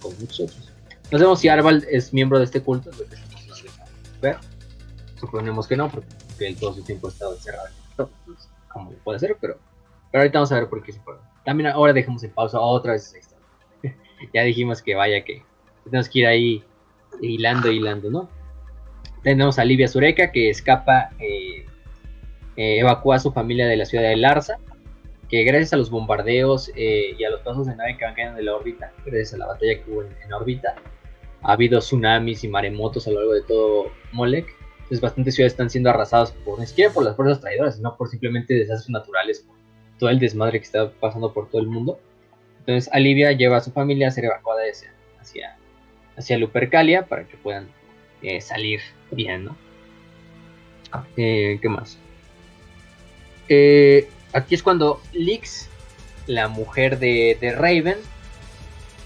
como 0.00 0.16
muchos 0.16 0.40
otros. 0.40 0.69
No 1.10 1.18
sabemos 1.18 1.40
si 1.40 1.48
Arvald 1.48 1.84
es 1.90 2.12
miembro 2.12 2.38
de 2.38 2.44
este 2.44 2.62
culto, 2.62 2.90
es 2.90 2.98
lo 2.98 3.04
que 3.06 3.16
no 3.16 3.48
nos 3.48 3.62
deja 3.62 3.84
ver. 4.20 4.36
Suponemos 5.18 5.66
que 5.66 5.76
no, 5.76 5.90
porque 5.90 6.06
él 6.40 6.56
todo 6.56 6.74
su 6.74 6.82
tiempo 6.82 7.08
ha 7.08 7.10
estado 7.10 7.34
encerrado 7.34 7.66
en 7.66 7.72
esto, 7.90 8.10
pues, 8.24 8.48
como 8.68 8.92
puede 8.92 9.18
ser, 9.18 9.36
pero, 9.40 9.58
pero 10.10 10.22
ahorita 10.22 10.38
vamos 10.38 10.52
a 10.52 10.54
ver 10.54 10.68
por 10.68 10.82
qué 10.82 10.92
es 10.92 10.96
importante. 10.96 11.30
También 11.44 11.68
ahora 11.70 11.92
dejemos 11.92 12.22
en 12.22 12.30
pausa 12.30 12.60
otra 12.60 12.92
vez 12.92 13.08
esa 13.08 13.18
historia. 13.18 13.96
ya 14.34 14.42
dijimos 14.42 14.82
que 14.82 14.94
vaya 14.94 15.24
que 15.24 15.42
tenemos 15.84 16.08
que 16.08 16.20
ir 16.20 16.26
ahí 16.26 16.64
hilando, 17.20 17.70
hilando, 17.70 18.10
¿no? 18.10 18.28
Tenemos 19.22 19.58
a 19.58 19.64
Livia 19.64 19.88
Zureca 19.88 20.30
que 20.30 20.48
escapa, 20.48 21.10
eh, 21.18 21.66
eh, 22.56 22.78
evacúa 22.78 23.16
a 23.16 23.18
su 23.18 23.32
familia 23.32 23.66
de 23.66 23.76
la 23.76 23.84
ciudad 23.84 24.04
de 24.04 24.16
Larsa, 24.16 24.58
que 25.28 25.44
gracias 25.44 25.72
a 25.72 25.76
los 25.76 25.90
bombardeos 25.90 26.70
eh, 26.76 27.16
y 27.18 27.24
a 27.24 27.30
los 27.30 27.40
pasos 27.40 27.66
de 27.66 27.76
nave 27.76 27.96
que 27.98 28.04
van 28.04 28.14
cayendo 28.14 28.36
de 28.36 28.44
la 28.44 28.54
órbita, 28.54 28.92
gracias 29.04 29.34
a 29.34 29.38
la 29.38 29.46
batalla 29.46 29.82
que 29.82 29.90
hubo 29.90 30.02
en, 30.02 30.16
en 30.24 30.32
órbita, 30.32 30.74
ha 31.42 31.52
habido 31.52 31.80
tsunamis 31.80 32.44
y 32.44 32.48
maremotos 32.48 33.06
a 33.06 33.10
lo 33.10 33.16
largo 33.16 33.34
de 33.34 33.42
todo 33.42 33.90
Molec. 34.12 34.46
Entonces 34.78 35.00
bastantes 35.00 35.34
ciudades 35.34 35.52
están 35.52 35.70
siendo 35.70 35.90
arrasadas 35.90 36.32
por, 36.32 36.58
ni 36.58 36.66
siquiera 36.66 36.92
por 36.92 37.04
las 37.04 37.16
fuerzas 37.16 37.40
traidoras, 37.40 37.76
sino 37.76 37.96
por 37.96 38.08
simplemente 38.08 38.54
desastres 38.54 38.90
naturales, 38.90 39.40
por 39.40 39.56
todo 39.98 40.10
el 40.10 40.18
desmadre 40.18 40.58
que 40.58 40.64
está 40.64 40.90
pasando 40.90 41.32
por 41.32 41.48
todo 41.48 41.60
el 41.60 41.68
mundo. 41.68 42.00
Entonces 42.60 42.92
Alivia 42.92 43.32
lleva 43.32 43.58
a 43.58 43.60
su 43.60 43.70
familia 43.70 44.08
a 44.08 44.10
ser 44.10 44.24
evacuada 44.24 44.62
hacia, 44.70 44.92
hacia, 45.20 45.56
hacia 46.16 46.38
Lupercalia 46.38 47.06
para 47.06 47.24
que 47.24 47.36
puedan 47.36 47.68
eh, 48.22 48.40
salir 48.40 48.80
bien, 49.10 49.44
¿no? 49.44 49.56
Eh, 51.16 51.58
¿Qué 51.62 51.68
más? 51.68 51.98
Eh, 53.48 54.08
aquí 54.32 54.56
es 54.56 54.62
cuando 54.62 55.00
Lix, 55.12 55.68
la 56.26 56.48
mujer 56.48 56.98
de, 56.98 57.38
de 57.40 57.52
Raven, 57.52 57.98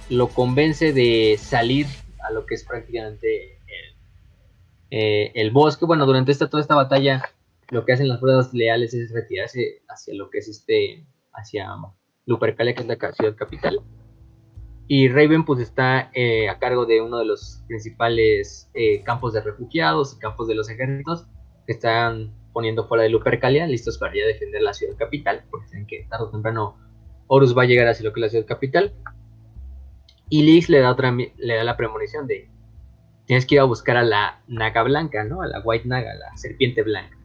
lo 0.08 0.28
convence 0.28 0.92
de 0.92 1.38
salir 1.38 1.86
a 2.26 2.32
lo 2.32 2.46
que 2.46 2.54
es 2.54 2.64
prácticamente 2.64 3.56
el, 3.56 3.94
eh, 4.90 5.32
el 5.34 5.50
bosque. 5.50 5.84
Bueno, 5.84 6.06
durante 6.06 6.32
esta, 6.32 6.48
toda 6.48 6.60
esta 6.60 6.74
batalla, 6.74 7.22
lo 7.70 7.84
que 7.84 7.92
hacen 7.92 8.08
las 8.08 8.20
fuerzas 8.20 8.52
leales 8.54 8.94
es 8.94 9.12
retirarse 9.12 9.82
hacia 9.88 10.14
lo 10.14 10.30
que 10.30 10.38
es 10.38 10.48
este, 10.48 11.06
hacia 11.32 11.68
Lupercalia, 12.26 12.74
que 12.74 12.82
es 12.82 12.88
la 12.88 13.12
ciudad 13.12 13.36
capital. 13.36 13.80
Y 14.86 15.08
Raven 15.08 15.44
pues 15.44 15.60
está 15.60 16.10
eh, 16.12 16.48
a 16.48 16.58
cargo 16.58 16.84
de 16.84 17.00
uno 17.00 17.18
de 17.18 17.24
los 17.24 17.62
principales 17.66 18.70
eh, 18.74 19.02
campos 19.02 19.32
de 19.32 19.40
refugiados 19.40 20.14
y 20.14 20.18
campos 20.18 20.46
de 20.46 20.54
los 20.54 20.68
ejércitos 20.68 21.26
que 21.66 21.72
están 21.72 22.34
poniendo 22.52 22.86
fuera 22.86 23.02
de 23.02 23.08
Lupercalia, 23.08 23.66
listos 23.66 23.98
para 23.98 24.14
ya 24.14 24.26
defender 24.26 24.60
la 24.62 24.74
ciudad 24.74 24.96
capital, 24.96 25.44
porque 25.50 25.68
saben 25.68 25.86
que 25.86 26.06
tarde 26.08 26.26
o 26.26 26.30
temprano 26.30 26.76
Horus 27.26 27.56
va 27.56 27.62
a 27.62 27.66
llegar 27.66 27.88
hacia 27.88 28.04
lo 28.04 28.12
que 28.12 28.20
es 28.20 28.22
la 28.22 28.28
ciudad 28.28 28.46
capital. 28.46 28.92
Y 30.28 30.42
Lix 30.42 30.68
le 30.68 30.80
da, 30.80 30.90
otra, 30.90 31.12
le 31.12 31.54
da 31.54 31.64
la 31.64 31.76
premonición 31.76 32.26
de 32.26 32.48
tienes 33.26 33.46
que 33.46 33.56
ir 33.56 33.60
a 33.60 33.64
buscar 33.64 33.96
a 33.96 34.02
la 34.02 34.40
Naga 34.48 34.82
Blanca, 34.82 35.24
¿no? 35.24 35.42
A 35.42 35.46
la 35.46 35.60
White 35.60 35.88
Naga, 35.88 36.14
la 36.14 36.36
serpiente 36.36 36.82
blanca, 36.82 37.16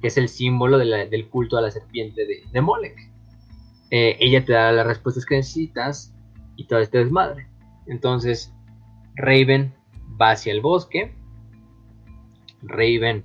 que 0.00 0.08
es 0.08 0.16
el 0.16 0.28
símbolo 0.28 0.78
del 0.78 1.28
culto 1.28 1.56
a 1.56 1.62
la 1.62 1.70
serpiente 1.70 2.26
de, 2.26 2.42
de 2.50 2.60
Molech. 2.60 3.10
Eh, 3.90 4.16
ella 4.20 4.44
te 4.44 4.52
da 4.52 4.72
las 4.72 4.86
respuestas 4.86 5.26
que 5.26 5.36
necesitas 5.36 6.14
y 6.56 6.66
todo 6.66 6.78
este 6.78 6.98
desmadre. 6.98 7.46
Entonces, 7.86 8.52
Raven 9.16 9.74
va 10.20 10.30
hacia 10.30 10.52
el 10.52 10.60
bosque. 10.60 11.12
Raven 12.62 13.24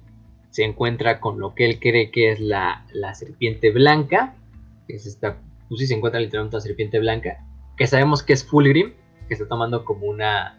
se 0.49 0.65
encuentra 0.65 1.19
con 1.19 1.39
lo 1.39 1.53
que 1.55 1.65
él 1.65 1.79
cree 1.79 2.11
que 2.11 2.31
es 2.31 2.39
la, 2.39 2.85
la 2.91 3.13
serpiente 3.15 3.71
blanca. 3.71 4.35
Que 4.87 4.95
es 4.95 5.05
esta, 5.05 5.37
pues 5.69 5.87
se 5.87 5.93
encuentra 5.93 6.19
literalmente 6.19 6.57
una 6.57 6.61
serpiente 6.61 6.99
blanca. 6.99 7.45
Que 7.77 7.87
sabemos 7.87 8.23
que 8.23 8.33
es 8.33 8.43
Fulgrim, 8.43 8.93
que 9.27 9.33
está 9.33 9.47
tomando 9.47 9.85
como 9.85 10.07
una, 10.07 10.57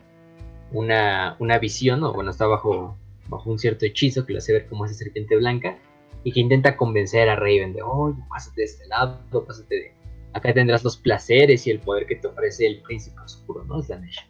una, 0.73 1.37
una 1.39 1.59
visión, 1.59 2.03
o 2.05 2.13
bueno, 2.13 2.31
está 2.31 2.47
bajo, 2.47 2.97
bajo 3.29 3.51
un 3.51 3.59
cierto 3.59 3.87
hechizo 3.87 4.27
que 4.27 4.33
le 4.33 4.39
hace 4.39 4.53
ver 4.53 4.67
como 4.67 4.85
esa 4.85 4.95
serpiente 4.95 5.37
blanca. 5.37 5.79
y 6.25 6.33
que 6.33 6.41
intenta 6.41 6.77
convencer 6.77 7.29
a 7.29 7.37
Raven 7.37 7.73
de, 7.73 7.83
oye, 7.83 8.17
pásate 8.29 8.61
de 8.61 8.65
este 8.65 8.87
lado, 8.89 9.21
pásate 9.47 9.75
de, 9.75 9.93
acá 10.33 10.53
tendrás 10.53 10.85
los 10.85 10.97
placeres 10.97 11.67
y 11.67 11.71
el 11.71 11.79
poder 11.81 12.07
que 12.07 12.17
te 12.17 12.27
ofrece 12.27 12.67
el 12.67 12.81
príncipe 12.83 13.21
oscuro, 13.21 13.65
¿no? 13.65 13.81
Slanesh. 13.81 14.27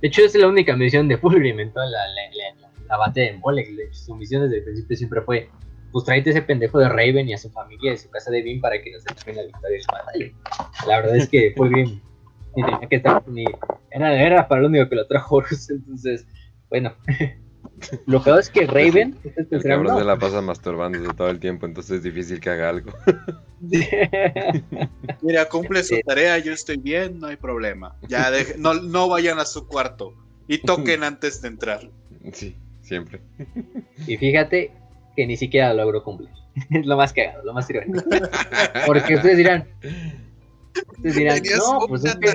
De 0.00 0.08
hecho, 0.08 0.22
es 0.22 0.34
la 0.34 0.48
única 0.48 0.76
misión 0.76 1.08
de 1.08 1.16
Fulgrim 1.16 1.58
en 1.60 1.72
toda 1.72 1.86
la, 1.86 1.98
la, 1.98 2.60
la, 2.60 2.70
la 2.86 2.96
batalla 2.96 3.32
de 3.32 3.84
hecho, 3.84 3.94
su 3.94 4.14
misión 4.16 4.42
desde 4.42 4.58
el 4.58 4.64
principio 4.64 4.96
siempre 4.96 5.20
fue, 5.22 5.48
pues 5.92 6.04
tráete 6.04 6.30
ese 6.30 6.42
pendejo 6.42 6.78
de 6.78 6.88
Raven 6.88 7.28
y 7.28 7.34
a 7.34 7.38
su 7.38 7.50
familia 7.50 7.92
de 7.92 7.96
su 7.96 8.10
casa 8.10 8.30
de 8.30 8.42
Bean 8.42 8.60
para 8.60 8.80
que 8.80 8.92
nos 8.92 9.06
entreguen 9.06 9.36
la 9.36 9.42
victoria 9.44 9.78
de 9.78 9.84
la 9.92 10.04
batalla. 10.04 10.86
La 10.86 10.96
verdad 11.00 11.16
es 11.16 11.28
que 11.28 11.52
Fulgrim 11.56 12.00
ni 12.56 12.62
tenía 12.62 12.88
que 12.88 12.96
estar, 12.96 13.26
ni 13.28 13.44
era, 13.90 14.22
era 14.22 14.48
para 14.48 14.62
lo 14.62 14.68
único 14.68 14.88
que 14.88 14.96
lo 14.96 15.06
trajo 15.06 15.36
Horus, 15.36 15.70
entonces, 15.70 16.26
bueno. 16.68 16.94
Lo 18.06 18.22
peor 18.22 18.40
es 18.40 18.50
que 18.50 18.66
Raven, 18.66 19.18
ustedes 19.24 19.46
El 19.50 19.62
cabrón 19.62 19.94
no, 19.94 19.98
se 19.98 20.04
la 20.04 20.18
pasa 20.18 20.42
masturbándose 20.42 21.14
todo 21.14 21.30
el 21.30 21.40
tiempo, 21.40 21.64
entonces 21.64 21.98
es 21.98 22.02
difícil 22.02 22.38
que 22.38 22.50
haga 22.50 22.68
algo. 22.68 22.92
Mira, 25.22 25.46
cumple 25.48 25.82
su 25.82 25.98
tarea, 26.06 26.38
yo 26.38 26.52
estoy 26.52 26.76
bien, 26.76 27.18
no 27.18 27.28
hay 27.28 27.36
problema. 27.36 27.96
Ya, 28.08 28.30
deje- 28.30 28.56
no, 28.58 28.74
no 28.74 29.08
vayan 29.08 29.38
a 29.38 29.44
su 29.44 29.66
cuarto 29.66 30.14
y 30.46 30.58
toquen 30.58 31.04
antes 31.04 31.40
de 31.42 31.48
entrar. 31.48 31.90
Sí, 32.32 32.56
siempre. 32.82 33.20
Y 34.06 34.16
fíjate 34.16 34.72
que 35.16 35.26
ni 35.26 35.36
siquiera 35.36 35.72
lo 35.72 35.84
logró 35.84 36.04
cumplir. 36.04 36.30
Es 36.70 36.84
lo 36.84 36.96
más 36.96 37.12
cagado, 37.12 37.44
lo 37.44 37.54
más 37.54 37.68
irónico. 37.70 38.02
Porque 38.86 39.14
ustedes 39.14 39.36
dirán, 39.36 39.68
ustedes 40.96 41.16
dirán, 41.16 41.38
no, 41.58 41.86
pues 41.86 42.04
es 42.04 42.16
que... 42.16 42.32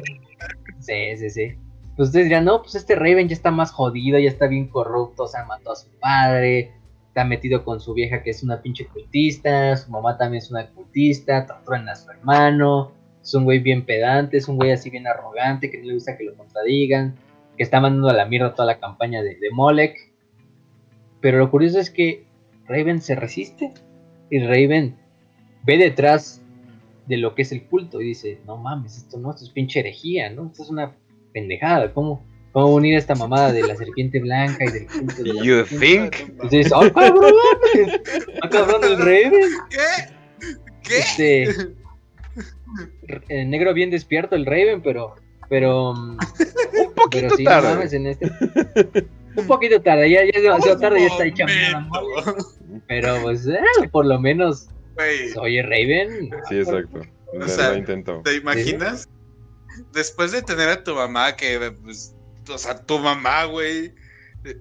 Sí, 0.79 1.17
sí, 1.17 1.29
sí. 1.29 1.55
Pues 1.95 2.09
ustedes 2.09 2.25
dirán, 2.27 2.45
no, 2.45 2.61
pues 2.61 2.75
este 2.75 2.95
Raven 2.95 3.27
ya 3.29 3.35
está 3.35 3.51
más 3.51 3.71
jodido, 3.71 4.19
ya 4.19 4.29
está 4.29 4.47
bien 4.47 4.67
corrupto, 4.67 5.23
o 5.23 5.27
sea, 5.27 5.45
mató 5.45 5.71
a 5.71 5.75
su 5.75 5.87
padre, 5.99 6.73
está 7.07 7.23
metido 7.23 7.63
con 7.63 7.79
su 7.79 7.93
vieja 7.93 8.21
que 8.21 8.31
es 8.31 8.43
una 8.43 8.61
pinche 8.61 8.85
cultista, 8.87 9.77
su 9.77 9.89
mamá 9.89 10.17
también 10.17 10.43
es 10.43 10.51
una 10.51 10.69
cultista, 10.71 11.45
torturan 11.45 11.87
a 11.87 11.95
su 11.95 12.11
hermano, 12.11 12.91
es 13.21 13.33
un 13.33 13.45
güey 13.45 13.59
bien 13.59 13.85
pedante, 13.85 14.37
es 14.37 14.47
un 14.49 14.57
güey 14.57 14.71
así 14.71 14.89
bien 14.89 15.07
arrogante, 15.07 15.71
que 15.71 15.77
no 15.77 15.85
le 15.85 15.93
gusta 15.93 16.17
que 16.17 16.25
lo 16.25 16.35
contradigan, 16.35 17.15
que 17.55 17.63
está 17.63 17.79
mandando 17.79 18.09
a 18.09 18.13
la 18.13 18.25
mierda 18.25 18.53
toda 18.53 18.65
la 18.65 18.79
campaña 18.79 19.23
de, 19.23 19.35
de 19.35 19.49
Molek. 19.51 20.11
Pero 21.21 21.39
lo 21.39 21.49
curioso 21.49 21.79
es 21.79 21.89
que 21.89 22.25
Raven 22.67 23.01
se 23.01 23.15
resiste 23.15 23.71
y 24.29 24.39
Raven 24.39 24.97
ve 25.63 25.77
detrás 25.77 26.41
de 27.07 27.17
lo 27.17 27.35
que 27.35 27.43
es 27.43 27.51
el 27.51 27.65
culto 27.65 28.01
y 28.01 28.07
dice, 28.07 28.39
no 28.45 28.57
mames, 28.57 28.97
esto 28.97 29.17
no, 29.17 29.31
esto 29.31 29.43
es 29.43 29.51
pinche 29.51 29.79
herejía, 29.79 30.29
¿no? 30.29 30.47
Esto 30.47 30.63
es 30.63 30.69
una 30.69 30.95
pendejada, 31.33 31.93
¿cómo, 31.93 32.25
cómo 32.51 32.73
unir 32.73 32.95
esta 32.95 33.15
mamada 33.15 33.51
de 33.51 33.67
la 33.67 33.75
serpiente 33.75 34.19
blanca 34.19 34.65
y 34.65 34.71
del 34.71 34.87
culto 34.87 35.23
de 35.23 35.33
la 35.33 35.43
You 35.43 35.65
serpiente?" 35.65 36.17
think? 36.17 36.29
Entonces, 36.31 36.71
¡oh, 36.73 36.91
cabrón! 36.93 37.33
¡Ah, 38.41 38.49
cabrón, 38.49 38.81
el 38.83 38.97
Raven! 38.97 39.49
¿Qué? 39.69 40.47
¿Qué? 40.83 40.97
Este, 40.99 41.43
el 43.29 43.49
negro 43.49 43.73
bien 43.73 43.89
despierto 43.89 44.35
el 44.35 44.45
Raven, 44.45 44.81
pero 44.81 45.15
pero 45.49 45.93
mm, 45.93 46.17
Un 46.17 46.93
poquito 46.95 47.09
pero 47.11 47.29
sí, 47.35 47.43
no 47.43 47.49
tarde. 47.51 47.69
mames, 47.69 47.93
en 47.93 48.07
este 48.07 48.31
un 49.35 49.47
poquito 49.47 49.81
tarde, 49.81 50.09
ya, 50.09 50.23
ya 50.23 50.31
es 50.33 50.43
demasiado 50.43 50.79
tarde, 50.79 50.99
ya 51.01 51.07
está. 51.07 51.45
Momento. 51.83 52.55
pero 52.87 53.21
pues 53.21 53.45
eh, 53.47 53.59
por 53.91 54.05
lo 54.05 54.19
menos 54.19 54.69
Güey, 54.95 55.33
oye 55.37 55.61
Raven, 55.61 56.29
Sí, 56.47 56.57
exacto. 56.57 57.01
Lo- 57.33 57.47
sea, 57.47 57.69
lo 57.71 57.77
intentó. 57.77 58.21
¿te 58.23 58.35
imaginas? 58.35 59.09
Después 59.91 60.31
de 60.31 60.41
tener 60.41 60.69
a 60.69 60.83
tu 60.83 60.95
mamá, 60.95 61.35
que, 61.35 61.71
pues, 61.83 62.15
o 62.49 62.57
sea, 62.57 62.85
tu 62.85 62.99
mamá, 62.99 63.43
güey, 63.45 63.93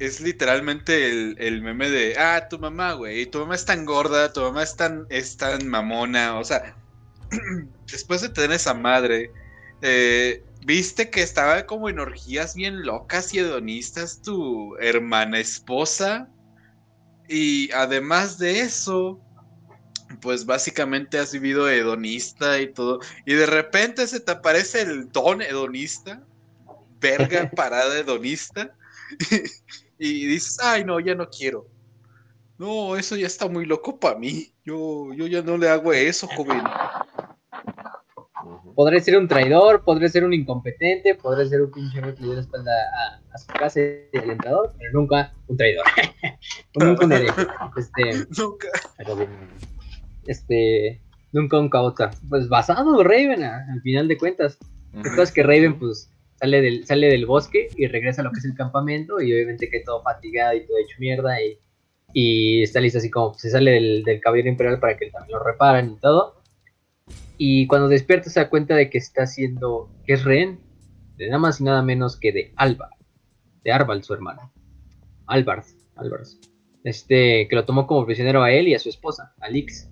es 0.00 0.20
literalmente 0.20 1.08
el, 1.10 1.36
el 1.38 1.62
meme 1.62 1.88
de, 1.90 2.16
ah, 2.18 2.46
tu 2.48 2.58
mamá, 2.58 2.94
güey, 2.94 3.26
tu 3.26 3.38
mamá 3.40 3.54
es 3.54 3.64
tan 3.64 3.84
gorda, 3.84 4.32
tu 4.32 4.40
mamá 4.40 4.62
es 4.62 4.76
tan, 4.76 5.06
es 5.10 5.36
tan 5.36 5.68
mamona, 5.68 6.38
o 6.38 6.44
sea, 6.44 6.76
después 7.90 8.22
de 8.22 8.30
tener 8.30 8.52
esa 8.52 8.74
madre, 8.74 9.30
eh, 9.82 10.42
viste 10.66 11.10
que 11.10 11.22
estaba 11.22 11.66
como 11.66 11.88
en 11.88 12.00
orgías 12.00 12.54
bien 12.54 12.82
locas 12.82 13.32
y 13.34 13.38
hedonistas 13.38 14.22
tu 14.22 14.76
hermana 14.78 15.38
esposa, 15.38 16.28
y 17.28 17.70
además 17.72 18.38
de 18.38 18.60
eso, 18.60 19.20
pues 20.20 20.46
básicamente 20.46 21.18
has 21.18 21.32
vivido 21.32 21.68
hedonista 21.68 22.60
y 22.60 22.72
todo, 22.72 23.00
y 23.26 23.34
de 23.34 23.46
repente 23.46 24.06
se 24.06 24.20
te 24.20 24.32
aparece 24.32 24.82
el 24.82 25.10
don 25.10 25.42
hedonista, 25.42 26.22
verga 27.00 27.50
parada 27.56 27.98
hedonista, 27.98 28.74
y 29.98 30.26
dices, 30.26 30.58
ay 30.62 30.84
no, 30.84 31.00
ya 31.00 31.14
no 31.14 31.28
quiero. 31.28 31.66
No, 32.56 32.96
eso 32.96 33.16
ya 33.16 33.26
está 33.26 33.48
muy 33.48 33.66
loco 33.66 33.98
para 33.98 34.16
mí. 34.16 34.52
Yo, 34.64 35.12
yo 35.14 35.26
ya 35.26 35.42
no 35.42 35.56
le 35.56 35.68
hago 35.68 35.92
eso, 35.92 36.28
joven. 36.28 36.62
Podré 38.74 39.00
ser 39.00 39.18
un 39.18 39.26
traidor, 39.26 39.84
podré 39.84 40.08
ser 40.08 40.24
un 40.24 40.32
incompetente, 40.32 41.14
podré 41.14 41.48
ser 41.48 41.62
un 41.62 41.70
pinche 41.70 42.00
que 42.00 42.06
le 42.06 42.12
dio 42.12 42.34
la 42.34 42.40
espalda 42.40 42.72
a, 42.72 43.20
a 43.34 43.38
su 43.38 43.46
casa 43.48 43.80
y 43.80 44.16
al 44.16 44.30
entrador, 44.30 44.72
pero 44.78 44.92
nunca 44.92 45.32
un 45.48 45.56
traidor. 45.56 45.84
nunca 46.74 47.06
un 47.06 47.12
hereje. 47.12 47.46
Este, 47.76 48.26
Nunca. 48.40 48.68
pero 48.96 49.16
bien, 49.16 49.30
este, 50.26 51.00
nunca 51.32 51.58
un 51.58 51.68
caota. 51.68 52.10
Pues 52.28 52.48
basado 52.48 53.02
Raven, 53.02 53.42
a- 53.42 53.66
al 53.72 53.80
final 53.82 54.08
de 54.08 54.16
cuentas. 54.18 54.58
La 54.92 55.02
cosa 55.02 55.22
es 55.24 55.32
que 55.32 55.42
Raven, 55.42 55.78
pues, 55.78 56.10
sale 56.36 56.60
del, 56.60 56.86
sale 56.86 57.08
del 57.08 57.26
bosque 57.26 57.68
y 57.76 57.86
regresa 57.86 58.20
a 58.22 58.24
lo 58.24 58.30
que 58.32 58.38
es 58.38 58.44
el 58.44 58.54
campamento 58.54 59.20
y 59.20 59.32
obviamente 59.32 59.68
que 59.68 59.80
todo 59.80 60.02
fatigado 60.02 60.54
y 60.56 60.66
todo 60.66 60.76
hecho 60.78 60.96
mierda 60.98 61.40
y, 61.42 61.58
y 62.12 62.62
está 62.62 62.80
listo 62.80 62.98
así 62.98 63.10
como 63.10 63.34
se 63.34 63.50
sale 63.50 63.72
del, 63.72 64.02
del 64.04 64.20
caballero 64.20 64.48
imperial 64.48 64.78
para 64.80 64.96
que 64.96 65.10
también 65.10 65.36
lo 65.38 65.42
reparen 65.44 65.92
y 65.92 65.96
todo. 66.00 66.40
Y 67.38 67.66
cuando 67.66 67.88
despierta 67.88 68.30
se 68.30 68.38
da 68.40 68.48
cuenta 68.48 68.76
de 68.76 68.88
que 68.90 68.98
está 68.98 69.22
haciendo, 69.24 69.90
que 70.06 70.12
es 70.12 70.24
rehén 70.24 70.60
de 71.16 71.26
nada 71.26 71.38
más 71.38 71.60
y 71.60 71.64
nada 71.64 71.82
menos 71.82 72.16
que 72.16 72.30
de 72.32 72.52
Alba, 72.56 72.90
de 73.64 73.72
Arbal, 73.72 74.04
su 74.04 74.14
hermano. 74.14 74.52
Albard, 75.26 75.64
Albard. 75.96 76.26
Este, 76.84 77.48
que 77.48 77.56
lo 77.56 77.64
tomó 77.64 77.86
como 77.86 78.04
prisionero 78.06 78.42
a 78.42 78.52
él 78.52 78.68
y 78.68 78.74
a 78.74 78.78
su 78.78 78.88
esposa, 78.90 79.34
Alix. 79.40 79.88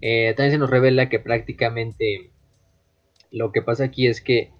Eh, 0.00 0.34
también 0.36 0.52
se 0.52 0.58
nos 0.58 0.70
revela 0.70 1.08
que 1.08 1.18
prácticamente 1.18 2.30
lo 3.30 3.52
que 3.52 3.62
pasa 3.62 3.84
aquí 3.84 4.06
es 4.06 4.20
que 4.20 4.50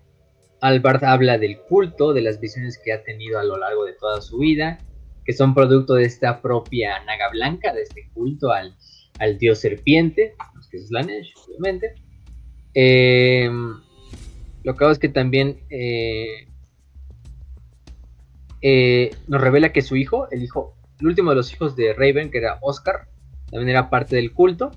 Albert 0.61 1.03
habla 1.05 1.39
del 1.39 1.59
culto, 1.59 2.13
de 2.13 2.21
las 2.21 2.41
visiones 2.41 2.79
que 2.79 2.93
ha 2.93 3.03
tenido 3.03 3.39
a 3.39 3.45
lo 3.45 3.57
largo 3.57 3.85
de 3.85 3.95
toda 3.95 4.21
su 4.21 4.39
vida, 4.39 4.79
que 5.25 5.33
son 5.33 5.55
producto 5.55 5.95
de 5.95 6.05
esta 6.05 6.43
propia 6.43 7.03
naga 7.05 7.31
blanca, 7.31 7.73
de 7.73 7.83
este 7.83 8.11
culto 8.13 8.53
al, 8.53 8.77
al 9.19 9.39
dios 9.39 9.59
serpiente, 9.59 10.35
que 10.71 10.77
es 10.77 10.89
Slanesh, 10.89 11.35
obviamente. 11.47 11.95
Eh, 12.75 13.51
lo 14.63 14.77
que 14.77 14.85
hago 14.85 14.93
es 14.93 14.99
que 14.99 15.09
también 15.09 15.61
eh, 15.71 16.47
eh, 18.63 19.11
nos 19.27 19.41
revela 19.41 19.73
que 19.73 19.83
su 19.83 19.97
hijo, 19.97 20.29
el 20.31 20.43
hijo, 20.43 20.77
el 21.01 21.07
último 21.07 21.31
de 21.31 21.37
los 21.37 21.53
hijos 21.53 21.77
de 21.77 21.93
Raven, 21.95 22.31
que 22.31 22.39
era 22.39 22.59
Oscar, 22.61 23.09
también 23.51 23.71
era 23.71 23.91
parte 23.91 24.17
del 24.17 24.33
culto, 24.33 24.71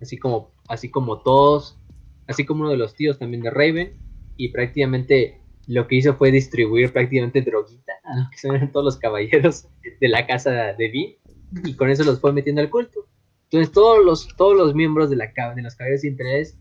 así 0.00 0.18
como, 0.18 0.52
así 0.68 0.90
como 0.90 1.20
todos, 1.20 1.78
así 2.26 2.44
como 2.44 2.62
uno 2.62 2.70
de 2.70 2.76
los 2.76 2.94
tíos 2.94 3.18
también 3.18 3.42
de 3.42 3.50
Raven, 3.50 3.98
y 4.36 4.48
prácticamente 4.48 5.40
lo 5.66 5.86
que 5.86 5.96
hizo 5.96 6.14
fue 6.14 6.30
distribuir 6.30 6.92
prácticamente 6.92 7.42
droguita 7.42 7.92
a 8.04 8.16
lo 8.16 8.30
que 8.30 8.38
son 8.38 8.72
todos 8.72 8.84
los 8.84 8.96
caballeros 8.96 9.66
de 10.00 10.08
la 10.08 10.26
casa 10.26 10.50
de 10.50 10.88
Vi, 10.88 11.18
y 11.64 11.74
con 11.74 11.90
eso 11.90 12.04
los 12.04 12.20
fue 12.20 12.32
metiendo 12.32 12.60
al 12.60 12.70
culto. 12.70 13.06
Entonces 13.44 13.72
todos 13.72 14.04
los, 14.04 14.28
todos 14.36 14.56
los 14.56 14.74
miembros 14.74 15.08
de, 15.08 15.16
la, 15.16 15.32
de 15.54 15.62
los 15.62 15.74
caballeros 15.74 16.04
imperiales 16.04 16.58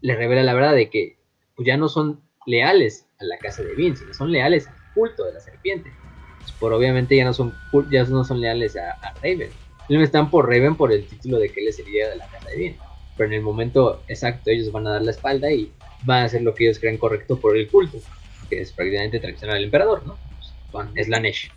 les 0.00 0.16
revela 0.16 0.42
la 0.42 0.54
verdad 0.54 0.74
de 0.74 0.90
que 0.90 1.18
pues, 1.54 1.66
ya 1.66 1.76
no 1.76 1.88
son 1.88 2.20
leales 2.46 3.06
a 3.20 3.24
la 3.24 3.38
casa 3.38 3.62
de 3.62 3.74
Vin, 3.74 3.96
sino 3.96 4.12
son 4.12 4.32
leales 4.32 4.66
al 4.66 4.74
culto 4.94 5.24
de 5.24 5.34
la 5.34 5.40
serpiente. 5.40 5.92
Pues, 6.40 6.52
por 6.52 6.72
obviamente 6.72 7.16
ya 7.16 7.24
no 7.24 7.32
son 7.32 7.54
ya 7.90 8.04
no 8.04 8.24
son 8.24 8.40
leales 8.40 8.76
a 8.76 9.14
Raven. 9.22 9.50
No 9.88 10.02
están 10.02 10.30
por 10.30 10.46
Raven 10.46 10.76
por 10.76 10.92
el 10.92 11.06
título 11.06 11.38
de 11.38 11.50
que 11.50 11.60
él 11.60 11.68
es 11.68 11.78
el 11.78 11.86
líder 11.86 12.10
de 12.10 12.16
la 12.16 12.28
casa 12.28 12.48
de 12.48 12.56
Vin. 12.56 12.76
Pero 13.16 13.28
en 13.28 13.34
el 13.34 13.42
momento 13.42 14.02
exacto 14.08 14.50
ellos 14.50 14.70
van 14.72 14.86
a 14.86 14.92
dar 14.92 15.02
la 15.02 15.10
espalda 15.10 15.50
y 15.50 15.72
van 16.04 16.22
a 16.22 16.24
hacer 16.24 16.42
lo 16.42 16.54
que 16.54 16.64
ellos 16.64 16.78
crean 16.78 16.98
correcto 16.98 17.38
por 17.38 17.56
el 17.56 17.68
culto, 17.68 17.98
que 18.50 18.60
es 18.60 18.72
prácticamente 18.72 19.20
traicionar 19.20 19.56
al 19.56 19.64
emperador, 19.64 20.06
¿no? 20.06 20.18
Pues, 20.38 20.52
con 20.70 20.92
Slanesh. 20.94 21.50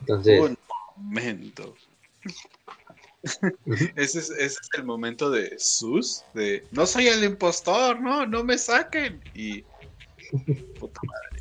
Entonces, 0.00 0.40
Un 0.40 0.56
momento. 0.96 1.74
Ese 3.96 4.18
es, 4.18 4.30
ese 4.30 4.38
es 4.38 4.68
el 4.76 4.84
momento 4.84 5.30
de 5.30 5.58
Sus, 5.58 6.24
de 6.34 6.64
no 6.72 6.86
soy 6.86 7.08
el 7.08 7.24
impostor, 7.24 8.00
no, 8.00 8.26
no 8.26 8.44
me 8.44 8.58
saquen. 8.58 9.22
Y 9.34 9.62
puta 10.78 11.00
madre. 11.02 11.33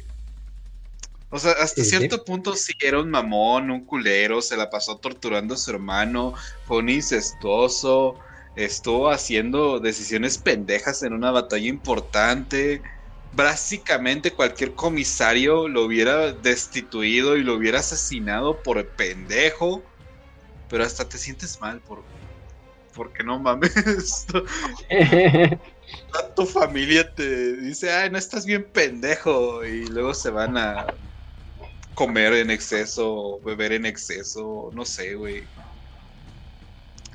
O 1.33 1.39
sea, 1.39 1.53
hasta 1.53 1.83
cierto 1.83 2.23
punto 2.23 2.55
sí 2.55 2.73
era 2.79 3.01
un 3.01 3.09
mamón, 3.09 3.71
un 3.71 3.85
culero, 3.85 4.39
se 4.39 4.55
la 4.55 4.69
pasó 4.69 4.99
torturando 4.99 5.55
a 5.55 5.57
su 5.57 5.71
hermano, 5.71 6.35
fue 6.67 6.77
un 6.77 6.89
incestuoso, 6.89 8.19
estuvo 8.55 9.09
haciendo 9.09 9.79
decisiones 9.79 10.37
pendejas 10.37 11.01
en 11.01 11.11
una 11.11 11.31
batalla 11.31 11.67
importante. 11.67 12.83
Básicamente 13.31 14.29
cualquier 14.29 14.75
comisario 14.75 15.67
lo 15.67 15.85
hubiera 15.85 16.33
destituido 16.33 17.35
y 17.35 17.41
lo 17.41 17.55
hubiera 17.55 17.79
asesinado 17.79 18.61
por 18.61 18.87
pendejo. 18.93 19.83
Pero 20.67 20.83
hasta 20.83 21.09
te 21.09 21.17
sientes 21.17 21.59
mal 21.59 21.81
por, 21.81 22.05
porque 22.93 23.23
no 23.23 23.39
mames. 23.39 23.73
tu 26.35 26.45
familia 26.45 27.11
te 27.15 27.55
dice, 27.57 27.91
ay, 27.91 28.11
no 28.11 28.19
estás 28.19 28.45
bien 28.45 28.71
pendejo. 28.71 29.65
Y 29.65 29.87
luego 29.87 30.13
se 30.13 30.29
van 30.29 30.57
a 30.57 30.85
comer 31.93 32.33
en 32.33 32.49
exceso, 32.49 33.39
beber 33.45 33.73
en 33.73 33.85
exceso, 33.85 34.71
no 34.73 34.85
sé, 34.85 35.15
güey. 35.15 35.43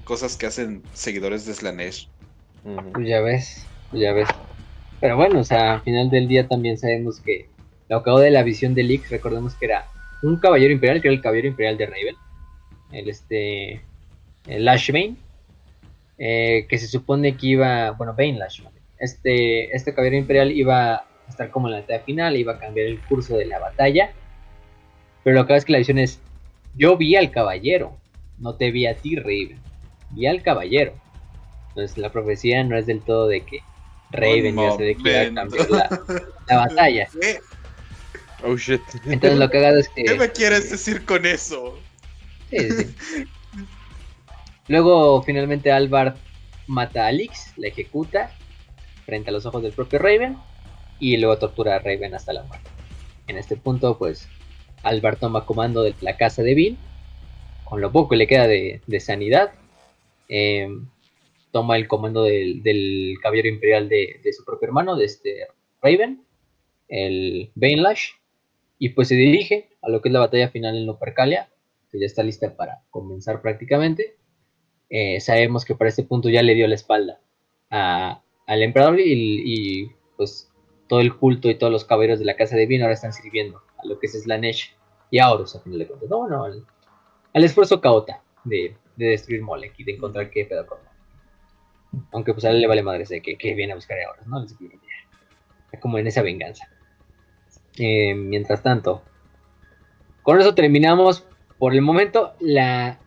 Cosas 0.05 0.37
que 0.37 0.47
hacen 0.47 0.83
seguidores 0.95 1.45
de 1.47 1.55
Slanesh. 1.55 2.09
Pues 2.93 3.09
ya 3.09 3.21
ves, 3.21 3.67
pues 3.91 4.03
ya 4.03 4.13
ves. 4.13 4.29
Pero 5.01 5.17
bueno, 5.17 5.41
o 5.41 5.45
sea, 5.45 5.75
al 5.75 5.83
final 5.83 6.11
del 6.11 6.29
día 6.29 6.49
también 6.49 6.79
sabemos 6.79 7.21
que 7.21 7.49
lo 7.89 7.99
acabo 7.99 8.21
de 8.21 8.31
la 8.31 8.43
visión 8.43 8.75
de 8.75 8.83
Leaks, 8.83 9.11
recordemos 9.11 9.55
que 9.55 9.67
era 9.67 9.87
un 10.23 10.39
caballero 10.39 10.73
imperial, 10.73 11.01
que 11.01 11.09
era 11.09 11.15
el 11.15 11.23
caballero 11.23 11.49
imperial 11.49 11.79
de 11.79 11.87
Raven, 11.87 12.17
el 12.93 13.09
este, 13.09 13.83
el 14.47 14.65
Lashbane, 14.65 15.17
eh, 16.19 16.67
que 16.69 16.79
se 16.79 16.89
supone 16.89 17.37
que 17.37 17.47
iba, 17.47 17.93
bueno, 17.93 18.15
Bane 18.17 18.39
Lashbane, 18.39 18.77
este, 18.99 19.75
este 19.75 19.95
caballero 19.95 20.17
imperial 20.17 20.51
iba 20.51 20.97
a 20.97 21.07
estar 21.29 21.51
como 21.51 21.69
en 21.69 21.75
la 21.75 21.81
etapa 21.81 22.05
final, 22.05 22.37
iba 22.37 22.55
a 22.55 22.59
cambiar 22.59 22.87
el 22.89 23.01
curso 23.01 23.37
de 23.37 23.47
la 23.47 23.59
batalla, 23.59 24.13
pero 25.25 25.37
lo 25.37 25.45
que 25.45 25.49
pasa 25.49 25.59
es 25.59 25.65
que 25.65 25.73
la 25.73 25.79
visión 25.79 25.99
es, 25.99 26.21
yo 26.77 26.97
vi 26.97 27.17
al 27.17 27.31
caballero, 27.31 27.99
no 28.39 28.55
te 28.55 28.71
vi 28.71 28.87
a 28.87 28.97
ti, 28.97 29.17
Raven, 29.17 29.59
vi 30.11 30.27
al 30.27 30.43
caballero. 30.43 30.95
Entonces 31.71 31.99
la 31.99 32.11
profecía 32.11 32.63
no 32.65 32.77
es 32.77 32.87
del 32.87 33.01
todo 33.03 33.29
de 33.29 33.43
que 33.43 33.61
Raven 34.11 34.57
ya 34.57 34.77
se 34.77 34.83
de 34.83 34.95
que 34.97 35.11
iba 35.11 35.21
a 35.21 35.35
cambiar 35.35 35.71
la, 35.71 36.57
batalla. 36.57 37.09
Oh 38.45 38.57
shit. 38.57 38.81
Entonces 39.07 39.37
lo 39.37 39.51
cagado 39.51 39.79
es 39.79 39.89
que. 39.89 40.05
¿Qué 40.05 40.15
me 40.15 40.31
quieres 40.31 40.71
decir 40.71 41.05
con 41.05 41.27
eso? 41.27 41.77
Sí, 42.51 42.71
sí. 42.71 42.95
Luego 44.69 45.23
finalmente 45.23 45.73
Alvar 45.73 46.17
mata 46.69 47.05
a 47.05 47.09
Alix, 47.09 47.53
la 47.57 47.67
ejecuta 47.67 48.31
frente 49.07 49.31
a 49.31 49.33
los 49.33 49.45
ojos 49.47 49.63
del 49.63 49.73
propio 49.73 49.99
Raven 49.99 50.37
y 51.01 51.17
luego 51.17 51.39
tortura 51.39 51.77
a 51.77 51.79
Raven 51.81 52.15
hasta 52.15 52.33
la 52.33 52.45
muerte. 52.45 52.71
En 53.27 53.39
este 53.39 53.57
punto, 53.57 53.99
pues 53.99 54.29
Alvar 54.83 55.17
toma 55.17 55.47
comando 55.47 55.83
de 55.83 55.95
la 56.01 56.17
casa 56.17 56.43
de 56.43 56.55
Bill, 56.55 56.79
con 57.65 57.81
lo 57.81 57.93
poco 57.93 58.11
que 58.11 58.17
le 58.17 58.27
queda 58.27 58.47
de, 58.47 59.01
sanidad. 59.01 59.53
Em, 60.29 60.89
toma 61.51 61.77
el 61.77 61.89
comando 61.89 62.25
del, 62.25 63.17
caballero 63.23 63.49
imperial 63.49 63.89
de, 63.89 64.21
su 64.33 64.45
propio 64.45 64.69
hermano, 64.69 64.97
de 64.97 65.05
este 65.05 65.47
Raven, 65.83 66.23
el 66.89 67.51
Bainlash, 67.55 68.11
y 68.79 68.91
pues 68.91 69.09
se 69.09 69.15
dirige 69.15 69.71
a 69.83 69.91
lo 69.91 70.01
que 70.01 70.09
es 70.09 70.13
la 70.13 70.21
batalla 70.21 70.51
final 70.51 70.77
en 70.77 70.87
Lopercalia, 70.87 71.49
que 71.91 71.99
ya 71.99 72.07
está 72.07 72.23
lista 72.23 72.57
para 72.57 72.83
comenzar 72.91 73.43
prácticamente. 73.43 74.17
Eh, 74.91 75.21
sabemos 75.21 75.65
que 75.65 75.75
para 75.75 75.89
este 75.89 76.05
punto 76.05 76.29
ya 76.29 76.43
le 76.43 76.55
dio 76.55 76.67
la 76.67 76.75
espalda 76.75 77.21
al 77.71 78.63
emperador 78.63 78.99
y, 78.99 79.91
pues 80.17 80.51
todo 80.89 81.01
el 81.01 81.15
culto 81.15 81.51
y 81.51 81.55
todos 81.55 81.71
los 81.71 81.85
caballeros 81.85 82.19
de 82.19 82.25
la 82.25 82.35
casa 82.35 82.57
de 82.57 82.65
Vino 82.65 82.85
ahora 82.85 82.95
están 82.95 83.13
sirviendo 83.13 83.63
a 83.79 83.87
lo 83.87 83.99
que 83.99 84.07
es 84.07 84.21
Slanesh 84.23 84.75
y 85.11 85.19
a 85.19 85.31
Horus 85.31 85.57
a 85.57 85.61
final 85.61 85.79
de 85.79 85.87
cuentas. 85.87 86.11
No, 86.11 86.29
no, 86.29 86.45
al, 86.45 87.45
esfuerzo 87.45 87.81
caota 87.81 88.23
de, 88.45 88.77
destruir 88.97 89.43
Molek 89.43 89.75
y 89.79 89.85
de 89.85 89.93
encontrar 89.93 90.31
qué 90.31 90.45
pedo 90.45 90.67
Aunque 92.13 92.33
pues 92.33 92.45
a 92.45 92.51
él 92.51 92.61
le 92.61 92.67
vale 92.67 92.83
madre 92.83 93.05
de 93.09 93.23
que, 93.23 93.55
viene 93.55 93.73
a 93.73 93.77
buscar 93.77 93.99
a 94.01 94.11
Horus, 94.11 94.27
¿no? 94.27 94.45
Como 95.81 95.99
en 95.99 96.07
esa 96.07 96.23
venganza. 96.23 96.69
Eh, 97.77 98.15
mientras 98.15 98.63
tanto, 98.63 99.03
con 100.23 100.41
eso 100.41 100.55
terminamos 100.55 101.25
por 101.59 101.75
el 101.75 101.83
momento 101.83 102.35
la, 102.41 102.99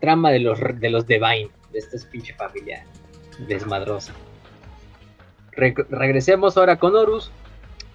trama 0.00 0.30
de 0.30 0.40
los, 0.40 0.58
de 0.80 0.90
los 0.90 1.06
Divine, 1.06 1.50
de 1.72 1.78
esta 1.78 1.96
pinche 2.10 2.34
familia 2.34 2.86
desmadrosa. 3.46 4.14
regresemos 5.56 6.56
ahora 6.56 6.78
con 6.78 6.94
Horus. 6.94 7.30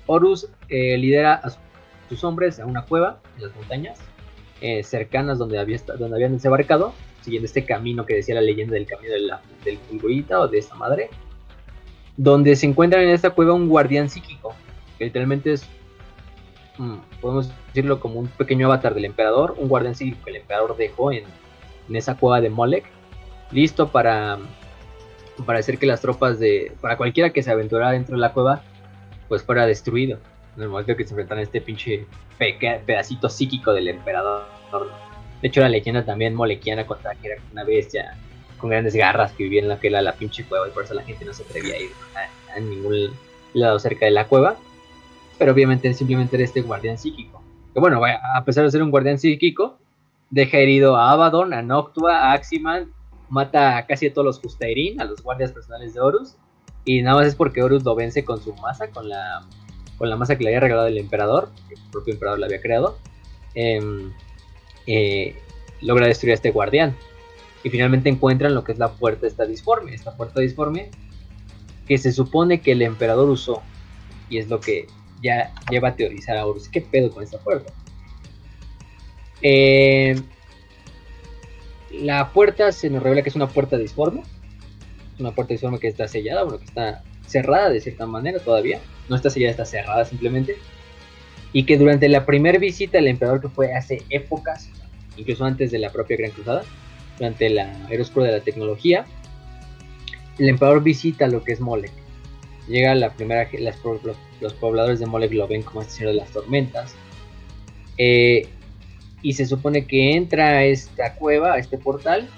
Horus 0.05 0.49
eh, 0.67 0.97
lidera 0.97 1.35
a 1.35 1.49
hombres 2.23 2.59
a 2.59 2.65
una 2.65 2.81
cueva 2.81 3.21
en 3.37 3.43
las 3.43 3.55
montañas 3.55 3.99
eh, 4.59 4.83
cercanas 4.83 5.37
donde, 5.37 5.57
había, 5.57 5.77
donde 5.97 6.15
habían 6.15 6.33
desembarcado, 6.33 6.93
siguiendo 7.21 7.45
este 7.45 7.63
camino 7.63 8.05
que 8.05 8.15
decía 8.15 8.35
la 8.35 8.41
leyenda 8.41 8.73
del 8.73 8.85
camino 8.85 9.13
de 9.13 9.21
la, 9.21 9.41
del 9.63 9.77
fulgurita 9.77 10.41
o 10.41 10.49
de 10.49 10.57
esta 10.57 10.75
madre, 10.75 11.09
donde 12.17 12.57
se 12.57 12.65
encuentra 12.65 13.01
en 13.01 13.09
esta 13.09 13.29
cueva 13.29 13.53
un 13.53 13.69
guardián 13.69 14.09
psíquico, 14.09 14.53
que 14.97 15.05
literalmente 15.05 15.53
es 15.53 15.65
Mm, 16.77 16.95
podemos 17.21 17.51
decirlo 17.67 17.99
como 17.99 18.19
un 18.19 18.27
pequeño 18.27 18.65
avatar 18.65 18.95
del 18.95 19.05
emperador, 19.05 19.55
un 19.59 19.67
guardián 19.67 19.95
cívico 19.95 20.23
que 20.23 20.31
el 20.31 20.37
emperador 20.37 20.75
dejó 20.75 21.11
en, 21.11 21.25
esa 21.93 22.15
cueva 22.15 22.41
de 22.41 22.49
Molek, 22.49 22.85
listo 23.51 23.89
para, 23.89 24.39
para 25.45 25.59
hacer 25.59 25.77
que 25.77 25.85
las 25.85 26.01
tropas 26.01 26.39
de, 26.39 26.71
para 26.81 26.97
cualquiera 26.97 27.31
que 27.31 27.43
se 27.43 27.51
aventurara 27.51 27.91
dentro 27.91 28.15
de 28.15 28.21
la 28.21 28.33
cueva, 28.33 28.63
pues 29.27 29.43
fuera 29.43 29.67
destruido. 29.67 30.17
En 30.55 30.63
el 30.63 30.69
momento 30.69 30.95
que 30.95 31.03
se 31.03 31.11
enfrentan 31.11 31.39
a 31.39 31.41
este 31.41 31.61
pinche 31.61 32.05
pedacito 32.37 33.29
psíquico 33.29 33.73
del 33.73 33.87
emperador. 33.87 34.45
De 35.41 35.47
hecho, 35.47 35.61
la 35.61 35.69
leyenda 35.69 36.05
también 36.05 36.35
molequiana 36.35 36.85
contaba 36.85 37.15
que 37.15 37.27
era 37.27 37.41
una 37.51 37.63
bestia 37.63 38.17
con 38.57 38.69
grandes 38.69 38.95
garras 38.95 39.33
que 39.33 39.43
vivía 39.43 39.61
en 39.61 39.67
la 39.67 39.79
que 39.79 39.87
era 39.87 40.01
la 40.01 40.13
pinche 40.13 40.45
cueva 40.45 40.67
y 40.67 40.71
por 40.71 40.83
eso 40.85 40.93
la 40.93 41.03
gente 41.03 41.25
no 41.25 41.33
se 41.33 41.43
atrevía 41.43 41.75
a 41.75 41.79
ir 41.79 41.89
a 42.55 42.59
ningún 42.59 43.11
lado 43.53 43.77
cerca 43.77 44.05
de 44.05 44.11
la 44.11 44.25
cueva 44.27 44.57
pero 45.37 45.51
obviamente 45.51 45.93
simplemente 45.93 46.35
era 46.35 46.45
este 46.45 46.61
guardián 46.61 46.97
psíquico. 46.97 47.41
Que 47.73 47.79
bueno, 47.79 48.01
a 48.05 48.45
pesar 48.45 48.63
de 48.63 48.71
ser 48.71 48.83
un 48.83 48.91
guardián 48.91 49.17
psíquico, 49.17 49.77
deja 50.29 50.57
herido 50.57 50.95
a 50.95 51.11
Abaddon, 51.11 51.53
a 51.53 51.61
Noctua, 51.61 52.17
a 52.17 52.33
Aximan, 52.33 52.91
mata 53.29 53.77
a 53.77 53.85
casi 53.85 54.07
a 54.07 54.13
todos 54.13 54.25
los 54.25 54.39
Justairin, 54.39 55.01
a 55.01 55.05
los 55.05 55.21
guardias 55.23 55.51
personales 55.51 55.93
de 55.93 55.99
Horus, 55.99 56.35
y 56.85 57.01
nada 57.01 57.17
más 57.17 57.27
es 57.27 57.35
porque 57.35 57.63
Horus 57.63 57.83
lo 57.83 57.95
vence 57.95 58.23
con 58.23 58.41
su 58.41 58.53
masa, 58.55 58.89
con 58.89 59.09
la, 59.09 59.41
con 59.97 60.09
la 60.09 60.15
masa 60.15 60.37
que 60.37 60.43
le 60.43 60.49
había 60.49 60.59
regalado 60.59 60.87
el 60.87 60.97
emperador, 60.97 61.49
el 61.69 61.77
propio 61.91 62.13
emperador 62.13 62.39
la 62.39 62.47
había 62.47 62.61
creado, 62.61 62.97
em, 63.55 64.11
eh, 64.87 65.35
logra 65.81 66.07
destruir 66.07 66.31
a 66.31 66.35
este 66.35 66.51
guardián. 66.51 66.95
Y 67.63 67.69
finalmente 67.69 68.09
encuentran 68.09 68.53
lo 68.53 68.63
que 68.63 68.73
es 68.73 68.79
la 68.79 68.91
puerta 68.91 69.25
esta 69.25 69.45
disforme, 69.45 69.93
esta 69.93 70.15
puerta 70.15 70.41
disforme 70.41 70.91
que 71.87 71.97
se 71.97 72.11
supone 72.11 72.61
que 72.61 72.73
el 72.73 72.81
emperador 72.81 73.29
usó, 73.29 73.61
y 74.29 74.37
es 74.37 74.49
lo 74.49 74.59
que 74.59 74.87
ya 75.21 75.53
lleva 75.69 75.89
a 75.89 75.95
teorizar 75.95 76.37
a 76.37 76.45
Horus. 76.45 76.67
¿Qué 76.67 76.81
pedo 76.81 77.09
con 77.11 77.23
esta 77.23 77.37
puerta? 77.39 77.71
Eh, 79.41 80.15
la 81.91 82.31
puerta 82.31 82.71
se 82.71 82.89
nos 82.89 83.03
revela 83.03 83.21
que 83.21 83.29
es 83.29 83.35
una 83.35 83.47
puerta 83.47 83.77
disforme. 83.77 84.23
Una 85.19 85.31
puerta 85.31 85.53
disforme 85.53 85.79
que 85.79 85.87
está 85.87 86.07
sellada, 86.07 86.43
bueno, 86.43 86.59
que 86.59 86.65
está 86.65 87.03
cerrada 87.27 87.69
de 87.69 87.81
cierta 87.81 88.05
manera 88.05 88.39
todavía. 88.39 88.79
No 89.09 89.15
está 89.15 89.29
sellada, 89.29 89.51
está 89.51 89.65
cerrada 89.65 90.05
simplemente. 90.05 90.57
Y 91.51 91.65
que 91.65 91.77
durante 91.77 92.09
la 92.09 92.25
primera 92.25 92.57
visita 92.57 92.97
del 92.97 93.07
emperador, 93.07 93.41
que 93.41 93.49
fue 93.49 93.73
hace 93.73 94.01
épocas, 94.09 94.69
incluso 95.17 95.45
antes 95.45 95.71
de 95.71 95.79
la 95.79 95.91
propia 95.91 96.17
Gran 96.17 96.31
Cruzada, 96.31 96.63
durante 97.17 97.49
la 97.49 97.87
era 97.89 98.01
oscura 98.01 98.25
de 98.25 98.31
la 98.31 98.39
tecnología, 98.41 99.05
el 100.39 100.49
emperador 100.49 100.81
visita 100.81 101.27
lo 101.27 101.43
que 101.43 101.53
es 101.53 101.59
Molech 101.59 101.91
Llega 102.67 102.95
la 102.95 103.09
primera, 103.11 103.47
los, 104.41 104.53
pobladores 104.53 104.99
de 104.99 105.05
Molek 105.05 105.33
lo 105.33 105.47
ven 105.47 105.63
como 105.63 105.81
este 105.81 105.95
señor 105.95 106.13
de 106.13 106.19
las 106.19 106.31
tormentas. 106.31 106.95
Eh, 107.97 108.47
y 109.21 109.33
se 109.33 109.45
supone 109.45 109.85
que 109.85 110.15
entra 110.15 110.49
a 110.49 110.63
esta 110.63 111.15
cueva, 111.15 111.53
a 111.53 111.57
este 111.57 111.77
portal. 111.77 112.29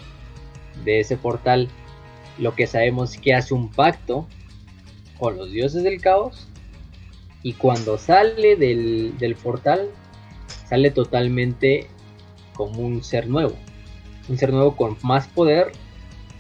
De 0.84 1.00
ese 1.00 1.16
portal 1.16 1.70
lo 2.38 2.54
que 2.54 2.68
sabemos 2.68 3.14
es 3.14 3.22
que 3.22 3.34
hace 3.34 3.54
un 3.54 3.70
pacto 3.70 4.28
con 5.20 5.38
los 5.38 5.52
dioses 5.52 5.84
del 5.84 6.02
caos. 6.02 6.48
Y 7.44 7.54
cuando 7.54 7.98
sale 7.98 8.56
del, 8.56 9.18
del 9.18 9.36
portal, 9.36 9.90
sale 10.68 10.92
totalmente 10.92 11.88
como 12.54 12.82
un 12.82 13.04
ser 13.04 13.28
nuevo. 13.28 13.56
Un 14.28 14.38
ser 14.38 14.52
nuevo 14.52 14.76
con 14.76 14.98
más 15.04 15.28
poder, 15.28 15.72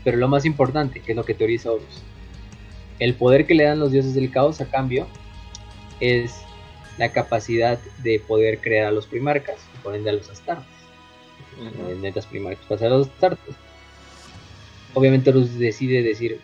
pero 0.04 0.18
lo 0.18 0.28
más 0.28 0.46
importante, 0.46 1.02
que 1.02 1.12
es 1.12 1.16
lo 1.16 1.24
que 1.24 1.36
teoriza 1.36 1.72
Horus, 1.72 2.02
el 3.00 3.14
poder 3.14 3.46
que 3.46 3.56
le 3.56 3.66
dan 3.66 3.80
los 3.80 3.92
dioses 3.92 4.16
del 4.16 4.32
caos 4.32 4.62
a 4.62 4.66
cambio 4.66 5.08
es 6.00 6.34
la 6.98 7.12
capacidad 7.12 7.80
de 8.04 8.20
poder 8.20 8.60
crear 8.60 8.88
a 8.88 8.92
los 8.92 9.06
primarcas 9.06 9.58
y 9.76 9.78
por 9.84 9.96
ende 9.96 10.10
a 10.10 10.14
los 10.14 10.30
astartes. 10.30 10.66
Netas 12.02 12.26
primarcas 12.26 12.66
pasar 12.66 12.88
a 12.88 12.98
los 12.98 13.08
astartes. 13.08 13.56
Obviamente 14.94 15.30
Horus 15.30 15.58
decide 15.60 16.02
decir, 16.02 16.40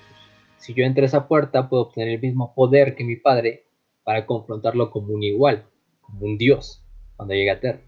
si 0.61 0.73
yo 0.73 0.85
entro 0.85 1.03
a 1.03 1.07
esa 1.07 1.27
puerta 1.27 1.67
puedo 1.67 1.83
obtener 1.83 2.09
el 2.09 2.21
mismo 2.21 2.53
poder 2.53 2.95
que 2.95 3.03
mi 3.03 3.15
padre 3.15 3.65
para 4.03 4.25
confrontarlo 4.25 4.91
como 4.91 5.13
un 5.13 5.23
igual, 5.23 5.65
como 6.01 6.25
un 6.25 6.37
dios, 6.37 6.83
cuando 7.15 7.33
llegue 7.33 7.51
a 7.51 7.59
Terra. 7.59 7.81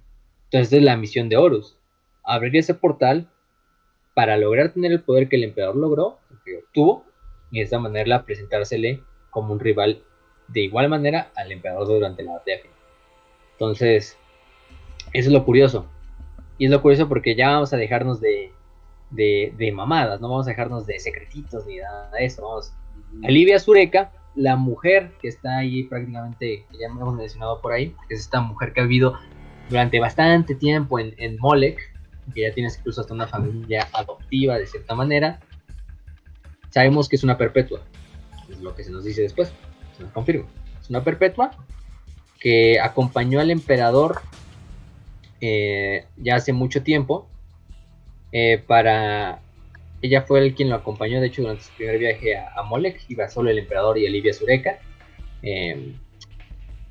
Entonces 0.46 0.74
es 0.74 0.84
la 0.84 0.98
misión 0.98 1.30
de 1.30 1.38
Horus, 1.38 1.78
abrir 2.24 2.56
ese 2.58 2.74
portal 2.74 3.30
para 4.16 4.38
lograr 4.38 4.74
tener 4.74 4.92
el 4.92 5.04
poder 5.04 5.30
que 5.30 5.36
el 5.36 5.44
emperador 5.44 5.76
logró, 5.76 6.20
que 6.46 6.58
obtuvo, 6.58 7.06
y 7.52 7.60
de 7.60 7.64
esta 7.64 7.80
manera 7.80 8.26
presentársele 8.26 9.02
como 9.30 9.54
un 9.54 9.60
rival 9.60 10.04
de 10.48 10.62
igual 10.62 10.90
manera 10.90 11.32
al 11.36 11.52
emperador 11.52 11.88
durante 11.88 12.24
la 12.24 12.34
batalla. 12.34 12.64
Entonces, 13.54 14.18
eso 15.14 15.30
es 15.30 15.34
lo 15.34 15.46
curioso. 15.46 15.88
Y 16.58 16.66
es 16.66 16.72
lo 16.72 16.82
curioso 16.82 17.08
porque 17.08 17.36
ya 17.36 17.52
vamos 17.52 17.74
a 17.74 17.78
dejarnos 17.78 18.20
de, 18.20 18.52
de, 19.16 19.72
mamadas, 19.74 20.20
no 20.22 20.30
vamos 20.30 20.48
a 20.48 20.52
dejarnos 20.52 20.86
de 20.86 21.00
secretitos 21.00 21.66
ni 21.66 21.78
nada 21.78 22.10
de 22.12 22.26
eso. 22.26 22.42
Vamos. 22.42 22.74
Olivia 23.24 23.60
Zureca, 23.60 24.12
la 24.36 24.56
mujer 24.56 25.12
que 25.22 25.28
está 25.28 25.58
ahí 25.58 25.84
prácticamente, 25.84 26.66
que 26.72 26.78
ya 26.78 26.88
hemos 26.88 27.14
mencionado 27.16 27.62
por 27.62 27.74
ahí, 27.74 27.96
que 28.08 28.16
es 28.16 28.22
esta 28.22 28.42
mujer 28.42 28.74
que 28.74 28.82
ha 28.82 28.84
vivido 28.84 29.18
durante 29.70 30.00
bastante 30.00 30.56
tiempo 30.56 31.00
en, 31.00 31.14
en 31.18 31.38
Molec, 31.40 31.80
que 32.34 32.42
ya 32.42 32.54
tienes 32.54 32.78
incluso 32.78 33.02
hasta 33.02 33.14
una 33.14 33.28
familia 33.28 33.88
adoptiva 33.94 34.58
de 34.58 34.66
cierta 34.66 34.96
manera. 34.96 35.40
Sabemos 36.70 37.08
que 37.08 37.16
es 37.16 37.24
una 37.24 37.38
perpetua, 37.38 37.82
es 38.50 38.60
lo 38.62 38.76
que 38.76 38.84
se 38.84 38.92
nos 38.92 39.04
dice 39.04 39.22
después, 39.22 39.54
se 39.96 40.04
nos 40.04 40.12
confirma. 40.12 40.48
Es 40.82 40.90
una 40.90 41.04
perpetua 41.04 41.52
que 42.40 42.80
acompañó 42.80 43.40
al 43.40 43.52
emperador 43.52 44.22
eh, 45.40 46.06
ya 46.18 46.36
hace 46.36 46.52
mucho 46.52 46.84
tiempo 46.84 47.30
eh, 48.34 48.62
para 48.66 49.40
ella 50.02 50.24
fue 50.24 50.42
el 50.42 50.54
quien 50.54 50.70
lo 50.70 50.76
acompañó, 50.76 51.22
de 51.22 51.28
hecho, 51.28 51.44
durante 51.44 51.64
su 51.64 51.72
primer 51.78 51.98
viaje 51.98 52.36
a, 52.36 52.52
a 52.58 52.64
Molec, 52.64 53.00
iba 53.08 53.30
solo 53.30 53.50
el 53.50 53.60
emperador 53.60 53.98
y 53.98 54.06
Olivia 54.06 54.34
Zureca. 54.34 54.80
Eh, 55.42 55.96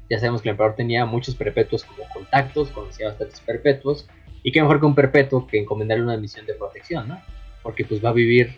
ya 0.08 0.18
sabemos 0.18 0.40
que 0.40 0.48
el 0.48 0.52
emperador 0.52 0.76
tenía 0.76 1.04
muchos 1.04 1.34
perpetuos 1.34 1.84
como 1.84 2.08
contactos, 2.14 2.70
conocía 2.70 3.08
bastantes 3.08 3.40
perpetuos, 3.40 4.08
y 4.42 4.50
qué 4.50 4.62
mejor 4.62 4.80
que 4.80 4.86
un 4.86 4.94
perpetuo 4.94 5.46
que 5.46 5.58
encomendarle 5.58 6.04
una 6.04 6.16
misión 6.16 6.46
de 6.46 6.54
protección, 6.54 7.08
¿no? 7.08 7.20
Porque 7.62 7.84
pues 7.84 8.02
va 8.02 8.08
a 8.08 8.14
vivir 8.14 8.56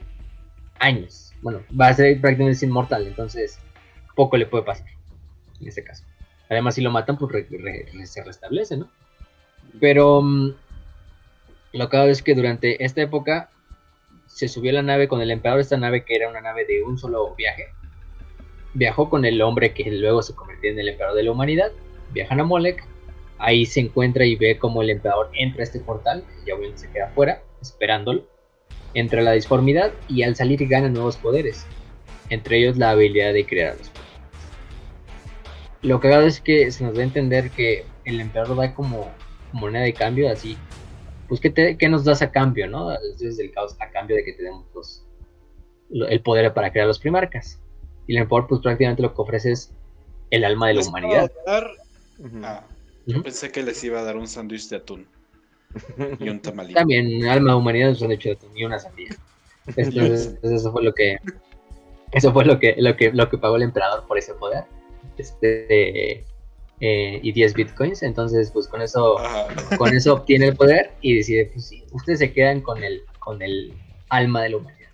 años. 0.79 1.33
Bueno, 1.43 1.63
va 1.79 1.89
a 1.89 1.95
ser 1.95 2.21
prácticamente 2.21 2.65
inmortal, 2.65 3.07
entonces 3.07 3.59
poco 4.15 4.37
le 4.37 4.47
puede 4.47 4.65
pasar 4.65 4.87
en 5.61 5.69
este 5.69 5.83
caso. 5.83 6.05
Además, 6.49 6.75
si 6.75 6.81
lo 6.81 6.91
matan, 6.91 7.19
pues 7.19 7.47
se 8.05 8.23
restablece, 8.23 8.77
¿no? 8.77 8.89
Pero 9.81 10.23
mm, 10.23 10.55
lo 11.75 11.89
que 11.89 12.09
es 12.09 12.23
que 12.23 12.35
durante 12.35 12.85
esta 12.85 13.03
época 13.03 13.51
se 14.27 14.47
subió 14.47 14.71
a 14.71 14.75
la 14.75 14.83
nave 14.83 15.09
con 15.09 15.21
el 15.21 15.33
emperador, 15.33 15.61
esta 15.61 15.77
nave 15.77 16.05
que 16.05 16.15
era 16.15 16.29
una 16.29 16.41
nave 16.41 16.65
de 16.65 16.85
un 16.85 16.99
solo 16.99 17.35
viaje. 17.35 17.67
Viajó 18.75 19.11
con 19.11 19.25
el 19.25 19.43
hombre 19.43 19.75
que 19.75 19.91
luego 19.91 20.23
se 20.23 20.37
convirtió 20.37 20.71
en 20.71 20.79
el 20.79 20.89
emperador 20.89 21.17
de 21.17 21.25
la 21.25 21.33
humanidad. 21.33 21.73
Viajan 22.13 22.41
a 22.41 22.45
Molec. 22.45 22.85
Ahí 23.39 23.67
se 23.67 23.81
encuentra 23.81 24.25
y 24.25 24.37
ve 24.37 24.57
cómo 24.57 24.83
el 24.83 24.91
emperador 24.91 25.31
entra 25.35 25.63
a 25.63 25.65
este 25.65 25.81
portal. 25.81 26.25
Y 26.47 26.53
obviamente 26.53 26.79
se 26.79 26.93
queda 26.93 27.07
afuera, 27.07 27.43
esperándolo. 27.61 28.25
Entra 28.95 29.23
la 29.23 29.33
disformidad 29.33 29.93
y 30.09 30.23
al 30.23 30.37
salir 30.37 30.65
gana 30.69 30.89
nuevos 30.89 31.17
poderes. 31.17 31.67
Entre 32.31 32.59
ellos 32.59 32.77
la 32.77 32.91
habilidad 32.91 33.33
de 33.33 33.47
crear 33.47 33.77
los 33.77 33.91
Lo 35.83 36.01
que 36.01 36.15
hago 36.15 36.27
es 36.27 36.41
que 36.41 36.71
se 36.71 36.85
nos 36.85 36.95
da 36.95 37.01
a 37.01 37.05
entender 37.05 37.51
que 37.51 37.85
el 38.05 38.21
emperador 38.21 38.57
da 38.57 38.75
como 38.75 39.11
moneda 39.53 39.83
de 39.83 39.93
cambio, 39.93 40.31
así 40.31 40.57
pues 41.29 41.41
¿qué, 41.41 41.51
te- 41.51 41.77
qué 41.79 41.89
nos 41.89 42.05
das 42.05 42.23
a 42.23 42.31
cambio, 42.31 42.67
no? 42.69 42.91
Dioses 43.19 43.37
del 43.37 43.51
caos 43.53 43.77
a 43.81 43.91
cambio 43.91 44.17
de 44.17 44.25
que 44.25 44.33
tenemos 44.35 44.67
los, 44.75 45.07
lo- 45.91 46.09
el 46.09 46.21
poder 46.23 46.53
para 46.55 46.71
crear 46.73 46.87
los 46.87 46.99
primarcas. 46.99 47.61
Y 48.07 48.15
el 48.17 48.23
emperador 48.23 48.49
pues 48.49 48.61
prácticamente 48.61 49.03
lo 49.03 49.15
que 49.15 49.23
ofrece 49.23 49.53
es 49.53 49.73
el 50.31 50.45
alma 50.45 50.69
de 50.69 50.75
la 50.75 50.81
humanidad. 50.83 51.31
puedo 51.31 51.45
dar-. 51.47 51.71
Ah, 52.43 52.67
yo 53.07 53.23
pensé 53.23 53.51
que 53.51 53.63
les 53.63 53.83
iba 53.85 54.01
a 54.01 54.05
dar 54.05 54.17
un 54.17 54.27
sándwich 54.27 54.69
de 54.69 54.77
atún 54.77 55.07
y 56.21 56.29
un 56.29 56.41
tamalito. 56.41 56.79
También 56.79 57.07
el 57.07 57.29
alma 57.29 57.53
de 57.53 57.59
humanidad 57.59 57.97
han 58.03 58.13
hecho 58.13 58.29
de 58.31 58.39
y 58.55 58.65
una 58.65 58.79
sandía. 58.79 59.11
Entonces, 59.77 60.39
eso 60.43 60.73
fue 60.73 60.83
lo 60.83 60.93
que 60.93 61.17
eso 62.13 62.33
fue 62.33 62.45
lo 62.45 62.59
que 62.59 62.77
lo 62.79 62.97
que 62.97 63.13
lo 63.13 63.29
que 63.29 63.39
pagó 63.39 63.57
el 63.57 63.63
emperador 63.63 64.07
por 64.07 64.19
ese 64.19 64.35
poder. 64.35 64.65
Este 65.19 66.25
eh, 66.81 67.21
y 67.23 67.33
10 67.33 67.55
bitcoins, 67.55 68.03
entonces 68.03 68.51
pues 68.51 68.69
con 68.69 68.83
eso 68.83 69.19
Ajá. 69.19 69.47
con 69.77 69.95
eso 69.95 70.15
obtiene 70.15 70.49
el 70.49 70.57
poder 70.57 70.93
y 71.01 71.17
decide, 71.17 71.47
pues 71.47 71.67
sí, 71.67 71.85
ustedes 71.93 72.19
se 72.19 72.33
quedan 72.33 72.61
con 72.61 72.83
el, 72.83 73.03
con 73.19 73.43
el 73.43 73.75
alma 74.09 74.43
de 74.43 74.51
la 74.51 74.57
humanidad. 74.57 74.89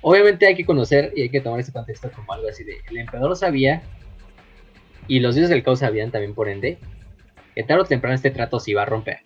Obviamente 0.00 0.46
hay 0.46 0.54
que 0.54 0.64
conocer 0.64 1.12
y 1.16 1.22
hay 1.22 1.28
que 1.28 1.40
tomar 1.40 1.58
este 1.58 1.72
contexto 1.72 2.10
como 2.12 2.32
algo 2.32 2.48
así 2.48 2.62
de, 2.62 2.76
el 2.88 2.98
emperador 2.98 3.36
sabía, 3.36 3.82
y 5.08 5.20
los 5.20 5.34
dioses 5.34 5.50
del 5.50 5.62
caos 5.62 5.80
sabían 5.80 6.10
también 6.10 6.34
por 6.34 6.48
ende, 6.48 6.78
que 7.54 7.62
tarde 7.62 7.82
o 7.82 7.84
temprano 7.84 8.14
este 8.14 8.30
trato 8.30 8.60
se 8.60 8.72
iba 8.72 8.82
a 8.82 8.86
romper. 8.86 9.18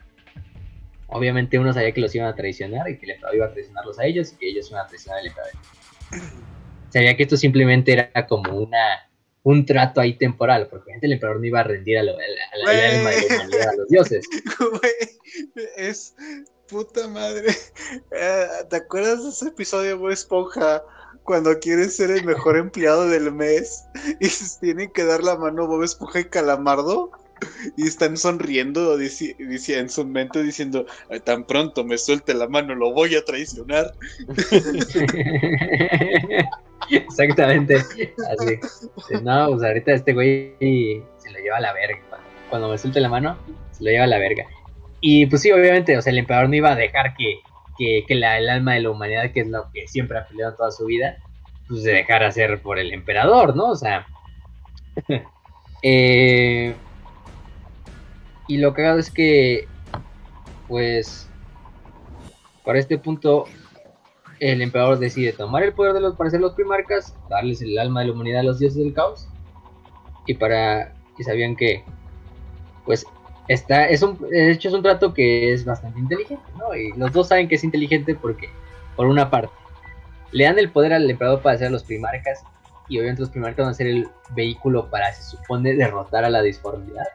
Obviamente 1.08 1.58
uno 1.58 1.72
sabía 1.72 1.92
que 1.92 2.00
los 2.00 2.14
iban 2.14 2.28
a 2.28 2.34
traicionar 2.34 2.88
y 2.88 2.98
que 2.98 3.06
el 3.06 3.12
emperador 3.12 3.36
iba 3.36 3.46
a 3.46 3.52
traicionarlos 3.52 3.98
a 3.98 4.04
ellos 4.04 4.32
y 4.32 4.36
que 4.36 4.48
ellos 4.48 4.70
iban 4.70 4.84
a 4.84 4.86
traicionar 4.86 5.20
al 5.20 5.26
emperador. 5.26 5.54
Sabía 6.90 7.16
que 7.16 7.22
esto 7.24 7.36
simplemente 7.36 7.92
era 7.92 8.26
como 8.26 8.52
una 8.52 9.09
un 9.42 9.64
trato 9.64 10.00
ahí 10.00 10.18
temporal, 10.18 10.68
porque 10.68 10.84
obviamente 10.84 11.06
el 11.06 11.12
emperador 11.14 11.40
no 11.40 11.46
iba 11.46 11.60
a 11.60 11.64
rendir 11.64 11.98
a, 11.98 12.02
lo- 12.02 12.12
a 12.12 12.16
la, 12.16 12.24
a 12.52 12.56
la- 12.58 12.70
al 12.70 12.94
alma 12.96 13.10
de 13.10 13.20
la 13.28 13.34
humanidad 13.36 13.68
a 13.68 13.76
los 13.76 13.88
dioses. 13.88 14.26
Güey, 14.58 15.64
es 15.76 16.14
puta 16.68 17.08
madre. 17.08 17.48
Eh, 18.12 18.46
¿Te 18.68 18.76
acuerdas 18.76 19.22
de 19.24 19.30
ese 19.30 19.48
episodio 19.48 19.88
de 19.88 19.94
Bob 19.94 20.10
Esponja? 20.10 20.82
Cuando 21.24 21.58
quiere 21.58 21.88
ser 21.88 22.10
el 22.10 22.24
mejor 22.24 22.56
empleado 22.56 23.08
del 23.08 23.30
mes 23.32 23.84
y 24.20 24.26
se 24.28 24.58
tienen 24.60 24.90
que 24.92 25.04
dar 25.04 25.22
la 25.22 25.36
mano 25.36 25.66
Bob 25.66 25.82
Esponja 25.84 26.20
y 26.20 26.24
Calamardo 26.24 27.10
y 27.76 27.86
están 27.86 28.16
sonriendo 28.16 28.96
dici- 28.98 29.34
en 29.74 29.88
su 29.88 30.06
mente 30.06 30.42
diciendo 30.42 30.86
"Ay, 31.10 31.20
tan 31.20 31.44
pronto 31.44 31.84
me 31.84 31.98
suelte 31.98 32.34
la 32.34 32.48
mano 32.48 32.74
lo 32.74 32.92
voy 32.92 33.14
a 33.16 33.24
traicionar 33.24 33.92
Exactamente. 36.90 37.76
Así. 37.76 38.58
No, 39.22 39.48
pues 39.50 39.62
ahorita 39.62 39.92
este 39.92 40.12
güey 40.12 40.54
se 41.18 41.30
lo 41.30 41.38
lleva 41.38 41.58
a 41.58 41.60
la 41.60 41.72
verga. 41.72 42.00
Cuando 42.48 42.68
me 42.68 42.78
suelte 42.78 43.00
la 43.00 43.08
mano, 43.08 43.36
se 43.70 43.84
lo 43.84 43.90
lleva 43.90 44.04
a 44.04 44.08
la 44.08 44.18
verga. 44.18 44.44
Y 45.00 45.26
pues 45.26 45.42
sí, 45.42 45.50
obviamente, 45.52 45.96
o 45.96 46.02
sea, 46.02 46.12
el 46.12 46.18
emperador 46.18 46.48
no 46.48 46.56
iba 46.56 46.72
a 46.72 46.76
dejar 46.76 47.14
que, 47.14 47.36
que, 47.78 48.04
que 48.06 48.14
el 48.14 48.24
alma 48.24 48.74
de 48.74 48.80
la 48.80 48.90
humanidad, 48.90 49.30
que 49.32 49.40
es 49.40 49.46
lo 49.48 49.70
que 49.72 49.86
siempre 49.86 50.18
ha 50.18 50.26
peleado 50.26 50.54
toda 50.56 50.70
su 50.72 50.86
vida, 50.86 51.16
pues 51.68 51.82
se 51.82 51.90
dejara 51.92 52.28
hacer 52.28 52.60
por 52.60 52.78
el 52.78 52.92
emperador, 52.92 53.54
¿no? 53.56 53.70
O 53.70 53.76
sea. 53.76 54.06
eh, 55.82 56.74
y 58.50 58.58
lo 58.58 58.74
cagado 58.74 58.98
es 58.98 59.12
que, 59.12 59.68
pues, 60.66 61.28
para 62.64 62.80
este 62.80 62.98
punto, 62.98 63.44
el 64.40 64.60
emperador 64.60 64.98
decide 64.98 65.32
tomar 65.32 65.62
el 65.62 65.72
poder 65.72 65.92
de 65.92 66.00
los 66.00 66.16
para 66.16 66.26
hacer 66.26 66.40
los 66.40 66.54
primarcas, 66.54 67.14
darles 67.28 67.62
el 67.62 67.78
alma 67.78 68.00
de 68.00 68.06
la 68.06 68.12
humanidad 68.12 68.40
a 68.40 68.42
los 68.42 68.58
dioses 68.58 68.78
del 68.78 68.92
caos. 68.92 69.28
Y 70.26 70.34
para. 70.34 70.92
Y 71.16 71.22
sabían 71.22 71.54
que. 71.54 71.84
Pues. 72.84 73.06
Está, 73.46 73.88
es 73.88 74.02
un, 74.02 74.18
de 74.18 74.50
hecho, 74.50 74.68
es 74.68 74.74
un 74.74 74.82
trato 74.82 75.14
que 75.14 75.52
es 75.52 75.64
bastante 75.64 76.00
inteligente, 76.00 76.42
¿no? 76.58 76.74
Y 76.74 76.92
los 76.96 77.12
dos 77.12 77.28
saben 77.28 77.46
que 77.46 77.54
es 77.54 77.62
inteligente 77.62 78.16
porque, 78.16 78.48
por 78.96 79.06
una 79.06 79.30
parte, 79.30 79.52
le 80.32 80.44
dan 80.44 80.58
el 80.58 80.70
poder 80.70 80.92
al 80.92 81.08
emperador 81.08 81.40
para 81.40 81.54
hacer 81.54 81.70
los 81.70 81.84
primarcas. 81.84 82.42
Y 82.88 82.98
obviamente 82.98 83.22
los 83.22 83.30
primarcas 83.30 83.64
van 83.64 83.72
a 83.72 83.74
ser 83.74 83.86
el 83.86 84.08
vehículo 84.34 84.90
para, 84.90 85.12
se 85.12 85.36
supone, 85.36 85.74
derrotar 85.74 86.24
a 86.24 86.30
la 86.30 86.42
disformidad. 86.42 87.06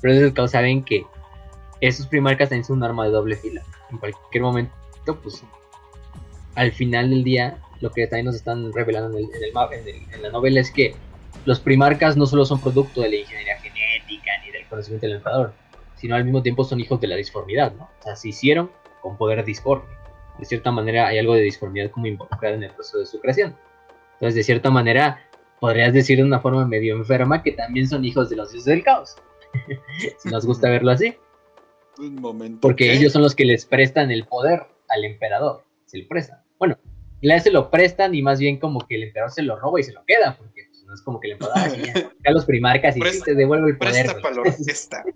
Pero 0.00 0.32
caos 0.34 0.52
saben 0.52 0.84
que 0.84 1.04
esos 1.80 2.06
primarcas 2.06 2.48
también 2.48 2.64
son 2.64 2.78
un 2.78 2.84
arma 2.84 3.04
de 3.04 3.10
doble 3.10 3.36
fila. 3.36 3.62
En 3.90 3.98
cualquier 3.98 4.42
momento, 4.42 4.72
pues 5.22 5.42
al 6.54 6.72
final 6.72 7.10
del 7.10 7.24
día, 7.24 7.58
lo 7.80 7.90
que 7.90 8.06
también 8.06 8.26
nos 8.26 8.34
están 8.34 8.72
revelando 8.72 9.18
en, 9.18 9.24
el, 9.24 9.88
en, 9.88 10.14
en 10.14 10.22
la 10.22 10.30
novela 10.30 10.60
es 10.60 10.70
que 10.70 10.94
los 11.44 11.60
primarcas 11.60 12.16
no 12.16 12.26
solo 12.26 12.44
son 12.44 12.60
producto 12.60 13.00
de 13.00 13.10
la 13.10 13.16
ingeniería 13.16 13.56
genética 13.58 14.30
ni 14.44 14.50
del 14.50 14.66
conocimiento 14.66 15.06
del 15.06 15.16
emperador, 15.16 15.52
sino 15.96 16.14
al 16.14 16.24
mismo 16.24 16.42
tiempo 16.42 16.64
son 16.64 16.80
hijos 16.80 17.00
de 17.00 17.06
la 17.06 17.16
disformidad, 17.16 17.72
¿no? 17.74 17.84
O 17.84 18.02
sea, 18.02 18.16
se 18.16 18.28
hicieron 18.28 18.70
con 19.00 19.16
poder 19.16 19.44
disforme. 19.44 19.88
De 20.38 20.44
cierta 20.44 20.70
manera 20.70 21.08
hay 21.08 21.18
algo 21.18 21.34
de 21.34 21.42
disformidad 21.42 21.90
como 21.90 22.06
involucrado 22.06 22.54
en 22.54 22.64
el 22.64 22.70
proceso 22.70 22.98
de 22.98 23.06
su 23.06 23.20
creación. 23.20 23.56
Entonces, 24.14 24.34
de 24.34 24.42
cierta 24.42 24.70
manera, 24.70 25.20
podrías 25.60 25.92
decir 25.92 26.18
de 26.18 26.24
una 26.24 26.40
forma 26.40 26.64
medio 26.66 26.96
enferma 26.96 27.42
que 27.42 27.52
también 27.52 27.88
son 27.88 28.04
hijos 28.04 28.28
de 28.30 28.36
los 28.36 28.52
dioses 28.52 28.66
del 28.66 28.82
caos. 28.82 29.16
Si 30.18 30.28
nos 30.30 30.46
gusta 30.46 30.70
verlo 30.70 30.90
así. 30.90 31.14
un 31.98 32.16
momento 32.16 32.60
Porque 32.60 32.84
¿qué? 32.84 32.92
ellos 32.94 33.12
son 33.12 33.22
los 33.22 33.34
que 33.34 33.44
les 33.44 33.64
prestan 33.64 34.10
el 34.10 34.26
poder 34.26 34.62
al 34.88 35.04
emperador. 35.04 35.64
Se 35.86 35.98
lo 35.98 36.08
prestan. 36.08 36.40
Bueno, 36.58 36.78
le 37.20 37.40
se 37.40 37.50
lo 37.50 37.70
prestan 37.70 38.14
y 38.14 38.22
más 38.22 38.38
bien 38.38 38.58
como 38.58 38.80
que 38.86 38.96
el 38.96 39.04
emperador 39.04 39.32
se 39.32 39.42
lo 39.42 39.56
roba 39.58 39.80
y 39.80 39.82
se 39.82 39.92
lo 39.92 40.04
queda. 40.06 40.36
Porque 40.36 40.62
pues, 40.70 40.84
no 40.84 40.94
es 40.94 41.02
como 41.02 41.20
que 41.20 41.28
el 41.28 41.32
emperador, 41.34 41.76
ya, 42.24 42.30
los 42.30 42.44
primarcas 42.44 42.96
y 42.96 43.02
sí, 43.02 43.20
te 43.24 43.34
devuelvo 43.34 43.66
el 43.66 43.78
poder. 43.78 44.06
presta 44.06 45.04
la 45.04 45.12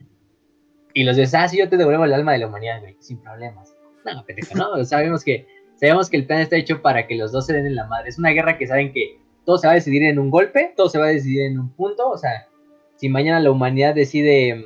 Y 0.94 1.04
los 1.04 1.16
dices, 1.16 1.34
ah, 1.34 1.48
sí, 1.48 1.58
yo 1.58 1.68
te 1.68 1.78
devuelvo 1.78 2.04
el 2.04 2.12
alma 2.12 2.32
de 2.32 2.38
la 2.38 2.48
humanidad, 2.48 2.80
güey, 2.80 2.96
sin 3.00 3.18
problemas. 3.18 3.74
No, 4.04 4.24
pendejo, 4.26 4.54
no, 4.56 4.84
sabemos 4.84 5.24
que, 5.24 5.46
sabemos 5.76 6.10
que 6.10 6.18
el 6.18 6.26
plan 6.26 6.40
está 6.40 6.56
hecho 6.56 6.82
para 6.82 7.06
que 7.06 7.14
los 7.14 7.32
dos 7.32 7.46
se 7.46 7.54
den 7.54 7.64
en 7.64 7.76
la 7.76 7.86
madre. 7.86 8.10
Es 8.10 8.18
una 8.18 8.30
guerra 8.30 8.58
que 8.58 8.66
saben 8.66 8.92
que 8.92 9.18
todo 9.46 9.56
se 9.56 9.66
va 9.66 9.72
a 9.72 9.76
decidir 9.76 10.02
en 10.02 10.18
un 10.18 10.30
golpe, 10.30 10.74
todo 10.76 10.88
se 10.88 10.98
va 10.98 11.06
a 11.06 11.08
decidir 11.08 11.42
en 11.42 11.58
un 11.58 11.70
punto. 11.70 12.10
O 12.10 12.18
sea, 12.18 12.46
si 13.02 13.08
mañana 13.08 13.40
la 13.40 13.50
humanidad 13.50 13.96
decide 13.96 14.54
mm, 14.54 14.64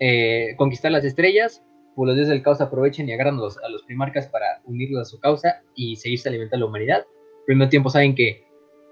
eh, 0.00 0.54
conquistar 0.56 0.90
las 0.90 1.04
estrellas, 1.04 1.62
pues 1.94 2.06
los 2.06 2.16
dioses 2.16 2.30
del 2.30 2.42
caos 2.42 2.62
aprovechen 2.62 3.06
y 3.06 3.12
agarran 3.12 3.36
a 3.36 3.40
los, 3.42 3.58
primarcas 3.86 4.26
para 4.28 4.62
unirlos 4.64 5.02
a 5.02 5.04
su 5.04 5.20
causa 5.20 5.62
y 5.74 5.96
seguirse 5.96 6.30
alimentando 6.30 6.64
a 6.64 6.66
la 6.66 6.70
humanidad. 6.70 7.04
Al 7.46 7.56
mismo 7.56 7.68
tiempo 7.68 7.90
saben 7.90 8.14
que 8.14 8.42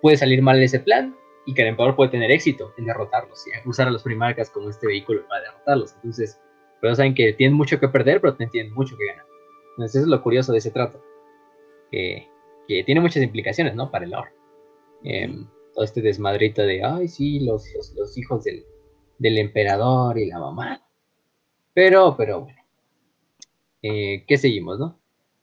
puede 0.02 0.18
salir 0.18 0.42
mal 0.42 0.62
ese 0.62 0.78
plan 0.78 1.16
y 1.46 1.54
que 1.54 1.62
el 1.62 1.68
emperador 1.68 1.96
puede 1.96 2.10
tener 2.10 2.30
éxito 2.30 2.74
en 2.76 2.84
derrotarlos 2.84 3.46
y 3.46 3.66
usar 3.66 3.88
a 3.88 3.90
los 3.90 4.02
primarcas 4.02 4.50
como 4.50 4.68
este 4.68 4.86
vehículo 4.86 5.26
para 5.26 5.40
derrotarlos. 5.40 5.94
Entonces, 5.94 6.38
pero 6.82 6.94
saben 6.94 7.14
que 7.14 7.32
tienen 7.32 7.56
mucho 7.56 7.80
que 7.80 7.88
perder, 7.88 8.20
pero 8.20 8.34
también 8.34 8.50
tienen 8.50 8.74
mucho 8.74 8.94
que 8.98 9.06
ganar. 9.06 9.24
Entonces 9.70 10.02
eso 10.02 10.04
es 10.04 10.10
lo 10.10 10.22
curioso 10.22 10.52
de 10.52 10.58
ese 10.58 10.70
trato. 10.70 11.02
Que, 11.90 12.28
que 12.68 12.84
tiene 12.84 13.00
muchas 13.00 13.22
implicaciones, 13.22 13.74
¿no? 13.74 13.90
Para 13.90 14.04
el 14.04 14.10
lore. 14.10 14.32
Em, 15.02 15.48
este 15.84 16.02
desmadrito 16.02 16.62
de, 16.62 16.84
ay, 16.84 17.08
sí, 17.08 17.40
los, 17.40 17.64
los, 17.96 18.18
hijos 18.18 18.44
del, 18.44 18.64
del 19.18 19.38
emperador 19.38 20.18
y 20.18 20.26
la 20.26 20.38
mamá. 20.38 20.82
Pero, 21.74 22.16
pero 22.16 22.42
bueno. 22.42 22.60
Eh, 23.82 24.24
¿Qué 24.26 24.36
seguimos, 24.36 24.78
no? 24.78 25.00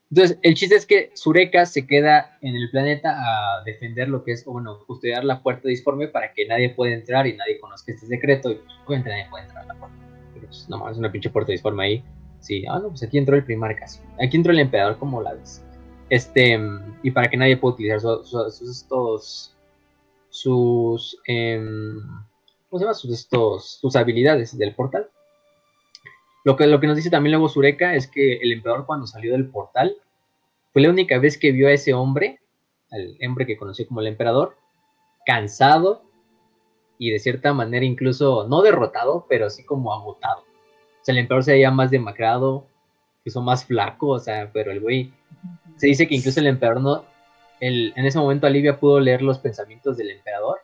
Entonces, 0.09 0.39
el 0.41 0.53
chiste 0.53 0.75
es 0.75 0.85
que 0.85 1.11
Sureka 1.15 1.65
se 1.65 1.85
queda 1.85 2.37
en 2.41 2.55
el 2.55 2.69
planeta 2.69 3.17
a 3.17 3.63
defender 3.65 4.07
lo 4.07 4.23
que 4.23 4.31
es, 4.31 4.47
o 4.47 4.53
bueno, 4.53 4.79
custodiar 4.87 5.25
la 5.25 5.41
puerta 5.43 5.67
disforme 5.67 6.07
para 6.07 6.31
que 6.33 6.45
nadie 6.45 6.69
pueda 6.69 6.93
entrar 6.93 7.27
y 7.27 7.35
nadie 7.35 7.59
conozca 7.59 7.91
este 7.91 8.07
secreto. 8.07 8.51
Y 8.51 8.59
pues, 8.85 9.03
nadie 9.03 9.25
puede 9.29 9.43
entrar 9.45 9.63
a 9.63 9.67
la 9.67 9.75
puerta. 9.75 9.97
Pero 10.33 10.47
pues, 10.47 10.69
no, 10.69 10.89
es 10.89 10.97
una 10.97 11.11
pinche 11.11 11.29
puerta 11.29 11.51
disforme 11.51 11.83
ahí. 11.83 12.03
Sí, 12.39 12.63
ah, 12.69 12.79
no, 12.79 12.89
pues 12.89 13.03
aquí 13.03 13.17
entró 13.17 13.35
el 13.35 13.43
primar 13.43 13.75
casi. 13.75 13.99
Aquí 14.21 14.37
entró 14.37 14.53
el 14.53 14.59
emperador, 14.59 14.97
como 14.97 15.21
la 15.21 15.33
ves. 15.33 15.63
Este, 16.09 16.57
y 17.03 17.11
para 17.11 17.29
que 17.29 17.35
nadie 17.35 17.57
pueda 17.57 17.73
utilizar 17.73 17.99
sus, 17.99 18.61
estos, 18.61 19.56
sus, 20.41 21.17
em, 21.25 21.99
¿cómo 22.69 22.79
se 22.79 22.85
llama? 22.85 22.93
Sus, 22.93 23.11
estos, 23.11 23.79
sus 23.81 23.95
habilidades 23.95 24.57
del 24.57 24.75
portal. 24.75 25.09
Lo 26.43 26.55
que, 26.55 26.67
lo 26.67 26.79
que 26.79 26.87
nos 26.87 26.95
dice 26.95 27.09
también 27.09 27.33
luego 27.33 27.49
Sureka 27.49 27.95
es 27.95 28.07
que 28.07 28.37
el 28.37 28.53
emperador 28.53 28.85
cuando 28.85 29.07
salió 29.07 29.33
del 29.33 29.49
portal 29.49 29.95
fue 30.71 30.81
la 30.81 30.89
única 30.89 31.17
vez 31.19 31.37
que 31.37 31.51
vio 31.51 31.67
a 31.67 31.71
ese 31.71 31.93
hombre, 31.93 32.39
al 32.91 33.17
hombre 33.27 33.45
que 33.45 33.57
conoció 33.57 33.87
como 33.87 34.01
el 34.01 34.07
emperador, 34.07 34.55
cansado 35.25 36.03
y 36.97 37.11
de 37.11 37.19
cierta 37.19 37.53
manera 37.53 37.85
incluso 37.85 38.47
no 38.47 38.61
derrotado, 38.61 39.25
pero 39.27 39.47
así 39.47 39.65
como 39.65 39.93
agotado. 39.93 40.41
O 40.41 41.03
sea, 41.03 41.13
el 41.13 41.19
emperador 41.19 41.43
se 41.43 41.51
veía 41.53 41.71
más 41.71 41.91
demacrado, 41.91 42.67
hizo 43.25 43.41
más 43.41 43.65
flaco, 43.65 44.09
o 44.09 44.19
sea, 44.19 44.51
pero 44.53 44.71
el 44.71 44.79
güey 44.79 45.11
se 45.75 45.87
dice 45.87 46.07
que 46.07 46.15
incluso 46.15 46.39
el 46.39 46.47
emperador 46.47 46.81
no, 46.81 47.05
en 47.59 48.05
ese 48.05 48.19
momento 48.19 48.47
Alivia 48.47 48.79
pudo 48.79 48.99
leer 48.99 49.21
los 49.21 49.39
pensamientos 49.39 49.97
del 49.97 50.11
emperador 50.11 50.59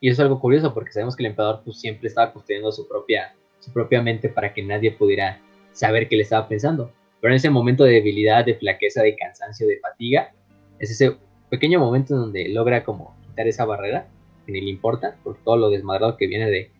y 0.00 0.08
eso 0.08 0.22
es 0.22 0.26
algo 0.26 0.40
curioso 0.40 0.72
porque 0.74 0.92
sabemos 0.92 1.16
que 1.16 1.22
el 1.22 1.30
emperador 1.30 1.62
pues, 1.64 1.80
siempre 1.80 2.08
estaba 2.08 2.32
custodiando 2.32 2.72
su 2.72 2.86
propia 2.88 3.34
su 3.60 3.72
propia 3.72 4.02
mente 4.02 4.28
para 4.28 4.52
que 4.52 4.62
nadie 4.62 4.90
pudiera 4.90 5.40
saber 5.72 6.08
qué 6.08 6.16
le 6.16 6.22
estaba 6.22 6.48
pensando. 6.48 6.90
Pero 7.20 7.32
en 7.32 7.36
ese 7.36 7.50
momento 7.50 7.84
de 7.84 7.92
debilidad, 7.92 8.44
de 8.44 8.54
flaqueza, 8.54 9.02
de 9.02 9.14
cansancio, 9.14 9.68
de 9.68 9.78
fatiga, 9.78 10.32
es 10.78 10.90
ese 10.90 11.16
pequeño 11.50 11.78
momento 11.78 12.14
en 12.14 12.20
donde 12.20 12.48
logra 12.48 12.82
como 12.82 13.14
quitar 13.26 13.46
esa 13.46 13.66
barrera, 13.66 14.08
que 14.46 14.52
ni 14.52 14.62
le 14.62 14.70
importa, 14.70 15.16
por 15.22 15.36
todo 15.44 15.56
lo 15.58 15.70
desmadrado 15.70 16.16
que 16.16 16.26
viene 16.26 16.50
de, 16.50 16.70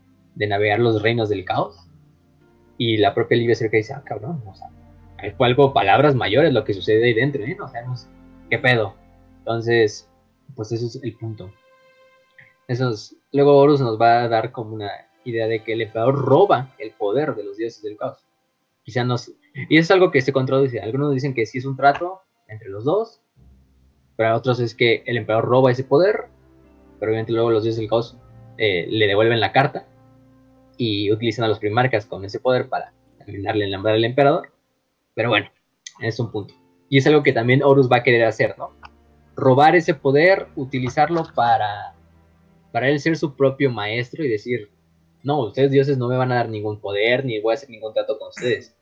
navegar 0.47 0.81
los 0.81 1.03
reinos 1.03 1.29
del 1.29 1.45
caos. 1.45 1.77
Y 2.79 2.97
la 2.97 3.15
propia 3.15 3.37
Livia 3.37 3.55
cerca 3.55 3.77
dice, 3.77 3.93
ah, 3.93 4.03
cabrón, 4.03 4.43
o 4.47 4.55
sea, 4.55 4.69
fue 5.37 5.47
algo, 5.47 5.75
palabras 5.75 6.15
mayores 6.15 6.55
lo 6.55 6.65
que 6.65 6.73
sucede 6.73 7.05
ahí 7.05 7.13
dentro, 7.13 7.45
¿eh? 7.45 7.55
No 7.59 7.69
sabemos 7.69 8.09
qué 8.49 8.59
pedo. 8.59 8.95
Entonces, 9.41 10.09
pues 10.55 10.73
eso 10.73 10.87
es 10.87 11.03
el 11.03 11.17
punto. 11.17 11.51
Eso 12.69 12.93
luego 13.33 13.59
Horus 13.59 13.81
nos 13.81 14.01
va 14.01 14.23
a 14.23 14.29
dar 14.29 14.53
como 14.53 14.75
una 14.75 14.91
idea 15.25 15.47
de 15.47 15.63
que 15.63 15.73
el 15.73 15.83
emperador 15.83 16.15
roba 16.15 16.75
el 16.79 16.93
poder 16.93 17.35
de 17.35 17.45
los 17.45 17.57
dioses 17.57 17.83
del 17.83 17.97
caos. 17.97 18.25
Quizá 18.85 19.05
no. 19.05 19.17
Y 19.69 19.79
es 19.79 19.91
algo 19.91 20.11
que 20.11 20.21
se 20.21 20.33
contradice. 20.33 20.81
Algunos 20.81 21.13
dicen 21.13 21.35
que 21.35 21.47
sí 21.47 21.59
es 21.59 21.65
un 21.65 21.77
trato 21.77 22.21
entre 22.49 22.69
los 22.69 22.85
dos, 22.85 23.21
pero 24.17 24.37
otros 24.37 24.61
es 24.61 24.75
que 24.75 25.03
el 25.07 25.17
emperador 25.17 25.47
roba 25.47 25.71
ese 25.71 25.85
poder, 25.85 26.27
pero 26.99 27.11
obviamente 27.11 27.33
luego 27.33 27.51
los 27.51 27.65
dioses 27.65 27.81
del 27.81 27.89
caos 27.89 28.17
eh, 28.59 28.87
le 28.89 29.07
devuelven 29.07 29.41
la 29.41 29.53
carta 29.53 29.87
y 30.77 31.11
utilizan 31.13 31.45
a 31.45 31.49
los 31.49 31.59
primarcas 31.59 32.07
con 32.07 32.25
ese 32.25 32.41
poder 32.41 32.69
para 32.69 32.93
terminarle 33.19 33.65
el 33.65 33.73
nombre 33.73 33.93
al 33.93 34.05
emperador. 34.05 34.53
Pero 35.15 35.29
bueno, 35.29 35.51
es 36.01 36.19
un 36.21 36.31
punto. 36.31 36.55
Y 36.89 36.99
es 36.99 37.07
algo 37.07 37.23
que 37.23 37.33
también 37.33 37.63
Horus 37.63 37.91
va 37.91 37.99
a 37.99 38.03
querer 38.03 38.25
hacer, 38.25 38.57
¿no? 38.59 38.80
Robar 39.41 39.75
ese 39.75 39.95
poder, 39.95 40.49
utilizarlo 40.55 41.27
para, 41.35 41.95
para 42.73 42.89
él 42.89 43.01
ser 43.01 43.17
su 43.17 43.35
propio 43.35 43.71
maestro 43.71 44.25
y 44.25 44.29
decir, 44.29 44.71
no, 45.23 45.41
ustedes 45.47 45.71
dioses 45.71 45.99
no 45.99 46.09
me 46.09 46.17
van 46.17 46.33
a 46.33 46.37
dar 46.37 46.49
ningún 46.49 46.81
poder, 46.81 47.25
ni 47.25 47.41
voy 47.41 47.53
a 47.53 47.55
hacer 47.55 47.71
ningún 47.71 47.93
trato 47.93 48.19
con 48.19 48.29
ustedes. 48.29 48.77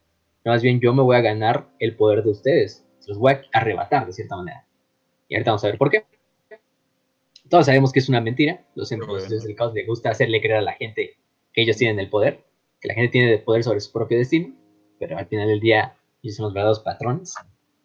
Más 0.44 0.62
bien 0.62 0.80
yo 0.80 0.92
me 0.92 1.02
voy 1.02 1.16
a 1.16 1.20
ganar 1.20 1.68
el 1.78 1.96
poder 1.96 2.22
de 2.22 2.30
ustedes. 2.30 2.84
Se 3.00 3.10
los 3.10 3.18
voy 3.18 3.34
a 3.34 3.42
arrebatar 3.52 4.06
de 4.06 4.12
cierta 4.12 4.36
manera. 4.36 4.66
Y 5.28 5.34
ahorita 5.34 5.50
vamos 5.50 5.64
a 5.64 5.68
ver 5.68 5.78
por 5.78 5.90
qué. 5.90 6.04
Todos 7.48 7.66
sabemos 7.66 7.92
que 7.92 7.98
es 7.98 8.08
una 8.08 8.20
mentira. 8.20 8.64
Los 8.74 8.90
dioses 8.90 9.44
del 9.44 9.54
caos 9.54 9.74
les 9.74 9.86
gusta 9.86 10.10
hacerle 10.10 10.40
creer 10.40 10.58
a 10.58 10.62
la 10.62 10.72
gente 10.72 11.16
que 11.52 11.62
ellos 11.62 11.76
tienen 11.76 11.98
el 11.98 12.10
poder, 12.10 12.44
que 12.80 12.88
la 12.88 12.94
gente 12.94 13.12
tiene 13.12 13.34
el 13.34 13.42
poder 13.42 13.64
sobre 13.64 13.80
su 13.80 13.90
propio 13.92 14.18
destino, 14.18 14.54
pero 14.98 15.16
al 15.18 15.26
final 15.26 15.48
del 15.48 15.60
día 15.60 15.96
ellos 16.22 16.36
son 16.36 16.44
los 16.44 16.54
verdaderos 16.54 16.80
patrones. 16.80 17.34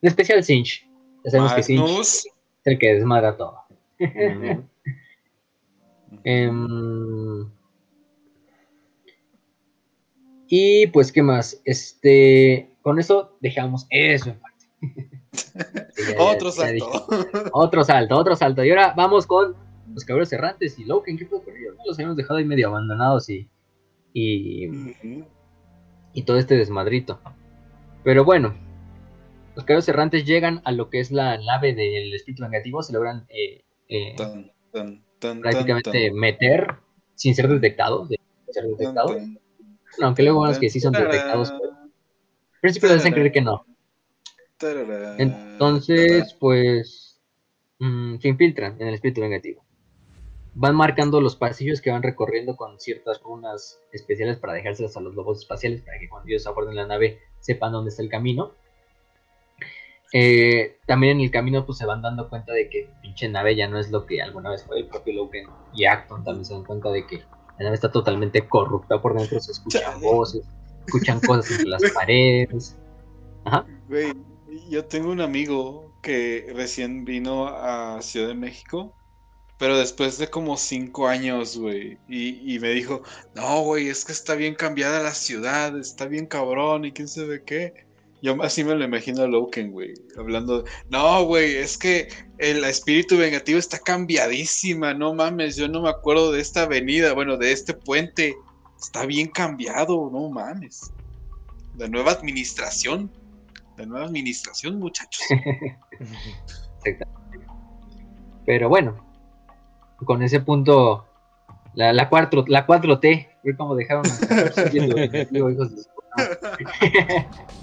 En 0.01 0.09
especial 0.09 0.43
Sinch. 0.43 0.87
Ya 1.23 1.31
sabemos 1.31 1.53
que 1.53 1.63
Sinch 1.63 2.23
el 2.65 2.79
que 2.79 2.93
desmadra 2.93 3.37
todo. 3.37 3.59
Em, 6.23 7.49
y 10.47 10.87
pues, 10.87 11.11
¿qué 11.11 11.23
más? 11.23 11.59
Este, 11.65 12.69
con 12.81 12.99
eso 12.99 13.35
dejamos 13.41 13.87
eso 13.89 14.29
en 14.29 14.39
parte. 14.39 14.65
otro 16.19 16.51
salto. 16.51 17.07
otro 17.51 17.83
salto, 17.83 18.17
otro 18.17 18.35
salto. 18.35 18.63
Y 18.63 18.69
ahora 18.69 18.93
vamos 18.95 19.25
con 19.25 19.55
los 19.93 20.05
cabros 20.05 20.31
errantes 20.31 20.77
y 20.77 20.85
Loken. 20.85 21.17
¿Qué 21.17 21.25
fue 21.25 21.41
por 21.41 21.57
ellos? 21.57 21.75
Los 21.85 21.97
habíamos 21.97 22.17
dejado 22.17 22.37
ahí 22.37 22.45
medio 22.45 22.67
abandonados 22.67 23.29
y. 23.29 23.49
Y, 24.15 24.69
y 26.13 26.23
todo 26.23 26.37
este 26.37 26.55
desmadrito. 26.55 27.19
Pero 28.03 28.23
bueno, 28.23 28.53
los 29.55 29.65
cabros 29.65 29.87
errantes 29.87 30.25
llegan 30.25 30.61
a 30.65 30.71
lo 30.71 30.89
que 30.89 30.99
es 30.99 31.11
la 31.11 31.37
nave 31.37 31.73
del 31.73 32.13
espíritu 32.13 32.43
negativo. 32.43 32.81
Se 32.81 32.93
logran 32.93 33.25
eh, 33.29 33.63
eh, 33.89 34.15
prácticamente 35.19 36.11
meter 36.11 36.67
sin 37.15 37.35
ser 37.35 37.47
detectados. 37.47 38.09
De 38.09 38.19
ser 38.51 38.65
detectados 38.65 39.17
aunque 40.01 40.23
luego 40.23 40.41
vemos 40.41 40.59
que 40.59 40.69
sí 40.69 40.79
son 40.79 40.93
detectados, 40.93 41.51
pero 41.51 41.73
al 41.73 41.91
principio 42.61 42.93
hacen 42.93 43.13
creer 43.13 43.31
que 43.31 43.41
no. 43.41 43.65
Entonces, 45.17 46.35
pues, 46.39 47.21
mm, 47.79 48.17
se 48.19 48.27
infiltran 48.27 48.81
en 48.81 48.87
el 48.87 48.93
espíritu 48.95 49.21
negativo. 49.21 49.63
Van 50.55 50.75
marcando 50.75 51.19
los 51.19 51.35
pasillos 51.35 51.81
que 51.81 51.89
van 51.89 52.03
recorriendo 52.03 52.55
con 52.55 52.79
ciertas 52.79 53.21
runas 53.21 53.79
especiales 53.91 54.37
para 54.37 54.53
dejárselas 54.53 54.95
a 54.95 55.01
los 55.01 55.15
lobos 55.15 55.39
espaciales 55.39 55.81
para 55.81 55.99
que 55.99 56.07
cuando 56.07 56.29
ellos 56.29 56.45
aborden 56.45 56.75
la 56.75 56.85
nave 56.85 57.19
sepan 57.39 57.71
dónde 57.71 57.89
está 57.89 58.03
el 58.03 58.09
camino. 58.09 58.53
Eh, 60.15 60.77
también 60.85 61.17
en 61.17 61.23
el 61.23 61.31
camino 61.31 61.65
pues 61.65 61.79
se 61.79 61.87
van 61.87 62.03
dando 62.03 62.29
cuenta 62.29 62.53
de 62.53 62.69
que 62.69 62.87
pinche 63.01 63.27
nave 63.27 63.55
ya 63.55 63.67
no 63.67 63.79
es 63.79 63.89
lo 63.89 64.05
que 64.05 64.21
alguna 64.21 64.51
vez 64.51 64.63
fue 64.63 64.77
el 64.77 64.85
propio 64.85 65.15
Logan 65.15 65.47
y 65.73 65.85
Acton 65.85 66.23
también 66.23 66.45
se 66.45 66.53
dan 66.53 66.63
cuenta 66.63 66.91
de 66.91 67.07
que 67.07 67.17
la 67.57 67.63
nave 67.63 67.73
está 67.73 67.91
totalmente 67.91 68.47
corrupta 68.47 69.01
por 69.01 69.17
dentro, 69.17 69.39
se 69.39 69.51
escuchan 69.51 69.99
voces, 70.01 70.45
escuchan 70.85 71.19
cosas 71.19 71.49
entre 71.51 71.67
las 71.67 71.81
paredes. 71.95 72.77
Ajá. 73.45 73.65
Güey, 73.89 74.13
yo 74.69 74.85
tengo 74.85 75.11
un 75.11 75.19
amigo 75.19 75.91
que 76.03 76.51
recién 76.55 77.05
vino 77.05 77.47
a 77.47 77.99
Ciudad 78.03 78.27
de 78.27 78.35
México, 78.35 78.93
pero 79.57 79.77
después 79.77 80.19
de 80.19 80.29
como 80.29 80.57
cinco 80.57 81.07
años, 81.07 81.57
güey, 81.57 81.97
y, 82.07 82.53
y, 82.53 82.59
me 82.59 82.69
dijo, 82.69 83.01
no, 83.33 83.61
güey, 83.61 83.87
es 83.87 84.05
que 84.05 84.11
está 84.11 84.35
bien 84.35 84.53
cambiada 84.53 85.01
la 85.01 85.13
ciudad, 85.13 85.77
está 85.79 86.05
bien 86.05 86.27
cabrón, 86.27 86.85
y 86.85 86.91
quién 86.91 87.07
sabe 87.07 87.43
qué. 87.43 87.87
Yo 88.23 88.41
así 88.41 88.63
me 88.63 88.73
lo 88.73 88.85
imagino 88.85 89.23
a 89.23 89.27
Loken, 89.27 89.73
güey, 89.73 89.93
hablando. 90.17 90.63
No, 90.89 91.25
güey, 91.25 91.57
es 91.57 91.77
que 91.77 92.07
el 92.37 92.63
espíritu 92.63 93.17
vengativo 93.17 93.59
está 93.59 93.77
cambiadísima, 93.79 94.93
no 94.93 95.13
mames, 95.13 95.57
yo 95.57 95.67
no 95.67 95.81
me 95.81 95.89
acuerdo 95.89 96.31
de 96.31 96.39
esta 96.39 96.61
avenida, 96.61 97.11
bueno, 97.13 97.35
de 97.35 97.51
este 97.51 97.73
puente. 97.73 98.33
Está 98.79 99.05
bien 99.05 99.27
cambiado, 99.27 100.09
no 100.09 100.29
mames. 100.29 100.93
La 101.77 101.89
nueva 101.89 102.11
administración. 102.11 103.11
La 103.75 103.85
nueva 103.85 104.05
administración, 104.05 104.79
muchachos. 104.79 105.21
Pero 108.45 108.69
bueno, 108.69 109.05
con 110.05 110.23
ese 110.23 110.39
punto, 110.39 111.09
la, 111.73 111.91
la, 111.91 112.07
4, 112.07 112.45
la 112.47 112.65
4T, 112.65 113.27
fue 113.41 113.57
como 113.57 113.75
dejaron 113.75 114.05
a 114.07 114.15
de 114.69 115.77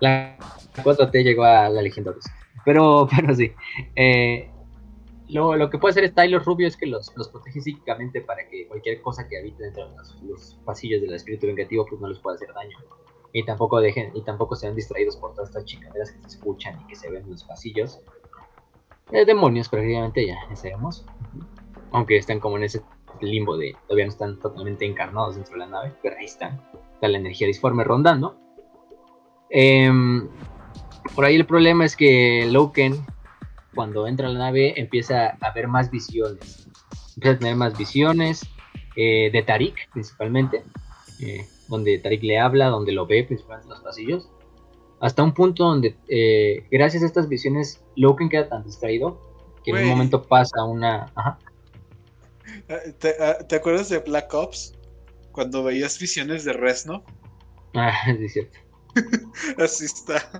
la 0.00 0.36
4T 0.76 1.22
llegó 1.22 1.44
a 1.44 1.68
la 1.68 1.82
Legión 1.82 2.06
Pero, 2.64 3.08
pero 3.16 3.34
sí. 3.34 3.52
Eh, 3.96 4.50
lo, 5.28 5.70
que 5.70 5.78
puede 5.78 5.92
hacer 5.92 6.14
Tyler 6.14 6.42
Rubio 6.42 6.68
es 6.68 6.76
que 6.76 6.86
los, 6.86 7.10
protege 7.10 7.60
psíquicamente 7.60 8.20
para 8.20 8.46
que 8.48 8.66
cualquier 8.68 9.00
cosa 9.00 9.26
que 9.28 9.38
habite 9.38 9.62
dentro 9.64 9.88
de 9.88 9.96
los, 10.28 10.58
pasillos 10.64 11.00
del 11.00 11.14
espíritu 11.14 11.46
vengativo 11.46 11.86
pues 11.88 12.00
no 12.00 12.08
les 12.08 12.18
pueda 12.18 12.36
hacer 12.36 12.52
daño. 12.52 12.76
Y 13.32 13.44
tampoco 13.44 13.80
dejen, 13.80 14.10
y 14.14 14.22
tampoco 14.22 14.56
sean 14.56 14.74
distraídos 14.74 15.16
por 15.16 15.32
todas 15.32 15.48
estas 15.48 15.64
chicaderas 15.64 16.12
que 16.12 16.20
se 16.20 16.36
escuchan 16.36 16.78
y 16.82 16.86
que 16.86 16.96
se 16.96 17.10
ven 17.10 17.24
en 17.24 17.30
los 17.30 17.44
pasillos. 17.44 18.00
Eh, 19.10 19.24
demonios, 19.24 19.70
prácticamente 19.70 20.26
ya, 20.26 20.36
ya 20.50 20.56
sabemos. 20.56 21.06
Aunque 21.92 22.18
están 22.18 22.40
como 22.40 22.58
en 22.58 22.64
ese 22.64 22.82
limbo 23.22 23.56
de 23.56 23.76
todavía 23.86 24.06
no 24.06 24.12
están 24.12 24.38
totalmente 24.38 24.84
encarnados 24.84 25.36
dentro 25.36 25.54
de 25.54 25.60
la 25.60 25.66
nave, 25.66 25.94
pero 26.02 26.16
ahí 26.18 26.26
están. 26.26 26.60
Está 26.94 27.08
la 27.08 27.18
energía 27.18 27.46
disforme 27.46 27.84
rondando. 27.84 28.36
Em, 29.54 30.28
por 31.14 31.26
ahí 31.26 31.36
el 31.36 31.44
problema 31.44 31.84
es 31.84 31.94
que 31.94 32.46
Loken, 32.50 33.04
cuando 33.74 34.06
entra 34.06 34.28
a 34.28 34.30
la 34.30 34.38
nave, 34.38 34.80
empieza 34.80 35.36
a 35.40 35.52
ver 35.52 35.68
más 35.68 35.90
visiones. 35.90 36.66
Empieza 37.16 37.36
a 37.36 37.38
tener 37.38 37.56
más 37.56 37.76
visiones 37.76 38.40
eh, 38.96 39.30
de 39.30 39.42
Tarik, 39.42 39.90
principalmente. 39.92 40.62
eh, 41.20 41.46
donde 41.68 41.98
Tarik 41.98 42.22
le 42.22 42.38
habla, 42.38 42.66
donde 42.66 42.92
lo 42.92 43.06
ve, 43.06 43.24
principalmente 43.24 43.66
en 43.66 43.70
los 43.74 43.80
pasillos. 43.82 44.28
Hasta 45.00 45.22
un 45.22 45.32
punto 45.32 45.64
donde, 45.64 45.96
eh, 46.08 46.66
gracias 46.70 47.02
a 47.02 47.06
estas 47.06 47.28
visiones, 47.28 47.82
Loken 47.96 48.28
queda 48.28 48.48
tan 48.48 48.62
distraído 48.64 49.20
que 49.64 49.70
en 49.70 49.78
un 49.78 49.88
momento 49.88 50.22
pasa 50.22 50.64
una. 50.64 51.12
Ajá. 51.14 51.38
Ah, 52.68 52.76
¿Te, 52.98 53.14
ah, 53.20 53.38
te 53.46 53.56
acuerdas 53.56 53.88
de 53.88 53.98
Black 53.98 54.32
Ops? 54.34 54.74
Cuando 55.32 55.62
veías 55.64 55.98
visiones 55.98 56.44
de 56.44 56.52
Resno. 56.52 57.04
Ah, 57.74 57.92
sí, 58.18 58.24
es 58.24 58.32
cierto. 58.32 58.58
Así 59.58 59.84
está. 59.84 60.30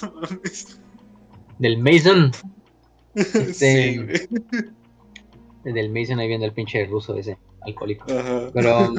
Del 1.58 1.78
Mason. 1.78 2.32
Sí, 3.52 3.98
güey. 3.98 4.28
Del 5.64 5.90
Mason 5.90 6.18
ahí 6.18 6.28
viendo 6.28 6.46
el 6.46 6.52
pinche 6.52 6.84
ruso 6.86 7.14
ese, 7.16 7.38
alcohólico. 7.62 8.06
Ajá. 8.12 8.50
Pero 8.52 8.94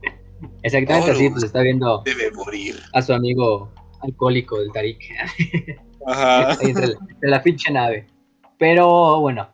exactamente 0.62 1.10
así, 1.10 1.30
pues 1.30 1.44
está 1.44 1.60
viendo 1.62 2.02
Debe 2.04 2.30
morir. 2.32 2.80
a 2.92 3.02
su 3.02 3.12
amigo 3.12 3.72
alcohólico 4.00 4.60
del 4.60 4.72
Tarik 4.72 5.02
Ajá. 6.06 6.52
ahí 6.52 6.70
entre 6.70 6.86
la, 6.86 6.98
entre 7.10 7.30
la 7.30 7.42
pinche 7.42 7.72
nave. 7.72 8.06
Pero 8.58 9.20
bueno, 9.20 9.48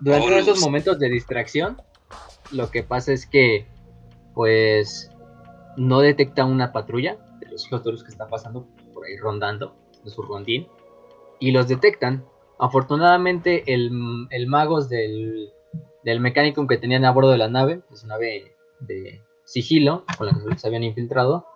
durante 0.00 0.38
esos 0.38 0.60
momentos 0.60 0.98
de 0.98 1.08
distracción, 1.08 1.80
lo 2.52 2.70
que 2.70 2.82
pasa 2.82 3.12
es 3.12 3.26
que, 3.26 3.66
pues, 4.34 5.10
no 5.76 6.00
detecta 6.00 6.44
una 6.44 6.72
patrulla 6.72 7.18
los 7.70 7.86
Horus 7.86 8.04
que 8.04 8.10
está 8.10 8.28
pasando 8.28 8.66
por 8.92 9.04
ahí 9.06 9.16
rondando, 9.16 9.74
de 10.04 10.10
su 10.10 10.22
rondín, 10.22 10.68
y 11.38 11.50
los 11.50 11.68
detectan. 11.68 12.24
Afortunadamente, 12.58 13.72
el, 13.72 13.90
el 14.30 14.46
magos 14.46 14.88
del, 14.88 15.52
mecánico 16.20 16.66
que 16.66 16.78
tenían 16.78 17.04
a 17.04 17.12
bordo 17.12 17.30
de 17.30 17.38
la 17.38 17.48
nave, 17.48 17.82
es 17.92 18.04
una 18.04 18.14
nave 18.14 18.54
de 18.80 19.20
sigilo, 19.44 20.04
con 20.16 20.26
la 20.26 20.32
que 20.32 20.58
se 20.58 20.66
habían 20.66 20.84
infiltrado, 20.84 21.46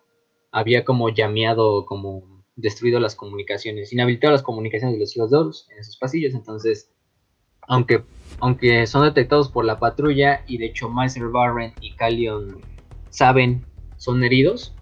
había 0.53 0.85
como 0.85 1.09
llameado, 1.09 1.87
como 1.87 2.45
destruido 2.57 3.01
las 3.01 3.15
comunicaciones, 3.15 3.93
inhabilitado 3.93 4.33
las 4.33 4.43
comunicaciones 4.43 4.95
de 4.95 5.01
los 5.01 5.33
Horus 5.33 5.69
en 5.71 5.79
esos 5.79 5.97
pasillos. 5.97 6.35
Entonces, 6.35 6.91
aunque, 7.67 8.05
aunque 8.41 8.87
son 8.87 9.05
detectados 9.05 9.49
por 9.49 9.65
la 9.65 9.79
patrulla 9.79 10.45
y 10.47 10.59
de 10.59 10.67
hecho 10.67 10.89
Maester 10.89 11.29
Barren 11.29 11.73
y 11.81 11.95
Calion 11.95 12.61
saben, 13.11 13.65
son 13.97 14.25
heridos 14.25 14.75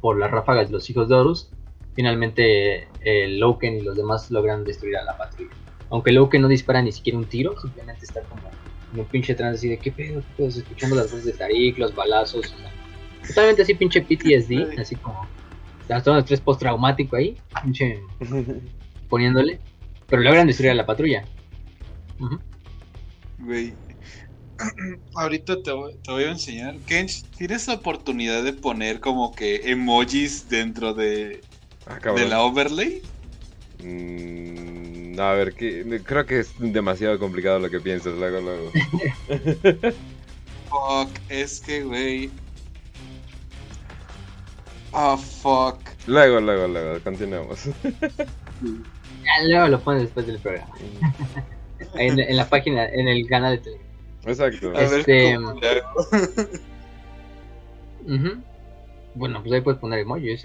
por 0.00 0.18
las 0.18 0.30
ráfagas 0.30 0.68
de 0.68 0.72
los 0.72 0.88
hijos 0.90 1.08
de 1.08 1.14
Horus, 1.14 1.50
finalmente 1.94 2.88
eh, 3.02 3.28
Loken 3.28 3.78
y 3.78 3.82
los 3.82 3.96
demás 3.96 4.30
logran 4.30 4.64
destruir 4.64 4.96
a 4.96 5.04
la 5.04 5.16
patrulla. 5.16 5.52
Aunque 5.90 6.12
Loken 6.12 6.42
no 6.42 6.48
dispara 6.48 6.82
ni 6.82 6.92
siquiera 6.92 7.18
un 7.18 7.26
tiro, 7.26 7.58
simplemente 7.60 8.04
está 8.04 8.22
como 8.22 8.42
en 8.92 9.00
un 9.00 9.06
pinche 9.06 9.34
trance 9.34 9.58
así 9.58 9.68
de 9.68 9.78
qué 9.78 9.92
pedo, 9.92 10.22
pedo, 10.36 10.48
escuchando 10.48 10.96
las 10.96 11.10
voces 11.10 11.26
de 11.26 11.32
Tarik, 11.32 11.78
los 11.78 11.94
balazos, 11.94 12.46
o 12.52 12.58
sea, 12.58 12.70
totalmente 13.26 13.62
así 13.62 13.74
pinche 13.74 14.02
PTSD, 14.02 14.78
así 14.78 14.96
como 14.96 15.26
trastorno 15.86 16.16
de 16.16 16.20
estrés 16.20 16.40
postraumático 16.40 17.16
ahí, 17.16 17.36
pinche 17.62 18.00
poniéndole, 19.08 19.60
pero 20.08 20.22
logran 20.22 20.46
destruir 20.46 20.72
a 20.72 20.74
la 20.74 20.86
patrulla. 20.86 21.24
Güey. 23.38 23.74
Ahorita 25.14 25.62
te 25.62 25.72
voy, 25.72 25.96
te 26.02 26.12
voy 26.12 26.24
a 26.24 26.30
enseñar. 26.30 26.76
Kench, 26.86 27.24
¿tienes 27.36 27.68
la 27.68 27.74
oportunidad 27.74 28.42
de 28.42 28.52
poner 28.52 29.00
como 29.00 29.34
que 29.34 29.70
emojis 29.70 30.48
dentro 30.48 30.94
de, 30.94 31.40
Ah, 31.86 31.98
de 32.12 32.28
la 32.28 32.42
overlay? 32.42 33.02
Mm, 33.82 35.18
a 35.18 35.32
ver, 35.32 35.54
que, 35.54 36.00
creo 36.04 36.24
que 36.26 36.40
es 36.40 36.52
demasiado 36.58 37.18
complicado 37.18 37.58
lo 37.58 37.68
que 37.70 37.80
piensas 37.80 38.14
luego, 38.14 38.40
luego. 38.40 38.70
Fuck, 40.68 41.10
es 41.28 41.60
que, 41.60 41.82
güey. 41.82 42.30
Ah, 44.92 45.16
fuck. 45.16 45.78
Luego, 46.06 46.40
luego, 46.40 46.68
luego, 46.68 47.00
continuemos. 47.02 47.64
Ya, 49.24 49.48
luego 49.48 49.68
lo 49.68 49.80
pones 49.80 50.02
después 50.02 50.26
del 50.26 50.38
programa. 50.38 50.72
En, 51.94 52.18
en 52.18 52.36
la 52.36 52.48
página, 52.48 52.86
en 52.86 53.08
el 53.08 53.26
canal 53.26 53.56
de 53.56 53.64
Telegram. 53.64 53.91
Exacto. 54.24 54.68
A 54.70 54.80
ver 54.80 55.00
Este- 55.00 55.36
cómo. 55.36 55.54
Ujú. 58.06 58.42
Bueno, 59.14 59.40
pues 59.42 59.52
ahí 59.52 59.60
puedes 59.60 59.80
poner 59.80 60.00
emojis. 60.00 60.44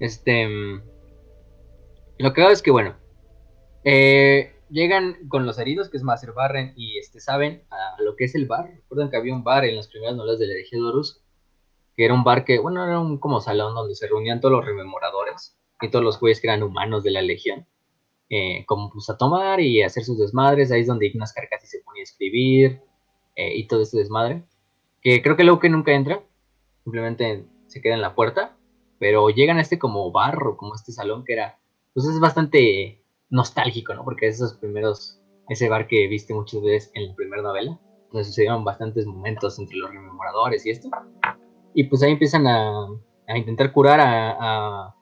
Este. 0.00 0.48
mm, 0.48 0.82
Lo 2.18 2.32
que 2.32 2.42
hago 2.42 2.50
es 2.50 2.62
que, 2.62 2.70
bueno. 2.70 2.96
eh, 3.84 4.52
llegan 4.68 5.28
con 5.28 5.46
los 5.46 5.58
heridos, 5.58 5.88
que 5.90 5.96
es 5.96 6.02
Master 6.02 6.32
Barren, 6.32 6.72
y 6.76 6.98
este 6.98 7.20
saben 7.20 7.62
a 7.70 8.00
lo 8.02 8.16
que 8.16 8.24
es 8.24 8.34
el 8.34 8.46
bar. 8.46 8.68
Recuerdan 8.74 9.10
que 9.10 9.16
había 9.16 9.34
un 9.34 9.44
bar 9.44 9.64
en 9.64 9.76
las 9.76 9.86
primeras 9.88 10.16
novelas 10.16 10.38
de 10.40 10.46
la 10.48 10.54
herejía 10.54 10.78
de 10.80 10.84
Horus, 10.86 11.22
que 11.96 12.04
era 12.04 12.14
un 12.14 12.24
bar 12.24 12.44
que, 12.44 12.58
bueno, 12.58 12.84
era 12.84 12.98
un 12.98 13.18
como 13.18 13.40
salón 13.40 13.74
donde 13.74 13.94
se 13.94 14.08
reunían 14.08 14.40
todos 14.40 14.52
los 14.52 14.64
rememoradores 14.64 15.56
y 15.80 15.88
todos 15.90 16.04
los 16.04 16.18
güeyes 16.18 16.40
que 16.40 16.48
eran 16.48 16.62
humanos 16.64 17.04
de 17.04 17.10
la 17.12 17.22
legión. 17.22 17.66
Eh, 18.28 18.64
como 18.66 18.90
pues 18.90 19.08
a 19.10 19.16
tomar 19.16 19.60
y 19.60 19.82
hacer 19.82 20.04
sus 20.04 20.18
desmadres. 20.18 20.70
Ahí 20.72 20.80
es 20.80 20.86
donde 20.86 21.06
Ignas 21.06 21.32
Carcassi 21.32 21.66
se 21.66 21.80
ponía 21.80 22.02
a 22.02 22.04
escribir 22.04 22.80
eh, 23.34 23.56
y 23.56 23.66
todo 23.66 23.82
este 23.82 23.98
desmadre. 23.98 24.44
Que 25.02 25.22
creo 25.22 25.36
que 25.36 25.44
Loki 25.44 25.68
nunca 25.68 25.92
entra, 25.92 26.20
simplemente 26.82 27.46
se 27.66 27.80
queda 27.80 27.94
en 27.94 28.02
la 28.02 28.14
puerta, 28.14 28.56
pero 28.98 29.28
llegan 29.30 29.58
a 29.58 29.60
este 29.60 29.78
como 29.78 30.10
barro, 30.10 30.56
como 30.56 30.74
este 30.74 30.92
salón 30.92 31.24
que 31.24 31.34
era, 31.34 31.58
pues 31.94 32.06
es 32.06 32.18
bastante 32.18 33.02
nostálgico, 33.30 33.94
¿no? 33.94 34.04
Porque 34.04 34.26
es 34.26 34.36
esos 34.36 34.54
primeros, 34.54 35.20
ese 35.48 35.68
bar 35.68 35.86
que 35.86 36.08
viste 36.08 36.34
muchas 36.34 36.62
veces 36.62 36.90
en 36.94 37.08
la 37.08 37.14
primera 37.14 37.42
novela, 37.42 37.78
donde 38.10 38.24
sucedieron 38.24 38.64
bastantes 38.64 39.06
momentos 39.06 39.58
entre 39.58 39.76
los 39.76 39.90
rememoradores 39.90 40.64
y 40.66 40.70
esto. 40.70 40.88
Y 41.74 41.84
pues 41.84 42.02
ahí 42.02 42.12
empiezan 42.12 42.46
a, 42.46 42.86
a 43.28 43.38
intentar 43.38 43.72
curar 43.72 44.00
a, 44.00 44.30
a, 44.38 44.96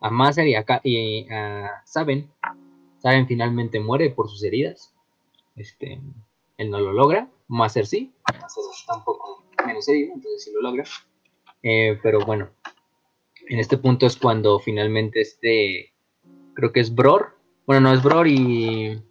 a 0.00 0.10
Maser 0.10 0.46
y 0.46 0.54
a, 0.54 0.64
y 0.84 1.28
a 1.30 1.82
Saben. 1.84 2.30
Saben 3.02 3.26
finalmente 3.26 3.80
muere 3.80 4.10
por 4.10 4.28
sus 4.28 4.44
heridas. 4.44 4.94
Este, 5.56 6.00
él 6.56 6.70
no 6.70 6.78
lo 6.78 6.92
logra. 6.92 7.28
Maser 7.48 7.84
sí. 7.84 8.12
Maser 8.32 8.62
está 8.72 8.96
un 8.96 9.04
poco 9.04 9.42
menos 9.66 9.88
herido, 9.88 10.14
entonces 10.14 10.44
sí 10.44 10.52
lo 10.54 10.60
logra. 10.62 10.84
Eh, 11.64 11.98
pero 12.00 12.20
bueno, 12.20 12.50
en 13.48 13.58
este 13.58 13.76
punto 13.76 14.06
es 14.06 14.16
cuando 14.16 14.60
finalmente 14.60 15.20
este, 15.20 15.92
creo 16.54 16.72
que 16.72 16.78
es 16.78 16.94
Bror. 16.94 17.36
Bueno, 17.66 17.88
no 17.88 17.92
es 17.92 18.04
Bror 18.04 18.28
y... 18.28 19.02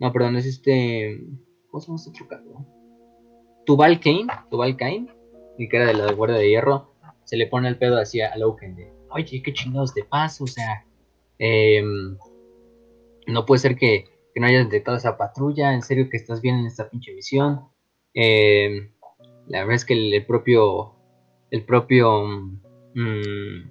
No, 0.00 0.12
perdón, 0.12 0.36
es 0.36 0.46
este... 0.46 1.20
¿Cómo 1.70 1.80
se 1.80 1.86
llama 1.86 2.00
este 2.04 2.26
cabrón? 2.26 2.66
Tubal 3.66 4.00
Kane, 4.00 4.26
Tubal 4.50 4.76
Kane, 4.76 5.06
el 5.58 5.68
que 5.68 5.76
era 5.76 5.86
de 5.86 5.94
la 5.94 6.12
Guardia 6.12 6.38
de 6.38 6.48
Hierro, 6.48 6.92
se 7.22 7.36
le 7.36 7.46
pone 7.46 7.68
el 7.68 7.78
pedo 7.78 8.00
hacia 8.00 8.32
a 8.32 8.36
Loken 8.36 8.74
de, 8.74 8.92
oye, 9.10 9.40
qué 9.42 9.52
chingados 9.52 9.94
te 9.94 10.02
pasa, 10.02 10.42
o 10.42 10.48
sea, 10.48 10.84
em, 11.38 12.16
no 13.30 13.46
puede 13.46 13.60
ser 13.60 13.76
que, 13.76 14.04
no 14.36 14.46
hayas 14.46 14.64
detectado 14.64 14.96
esa 14.96 15.18
patrulla, 15.18 15.74
en 15.74 15.82
serio 15.82 16.08
que 16.08 16.16
estás 16.16 16.40
bien 16.40 16.56
en 16.56 16.66
esta 16.66 16.88
pinche 16.88 17.12
misión. 17.12 17.68
Em, 18.14 18.90
la 19.48 19.60
verdad 19.60 19.74
es 19.74 19.84
que 19.84 19.92
el, 19.92 20.24
propio, 20.24 20.94
el 21.50 21.64
propio, 21.64 22.24
mm, 22.94 23.70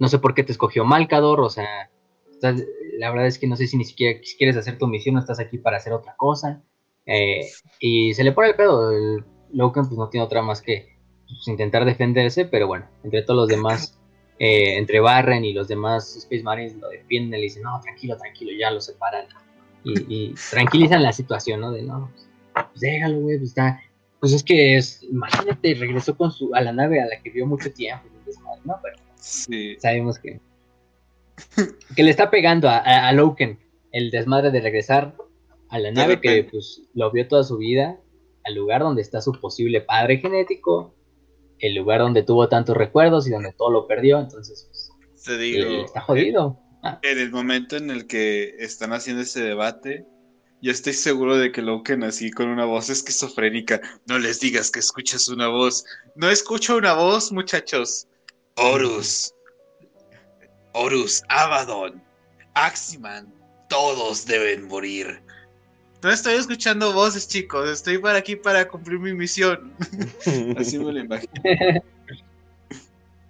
no 0.00 0.08
sé 0.08 0.18
por 0.18 0.34
qué 0.34 0.42
te 0.42 0.50
escogió 0.50 0.84
Malcador, 0.84 1.40
o 1.40 1.50
sea, 1.50 1.90
la 2.98 3.10
verdad 3.10 3.26
es 3.26 3.38
que 3.38 3.46
no 3.46 3.54
sé 3.54 3.68
si 3.68 3.76
ni 3.76 3.84
siquiera 3.84 4.18
quieres 4.38 4.56
hacer 4.56 4.76
tu 4.76 4.88
misión 4.88 5.16
o 5.16 5.20
estás 5.20 5.38
aquí 5.38 5.58
para 5.58 5.76
hacer 5.76 5.92
otra 5.92 6.16
cosa. 6.16 6.62
Eh, 7.06 7.46
y 7.80 8.12
se 8.14 8.24
le 8.24 8.32
pone 8.32 8.48
el 8.48 8.56
pedo, 8.56 8.90
el 8.90 9.24
Loken 9.52 9.86
pues 9.86 9.96
no 9.96 10.08
tiene 10.08 10.26
otra 10.26 10.42
más 10.42 10.60
que 10.60 10.98
pues, 11.26 11.48
intentar 11.48 11.84
defenderse, 11.84 12.44
pero 12.44 12.66
bueno, 12.66 12.86
entre 13.04 13.22
todos 13.22 13.40
los 13.40 13.48
demás, 13.48 13.97
eh, 14.38 14.76
entre 14.76 15.00
Barren 15.00 15.44
y 15.44 15.52
los 15.52 15.68
demás 15.68 16.16
Space 16.16 16.42
Marines 16.42 16.74
lo 16.76 16.88
defienden, 16.88 17.40
le 17.40 17.44
dicen, 17.46 17.62
no, 17.62 17.80
tranquilo, 17.80 18.16
tranquilo, 18.16 18.52
ya 18.58 18.70
lo 18.70 18.80
separan. 18.80 19.26
Y, 19.84 19.94
y 20.08 20.34
tranquilizan 20.50 21.02
la 21.02 21.12
situación, 21.12 21.60
¿no? 21.60 21.72
De, 21.72 21.82
no, 21.82 22.10
pues, 22.12 22.28
pues 22.52 22.80
déjalo, 22.80 23.20
güey, 23.20 23.38
pues 23.38 23.50
está... 23.50 23.82
Pues 24.20 24.32
es 24.32 24.42
que 24.42 24.76
es, 24.76 25.02
imagínate, 25.04 25.74
regresó 25.74 26.16
con 26.16 26.32
su, 26.32 26.52
a 26.52 26.60
la 26.60 26.72
nave 26.72 27.00
a 27.00 27.06
la 27.06 27.22
que 27.22 27.30
vio 27.30 27.46
mucho 27.46 27.72
tiempo, 27.72 28.08
Sí. 29.14 29.76
sabemos 29.78 30.18
que, 30.18 30.40
que 31.94 32.02
le 32.02 32.10
está 32.10 32.30
pegando 32.30 32.68
a, 32.68 32.78
a, 32.78 33.08
a 33.08 33.12
Loken 33.12 33.58
el 33.92 34.10
desmadre 34.10 34.50
de 34.50 34.60
regresar 34.60 35.14
a 35.70 35.78
la 35.78 35.90
nave 35.92 36.20
que 36.20 36.44
pues 36.44 36.82
lo 36.94 37.10
vio 37.10 37.28
toda 37.28 37.44
su 37.44 37.58
vida, 37.58 37.98
al 38.44 38.54
lugar 38.54 38.80
donde 38.80 39.02
está 39.02 39.20
su 39.20 39.32
posible 39.32 39.80
padre 39.80 40.18
genético, 40.18 40.94
el 41.60 41.74
lugar 41.74 42.00
donde 42.00 42.22
tuvo 42.22 42.48
tantos 42.48 42.76
recuerdos 42.76 43.26
y 43.26 43.30
donde 43.30 43.52
todo 43.52 43.70
lo 43.70 43.86
perdió, 43.86 44.18
entonces 44.20 44.68
pues, 44.70 45.24
Te 45.24 45.36
digo. 45.38 45.68
eh, 45.68 45.82
está 45.84 46.00
jodido. 46.00 46.58
Ah, 46.82 46.98
En 47.02 47.18
el 47.18 47.30
momento 47.30 47.76
en 47.76 47.90
el 47.90 48.06
que 48.06 48.54
están 48.58 48.92
haciendo 48.92 49.22
ese 49.22 49.42
debate, 49.42 50.06
yo 50.62 50.70
estoy 50.72 50.92
seguro 50.92 51.36
de 51.36 51.52
que 51.52 51.62
Loken 51.62 52.02
así 52.04 52.30
con 52.30 52.48
una 52.48 52.64
voz 52.64 52.88
esquizofrénica. 52.90 53.80
No 54.06 54.18
les 54.18 54.40
digas 54.40 54.70
que 54.70 54.80
escuchas 54.80 55.28
una 55.28 55.48
voz. 55.48 55.84
No 56.16 56.30
escucho 56.30 56.76
una 56.76 56.94
voz, 56.94 57.30
muchachos. 57.32 58.06
Horus. 58.56 59.32
Horus, 60.74 61.22
Abaddon, 61.28 62.02
Aximan, 62.54 63.32
todos 63.68 64.26
deben 64.26 64.68
morir. 64.68 65.20
No 66.00 66.10
estoy 66.10 66.34
escuchando 66.34 66.92
voces, 66.92 67.28
chicos. 67.28 67.68
Estoy 67.68 67.98
para 67.98 68.18
aquí 68.18 68.36
para 68.36 68.68
cumplir 68.68 69.00
mi 69.00 69.12
misión. 69.12 69.72
Así 70.56 70.78
me 70.78 70.92
lo 70.92 71.00
imagino. 71.00 71.32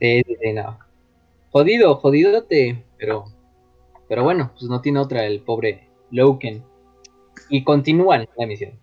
Sí, 0.00 0.22
sí, 0.26 0.36
sí, 0.40 0.52
no. 0.52 0.78
Jodido, 1.50 1.96
jodidote, 1.96 2.84
pero, 2.98 3.24
pero 4.08 4.22
bueno, 4.22 4.52
pues 4.52 4.70
no 4.70 4.82
tiene 4.82 5.00
otra 5.00 5.24
el 5.24 5.40
pobre 5.40 5.88
Loken. 6.10 6.62
Y 7.48 7.64
continúan 7.64 8.28
la 8.36 8.46
misión. 8.46 8.78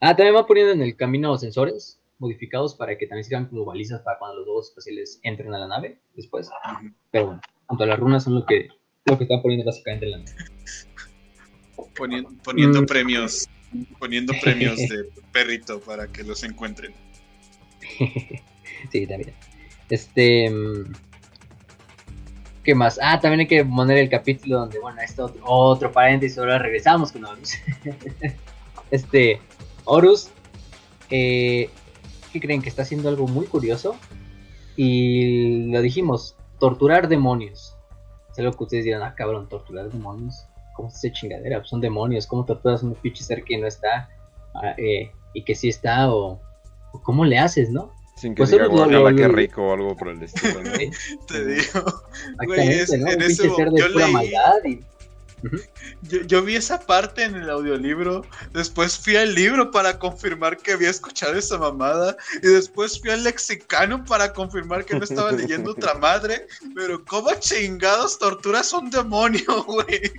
Ah, 0.00 0.16
también 0.16 0.36
va 0.36 0.46
poniendo 0.46 0.72
en 0.72 0.82
el 0.82 0.96
camino 0.96 1.36
sensores 1.36 2.00
modificados 2.18 2.74
para 2.74 2.96
que 2.96 3.06
también 3.06 3.24
sirvan 3.24 3.46
como 3.46 3.66
balizas 3.66 4.00
para 4.00 4.18
cuando 4.18 4.38
los 4.38 4.46
dos 4.46 4.68
espaciales 4.68 5.20
entren 5.22 5.52
a 5.54 5.58
la 5.58 5.68
nave 5.68 5.98
después. 6.14 6.50
Pero 7.10 7.26
bueno, 7.26 7.40
tanto 7.68 7.84
las 7.84 7.98
runas 7.98 8.24
son 8.24 8.36
lo 8.36 8.46
que, 8.46 8.68
lo 9.04 9.18
que 9.18 9.24
están 9.24 9.42
poniendo 9.42 9.66
básicamente 9.66 10.06
en 10.06 10.10
la 10.12 10.18
nave. 10.18 10.32
Poniendo, 11.96 12.30
poniendo 12.42 12.82
Mm. 12.82 12.86
premios. 12.86 13.48
Poniendo 13.98 14.32
premios 14.42 14.76
de 14.76 15.08
perrito 15.32 15.80
para 15.80 16.06
que 16.06 16.22
los 16.22 16.42
encuentren. 16.44 16.94
sí, 18.92 19.06
también. 19.06 19.34
Este. 19.90 20.50
mm, 20.50 20.92
¿Qué 22.64 22.74
más? 22.74 22.98
Ah, 23.00 23.20
también 23.20 23.40
hay 23.40 23.46
que 23.46 23.64
poner 23.64 23.98
el 23.98 24.08
capítulo 24.08 24.58
donde, 24.58 24.80
bueno, 24.80 25.00
este 25.00 25.22
otro, 25.22 25.40
otro 25.44 25.92
paréntesis, 25.92 26.36
ahora 26.36 26.58
regresamos 26.58 27.12
con 27.12 27.24
Horus. 27.24 27.52
este, 28.90 29.40
Horus, 29.84 30.30
eh, 31.10 31.70
¿qué 32.32 32.40
creen? 32.40 32.62
Que 32.62 32.68
está 32.68 32.82
haciendo 32.82 33.08
algo 33.08 33.28
muy 33.28 33.46
curioso. 33.46 33.96
Y 34.74 35.70
lo 35.70 35.80
dijimos, 35.80 36.36
torturar 36.58 37.06
demonios. 37.08 37.76
Es 38.32 38.38
algo 38.40 38.52
que 38.52 38.64
ustedes 38.64 38.84
dirán, 38.84 39.02
ah, 39.02 39.14
cabrón, 39.14 39.48
torturar 39.48 39.88
demonios. 39.88 40.46
¿Cómo 40.76 40.90
se 40.90 40.96
hace 40.98 41.12
chingadera? 41.12 41.58
Pues 41.58 41.70
son 41.70 41.80
demonios, 41.80 42.26
¿cómo 42.26 42.44
torturas 42.44 42.82
a 42.82 42.86
un 42.86 42.94
pinche 42.94 43.24
ser 43.24 43.42
que 43.44 43.56
no 43.58 43.66
está? 43.66 44.08
Ah, 44.54 44.74
eh, 44.76 45.10
y 45.34 45.42
que 45.44 45.54
sí 45.54 45.68
está, 45.68 46.10
o, 46.12 46.40
o 46.92 47.02
cómo 47.02 47.24
le 47.24 47.38
haces, 47.38 47.70
¿no? 47.70 47.92
Sin 48.16 48.34
que 48.34 48.38
Pues 48.38 48.50
diga 48.50 48.68
qué 48.68 48.74
lo- 49.28 49.28
rico 49.28 49.62
o 49.62 49.72
algo 49.74 49.96
por 49.96 50.08
el 50.08 50.22
estilo. 50.22 50.62
¿no? 50.62 50.72
Te 51.28 51.44
digo. 51.44 52.02
Güey, 52.46 52.68
Exactamente, 52.68 52.82
es- 52.82 52.90
¿no? 53.00 53.10
en 53.10 53.16
Un 53.16 53.22
ese 53.22 53.50
ser 53.54 53.70
de 53.70 53.80
yo 53.80 53.92
pura 53.92 54.06
leí- 54.06 54.12
maldad 54.12 54.64
y... 54.64 54.80
Yo, 56.02 56.22
yo 56.22 56.42
vi 56.42 56.56
esa 56.56 56.80
parte 56.80 57.22
en 57.22 57.36
el 57.36 57.50
audiolibro, 57.50 58.22
después 58.54 58.98
fui 58.98 59.16
al 59.16 59.34
libro 59.34 59.70
para 59.70 59.98
confirmar 59.98 60.56
que 60.56 60.72
había 60.72 60.88
escuchado 60.88 61.34
esa 61.34 61.58
mamada, 61.58 62.16
y 62.42 62.46
después 62.48 62.98
fui 63.00 63.10
al 63.10 63.22
lexicano 63.22 64.02
para 64.04 64.32
confirmar 64.32 64.86
que 64.86 64.96
no 64.98 65.04
estaba 65.04 65.30
leyendo 65.32 65.72
otra 65.72 65.92
madre, 65.94 66.46
pero 66.74 67.04
¿cómo 67.04 67.28
chingados 67.38 68.18
torturas 68.18 68.72
a 68.72 68.78
un 68.78 68.90
demonio, 68.90 69.44
güey? 69.66 70.10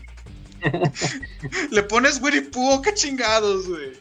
Le 1.72 1.84
pones 1.84 2.22
Winnie 2.22 2.50
qué 2.84 2.94
chingados, 2.94 3.68
güey. 3.68 3.92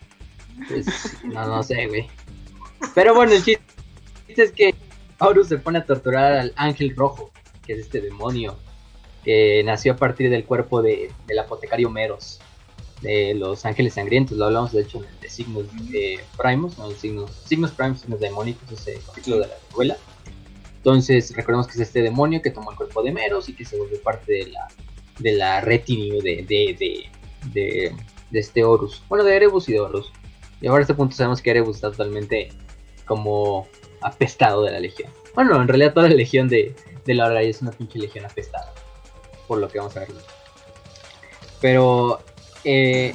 Pues, 0.68 0.86
no, 1.24 1.46
no 1.46 1.62
sé, 1.62 1.86
güey. 1.86 2.08
Pero 2.94 3.14
bueno, 3.14 3.32
el 3.32 3.44
chiste 3.44 3.62
es 4.36 4.52
que 4.52 4.74
Horus 5.18 5.48
se 5.48 5.58
pone 5.58 5.78
a 5.78 5.84
torturar 5.84 6.34
al 6.34 6.52
ángel 6.56 6.94
rojo, 6.96 7.30
que 7.66 7.74
es 7.74 7.80
este 7.80 8.00
demonio 8.00 8.56
que 9.24 9.62
nació 9.64 9.94
a 9.94 9.96
partir 9.96 10.30
del 10.30 10.44
cuerpo 10.44 10.82
de, 10.82 11.10
del 11.26 11.38
apotecario 11.40 11.90
Meros, 11.90 12.38
de 13.02 13.34
los 13.34 13.66
ángeles 13.66 13.94
sangrientos. 13.94 14.38
Lo 14.38 14.46
hablamos 14.46 14.72
de 14.72 14.82
hecho 14.82 15.04
de 15.20 15.28
signos 15.28 15.66
de 15.90 16.20
Primus, 16.38 16.78
no, 16.78 16.90
signos, 16.92 17.32
signos 17.44 17.72
Primus, 17.72 18.00
signos 18.00 18.20
demónicos, 18.20 18.70
ese 18.70 19.00
capítulo 19.04 19.40
de 19.40 19.48
la 19.48 19.54
novela. 19.72 19.96
Entonces, 20.76 21.34
recordemos 21.34 21.66
que 21.66 21.72
es 21.72 21.80
este 21.80 22.02
demonio 22.02 22.40
que 22.40 22.50
tomó 22.50 22.70
el 22.70 22.76
cuerpo 22.76 23.02
de 23.02 23.10
Meros 23.10 23.48
y 23.48 23.54
que 23.54 23.64
se 23.64 23.76
volvió 23.76 24.00
parte 24.00 24.32
de 24.32 24.46
la, 24.46 24.68
de 25.18 25.32
la 25.32 25.60
retinue 25.60 26.20
de, 26.22 26.44
de, 26.48 26.76
de, 27.52 27.92
de, 28.30 28.38
este 28.38 28.64
Horus. 28.64 29.02
Bueno, 29.08 29.24
de 29.24 29.36
Erebus 29.36 29.68
y 29.68 29.72
de 29.72 29.80
Horus. 29.80 30.12
Y 30.60 30.66
ahora 30.66 30.80
a 30.80 30.82
este 30.82 30.94
punto 30.94 31.14
sabemos 31.14 31.42
que 31.42 31.50
Erebus 31.50 31.76
está 31.76 31.90
totalmente 31.90 32.48
como 33.04 33.68
apestado 34.00 34.62
de 34.62 34.72
la 34.72 34.80
legión. 34.80 35.10
Bueno, 35.34 35.60
en 35.60 35.68
realidad 35.68 35.94
toda 35.94 36.08
la 36.08 36.14
legión 36.14 36.48
de, 36.48 36.74
de 37.04 37.14
la 37.14 37.26
Hora 37.26 37.42
es 37.42 37.62
una 37.62 37.70
pinche 37.70 37.98
legión 37.98 38.24
apestada. 38.24 38.72
Por 39.46 39.58
lo 39.58 39.68
que 39.68 39.78
vamos 39.78 39.96
a 39.96 40.00
ver. 40.00 40.08
Pero 41.60 42.20
eh, 42.64 43.14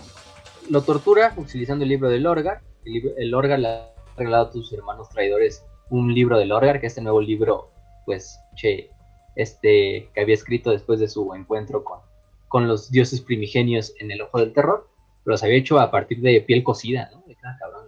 lo 0.69 0.81
tortura 0.81 1.33
utilizando 1.37 1.83
el 1.83 1.89
libro 1.89 2.09
del 2.09 2.23
Lorgar. 2.23 2.61
El, 2.85 3.13
el 3.17 3.61
le 3.61 3.67
ha 3.67 3.93
regalado 4.17 4.45
a 4.45 4.51
tus 4.51 4.71
hermanos 4.73 5.09
traidores 5.09 5.63
un 5.89 6.13
libro 6.13 6.37
del 6.37 6.49
Lorgar, 6.49 6.79
que 6.79 6.87
es 6.87 6.91
este 6.91 7.01
nuevo 7.01 7.21
libro, 7.21 7.71
pues, 8.05 8.39
che, 8.55 8.89
este, 9.35 10.09
que 10.13 10.21
había 10.21 10.35
escrito 10.35 10.71
después 10.71 10.99
de 10.99 11.07
su 11.07 11.33
encuentro 11.33 11.83
con, 11.83 11.99
con 12.47 12.67
los 12.67 12.91
dioses 12.91 13.21
primigenios 13.21 13.93
en 13.99 14.11
el 14.11 14.21
Ojo 14.21 14.39
del 14.39 14.53
Terror. 14.53 14.89
Los 15.25 15.43
había 15.43 15.57
hecho 15.57 15.79
a 15.79 15.91
partir 15.91 16.21
de 16.21 16.41
piel 16.41 16.63
cocida, 16.63 17.09
¿no? 17.13 17.23
De 17.27 17.35
cada 17.35 17.57
cabrón. 17.57 17.87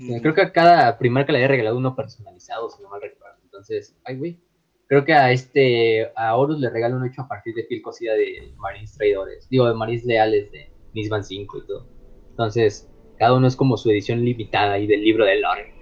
Eh, 0.00 0.20
Creo 0.20 0.34
que 0.34 0.42
a 0.42 0.52
cada 0.52 0.98
primarca 0.98 1.32
le 1.32 1.38
había 1.38 1.48
regalado 1.48 1.76
uno 1.76 1.96
personalizado, 1.96 2.70
si 2.70 2.82
no 2.82 2.88
mal 2.88 3.00
recuerdo. 3.00 3.36
Entonces, 3.44 3.96
ay, 4.04 4.16
güey. 4.16 4.38
Creo 4.86 5.04
que 5.04 5.12
a 5.12 5.30
este, 5.32 6.10
a 6.16 6.34
Horus 6.34 6.60
le 6.60 6.70
regala 6.70 6.96
uno 6.96 7.04
hecho 7.04 7.20
a 7.20 7.28
partir 7.28 7.54
de 7.54 7.64
piel 7.64 7.82
cocida 7.82 8.14
de 8.14 8.52
Marines 8.56 8.94
traidores. 8.94 9.46
Digo, 9.50 9.66
de 9.66 9.74
Marines 9.74 10.04
leales 10.04 10.50
de 10.50 10.70
Nisban 10.94 11.24
5 11.24 11.58
y 11.58 11.66
todo. 11.66 11.86
Entonces, 12.30 12.88
cada 13.18 13.34
uno 13.34 13.46
es 13.46 13.56
como 13.56 13.76
su 13.76 13.90
edición 13.90 14.24
limitada 14.24 14.78
y 14.78 14.86
del 14.86 15.02
libro 15.02 15.26
del 15.26 15.42
lore. 15.42 15.74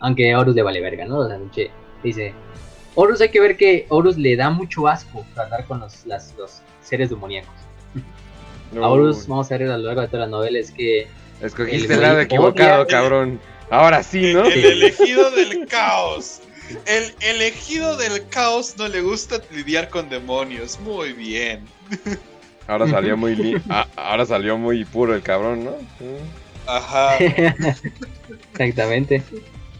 Aunque 0.00 0.32
a 0.32 0.38
Horus 0.38 0.54
le 0.54 0.62
vale 0.62 0.80
verga, 0.80 1.04
¿no? 1.04 1.18
O 1.18 1.28
sea, 1.28 1.38
che, 1.50 1.70
dice. 2.02 2.32
Horus 2.96 3.20
hay 3.20 3.28
que 3.28 3.40
ver 3.40 3.56
que 3.56 3.86
Horus 3.90 4.16
le 4.16 4.34
da 4.36 4.50
mucho 4.50 4.88
asco 4.88 5.24
tratar 5.34 5.64
con 5.66 5.78
los, 5.80 6.04
las- 6.06 6.34
los 6.36 6.60
seres 6.82 7.10
demoníacos. 7.10 7.54
A 8.82 8.88
Horus, 8.88 9.28
vamos 9.28 9.50
a 9.52 9.56
ver 9.58 9.70
a 9.70 9.76
lo 9.78 9.84
largo 9.84 10.00
de 10.00 10.08
toda 10.08 10.24
la 10.24 10.28
novela, 10.30 10.58
es 10.58 10.72
que 10.72 11.06
Escogiste 11.40 11.92
el 11.94 12.00
lado 12.00 12.20
equivocado, 12.20 12.82
odia- 12.82 12.86
cabrón. 12.90 13.38
Ahora 13.70 14.02
sí, 14.02 14.32
¿no? 14.34 14.44
El 14.46 14.64
elegido 14.64 15.30
del 15.30 15.66
caos. 15.66 16.40
El 16.86 17.14
elegido 17.20 17.96
del 17.96 18.26
caos 18.28 18.74
no 18.78 18.88
le 18.88 19.00
gusta 19.02 19.40
lidiar 19.52 19.88
con 19.88 20.08
demonios. 20.08 20.80
Muy 20.80 21.12
bien. 21.12 21.64
Ahora 22.66 22.88
salió 22.88 23.16
muy 23.16 23.36
li- 23.36 23.60
ah, 23.68 23.86
ahora 23.96 24.24
salió 24.26 24.56
muy 24.58 24.84
puro 24.84 25.14
el 25.14 25.22
cabrón, 25.22 25.64
¿no? 25.64 25.72
Ajá. 26.66 27.16
Exactamente. 28.52 29.22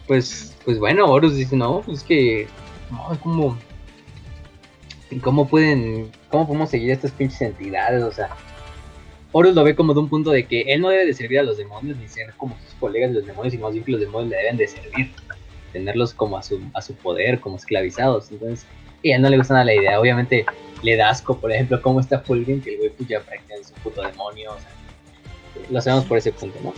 Pues, 0.07 0.55
pues 0.63 0.79
bueno, 0.79 1.05
Horus 1.05 1.35
dice, 1.35 1.55
no, 1.55 1.81
pues 1.85 2.03
que, 2.03 2.47
no, 2.91 3.19
¿cómo, 3.21 3.57
cómo 5.21 5.47
pueden, 5.47 6.11
cómo 6.29 6.47
podemos 6.47 6.69
seguir 6.69 6.91
estas 6.91 7.11
pinches 7.11 7.41
entidades? 7.41 8.03
O 8.03 8.11
sea, 8.11 8.29
Horus 9.31 9.55
lo 9.55 9.63
ve 9.63 9.75
como 9.75 9.93
de 9.93 9.99
un 9.99 10.09
punto 10.09 10.31
de 10.31 10.45
que 10.45 10.61
él 10.61 10.81
no 10.81 10.89
debe 10.89 11.05
de 11.05 11.13
servir 11.13 11.39
a 11.39 11.43
los 11.43 11.57
demonios 11.57 11.97
ni 11.97 12.07
ser 12.07 12.33
como 12.37 12.57
sus 12.65 12.73
colegas 12.79 13.09
de 13.11 13.17
los 13.17 13.25
demonios, 13.25 13.51
sino 13.53 13.65
más 13.65 13.73
bien 13.73 13.83
que 13.85 13.91
los 13.91 14.01
demonios 14.01 14.31
le 14.31 14.37
deben 14.37 14.57
de 14.57 14.67
servir, 14.67 15.11
tenerlos 15.73 16.13
como 16.13 16.37
a 16.37 16.43
su, 16.43 16.61
a 16.73 16.81
su 16.81 16.95
poder, 16.95 17.39
como 17.39 17.57
esclavizados. 17.57 18.31
Entonces, 18.31 18.65
y 19.03 19.11
a 19.11 19.17
él 19.17 19.21
no 19.21 19.29
le 19.29 19.37
gusta 19.37 19.53
nada 19.53 19.65
la 19.65 19.75
idea. 19.75 19.99
Obviamente 19.99 20.45
le 20.81 20.95
da 20.95 21.09
asco, 21.09 21.37
por 21.37 21.51
ejemplo, 21.51 21.81
cómo 21.81 21.99
está 21.99 22.19
Fulgrim, 22.19 22.61
que 22.61 22.71
el 22.73 22.77
güey 22.77 22.89
pues 22.91 23.09
ya 23.09 23.19
prácticamente 23.19 23.67
es 23.67 23.73
un 23.75 23.83
puto 23.83 24.01
demonio. 24.01 24.51
O 24.51 24.59
sea, 24.59 24.71
lo 25.69 25.81
sabemos 25.81 26.05
por 26.05 26.17
ese 26.17 26.31
punto, 26.31 26.57
¿no? 26.63 26.73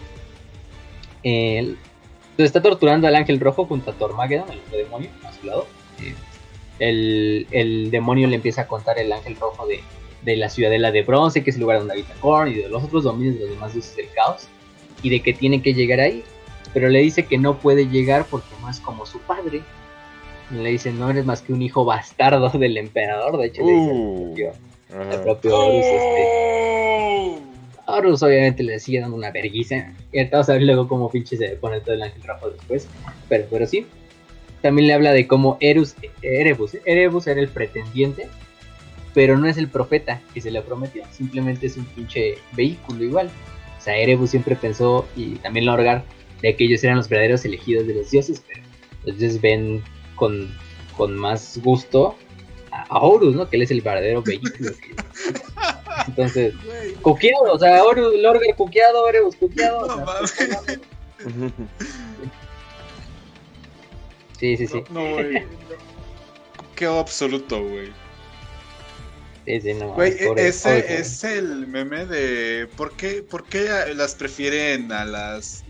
El- 1.23 1.77
entonces 2.31 2.55
está 2.55 2.61
torturando 2.61 3.07
al 3.07 3.15
ángel 3.15 3.39
rojo 3.39 3.65
junto 3.65 3.91
a 3.91 3.93
Tormageddon, 3.93 4.49
el 4.51 4.59
otro 4.59 4.77
demonio, 4.77 5.09
a 5.25 5.31
su 5.33 5.45
lado. 5.45 5.67
El, 6.79 7.47
el 7.51 7.91
demonio 7.91 8.27
le 8.27 8.35
empieza 8.35 8.61
a 8.61 8.67
contar 8.67 8.99
el 8.99 9.11
ángel 9.11 9.35
rojo 9.35 9.67
de, 9.67 9.81
de 10.21 10.37
la 10.37 10.49
ciudadela 10.49 10.91
de 10.91 11.01
bronce, 11.03 11.43
que 11.43 11.49
es 11.49 11.55
el 11.57 11.61
lugar 11.63 11.79
donde 11.79 11.93
habita 11.93 12.13
Korn, 12.21 12.49
y 12.51 12.55
de 12.55 12.69
los 12.69 12.83
otros 12.83 13.03
dominios 13.03 13.35
de 13.35 13.41
los 13.41 13.49
demás 13.51 13.73
dioses 13.73 13.95
del 13.95 14.09
caos, 14.15 14.47
y 15.03 15.09
de 15.09 15.21
que 15.21 15.33
tiene 15.33 15.61
que 15.61 15.73
llegar 15.73 15.99
ahí, 15.99 16.23
pero 16.73 16.87
le 16.89 16.99
dice 16.99 17.25
que 17.25 17.37
no 17.37 17.57
puede 17.59 17.87
llegar 17.87 18.25
porque 18.29 18.47
no 18.61 18.69
es 18.69 18.79
como 18.79 19.05
su 19.05 19.19
padre. 19.19 19.61
Y 20.51 20.55
le 20.55 20.69
dice, 20.71 20.91
no 20.91 21.09
eres 21.09 21.25
más 21.25 21.41
que 21.41 21.53
un 21.53 21.61
hijo 21.61 21.85
bastardo 21.85 22.49
del 22.57 22.77
emperador, 22.77 23.37
de 23.37 23.47
hecho 23.47 23.61
le 23.65 23.71
dice 23.73 23.91
Uh. 23.91 24.27
al 24.29 24.33
propio, 24.33 24.51
al 24.93 25.07
Ajá. 25.09 25.21
propio 25.23 25.57
Horus, 25.59 25.85
este. 25.85 27.39
Horus 27.85 28.23
obviamente 28.23 28.63
le 28.63 28.79
sigue 28.79 28.99
dando 29.01 29.15
una 29.17 29.31
verguiza. 29.31 29.93
Y 30.11 30.17
ahorita 30.19 30.37
vamos 30.37 30.49
a 30.49 30.53
ver 30.53 30.61
luego 30.63 30.87
cómo 30.87 31.09
pinche 31.09 31.37
se 31.37 31.49
pone 31.57 31.79
todo 31.81 31.93
el 31.95 32.03
ángel 32.03 32.21
rojo 32.23 32.49
después. 32.51 32.87
Pero, 33.27 33.45
pero 33.49 33.65
sí. 33.65 33.85
También 34.61 34.88
le 34.88 34.93
habla 34.93 35.11
de 35.13 35.27
cómo 35.27 35.57
Erus, 35.61 35.95
Erebus. 36.21 36.75
Erebus 36.85 37.27
era 37.27 37.39
el 37.39 37.47
pretendiente, 37.49 38.27
pero 39.13 39.38
no 39.38 39.47
es 39.47 39.57
el 39.57 39.67
profeta 39.69 40.21
que 40.33 40.41
se 40.41 40.51
le 40.51 40.61
prometió. 40.61 41.03
Simplemente 41.11 41.67
es 41.67 41.77
un 41.77 41.85
pinche 41.85 42.38
vehículo 42.53 43.03
igual. 43.03 43.29
O 43.77 43.81
sea, 43.81 43.95
Erebus 43.97 44.31
siempre 44.31 44.55
pensó, 44.55 45.07
y 45.15 45.35
también 45.38 45.65
Lorgar, 45.65 46.03
de 46.41 46.55
que 46.55 46.65
ellos 46.65 46.83
eran 46.83 46.97
los 46.97 47.07
verdaderos 47.09 47.45
elegidos 47.45 47.88
de 47.88 47.93
los 47.95 48.11
dioses, 48.11 48.43
pero 48.47 48.61
los 49.05 49.17
dioses 49.17 49.39
ven 49.41 49.81
con, 50.15 50.53
con 50.97 51.15
más 51.17 51.57
gusto 51.63 52.15
a, 52.71 52.83
a 52.83 52.99
Horus, 52.99 53.35
¿no? 53.35 53.49
Que 53.49 53.55
él 53.55 53.61
es 53.63 53.71
el 53.71 53.81
verdadero 53.81 54.21
vehículo. 54.21 54.71
que- 54.71 54.95
Entonces, 56.07 56.53
Güey, 56.65 56.93
Cuqueado, 56.95 57.53
o 57.53 57.59
sea, 57.59 57.83
Horus, 57.83 58.13
Lorgar 58.19 58.55
cuqueado, 58.55 59.07
Erebus 59.09 59.35
cuqueado. 59.35 59.79
o 59.81 59.88
no 59.88 60.27
sea. 60.27 60.61
sí, 64.39 64.57
sí, 64.57 64.67
sí. 64.67 64.83
No, 64.89 65.13
güey. 65.13 65.43
Qué 66.75 66.85
absoluto, 66.85 67.61
güey. 67.63 67.91
Sí, 69.45 69.61
sí, 69.61 69.73
no, 69.73 69.93
Güey, 69.93 70.17
pobre- 70.17 70.47
ese 70.47 70.69
pobre 70.81 70.99
es 70.99 71.23
el 71.23 71.67
meme 71.67 72.05
de 72.05 72.67
¿por 72.77 72.91
qué, 72.95 73.23
por 73.23 73.45
qué 73.45 73.67
las 73.95 74.15
prefieren 74.15 74.91
a 74.91 75.05
las... 75.05 75.63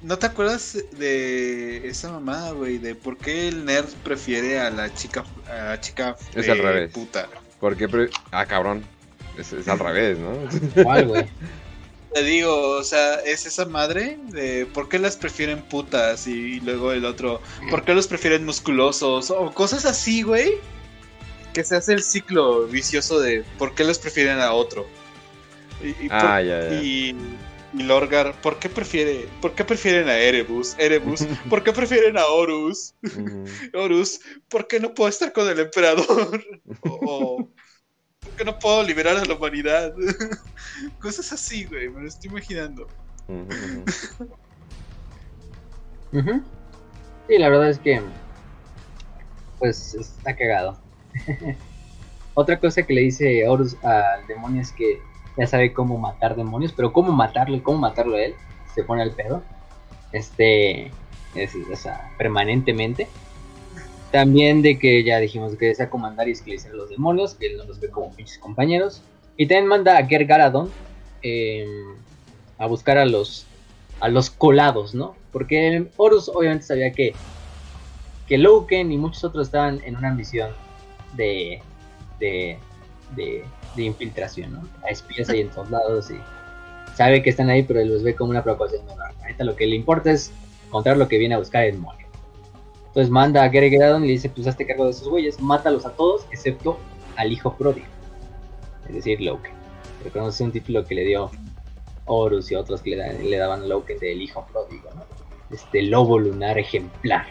¿No 0.00 0.18
te 0.18 0.26
acuerdas 0.26 0.76
de 0.98 1.86
esa 1.88 2.10
mamada, 2.10 2.50
güey? 2.50 2.78
De 2.78 2.96
por 2.96 3.16
qué 3.16 3.46
el 3.48 3.64
nerd 3.64 3.88
prefiere 4.02 4.58
a 4.58 4.70
la 4.70 4.92
chica, 4.92 5.24
a 5.48 5.54
la 5.70 5.80
chica 5.80 6.16
Es 6.34 6.48
eh, 6.48 6.50
al 6.50 6.58
revés. 6.58 6.90
puta. 6.92 7.28
Porque, 7.60 7.88
pre- 7.88 8.10
ah, 8.32 8.44
cabrón. 8.44 8.82
Es, 9.38 9.52
es 9.52 9.68
al 9.68 9.78
revés, 9.78 10.18
¿no? 10.18 10.32
¿Cuál, 10.82 11.06
güey? 11.06 11.24
Te 12.14 12.22
digo, 12.22 12.70
o 12.78 12.82
sea, 12.84 13.14
es 13.20 13.46
esa 13.46 13.64
madre 13.64 14.18
de 14.28 14.66
por 14.66 14.88
qué 14.88 14.98
las 14.98 15.16
prefieren 15.16 15.62
putas 15.62 16.26
y 16.26 16.60
luego 16.60 16.92
el 16.92 17.04
otro, 17.06 17.40
por 17.70 17.84
qué 17.84 17.94
los 17.94 18.06
prefieren 18.06 18.44
musculosos 18.44 19.30
o 19.30 19.50
cosas 19.52 19.86
así, 19.86 20.22
güey. 20.22 20.52
Que 21.54 21.64
se 21.64 21.76
hace 21.76 21.92
el 21.94 22.02
ciclo 22.02 22.66
vicioso 22.66 23.18
de 23.20 23.44
por 23.58 23.74
qué 23.74 23.84
los 23.84 23.98
prefieren 23.98 24.40
a 24.40 24.52
otro. 24.52 24.86
Y, 25.82 25.88
y 26.04 26.08
por- 26.08 26.18
Ah, 26.18 26.42
ya, 26.42 26.68
ya. 26.70 26.82
y, 26.82 27.16
y 27.74 27.82
Lorgar, 27.82 28.38
¿por 28.42 28.58
qué 28.58 28.68
prefiere, 28.68 29.26
por 29.40 29.54
qué 29.54 29.64
prefieren 29.64 30.08
a 30.10 30.18
Erebus? 30.18 30.74
Erebus, 30.78 31.20
¿por 31.48 31.62
qué 31.64 31.72
prefieren 31.72 32.18
a 32.18 32.26
Horus? 32.26 32.94
Horus, 33.72 34.20
¿por 34.48 34.66
qué 34.66 34.80
no 34.80 34.92
puedo 34.92 35.08
estar 35.08 35.32
con 35.32 35.48
el 35.48 35.58
emperador? 35.58 36.44
o, 36.82 37.48
o, 38.32 38.36
¿por 38.36 38.36
qué 38.36 38.44
no 38.44 38.58
puedo 38.58 38.82
liberar 38.82 39.16
a 39.16 39.24
la 39.24 39.34
humanidad? 39.34 39.92
Cosas 41.00 41.32
así, 41.32 41.64
güey, 41.66 41.88
me 41.88 42.02
lo 42.02 42.08
estoy 42.08 42.30
imaginando. 42.30 42.88
Ujú. 46.12 46.42
Sí, 47.28 47.38
la 47.38 47.48
verdad 47.48 47.70
es 47.70 47.78
que. 47.78 48.02
Pues 49.58 49.94
está 49.94 50.36
cagado. 50.36 50.80
Otra 52.34 52.58
cosa 52.58 52.82
que 52.82 52.94
le 52.94 53.02
dice 53.02 53.46
Horus 53.46 53.76
al 53.84 54.26
demonio 54.26 54.62
es 54.62 54.72
que 54.72 55.00
ya 55.36 55.46
sabe 55.46 55.72
cómo 55.72 55.98
matar 55.98 56.34
demonios, 56.34 56.72
pero 56.72 56.92
cómo 56.92 57.12
matarlo 57.12 57.56
y 57.56 57.60
cómo 57.60 57.78
matarlo 57.78 58.16
a 58.16 58.22
él, 58.22 58.34
se 58.74 58.84
pone 58.84 59.02
al 59.02 59.12
pedo. 59.12 59.42
Este. 60.12 60.90
Es, 61.34 61.54
o 61.54 61.76
sea, 61.76 62.10
permanentemente. 62.18 63.08
También 64.12 64.60
de 64.60 64.78
que 64.78 65.02
ya 65.02 65.18
dijimos 65.18 65.56
que 65.56 65.66
desea 65.66 65.88
comandar 65.88 66.28
y 66.28 66.32
esclarecer 66.32 66.72
a 66.72 66.76
los 66.76 66.90
demonios, 66.90 67.34
que 67.34 67.46
él 67.46 67.56
no 67.56 67.64
los 67.64 67.80
ve 67.80 67.88
como 67.88 68.12
pinches 68.12 68.38
compañeros. 68.38 69.02
Y 69.38 69.46
también 69.46 69.66
manda 69.66 69.96
a 69.96 70.06
Ger 70.06 70.26
Garadon 70.26 70.70
eh, 71.22 71.66
a 72.58 72.66
buscar 72.66 72.98
a 72.98 73.06
los 73.06 73.46
a 74.00 74.08
los 74.08 74.30
colados, 74.30 74.94
¿no? 74.94 75.16
Porque 75.32 75.86
Horus 75.96 76.28
obviamente 76.28 76.66
sabía 76.66 76.92
que 76.92 77.14
que 78.26 78.36
Loken 78.36 78.92
y 78.92 78.98
muchos 78.98 79.24
otros 79.24 79.46
estaban 79.46 79.80
en 79.84 79.96
una 79.96 80.12
misión 80.12 80.50
de 81.16 81.62
de, 82.20 82.58
de, 83.16 83.82
infiltración, 83.82 84.52
¿no? 84.52 84.68
A 84.86 84.90
espías 84.90 85.28
ahí 85.30 85.40
en 85.40 85.48
todos 85.48 85.70
lados 85.70 86.10
y 86.10 86.16
sabe 86.94 87.22
que 87.22 87.30
están 87.30 87.50
ahí, 87.50 87.62
pero 87.62 87.80
él 87.80 87.88
los 87.88 88.02
ve 88.02 88.14
como 88.14 88.30
una 88.30 88.42
preocupación 88.42 88.84
menor. 88.86 89.10
Ahorita 89.22 89.44
lo 89.44 89.56
que 89.56 89.66
le 89.66 89.74
importa 89.74 90.12
es 90.12 90.30
encontrar 90.66 90.98
lo 90.98 91.08
que 91.08 91.18
viene 91.18 91.34
a 91.34 91.38
buscar 91.38 91.64
el 91.64 91.72
demonio. 91.72 92.01
Entonces 92.92 93.10
manda 93.10 93.42
a 93.42 93.48
Gary 93.48 93.70
Gradon 93.70 94.04
y 94.04 94.08
le 94.08 94.12
dice, 94.12 94.28
pues 94.28 94.46
hazte 94.46 94.66
cargo 94.66 94.84
de 94.84 94.90
esos 94.90 95.08
güeyes, 95.08 95.40
mátalos 95.40 95.86
a 95.86 95.92
todos, 95.92 96.26
excepto 96.30 96.78
al 97.16 97.32
hijo 97.32 97.56
pródigo. 97.56 97.86
Es 98.86 98.96
decir, 98.96 99.16
que 99.16 100.18
es 100.28 100.40
un 100.42 100.52
título 100.52 100.84
que 100.84 100.94
le 100.94 101.04
dio 101.04 101.30
Horus 102.04 102.52
y 102.52 102.54
otros 102.54 102.82
que 102.82 102.94
le, 102.94 103.22
le 103.22 103.36
daban 103.38 103.62
a 103.62 103.66
Loken 103.66 103.98
del 103.98 104.20
hijo 104.20 104.46
pródigo, 104.52 104.90
¿no? 104.94 105.04
Este 105.50 105.80
lobo 105.80 106.18
lunar 106.18 106.58
ejemplar. 106.58 107.24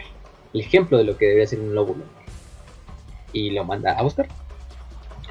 El 0.52 0.62
ejemplo 0.62 0.98
de 0.98 1.04
lo 1.04 1.16
que 1.16 1.26
debería 1.26 1.46
ser 1.46 1.60
un 1.60 1.76
lobo 1.76 1.92
lunar. 1.92 2.08
Y 3.32 3.50
lo 3.50 3.64
manda 3.64 3.92
a 3.92 4.02
buscar. 4.02 4.26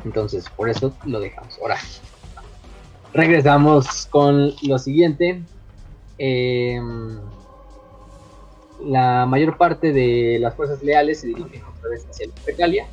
Entonces, 0.05 0.49
por 0.55 0.69
eso 0.69 0.93
lo 1.03 1.19
dejamos. 1.19 1.59
Ahora, 1.61 1.77
regresamos 3.13 4.07
con 4.07 4.53
lo 4.61 4.79
siguiente. 4.79 5.43
Em, 6.17 7.19
la 8.85 9.25
mayor 9.25 9.57
parte 9.57 9.91
de 9.93 10.37
las 10.39 10.55
fuerzas 10.55 10.81
leales 10.83 11.21
se 11.21 11.27
dirigen 11.27 11.61
otra 11.63 11.89
vez 11.89 12.05
hacia 12.09 12.27
la 12.27 12.33
Regalia. 12.45 12.87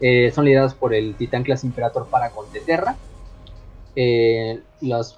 Eh, 0.00 0.30
son 0.32 0.44
lideradas 0.44 0.74
por 0.74 0.92
el 0.94 1.14
titán 1.14 1.42
clase 1.44 1.66
Imperator 1.66 2.06
Paragon 2.08 2.46
de 2.52 2.60
Terra. 2.60 2.96
Eh, 3.96 4.60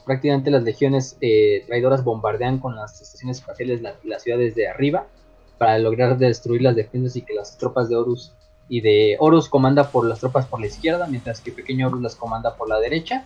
prácticamente 0.04 0.50
las 0.50 0.62
legiones 0.62 1.16
eh, 1.20 1.64
traidoras 1.66 2.04
bombardean 2.04 2.58
con 2.58 2.76
las 2.76 3.00
estaciones 3.00 3.38
espaciales 3.38 3.80
la- 3.80 3.94
las 4.04 4.22
ciudades 4.22 4.54
de 4.54 4.68
arriba 4.68 5.06
para 5.58 5.78
lograr 5.78 6.18
destruir 6.18 6.60
las 6.62 6.76
defensas 6.76 7.16
y 7.16 7.22
que 7.22 7.32
las 7.34 7.56
tropas 7.56 7.88
de 7.88 7.96
Horus 7.96 8.32
y 8.68 8.82
de 8.82 9.16
Horus 9.18 9.48
comanda 9.48 9.90
por 9.90 10.06
las 10.06 10.20
tropas 10.20 10.46
por 10.46 10.60
la 10.60 10.66
izquierda, 10.66 11.06
mientras 11.06 11.40
que 11.40 11.52
Pequeño 11.52 11.86
Horus 11.86 12.02
las 12.02 12.16
comanda 12.16 12.54
por 12.56 12.68
la 12.68 12.78
derecha. 12.78 13.24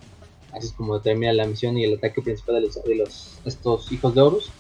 Así 0.52 0.66
es 0.68 0.72
como 0.72 1.00
termina 1.00 1.32
la 1.32 1.46
misión 1.46 1.76
y 1.78 1.84
el 1.84 1.94
ataque 1.96 2.22
principal 2.22 2.56
de, 2.56 2.60
los, 2.62 2.82
de 2.84 2.94
los- 2.94 3.40
estos 3.44 3.90
hijos 3.90 4.14
de 4.14 4.20
Horus. 4.20 4.52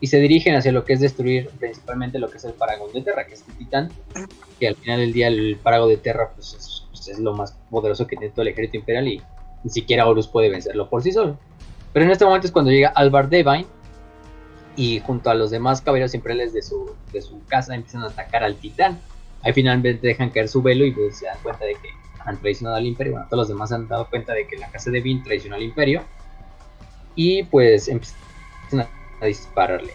Y 0.00 0.08
se 0.08 0.18
dirigen 0.18 0.54
hacia 0.54 0.72
lo 0.72 0.84
que 0.84 0.92
es 0.92 1.00
destruir 1.00 1.48
principalmente 1.58 2.18
lo 2.18 2.28
que 2.28 2.36
es 2.36 2.44
el 2.44 2.52
Paragon 2.52 2.92
de 2.92 3.02
Terra, 3.02 3.26
que 3.26 3.34
es 3.34 3.44
el 3.48 3.56
titán. 3.56 3.90
Que 4.60 4.68
al 4.68 4.76
final 4.76 5.00
del 5.00 5.12
día 5.12 5.28
el 5.28 5.56
Paragon 5.62 5.88
de 5.88 5.96
Terra 5.96 6.30
pues 6.34 6.54
es, 6.54 6.84
pues, 6.90 7.08
es 7.08 7.18
lo 7.18 7.34
más 7.34 7.56
poderoso 7.70 8.06
que 8.06 8.16
tiene 8.16 8.32
todo 8.32 8.42
el 8.42 8.48
ejército 8.48 8.78
imperial 8.78 9.08
y 9.08 9.22
ni 9.64 9.70
siquiera 9.70 10.06
Horus 10.06 10.28
puede 10.28 10.50
vencerlo 10.50 10.88
por 10.88 11.02
sí 11.02 11.12
solo. 11.12 11.38
Pero 11.92 12.04
en 12.04 12.12
este 12.12 12.24
momento 12.24 12.46
es 12.46 12.52
cuando 12.52 12.70
llega 12.70 12.88
Alvar 12.90 13.28
Devine 13.28 13.66
y 14.76 15.00
junto 15.00 15.30
a 15.30 15.34
los 15.34 15.50
demás 15.50 15.80
caballeros 15.80 16.14
imperiales 16.14 16.52
de 16.52 16.62
su, 16.62 16.94
de 17.12 17.22
su 17.22 17.42
casa 17.46 17.74
empiezan 17.74 18.02
a 18.02 18.08
atacar 18.08 18.44
al 18.44 18.56
titán. 18.56 19.00
Ahí 19.42 19.52
finalmente 19.52 20.06
dejan 20.06 20.30
caer 20.30 20.48
su 20.48 20.60
velo 20.60 20.84
y 20.84 20.92
pues, 20.92 21.18
se 21.18 21.26
dan 21.26 21.38
cuenta 21.42 21.64
de 21.64 21.72
que 21.74 21.88
han 22.26 22.38
traicionado 22.38 22.76
al 22.76 22.86
imperio. 22.86 23.14
Bueno, 23.14 23.26
todos 23.30 23.42
los 23.42 23.48
demás 23.48 23.72
han 23.72 23.88
dado 23.88 24.08
cuenta 24.10 24.34
de 24.34 24.46
que 24.46 24.56
la 24.56 24.70
casa 24.70 24.90
de 24.90 25.00
Vin 25.00 25.22
traicionó 25.22 25.56
al 25.56 25.62
imperio. 25.62 26.02
Y 27.14 27.44
pues 27.44 27.88
empiezan 27.88 28.80
a, 28.80 28.88
a 29.20 29.26
dispararle. 29.26 29.92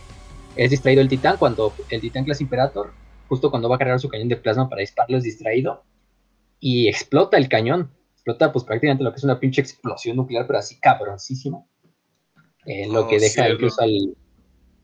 Es 0.55 0.69
distraído 0.71 1.01
el 1.01 1.09
titán 1.09 1.37
cuando 1.37 1.73
el 1.89 2.01
titán 2.01 2.25
clase 2.25 2.43
Imperator, 2.43 2.91
justo 3.29 3.49
cuando 3.49 3.69
va 3.69 3.75
a 3.75 3.79
cargar 3.79 3.99
su 3.99 4.09
cañón 4.09 4.27
de 4.27 4.35
plasma 4.37 4.69
para 4.69 4.81
dispararlo, 4.81 5.17
es 5.17 5.23
distraído. 5.23 5.83
Y 6.59 6.87
explota 6.87 7.37
el 7.37 7.47
cañón. 7.49 7.91
Explota 8.13 8.51
pues 8.51 8.63
prácticamente 8.65 9.03
lo 9.03 9.11
que 9.11 9.17
es 9.17 9.23
una 9.23 9.39
pinche 9.39 9.61
explosión 9.61 10.17
nuclear, 10.17 10.45
pero 10.45 10.59
así 10.59 10.79
cabroncísima. 10.79 11.63
Eh, 12.65 12.87
lo 12.87 13.01
Oh, 13.01 13.07
que 13.07 13.17
deja 13.19 13.43
cielo. 13.43 13.55
incluso 13.55 13.81
al, 13.81 14.15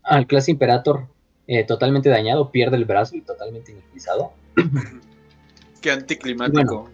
al 0.04 0.26
clase 0.26 0.52
Imperator 0.52 1.08
eh, 1.46 1.64
totalmente 1.64 2.10
dañado, 2.10 2.52
pierde 2.52 2.78
el 2.78 2.86
brazo 2.86 3.16
y 3.16 3.22
totalmente 3.22 3.72
inutilizado. 3.72 4.32
Qué 5.82 5.92
anticlimático. 5.92 6.90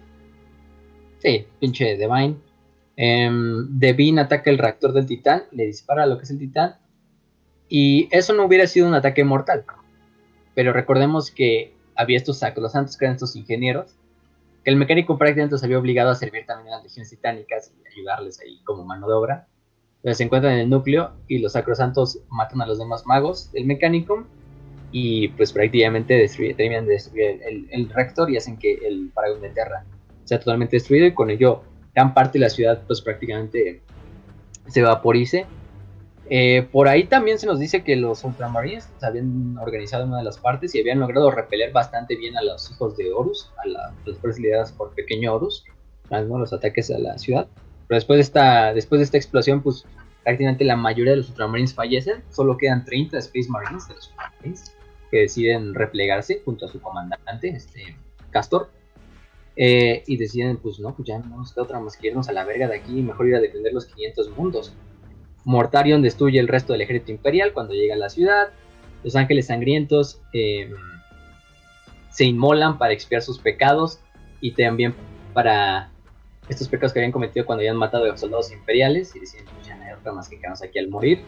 Sí, 1.20 1.46
pinche 1.58 1.96
Devine. 1.96 2.36
Em, 2.96 3.66
Devine 3.78 4.20
ataca 4.20 4.50
el 4.50 4.58
reactor 4.58 4.92
del 4.92 5.06
titán, 5.06 5.44
le 5.52 5.66
dispara 5.66 6.02
a 6.02 6.06
lo 6.06 6.18
que 6.18 6.24
es 6.24 6.30
el 6.30 6.38
titán. 6.38 6.76
Y 7.76 8.06
eso 8.12 8.32
no 8.34 8.44
hubiera 8.44 8.68
sido 8.68 8.86
un 8.86 8.94
ataque 8.94 9.24
mortal. 9.24 9.64
Pero 10.54 10.72
recordemos 10.72 11.32
que 11.32 11.74
había 11.96 12.16
estos 12.18 12.38
sacrosantos 12.38 12.96
que 12.96 13.04
eran 13.04 13.16
estos 13.16 13.34
ingenieros. 13.34 13.96
Que 14.62 14.70
el 14.70 14.76
mecánico 14.76 15.18
prácticamente 15.18 15.58
se 15.58 15.66
había 15.66 15.80
obligado 15.80 16.10
a 16.10 16.14
servir 16.14 16.46
también 16.46 16.72
a 16.72 16.76
las 16.76 16.84
legiones 16.84 17.10
titánicas 17.10 17.72
y 17.72 17.98
ayudarles 17.98 18.38
ahí 18.38 18.60
como 18.62 18.84
mano 18.84 19.08
de 19.08 19.14
obra. 19.14 19.48
Entonces 19.96 20.18
se 20.18 20.22
encuentran 20.22 20.52
en 20.54 20.60
el 20.60 20.70
núcleo 20.70 21.14
y 21.26 21.38
los 21.38 21.54
sacrosantos 21.54 22.20
matan 22.28 22.62
a 22.62 22.66
los 22.66 22.78
demás 22.78 23.06
magos 23.06 23.50
del 23.50 23.64
mecánico. 23.64 24.24
Y 24.92 25.28
pues 25.30 25.52
prácticamente 25.52 26.14
destruye- 26.14 26.54
terminan 26.56 26.86
de 26.86 26.92
destruir 26.92 27.40
el, 27.44 27.66
el- 27.72 27.90
reactor 27.90 28.30
y 28.30 28.36
hacen 28.36 28.56
que 28.56 28.74
el 28.86 29.10
Paragon 29.12 29.40
de 29.40 29.48
Terra 29.50 29.84
sea 30.22 30.38
totalmente 30.38 30.76
destruido 30.76 31.06
y 31.06 31.12
con 31.12 31.28
ello 31.28 31.64
gran 31.92 32.14
parte 32.14 32.38
de 32.38 32.44
la 32.44 32.50
ciudad 32.50 32.82
pues 32.86 33.00
prácticamente 33.02 33.82
se 34.68 34.80
vaporice. 34.80 35.46
Eh, 36.30 36.66
por 36.72 36.88
ahí 36.88 37.04
también 37.04 37.38
se 37.38 37.46
nos 37.46 37.58
dice 37.58 37.84
que 37.84 37.96
los 37.96 38.24
Ultramarines 38.24 38.88
se 38.98 39.06
habían 39.06 39.58
organizado 39.58 40.04
en 40.04 40.08
una 40.10 40.18
de 40.18 40.24
las 40.24 40.38
partes 40.38 40.74
y 40.74 40.80
habían 40.80 41.00
logrado 41.00 41.30
repeler 41.30 41.70
bastante 41.72 42.16
bien 42.16 42.36
a 42.36 42.42
los 42.42 42.70
hijos 42.70 42.96
de 42.96 43.12
Horus, 43.12 43.50
a, 43.62 43.68
la- 43.68 43.88
a 43.88 43.94
las 44.06 44.18
fuerzas 44.18 44.40
lideradas 44.40 44.72
por 44.72 44.94
Pequeño 44.94 45.34
Horus, 45.34 45.64
¿no? 46.10 46.38
los 46.38 46.52
ataques 46.52 46.90
a 46.90 46.98
la 46.98 47.18
ciudad. 47.18 47.46
Pero 47.88 47.96
después 47.96 48.16
de 48.16 48.22
esta, 48.22 48.72
después 48.72 49.00
de 49.00 49.04
esta 49.04 49.18
explosión, 49.18 49.62
pues 49.62 49.84
prácticamente 50.22 50.64
la 50.64 50.76
mayoría 50.76 51.10
de 51.12 51.18
los 51.18 51.28
Ultramarines 51.28 51.74
fallecen, 51.74 52.22
solo 52.30 52.56
quedan 52.56 52.84
30 52.86 53.18
Space 53.18 53.48
Marines 53.50 53.86
de 53.88 53.94
los 53.94 54.08
Ultramarines 54.08 54.74
que 55.10 55.18
deciden 55.18 55.74
replegarse 55.74 56.40
junto 56.44 56.64
a 56.64 56.68
su 56.68 56.80
comandante, 56.80 57.48
este 57.50 57.96
Castor. 58.30 58.70
Eh, 59.56 60.02
y 60.08 60.16
deciden, 60.16 60.56
pues 60.56 60.80
no, 60.80 60.96
pues 60.96 61.06
ya 61.06 61.18
no 61.18 61.36
nos 61.36 61.52
queda 61.52 61.62
otra 61.62 61.78
más 61.78 61.96
que 61.96 62.08
irnos 62.08 62.28
a 62.28 62.32
la 62.32 62.44
verga 62.44 62.66
de 62.66 62.74
aquí 62.74 63.00
mejor 63.02 63.28
ir 63.28 63.36
a 63.36 63.40
defender 63.40 63.72
los 63.72 63.86
500 63.86 64.30
mundos. 64.30 64.72
Mortarion 65.44 66.02
destruye 66.02 66.38
el 66.38 66.48
resto 66.48 66.72
del 66.72 66.82
ejército 66.82 67.12
imperial 67.12 67.52
cuando 67.52 67.74
llega 67.74 67.94
a 67.94 67.98
la 67.98 68.08
ciudad. 68.08 68.48
Los 69.02 69.16
ángeles 69.16 69.46
sangrientos 69.46 70.20
eh, 70.32 70.70
se 72.10 72.24
inmolan 72.24 72.78
para 72.78 72.92
expiar 72.92 73.22
sus 73.22 73.38
pecados 73.38 74.00
y 74.40 74.52
también 74.52 74.94
para 75.32 75.90
estos 76.48 76.68
pecados 76.68 76.92
que 76.92 77.00
habían 77.00 77.12
cometido 77.12 77.46
cuando 77.46 77.60
habían 77.60 77.76
matado 77.76 78.04
a 78.04 78.08
los 78.08 78.20
soldados 78.20 78.52
imperiales 78.52 79.14
y 79.16 79.20
deciden, 79.20 79.46
pues 79.54 79.66
ya 79.66 79.76
no 79.76 79.84
hay 79.84 79.92
otra 79.92 80.12
más 80.12 80.28
que 80.28 80.36
quedarnos 80.36 80.62
aquí 80.62 80.78
al 80.78 80.88
morir. 80.88 81.22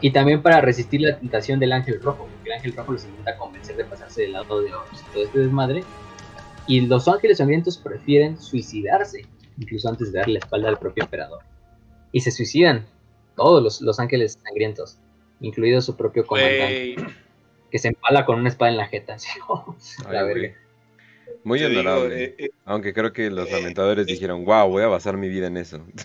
Y 0.00 0.10
también 0.10 0.42
para 0.42 0.60
resistir 0.60 1.00
la 1.00 1.18
tentación 1.18 1.58
del 1.60 1.72
ángel 1.72 2.00
rojo, 2.02 2.28
porque 2.30 2.50
el 2.50 2.56
ángel 2.56 2.74
rojo 2.76 2.92
los 2.92 3.04
intenta 3.04 3.36
convencer 3.36 3.76
de 3.76 3.84
pasarse 3.84 4.22
del 4.22 4.32
lado 4.32 4.60
de 4.60 4.68
y 4.68 5.12
todo 5.12 5.24
este 5.24 5.38
desmadre. 5.38 5.84
Y 6.66 6.80
los 6.82 7.08
ángeles 7.08 7.38
sangrientos 7.38 7.78
prefieren 7.78 8.38
suicidarse 8.38 9.26
incluso 9.58 9.88
antes 9.88 10.12
de 10.12 10.18
darle 10.18 10.34
la 10.34 10.38
espalda 10.40 10.68
al 10.68 10.78
propio 10.78 11.04
emperador. 11.04 11.40
Y 12.12 12.20
se 12.20 12.30
suicidan 12.30 12.86
todos 13.36 13.62
los, 13.62 13.80
los 13.80 13.98
ángeles 14.00 14.38
sangrientos, 14.44 14.98
incluido 15.40 15.80
su 15.80 15.96
propio 15.96 16.26
comandante, 16.26 16.96
que 17.70 17.78
se 17.78 17.88
empala 17.88 18.24
con 18.24 18.38
una 18.40 18.48
espada 18.48 18.70
en 18.70 18.76
la 18.78 18.86
jeta. 18.86 19.14
así, 19.14 19.28
la 20.10 20.20
Ay, 20.20 20.24
güey. 20.24 20.34
verga. 20.42 20.58
Muy 21.42 21.58
te 21.58 21.68
digo, 21.68 21.80
honorable. 21.80 22.24
eh, 22.24 22.34
eh, 22.38 22.50
Aunque 22.64 22.94
creo 22.94 23.12
que 23.12 23.30
los 23.30 23.48
eh, 23.48 23.52
lamentadores 23.52 24.06
eh. 24.08 24.12
dijeron, 24.12 24.44
wow, 24.44 24.68
voy 24.68 24.82
a 24.82 24.86
basar 24.88 25.16
mi 25.16 25.28
vida 25.28 25.46
en 25.48 25.56
eso. 25.58 25.84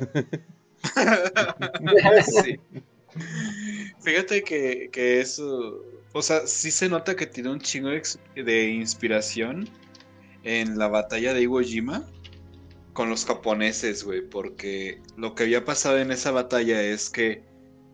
sí. 2.24 2.60
Fíjate 4.02 4.44
que, 4.44 4.90
que 4.92 5.20
eso, 5.20 5.84
o 6.14 6.22
sea, 6.22 6.48
sí 6.48 6.72
se 6.72 6.90
nota 6.90 7.16
que 7.16 7.26
tiene 7.26 7.50
un 7.50 7.60
chingo 7.60 7.90
de 8.36 8.70
inspiración 8.70 9.68
en 10.44 10.78
la 10.78 10.88
batalla 10.88 11.34
de 11.34 11.42
Iwo 11.42 11.62
Jima 11.62 12.06
con 13.00 13.10
los 13.10 13.24
japoneses, 13.24 14.04
güey, 14.04 14.28
porque 14.30 15.02
lo 15.16 15.34
que 15.34 15.44
había 15.44 15.64
pasado 15.64 16.00
en 16.00 16.12
esa 16.12 16.32
batalla 16.32 16.82
es 16.82 17.10
que, 17.10 17.46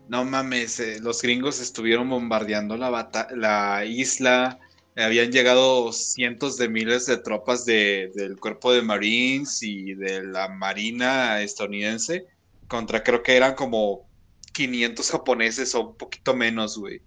no 0.08 0.24
mames, 0.24 0.80
eh, 0.80 0.98
los 1.00 1.22
gringos 1.22 1.60
estuvieron 1.60 2.10
bombardeando 2.10 2.76
la, 2.76 3.08
la 3.36 3.84
isla, 3.84 4.58
habían 4.96 5.30
llegado 5.30 5.92
cientos 5.92 6.56
de 6.56 6.68
miles 6.68 7.06
de 7.06 7.18
tropas 7.18 7.64
de- 7.64 8.10
del 8.16 8.36
cuerpo 8.40 8.72
de 8.72 8.82
Marines 8.82 9.62
y 9.62 9.94
de 9.94 10.24
la 10.24 10.48
Marina 10.48 11.40
estadounidense 11.40 12.24
contra 12.66 13.04
creo 13.04 13.22
que 13.22 13.36
eran 13.36 13.54
como 13.54 14.08
500 14.54 15.08
japoneses 15.12 15.72
o 15.76 15.90
un 15.90 15.96
poquito 15.96 16.34
menos, 16.34 16.78
güey. 16.78 17.00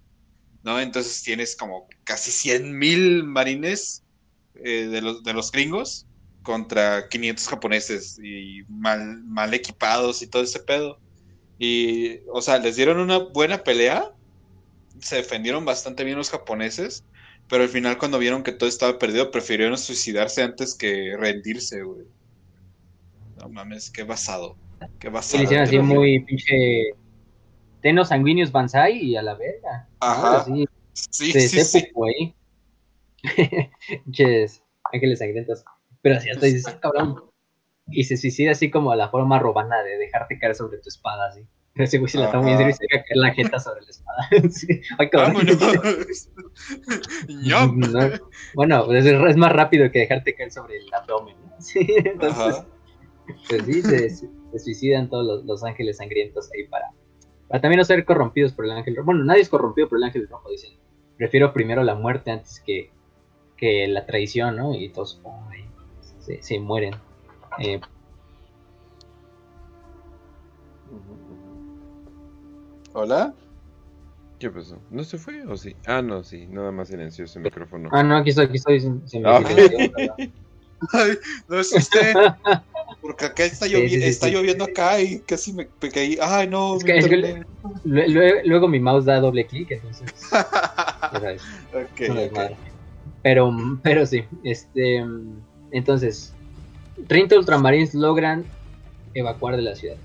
¿No? 0.62 0.80
Entonces 0.80 1.22
tienes 1.22 1.54
como 1.54 1.86
casi 2.04 2.30
100 2.30 2.78
mil 2.78 3.24
marines 3.24 4.04
eh, 4.54 4.88
de 4.90 5.32
los 5.34 5.52
gringos 5.52 6.06
contra 6.50 7.08
500 7.08 7.46
japoneses 7.46 8.18
y 8.20 8.64
mal, 8.68 9.22
mal 9.22 9.54
equipados 9.54 10.20
y 10.20 10.26
todo 10.26 10.42
ese 10.42 10.58
pedo. 10.58 10.98
Y, 11.60 12.18
o 12.32 12.42
sea, 12.42 12.58
les 12.58 12.74
dieron 12.74 12.98
una 12.98 13.18
buena 13.18 13.62
pelea, 13.62 14.10
se 14.98 15.14
defendieron 15.16 15.64
bastante 15.64 16.02
bien 16.02 16.18
los 16.18 16.28
japoneses, 16.28 17.04
pero 17.48 17.62
al 17.62 17.68
final 17.68 17.98
cuando 17.98 18.18
vieron 18.18 18.42
que 18.42 18.50
todo 18.50 18.68
estaba 18.68 18.98
perdido, 18.98 19.30
prefirieron 19.30 19.78
suicidarse 19.78 20.42
antes 20.42 20.74
que 20.74 21.14
rendirse, 21.16 21.84
güey. 21.84 22.06
No 23.38 23.48
mames, 23.48 23.92
qué 23.92 24.02
basado. 24.02 24.56
Qué 24.98 25.08
basado. 25.08 25.38
le 25.38 25.44
hicieron 25.44 25.66
así 25.68 25.78
muy 25.78 26.18
pinche. 26.24 26.94
Tenos 27.80 28.08
sanguíneos 28.08 28.50
Banzai 28.50 28.98
y 28.98 29.14
a 29.16 29.22
la 29.22 29.34
verga. 29.34 29.88
¿no? 30.00 30.06
Ajá. 30.06 30.40
Así, 30.40 30.66
Sí, 30.92 31.32
de 31.32 31.42
sí, 31.42 31.60
sí. 31.60 31.64
seppuku 31.64 32.04
ahí. 32.06 32.34
Pinches 34.04 34.62
ángeles 34.92 35.20
sangrientos. 35.20 35.64
Pero 36.02 36.16
así 36.16 36.30
hasta 36.30 36.46
dices, 36.46 36.66
"Ah, 36.66 36.78
cabrón. 36.80 37.30
Y 37.88 38.04
se 38.04 38.16
suicida 38.16 38.52
así 38.52 38.70
como 38.70 38.92
a 38.92 38.96
la 38.96 39.08
forma 39.08 39.38
robana 39.38 39.82
de 39.82 39.98
dejarte 39.98 40.38
caer 40.38 40.54
sobre 40.54 40.78
tu 40.78 40.88
espada, 40.88 41.28
así. 41.28 41.46
Pero 41.72 41.84
ese 41.84 41.98
güey 41.98 42.10
se 42.10 42.18
la 42.18 42.30
toma 42.30 42.44
bien 42.46 42.58
serio 42.58 42.70
y 42.70 42.74
se 42.74 42.86
deja 42.90 43.04
caer 43.04 43.16
la 43.16 43.34
jeta 43.34 43.58
sobre 43.58 43.82
la 43.82 43.90
espada. 43.90 44.28
Sí. 44.50 44.80
Ay, 44.98 45.10
cabrón. 45.10 45.46
No, 47.28 47.74
Bueno, 48.54 48.86
pues 48.86 49.04
es, 49.06 49.36
más 49.36 49.52
rápido 49.52 49.90
que 49.90 50.00
dejarte 50.00 50.34
caer 50.34 50.50
sobre 50.50 50.78
el 50.78 50.92
abdomen. 50.92 51.36
¿no? 51.40 51.50
Sí, 51.60 51.86
entonces, 52.04 52.56
Ajá. 52.56 52.66
pues 53.48 53.62
sí, 53.66 53.82
se, 53.82 54.10
se 54.10 54.58
suicidan 54.58 55.08
todos 55.08 55.26
los, 55.26 55.44
los 55.44 55.62
ángeles 55.64 55.98
sangrientos 55.98 56.50
ahí 56.54 56.66
para, 56.68 56.86
para 57.48 57.60
también 57.60 57.78
no 57.78 57.84
ser 57.84 58.04
corrompidos 58.04 58.52
por 58.52 58.64
el 58.64 58.72
ángel 58.72 58.96
rojo. 58.96 59.06
Bueno, 59.06 59.24
nadie 59.24 59.42
es 59.42 59.48
corrompido 59.48 59.88
por 59.88 59.98
el 59.98 60.04
ángel 60.04 60.26
rojo, 60.28 60.50
dicen. 60.50 60.78
Prefiero 61.16 61.52
primero 61.52 61.82
la 61.84 61.94
muerte 61.94 62.30
antes 62.30 62.60
que, 62.64 62.90
que 63.56 63.86
la 63.88 64.06
traición, 64.06 64.56
¿no? 64.56 64.74
Y 64.74 64.88
todos 64.88 65.20
oh, 65.22 65.48
ahí, 65.50 65.66
se, 66.36 66.42
se 66.42 66.60
mueren. 66.60 66.94
Eh, 67.58 67.80
Hola. 72.92 73.34
¿Qué 74.38 74.50
pasó? 74.50 74.80
¿No 74.90 75.04
se 75.04 75.18
fue 75.18 75.44
o 75.46 75.56
sí? 75.56 75.76
Ah, 75.86 76.02
no, 76.02 76.24
sí. 76.24 76.46
Nada 76.46 76.72
más 76.72 76.88
silenció 76.88 77.24
ese 77.24 77.38
micrófono. 77.40 77.88
ah, 77.92 78.02
no, 78.02 78.16
aquí 78.16 78.30
estoy, 78.30 78.46
aquí 78.46 78.56
estoy. 78.56 78.80
Se, 78.80 78.90
me 79.20 79.28
Ah, 79.28 79.42
silenció, 79.46 79.78
perdón. 79.92 80.16
Ay, 80.92 81.10
no 81.48 81.60
es 81.60 81.72
usted. 81.72 82.14
Porque 83.02 83.26
acá 83.26 83.44
está, 83.44 83.66
llovi- 83.66 83.88
sí, 83.90 84.00
sí, 84.00 84.08
está 84.08 84.28
lloviendo 84.28 84.64
acá 84.64 85.00
y 85.00 85.22
casi 85.22 85.52
me, 85.52 85.68
caí. 85.92 86.18
Ay, 86.20 86.48
no. 86.48 86.76
Es 86.76 86.84
que- 86.84 87.00
que- 87.00 87.42
Luego 88.44 88.66
mi 88.66 88.80
mouse 88.80 89.04
da 89.04 89.20
doble 89.20 89.46
clic, 89.46 89.70
entonces. 89.70 90.10
ya 90.32 91.10
sabes. 91.12 91.42
Ok, 91.72 92.00
Una 92.08 92.14
ok. 92.14 92.20
desmadre. 92.20 92.56
Pero, 93.22 93.52
pero 93.82 94.06
sí, 94.06 94.24
este, 94.42 95.04
entonces, 95.72 96.34
30 97.06 97.38
ultramarines 97.38 97.94
logran 97.94 98.44
evacuar 99.14 99.56
de 99.56 99.62
la 99.62 99.74
ciudad. 99.74 99.96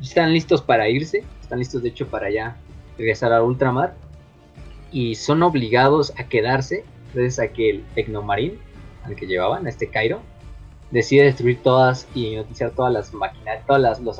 Están 0.00 0.32
listos 0.32 0.62
para 0.62 0.88
irse, 0.88 1.24
están 1.40 1.58
listos 1.58 1.82
de 1.82 1.88
hecho 1.88 2.06
para 2.08 2.30
ya 2.30 2.56
regresar 2.98 3.32
a 3.32 3.42
ultramar 3.42 3.94
y 4.92 5.14
son 5.14 5.42
obligados 5.42 6.12
a 6.18 6.24
quedarse 6.24 6.84
gracias 7.12 7.38
a 7.38 7.52
que 7.52 7.70
el 7.70 7.84
tecnomarín 7.94 8.58
al 9.04 9.16
que 9.16 9.26
llevaban, 9.26 9.66
a 9.66 9.68
este 9.68 9.88
Cairo, 9.88 10.20
decide 10.90 11.24
destruir 11.24 11.62
todas 11.62 12.06
y 12.14 12.36
iniciar 12.36 12.70
todas 12.70 12.92
las 12.92 13.12
máquinas, 13.12 13.64
todas 13.66 13.82
las 13.82 14.00
los, 14.00 14.18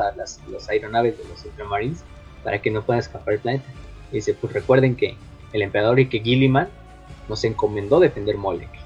los 0.49 0.69
aeronaves 0.69 1.19
de 1.19 1.25
los 1.29 1.45
ultramarines 1.45 2.05
para 2.43 2.61
que 2.61 2.71
no 2.71 2.83
puedan 2.83 3.01
escapar 3.01 3.35
del 3.35 3.41
planeta. 3.41 3.65
Y 4.11 4.17
dice, 4.17 4.35
pues 4.35 4.53
recuerden 4.53 4.95
que 4.97 5.17
el 5.53 5.63
emperador 5.63 5.99
y 6.01 6.09
que 6.09 6.21
Gilliman 6.21 6.69
nos 7.29 7.45
encomendó 7.45 8.01
defender 8.01 8.37
Molek. 8.37 8.84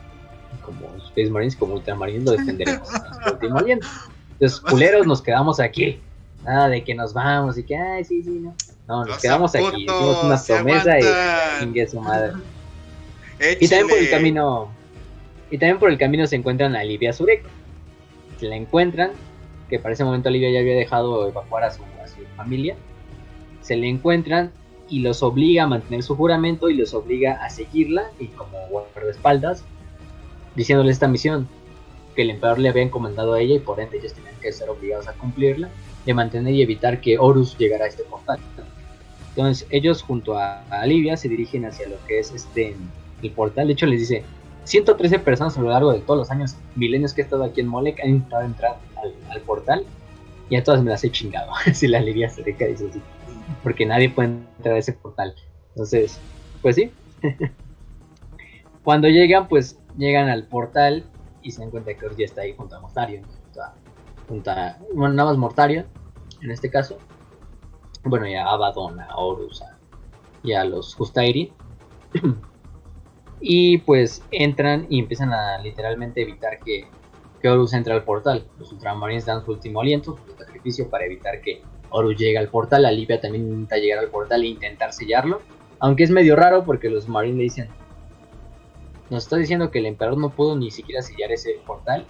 Como 0.69 0.97
Space 0.97 1.31
Marines, 1.31 1.57
como 1.57 1.75
Ultramarines 1.75 2.25
lo 2.25 2.33
defenderemos 2.33 2.89
hasta 2.95 3.27
el 3.27 3.33
último 3.35 3.59
aliento. 3.59 3.87
Entonces, 4.33 4.61
culeros, 4.61 5.07
nos 5.07 5.23
quedamos 5.23 5.61
aquí. 5.61 6.01
Nada 6.45 6.69
de 6.69 6.85
que 6.85 6.95
nos 6.95 7.13
vamos 7.13 7.59
y 7.59 7.65
que, 7.65 7.77
ay, 7.77 8.05
sí, 8.05 8.23
sí, 8.23 8.31
no. 8.31 8.55
No, 8.87 9.05
nos 9.05 9.19
quedamos 9.19 9.55
aquí. 9.55 9.85
Hicimos 9.85 10.25
una 10.25 10.41
promesa 10.41 10.99
y 10.99 11.03
chingue 11.61 11.87
su 11.89 12.01
madre. 12.01 12.33
Y 13.61 13.69
también 13.69 13.89
por 13.89 13.99
el 13.99 14.11
camino. 14.11 14.69
Y 15.51 15.59
también 15.59 15.79
por 15.79 15.91
el 15.91 15.99
camino 15.99 16.27
se 16.27 16.37
encuentran 16.37 16.77
a 16.77 16.85
Livia 16.85 17.13
Zurek. 17.13 17.45
Se 18.39 18.47
la 18.47 18.57
encuentran, 18.57 19.11
que 19.69 19.79
para 19.79 19.95
ese 19.95 20.05
momento 20.05 20.31
Livia 20.31 20.51
ya 20.51 20.61
había 20.61 20.77
dejado 20.77 21.29
evacuar 21.29 21.65
a 21.65 21.71
su, 21.71 21.83
a 22.03 22.07
su 22.07 22.25
familia. 22.37 22.77
Se 23.61 23.77
le 23.77 23.89
encuentran 23.89 24.53
y 24.89 25.01
los 25.01 25.23
obliga 25.23 25.65
a 25.65 25.67
mantener 25.67 26.03
su 26.03 26.17
juramento 26.17 26.71
y 26.71 26.75
los 26.75 26.95
obliga 26.95 27.45
a 27.45 27.51
seguirla 27.51 28.11
y 28.19 28.29
como 28.29 28.59
guardaespaldas, 28.69 29.65
diciéndole 30.59 30.91
esta 30.91 31.07
misión 31.07 31.49
que 32.17 32.23
el 32.23 32.31
emperador 32.31 32.59
le 32.59 32.69
había 32.69 32.83
encomendado 32.83 33.35
a 33.35 33.41
ella 33.41 33.55
y 33.55 33.61
por 33.61 33.79
ende 33.79 33.99
ellos 33.99 34.13
tenían 34.13 34.35
que 34.43 34.53
ser 34.53 34.69
obligados 34.69 35.07
a 35.07 35.13
cumplirla, 35.13 35.71
de 36.05 36.15
mantener 36.15 36.53
y 36.53 36.63
evitar 36.63 37.01
que 37.01 37.17
Horus 37.17 37.57
llegara 37.57 37.85
a 37.85 37.89
este 37.89 38.03
portal. 38.03 38.41
Entonces 39.31 39.69
ellos 39.71 40.03
junto 40.03 40.37
a, 40.37 40.65
a 40.69 41.17
se 41.17 41.29
dirigen 41.29 41.65
hacia 41.65 41.89
lo 41.89 41.97
que 42.09 42.19
es 42.19 42.33
este 42.33 42.75
el 43.23 43.31
portal. 43.31 43.69
De 43.69 43.75
hecho 43.75 43.87
les 43.87 44.01
dice, 44.01 44.25
113 44.65 45.21
personas 45.21 45.57
a 45.57 45.63
lo 45.63 45.71
largo 45.71 45.93
de 45.93 46.01
todos 46.01 46.19
los 46.19 46.31
años, 46.33 46.57
milenios 46.75 47.15
que 47.15 47.21
he 47.21 47.25
estado 47.25 47.45
aquí 47.45 47.61
en 47.61 47.69
Molec 47.69 48.01
han 48.01 48.11
intentado 48.11 48.43
entrar 48.43 48.79
al, 49.01 49.15
al 49.31 49.41
portal 49.43 49.85
y 50.51 50.57
a 50.57 50.65
todas 50.65 50.83
me 50.83 50.91
las 50.91 51.05
he 51.05 51.11
chingado. 51.13 51.53
si 51.73 51.87
la 51.87 52.01
Livia 52.01 52.29
se 52.29 52.43
deja 52.43 52.65
dice 52.65 52.89
así, 52.91 53.01
porque 53.63 53.87
nadie 53.87 54.11
puede 54.11 54.31
entrar 54.31 54.75
a 54.75 54.79
ese 54.79 54.93
portal. 54.93 55.37
Entonces, 55.71 56.19
pues 56.63 56.75
sí. 56.75 56.91
Cuando 58.83 59.07
llegan, 59.09 59.47
pues 59.47 59.79
llegan 59.99 60.29
al 60.29 60.45
portal 60.45 61.05
y 61.43 61.51
se 61.51 61.61
dan 61.61 61.71
cuenta 61.71 61.95
que 61.95 62.07
ya 62.17 62.25
está 62.25 62.43
ahí 62.43 62.55
junto 62.57 62.77
a 62.77 62.81
Mortarion. 62.81 63.25
Junto 64.29 64.51
a, 64.51 64.79
bueno, 64.95 65.15
nada 65.15 65.31
más 65.31 65.39
Mortarion, 65.39 65.87
en 66.43 66.51
este 66.51 66.71
caso. 66.71 66.99
Bueno, 68.05 68.27
y 68.27 68.35
a 68.35 68.47
Abaddon, 68.47 69.01
a 69.01 69.17
Horus 69.17 69.63
y 70.43 70.53
a 70.53 70.65
los 70.65 70.95
Justairi. 70.95 71.53
y 73.41 73.79
pues 73.79 74.23
entran 74.31 74.87
y 74.89 74.99
empiezan 75.01 75.33
a 75.33 75.59
literalmente 75.59 76.23
evitar 76.23 76.59
que, 76.61 76.87
que 77.41 77.49
Horus 77.49 77.73
entre 77.73 77.93
al 77.93 78.05
portal. 78.05 78.47
Los 78.59 78.73
Ultramarines 78.73 79.27
dan 79.27 79.45
su 79.45 79.53
último 79.53 79.81
aliento, 79.81 80.17
su 80.27 80.37
sacrificio 80.37 80.89
para 80.89 81.07
evitar 81.07 81.41
que 81.41 81.63
Horus 81.91 82.17
llegue 82.17 82.39
al 82.39 82.49
portal. 82.49 82.87
Alivia 82.87 83.21
también 83.21 83.49
intenta 83.49 83.77
llegar 83.77 83.99
al 83.99 84.11
portal 84.11 84.43
e 84.43 84.47
intentar 84.47 84.93
sellarlo. 84.93 85.41
Aunque 85.81 86.05
es 86.05 86.11
medio 86.11 86.37
raro 86.37 86.65
porque 86.65 86.91
los 86.91 87.09
Marines 87.09 87.37
le 87.37 87.43
dicen, 87.45 87.69
nos 89.11 89.25
está 89.25 89.37
diciendo 89.37 89.71
que 89.71 89.79
el 89.79 89.87
emperador 89.87 90.19
no 90.19 90.31
pudo 90.31 90.57
ni 90.57 90.71
siquiera 90.71 91.03
sellar 91.03 91.33
ese 91.33 91.59
portal 91.67 92.05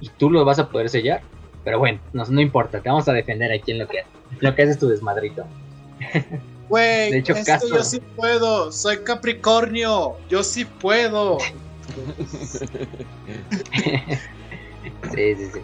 y 0.00 0.08
tú 0.10 0.30
lo 0.30 0.44
vas 0.44 0.58
a 0.58 0.68
poder 0.68 0.88
sellar. 0.88 1.22
Pero 1.64 1.78
bueno, 1.78 2.00
no, 2.12 2.24
no 2.24 2.40
importa, 2.40 2.80
te 2.82 2.88
vamos 2.88 3.08
a 3.08 3.12
defender 3.12 3.52
aquí 3.52 3.70
en 3.72 3.78
lo 3.78 3.86
que, 3.88 3.98
lo 4.40 4.54
que 4.54 4.62
haces 4.62 4.78
tu 4.78 4.88
desmadrito. 4.88 5.44
Güey, 6.68 7.10
De 7.10 7.18
hecho, 7.18 7.34
es 7.34 7.44
Castro- 7.46 7.68
que 7.68 7.76
yo 7.76 7.84
sí 7.84 8.00
puedo. 8.16 8.72
Soy 8.72 8.98
Capricornio. 9.04 10.16
Yo 10.30 10.42
sí 10.42 10.64
puedo. 10.64 11.36
Sí, 15.14 15.34
sí, 15.36 15.46
sí. 15.52 15.60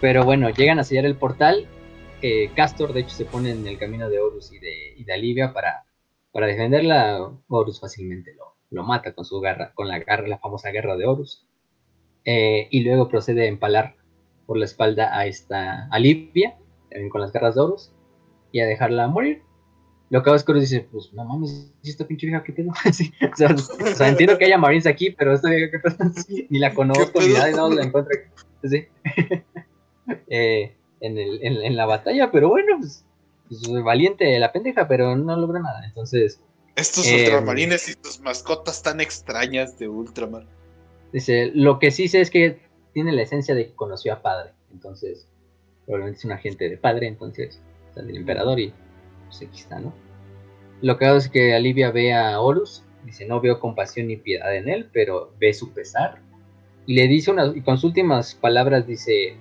Pero 0.00 0.24
bueno, 0.24 0.50
llegan 0.50 0.78
a 0.78 0.84
sellar 0.84 1.06
el 1.06 1.16
portal. 1.16 1.66
eh, 2.20 2.50
Castor, 2.54 2.92
de 2.92 3.00
hecho, 3.00 3.16
se 3.16 3.24
pone 3.24 3.50
en 3.52 3.66
el 3.66 3.78
camino 3.78 4.10
de 4.10 4.18
Horus 4.20 4.52
y 4.52 4.58
de, 4.58 4.94
y 4.96 5.04
de 5.04 5.12
Alivia 5.14 5.52
para, 5.52 5.84
para 6.32 6.46
defenderla. 6.46 7.30
Horus 7.48 7.80
fácilmente 7.80 8.34
lo, 8.34 8.54
lo 8.70 8.84
mata 8.84 9.12
con 9.12 9.24
su 9.24 9.40
garra, 9.40 9.72
con 9.74 9.88
la 9.88 9.98
garra, 9.98 10.26
la 10.28 10.38
famosa 10.38 10.70
guerra 10.70 10.96
de 10.96 11.06
Horus. 11.06 11.46
Eh, 12.24 12.68
y 12.70 12.80
luego 12.84 13.08
procede 13.08 13.42
a 13.42 13.46
empalar 13.46 13.96
por 14.46 14.58
la 14.58 14.64
espalda 14.64 15.16
a 15.16 15.26
esta 15.26 15.88
a 15.90 15.98
Livia, 15.98 16.56
también 16.90 17.10
con 17.10 17.20
las 17.20 17.32
garras 17.32 17.54
de 17.54 17.62
Horus, 17.62 17.92
y 18.52 18.60
a 18.60 18.66
dejarla 18.66 19.08
morir. 19.08 19.42
Lo 20.10 20.22
que 20.22 20.30
que 20.30 20.52
Horus 20.52 20.62
dice, 20.62 20.88
pues 20.90 21.12
no 21.12 21.24
mames, 21.24 21.72
¿y 21.82 21.90
esta 21.90 22.06
pinche 22.06 22.26
vieja 22.26 22.42
qué 22.42 22.52
pedo? 22.52 22.72
Sí, 22.92 23.12
o, 23.20 23.36
sea, 23.36 23.54
o 23.54 23.94
sea, 23.94 24.08
entiendo 24.08 24.38
que 24.38 24.46
haya 24.46 24.58
Marines 24.58 24.86
aquí, 24.86 25.10
pero 25.10 25.34
esta 25.34 25.50
vieja 25.50 25.70
qué 25.70 25.78
pedo, 25.78 25.96
ni 26.48 26.58
la 26.58 26.72
conozco, 26.74 27.20
ni 27.20 27.34
nada, 27.34 27.50
no 27.50 27.70
la 27.70 27.84
encuentro. 27.84 28.14
Sí. 28.64 28.86
Eh, 30.30 30.74
en, 31.00 31.18
el, 31.18 31.38
en, 31.42 31.62
en 31.62 31.76
la 31.76 31.84
batalla, 31.84 32.30
pero 32.30 32.48
bueno, 32.48 32.78
pues, 32.78 33.04
pues, 33.48 33.82
valiente 33.82 34.38
la 34.38 34.52
pendeja, 34.52 34.88
pero 34.88 35.14
no 35.16 35.36
logra 35.36 35.60
nada. 35.60 35.84
Entonces, 35.84 36.40
Estos 36.78 37.08
Eh, 37.08 37.24
ultramarines 37.24 37.88
y 37.88 37.94
sus 38.00 38.20
mascotas 38.20 38.84
tan 38.84 39.00
extrañas 39.00 39.76
de 39.80 39.88
Ultramar. 39.88 40.46
Dice, 41.12 41.50
lo 41.52 41.80
que 41.80 41.90
sí 41.90 42.06
sé 42.06 42.20
es 42.20 42.30
que 42.30 42.60
tiene 42.92 43.10
la 43.12 43.22
esencia 43.22 43.56
de 43.56 43.66
que 43.66 43.74
conoció 43.74 44.12
a 44.12 44.22
padre. 44.22 44.52
Entonces, 44.72 45.26
probablemente 45.86 46.18
es 46.20 46.24
un 46.24 46.32
agente 46.32 46.68
de 46.68 46.76
padre, 46.76 47.08
entonces, 47.08 47.60
o 47.90 47.94
sea, 47.94 48.04
del 48.04 48.16
emperador 48.16 48.60
y 48.60 48.72
pues 49.26 49.42
aquí 49.42 49.58
está, 49.58 49.80
¿no? 49.80 49.92
Lo 50.80 50.96
que 50.96 51.06
hago 51.06 51.16
es 51.16 51.28
que 51.28 51.52
Alivia 51.52 51.90
ve 51.90 52.14
a 52.14 52.40
Horus, 52.40 52.84
dice, 53.04 53.26
no 53.26 53.40
veo 53.40 53.58
compasión 53.58 54.06
ni 54.06 54.16
piedad 54.16 54.54
en 54.54 54.68
él, 54.68 54.88
pero 54.92 55.32
ve 55.40 55.52
su 55.54 55.72
pesar. 55.72 56.20
Y 56.86 56.94
le 56.94 57.08
dice 57.08 57.32
unas, 57.32 57.56
y 57.56 57.60
con 57.60 57.76
sus 57.76 57.86
últimas 57.86 58.36
palabras 58.36 58.86
dice, 58.86 59.36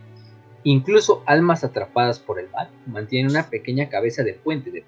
incluso 0.64 1.22
almas 1.28 1.64
atrapadas 1.64 2.18
por 2.20 2.40
el 2.40 2.50
mal 2.50 2.72
mantienen 2.88 3.30
una 3.30 3.48
pequeña 3.48 3.90
cabeza 3.90 4.24
de 4.24 4.34
fuente 4.34 4.72
de 4.72 4.86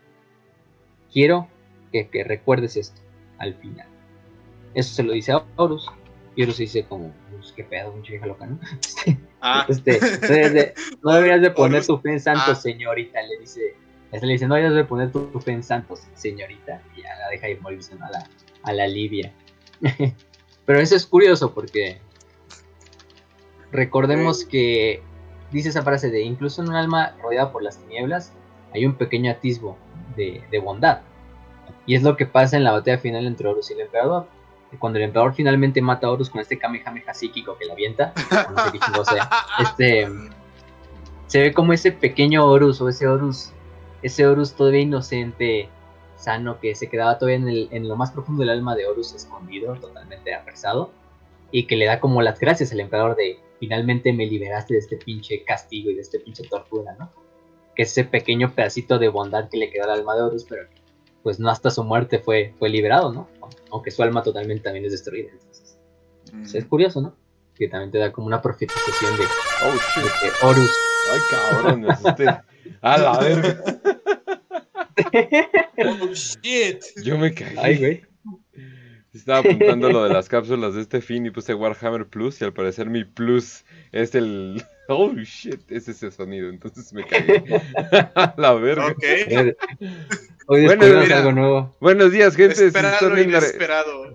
Quiero 1.13 1.47
que, 1.91 2.07
que 2.07 2.23
recuerdes 2.23 2.77
esto 2.77 3.01
al 3.37 3.55
final. 3.55 3.87
Eso 4.73 4.93
se 4.93 5.03
lo 5.03 5.13
dice 5.13 5.31
a 5.31 5.43
Horus. 5.55 5.89
Y 6.35 6.43
Horus 6.43 6.57
dice 6.57 6.83
como, 6.83 7.11
pues 7.31 7.51
qué 7.53 7.63
pedo, 7.63 7.91
mucha 7.91 8.11
vieja 8.11 8.25
loca, 8.25 8.45
¿no? 8.45 8.59
Ah, 9.41 9.65
Este, 9.69 9.97
no 10.01 10.27
deberías 10.27 10.53
de, 10.53 10.73
no 11.01 11.13
deberías 11.13 11.41
de 11.41 11.51
poner 11.51 11.77
Horus, 11.77 11.87
tu 11.87 11.97
fe 11.99 12.11
en 12.11 12.19
santos, 12.19 12.49
ah. 12.49 12.55
señorita, 12.55 13.21
le 13.21 13.39
dice. 13.39 13.75
Este 14.11 14.25
le 14.25 14.33
dice, 14.33 14.47
no 14.47 14.55
deberías 14.55 14.75
de 14.75 14.83
poner 14.83 15.11
tu, 15.11 15.27
tu 15.27 15.39
fe 15.39 15.51
en 15.51 15.63
santos, 15.63 16.01
señorita. 16.13 16.81
Y 16.95 17.03
ya 17.03 17.15
la 17.15 17.29
deja 17.29 17.47
ir 17.47 17.61
morirse 17.61 17.95
¿no? 17.95 18.05
a 18.05 18.09
la, 18.09 18.29
a 18.63 18.73
la 18.73 18.87
Libia. 18.87 19.31
Pero 20.65 20.79
eso 20.79 20.95
es 20.95 21.05
curioso 21.05 21.53
porque 21.53 21.99
recordemos 23.71 24.43
que 24.43 25.01
dice 25.51 25.69
esa 25.69 25.83
frase 25.83 26.09
de 26.11 26.21
incluso 26.21 26.61
en 26.61 26.69
un 26.69 26.75
alma 26.75 27.15
rodeada 27.21 27.51
por 27.51 27.63
las 27.63 27.77
tinieblas 27.77 28.33
hay 28.73 28.85
un 28.85 28.93
pequeño 28.95 29.31
atisbo 29.31 29.77
de, 30.15 30.43
de 30.51 30.59
bondad. 30.59 31.01
Y 31.89 31.95
es 31.95 32.03
lo 32.03 32.15
que 32.15 32.27
pasa 32.27 32.55
en 32.55 32.63
la 32.63 32.71
batalla 32.71 32.99
final 32.99 33.25
entre 33.25 33.47
Horus 33.47 33.71
y 33.71 33.73
el 33.73 33.79
emperador. 33.81 34.27
Cuando 34.77 34.99
el 34.99 35.05
emperador 35.05 35.33
finalmente 35.33 35.81
mata 35.81 36.05
a 36.05 36.11
Horus 36.11 36.29
con 36.29 36.39
este 36.39 36.59
Kamehameha 36.59 37.15
psíquico 37.15 37.57
que 37.57 37.65
le 37.65 37.71
avienta, 37.71 38.13
o 38.47 38.51
no 38.51 38.63
sé 38.65 38.71
qué 38.73 38.77
chingo 38.79 39.03
sea, 39.03 39.27
este, 39.59 40.07
se 41.25 41.41
ve 41.41 41.51
como 41.53 41.73
ese 41.73 41.91
pequeño 41.91 42.45
Horus 42.45 42.79
o 42.79 42.89
ese 42.89 43.07
Horus, 43.07 43.51
ese 44.03 44.27
Horus 44.27 44.53
todavía 44.53 44.81
inocente, 44.81 45.67
sano, 46.15 46.59
que 46.59 46.75
se 46.75 46.89
quedaba 46.89 47.17
todavía 47.17 47.37
en, 47.37 47.47
el- 47.49 47.69
en 47.71 47.87
lo 47.87 47.95
más 47.95 48.11
profundo 48.11 48.41
del 48.41 48.51
alma 48.51 48.75
de 48.75 48.85
Horus 48.85 49.15
escondido, 49.15 49.73
totalmente 49.73 50.35
apresado, 50.35 50.91
y 51.49 51.65
que 51.65 51.75
le 51.75 51.85
da 51.85 51.99
como 51.99 52.21
las 52.21 52.39
gracias 52.39 52.71
al 52.71 52.81
emperador 52.81 53.15
de 53.15 53.39
finalmente 53.59 54.13
me 54.13 54.27
liberaste 54.27 54.75
de 54.75 54.79
este 54.81 54.97
pinche 54.97 55.43
castigo 55.43 55.89
y 55.89 55.95
de 55.95 56.01
este 56.01 56.19
pinche 56.19 56.43
tortura, 56.43 56.95
¿no? 56.99 57.09
Que 57.75 57.81
ese 57.83 58.03
pequeño 58.03 58.51
pedacito 58.53 58.99
de 58.99 59.07
bondad 59.09 59.49
que 59.49 59.57
le 59.57 59.71
quedó 59.71 59.85
al 59.85 59.91
alma 59.99 60.13
de 60.15 60.21
Horus, 60.21 60.45
pero 60.47 60.67
pues 61.23 61.39
no 61.39 61.49
hasta 61.49 61.69
su 61.69 61.83
muerte 61.83 62.19
fue, 62.19 62.53
fue 62.59 62.69
liberado, 62.69 63.11
¿no? 63.11 63.29
Aunque 63.71 63.91
su 63.91 64.01
alma 64.03 64.23
totalmente 64.23 64.63
también 64.63 64.85
es 64.85 64.91
destruida. 64.91 65.29
Entonces, 65.31 65.77
pues, 66.31 66.55
es 66.55 66.65
curioso, 66.65 67.01
¿no? 67.01 67.15
Que 67.55 67.67
también 67.67 67.91
te 67.91 67.97
da 67.97 68.11
como 68.11 68.27
una 68.27 68.41
profetización 68.41 69.17
de, 69.17 69.23
Oh, 69.25 69.73
shit. 69.73 70.03
de 70.03 70.09
que 70.09 70.45
Horus 70.45 70.71
Ay, 71.11 71.19
cabrón, 71.29 71.81
me 71.81 71.89
asusté. 71.89 72.27
A 72.81 72.97
la 72.97 73.19
verga. 73.19 73.63
oh, 76.01 76.07
shit. 76.13 76.83
Yo 77.03 77.17
me 77.17 77.33
caí. 77.33 77.55
Ay, 77.57 77.77
güey. 77.77 78.08
Estaba 79.13 79.39
apuntando 79.39 79.89
lo 79.91 80.03
de 80.03 80.13
las 80.13 80.29
cápsulas 80.29 80.75
de 80.75 80.81
este 80.81 81.01
fin 81.01 81.25
y 81.25 81.31
puse 81.31 81.55
Warhammer 81.55 82.05
Plus 82.05 82.39
y 82.41 82.45
al 82.45 82.53
parecer 82.53 82.89
mi 82.89 83.03
Plus 83.05 83.63
es 83.91 84.13
el... 84.15 84.63
Oh, 84.91 85.13
shit, 85.13 85.71
es 85.71 85.87
ese 85.87 86.09
sonido, 86.09 86.49
entonces 86.49 86.91
me 86.93 87.05
caí. 87.05 87.43
A 88.15 88.33
la 88.37 88.53
verga. 88.55 88.87
Ok. 88.87 89.03
Hoy 90.47 90.65
Bueno, 90.65 90.83
descubrimos 90.83 91.03
mira. 91.03 91.17
algo 91.19 91.31
nuevo. 91.31 91.75
Buenos 91.79 92.11
días, 92.11 92.35
gente. 92.35 92.55
Si 92.55 92.63
nos, 92.63 92.75
están 92.75 92.91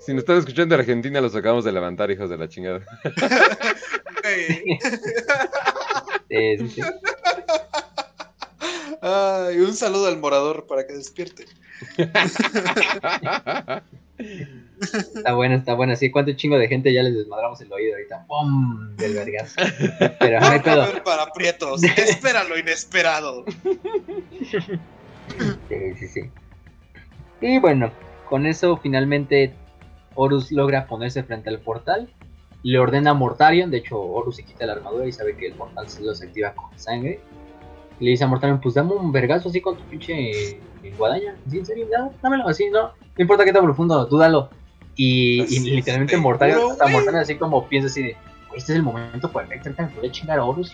si 0.01 0.13
nos 0.15 0.23
están 0.23 0.39
escuchando 0.39 0.75
de 0.75 0.81
Argentina, 0.81 1.21
los 1.21 1.37
acabamos 1.37 1.65
de 1.65 1.71
levantar, 1.71 2.11
hijos 2.11 2.29
de 2.29 2.39
la 2.39 2.49
chingada. 2.49 2.81
Ey. 4.25 4.79
Sí, 6.59 6.69
sí. 6.71 6.81
Ay, 9.01 9.61
un 9.61 9.75
saludo 9.75 10.09
al 10.09 10.19
morador 10.19 10.67
para 10.67 10.89
que 10.89 10.95
despierte. 10.95 11.45
Está 14.19 15.35
buena, 15.35 15.57
está 15.57 15.75
buena. 15.75 15.97
Sí, 15.97 16.11
cuánto 16.11 16.33
chingo 16.33 16.59
de 16.59 16.69
gente 16.69 16.93
ya 16.93 17.03
les 17.03 17.15
desmadramos 17.15 17.61
el 17.61 17.73
oído 17.73 17.95
ahorita. 17.95 18.27
¡Pum! 18.27 18.97
Del 18.97 19.15
vergazo. 19.15 19.57
Pero 20.21 20.41
no 20.41 20.47
hay 20.47 20.61
pedo. 20.65 20.87
Para 21.05 21.27
prietos. 21.33 21.83
Espera 21.83 22.45
lo 22.45 22.59
inesperado. 22.59 23.45
Sí, 25.69 25.95
sí, 25.97 26.09
sí. 26.09 26.21
Y 27.41 27.59
bueno, 27.59 27.93
con 28.29 28.47
eso 28.47 28.77
finalmente 28.77 29.53
Horus 30.15 30.53
logra 30.53 30.87
ponerse 30.87 31.23
frente 31.23 31.51
al 31.51 31.61
portal. 31.61 32.09
Le 32.63 32.79
ordena 32.79 33.11
a 33.11 33.15
Mortarion, 33.15 33.71
de 33.71 33.79
hecho 33.79 34.01
Horus 34.01 34.37
se 34.37 34.45
quita 34.45 34.65
la 34.67 34.75
armadura 34.75 35.07
y 35.07 35.13
sabe 35.13 35.37
que 35.37 35.49
el 35.49 35.55
portal 35.55 35.89
se 35.89 36.03
los 36.03 36.23
activa 36.23 36.55
con 36.55 36.79
sangre. 36.79 37.21
Y 38.01 38.05
le 38.05 38.11
dice 38.13 38.25
a 38.25 38.27
Mortarion, 38.27 38.61
pues 38.61 38.75
dame 38.75 38.93
un 38.95 39.13
vergazo 39.13 39.49
así 39.51 39.61
con 39.61 39.77
tu 39.77 39.85
pinche 39.85 40.59
guadaña. 40.93 41.37
¿Sí, 41.51 41.59
en 41.59 41.67
serio? 41.67 41.87
Ya, 41.91 42.11
dámelo 42.23 42.49
así, 42.49 42.69
no. 42.71 42.83
No 42.83 43.23
importa 43.23 43.45
qué 43.45 43.53
tan 43.53 43.65
profundo, 43.65 44.07
tú 44.07 44.19
dalo. 44.19 44.51
Y, 44.97 45.43
y 45.43 45.71
literalmente 45.71 46.17
güey. 46.17 46.23
Mortarion 46.23 47.17
así 47.17 47.35
como 47.37 47.67
piensa 47.69 47.89
así 47.89 48.03
de, 48.03 48.17
este 48.55 48.73
es 48.73 48.77
el 48.77 48.83
momento 48.83 49.31
perfecto, 49.31 49.69
ahorita 49.69 49.91
me 50.01 50.11
chingar 50.11 50.39
a 50.39 50.45
Horus. 50.45 50.73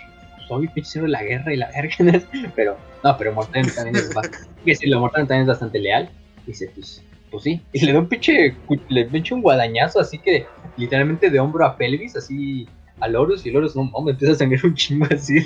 Soy 0.48 0.66
pinche 0.68 1.00
de 1.00 1.08
la 1.08 1.22
guerra 1.22 1.54
y 1.54 1.56
la 1.56 1.70
verga. 1.70 2.20
Pero, 2.56 2.76
no, 3.04 3.16
pero 3.16 3.32
Mortarion 3.32 3.72
también 3.72 3.96
es 3.96 4.12
bastante 4.12 4.48
lo 4.86 5.00
Mortarion 5.00 5.28
también 5.28 5.42
es 5.42 5.48
bastante 5.48 5.78
leal. 5.78 6.10
Dice, 6.44 6.70
pues, 6.74 7.02
pues 7.30 7.44
sí. 7.44 7.60
Y 7.72 7.86
le 7.86 7.92
da 7.92 8.00
un 8.00 8.08
pinche, 8.08 8.56
le 8.88 9.08
echa 9.12 9.34
un 9.34 9.42
guadañazo 9.42 10.00
así 10.00 10.18
que 10.18 10.46
literalmente 10.76 11.30
de 11.30 11.38
hombro 11.38 11.64
a 11.64 11.76
pelvis, 11.76 12.16
así 12.16 12.68
al 12.98 13.14
Horus. 13.14 13.46
Y 13.46 13.50
el 13.50 13.58
Horus, 13.58 13.76
no 13.76 13.84
mames, 13.84 14.14
empieza 14.14 14.32
a 14.34 14.36
sangrar 14.36 14.66
un 14.66 14.74
chingo 14.74 15.06
así. 15.10 15.38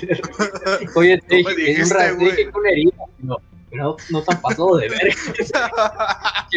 Oye, 0.95 1.21
te 1.27 1.35
dije, 1.35 1.75
que 1.75 2.51
una 2.53 2.69
herida. 2.69 2.91
No, 3.19 3.37
pero 3.77 3.97
no 4.11 4.23
tan 4.23 4.41
pasado 4.41 4.77
de 4.77 4.89
ver. 4.89 4.99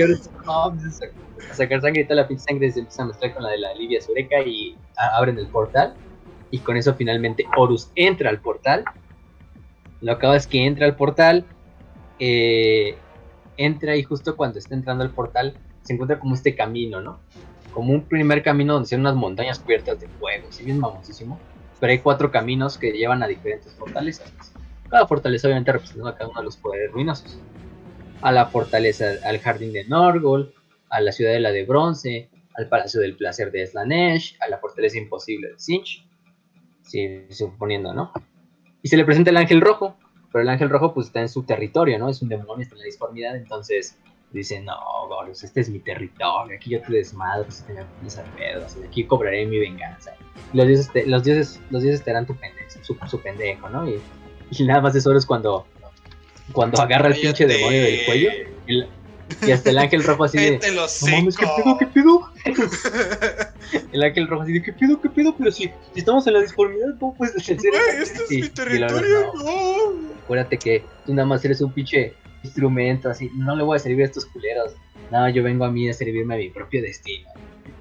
No, 0.44 0.64
a 0.64 0.70
sac- 0.76 1.50
a 1.50 1.54
sacar 1.54 1.80
sangre 1.80 2.02
y 2.02 2.06
toda 2.06 2.22
la 2.22 2.28
pinche 2.28 2.44
sangre 2.44 2.70
se 2.70 2.80
empieza 2.80 3.02
a 3.02 3.06
mezclar 3.06 3.34
con 3.34 3.42
la 3.42 3.50
de 3.50 3.58
la 3.58 3.74
Livia 3.74 4.00
Sureca 4.00 4.40
y 4.44 4.76
abren 4.96 5.38
el 5.38 5.48
portal. 5.50 5.96
Y 6.50 6.60
con 6.60 6.76
eso 6.76 6.94
finalmente 6.94 7.44
Horus 7.56 7.90
entra 7.94 8.30
al 8.30 8.40
portal. 8.40 8.84
Lo 10.00 10.12
que 10.12 10.16
acaba 10.18 10.36
es 10.36 10.46
que 10.46 10.64
entra 10.64 10.86
al 10.86 10.96
portal. 10.96 11.46
eh, 12.18 12.98
entra 13.56 13.96
y 13.96 14.02
justo 14.04 14.36
cuando 14.36 14.58
está 14.58 14.74
entrando 14.74 15.04
al 15.04 15.12
portal 15.14 15.58
se 15.82 15.94
encuentra 15.94 16.20
como 16.20 16.34
este 16.34 16.54
camino, 16.56 17.00
¿no? 17.00 17.20
Como 17.70 17.92
un 17.92 18.06
primer 18.08 18.42
camino 18.42 18.74
donde 18.74 18.88
son 18.88 19.00
unas 19.00 19.16
montañas 19.16 19.60
cubiertas 19.60 20.00
de 20.00 20.08
fuego, 20.08 20.50
si 20.52 20.64
bien 20.64 20.78
mamosísimo. 20.78 21.40
Pero 21.80 21.92
hay 21.92 22.00
cuatro 22.00 22.30
caminos 22.30 22.78
que 22.78 22.92
llevan 22.92 23.22
a 23.22 23.28
diferentes 23.28 23.74
fortalezas. 23.76 24.32
Cada 24.90 25.06
fortaleza 25.06 25.48
obviamente 25.48 25.72
representando 25.72 26.08
a 26.10 26.16
cada 26.16 26.30
uno 26.30 26.40
de 26.40 26.44
los 26.44 26.56
poderes 26.56 26.90
ruinosos. 26.92 27.38
A 28.20 28.32
la 28.32 28.46
fortaleza, 28.46 29.06
al 29.24 29.38
jardín 29.38 29.72
de 29.72 29.84
Norgol, 29.84 30.54
a 30.90 31.00
la 31.00 31.12
ciudadela 31.12 31.52
de 31.52 31.64
bronce, 31.64 32.30
al 32.54 32.68
palacio 32.68 33.00
del 33.00 33.16
placer 33.16 33.52
de 33.52 33.66
Slanesh, 33.66 34.36
a 34.40 34.48
la 34.48 34.58
fortaleza 34.58 34.98
imposible 34.98 35.48
de 35.52 35.58
Sinch. 35.58 36.04
Sí, 36.82 37.26
suponiendo, 37.30 37.92
¿no? 37.92 38.12
Y 38.82 38.88
se 38.88 38.96
le 38.96 39.04
presenta 39.04 39.30
el 39.30 39.36
ángel 39.36 39.60
rojo, 39.60 39.96
pero 40.32 40.42
el 40.42 40.48
ángel 40.48 40.70
rojo 40.70 40.94
pues 40.94 41.08
está 41.08 41.20
en 41.20 41.28
su 41.28 41.42
territorio, 41.44 41.98
¿no? 41.98 42.08
Es 42.08 42.22
un 42.22 42.28
demonio, 42.28 42.62
está 42.62 42.74
en 42.74 42.80
la 42.80 42.84
disformidad, 42.86 43.36
entonces 43.36 43.98
dice, 44.32 44.60
no, 44.60 44.74
Horus, 45.10 45.44
este 45.44 45.60
es 45.60 45.68
mi 45.70 45.78
territorio, 45.80 46.56
aquí 46.56 46.70
yo 46.70 46.80
te 46.82 46.92
desmadro 46.92 47.50
si 47.50 47.64
te 47.64 47.74
me 47.74 47.84
pones 47.84 48.18
al 48.18 48.26
pedo, 48.34 48.64
así, 48.64 48.80
aquí 48.86 49.06
cobraré 49.06 49.46
mi 49.46 49.58
venganza. 49.58 50.12
Y 50.52 50.56
los 50.56 50.66
dioses, 50.66 50.92
te- 50.92 51.06
los 51.06 51.24
dioses, 51.24 51.60
los 51.70 51.82
dioses 51.82 52.02
te 52.02 52.10
harán 52.10 52.26
tu 52.26 52.34
pendejo, 52.36 52.70
su, 52.82 52.96
su 53.06 53.20
pendejo, 53.20 53.68
¿no? 53.68 53.88
Y, 53.88 54.00
y 54.58 54.64
nada 54.64 54.80
más 54.80 54.94
eso 54.94 55.14
es 55.16 55.26
cuando, 55.26 55.66
cuando 56.52 56.80
agarra 56.80 57.08
el 57.08 57.20
pinche 57.20 57.46
demonio 57.46 57.82
del 57.82 58.04
cuello 58.06 58.30
y, 58.66 58.84
y 59.46 59.50
hasta 59.50 59.70
el 59.70 59.78
ángel 59.78 60.02
rojo 60.04 60.24
así 60.24 60.38
de... 60.38 60.58
No 60.72 60.86
mames, 61.10 61.36
¿qué 61.36 61.46
pedo, 61.56 61.78
qué 61.78 61.86
pedo? 61.86 62.30
El 63.92 64.02
ángel 64.02 64.26
rojo 64.28 64.42
así 64.42 64.52
de, 64.54 64.62
¿qué 64.62 64.72
pedo, 64.72 65.00
qué 65.00 65.10
pedo? 65.10 65.34
Pero 65.36 65.52
si, 65.52 65.64
si 65.92 65.98
estamos 65.98 66.26
en 66.26 66.34
la 66.34 66.40
disformidad, 66.40 66.98
¿cómo 66.98 67.14
puedes 67.14 67.36
hacer 67.36 67.58
este 68.00 68.22
es 68.24 68.30
mi 68.30 68.48
territorio. 68.48 69.32
"No, 69.34 69.92
no. 69.92 70.08
Acuérdate 70.24 70.58
que 70.58 70.84
tú 71.04 71.12
nada 71.12 71.26
más 71.26 71.44
eres 71.44 71.60
un 71.60 71.72
pinche 71.72 72.14
instrumento, 72.42 73.10
así, 73.10 73.30
no 73.34 73.54
le 73.56 73.62
voy 73.64 73.76
a 73.76 73.78
servir 73.78 74.02
a 74.02 74.06
estos 74.06 74.24
culeros. 74.26 74.72
no, 75.10 75.28
yo 75.28 75.42
vengo 75.42 75.64
a 75.64 75.70
mí 75.70 75.88
a 75.88 75.92
servirme 75.92 76.34
a 76.34 76.38
mi 76.38 76.50
propio 76.50 76.80
destino. 76.82 77.28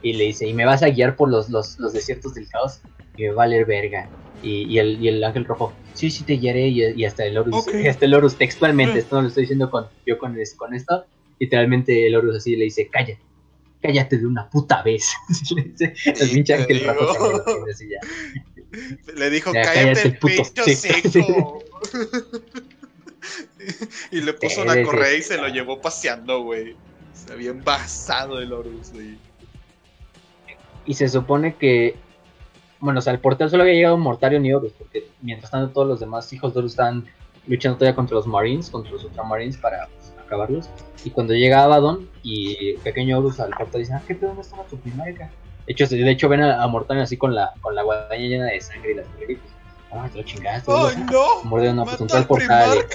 Y 0.01 0.13
le 0.13 0.25
dice, 0.25 0.47
y 0.47 0.53
me 0.53 0.65
vas 0.65 0.83
a 0.83 0.89
guiar 0.89 1.15
por 1.15 1.29
los, 1.29 1.49
los, 1.49 1.77
los 1.79 1.93
desiertos 1.93 2.33
del 2.33 2.47
caos 2.49 2.79
y 3.15 3.23
me 3.23 3.29
va 3.29 3.33
a 3.33 3.37
valer 3.47 3.65
verga. 3.65 4.09
Y, 4.41 4.63
y, 4.63 4.79
el, 4.79 5.01
y 5.03 5.07
el 5.07 5.23
ángel 5.23 5.45
rojo, 5.45 5.73
sí, 5.93 6.11
sí 6.11 6.25
te 6.25 6.33
guiaré. 6.33 6.67
Y, 6.67 6.83
y 7.01 7.05
hasta 7.05 7.25
el 7.25 7.37
Horus, 7.37 7.67
Ok. 7.67 7.73
y 7.83 7.87
hasta 7.87 8.05
el 8.05 8.13
Horus 8.13 8.37
textualmente, 8.37 8.99
esto 8.99 9.15
no 9.15 9.21
lo 9.23 9.27
estoy 9.29 9.43
diciendo 9.43 9.69
con, 9.69 9.87
yo 10.05 10.17
con, 10.17 10.37
es- 10.39 10.55
con 10.55 10.73
esto, 10.73 11.05
literalmente 11.39 12.07
el 12.07 12.15
Horus 12.15 12.37
así 12.37 12.55
le 12.55 12.65
dice, 12.65 12.89
cállate, 12.91 13.19
cállate 13.81 14.17
de 14.17 14.25
una 14.27 14.49
puta 14.49 14.81
vez. 14.83 15.07
Le 15.55 15.63
dice, 15.63 15.93
el 16.05 16.29
pinche 16.31 16.53
ángel 16.55 16.85
rojo 16.87 17.43
así 17.71 17.87
ya. 17.89 17.99
Le 19.15 19.29
dijo, 19.29 19.53
Ya, 19.53 19.61
cállate, 19.63 19.93
cállate, 19.93 20.07
el 20.07 20.17
puto". 20.19 20.43
seco. 20.65 21.63
y 24.11 24.21
le 24.21 24.33
puso 24.33 24.55
Sí, 24.55 24.61
una 24.61 24.73
sí. 24.75 24.83
correa 24.83 25.13
y 25.15 25.21
se 25.21 25.37
lo 25.37 25.47
llevó 25.47 25.81
paseando, 25.81 26.43
güey. 26.43 26.75
Se 27.13 27.33
había 27.33 27.51
envasado 27.51 28.39
el 28.39 28.51
Horus, 28.53 28.91
güey. 28.93 29.17
Y 30.87 30.95
se 30.95 31.07
supone 31.07 31.55
que. 31.55 31.95
Bueno, 32.79 32.99
o 32.99 33.01
sea, 33.01 33.13
al 33.13 33.19
portal 33.19 33.49
solo 33.49 33.63
había 33.63 33.75
llegado 33.75 33.97
Mortario 33.97 34.39
ni 34.39 34.53
Horus, 34.53 34.71
porque 34.71 35.07
mientras 35.21 35.51
tanto 35.51 35.73
todos 35.73 35.87
los 35.87 35.99
demás 35.99 36.31
hijos 36.31 36.53
de 36.53 36.59
Horus 36.59 36.71
estaban 36.71 37.05
luchando 37.47 37.77
todavía 37.77 37.95
contra 37.95 38.15
los 38.15 38.27
Marines, 38.27 38.69
contra 38.69 38.91
los 38.91 39.03
Ultramarines 39.03 39.57
para 39.57 39.87
pues, 39.87 40.13
acabarlos. 40.23 40.69
Y 41.03 41.09
cuando 41.09 41.33
llega 41.33 41.63
Abaddon 41.63 42.07
y 42.23 42.73
pequeño 42.77 43.17
Horus 43.17 43.39
al 43.39 43.49
portal 43.51 43.81
dice, 43.81 43.93
ah, 43.93 44.01
¿qué 44.07 44.15
pedo? 44.15 44.29
¿Dónde 44.29 44.43
estaba 44.43 44.63
tu 44.63 44.77
primarca? 44.77 45.29
De 45.65 45.73
hecho, 45.73 45.87
de 45.87 46.09
hecho 46.09 46.29
ven 46.29 46.41
a, 46.41 46.63
a 46.63 46.67
Mortario 46.67 47.03
así 47.03 47.17
con 47.17 47.33
la, 47.35 47.53
con 47.61 47.75
la 47.75 47.83
guadaña 47.83 48.25
llena 48.25 48.45
de 48.45 48.61
sangre 48.61 48.91
y 48.91 48.95
las 48.95 49.05
y 49.27 49.35
pues, 49.35 49.39
ah, 49.91 50.09
te 50.11 50.19
lo 50.19 50.23
chingaste. 50.23 50.71
¡Ay, 50.71 50.97
¿no? 51.11 51.49
pues 51.49 51.73
¡Mata 51.73 51.97
entró 51.99 52.15
al 52.15 52.21
al 52.21 52.27
portal. 52.27 52.85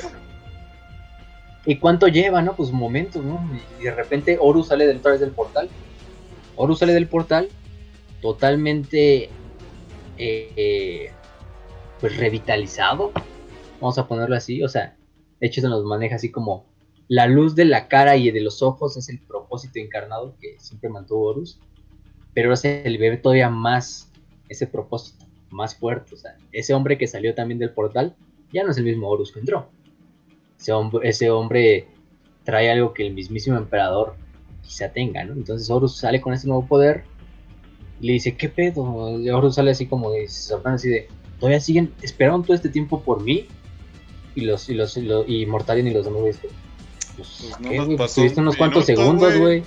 ¿Y 1.64 1.76
cuánto 1.76 2.08
lleva, 2.08 2.42
no? 2.42 2.54
Pues 2.54 2.72
momentos, 2.72 3.24
¿no? 3.24 3.40
Y 3.80 3.84
de 3.84 3.94
repente 3.94 4.36
Horus 4.40 4.68
sale 4.68 4.86
de 4.86 4.96
otra 4.96 5.12
vez 5.12 5.20
del 5.20 5.30
portal. 5.30 5.68
Horus 6.56 6.80
sale 6.80 6.92
del 6.92 7.08
portal 7.08 7.48
totalmente 8.22 9.28
eh, 10.16 11.10
pues 12.00 12.16
revitalizado. 12.16 13.12
Vamos 13.80 13.98
a 13.98 14.08
ponerlo 14.08 14.36
así. 14.36 14.62
O 14.62 14.68
sea, 14.68 14.96
de 15.40 15.46
hecho 15.46 15.60
se 15.60 15.68
nos 15.68 15.84
maneja 15.84 16.16
así 16.16 16.30
como 16.30 16.64
la 17.08 17.26
luz 17.26 17.54
de 17.54 17.66
la 17.66 17.88
cara 17.88 18.16
y 18.16 18.30
de 18.30 18.40
los 18.40 18.62
ojos 18.62 18.96
es 18.96 19.08
el 19.10 19.18
propósito 19.18 19.78
encarnado 19.80 20.34
que 20.40 20.58
siempre 20.58 20.88
mantuvo 20.88 21.28
Horus. 21.28 21.58
Pero 22.32 22.48
ahora 22.48 22.56
se 22.56 22.88
le 22.88 22.96
ve 22.96 23.18
todavía 23.18 23.50
más 23.50 24.10
ese 24.48 24.66
propósito, 24.66 25.26
más 25.50 25.74
fuerte. 25.74 26.14
O 26.14 26.18
sea, 26.18 26.36
ese 26.52 26.72
hombre 26.72 26.96
que 26.96 27.06
salió 27.06 27.34
también 27.34 27.58
del 27.58 27.74
portal 27.74 28.14
ya 28.52 28.62
no 28.64 28.70
es 28.70 28.78
el 28.78 28.84
mismo 28.84 29.08
Horus 29.08 29.32
que 29.32 29.40
entró. 29.40 29.68
Ese 30.58 30.72
hombre, 30.72 31.08
ese 31.08 31.30
hombre 31.30 31.88
trae 32.44 32.70
algo 32.70 32.94
que 32.94 33.06
el 33.06 33.12
mismísimo 33.12 33.56
emperador 33.56 34.14
quizá 34.62 34.92
tenga, 34.92 35.24
¿no? 35.24 35.34
Entonces 35.34 35.68
Horus 35.68 35.96
sale 35.96 36.20
con 36.20 36.32
ese 36.32 36.46
nuevo 36.46 36.66
poder 36.66 37.04
le 38.06 38.14
dice, 38.14 38.36
¿qué 38.36 38.48
pedo? 38.48 39.18
Y 39.20 39.28
Horus 39.30 39.54
sale 39.56 39.70
así 39.70 39.86
como 39.86 40.10
de, 40.10 40.28
se 40.28 40.48
sorprende 40.48 40.76
así 40.76 40.88
de, 40.88 41.08
todavía 41.38 41.60
siguen, 41.60 41.92
esperaron 42.02 42.42
todo 42.42 42.54
este 42.54 42.68
tiempo 42.68 43.00
por 43.02 43.22
mí 43.22 43.46
y 44.34 44.42
los, 44.42 44.68
y 44.68 44.74
los, 44.74 44.96
y, 44.96 45.02
los- 45.02 45.24
y 45.28 45.46
Mortarion 45.46 45.86
y 45.86 45.90
los 45.92 46.04
demás 46.04 46.20
güeyes, 46.20 46.38
pues, 46.40 46.52
Pues 47.16 47.60
no 47.60 47.68
¿qué, 47.70 47.76
nos 47.76 47.86
güey? 47.86 47.96
Pues 47.96 48.10
pasó 48.10 48.20
tuviste 48.20 48.40
un 48.40 48.44
unos 48.46 48.56
cuantos 48.56 48.86
segundos, 48.86 49.38
güey. 49.38 49.62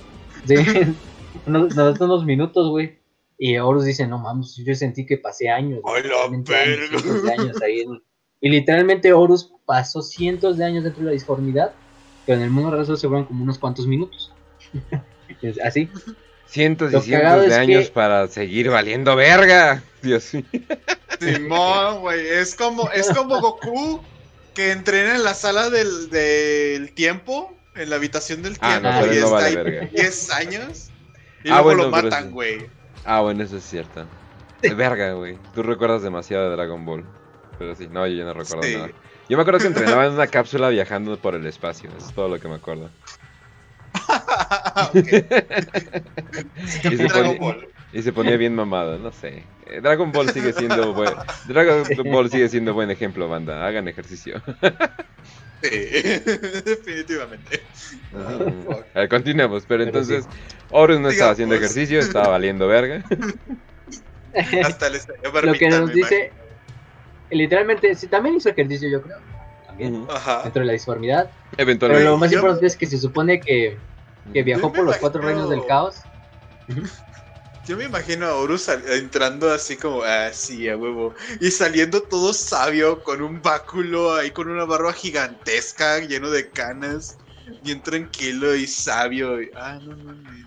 güey. 0.46 0.86
Nos 1.46 1.74
dan 1.74 1.94
unos 2.02 2.24
minutos, 2.24 2.70
güey. 2.70 2.98
Y 3.38 3.58
Horus 3.58 3.84
dice, 3.84 4.06
no 4.06 4.18
mames, 4.18 4.56
yo 4.56 4.74
sentí 4.74 5.04
que 5.06 5.18
pasé 5.18 5.48
años. 5.50 5.80
güey, 5.82 5.94
¡A 6.02 6.02
la 6.06 6.08
realmente 6.08 6.54
años, 6.54 7.22
de 7.24 7.32
años 7.32 7.62
ahí 7.62 7.80
en- 7.86 8.02
Y 8.40 8.48
literalmente 8.48 9.12
Horus 9.12 9.52
pasó 9.66 10.02
cientos 10.02 10.56
de 10.56 10.64
años 10.64 10.84
dentro 10.84 11.00
de 11.00 11.06
la 11.06 11.12
disformidad, 11.12 11.72
pero 12.24 12.38
en 12.38 12.44
el 12.44 12.50
mundo 12.50 12.70
real 12.70 12.84
solo 12.86 12.96
se 12.98 13.06
fueron 13.08 13.26
como 13.26 13.42
unos 13.42 13.58
cuantos 13.58 13.86
minutos. 13.86 14.32
Así. 15.64 15.88
Cientos 16.48 16.90
y 16.90 16.94
Lo 16.94 17.00
cientos 17.02 17.42
de 17.42 17.48
que- 17.48 17.54
años 17.54 17.90
para 17.90 18.28
seguir 18.28 18.70
valiendo 18.70 19.14
verga. 19.16 19.82
Dios 20.02 20.32
mío. 20.34 20.44
Simón, 21.20 22.00
güey. 22.00 22.26
Es 22.26 22.54
como, 22.54 22.90
es 22.90 23.10
como 23.10 23.40
Goku 23.40 24.02
que 24.54 24.72
entrena 24.72 25.16
en 25.16 25.24
la 25.24 25.34
sala 25.34 25.68
del, 25.70 26.08
del 26.10 26.92
tiempo, 26.92 27.54
en 27.74 27.90
la 27.90 27.96
habitación 27.96 28.42
del 28.42 28.56
Ah, 28.60 28.70
tiempo, 28.80 28.88
no, 28.90 29.00
pero 29.00 29.12
y 29.12 29.16
no 29.18 29.24
está 29.24 29.34
vale 29.34 29.46
ahí 29.48 29.56
verga. 29.56 29.88
10 29.92 30.30
años. 30.30 30.88
Y 31.44 31.48
Ah, 31.50 31.60
luego 31.62 31.64
bueno, 31.64 31.82
lo 31.84 31.90
matan, 31.90 32.30
güey. 32.30 32.66
Ah, 33.04 33.20
bueno, 33.20 33.42
eso 33.44 33.56
es 33.58 33.64
cierto. 33.64 34.06
De 34.62 34.74
verga, 34.74 35.12
güey. 35.12 35.38
Tú 35.54 35.62
recuerdas 35.62 36.02
demasiado 36.02 36.44
de 36.48 36.56
Dragon 36.56 36.84
Ball. 36.84 37.04
Pero 37.58 37.74
sí, 37.74 37.88
no, 37.90 38.06
yo 38.06 38.14
ya 38.16 38.24
no 38.24 38.32
recuerdo 38.34 38.62
Sí. 38.62 38.74
nada. 38.76 38.90
Yo 39.28 39.36
me 39.36 39.42
acuerdo 39.42 39.60
que 39.60 39.66
entrenaba 39.66 40.06
en 40.06 40.12
una 40.12 40.26
cápsula 40.28 40.68
viajando 40.68 41.18
por 41.18 41.34
el 41.34 41.46
espacio. 41.46 41.90
Eso 41.96 42.08
es 42.08 42.14
todo 42.14 42.28
lo 42.28 42.38
que 42.40 42.48
me 42.48 42.54
acuerdo. 42.56 42.90
Y 46.84 46.96
se, 46.96 47.08
ponía, 47.08 47.56
y 47.92 48.02
se 48.02 48.12
ponía 48.12 48.36
bien 48.36 48.54
mamado, 48.54 48.98
no 48.98 49.12
sé. 49.12 49.42
Eh, 49.66 49.80
Dragon 49.80 50.12
Ball 50.12 50.30
sigue 50.30 50.52
siendo 50.52 50.92
buen, 50.94 51.12
Dragon 51.46 51.84
Ball 52.10 52.30
sigue 52.30 52.48
siendo 52.48 52.74
buen 52.74 52.90
ejemplo, 52.90 53.28
banda. 53.28 53.66
Hagan 53.66 53.88
ejercicio. 53.88 54.42
Sí, 55.62 55.70
definitivamente. 56.64 57.62
A 58.94 59.00
ver, 59.00 59.08
continuemos, 59.08 59.64
pero 59.66 59.78
Pero 59.78 59.82
entonces 59.84 60.28
Horus 60.70 61.00
no 61.00 61.08
estaba 61.08 61.12
Digamos. 61.12 61.32
haciendo 61.32 61.54
ejercicio, 61.54 61.98
estaba 61.98 62.28
valiendo 62.28 62.68
verga. 62.68 63.02
Hasta 64.62 64.90
les 64.90 65.08
Lo 65.42 65.54
que 65.54 65.68
nos 65.70 65.92
dice, 65.92 66.30
literalmente, 67.30 67.94
sí, 67.94 68.06
también 68.06 68.36
hizo 68.36 68.50
ejercicio, 68.50 68.88
yo 68.90 69.02
creo. 69.02 69.16
Ajá. 70.08 70.42
Dentro 70.44 70.60
de 70.60 70.66
la 70.66 70.72
disformidad. 70.72 71.30
Pero 71.50 71.62
Eventualmente. 71.62 72.04
lo 72.04 72.16
más 72.16 72.30
Yo- 72.30 72.38
importante 72.38 72.66
es 72.66 72.76
que 72.76 72.86
se 72.86 72.98
supone 72.98 73.40
que, 73.40 73.78
que 74.32 74.42
viajó 74.42 74.72
por 74.72 74.84
los 74.84 74.96
cuatro 74.96 75.22
reinos 75.22 75.48
del 75.50 75.64
caos. 75.66 76.02
Yo 77.66 77.76
me 77.76 77.84
imagino 77.84 78.26
a 78.26 78.34
Horus 78.36 78.68
entrando 78.68 79.50
así 79.52 79.76
como 79.76 80.02
así 80.02 80.68
a 80.68 80.76
huevo 80.76 81.14
y 81.40 81.50
saliendo 81.50 82.00
todo 82.00 82.32
sabio 82.32 83.02
con 83.02 83.20
un 83.22 83.42
báculo 83.42 84.14
ahí 84.14 84.30
con 84.30 84.48
una 84.48 84.64
barba 84.64 84.92
gigantesca 84.92 85.98
lleno 85.98 86.30
de 86.30 86.48
canas, 86.50 87.16
bien 87.64 87.82
tranquilo 87.82 88.54
y 88.54 88.68
sabio. 88.68 89.42
y, 89.42 89.50
ah, 89.56 89.80
no 89.82 89.96
mames. 89.96 90.46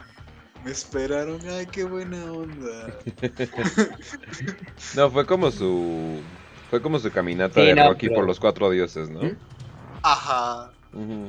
Me 0.64 0.72
esperaron, 0.72 1.40
ay, 1.50 1.66
qué 1.68 1.84
buena 1.84 2.32
onda. 2.32 3.00
No, 4.96 5.10
fue 5.12 5.26
como 5.26 5.52
su. 5.52 6.22
Fue 6.70 6.82
como 6.82 7.00
su 7.00 7.12
caminata 7.12 7.62
Sí, 7.62 7.68
de 7.68 7.76
no, 7.76 7.88
Rocky 7.90 8.08
pero- 8.08 8.20
por 8.20 8.28
los 8.28 8.40
cuatro 8.40 8.70
dioses, 8.70 9.10
¿no? 9.10 9.22
¿Mm? 9.22 9.36
Ajá. 10.04 10.72
Ujú. 10.94 11.28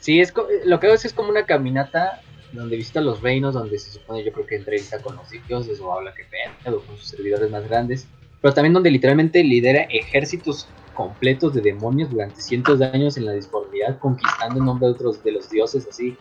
Sí, 0.00 0.20
es 0.20 0.32
co- 0.32 0.46
lo 0.64 0.78
que 0.78 0.86
hago 0.86 0.94
es, 0.94 1.04
es 1.04 1.12
como 1.12 1.30
una 1.30 1.44
caminata 1.46 2.20
donde 2.52 2.76
visita 2.76 3.00
los 3.00 3.20
reinos, 3.22 3.54
donde 3.54 3.78
se 3.78 3.90
supone 3.90 4.24
yo 4.24 4.32
creo 4.32 4.46
que 4.46 4.56
entrevista 4.56 5.00
con 5.00 5.16
los 5.16 5.28
dioses 5.48 5.80
o 5.80 5.92
habla 5.92 6.14
que 6.14 6.24
pedo 6.64 6.80
con 6.84 6.96
sus 6.96 7.08
servidores 7.08 7.50
más 7.50 7.64
grandes, 7.68 8.06
pero 8.40 8.54
también 8.54 8.72
donde 8.72 8.90
literalmente 8.90 9.42
lidera 9.42 9.82
ejércitos 9.82 10.68
completos 10.94 11.52
de 11.54 11.60
demonios 11.60 12.10
durante 12.10 12.40
cientos 12.40 12.78
de 12.78 12.86
años 12.86 13.16
en 13.16 13.26
la 13.26 13.32
disformidad, 13.32 13.98
conquistando 13.98 14.60
en 14.60 14.66
nombre 14.66 14.86
de 14.86 14.94
otros 14.94 15.22
de 15.22 15.32
los 15.32 15.50
dioses, 15.50 15.86
así, 15.88 16.16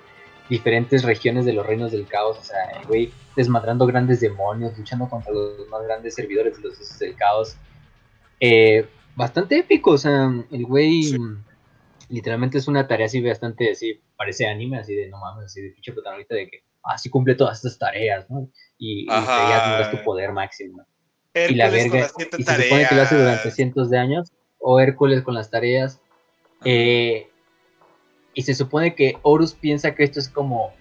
diferentes 0.49 1.03
regiones 1.03 1.45
de 1.45 1.53
los 1.53 1.65
reinos 1.65 1.91
del 1.91 2.07
caos, 2.07 2.37
o 2.37 2.43
sea, 2.43 2.57
el 2.79 2.87
güey 2.87 3.11
desmadrando 3.35 3.85
grandes 3.85 4.19
demonios, 4.19 4.77
luchando 4.77 5.09
contra 5.09 5.33
los 5.33 5.67
más 5.69 5.83
grandes 5.83 6.15
servidores 6.15 6.57
de 6.57 6.63
los 6.63 6.77
dioses 6.77 6.99
del 6.99 7.15
caos. 7.15 7.55
Eh, 8.39 8.87
bastante 9.15 9.57
épico, 9.57 9.91
o 9.91 9.97
sea, 9.97 10.29
el 10.51 10.65
güey 10.65 11.03
Sí. 11.03 11.17
literalmente 12.09 12.57
es 12.57 12.67
una 12.67 12.87
tarea 12.87 13.07
así 13.07 13.21
bastante, 13.21 13.71
así, 13.71 13.99
parece 14.15 14.47
anime, 14.47 14.77
así 14.77 14.95
de 14.95 15.09
no 15.09 15.19
mames, 15.19 15.45
así 15.45 15.61
de 15.61 15.69
pinche 15.71 15.93
protagonista 15.93 16.35
de 16.35 16.49
que 16.49 16.63
así 16.83 17.09
cumple 17.09 17.35
todas 17.35 17.57
estas 17.57 17.79
tareas, 17.79 18.29
¿no? 18.29 18.49
Y, 18.77 19.05
y 19.05 19.09
Ajá. 19.09 19.49
ya 19.49 19.63
tendrás 19.63 19.91
tu 19.91 20.03
poder 20.05 20.31
máximo. 20.31 20.85
y 21.33 21.55
la 21.55 21.69
verga, 21.69 21.99
las 21.99 22.13
y 22.37 22.43
se 22.43 22.63
supone 22.63 22.87
que 22.87 22.95
lo 22.95 23.01
hace 23.01 23.17
durante 23.17 23.51
cientos 23.51 23.89
de 23.89 23.97
años, 23.97 24.31
o 24.59 24.79
Hércules 24.79 25.21
con 25.23 25.33
las 25.33 25.49
tareas. 25.49 25.99
eh, 26.63 27.27
y 28.35 28.41
se 28.41 28.53
supone 28.53 28.93
que 28.93 29.17
Horus 29.23 29.53
piensa 29.53 29.95
que 29.95 30.03
esto 30.03 30.19
es 30.19 30.29
como, 30.29 30.73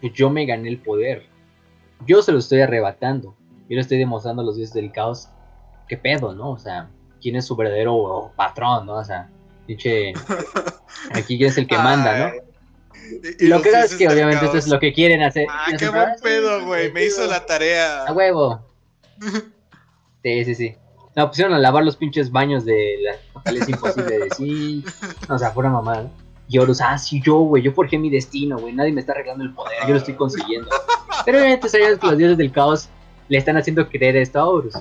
pues 0.00 0.12
yo 0.12 0.30
me 0.30 0.46
gané 0.46 0.68
el 0.68 0.78
poder. 0.78 1.26
Yo 2.06 2.22
se 2.22 2.30
lo 2.30 2.38
estoy 2.38 2.60
arrebatando. 2.60 3.34
Yo 3.68 3.74
le 3.74 3.80
estoy 3.80 3.98
demostrando 3.98 4.42
a 4.42 4.44
los 4.44 4.56
dioses 4.56 4.74
del 4.74 4.92
caos 4.92 5.28
qué 5.88 5.96
pedo, 5.96 6.34
¿no? 6.34 6.50
O 6.50 6.58
sea, 6.58 6.90
quién 7.20 7.34
es 7.36 7.46
su 7.46 7.56
verdadero 7.56 8.30
patrón, 8.36 8.86
¿no? 8.86 8.96
O 8.96 9.04
sea, 9.04 9.30
pinche, 9.66 10.12
aquí 11.12 11.38
quién 11.38 11.50
es 11.50 11.58
el 11.58 11.66
que 11.66 11.76
manda, 11.76 12.18
¿no? 12.18 12.32
Y 13.38 13.46
lo 13.46 13.62
que 13.62 13.70
es 13.70 13.94
que 13.94 14.06
obviamente 14.06 14.44
esto 14.44 14.58
es 14.58 14.68
lo 14.68 14.78
que 14.78 14.92
quieren 14.92 15.22
hacer. 15.22 15.46
Ah, 15.50 15.66
qué 15.78 15.88
buen 15.88 16.10
emperadores, 16.10 16.22
pedo, 16.22 16.66
güey. 16.66 16.92
Me 16.92 17.06
hizo 17.06 17.26
la 17.26 17.46
tarea. 17.46 18.04
A 18.04 18.12
huevo. 18.12 18.60
Sí, 20.22 20.44
sí, 20.44 20.54
sí. 20.54 20.76
No, 21.16 21.28
pusieron 21.28 21.54
a 21.54 21.58
lavar 21.58 21.84
los 21.84 21.96
pinches 21.96 22.30
baños 22.30 22.66
de 22.66 22.96
la 23.02 23.14
fortaleza 23.32 23.70
imposible 23.70 24.18
de 24.18 24.30
sí. 24.36 24.84
O 25.28 25.38
sea, 25.38 25.52
fuera 25.52 25.70
mamada. 25.70 26.02
¿no? 26.02 26.27
Y 26.48 26.58
Horus, 26.58 26.80
ah, 26.80 26.96
sí, 26.96 27.20
yo, 27.22 27.38
güey, 27.40 27.62
yo 27.62 27.72
forjé 27.72 27.98
mi 27.98 28.08
destino, 28.10 28.56
güey. 28.58 28.72
Nadie 28.72 28.92
me 28.92 29.00
está 29.00 29.12
arreglando 29.12 29.44
el 29.44 29.52
poder, 29.52 29.76
yo 29.82 29.90
lo 29.90 29.96
estoy 29.96 30.14
consiguiendo. 30.14 30.68
Pero 31.26 31.38
obviamente 31.38 31.68
sabías 31.68 31.98
que 31.98 32.06
los 32.06 32.16
dioses 32.16 32.38
del 32.38 32.50
caos 32.50 32.88
le 33.28 33.36
están 33.38 33.56
haciendo 33.58 33.86
creer 33.88 34.16
esto 34.16 34.40
a 34.40 34.48
Horus. 34.48 34.74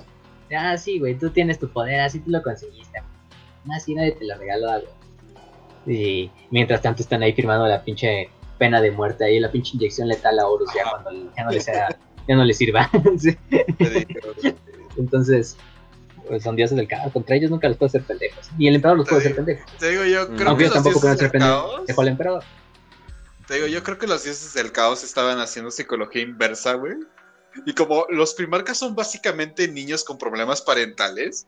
Ah, 0.57 0.77
sí, 0.77 0.99
güey, 0.99 1.17
tú 1.17 1.29
tienes 1.29 1.59
tu 1.59 1.67
poder, 1.67 1.99
así 1.99 2.19
tú 2.19 2.31
lo 2.31 2.41
conseguiste. 2.41 2.99
Ah, 3.69 3.79
sí, 3.81 3.93
nadie 3.95 4.13
te 4.13 4.25
lo 4.25 4.37
regaló 4.37 4.69
algo. 4.69 4.87
Y 5.85 6.31
mientras 6.51 6.81
tanto 6.81 7.01
están 7.01 7.21
ahí 7.21 7.33
firmando 7.33 7.67
la 7.67 7.83
pinche 7.83 8.29
pena 8.57 8.79
de 8.79 8.91
muerte 8.91 9.25
ahí, 9.25 9.39
la 9.39 9.51
pinche 9.51 9.75
inyección 9.75 10.07
letal 10.07 10.39
a 10.39 10.47
Horus 10.47 10.69
ya 10.73 10.89
cuando 10.89 11.31
ya 11.35 11.43
no 11.43 11.51
le, 11.51 11.59
sea- 11.59 11.97
ya 12.27 12.35
no 12.35 12.45
le 12.45 12.53
sirva. 12.53 12.89
Entonces, 14.97 15.57
pues 16.27 16.43
son 16.43 16.55
dioses 16.55 16.77
del 16.77 16.87
caos. 16.87 17.11
Contra 17.11 17.35
ellos 17.35 17.51
nunca 17.51 17.67
los 17.67 17.77
puede 17.77 17.87
hacer 17.89 18.03
pendejos. 18.03 18.49
Ni 18.57 18.67
el 18.67 18.75
emperador 18.75 18.99
los 18.99 19.07
puede 19.07 19.21
hacer 19.21 19.35
pendejos. 19.35 19.65
Te 19.77 19.89
digo, 19.89 20.03
yo 20.03 20.27
creo 20.35 20.49
Aunque 20.49 20.63
que 20.63 20.67
ellos 20.67 20.75
los 20.75 20.83
tampoco 20.83 20.99
pueden 21.01 21.17
dioses 21.17 21.29
hacer 21.29 21.31
del 21.31 21.31
pendejos. 21.31 21.71
caos. 21.71 21.87
Dejó 21.87 22.01
al 22.01 22.07
emperador. 22.07 22.43
Te 23.47 23.53
digo, 23.55 23.67
yo 23.67 23.83
creo 23.83 23.97
que 23.97 24.07
los 24.07 24.23
dioses 24.23 24.53
del 24.53 24.71
caos 24.71 25.03
estaban 25.03 25.39
haciendo 25.39 25.71
psicología 25.71 26.21
inversa, 26.21 26.73
güey. 26.73 26.95
Y 27.65 27.73
como 27.73 28.05
los 28.09 28.33
primarcas 28.33 28.77
son 28.77 28.93
básicamente 28.95 29.67
niños 29.67 30.03
con 30.03 30.17
problemas 30.17 30.61
parentales, 30.61 31.47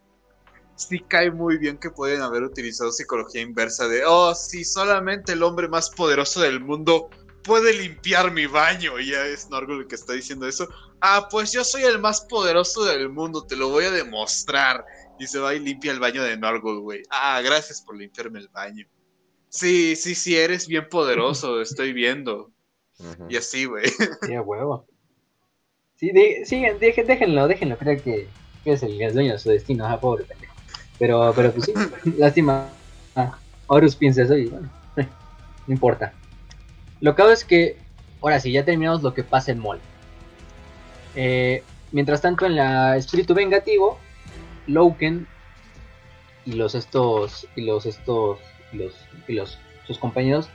sí 0.76 1.00
cae 1.08 1.30
muy 1.30 1.58
bien 1.58 1.78
que 1.78 1.92
pueden 1.92 2.22
haber 2.22 2.44
utilizado 2.44 2.92
psicología 2.92 3.42
inversa 3.42 3.88
de, 3.88 4.04
oh, 4.06 4.34
sí, 4.34 4.64
solamente 4.64 5.34
el 5.34 5.44
hombre 5.44 5.68
más 5.68 5.90
poderoso 5.90 6.42
del 6.42 6.62
mundo 6.62 7.10
puede 7.44 7.74
limpiar 7.74 8.32
mi 8.32 8.46
baño. 8.46 9.00
Y 9.00 9.12
ya 9.12 9.26
es 9.26 9.50
Norgul 9.50 9.82
el 9.82 9.88
que 9.88 9.96
está 9.96 10.14
diciendo 10.14 10.48
eso. 10.48 10.68
Ah, 11.02 11.28
pues 11.30 11.52
yo 11.52 11.64
soy 11.64 11.84
el 11.84 12.00
más 12.00 12.22
poderoso 12.22 12.86
del 12.86 13.10
mundo, 13.10 13.46
te 13.46 13.56
lo 13.56 13.70
voy 13.70 13.86
a 13.86 13.92
demostrar. 13.92 14.86
Y 15.18 15.28
se 15.28 15.40
va 15.40 15.54
y 15.54 15.60
limpia 15.60 15.92
el 15.92 16.00
baño 16.00 16.24
de 16.24 16.38
Norgul, 16.38 16.80
güey. 16.80 17.04
Ah, 17.10 17.42
gracias 17.42 17.82
por 17.82 17.98
limpiarme 17.98 18.40
el 18.40 18.48
baño. 18.50 18.86
Sí, 19.50 19.96
sí, 19.96 20.16
sí, 20.16 20.38
eres 20.38 20.68
bien 20.68 20.88
poderoso, 20.90 21.62
estoy 21.62 21.94
viendo. 21.94 22.52
Y 23.30 23.38
así, 23.38 23.66
güey. 23.66 23.86
Sí, 24.24 24.34
a 24.34 24.42
huevo. 24.42 24.86
Sí, 25.96 26.12
de, 26.12 26.44
sí 26.46 26.62
déjenlo, 26.80 27.48
déjenlo. 27.48 27.78
Creo 27.78 28.02
que, 28.02 28.28
que 28.64 28.72
es 28.74 28.84
el, 28.84 29.02
el 29.02 29.14
dueño 29.14 29.34
de 29.34 29.40
su 29.40 29.50
destino. 29.50 29.86
Ah, 29.86 30.00
pobre 30.00 30.26
pendejo. 30.26 30.54
Pero, 30.98 31.34
pero 31.36 31.52
pues 31.52 31.66
sí, 31.66 31.74
lástima. 32.18 32.70
Ah, 33.16 33.38
Horus 33.68 33.96
piensa 33.96 34.24
eso 34.24 34.38
y 34.38 34.48
bueno, 34.48 34.70
no 34.96 35.74
importa. 35.74 36.14
Lo 37.02 37.16
que 37.16 37.22
hago 37.22 37.32
es 37.32 37.46
que, 37.46 37.78
ahora 38.22 38.40
sí, 38.40 38.52
ya 38.52 38.66
terminamos 38.66 39.04
lo 39.04 39.14
que 39.14 39.24
pasa 39.24 39.52
en 39.52 39.60
Mol. 39.60 39.80
Eh, 41.16 41.64
mientras 41.92 42.22
tanto, 42.22 42.46
en 42.46 42.56
la 42.56 42.98
espíritu 42.98 43.34
vengativo, 43.34 43.98
Loken 44.68 45.28
y 46.46 46.54
los 46.54 46.76
estos 46.76 47.48
y 47.56 47.62
los 47.62 47.86
estos 47.86 48.40
y 48.72 48.78
los 48.78 48.94
y 49.28 49.34
los 49.34 49.58
sus 49.86 49.98
compañeros 49.98 50.50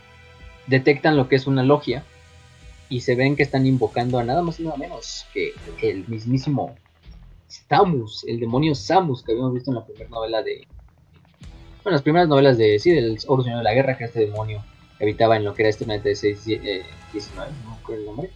detectan 0.66 1.16
lo 1.16 1.28
que 1.28 1.36
es 1.36 1.46
una 1.46 1.62
logia 1.62 2.04
y 2.88 3.00
se 3.00 3.16
ven 3.16 3.36
que 3.36 3.42
están 3.42 3.66
invocando 3.66 4.18
a 4.18 4.24
nada 4.24 4.42
más 4.42 4.60
y 4.60 4.64
nada 4.64 4.76
menos 4.76 5.26
que 5.32 5.52
el 5.82 6.06
mismísimo 6.08 6.76
Samus, 7.48 8.24
el 8.26 8.40
demonio 8.40 8.74
Samus 8.74 9.22
que 9.22 9.32
habíamos 9.32 9.54
visto 9.54 9.70
en 9.70 9.76
la 9.76 9.84
primera 9.84 10.08
novela 10.08 10.42
de 10.42 10.66
bueno, 11.82 11.96
las 11.96 12.02
primeras 12.02 12.28
novelas 12.28 12.56
de 12.56 12.78
sí, 12.78 12.92
del 12.92 13.18
Oro 13.26 13.42
Señor 13.42 13.58
de 13.58 13.64
la 13.64 13.74
Guerra, 13.74 13.98
que 13.98 14.04
este 14.04 14.20
demonio 14.20 14.64
habitaba 15.04 15.36
en 15.36 15.44
lo 15.44 15.54
que 15.54 15.62
era 15.62 15.70
este 15.70 15.84
planeta 15.84 16.08
de 16.08 16.16
6, 16.16 16.48
eh, 16.48 16.82
19, 17.12 17.52
no 17.64 17.70
me 17.70 17.76
acuerdo 17.76 18.00
el 18.00 18.06
nombre. 18.06 18.30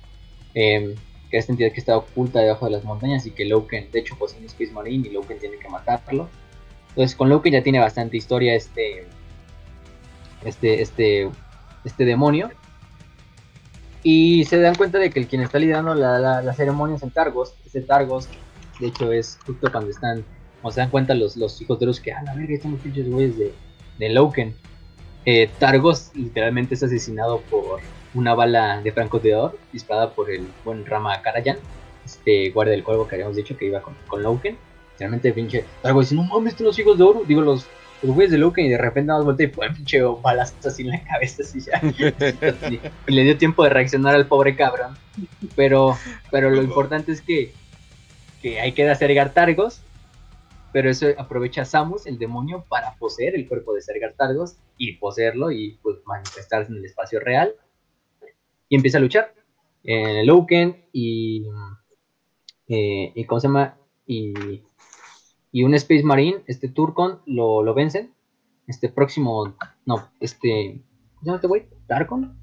Em, 0.55 0.94
que 1.30 1.36
era 1.36 1.40
esta 1.40 1.52
entidad 1.52 1.72
que 1.72 1.80
está 1.80 1.97
oculta 1.97 2.40
debajo 2.40 2.66
de 2.66 2.72
las 2.72 2.84
montañas 2.84 3.26
y 3.26 3.32
que 3.32 3.44
Loken, 3.44 3.90
de 3.90 3.98
hecho, 3.98 4.16
posee 4.18 4.38
un 4.38 4.47
Space 4.47 4.72
Marine 4.72 5.08
y 5.08 5.12
Loken 5.12 5.38
tiene 5.38 5.58
que 5.58 5.68
matarlo. 5.68 6.28
Entonces, 6.90 7.16
con 7.16 7.28
Loken 7.28 7.52
ya 7.52 7.62
tiene 7.62 7.80
bastante 7.80 8.16
historia 8.16 8.55
este 8.55 9.06
este 10.44 10.80
este 10.80 11.30
este 11.84 12.05
demonio. 12.05 12.50
Y 14.02 14.44
se 14.44 14.58
dan 14.58 14.74
cuenta 14.76 14.98
de 14.98 15.10
que 15.10 15.20
el 15.20 15.26
quien 15.26 15.42
está 15.42 15.58
liderando 15.58 15.94
la, 15.94 16.18
la, 16.18 16.42
las 16.42 16.56
ceremonias 16.56 17.02
en 17.02 17.10
Targos, 17.10 17.55
ese 17.66 17.82
Targos, 17.82 18.28
de 18.80 18.86
hecho 18.86 19.12
es 19.12 19.38
justo 19.44 19.70
cuando 19.70 19.90
están, 19.90 20.24
o 20.62 20.70
se 20.70 20.80
dan 20.80 20.90
cuenta 20.90 21.14
los, 21.14 21.36
los 21.36 21.60
hijos 21.60 21.80
de 21.80 21.86
los 21.86 22.00
que, 22.00 22.12
a 22.12 22.22
la 22.22 22.34
verga, 22.34 22.55
están 22.55 22.72
los 22.72 22.80
pinches 22.80 23.08
güeyes 23.08 23.36
de, 23.36 23.52
de 23.98 24.08
Loken. 24.08 24.55
Eh, 25.31 25.50
Targos 25.58 26.10
literalmente 26.15 26.74
es 26.74 26.82
asesinado 26.82 27.42
por 27.50 27.81
una 28.15 28.32
bala 28.32 28.81
de 28.81 28.92
francotirador 28.92 29.58
disparada 29.74 30.15
por 30.15 30.31
el 30.31 30.48
buen 30.65 30.86
Rama 30.86 31.20
Karajan, 31.20 31.58
este 32.02 32.48
guardia 32.48 32.73
del 32.73 32.82
cuervo 32.82 33.07
que 33.07 33.16
habíamos 33.16 33.36
dicho 33.36 33.55
que 33.55 33.66
iba 33.66 33.82
con, 33.82 33.94
con 34.07 34.23
Loken. 34.23 34.57
Realmente 34.98 35.31
pinche 35.34 35.66
Targos 35.82 36.07
dice, 36.07 36.15
no 36.15 36.24
mames, 36.24 36.55
estos 36.55 36.65
los 36.65 36.78
hijos 36.78 36.97
de 36.97 37.05
oro, 37.05 37.24
digo 37.28 37.42
los, 37.42 37.66
los 38.02 38.15
güeyes 38.15 38.32
de 38.32 38.39
Loken 38.39 38.65
y 38.65 38.68
de 38.70 38.78
repente 38.78 39.12
más 39.12 39.23
voltea 39.23 39.48
y 39.48 39.50
pum, 39.50 39.66
pinche 39.76 40.00
balazo 40.00 40.55
así 40.66 40.81
en 40.81 40.89
la 40.89 41.05
cabeza 41.05 41.42
así 41.42 41.60
ya. 41.60 41.78
y, 42.70 42.81
y 43.12 43.15
le 43.15 43.24
dio 43.24 43.36
tiempo 43.36 43.65
de 43.65 43.68
reaccionar 43.68 44.15
al 44.15 44.28
pobre 44.28 44.57
cabrón. 44.57 44.97
Pero, 45.55 45.94
pero 46.31 46.48
lo 46.48 46.62
importante 46.62 47.12
es 47.12 47.20
que, 47.20 47.52
que 48.40 48.60
hay 48.60 48.73
que 48.73 48.89
hacer 48.89 49.31
Targos. 49.34 49.82
Pero 50.73 50.89
eso 50.89 51.08
aprovecha 51.18 51.66
Samus, 51.66 52.07
el 52.07 52.18
demonio, 52.18 52.65
para 52.66 52.94
poseer 52.94 53.34
el 53.34 53.47
cuerpo 53.47 53.74
de 53.74 53.82
Sergar 53.82 54.15
Targos 54.16 54.57
y 54.78 54.92
poseerlo 54.97 55.50
y 55.50 55.78
pues 55.82 55.98
manifestarse 56.07 56.70
en 56.73 56.78
el 56.78 56.84
espacio 56.86 57.20
real. 57.20 57.52
Y 58.68 58.76
empieza 58.76 58.98
a 58.98 59.00
luchar. 59.00 59.34
En 59.84 60.26
Loken 60.26 60.84
y. 60.92 61.44
eh, 62.68 63.12
y 63.15 63.24
¿Cómo 63.24 63.40
se 63.40 63.48
llama? 63.48 63.76
Y, 64.07 64.62
y 65.52 65.62
un 65.65 65.74
Space 65.74 66.02
Marine, 66.02 66.42
este 66.47 66.68
Turcon, 66.68 67.20
lo, 67.26 67.62
lo 67.62 67.74
vencen. 67.74 68.15
Este 68.66 68.89
próximo. 68.89 69.55
No, 69.86 70.08
este. 70.20 70.82
¿Cómo 71.15 71.20
se 71.23 71.26
llama 71.26 71.36
este 71.36 71.47
güey? 71.48 71.66
¿Tarcon? 71.86 72.39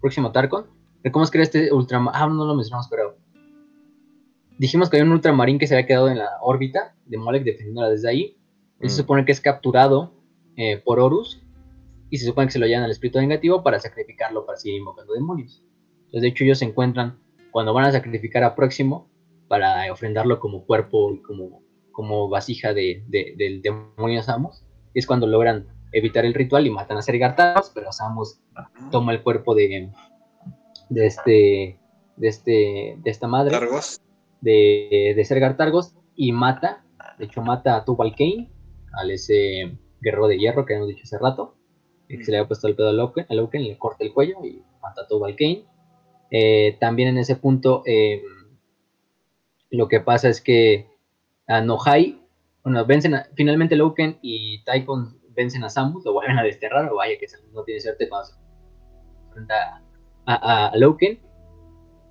Próximo 0.00 0.30
Tarcon. 0.32 0.66
¿Cómo 1.12 1.24
es 1.24 1.30
que 1.30 1.38
era 1.38 1.42
este 1.44 1.72
Ultramarine? 1.72 2.22
Ah, 2.22 2.26
no 2.28 2.44
lo 2.44 2.54
mencionamos, 2.54 2.88
pero. 2.88 3.16
Dijimos 4.58 4.88
que 4.88 4.96
había 4.98 5.06
un 5.06 5.12
Ultramarín 5.16 5.58
que 5.58 5.66
se 5.66 5.74
había 5.74 5.86
quedado 5.86 6.08
en 6.08 6.18
la 6.18 6.28
órbita 6.40 6.94
de 7.06 7.18
Molek 7.18 7.42
defendiéndola 7.44 7.90
desde 7.90 8.08
ahí. 8.08 8.36
Él 8.80 8.88
se 8.90 8.96
Mm. 8.96 9.02
supone 9.02 9.24
que 9.24 9.32
es 9.32 9.40
capturado 9.40 10.12
eh, 10.56 10.76
por 10.84 11.00
Horus. 11.00 11.40
Y 12.14 12.18
se 12.18 12.26
supone 12.26 12.46
que 12.46 12.52
se 12.52 12.58
lo 12.60 12.66
llevan 12.68 12.84
al 12.84 12.92
espíritu 12.92 13.18
vengativo 13.18 13.64
para 13.64 13.80
sacrificarlo 13.80 14.46
para 14.46 14.56
seguir 14.56 14.78
invocando 14.78 15.14
demonios. 15.14 15.64
Entonces, 16.04 16.22
de 16.22 16.28
hecho, 16.28 16.44
ellos 16.44 16.58
se 16.60 16.64
encuentran 16.66 17.18
cuando 17.50 17.74
van 17.74 17.86
a 17.86 17.90
sacrificar 17.90 18.44
a 18.44 18.54
Próximo 18.54 19.10
para 19.48 19.92
ofrendarlo 19.92 20.38
como 20.38 20.64
cuerpo 20.64 21.12
y 21.12 21.20
como, 21.22 21.62
como 21.90 22.28
vasija 22.28 22.72
de, 22.72 23.02
de- 23.08 23.34
del 23.36 23.62
demonio 23.62 24.22
Samus. 24.22 24.62
Y 24.94 25.00
es 25.00 25.06
cuando 25.08 25.26
logran 25.26 25.66
evitar 25.92 26.24
el 26.24 26.34
ritual 26.34 26.66
y 26.68 26.70
matan 26.70 26.98
a 26.98 27.02
Sergartaros, 27.02 27.72
pero 27.74 27.90
Samus 27.90 28.38
toma 28.92 29.12
el 29.12 29.22
cuerpo 29.24 29.54
de, 29.56 29.90
de 30.90 31.06
este 31.06 31.80
de 32.16 32.28
este 32.28 32.96
de 33.02 33.10
esta 33.10 33.26
madre 33.26 33.50
Targos. 33.50 34.00
de, 34.40 35.14
de 35.16 35.24
Sergar 35.24 35.56
Targos 35.56 35.96
y 36.14 36.30
mata, 36.30 36.84
de 37.18 37.24
hecho 37.24 37.42
mata 37.42 37.74
a 37.76 37.84
Tubal 37.84 38.14
Cain, 38.16 38.48
al 38.92 39.10
ese 39.10 39.76
guerrero 40.00 40.28
de 40.28 40.38
hierro 40.38 40.64
que 40.64 40.74
hemos 40.74 40.86
dicho 40.88 41.02
hace 41.04 41.18
rato, 41.18 41.56
que 42.08 42.24
se 42.24 42.30
le 42.30 42.38
había 42.38 42.48
puesto 42.48 42.68
el 42.68 42.76
pedo 42.76 42.88
a 42.90 42.92
Loken, 42.92 43.26
a 43.28 43.34
Loken, 43.34 43.62
le 43.64 43.78
corta 43.78 44.04
el 44.04 44.12
cuello 44.12 44.44
y 44.44 44.62
mata 44.82 45.02
a 45.02 45.06
Tubal 45.06 45.36
Cain. 45.36 45.64
Eh, 46.30 46.76
también 46.80 47.08
en 47.10 47.18
ese 47.18 47.36
punto 47.36 47.82
eh, 47.86 48.22
lo 49.70 49.88
que 49.88 50.00
pasa 50.00 50.28
es 50.28 50.40
que 50.40 50.88
a 51.46 51.60
Nohai, 51.60 52.20
bueno, 52.62 52.84
vencen 52.86 53.14
a- 53.14 53.28
finalmente 53.34 53.76
Loken 53.76 54.18
y 54.22 54.62
Taikon 54.64 55.20
vencen 55.30 55.64
a 55.64 55.70
Samus, 55.70 56.04
lo 56.04 56.12
vuelven 56.12 56.38
a 56.38 56.42
desterrar, 56.42 56.90
o 56.92 56.96
vaya 56.96 57.18
que 57.18 57.28
Samus 57.28 57.52
no 57.52 57.64
tiene 57.64 57.80
suerte 57.80 58.08
cuando 58.08 58.28
se 58.28 58.34
enfrenta 59.28 59.82
a, 60.26 60.34
a, 60.34 60.68
a 60.68 60.76
Loken. 60.76 61.20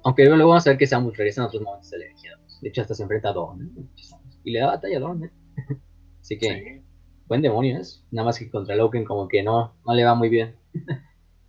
Aunque 0.04 0.26
luego 0.26 0.50
vamos 0.50 0.68
a 0.68 0.72
ver 0.72 0.78
que 0.78 0.86
Samus 0.88 1.16
regresa 1.18 1.42
en 1.42 1.48
otros 1.48 1.64
momentos 1.64 1.90
de 1.90 2.00
la. 2.00 2.06
De 2.62 2.70
hecho, 2.70 2.82
hasta 2.82 2.94
se 2.94 3.04
enfrenta 3.04 3.30
a 3.30 3.34
Dawn. 3.34 3.62
¿eh? 3.78 4.04
Y 4.46 4.52
le 4.52 4.60
da 4.60 4.68
batalla 4.68 4.98
a 4.98 5.00
Dawn. 5.02 5.24
¿eh? 5.26 5.32
Así 6.22 6.38
que, 6.38 6.48
Sí. 6.48 6.93
Buen 7.28 7.42
demonio 7.42 7.80
es. 7.80 8.04
Nada 8.12 8.26
más 8.26 8.40
que 8.40 8.50
contra 8.50 8.76
Loken, 8.76 9.06
como 9.06 9.28
que 9.28 9.44
no, 9.44 9.74
no 9.86 9.94
le 9.94 10.04
va 10.04 10.16
muy 10.16 10.30
bien. 10.30 10.56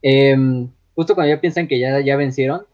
Em, 0.07 0.71
justo 0.95 1.15
cuando 1.15 1.35
ya 1.35 1.41
piensan 1.41 1.67
que 1.67 1.79
ya, 1.79 1.99
ya 2.01 2.17
vencieron, 2.17 2.67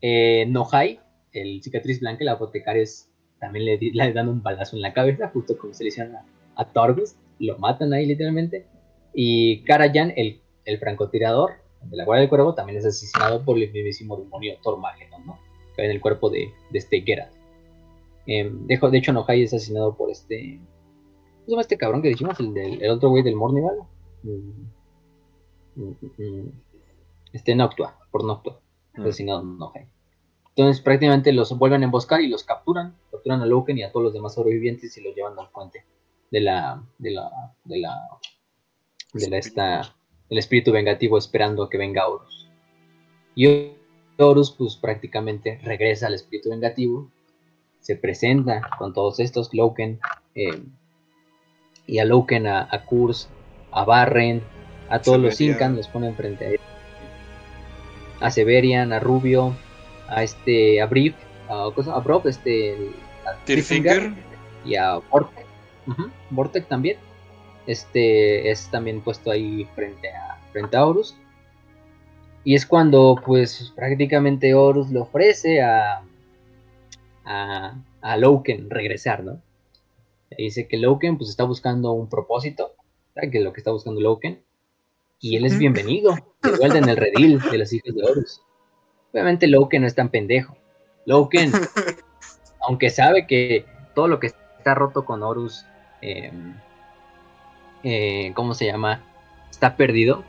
eh, 0.00 0.46
Nohai, 0.48 0.98
el 1.32 1.62
cicatriz 1.62 2.00
blanca, 2.00 2.22
el 2.22 2.28
apotecario, 2.28 2.82
es- 2.82 3.10
también 3.38 3.66
le, 3.66 3.78
le 3.78 4.12
dan 4.14 4.28
un 4.30 4.42
balazo 4.42 4.76
en 4.76 4.80
la 4.82 4.94
cabeza, 4.94 5.28
justo 5.28 5.58
como 5.58 5.74
se 5.74 5.84
le 5.84 5.88
hicieron 5.88 6.14
a, 6.16 6.24
a. 6.56 6.94
Lo 7.40 7.58
matan 7.58 7.92
ahí 7.92 8.06
literalmente. 8.06 8.64
Y 9.12 9.62
Karajan, 9.64 10.14
el, 10.16 10.40
el 10.64 10.78
francotirador 10.78 11.50
de 11.82 11.96
la 11.98 12.04
Guardia 12.06 12.20
del 12.22 12.30
Cuervo, 12.30 12.54
también 12.54 12.78
es 12.78 12.86
asesinado 12.86 13.44
por 13.44 13.58
el 13.58 13.70
mismísimo 13.70 14.16
demonio 14.16 14.54
Tormageddon, 14.62 15.26
¿no? 15.26 15.38
Que 15.76 15.84
en 15.84 15.90
el 15.90 16.00
cuerpo 16.00 16.30
de, 16.30 16.48
de 16.70 16.78
este 16.78 17.02
Geralt. 17.02 17.32
Em, 18.26 18.66
de, 18.66 18.78
de 18.78 18.98
hecho, 18.98 19.12
Nohai 19.12 19.42
es 19.42 19.52
asesinado 19.52 19.94
por 19.94 20.10
este. 20.10 20.58
¿Cómo 21.44 21.46
se 21.46 21.50
llama 21.50 21.60
este 21.62 21.78
cabrón 21.78 22.02
que 22.02 22.08
dijimos? 22.08 22.38
El, 22.40 22.54
del, 22.54 22.82
el 22.82 22.90
otro 22.90 23.10
güey 23.10 23.22
del 23.22 23.36
Mornival. 23.36 23.78
Mm, 24.22 24.64
mm, 25.76 25.94
mm, 26.18 26.52
Este 27.32 27.54
Noctua, 27.54 27.98
por 28.10 28.24
Noctua. 28.24 28.60
Mm. 28.94 29.00
Asesinado 29.02 29.42
Nohai. 29.42 29.86
Entonces 30.56 30.80
prácticamente 30.82 31.32
los 31.32 31.56
vuelven 31.58 31.82
a 31.82 31.84
emboscar 31.86 32.20
y 32.20 32.28
los 32.28 32.44
capturan. 32.44 32.96
Capturan 33.10 33.42
a 33.42 33.46
Loken 33.46 33.76
y 33.78 33.82
a 33.82 33.90
todos 33.90 34.04
los 34.04 34.12
demás 34.12 34.34
sobrevivientes 34.34 34.96
y 34.96 35.02
los 35.02 35.14
llevan 35.14 35.38
al 35.38 35.50
puente 35.50 35.84
de 36.30 36.40
la. 36.40 36.82
de 36.98 37.10
la. 37.10 37.30
de 37.64 37.78
la. 37.78 38.08
de 39.12 39.28
la 39.28 39.38
esta. 39.38 39.94
del 40.30 40.38
espíritu 40.38 40.72
vengativo 40.72 41.18
esperando 41.18 41.64
a 41.64 41.70
que 41.70 41.76
venga 41.78 42.08
Horus. 42.08 42.48
Y 43.34 43.72
Horus, 44.16 44.52
pues 44.52 44.76
prácticamente 44.76 45.58
regresa 45.64 46.06
al 46.06 46.14
espíritu 46.14 46.50
vengativo. 46.50 47.10
Se 47.80 47.96
presenta 47.96 48.62
con 48.78 48.92
todos 48.94 49.20
estos, 49.20 49.52
Loken. 49.52 49.98
eh, 50.36 50.62
y 51.86 51.98
a 51.98 52.04
Loken, 52.04 52.46
a, 52.46 52.68
a 52.70 52.84
Kurz, 52.84 53.28
a 53.72 53.84
Barren, 53.84 54.42
A 54.88 55.00
todos 55.00 55.18
los. 55.18 55.40
Incan 55.40 55.76
los 55.76 55.88
ponen 55.88 56.14
frente 56.14 56.44
a 56.44 56.48
él. 56.50 56.60
A 58.20 58.30
Severian, 58.30 58.92
a 58.92 59.00
Rubio, 59.00 59.54
a 60.08 60.22
este, 60.22 60.80
a 60.80 60.86
Brief, 60.86 61.14
a, 61.48 61.64
a 61.64 62.00
Brob, 62.00 62.26
este, 62.26 62.90
a 63.26 63.36
y 64.64 64.76
a 64.76 64.98
Vortec. 65.10 65.46
Ujú, 65.86 66.10
Vortec 66.30 66.68
también. 66.68 66.96
Este 67.66 68.50
es 68.50 68.70
también 68.70 69.00
puesto 69.00 69.30
ahí 69.30 69.66
frente 69.74 70.08
a, 70.10 70.38
frente 70.52 70.76
a 70.76 70.86
Horus. 70.86 71.16
Y 72.44 72.54
es 72.54 72.66
cuando, 72.66 73.20
pues, 73.24 73.72
prácticamente 73.74 74.54
Horus 74.54 74.90
le 74.90 75.00
ofrece 75.00 75.62
a, 75.62 76.02
a, 77.24 77.74
a 78.02 78.16
Loken 78.18 78.68
regresar, 78.68 79.24
¿no? 79.24 79.40
Dice 80.36 80.66
que 80.66 80.78
Loken, 80.78 81.16
pues, 81.16 81.30
está 81.30 81.44
buscando 81.44 81.92
un 81.92 82.08
propósito, 82.08 82.72
¿sabes? 83.14 83.30
que 83.30 83.38
es 83.38 83.44
lo 83.44 83.52
que 83.52 83.60
está 83.60 83.70
buscando 83.70 84.00
Loken. 84.00 84.42
Y 85.20 85.36
él 85.36 85.46
es 85.46 85.58
bienvenido, 85.58 86.14
de 86.42 86.56
vuelta 86.58 86.78
en 86.78 86.88
el 86.88 86.96
redil 86.96 87.40
de 87.40 87.58
los 87.58 87.72
hijos 87.72 87.94
de 87.94 88.02
Horus. 88.02 88.42
Obviamente 89.12 89.46
Loken 89.46 89.82
no 89.82 89.86
es 89.86 89.94
tan 89.94 90.08
pendejo. 90.10 90.56
Loken, 91.06 91.52
aunque 92.66 92.90
sabe 92.90 93.26
que 93.26 93.64
todo 93.94 94.08
lo 94.08 94.18
que 94.18 94.26
está 94.28 94.74
roto 94.74 95.04
con 95.04 95.22
Horus, 95.22 95.64
eh, 96.02 96.32
eh, 97.84 98.32
¿cómo 98.34 98.54
se 98.54 98.66
llama? 98.66 99.02
Está 99.50 99.76
perdido. 99.76 100.24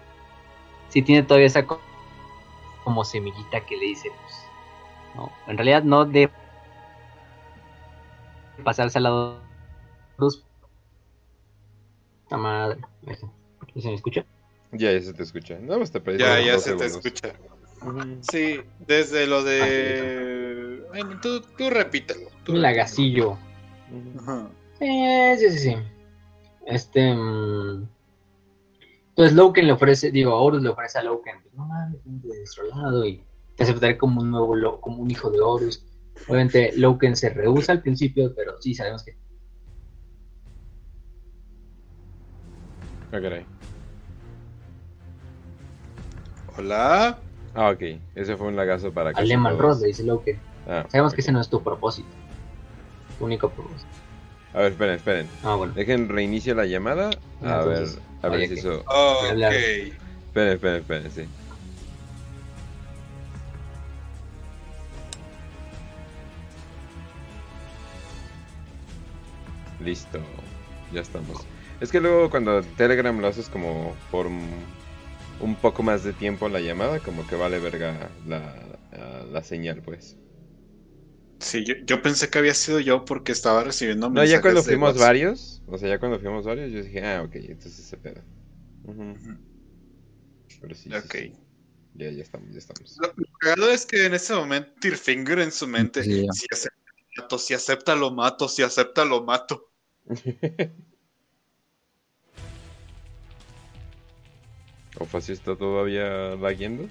Si 0.89 1.01
tiene 1.01 1.23
todavía 1.23 1.47
esa 1.47 1.65
co- 1.65 1.81
como 2.83 3.03
semillita 3.03 3.65
que 3.65 3.75
le 3.75 3.85
dice, 3.87 4.09
pues, 4.21 4.35
no, 5.15 5.31
en 5.47 5.57
realidad 5.57 5.83
no 5.83 6.05
de 6.05 6.29
pasarse 8.63 8.99
al 8.99 9.03
lado 9.05 9.39
Horus. 10.17 10.43
Esta 12.23 12.37
madre. 12.37 12.79
¿Se 13.75 13.87
me 13.87 13.95
escucha? 13.95 14.25
Ya, 14.71 14.91
ya 14.91 15.01
se 15.01 15.13
te 15.13 15.23
escucha. 15.23 15.59
Nada 15.59 15.79
más 15.79 15.91
te 15.91 16.01
Ya, 16.17 16.39
ya 16.39 16.53
dos 16.53 16.63
se 16.63 16.75
te 16.75 16.85
escucha. 16.85 17.33
Sí, 18.21 18.61
desde 18.87 19.27
lo 19.27 19.43
de. 19.43 20.83
Bueno, 20.89 21.19
tú, 21.21 21.41
tú 21.57 21.69
repítelo. 21.69 22.29
tú 22.43 22.53
Un 22.53 22.61
lagacillo. 22.61 23.37
Ajá. 24.19 24.49
Eh, 24.79 25.35
sí, 25.37 25.49
sí, 25.51 25.59
sí. 25.59 25.75
Este. 26.65 27.13
mm, 27.13 27.87
Pues 29.15 29.33
Loken 29.33 29.67
le 29.67 29.73
ofrece, 29.73 30.11
digo, 30.11 30.35
Horus 30.35 30.63
le 30.63 30.69
ofrece 30.69 30.97
a 30.99 31.03
Loken, 31.03 31.41
pues, 31.41 31.53
no 31.53 31.65
mames, 31.65 31.99
de 32.03 32.37
nuestro 32.37 32.65
lado 32.67 33.05
y 33.05 33.23
te 33.55 33.63
aceptaré 33.63 33.97
como 33.97 34.21
un 34.21 34.31
nuevo, 34.31 34.81
como 34.81 34.97
un 35.01 35.11
hijo 35.11 35.29
de 35.29 35.39
Horus. 35.39 35.85
Obviamente 36.27 36.71
Loken 36.75 37.15
se 37.15 37.29
rehúsa 37.29 37.73
al 37.73 37.81
principio, 37.81 38.33
pero 38.35 38.59
sí 38.59 38.73
sabemos 38.73 39.03
que 39.03 39.15
Ah, 43.11 43.19
caray. 43.21 43.45
Hola. 46.57 47.17
Ah, 47.53 47.69
ok. 47.69 47.81
Ese 48.15 48.35
fue 48.37 48.47
un 48.47 48.55
lagazo 48.55 48.91
para 48.91 49.13
que. 49.13 49.21
a 49.21 49.23
Lehman 49.23 49.53
todos- 49.57 49.61
Ross 49.77 49.81
dice 49.81 50.03
Loken. 50.03 50.39
Ah, 50.67 50.85
Sabemos 50.89 51.13
que 51.13 51.17
ok. 51.21 51.23
ese 51.23 51.31
no 51.31 51.41
es 51.41 51.49
tu 51.49 51.61
propósito. 51.63 52.07
Tu 53.19 53.25
único 53.25 53.49
propósito. 53.49 53.89
A 54.53 54.59
ver, 54.59 54.71
esperen, 54.71 54.95
esperen. 54.95 55.27
Ah, 55.43 55.55
bueno. 55.55 55.73
Dejen 55.73 56.09
reinicio 56.09 56.55
la 56.55 56.65
llamada. 56.65 57.09
A 57.41 57.57
Entonces, 57.59 57.95
ver, 57.95 58.03
a 58.23 58.29
ver 58.29 58.41
si 58.47 58.53
que- 58.55 58.59
eso. 58.59 58.81
Ok. 58.81 59.29
hablar. 59.31 59.53
Esperen, 59.53 60.53
esperen, 60.53 60.75
esperen, 60.81 61.11
sí. 61.11 61.25
Listo, 69.79 70.19
ya 70.93 71.01
estamos. 71.01 71.45
Es 71.85 71.91
que 71.91 72.01
luego 72.01 72.29
cuando 72.29 72.61
Telegram 72.63 73.17
lo 73.19 73.27
haces 73.27 73.49
como 73.49 73.95
por 74.11 74.27
un 75.39 75.55
poco 75.55 75.83
más 75.83 76.03
de 76.03 76.13
tiempo 76.13 76.49
la 76.49 76.59
llamada, 76.59 76.99
como 76.99 77.25
que 77.27 77.35
vale 77.35 77.59
verga 77.59 78.09
la, 78.27 78.55
la, 78.91 79.23
la 79.25 79.43
señal, 79.43 79.81
pues. 79.81 80.17
Sí, 81.39 81.63
yo, 81.65 81.75
yo 81.85 82.01
pensé 82.01 82.29
que 82.29 82.39
había 82.39 82.53
sido 82.53 82.79
yo 82.81 83.05
porque 83.05 83.31
estaba 83.31 83.63
recibiendo 83.63 84.09
No, 84.09 84.23
mensajes 84.23 84.25
ya 84.25 84.41
cuando 84.41 84.63
de 84.65 84.75
fuimos 84.75 84.77
WhatsApp. 84.77 84.97
varios, 84.97 85.61
o 85.67 85.77
sea, 85.77 85.89
ya 85.89 85.99
cuando 85.99 86.19
fuimos 86.19 86.45
varios, 86.45 86.71
yo 86.71 86.81
dije, 86.81 87.05
ah, 87.05 87.23
ok, 87.23 87.35
entonces 87.35 87.79
ese 87.79 87.97
pedo. 87.97 88.21
Pero 90.59 90.75
sí, 90.75 90.99
Ok. 90.99 91.15
sí. 91.15 91.33
Ya, 91.93 92.11
ya 92.11 92.23
estamos, 92.23 92.51
ya 92.51 92.59
estamos. 92.59 93.01
Lo, 93.01 93.07
lo 93.15 93.25
cagado 93.39 93.71
es 93.71 93.85
que 93.85 94.05
en 94.05 94.13
ese 94.15 94.33
momento 94.35 94.73
Tirfinger 94.81 95.39
en 95.39 95.51
su 95.51 95.65
mente, 95.67 96.03
si 96.29 96.47
acepta 96.51 96.81
lo 97.15 97.21
mato, 97.23 97.37
si 97.39 97.53
acepta 97.53 97.95
lo 97.95 98.11
mato, 98.11 98.49
si 98.49 98.63
acepta 98.63 99.05
lo 99.05 99.23
mato. 99.23 99.71
¿O 104.99 105.05
Facio 105.05 105.33
está 105.33 105.55
todavía 105.55 106.35
laguiendo? 106.41 106.83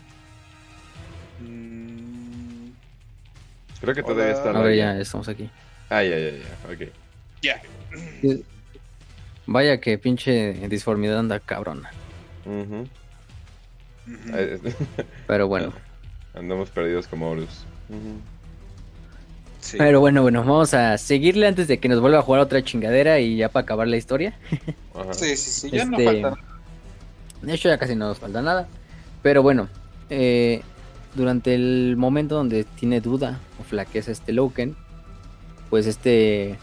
Mm, 1.41 2.71
Creo 3.81 3.95
que 3.95 4.03
todavía 4.03 4.25
Hola. 4.27 4.33
está 4.33 4.51
A 4.51 4.63
ver, 4.63 4.77
ya 4.77 4.99
estamos 4.99 5.29
aquí. 5.29 5.51
Ah, 5.91 6.03
ya, 6.03 6.19
ya, 6.19 6.31
ya, 6.31 6.73
ok. 6.73 6.83
ya. 7.43 7.61
Vaya 9.47 9.79
que 9.81 9.99
pinche 9.99 10.55
disformidad 10.69 11.19
anda 11.19 11.39
cabrona. 11.41 11.91
Pero 15.27 15.49
bueno. 15.49 15.73
Andamos 16.35 16.71
perdidos 16.71 17.07
como 17.07 17.31
Horus. 17.31 17.65
Sí. 19.61 19.77
Pero 19.79 20.01
bueno, 20.01 20.21
bueno, 20.23 20.41
vamos 20.41 20.75
a 20.75 20.99
seguirle 20.99 21.47
antes 21.47 21.69
de 21.69 21.79
que 21.79 21.89
nos 21.89 22.01
vuelva 22.01 22.19
a 22.19 22.23
jugar 22.23 22.41
otra 22.41 22.63
chingadera 22.63 23.19
y 23.21 23.37
ya 23.37 23.49
para 23.49 23.63
acabar 23.65 23.87
la 23.89 23.97
historia. 23.97 24.37
Ajá. 24.95 25.15
sí, 25.15 25.37
sí, 25.37 25.51
sí, 25.51 25.71
ya 25.71 25.85
no 25.85 25.97
Este, 25.99 26.23
falta. 26.23 26.54
De 27.45 27.55
hecho, 27.55 27.69
ya 27.69 27.79
casi 27.79 27.95
no 27.95 28.09
nos 28.09 28.19
falta 28.19 28.43
nada. 28.43 28.67
Pero 29.23 29.43
bueno, 29.43 29.69
eh, 30.11 30.63
durante 31.15 31.55
el 31.55 31.97
momento 31.97 32.35
donde 32.35 32.65
tiene 32.65 33.01
duda 33.01 33.39
o 33.61 33.65
flaqueza 33.65 34.11
este 34.13 34.33
Loken, 34.33 34.77
pues 35.71 35.87
este 35.87 36.59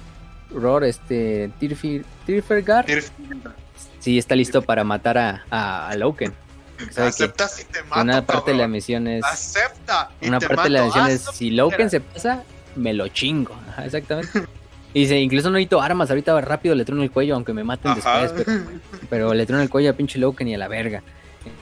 Ror, 0.53 0.83
este 0.83 1.51
Tirfir, 1.59 2.05
Tirfergar, 2.25 2.85
sí 3.99 4.17
está 4.17 4.35
listo 4.35 4.61
para 4.61 4.83
matar 4.83 5.17
a, 5.17 5.45
a, 5.49 5.89
a 5.89 5.95
Loken. 5.95 6.33
Sabe 6.91 7.07
que 7.15 7.23
Acepta 7.23 7.47
si 7.47 7.63
te 7.65 7.83
mato, 7.83 8.01
una 8.01 8.25
parte 8.25 8.51
de 8.51 8.57
la 8.57 8.67
misión 8.67 9.07
es 9.07 9.23
Acepta. 9.23 10.09
y 10.19 10.27
una 10.29 10.39
te 10.39 10.47
parte 10.47 10.63
de 10.63 10.69
la 10.71 10.85
misión 10.85 11.05
Ah, 11.05 11.11
es 11.11 11.21
si 11.33 11.51
Loken 11.51 11.89
se 11.89 12.01
pasa, 12.01 12.43
me 12.75 12.93
lo 12.93 13.07
chingo. 13.09 13.55
Ajá, 13.69 13.85
exactamente. 13.85 14.43
Y 14.93 15.01
dice, 15.01 15.19
incluso 15.19 15.49
no 15.49 15.53
necesito 15.53 15.81
armas, 15.81 16.09
ahorita 16.09 16.39
rápido 16.41 16.75
le 16.75 16.83
trueno 16.83 17.03
el 17.03 17.11
cuello, 17.11 17.35
aunque 17.35 17.53
me 17.53 17.63
maten 17.63 17.91
Ajá. 17.91 18.23
después, 18.23 18.45
pero, 18.45 18.61
pero 19.09 19.33
le 19.33 19.45
trueno 19.45 19.63
el 19.63 19.69
cuello 19.69 19.89
a 19.89 19.93
pinche 19.93 20.19
Loken 20.19 20.47
y 20.47 20.55
a 20.55 20.57
la 20.57 20.67
verga. 20.67 21.01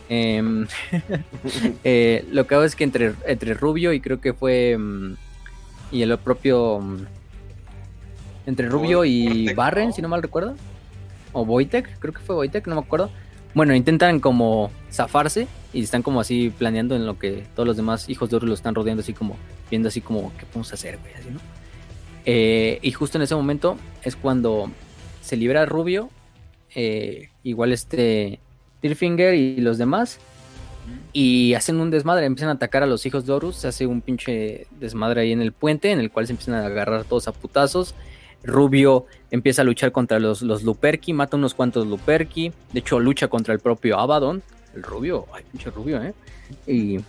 Em, 0.09 0.65
eh, 1.83 2.25
lo 2.31 2.47
que 2.47 2.55
hago 2.55 2.63
es 2.63 2.75
que 2.75 2.83
entre, 2.83 3.13
entre 3.25 3.53
Rubio 3.53 3.93
y 3.93 4.01
creo 4.01 4.19
que 4.19 4.33
fue 4.33 4.75
mm, 4.77 5.13
y 5.91 6.01
el 6.01 6.17
propio 6.17 6.79
mm, 6.79 7.05
entre 8.47 8.67
Rubio 8.67 9.05
y 9.05 9.53
Barren, 9.53 9.93
si 9.93 10.01
no 10.01 10.07
mal 10.07 10.23
recuerdo, 10.23 10.55
o 11.33 11.43
Wojtek, 11.43 11.99
creo 11.99 12.13
que 12.13 12.19
fue 12.19 12.35
Wojtek, 12.35 12.67
no 12.67 12.75
me 12.75 12.81
acuerdo. 12.81 13.11
Bueno, 13.53 13.75
intentan 13.75 14.19
como 14.19 14.71
zafarse 14.91 15.47
y 15.73 15.83
están 15.83 16.01
como 16.01 16.19
así 16.19 16.51
planeando 16.55 16.95
en 16.95 17.05
lo 17.05 17.17
que 17.17 17.45
todos 17.55 17.67
los 17.67 17.77
demás 17.77 18.09
hijos 18.09 18.29
de 18.29 18.37
Horus 18.37 18.49
lo 18.49 18.55
están 18.55 18.75
rodeando, 18.75 19.01
así 19.01 19.13
como 19.13 19.37
viendo 19.69 19.87
así 19.87 20.01
como, 20.01 20.31
¿qué 20.37 20.45
podemos 20.45 20.71
hacer, 20.73 20.97
güey? 20.97 21.13
Así, 21.13 21.29
¿no? 21.29 21.39
Eh, 22.25 22.79
y 22.81 22.91
justo 22.91 23.17
en 23.17 23.23
ese 23.23 23.35
momento 23.35 23.77
es 24.03 24.15
cuando 24.15 24.69
se 25.21 25.37
libera 25.37 25.65
Rubio, 25.65 26.09
eh, 26.75 27.29
igual 27.43 27.71
este 27.71 28.39
Tirfinger 28.81 29.33
y 29.33 29.57
los 29.57 29.77
demás, 29.77 30.19
y 31.13 31.53
hacen 31.53 31.79
un 31.79 31.91
desmadre, 31.91 32.25
empiezan 32.25 32.49
a 32.49 32.53
atacar 32.53 32.83
a 32.83 32.87
los 32.87 33.05
hijos 33.05 33.25
de 33.25 33.33
Horus, 33.33 33.55
se 33.57 33.67
hace 33.67 33.85
un 33.85 34.01
pinche 34.01 34.67
desmadre 34.79 35.21
ahí 35.21 35.31
en 35.31 35.41
el 35.41 35.51
puente, 35.51 35.91
en 35.91 35.99
el 35.99 36.11
cual 36.11 36.27
se 36.27 36.33
empiezan 36.33 36.55
a 36.55 36.65
agarrar 36.65 37.03
todos 37.03 37.27
a 37.27 37.31
putazos. 37.31 37.95
Rubio 38.43 39.05
empieza 39.31 39.63
a 39.63 39.65
luchar 39.65 39.91
contra 39.91 40.19
los, 40.19 40.41
los 40.41 40.63
Luperki, 40.63 41.13
mata 41.13 41.35
unos 41.35 41.53
cuantos 41.53 41.85
Luperki, 41.87 42.53
de 42.71 42.79
hecho 42.79 42.99
lucha 42.99 43.27
contra 43.27 43.53
el 43.53 43.59
propio 43.59 43.99
Abaddon, 43.99 44.41
el 44.75 44.83
Rubio, 44.83 45.25
ay 45.33 45.43
pinche 45.51 45.69
Rubio, 45.71 46.01
¿eh? 46.01 46.13
Y, 46.65 46.99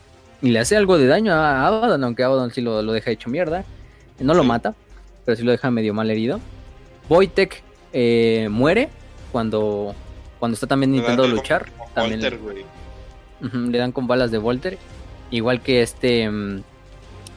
y 0.43 0.51
le 0.51 0.59
hace 0.59 0.77
algo 0.77 0.99
de 0.99 1.07
daño 1.07 1.33
a 1.33 1.67
Abaddon, 1.67 2.03
aunque 2.03 2.25
Abaddon 2.25 2.51
sí 2.51 2.61
lo, 2.61 2.83
lo 2.83 2.93
deja 2.93 3.13
hecho 3.13 3.31
mierda, 3.31 3.65
no 4.19 4.35
lo 4.35 4.43
mata, 4.43 4.75
pero 5.25 5.37
sí 5.37 5.43
lo 5.43 5.51
deja 5.53 5.71
medio 5.71 5.95
mal 5.95 6.11
herido. 6.11 6.41
Wojtek 7.09 7.63
eh, 7.93 8.49
muere 8.51 8.89
cuando, 9.33 9.95
cuando 10.39 10.55
está 10.55 10.67
también 10.67 10.95
intentando 10.95 11.27
luchar, 11.29 11.71
como 11.73 11.91
también 11.93 12.21
Walter, 12.21 12.39
güey. 12.39 12.65
Ujú, 13.43 13.71
le 13.71 13.79
dan 13.79 13.93
con 13.93 14.07
balas 14.07 14.31
de 14.31 14.39
Volter. 14.39 14.79
Igual 15.31 15.61
que 15.63 15.83
este. 15.83 16.29
mm, 16.31 16.63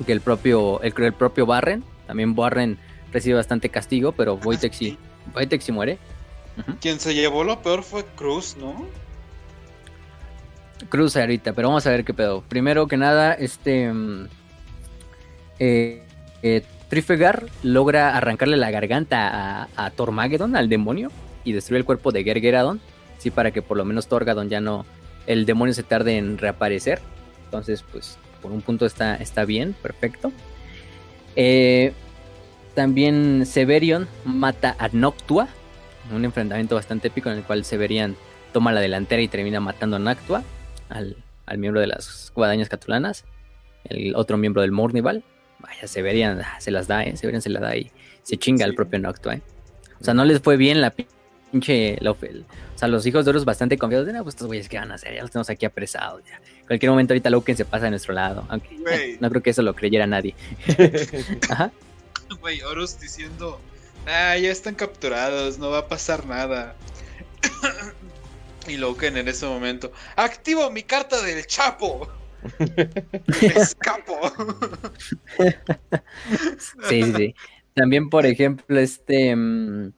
Que 0.06 0.12
el 0.12 0.22
propio. 0.22 0.82
El, 0.82 0.94
el 0.98 1.14
propio 1.14 1.45
Barren. 1.45 1.84
También 2.08 2.36
Barren 2.36 2.78
recibe 3.12 3.36
bastante 3.36 3.70
castigo. 3.70 4.12
Pero 4.12 4.36
Wojtek 4.36 4.74
sí. 4.74 4.98
Wojtek 5.36 5.62
sí 5.62 5.72
muere. 5.72 5.98
Quien 6.82 7.00
se 7.00 7.14
llevó 7.16 7.44
lo 7.44 7.62
peor 7.62 7.84
fue 7.84 8.06
Cruz, 8.16 8.58
¿no? 8.60 8.86
Cruz 10.90 11.16
ahorita. 11.16 11.53
Pero 11.53 11.70
vamos 11.70 11.88
a 11.88 11.90
ver 11.92 12.03
qué 12.03 12.14
pedo. 12.14 12.42
Primero 12.42 12.88
que 12.88 12.98
nada, 12.98 13.34
este. 13.34 13.92
mm, 13.92 14.28
eh, 15.60 16.03
eh, 16.42 16.64
Trifegar 16.94 17.48
logra 17.64 18.16
arrancarle 18.16 18.56
la 18.56 18.70
garganta 18.70 19.28
a, 19.64 19.68
a 19.76 19.90
Tormageddon, 19.90 20.56
al 20.56 20.70
demonio. 20.70 21.10
Y 21.44 21.54
destruye 21.54 21.80
el 21.80 21.86
cuerpo 21.86 22.12
de 22.12 22.24
Gergeradon. 22.24 22.82
sí, 23.18 23.32
para 23.32 23.50
que 23.50 23.64
por 23.64 23.78
lo 23.78 23.84
menos 23.84 24.06
Torgadon 24.06 24.48
ya 24.48 24.62
no, 24.62 24.86
el 25.26 25.48
demonio 25.48 25.74
se 25.74 25.82
tarde 25.82 26.20
en 26.20 26.38
reaparecer. 26.38 27.00
Entonces, 27.46 27.84
pues, 27.92 28.20
por 28.44 28.52
un 28.52 28.62
punto 28.62 28.86
está, 28.86 29.16
está 29.16 29.44
bien, 29.44 29.74
perfecto. 29.82 30.32
Eh, 31.36 31.94
también 32.76 33.48
Severion 33.48 34.08
mata 34.24 34.76
a 34.78 34.88
Noctua, 34.90 35.48
un 36.14 36.26
enfrentamiento 36.26 36.76
bastante 36.76 37.08
épico 37.08 37.32
en 37.32 37.38
el 37.38 37.44
cual 37.44 37.66
Severian 37.66 38.16
toma 38.52 38.72
la 38.72 38.82
delantera 38.82 39.24
y 39.24 39.28
termina 39.28 39.60
matando 39.60 39.96
a 39.96 40.00
Noctua, 40.00 40.44
al, 40.90 41.18
al 41.48 41.58
miembro 41.58 41.82
de 41.82 41.88
las 41.88 42.32
guadañas 42.36 42.70
catulanas, 42.70 43.26
el 43.86 44.16
otro 44.16 44.38
miembro 44.38 44.62
del 44.62 44.72
Mornival. 44.72 45.24
Vaya, 45.64 45.88
Severian 45.88 46.42
se 46.59 46.72
las 46.72 46.88
da, 46.88 47.03
¿eh? 47.03 47.16
Severian 47.16 47.42
se 47.42 47.50
la 47.50 47.61
da 47.61 47.75
y 47.75 47.90
se 48.22 48.38
chinga 48.38 48.66
al 48.66 48.75
propio 48.75 49.00
Noctua, 49.00 49.35
¿eh? 49.35 49.42
O 50.00 50.03
sea, 50.03 50.14
no 50.14 50.25
les 50.25 50.42
fue 50.42 50.58
bien 50.58 50.82
la 50.82 50.92
pinche. 50.92 51.98
La, 52.01 52.11
o 52.11 52.17
sea, 52.75 52.90
los 52.90 53.06
hijos 53.06 53.24
de 53.24 53.30
Horus 53.30 53.45
bastante 53.45 53.77
confiados 53.77 54.06
de, 54.06 54.14
no, 54.14 54.24
pues 54.24 54.35
estos 54.35 54.48
güeyes 54.48 54.67
que 54.67 54.77
van 54.77 54.92
a 54.92 54.95
hacer, 54.95 55.16
ya 55.16 55.22
los 55.22 55.32
tenemos 55.32 55.50
aquí 55.50 55.66
apresados. 55.66 56.22
Ya. 56.25 56.42
Cualquier 56.67 56.90
momento 56.92 57.14
ahorita 57.14 57.30
Loken 57.30 57.56
se 57.56 57.64
pasa 57.64 57.88
a 57.88 57.90
nuestro 57.90 58.14
lado, 58.14 58.45
aunque 58.50 58.75
no 59.19 59.30
creo 59.30 59.42
que 59.42 59.51
eso 59.51 59.61
lo 59.61 59.74
creyera 59.74 60.06
nadie. 60.06 60.35
Ajá. 61.50 61.72
Güey, 62.42 62.61
Horus 62.61 63.00
diciendo, 63.00 63.61
ah, 64.08 64.35
ya 64.35 64.51
están 64.51 64.75
capturados, 64.75 65.58
no 65.58 65.69
va 65.69 65.80
a 65.80 65.88
pasar 65.88 66.25
nada. 66.25 66.75
y 68.67 68.75
Loken 68.75 69.16
en 69.16 69.27
ese 69.30 69.45
momento, 69.45 69.93
activo 70.17 70.69
mi 70.72 70.83
carta 70.83 71.22
del 71.22 71.45
Chapo. 71.48 72.09
Escapo. 73.42 74.18
Sí, 76.90 77.04
sí, 77.04 77.14
sí. 77.14 77.36
También, 77.74 78.10
por 78.10 78.26
ejemplo, 78.26 78.80
este. 78.80 79.36
mm, 79.36 79.92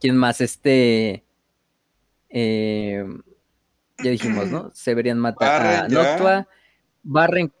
¿Quién 0.00 0.16
más? 0.16 0.40
Este. 0.40 1.24
eh, 2.30 3.04
ya 4.02 4.10
dijimos, 4.10 4.48
¿no? 4.50 4.70
Severian 4.74 5.18
mata 5.18 5.46
a 5.46 5.58
Barren, 5.58 5.90
ya. 5.90 6.02
Noctua. 6.02 6.48
Barren 7.02 7.52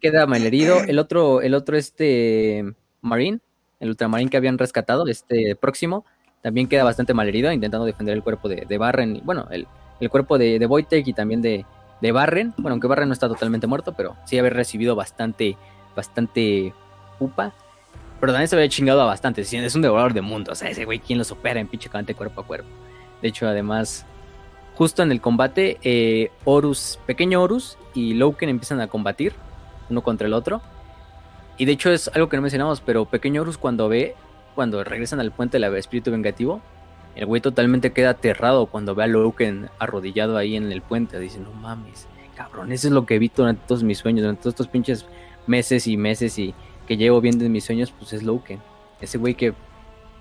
queda 0.00 0.26
malherido. 0.26 0.78
El 0.88 0.98
otro, 0.98 1.42
el 1.42 1.54
otro, 1.54 1.76
este. 1.76 2.64
Marine, 3.02 3.40
el 3.80 3.88
ultramarín 3.90 4.28
que 4.28 4.36
habían 4.36 4.58
rescatado, 4.58 5.06
este 5.06 5.56
próximo, 5.56 6.04
también 6.42 6.68
queda 6.68 6.84
bastante 6.84 7.14
malherido, 7.14 7.50
intentando 7.50 7.86
defender 7.86 8.14
el 8.14 8.22
cuerpo 8.22 8.48
de, 8.48 8.66
de 8.68 8.78
Barren. 8.78 9.16
y, 9.16 9.20
Bueno, 9.22 9.48
el, 9.50 9.66
el 10.00 10.10
cuerpo 10.10 10.36
de, 10.36 10.58
de 10.58 10.66
Wojtek 10.66 11.06
y 11.08 11.14
también 11.14 11.40
de, 11.40 11.64
de 12.00 12.12
Barren. 12.12 12.54
Bueno, 12.56 12.74
aunque 12.74 12.86
Barren 12.86 13.08
no 13.08 13.12
está 13.12 13.28
totalmente 13.28 13.66
muerto, 13.66 13.92
pero 13.92 14.16
sí 14.26 14.38
haber 14.38 14.54
recibido 14.54 14.96
bastante, 14.96 15.56
bastante 15.94 16.74
pupa. 17.18 17.52
Pero 18.20 18.32
también 18.32 18.48
se 18.48 18.56
había 18.56 18.68
chingado 18.68 19.00
a 19.02 19.06
bastante. 19.06 19.42
Es 19.42 19.74
un 19.74 19.82
devorador 19.82 20.12
de 20.12 20.20
mundo. 20.20 20.52
O 20.52 20.54
sea, 20.54 20.68
ese 20.68 20.84
güey, 20.84 20.98
¿quién 20.98 21.18
lo 21.18 21.24
supera 21.24 21.60
en 21.60 21.68
pinche 21.68 21.88
combate 21.88 22.14
cuerpo 22.14 22.42
a 22.42 22.46
cuerpo? 22.46 22.68
De 23.22 23.28
hecho, 23.28 23.46
además, 23.46 24.04
justo 24.74 25.02
en 25.02 25.12
el 25.12 25.20
combate, 25.20 25.78
eh, 25.82 26.30
Horus, 26.44 26.98
pequeño 27.06 27.42
Horus 27.42 27.78
y 27.94 28.14
Loken 28.14 28.48
empiezan 28.48 28.80
a 28.80 28.88
combatir 28.88 29.34
uno 29.88 30.02
contra 30.02 30.26
el 30.26 30.34
otro. 30.34 30.60
Y 31.56 31.66
de 31.66 31.72
hecho 31.72 31.90
es 31.90 32.08
algo 32.08 32.28
que 32.28 32.36
no 32.36 32.42
mencionamos, 32.42 32.80
pero 32.80 33.04
pequeño 33.04 33.42
Horus 33.42 33.58
cuando 33.58 33.88
ve, 33.88 34.14
cuando 34.54 34.82
regresan 34.84 35.20
al 35.20 35.32
puente 35.32 35.58
del 35.58 35.74
espíritu 35.76 36.10
vengativo, 36.10 36.62
el 37.16 37.26
güey 37.26 37.40
totalmente 37.40 37.92
queda 37.92 38.10
aterrado 38.10 38.66
cuando 38.66 38.94
ve 38.94 39.04
a 39.04 39.06
Loken 39.06 39.68
arrodillado 39.78 40.36
ahí 40.36 40.56
en 40.56 40.70
el 40.72 40.82
puente. 40.82 41.18
Dice, 41.18 41.38
no 41.40 41.52
mames, 41.52 42.06
cabrón, 42.36 42.72
eso 42.72 42.88
es 42.88 42.92
lo 42.92 43.06
que 43.06 43.18
vi 43.18 43.30
durante 43.34 43.62
todos 43.66 43.82
mis 43.82 43.98
sueños, 43.98 44.22
durante 44.22 44.42
todos 44.42 44.54
estos 44.54 44.68
pinches 44.68 45.06
meses 45.46 45.86
y 45.86 45.96
meses 45.96 46.38
y 46.38 46.54
que 46.86 46.96
llevo 46.96 47.20
viendo 47.20 47.44
en 47.44 47.52
mis 47.52 47.64
sueños, 47.64 47.92
pues 47.92 48.12
es 48.12 48.22
Loken. 48.22 48.60
Ese 49.00 49.18
güey 49.18 49.34
que 49.34 49.54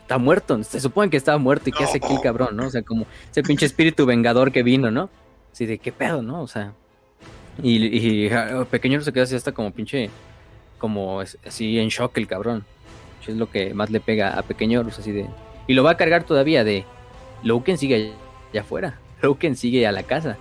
está 0.02 0.18
muerto, 0.18 0.62
se 0.64 0.80
supone 0.80 1.10
que 1.10 1.18
estaba 1.18 1.38
muerto 1.38 1.70
y 1.70 1.72
que 1.72 1.84
hace 1.84 1.98
aquí 1.98 2.14
el 2.14 2.22
cabrón, 2.22 2.56
¿no? 2.56 2.68
O 2.68 2.70
sea, 2.70 2.82
como 2.82 3.06
ese 3.30 3.44
pinche 3.44 3.66
espíritu 3.66 4.06
vengador 4.06 4.52
que 4.52 4.64
vino, 4.64 4.90
¿no? 4.90 5.10
Así 5.52 5.66
de 5.66 5.78
qué 5.78 5.92
pedo, 5.92 6.22
¿no? 6.22 6.42
O 6.42 6.48
sea, 6.48 6.74
y, 7.62 7.86
y 7.86 8.30
ja, 8.30 8.66
pequeño 8.66 9.02
se 9.02 9.12
queda 9.12 9.24
así 9.24 9.36
hasta 9.36 9.52
como 9.52 9.72
pinche, 9.72 10.10
como 10.78 11.20
así 11.20 11.80
en 11.80 11.90
shock 11.90 12.18
el 12.18 12.28
cabrón. 12.28 12.66
Eso 13.22 13.32
es 13.32 13.38
lo 13.38 13.50
que 13.50 13.74
más 13.74 13.90
le 13.90 14.00
pega 14.00 14.38
a 14.38 14.42
pequeño 14.44 14.86
así 14.88 15.12
de... 15.12 15.28
Y 15.70 15.76
lo 15.76 15.84
va 15.84 15.92
a 15.92 15.98
cargar 15.98 16.24
todavía 16.24 16.64
de... 16.64 16.84
Loken 17.44 17.78
sigue 17.78 18.16
allá 18.52 18.62
afuera, 18.62 19.00
Loken 19.22 19.56
sigue 19.56 19.86
a 19.86 19.92
la 19.92 20.02
casa. 20.02 20.36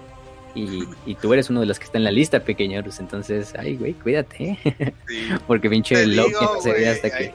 Y, 0.54 0.84
y 1.04 1.16
tú 1.16 1.34
eres 1.34 1.50
uno 1.50 1.60
de 1.60 1.66
los 1.66 1.78
que 1.78 1.84
está 1.84 1.98
en 1.98 2.04
la 2.04 2.10
lista, 2.10 2.40
pequeño 2.40 2.78
Horus. 2.78 2.98
Entonces, 2.98 3.52
ay, 3.58 3.76
güey, 3.76 3.92
cuídate. 3.92 4.58
Sí. 5.06 5.28
Porque 5.46 5.68
pinche 5.68 6.06
Loken 6.06 6.32
digo, 6.32 6.62
se 6.62 6.72
ve 6.72 6.88
hasta 6.88 7.10
que... 7.10 7.34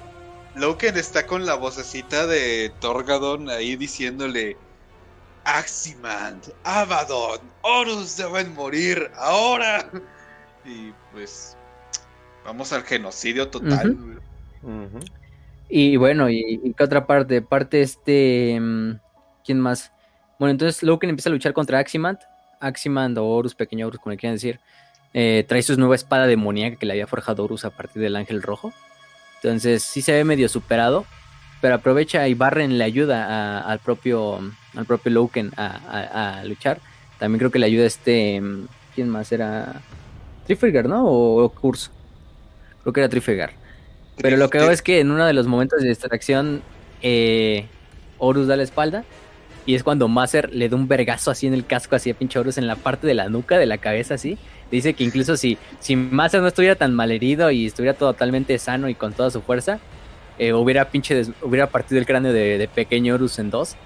Loken 0.55 0.97
está 0.97 1.27
con 1.27 1.45
la 1.45 1.53
vocecita 1.53 2.25
de 2.25 2.73
Torgadon 2.80 3.47
ahí 3.51 3.75
diciéndole 3.75 4.57
Aximand, 5.43 6.51
Abaddon, 6.63 7.41
Horus 7.61 8.17
deben 8.17 8.55
morir 8.55 9.11
ahora. 9.15 9.88
Y 10.65 10.93
pues 11.11 11.57
vamos 12.43 12.73
al 12.73 12.83
genocidio 12.83 13.49
total. 13.49 13.95
Güey. 13.95 14.17
Ujú. 14.63 14.99
Y 15.75 15.97
bueno, 15.97 16.29
y, 16.29 16.61
y 16.63 16.73
qué 16.73 16.83
otra 16.83 17.07
parte, 17.07 17.41
parte 17.41 17.81
este, 17.81 18.59
mm, 18.61 18.99
¿quién 19.43 19.59
más? 19.59 19.91
Bueno, 20.37 20.51
entonces 20.51 20.83
Loken 20.83 21.09
empieza 21.09 21.29
a 21.29 21.31
luchar 21.31 21.51
contra 21.53 21.79
Aximand, 21.79 22.19
Aximand 22.59 23.17
o 23.17 23.25
Horus, 23.25 23.55
pequeño 23.55 23.87
Horus, 23.87 23.99
como 23.99 24.11
le 24.11 24.17
quieran 24.17 24.35
decir, 24.35 24.59
eh, 25.15 25.43
trae 25.47 25.63
su 25.63 25.75
nueva 25.75 25.95
espada 25.95 26.27
demoníaca 26.27 26.75
que 26.75 26.85
le 26.85 26.93
había 26.93 27.07
forjado 27.07 27.43
Horus 27.43 27.65
a 27.65 27.71
partir 27.71 28.03
del 28.03 28.15
ángel 28.15 28.43
rojo. 28.43 28.71
Entonces 29.37 29.81
sí 29.81 30.03
se 30.03 30.11
ve 30.11 30.23
medio 30.23 30.47
superado, 30.47 31.07
pero 31.59 31.73
aprovecha 31.73 32.27
y 32.27 32.35
Barren 32.35 32.77
le 32.77 32.83
ayuda 32.83 33.61
al 33.61 33.79
propio 33.79 34.41
al 34.75 34.85
propio 34.85 35.11
Loken 35.11 35.53
a, 35.57 36.43
luchar. 36.45 36.81
También 37.17 37.39
creo 37.39 37.49
que 37.49 37.57
le 37.57 37.65
ayuda 37.65 37.87
este, 37.87 38.39
mm, 38.39 38.67
¿quién 38.93 39.09
más 39.09 39.31
era? 39.31 39.81
Trifigger, 40.45 40.87
¿no? 40.87 41.03
O, 41.03 41.45
o. 41.45 41.51
Creo 41.51 42.93
que 42.93 42.99
era 42.99 43.09
Trifigger. 43.09 43.62
Pero 44.17 44.38
lo 44.38 44.50
que 44.50 44.59
hago 44.59 44.72
es 44.72 44.82
que 44.82 45.00
en 45.00 45.11
uno 45.11 45.25
de 45.25 45.33
los 45.33 45.48
momentos 45.48 45.82
de 45.82 45.90
distracción, 45.90 46.61
eh, 47.01 47.66
Horus 48.17 48.48
da 48.48 48.56
la 48.56 48.64
espalda. 48.64 49.03
Y 49.66 49.75
es 49.75 49.83
cuando 49.83 50.09
Maser 50.09 50.53
le 50.53 50.67
da 50.67 50.75
un 50.75 50.90
vergazo 50.90 51.32
así 51.32 51.48
en 51.48 51.53
el 51.53 51.66
casco, 51.66 51.95
así 51.95 52.09
a 52.09 52.14
pinche 52.14 52.38
Horus 52.38 52.58
en 52.58 52.67
la 52.67 52.75
parte 52.75 53.08
de 53.08 53.14
la 53.14 53.30
nuca, 53.30 53.58
de 53.58 53.66
la 53.66 53.77
cabeza, 53.77 54.16
así. 54.16 54.38
Dice 54.69 54.93
que 54.93 55.06
incluso 55.06 55.38
si, 55.38 55.58
si 55.80 55.95
Maser 55.95 56.42
no 56.42 56.48
estuviera 56.48 56.75
tan 56.75 56.93
malherido 56.93 57.50
y 57.50 57.66
estuviera 57.66 57.98
totalmente 57.98 58.58
sano 58.59 58.90
y 58.90 58.95
con 58.95 59.14
toda 59.14 59.32
su 59.32 59.42
fuerza, 59.42 59.80
eh, 60.38 60.51
hubiera 60.51 60.90
pinche 60.90 61.16
des- 61.16 61.32
hubiera 61.42 61.67
partido 61.67 62.00
el 62.00 62.06
cráneo 62.06 62.33
de, 62.33 62.58
de 62.58 62.67
pequeño 62.67 63.16
Horus 63.16 63.40
en 63.40 63.51
dos. 63.51 63.77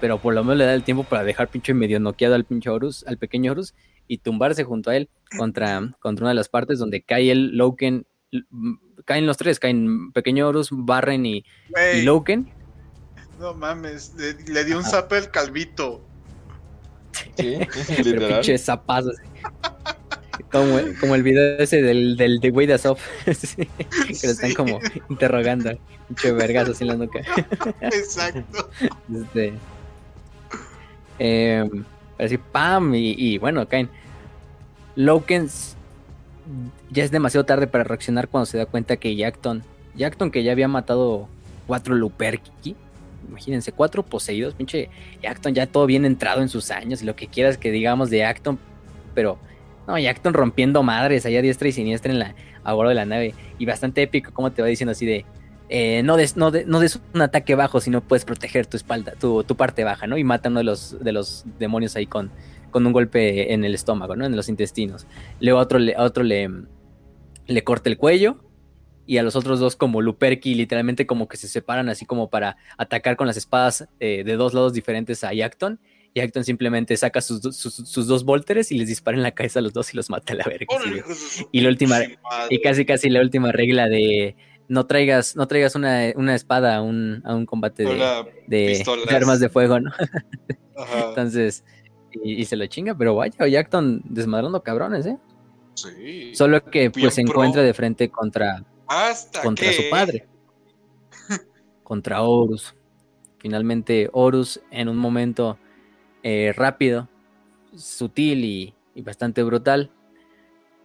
Pero 0.00 0.18
por 0.18 0.34
lo 0.34 0.44
menos 0.44 0.58
le 0.58 0.66
da 0.66 0.74
el 0.74 0.84
tiempo 0.84 1.02
para 1.02 1.24
dejar 1.24 1.48
pinche 1.48 1.74
medio 1.74 1.98
noqueado 1.98 2.36
al 2.36 2.44
pinche 2.44 2.70
Horus, 2.70 3.04
al 3.08 3.16
pequeño 3.18 3.50
Horus, 3.52 3.74
y 4.06 4.18
tumbarse 4.18 4.62
junto 4.62 4.90
a 4.90 4.96
él 4.96 5.08
contra, 5.36 5.82
contra 5.98 6.24
una 6.24 6.30
de 6.30 6.34
las 6.36 6.48
partes 6.48 6.78
donde 6.78 7.02
cae 7.02 7.32
el 7.32 7.56
Loken. 7.56 8.06
L- 8.34 8.44
m- 8.52 8.78
Caen 9.06 9.26
los 9.26 9.36
tres, 9.36 9.58
caen 9.60 10.12
pequeño 10.12 10.48
Horus, 10.48 10.68
Barren 10.72 11.26
y, 11.26 11.44
y 11.94 12.02
Loken. 12.02 12.50
no 13.38 13.52
mames, 13.54 14.14
le, 14.16 14.34
le 14.52 14.64
dio 14.64 14.78
un 14.78 14.84
zape 14.84 15.16
al 15.16 15.30
calvito. 15.30 16.02
Sí, 17.36 17.58
Pero 18.02 18.28
pinche 18.28 18.56
zapazos. 18.58 19.16
Como, 20.50 20.78
como 21.00 21.14
el 21.16 21.22
video 21.22 21.58
ese 21.58 21.82
del, 21.82 22.16
del 22.16 22.38
de 22.40 22.50
de 22.50 22.74
Asof. 22.74 23.00
Sí, 23.34 23.66
que 23.66 24.26
lo 24.26 24.32
están 24.32 24.50
Sí. 24.50 24.54
como 24.56 24.80
interrogando. 25.10 25.76
Pinche 26.08 26.32
vergas 26.32 26.68
así 26.68 26.84
en 26.84 26.88
la 26.88 26.96
nuca. 26.96 27.20
Exacto. 27.80 28.70
Este, 29.12 29.54
eh, 31.18 31.68
así, 32.18 32.38
pam, 32.38 32.94
y, 32.94 33.14
y 33.18 33.38
bueno, 33.38 33.66
caen. 33.68 33.88
Loken 34.96 35.46
s- 35.46 35.76
ya 36.90 37.04
es 37.04 37.10
demasiado 37.10 37.44
tarde 37.44 37.66
para 37.66 37.84
reaccionar 37.84 38.28
cuando 38.28 38.46
se 38.46 38.58
da 38.58 38.66
cuenta 38.66 38.96
que 38.96 39.16
Jackton, 39.16 39.62
Jackton 39.96 40.30
que 40.30 40.42
ya 40.42 40.52
había 40.52 40.68
matado 40.68 41.28
cuatro 41.66 41.94
Luperki, 41.94 42.76
imagínense, 43.28 43.72
cuatro 43.72 44.02
poseídos, 44.02 44.54
pinche 44.54 44.90
Jackton 45.22 45.54
ya 45.54 45.66
todo 45.66 45.86
bien 45.86 46.04
entrado 46.04 46.42
en 46.42 46.48
sus 46.48 46.70
años, 46.70 47.02
lo 47.02 47.16
que 47.16 47.26
quieras 47.28 47.56
que 47.56 47.70
digamos 47.70 48.10
de 48.10 48.18
Jackton, 48.18 48.58
pero 49.14 49.38
no, 49.86 49.98
Jackton 49.98 50.34
rompiendo 50.34 50.82
madres 50.82 51.26
allá 51.26 51.42
diestra 51.42 51.68
y 51.68 51.72
siniestra 51.72 52.12
en 52.12 52.18
la, 52.18 52.34
a 52.64 52.72
bordo 52.74 52.90
de 52.90 52.94
la 52.94 53.06
nave, 53.06 53.34
y 53.58 53.66
bastante 53.66 54.02
épico 54.02 54.32
como 54.32 54.52
te 54.52 54.62
va 54.62 54.68
diciendo 54.68 54.92
así 54.92 55.06
de, 55.06 55.24
eh, 55.70 56.02
no, 56.02 56.16
des, 56.16 56.36
no, 56.36 56.50
de- 56.50 56.66
no 56.66 56.80
des 56.80 57.00
un 57.14 57.22
ataque 57.22 57.54
bajo 57.54 57.80
si 57.80 57.88
no 57.90 58.02
puedes 58.02 58.24
proteger 58.24 58.66
tu 58.66 58.76
espalda, 58.76 59.12
tu, 59.18 59.44
parte 59.56 59.84
baja, 59.84 60.06
¿no? 60.06 60.18
Y 60.18 60.24
mata 60.24 60.48
uno 60.50 60.58
de 60.60 60.64
los, 60.64 60.96
de 61.02 61.12
los 61.12 61.44
demonios 61.58 61.96
ahí 61.96 62.06
con, 62.06 62.30
con 62.74 62.84
un 62.86 62.92
golpe 62.92 63.54
en 63.54 63.64
el 63.64 63.72
estómago, 63.72 64.16
¿no? 64.16 64.26
En 64.26 64.34
los 64.34 64.48
intestinos. 64.48 65.06
Luego 65.40 65.60
a 65.60 65.62
otro, 65.62 65.78
le, 65.78 65.94
a 65.94 66.02
otro 66.02 66.24
le, 66.24 66.50
le 67.46 67.62
corta 67.64 67.88
el 67.88 67.96
cuello. 67.96 68.40
Y 69.06 69.18
a 69.18 69.22
los 69.22 69.36
otros 69.36 69.60
dos 69.60 69.76
como 69.76 70.02
Luperki 70.02 70.54
literalmente 70.56 71.06
como 71.06 71.28
que 71.28 71.36
se 71.36 71.46
separan 71.46 71.88
así 71.88 72.04
como 72.04 72.30
para 72.30 72.56
atacar 72.78 73.16
con 73.16 73.26
las 73.28 73.36
espadas 73.36 73.86
eh, 74.00 74.24
de 74.24 74.34
dos 74.36 74.54
lados 74.54 74.72
diferentes 74.72 75.22
a 75.22 75.32
Yackton. 75.32 75.78
Y 76.14 76.20
Acton 76.20 76.42
simplemente 76.44 76.96
saca 76.96 77.20
sus, 77.20 77.40
sus, 77.56 77.74
sus 77.74 78.06
dos 78.08 78.24
volteres 78.24 78.72
y 78.72 78.78
les 78.78 78.88
dispara 78.88 79.16
en 79.16 79.22
la 79.22 79.30
cabeza 79.32 79.60
a 79.60 79.62
los 79.62 79.72
dos 79.72 79.92
y 79.92 79.96
los 79.96 80.10
mata 80.10 80.32
a 80.32 80.36
la 80.36 80.44
verga. 80.44 80.66
Y 81.52 81.60
la 81.60 81.68
última- 81.68 81.98
y 82.50 82.60
casi 82.60 82.84
casi 82.84 83.08
la 83.10 83.20
última 83.20 83.52
regla 83.52 83.88
de, 83.88 84.36
no 84.68 84.86
traigas, 84.86 85.36
no 85.36 85.46
traigas 85.48 85.74
una, 85.74 86.12
una 86.16 86.34
espada 86.34 86.76
a 86.76 86.82
un, 86.82 87.20
a 87.24 87.34
un 87.34 87.46
combate 87.46 87.84
de, 87.84 87.98
de- 88.46 88.72
armas 89.16 89.40
de 89.40 89.48
fuego, 89.48 89.80
¿no? 89.80 89.90
Ajá. 90.76 91.04
Entonces, 91.10 91.62
y, 92.22 92.34
y 92.34 92.44
se 92.44 92.56
lo 92.56 92.66
chinga, 92.66 92.94
pero 92.94 93.14
vaya, 93.14 93.46
Jackton 93.46 94.02
desmadrando 94.04 94.62
cabrones, 94.62 95.06
¿eh? 95.06 95.18
Sí. 95.74 96.34
Solo 96.34 96.64
que 96.64 96.90
pues 96.90 97.14
se 97.14 97.22
encuentra 97.22 97.62
de 97.62 97.74
frente 97.74 98.08
contra, 98.08 98.64
Hasta 98.86 99.42
contra 99.42 99.66
que... 99.66 99.72
su 99.72 99.90
padre, 99.90 100.26
contra 101.82 102.22
Horus. 102.22 102.74
Finalmente, 103.38 104.08
Horus, 104.12 104.60
en 104.70 104.88
un 104.88 104.96
momento 104.96 105.58
eh, 106.22 106.54
rápido, 106.56 107.08
sutil 107.76 108.44
y, 108.44 108.74
y 108.94 109.02
bastante 109.02 109.42
brutal, 109.42 109.90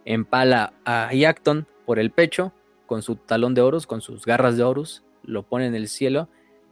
empala 0.04 0.74
a 0.84 1.12
Yackton 1.14 1.66
por 1.86 1.98
el 1.98 2.10
pecho 2.10 2.52
con 2.86 3.02
su 3.02 3.16
talón 3.16 3.54
de 3.54 3.62
Horus, 3.62 3.86
con 3.86 4.00
sus 4.00 4.26
garras 4.26 4.56
de 4.56 4.64
Horus, 4.64 5.04
lo 5.22 5.44
pone 5.44 5.66
en 5.66 5.74
el 5.74 5.88
cielo, 5.88 6.28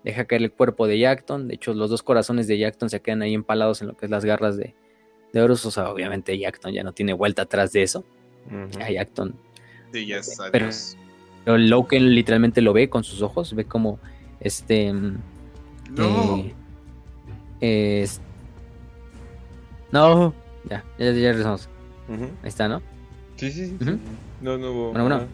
deja 0.08 0.24
caer 0.24 0.42
el 0.42 0.50
cuerpo 0.52 0.86
de 0.86 0.98
Yackton. 0.98 1.48
De 1.48 1.54
hecho, 1.54 1.74
los 1.74 1.90
dos 1.90 2.02
corazones 2.02 2.46
de 2.48 2.58
Yackton 2.58 2.88
se 2.90 3.00
quedan 3.00 3.22
ahí 3.22 3.34
empalados 3.34 3.80
en 3.82 3.88
lo 3.88 3.96
que 3.96 4.06
es 4.06 4.10
las 4.10 4.24
garras 4.24 4.56
de, 4.56 4.74
de 5.32 5.42
Horus. 5.42 5.64
O 5.66 5.70
sea, 5.70 5.90
obviamente 5.90 6.36
Yackton 6.38 6.72
ya 6.72 6.82
no 6.82 6.92
tiene 6.92 7.12
vuelta 7.12 7.42
atrás 7.42 7.72
de 7.72 7.82
eso. 7.82 8.04
Ujú. 8.46 8.82
A 8.82 8.90
Yackton 8.90 9.34
Sí, 9.92 10.06
ya 10.06 10.16
está. 10.16 10.50
Pero- 10.50 10.68
pero 11.44 11.58
Loken 11.58 12.14
literalmente 12.14 12.60
lo 12.60 12.72
ve 12.72 12.88
con 12.90 13.04
sus 13.04 13.22
ojos, 13.22 13.54
ve 13.54 13.64
como 13.64 13.98
este. 14.40 14.92
mm, 14.92 15.16
No. 15.96 16.44
eh, 17.60 18.00
es- 18.02 18.20
no, 19.92 20.34
ya, 20.68 20.84
ya, 20.98 21.06
ya 21.12 21.12
regresamos. 21.30 21.68
Ahí 22.42 22.48
está, 22.48 22.68
¿no? 22.68 22.80
Sí, 23.36 23.50
sí, 23.52 23.66
sí. 23.66 23.76
Sí. 23.80 23.98
No, 24.40 24.56
no 24.58 24.72
hubo. 24.72 24.90
Bueno, 24.92 25.04
bueno. 25.04 25.26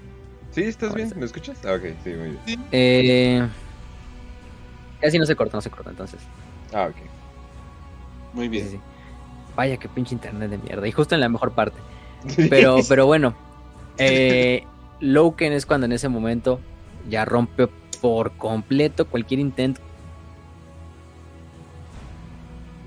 Sí, 0.51 0.63
¿estás 0.63 0.95
bien? 0.95 1.09
está. 1.09 1.19
¿Me 1.19 1.27
escuchas? 1.27 1.59
Ah, 1.65 1.75
ok, 1.75 1.83
sí, 2.05 2.11
muy 2.11 2.31
bien. 2.47 2.65
Eh, 2.71 3.49
casi 5.05 5.19
no 5.19 5.27
se 5.27 5.37
corta, 5.37 5.59
no 5.59 5.61
se 5.61 5.71
corta, 5.71 5.91
entonces. 5.91 6.21
Ah, 6.73 6.89
ok. 6.89 6.97
Muy 8.33 8.49
bien. 8.49 8.65
sí, 8.65 8.71
sí. 8.73 8.81
Vaya 9.55 9.77
que 9.77 9.87
pinche 9.89 10.15
internet 10.15 10.51
de 10.51 10.59
mierda. 10.59 10.89
Y 10.89 10.93
justo 10.93 11.15
en 11.15 11.21
la 11.21 11.29
mejor 11.29 11.53
parte. 11.53 11.79
Pero, 12.49 12.79
pero 12.89 13.05
bueno. 13.05 13.35
Eh, 13.99 14.65
Loken 15.01 15.53
es 15.53 15.67
cuando 15.67 15.85
en 15.85 15.93
ese 15.93 16.09
momento 16.09 16.59
ya 17.09 17.27
rompe 17.27 17.69
por 18.01 18.33
completo 18.39 19.07
cualquier 19.07 19.41
intento. 19.41 19.83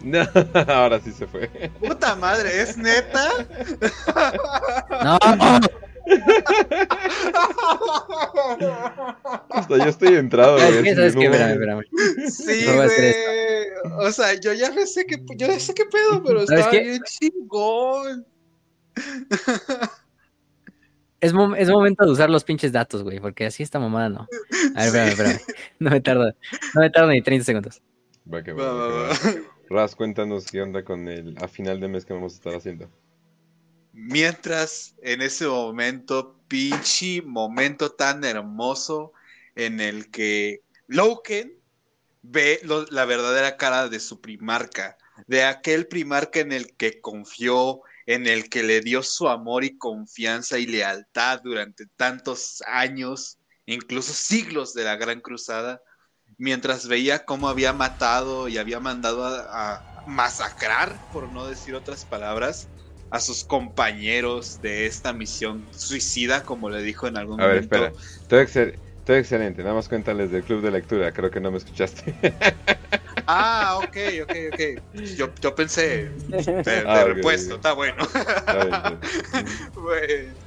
No, 0.03 0.19
ahora 0.67 0.99
sí 0.99 1.11
se 1.11 1.27
fue. 1.27 1.49
Puta 1.79 2.15
madre, 2.15 2.61
¿es 2.61 2.77
neta? 2.77 3.29
¡No! 5.03 5.19
Hasta 9.49 9.77
yo 9.77 9.85
estoy 9.85 10.15
entrado, 10.15 10.59
¿Sabes 10.59 10.73
güey. 10.81 10.83
qué? 10.83 10.89
así, 10.91 10.95
¿Sabes 10.99 11.15
qué? 11.15 11.29
no, 11.29 11.35
Espérame, 11.35 11.81
espérame. 11.81 12.29
Sí, 12.29 12.65
No 12.65 12.73
güey. 12.75 14.07
O 14.07 14.11
sea, 14.11 14.33
yo 14.39 14.53
ya 14.53 14.69
no 14.71 14.85
sé 14.85 15.05
qué, 15.05 15.17
yo 15.37 15.47
ya 15.47 15.59
sé 15.59 15.73
qué 15.73 15.85
pedo, 15.85 16.23
pero 16.23 16.45
¿Sabes 16.45 16.65
está 16.65 16.71
qué? 16.71 16.81
bien 16.83 17.01
chingón. 17.03 18.25
Es, 21.19 21.33
mom- 21.33 21.55
es 21.57 21.69
momento 21.69 22.05
de 22.05 22.11
usar 22.11 22.29
los 22.29 22.43
pinches 22.43 22.71
datos, 22.71 23.03
güey, 23.03 23.19
porque 23.19 23.45
así 23.47 23.63
esta 23.63 23.79
mamada 23.79 24.09
no. 24.09 24.27
A 24.75 24.85
ver, 24.85 25.07
espérame, 25.09 25.09
espérame. 25.09 25.39
No 25.79 25.89
me 25.91 26.01
tarda, 26.01 26.35
no 26.75 26.81
me 26.81 26.89
tarda 26.89 27.11
ni 27.11 27.21
30 27.21 27.45
segundos. 27.45 27.81
Va 28.31 28.43
que 28.43 28.53
Va, 28.53 28.71
va, 28.71 28.73
va, 28.73 28.87
va 28.87 29.07
va. 29.09 29.17
que 29.19 29.39
va. 29.39 29.45
Raz, 29.69 29.95
cuéntanos 29.95 30.45
qué 30.45 30.61
onda 30.61 30.83
con 30.83 31.07
el 31.07 31.35
a 31.41 31.47
final 31.47 31.79
de 31.79 31.87
mes 31.87 32.05
que 32.05 32.13
vamos 32.13 32.33
a 32.33 32.35
estar 32.37 32.55
haciendo. 32.55 32.89
Mientras 33.99 34.93
en 35.01 35.23
ese 35.23 35.47
momento, 35.47 36.39
pinche 36.47 37.23
momento 37.23 37.93
tan 37.93 38.23
hermoso 38.23 39.11
en 39.55 39.81
el 39.81 40.11
que 40.11 40.61
Loken 40.85 41.59
ve 42.21 42.61
la 42.91 43.05
verdadera 43.05 43.57
cara 43.57 43.89
de 43.89 43.99
su 43.99 44.21
primarca, 44.21 44.99
de 45.25 45.45
aquel 45.45 45.87
primarca 45.87 46.41
en 46.41 46.51
el 46.51 46.75
que 46.77 47.01
confió, 47.01 47.81
en 48.05 48.27
el 48.27 48.49
que 48.49 48.61
le 48.61 48.81
dio 48.81 49.01
su 49.01 49.27
amor 49.27 49.63
y 49.63 49.79
confianza 49.79 50.59
y 50.59 50.67
lealtad 50.67 51.41
durante 51.43 51.87
tantos 51.95 52.61
años, 52.67 53.39
incluso 53.65 54.13
siglos 54.13 54.75
de 54.75 54.83
la 54.83 54.95
Gran 54.95 55.21
Cruzada, 55.21 55.81
mientras 56.37 56.87
veía 56.87 57.25
cómo 57.25 57.49
había 57.49 57.73
matado 57.73 58.47
y 58.47 58.59
había 58.59 58.79
mandado 58.79 59.25
a 59.25 59.83
masacrar, 60.05 61.01
por 61.09 61.31
no 61.31 61.47
decir 61.47 61.73
otras 61.73 62.05
palabras, 62.05 62.69
a 63.09 63.19
sus 63.19 63.43
compañeros 63.45 64.59
de 64.61 64.85
esta 64.87 65.13
misión 65.13 65.67
suicida, 65.73 66.43
como 66.45 66.69
le 66.69 66.81
dijo 66.81 67.07
en 67.07 67.17
algún 67.17 67.39
A 67.39 67.45
ver, 67.45 67.57
momento. 67.57 67.63
espera. 67.63 67.93
Todo, 68.27 68.41
excel- 68.41 68.79
todo 69.03 69.17
excelente. 69.17 69.63
Nada 69.63 69.75
más 69.75 69.87
cuéntales 69.87 70.31
del 70.31 70.43
club 70.43 70.61
de 70.61 70.71
lectura. 70.71 71.11
Creo 71.13 71.31
que 71.31 71.39
no 71.39 71.51
me 71.51 71.57
escuchaste. 71.57 72.15
Ah, 73.25 73.77
ok, 73.79 73.97
ok, 74.23 74.35
ok. 74.51 74.61
Yo, 75.15 75.33
yo 75.41 75.53
pensé 75.55 76.15
de, 76.63 76.87
de 76.87 77.03
Ah, 77.03 77.03
repuesto, 77.03 77.55
está 77.55 77.73
bueno. 77.73 78.03
Está 78.45 78.63
bien, 78.63 78.75
está 78.77 78.89
bien. 78.89 79.01
Güey, 79.75 80.37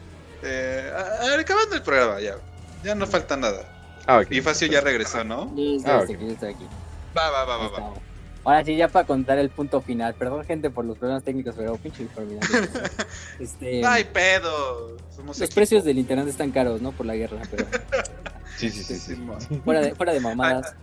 eh, 0.43 0.91
a- 0.95 1.25
a 1.25 1.29
ver, 1.31 1.41
acabando 1.41 1.77
el 1.77 1.83
programa 1.83 2.21
ya. 2.21 2.37
Ya 2.83 2.95
no 2.95 3.07
falta 3.07 3.37
nada. 3.37 3.71
Ah, 4.07 4.21
ok. 4.21 4.31
Y 4.31 4.41
Facio 4.43 4.69
ya 4.69 4.81
regresó, 4.81 5.25
¿no? 5.25 5.55
Listo, 5.55 5.93
Ah, 5.93 6.03
aquí, 6.03 6.15
aquí. 6.47 6.69
Va, 7.17 7.31
va, 7.31 7.45
va, 7.47 7.69
va. 7.69 8.10
Ahora 8.45 8.65
sí, 8.65 8.75
ya 8.75 8.89
para 8.89 9.07
contar 9.07 9.39
el 9.39 9.51
punto 9.51 9.81
final. 9.83 10.15
Perdón, 10.15 10.45
gente, 10.45 10.71
por 10.71 10.85
los 10.85 10.97
problemas 10.97 11.23
técnicos, 11.23 11.55
pero 11.57 11.77
pinche 11.77 12.03
informidad. 12.03 12.41
Este, 13.39 13.81
No 13.83 13.89
hay 13.89 14.05
pedo. 14.05 14.97
Somos 15.11 15.39
los 15.39 15.41
equipo. 15.43 15.55
precios 15.57 15.85
del 15.85 15.99
internet 15.99 16.27
están 16.29 16.51
caros, 16.51 16.81
¿no? 16.81 16.93
Por 16.93 17.07
la 17.07 17.17
guerra, 17.17 17.41
pero 17.51 17.67
Sí, 18.57 18.71
sí, 18.71 18.83
sí. 18.83 18.97
Sí, 18.97 19.17
fuera 19.65 19.81
de, 19.81 19.95
fuera 19.95 20.13
de 20.13 20.21
mamadas. 20.21 20.75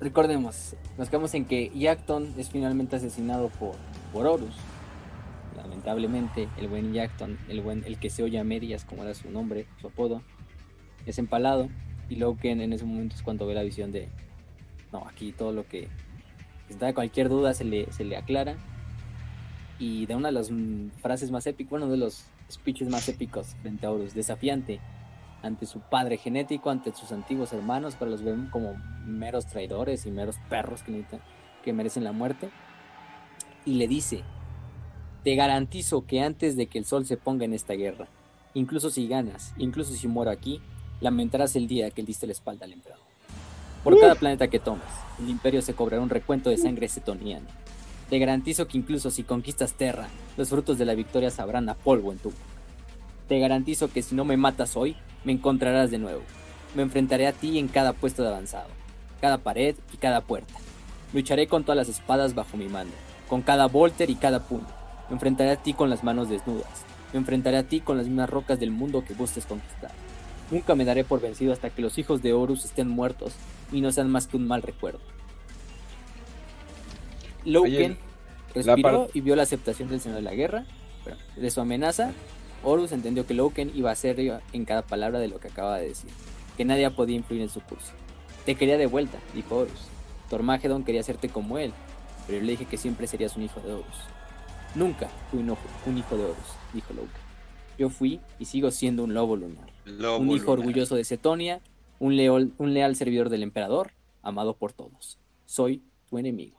Recordemos, 0.00 0.74
nos 0.96 1.08
quedamos 1.10 1.34
en 1.34 1.44
que 1.44 1.70
Yackton 1.74 2.34
es 2.38 2.48
finalmente 2.48 2.96
asesinado 2.96 3.48
por, 3.50 3.74
por 4.12 4.26
Horus. 4.26 4.54
Lamentablemente, 5.56 6.48
el 6.58 6.68
buen 6.68 6.92
Yackton, 6.94 7.38
el 7.48 7.60
buen, 7.60 7.84
el 7.84 7.98
que 7.98 8.08
se 8.08 8.22
oye 8.22 8.38
a 8.38 8.44
medias, 8.44 8.84
como 8.84 9.02
era 9.02 9.14
su 9.14 9.30
nombre, 9.30 9.66
su 9.80 9.88
apodo, 9.88 10.22
es 11.04 11.18
empalado. 11.18 11.68
Y 12.08 12.16
Loken 12.16 12.60
en 12.60 12.72
ese 12.72 12.84
momento 12.84 13.14
es 13.14 13.22
cuando 13.22 13.46
ve 13.46 13.54
la 13.54 13.62
visión 13.62 13.92
de. 13.92 14.08
No, 14.92 15.06
aquí 15.06 15.32
todo 15.32 15.52
lo 15.52 15.66
que. 15.66 15.88
Da 16.78 16.94
cualquier 16.94 17.28
duda 17.28 17.54
se 17.54 17.64
le, 17.64 17.90
se 17.92 18.04
le 18.04 18.16
aclara. 18.16 18.56
Y 19.78 20.06
de 20.06 20.14
una 20.14 20.28
de 20.28 20.32
las 20.32 20.50
mm, 20.50 20.90
frases 21.02 21.30
más 21.30 21.46
épicas, 21.46 21.70
bueno, 21.70 21.88
de 21.88 21.96
los 21.96 22.24
speeches 22.50 22.88
más 22.88 23.08
épicos 23.08 23.56
frente 23.62 23.86
a 23.86 23.90
Horus, 23.90 24.14
desafiante 24.14 24.80
ante 25.42 25.66
su 25.66 25.80
padre 25.80 26.18
genético, 26.18 26.70
ante 26.70 26.94
sus 26.94 27.12
antiguos 27.12 27.52
hermanos, 27.52 27.96
pero 27.98 28.10
los 28.10 28.22
ven 28.22 28.48
como 28.50 28.74
meros 29.06 29.46
traidores 29.46 30.04
y 30.06 30.10
meros 30.10 30.36
perros 30.48 30.82
que, 30.82 31.04
que 31.64 31.72
merecen 31.72 32.04
la 32.04 32.12
muerte. 32.12 32.50
Y 33.64 33.74
le 33.74 33.88
dice, 33.88 34.22
te 35.24 35.34
garantizo 35.34 36.06
que 36.06 36.22
antes 36.22 36.56
de 36.56 36.66
que 36.66 36.78
el 36.78 36.84
sol 36.84 37.06
se 37.06 37.16
ponga 37.16 37.44
en 37.44 37.54
esta 37.54 37.74
guerra, 37.74 38.08
incluso 38.54 38.90
si 38.90 39.06
ganas, 39.08 39.54
incluso 39.58 39.92
si 39.92 40.08
muero 40.08 40.30
aquí, 40.30 40.60
lamentarás 41.00 41.56
el 41.56 41.66
día 41.66 41.90
que 41.90 42.02
le 42.02 42.06
diste 42.06 42.26
la 42.26 42.32
espalda 42.32 42.66
al 42.66 42.72
emperador. 42.72 42.99
Por 43.82 43.98
cada 43.98 44.14
planeta 44.14 44.48
que 44.48 44.58
tomes, 44.58 44.84
el 45.18 45.30
imperio 45.30 45.62
se 45.62 45.72
cobrará 45.72 46.02
un 46.02 46.10
recuento 46.10 46.50
de 46.50 46.58
sangre 46.58 46.86
setoniana. 46.88 47.46
Te 48.10 48.18
garantizo 48.18 48.68
que 48.68 48.76
incluso 48.76 49.10
si 49.10 49.22
conquistas 49.22 49.72
Terra, 49.72 50.08
los 50.36 50.50
frutos 50.50 50.76
de 50.76 50.84
la 50.84 50.94
victoria 50.94 51.30
sabrán 51.30 51.68
a 51.70 51.74
polvo 51.74 52.12
en 52.12 52.18
tu 52.18 52.28
boca. 52.28 52.42
Te 53.26 53.38
garantizo 53.38 53.90
que 53.90 54.02
si 54.02 54.14
no 54.14 54.26
me 54.26 54.36
matas 54.36 54.76
hoy, 54.76 54.96
me 55.24 55.32
encontrarás 55.32 55.90
de 55.90 55.98
nuevo. 55.98 56.20
Me 56.74 56.82
enfrentaré 56.82 57.26
a 57.26 57.32
ti 57.32 57.58
en 57.58 57.68
cada 57.68 57.94
puesto 57.94 58.22
de 58.22 58.28
avanzado, 58.28 58.68
cada 59.20 59.38
pared 59.38 59.74
y 59.94 59.96
cada 59.96 60.20
puerta. 60.20 60.54
Lucharé 61.14 61.46
con 61.46 61.64
todas 61.64 61.76
las 61.76 61.88
espadas 61.88 62.34
bajo 62.34 62.58
mi 62.58 62.68
mando, 62.68 62.94
con 63.28 63.40
cada 63.40 63.66
volter 63.66 64.10
y 64.10 64.16
cada 64.16 64.40
puño. 64.40 64.66
Me 65.08 65.14
enfrentaré 65.14 65.52
a 65.52 65.56
ti 65.56 65.72
con 65.72 65.88
las 65.88 66.04
manos 66.04 66.28
desnudas. 66.28 66.84
Me 67.14 67.18
enfrentaré 67.18 67.56
a 67.56 67.62
ti 67.62 67.80
con 67.80 67.96
las 67.96 68.06
mismas 68.06 68.28
rocas 68.28 68.60
del 68.60 68.72
mundo 68.72 69.04
que 69.04 69.14
busques 69.14 69.46
conquistar. 69.46 69.90
Nunca 70.50 70.74
me 70.74 70.84
daré 70.84 71.04
por 71.04 71.20
vencido 71.20 71.52
hasta 71.52 71.70
que 71.70 71.82
los 71.82 71.96
hijos 71.98 72.22
de 72.22 72.32
Horus 72.32 72.64
estén 72.64 72.88
muertos 72.88 73.32
y 73.72 73.80
no 73.80 73.92
sean 73.92 74.10
más 74.10 74.26
que 74.26 74.36
un 74.36 74.46
mal 74.48 74.62
recuerdo. 74.62 75.00
Loken 77.44 77.98
respiró 78.54 79.08
y 79.14 79.20
vio 79.20 79.36
la 79.36 79.42
aceptación 79.44 79.88
del 79.88 80.00
Señor 80.00 80.16
de 80.18 80.22
la 80.22 80.34
Guerra, 80.34 80.64
pero 81.04 81.16
de 81.36 81.50
su 81.50 81.60
amenaza. 81.60 82.12
Horus 82.62 82.92
entendió 82.92 83.26
que 83.26 83.32
Loken 83.34 83.72
iba 83.74 83.90
a 83.90 83.94
ser 83.94 84.18
en 84.52 84.64
cada 84.64 84.82
palabra 84.82 85.18
de 85.18 85.28
lo 85.28 85.38
que 85.40 85.48
acaba 85.48 85.78
de 85.78 85.88
decir, 85.88 86.10
que 86.56 86.64
nadie 86.64 86.90
podía 86.90 87.16
influir 87.16 87.42
en 87.42 87.48
su 87.48 87.60
curso. 87.60 87.92
Te 88.44 88.54
quería 88.54 88.76
de 88.76 88.86
vuelta, 88.86 89.18
dijo 89.34 89.56
Horus. 89.56 89.88
Tormagedon 90.28 90.84
quería 90.84 91.00
hacerte 91.00 91.28
como 91.28 91.58
él, 91.58 91.72
pero 92.26 92.38
yo 92.38 92.44
le 92.44 92.52
dije 92.52 92.66
que 92.66 92.76
siempre 92.76 93.06
serías 93.06 93.36
un 93.36 93.44
hijo 93.44 93.60
de 93.60 93.72
Horus. 93.72 93.86
Nunca 94.74 95.08
fui 95.30 95.40
un, 95.40 95.50
ojo- 95.50 95.60
un 95.86 95.96
hijo 95.98 96.16
de 96.16 96.24
Horus, 96.24 96.36
dijo 96.74 96.92
Loken. 96.92 97.30
Yo 97.78 97.88
fui 97.88 98.20
y 98.38 98.44
sigo 98.44 98.70
siendo 98.70 99.04
un 99.04 99.14
lobo 99.14 99.36
lunar. 99.36 99.66
Lobo 99.98 100.18
un 100.18 100.30
hijo 100.30 100.54
lunar. 100.56 100.58
orgulloso 100.60 100.96
de 100.96 101.04
Setonia, 101.04 101.60
un, 101.98 102.16
leol- 102.16 102.52
un 102.58 102.74
leal 102.74 102.96
servidor 102.96 103.28
del 103.28 103.42
emperador, 103.42 103.92
amado 104.22 104.56
por 104.56 104.72
todos. 104.72 105.18
Soy 105.46 105.82
tu 106.08 106.18
enemigo. 106.18 106.58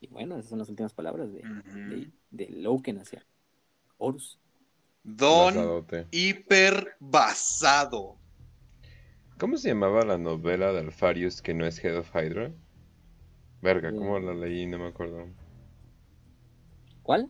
Y 0.00 0.08
bueno, 0.08 0.36
esas 0.36 0.50
son 0.50 0.58
las 0.58 0.68
últimas 0.68 0.92
palabras 0.94 1.32
de, 1.32 1.40
de, 1.40 1.96
Ujú. 1.96 2.10
de 2.30 2.48
Loken 2.50 2.98
hacia 2.98 3.24
Horus. 3.98 4.38
Don 5.04 5.54
Basadote. 5.54 6.06
hiper 6.10 6.96
basado. 7.00 8.16
¿Cómo 9.38 9.56
se 9.56 9.68
llamaba 9.68 10.04
la 10.04 10.18
novela 10.18 10.72
de 10.72 10.80
Alfarius 10.80 11.42
que 11.42 11.54
no 11.54 11.66
es 11.66 11.82
Head 11.82 11.98
of 11.98 12.14
Hydra? 12.14 12.52
Verga, 13.60 13.90
¿cómo 13.92 14.18
la 14.18 14.34
leí? 14.34 14.66
No 14.66 14.78
me 14.78 14.88
acuerdo. 14.88 15.26
¿Cuál? 17.02 17.28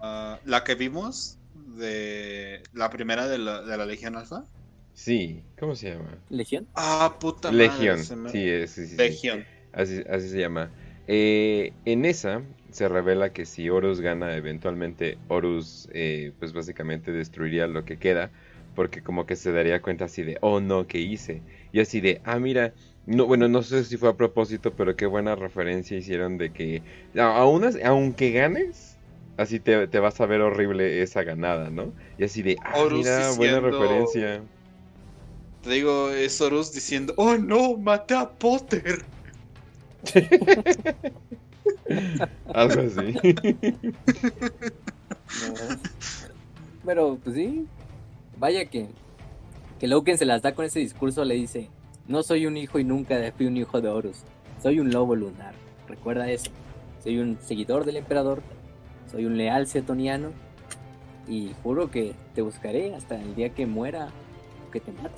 Ah, 0.00 0.38
la 0.44 0.62
que 0.64 0.74
vimos 0.76 1.37
de 1.76 2.62
la 2.72 2.90
primera 2.90 3.26
de 3.28 3.38
la, 3.38 3.62
de 3.62 3.76
la 3.76 3.86
Legión 3.86 4.16
Alfa. 4.16 4.44
Sí, 4.92 5.46
¿cómo 5.58 5.74
se 5.76 5.90
llama? 5.90 6.22
¿Legión? 6.28 6.68
Ah, 6.74 7.16
puta 7.20 7.52
madre. 7.52 7.96
Legión, 7.96 8.14
me- 8.16 8.18
sí, 8.24 8.48
es, 8.48 8.72
sí, 8.72 8.86
sí, 8.86 9.00
sí. 9.00 9.22
Legión. 9.22 9.48
Así, 9.72 10.02
así 10.08 10.28
se 10.30 10.40
llama. 10.40 10.74
Eh, 11.06 11.76
en 11.84 12.04
esa 12.04 12.44
se 12.70 12.88
revela 12.88 13.32
que 13.32 13.46
si 13.46 13.70
Horus 13.70 14.00
gana, 14.00 14.36
eventualmente 14.36 15.22
Horus, 15.28 15.88
eh, 15.92 16.34
pues 16.38 16.52
básicamente 16.52 17.12
destruiría 17.12 17.66
lo 17.66 17.84
que 17.84 17.98
queda, 17.98 18.32
porque 18.74 19.02
como 19.02 19.26
que 19.26 19.36
se 19.36 19.52
daría 19.52 19.82
cuenta 19.82 20.04
así 20.06 20.22
de, 20.22 20.38
oh 20.42 20.60
no, 20.60 20.86
¿qué 20.86 20.98
hice? 21.00 21.44
Y 21.72 21.80
así 21.80 22.00
de, 22.00 22.20
ah, 22.24 22.38
mira, 22.38 22.74
no, 23.06 23.26
bueno, 23.26 23.48
no 23.48 23.62
sé 23.62 23.84
si 23.84 23.96
fue 23.96 24.10
a 24.10 24.16
propósito, 24.16 24.74
pero 24.76 24.96
qué 24.96 25.06
buena 25.06 25.34
referencia 25.36 25.96
hicieron 25.96 26.38
de 26.38 26.52
que, 26.52 26.84
a- 27.16 27.36
aún 27.38 27.64
aunque 27.84 28.32
ganes, 28.32 28.97
así 29.38 29.60
te, 29.60 29.86
te 29.86 29.98
vas 29.98 30.20
a 30.20 30.26
ver 30.26 30.42
horrible 30.42 31.02
esa 31.02 31.22
ganada, 31.22 31.70
¿no? 31.70 31.94
Y 32.18 32.24
así 32.24 32.42
de, 32.42 32.58
ah, 32.62 32.74
Horus 32.76 32.98
mira, 32.98 33.30
buena 33.32 33.60
referencia. 33.60 34.42
Te 35.62 35.70
digo, 35.70 36.10
es 36.10 36.38
Horus 36.40 36.72
diciendo, 36.72 37.14
oh 37.16 37.38
no, 37.38 37.78
maté 37.78 38.14
a 38.14 38.28
Potter. 38.28 39.02
Algo 42.54 42.82
así. 42.82 43.14
No. 45.48 45.54
Pero, 46.84 47.18
pues 47.22 47.36
sí. 47.36 47.66
Vaya 48.38 48.64
que. 48.66 48.88
Que 49.78 49.86
Loken 49.86 50.18
se 50.18 50.24
las 50.24 50.42
da 50.42 50.54
con 50.54 50.64
ese 50.64 50.80
discurso. 50.80 51.24
Le 51.24 51.34
dice: 51.34 51.68
No 52.06 52.22
soy 52.22 52.46
un 52.46 52.56
hijo 52.56 52.78
y 52.78 52.84
nunca 52.84 53.16
fui 53.36 53.46
un 53.46 53.56
hijo 53.56 53.80
de 53.80 53.88
Horus. 53.88 54.22
Soy 54.62 54.80
un 54.80 54.90
lobo 54.90 55.14
lunar. 55.14 55.54
Recuerda 55.86 56.30
eso. 56.30 56.50
Soy 57.02 57.18
un 57.18 57.38
seguidor 57.40 57.84
del 57.84 57.98
emperador. 57.98 58.42
Soy 59.10 59.26
un 59.26 59.36
leal 59.36 59.66
setoniano. 59.66 60.30
Y 61.26 61.52
juro 61.62 61.90
que 61.90 62.14
te 62.34 62.42
buscaré 62.42 62.94
hasta 62.94 63.20
el 63.20 63.34
día 63.34 63.50
que 63.50 63.66
muera 63.66 64.08
o 64.66 64.70
que 64.70 64.80
te 64.80 64.92
mate. 64.92 65.14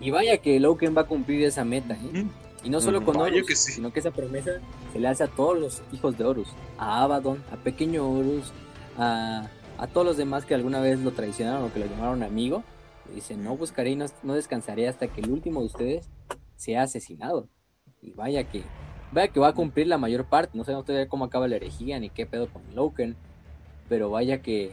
Y 0.00 0.10
vaya 0.10 0.38
que 0.38 0.58
Loken 0.58 0.96
va 0.96 1.02
a 1.02 1.06
cumplir 1.06 1.42
esa 1.44 1.64
meta, 1.64 1.94
¿eh? 1.94 2.26
Y 2.64 2.70
no 2.70 2.80
solo 2.80 3.04
con 3.04 3.18
Vaya 3.18 3.36
Horus, 3.36 3.46
que 3.46 3.56
sí. 3.56 3.72
sino 3.72 3.92
que 3.92 4.00
esa 4.00 4.10
promesa 4.10 4.52
se 4.92 4.98
le 4.98 5.06
hace 5.08 5.24
a 5.24 5.28
todos 5.28 5.58
los 5.58 5.82
hijos 5.92 6.16
de 6.16 6.24
Horus. 6.24 6.48
A 6.78 7.02
Abaddon, 7.02 7.42
a 7.52 7.56
Pequeño 7.56 8.08
Horus, 8.08 8.52
a, 8.96 9.50
a 9.76 9.86
todos 9.86 10.06
los 10.06 10.16
demás 10.16 10.46
que 10.46 10.54
alguna 10.54 10.80
vez 10.80 10.98
lo 11.00 11.12
traicionaron 11.12 11.64
o 11.64 11.72
que 11.72 11.80
lo 11.80 11.86
llamaron 11.86 12.22
amigo. 12.22 12.64
Dice, 13.14 13.36
no 13.36 13.54
buscaré 13.54 13.90
y 13.90 13.96
no, 13.96 14.06
no 14.22 14.34
descansaré 14.34 14.88
hasta 14.88 15.08
que 15.08 15.20
el 15.20 15.30
último 15.30 15.60
de 15.60 15.66
ustedes 15.66 16.08
sea 16.56 16.82
asesinado. 16.82 17.48
Y 18.00 18.12
vaya 18.12 18.44
que, 18.44 18.62
vaya 19.14 19.28
que 19.28 19.40
va 19.40 19.48
a 19.48 19.54
cumplir 19.54 19.86
la 19.86 19.98
mayor 19.98 20.24
parte. 20.24 20.56
No 20.56 20.64
sé 20.64 20.74
cómo 21.08 21.24
acaba 21.24 21.48
la 21.48 21.56
herejía 21.56 21.98
ni 21.98 22.10
qué 22.10 22.26
pedo 22.26 22.48
con 22.48 22.62
Loken. 22.74 23.16
Pero 23.88 24.10
vaya 24.10 24.42
que 24.42 24.72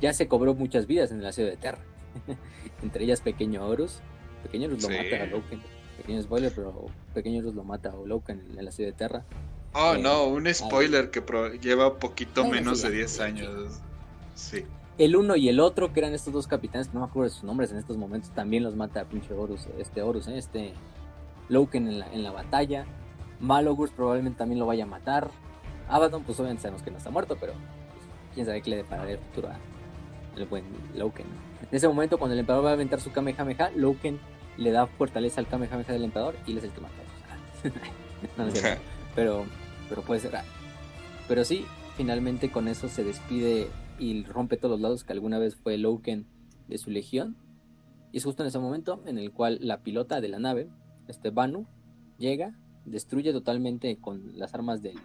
ya 0.00 0.12
se 0.12 0.28
cobró 0.28 0.54
muchas 0.54 0.86
vidas 0.86 1.10
en 1.10 1.20
el 1.20 1.26
asedio 1.26 1.48
de 1.48 1.56
Terra. 1.56 1.78
Entre 2.82 3.04
ellas 3.04 3.20
Pequeño 3.20 3.66
Horus. 3.66 4.00
Pequeño 4.42 4.66
Horus 4.68 4.82
lo 4.82 4.88
mata 4.90 5.22
a 5.22 5.26
Loken. 5.26 5.62
Pequeño 5.98 6.22
spoiler, 6.22 6.52
pero 6.54 6.86
Pequeño 7.14 7.40
Horus 7.40 7.54
lo 7.54 7.64
mata 7.64 7.90
a 7.90 8.06
Loken 8.06 8.42
en 8.52 8.58
el 8.58 8.68
asedio 8.68 8.90
de 8.90 8.96
Terra. 8.96 9.24
Oh 9.72 9.94
Eh, 9.94 9.98
no, 9.98 10.24
un 10.24 10.52
spoiler 10.52 11.10
que 11.10 11.22
lleva 11.60 11.98
poquito 11.98 12.44
menos 12.46 12.80
sí, 12.80 12.86
de 12.88 12.92
ya. 12.92 12.98
10 12.98 13.20
años. 13.20 13.80
Sí. 14.34 14.64
El 14.96 15.14
uno 15.14 15.36
y 15.36 15.48
el 15.48 15.60
otro, 15.60 15.92
que 15.92 16.00
eran 16.00 16.14
estos 16.14 16.32
dos 16.32 16.46
capitanes, 16.48 16.88
que 16.88 16.94
no 16.94 17.00
me 17.00 17.06
acuerdo 17.06 17.28
de 17.28 17.34
sus 17.34 17.44
nombres 17.44 17.70
en 17.70 17.78
estos 17.78 17.96
momentos, 17.96 18.30
también 18.30 18.64
los 18.64 18.74
mata 18.74 19.02
a 19.02 19.04
pinche 19.04 19.32
Horus, 19.32 19.68
este 19.78 20.02
Horus, 20.02 20.26
¿eh? 20.28 20.38
este 20.38 20.72
Loken 21.48 21.86
en 21.86 21.98
la, 22.00 22.12
en 22.12 22.22
la 22.22 22.32
batalla. 22.32 22.86
Malogurs 23.40 23.92
probablemente 23.92 24.38
también 24.38 24.58
lo 24.58 24.66
vaya 24.66 24.84
a 24.84 24.86
matar. 24.86 25.30
Abaddon, 25.88 26.22
pues 26.24 26.38
obviamente 26.38 26.62
sabemos 26.62 26.82
que 26.82 26.90
no 26.90 26.98
está 26.98 27.10
muerto, 27.10 27.36
pero 27.40 27.52
pues, 27.52 28.34
quién 28.34 28.46
sabe 28.46 28.62
qué 28.62 28.70
le 28.70 28.76
deparará 28.76 29.10
el 29.10 29.18
futuro 29.18 29.48
a 29.48 29.58
el 30.36 30.46
buen 30.46 30.64
Loken. 30.94 31.26
En 31.62 31.76
ese 31.76 31.88
momento, 31.88 32.18
cuando 32.18 32.34
el 32.34 32.40
emperador 32.40 32.66
va 32.66 32.70
a 32.70 32.74
aventar 32.74 33.00
su 33.00 33.10
Kamehameha, 33.10 33.70
Loken 33.74 34.18
le 34.56 34.70
da 34.70 34.86
fortaleza 34.86 35.40
al 35.40 35.46
Kamehameha 35.46 35.92
del 35.92 36.04
emperador 36.04 36.36
y 36.46 36.52
él 36.52 36.58
es 36.58 36.64
el 36.64 36.70
que 36.70 36.80
mata 36.80 36.94
a 36.94 37.66
Horus. 37.66 37.78
No, 38.36 38.44
no 38.44 38.50
es 38.50 38.60
cierto. 38.60 38.82
pero, 39.14 39.44
pero 39.88 40.02
puede 40.02 40.20
ser. 40.20 40.32
Pero 41.28 41.44
sí, 41.44 41.64
finalmente 41.96 42.50
con 42.50 42.66
eso 42.66 42.88
se 42.88 43.04
despide 43.04 43.68
y 43.98 44.24
rompe 44.24 44.56
todos 44.56 44.72
los 44.72 44.80
lados 44.80 45.04
que 45.04 45.12
alguna 45.12 45.38
vez 45.38 45.54
fue 45.54 45.78
Loken 45.78 46.26
de 46.66 46.78
su 46.78 46.90
legión. 46.90 47.36
Y 48.10 48.18
es 48.18 48.24
justo 48.24 48.42
en 48.42 48.48
ese 48.48 48.58
momento 48.58 49.02
en 49.06 49.18
el 49.18 49.32
cual 49.32 49.58
la 49.60 49.82
pilota 49.82 50.20
de 50.20 50.28
la 50.28 50.38
nave, 50.38 50.68
este 51.06 51.30
Banu, 51.30 51.66
llega, 52.18 52.54
destruye 52.84 53.32
totalmente 53.32 53.96
con 53.96 54.38
las 54.38 54.54
armas 54.54 54.82
del- 54.82 54.98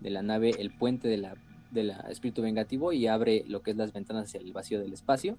de 0.00 0.10
la 0.10 0.22
nave 0.22 0.50
el 0.58 0.70
puente 0.70 1.08
de 1.08 1.16
la, 1.18 1.34
de 1.70 1.82
la 1.84 1.96
espíritu 2.10 2.42
vengativo 2.42 2.92
y 2.92 3.06
abre 3.06 3.44
lo 3.48 3.62
que 3.62 3.72
es 3.72 3.76
las 3.76 3.92
ventanas 3.92 4.24
hacia 4.24 4.40
el 4.40 4.52
vacío 4.52 4.80
del 4.80 4.92
espacio. 4.92 5.36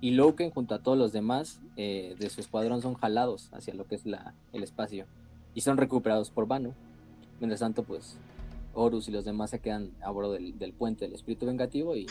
Y 0.00 0.10
Loken 0.10 0.50
junto 0.50 0.74
a 0.74 0.82
todos 0.82 0.98
los 0.98 1.12
demás 1.12 1.60
eh, 1.76 2.14
de 2.18 2.28
su 2.28 2.40
escuadrón 2.40 2.82
son 2.82 2.94
jalados 2.94 3.48
hacia 3.52 3.72
lo 3.74 3.86
que 3.86 3.94
es 3.94 4.04
la, 4.04 4.34
el 4.52 4.62
espacio 4.62 5.06
y 5.54 5.62
son 5.62 5.78
recuperados 5.78 6.30
por 6.30 6.46
Banu. 6.46 6.74
Mientras 7.40 7.60
tanto, 7.60 7.82
pues 7.82 8.18
Horus 8.74 9.08
y 9.08 9.10
los 9.12 9.24
demás 9.24 9.48
se 9.50 9.58
quedan 9.60 9.90
a 10.02 10.10
bordo 10.10 10.32
del, 10.34 10.58
del 10.58 10.74
puente 10.74 11.06
del 11.06 11.14
espíritu 11.14 11.46
vengativo 11.46 11.96
y, 11.96 12.06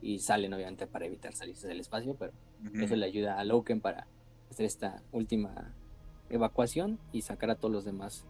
y 0.00 0.20
salen 0.20 0.54
obviamente 0.54 0.86
para 0.86 1.06
evitar 1.06 1.34
salirse 1.34 1.66
del 1.66 1.80
espacio, 1.80 2.14
pero 2.16 2.32
eso 2.80 2.94
le 2.94 3.06
ayuda 3.06 3.38
a 3.40 3.44
Loken 3.44 3.80
para 3.80 4.06
hacer 4.48 4.66
esta 4.66 5.02
última 5.10 5.74
evacuación 6.30 6.98
y 7.12 7.22
sacar 7.22 7.50
a 7.50 7.54
todos 7.56 7.72
los 7.72 7.84
demás 7.84 8.24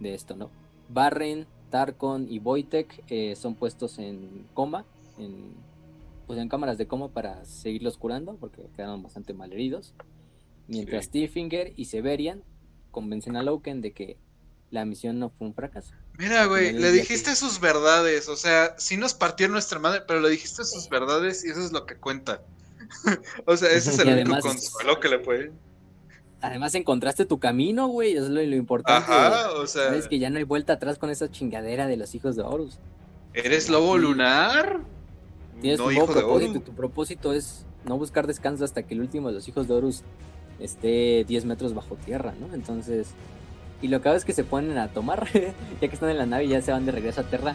de 0.00 0.14
esto, 0.14 0.36
¿no? 0.36 0.50
Barren, 0.88 1.46
Tarkon 1.70 2.26
y 2.30 2.38
Wojtek 2.38 3.04
eh, 3.08 3.34
son 3.36 3.54
puestos 3.54 3.98
en 3.98 4.46
coma, 4.54 4.84
en, 5.18 5.54
pues 6.26 6.38
en 6.38 6.48
cámaras 6.48 6.78
de 6.78 6.86
coma 6.86 7.08
para 7.08 7.44
seguirlos 7.44 7.96
curando, 7.98 8.36
porque 8.36 8.62
quedaron 8.76 9.02
bastante 9.02 9.32
mal 9.34 9.52
heridos. 9.52 9.94
Mientras 10.68 11.04
Sí. 11.04 11.08
Steelfinger 11.10 11.72
y 11.76 11.86
Severian 11.86 12.42
convencen 12.90 13.36
a 13.36 13.42
Loken 13.42 13.80
de 13.80 13.92
que 13.92 14.16
la 14.70 14.84
misión 14.84 15.18
no 15.18 15.30
fue 15.30 15.46
un 15.46 15.54
fracaso. 15.54 15.92
Mira, 16.18 16.46
güey, 16.46 16.72
le 16.72 16.90
dijiste 16.92 17.30
que- 17.30 17.36
sus 17.36 17.60
verdades. 17.60 18.28
O 18.28 18.36
sea, 18.36 18.74
sí 18.78 18.96
nos 18.96 19.14
partió 19.14 19.48
nuestra 19.48 19.78
madre, 19.78 20.02
pero 20.06 20.20
le 20.20 20.28
dijiste 20.30 20.64
sus 20.64 20.88
verdades 20.88 21.44
y 21.44 21.50
eso 21.50 21.64
es 21.64 21.72
lo 21.72 21.86
que 21.86 21.96
cuenta. 21.96 22.42
o 23.46 23.56
sea, 23.56 23.70
ese 23.70 23.90
es 23.90 23.98
el 23.98 24.08
único 24.26 24.40
consuelo 24.40 24.98
que 25.00 25.08
le 25.08 25.18
puede. 25.18 25.52
Además 26.40 26.74
encontraste 26.74 27.24
tu 27.24 27.38
camino, 27.38 27.88
güey, 27.88 28.12
eso 28.12 28.24
es 28.24 28.30
lo, 28.30 28.42
lo 28.42 28.56
importante. 28.56 29.12
Ajá, 29.12 29.52
o 29.52 29.66
sea, 29.66 29.86
Sabes 29.86 30.06
que 30.06 30.18
ya 30.18 30.30
no 30.30 30.38
hay 30.38 30.44
vuelta 30.44 30.74
atrás 30.74 30.98
con 30.98 31.10
esa 31.10 31.30
chingadera 31.30 31.86
de 31.86 31.96
los 31.96 32.14
hijos 32.14 32.36
de 32.36 32.42
Horus. 32.42 32.78
¿eres 33.32 33.68
lobo 33.68 33.98
lunar? 33.98 34.80
Tienes 35.60 35.78
no 35.78 35.86
un 35.86 35.92
hijo 35.92 36.06
nuevo 36.06 36.18
de 36.18 36.22
propósito. 36.22 36.50
Horus. 36.50 36.64
Tu 36.64 36.72
propósito 36.74 37.32
es 37.32 37.66
no 37.84 37.98
buscar 37.98 38.26
descanso 38.26 38.64
hasta 38.64 38.82
que 38.82 38.94
el 38.94 39.00
último 39.00 39.28
de 39.28 39.34
los 39.34 39.48
hijos 39.48 39.68
de 39.68 39.74
Horus 39.74 40.02
esté 40.58 41.24
10 41.24 41.44
metros 41.44 41.74
bajo 41.74 41.96
tierra, 41.96 42.34
¿no? 42.40 42.54
Entonces, 42.54 43.08
y 43.82 43.88
lo 43.88 44.00
que 44.00 44.08
hago 44.08 44.16
es 44.16 44.24
que 44.24 44.32
se 44.32 44.44
ponen 44.44 44.78
a 44.78 44.88
tomar, 44.88 45.28
ya 45.32 45.88
que 45.88 45.94
están 45.94 46.10
en 46.10 46.18
la 46.18 46.26
nave 46.26 46.44
y 46.44 46.48
ya 46.48 46.62
se 46.62 46.72
van 46.72 46.86
de 46.86 46.92
regreso 46.92 47.20
a 47.20 47.24
tierra. 47.24 47.54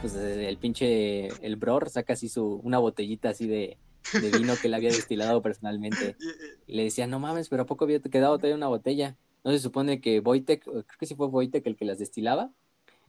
Pues 0.00 0.14
el 0.16 0.56
pinche, 0.56 1.28
el 1.46 1.56
Bror 1.56 1.88
saca 1.88 2.14
así 2.14 2.28
su, 2.28 2.60
una 2.64 2.78
botellita 2.78 3.28
así 3.30 3.46
de, 3.46 3.78
de 4.12 4.30
vino 4.38 4.54
que 4.60 4.66
él 4.68 4.74
había 4.74 4.90
destilado 4.92 5.42
personalmente. 5.42 6.16
Y 6.66 6.76
le 6.76 6.84
decía, 6.84 7.06
no 7.06 7.18
mames, 7.20 7.48
pero 7.48 7.62
¿a 7.62 7.66
poco 7.66 7.84
había 7.84 8.00
quedado 8.00 8.36
todavía 8.38 8.56
una 8.56 8.68
botella? 8.68 9.16
No 9.44 9.50
se 9.52 9.58
supone 9.58 10.00
que 10.00 10.20
Wojtek, 10.20 10.62
creo 10.64 10.84
que 10.98 11.06
sí 11.06 11.14
fue 11.14 11.26
Wojtek 11.26 11.66
el 11.66 11.76
que 11.76 11.84
las 11.84 11.98
destilaba, 11.98 12.50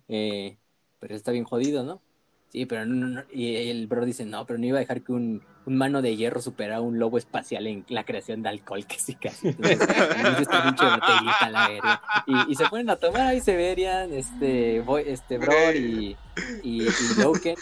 eh, 0.07 0.57
pero 0.99 1.15
está 1.15 1.31
bien 1.31 1.43
jodido, 1.45 1.83
¿no? 1.83 2.01
Sí, 2.49 2.65
pero 2.67 2.85
no, 2.85 3.07
no. 3.07 3.23
Y 3.31 3.55
el 3.69 3.87
bro 3.87 4.05
dice, 4.05 4.25
no, 4.25 4.45
pero 4.45 4.59
no 4.59 4.65
iba 4.67 4.77
a 4.77 4.81
dejar 4.81 5.01
que 5.01 5.11
un, 5.11 5.41
un 5.65 5.75
mano 5.75 6.03
de 6.03 6.15
hierro 6.15 6.39
superara 6.39 6.77
a 6.77 6.81
un 6.81 6.99
lobo 6.99 7.17
espacial 7.17 7.65
en 7.65 7.83
la 7.89 8.03
creación 8.03 8.43
de 8.43 8.49
alcohol, 8.49 8.85
casi 8.87 9.15
casi. 9.15 9.47
Entonces, 9.47 9.79
le 9.79 10.29
dice 10.29 10.41
esta 10.43 10.63
pinche 10.63 10.85
botellita 10.85 11.37
a 11.39 11.49
la 11.49 11.67
verga. 11.67 12.01
Y, 12.27 12.51
y 12.51 12.55
se 12.55 12.65
ponen 12.67 12.91
a 12.91 12.95
tomar 12.97 13.21
ahí 13.21 13.41
Severian, 13.41 14.13
este, 14.13 14.81
Boy- 14.81 15.05
este 15.07 15.39
Bror 15.39 15.75
y, 15.75 16.15
y, 16.63 16.83
y 16.83 17.21
Loken. 17.23 17.55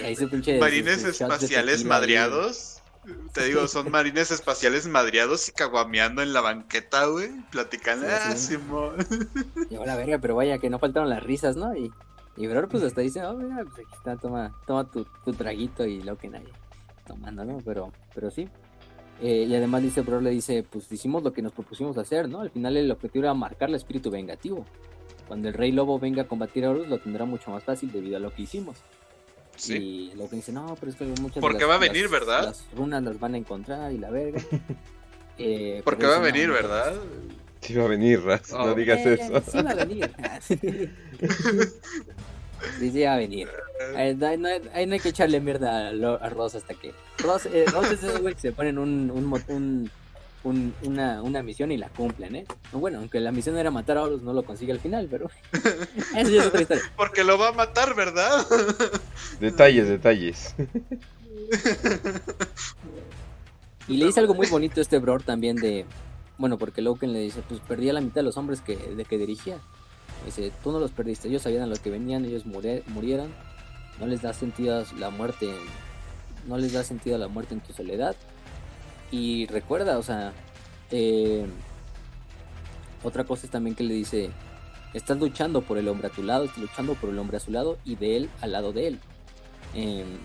Y 0.00 0.04
ahí 0.04 0.16
su 0.16 0.28
pinche. 0.28 0.58
Marines 0.58 1.04
espaciales 1.04 1.84
madreados. 1.84 2.82
Te 3.32 3.44
digo, 3.44 3.68
son 3.68 3.90
marines 3.90 4.30
espaciales 4.30 4.86
madreados 4.86 5.48
y 5.48 5.52
caguameando 5.52 6.22
en 6.22 6.32
la 6.32 6.40
banqueta, 6.40 7.06
güey. 7.06 7.30
Platicando. 7.50 8.06
Sí, 8.06 8.12
Ah, 8.14 8.36
sí. 8.36 8.56
La 9.86 9.96
verga, 9.96 10.18
pero 10.18 10.34
vaya 10.34 10.58
que 10.58 10.70
no 10.70 10.78
faltaron 10.78 11.08
las 11.08 11.22
risas, 11.22 11.56
¿no? 11.56 11.76
Y, 11.76 11.90
y 12.36 12.46
Bror 12.46 12.68
pues 12.68 12.82
hasta 12.82 13.00
dice, 13.00 13.24
oh, 13.24 13.34
mira, 13.34 13.64
pues 13.64 13.86
aquí 13.86 13.96
está, 13.96 14.16
toma, 14.16 14.54
toma 14.66 14.90
tu, 14.90 15.06
tu 15.24 15.32
traguito 15.32 15.86
y 15.86 16.02
lo 16.02 16.18
que 16.18 16.28
nadie 16.28 16.52
tomando, 17.06 17.44
¿no? 17.44 17.58
Pero, 17.64 17.92
pero 18.14 18.30
sí. 18.30 18.48
Eh, 19.22 19.46
y 19.48 19.54
además 19.54 19.82
dice, 19.82 20.02
Bror 20.02 20.22
le 20.22 20.30
dice, 20.30 20.62
pues 20.68 20.90
hicimos 20.90 21.22
lo 21.22 21.32
que 21.32 21.40
nos 21.40 21.52
propusimos 21.52 21.96
hacer, 21.96 22.28
¿no? 22.28 22.40
Al 22.40 22.50
final 22.50 22.76
el 22.76 22.90
objetivo 22.90 23.24
era 23.24 23.34
marcar 23.34 23.68
el 23.68 23.76
espíritu 23.76 24.10
vengativo. 24.10 24.66
Cuando 25.26 25.48
el 25.48 25.54
rey 25.54 25.72
lobo 25.72 25.98
venga 25.98 26.22
a 26.22 26.28
combatir 26.28 26.64
a 26.64 26.70
Horus 26.70 26.88
lo 26.88 26.98
tendrá 26.98 27.24
mucho 27.24 27.50
más 27.50 27.64
fácil 27.64 27.90
debido 27.90 28.16
a 28.16 28.20
lo 28.20 28.32
que 28.32 28.42
hicimos. 28.42 28.76
Sí. 29.56 30.10
Y 30.12 30.16
Loken 30.16 30.38
dice, 30.38 30.52
no, 30.52 30.76
pero 30.78 30.92
es 30.92 30.96
que 30.98 31.04
muchas 31.20 31.40
Porque 31.40 31.60
las- 31.60 31.68
va 31.70 31.74
a 31.74 31.78
venir, 31.78 32.02
las- 32.02 32.10
¿verdad? 32.10 32.44
Las 32.44 32.64
runas 32.76 33.02
las 33.02 33.18
van 33.18 33.34
a 33.34 33.38
encontrar 33.38 33.92
y 33.92 33.98
la 33.98 34.10
verga. 34.10 34.40
Eh, 35.38 35.82
Porque 35.84 36.06
va 36.06 36.16
a 36.16 36.20
venir, 36.20 36.48
no, 36.48 36.54
no, 36.54 36.62
¿verdad? 36.62 36.94
Sí 37.60 37.74
va 37.74 37.84
a 37.84 37.88
venir, 37.88 38.22
Raz, 38.24 38.50
no 38.52 38.58
Oh. 38.62 38.74
digas 38.74 39.00
Eh, 39.04 39.18
eso. 39.20 39.42
Sí 39.50 39.62
va 39.62 39.70
a 39.72 39.74
venir. 39.74 40.10
sí, 42.78 42.90
sí 42.90 43.02
va 43.04 43.14
a 43.14 43.16
venir. 43.18 43.48
Ahí 43.94 44.14
no, 44.14 44.26
hay- 44.26 44.38
no 44.38 44.48
hay- 44.48 44.62
ahí 44.72 44.86
no 44.86 44.94
hay 44.94 45.00
que 45.00 45.10
echarle 45.10 45.40
mierda 45.40 45.88
a, 45.88 45.92
Lo- 45.92 46.22
a 46.22 46.28
Ross 46.30 46.54
hasta 46.54 46.74
que... 46.74 46.94
Ross, 47.18 47.46
eh, 47.46 47.64
Ross 47.70 47.90
es 47.90 48.02
ese 48.02 48.18
güey 48.18 48.34
que 48.34 48.40
se 48.40 48.52
ponen 48.52 48.78
un, 48.78 49.10
un, 49.10 49.42
un- 49.48 49.90
un- 50.46 50.74
una, 50.84 51.22
una 51.22 51.42
misión 51.42 51.72
y 51.72 51.76
la 51.76 51.88
cumplen, 51.88 52.36
¿eh? 52.36 52.46
Bueno, 52.72 52.98
aunque 52.98 53.20
la 53.20 53.32
misión 53.32 53.56
era 53.58 53.70
matar 53.70 53.98
a 53.98 54.02
Horus, 54.02 54.22
no 54.22 54.32
lo 54.32 54.44
consigue 54.44 54.72
al 54.72 54.80
final, 54.80 55.08
pero... 55.10 55.28
Eso 56.16 56.30
ya 56.30 56.40
es 56.42 56.46
otra 56.46 56.62
historia. 56.62 56.82
Porque 56.96 57.24
lo 57.24 57.36
va 57.38 57.48
a 57.48 57.52
matar, 57.52 57.94
¿verdad? 57.94 58.46
Detalles, 59.40 59.88
detalles. 59.88 60.54
Y 63.88 63.96
le 63.98 64.06
dice 64.06 64.20
algo 64.20 64.34
muy 64.34 64.48
bonito 64.48 64.80
a 64.80 64.82
este 64.82 64.98
Bror 64.98 65.22
también 65.22 65.56
de... 65.56 65.84
Bueno, 66.38 66.58
porque 66.58 66.82
Loken 66.82 67.12
le 67.12 67.20
dice, 67.20 67.40
pues 67.48 67.60
perdí 67.60 67.88
a 67.88 67.92
la 67.92 68.00
mitad 68.00 68.16
de 68.16 68.22
los 68.24 68.36
hombres 68.36 68.60
que, 68.60 68.76
de 68.76 69.04
que 69.04 69.16
dirigía. 69.16 69.58
Dice, 70.24 70.52
tú 70.62 70.72
no 70.72 70.80
los 70.80 70.90
perdiste, 70.90 71.28
ellos 71.28 71.42
sabían 71.42 71.62
a 71.62 71.66
lo 71.66 71.76
que 71.76 71.90
venían, 71.90 72.24
ellos 72.24 72.44
murie- 72.46 72.82
murieron. 72.88 73.32
No 74.00 74.06
les 74.06 74.20
da 74.22 74.34
sentido 74.34 74.84
la 74.98 75.10
muerte, 75.10 75.48
en- 75.48 76.48
no 76.48 76.58
les 76.58 76.72
da 76.72 76.84
sentido 76.84 77.16
a 77.16 77.18
la 77.18 77.28
muerte 77.28 77.54
en 77.54 77.60
tu 77.60 77.72
soledad. 77.72 78.14
Y 79.10 79.46
recuerda, 79.46 79.98
o 79.98 80.02
sea, 80.02 80.32
eh, 80.90 81.46
otra 83.02 83.24
cosa 83.24 83.46
es 83.46 83.52
también 83.52 83.76
que 83.76 83.84
le 83.84 83.94
dice, 83.94 84.30
estás 84.94 85.18
luchando 85.18 85.62
por 85.62 85.78
el 85.78 85.88
hombre 85.88 86.08
a 86.08 86.10
tu 86.10 86.22
lado, 86.22 86.44
estás 86.44 86.58
luchando 86.58 86.94
por 86.94 87.10
el 87.10 87.18
hombre 87.18 87.36
a 87.36 87.40
su 87.40 87.50
lado 87.50 87.78
y 87.84 87.96
de 87.96 88.16
él 88.16 88.30
al 88.40 88.52
lado 88.52 88.72
de 88.72 88.88
él. 88.88 89.00
Em, 89.74 90.18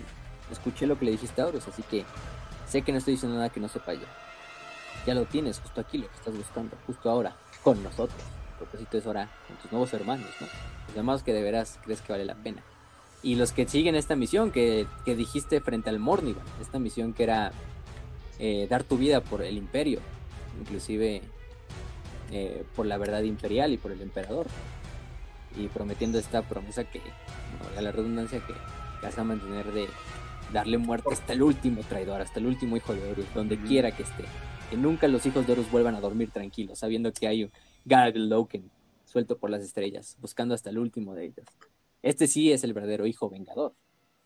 escuché 0.51 0.87
lo 0.87 0.97
que 0.97 1.05
le 1.05 1.11
dijiste 1.11 1.41
a 1.41 1.47
Horus, 1.47 1.67
así 1.67 1.83
que 1.83 2.05
sé 2.67 2.81
que 2.81 2.91
no 2.91 2.97
estoy 2.97 3.13
diciendo 3.13 3.37
nada 3.37 3.49
que 3.49 3.59
no 3.59 3.67
sepa 3.67 3.93
ya. 3.93 4.07
Ya 5.05 5.13
lo 5.13 5.25
tienes 5.25 5.59
justo 5.59 5.81
aquí, 5.81 5.97
lo 5.97 6.07
que 6.07 6.15
estás 6.15 6.35
buscando, 6.35 6.77
justo 6.85 7.09
ahora, 7.09 7.35
con 7.63 7.81
nosotros. 7.83 8.21
El 8.51 8.57
propósito 8.67 8.97
es 8.97 9.05
ahora 9.05 9.29
con 9.47 9.57
tus 9.57 9.71
nuevos 9.71 9.93
hermanos, 9.93 10.29
¿no? 10.39 10.47
Los 10.87 10.95
demás 10.95 11.23
que 11.23 11.33
de 11.33 11.41
veras 11.41 11.79
crees 11.83 12.01
que 12.01 12.13
vale 12.13 12.25
la 12.25 12.35
pena. 12.35 12.63
Y 13.23 13.35
los 13.35 13.51
que 13.51 13.67
siguen 13.67 13.95
esta 13.95 14.15
misión 14.15 14.51
que, 14.51 14.87
que 15.05 15.15
dijiste 15.15 15.61
frente 15.61 15.89
al 15.89 15.99
Mornivan, 15.99 16.43
esta 16.59 16.79
misión 16.79 17.13
que 17.13 17.23
era 17.23 17.51
eh, 18.43 18.65
dar 18.67 18.83
tu 18.83 18.97
vida 18.97 19.21
por 19.21 19.43
el 19.43 19.55
imperio, 19.55 19.99
inclusive 20.59 21.21
eh, 22.31 22.63
por 22.75 22.87
la 22.87 22.97
verdad 22.97 23.21
imperial 23.21 23.71
y 23.71 23.77
por 23.77 23.91
el 23.91 24.01
emperador. 24.01 24.47
Y 25.55 25.67
prometiendo 25.67 26.17
esta 26.17 26.41
promesa 26.41 26.83
que, 26.83 27.01
valga 27.63 27.81
la 27.83 27.91
redundancia, 27.91 28.43
que, 28.45 28.53
vas 28.99 29.15
a 29.19 29.23
mantener 29.23 29.71
de 29.71 29.87
darle 30.51 30.79
muerte 30.79 31.09
hasta 31.11 31.33
el 31.33 31.43
último 31.43 31.83
traidor, 31.83 32.19
hasta 32.19 32.39
el 32.39 32.47
último 32.47 32.75
hijo 32.77 32.95
de 32.95 33.11
Horus, 33.11 33.31
donde 33.35 33.59
quiera 33.61 33.95
que 33.95 34.01
esté. 34.01 34.23
Que 34.71 34.77
nunca 34.77 35.07
los 35.07 35.23
hijos 35.27 35.45
de 35.45 35.53
Horus 35.53 35.69
vuelvan 35.69 35.93
a 35.93 35.99
dormir 35.99 36.31
tranquilos, 36.31 36.79
sabiendo 36.79 37.13
que 37.13 37.27
hay 37.27 37.43
un 37.43 37.51
Gargle 37.85 38.25
Loken 38.25 38.71
suelto 39.05 39.37
por 39.37 39.51
las 39.51 39.61
estrellas, 39.61 40.17
buscando 40.19 40.55
hasta 40.55 40.71
el 40.71 40.79
último 40.79 41.13
de 41.13 41.25
ellos. 41.25 41.45
Este 42.01 42.25
sí 42.25 42.51
es 42.51 42.63
el 42.63 42.73
verdadero 42.73 43.05
hijo 43.05 43.29
vengador. 43.29 43.75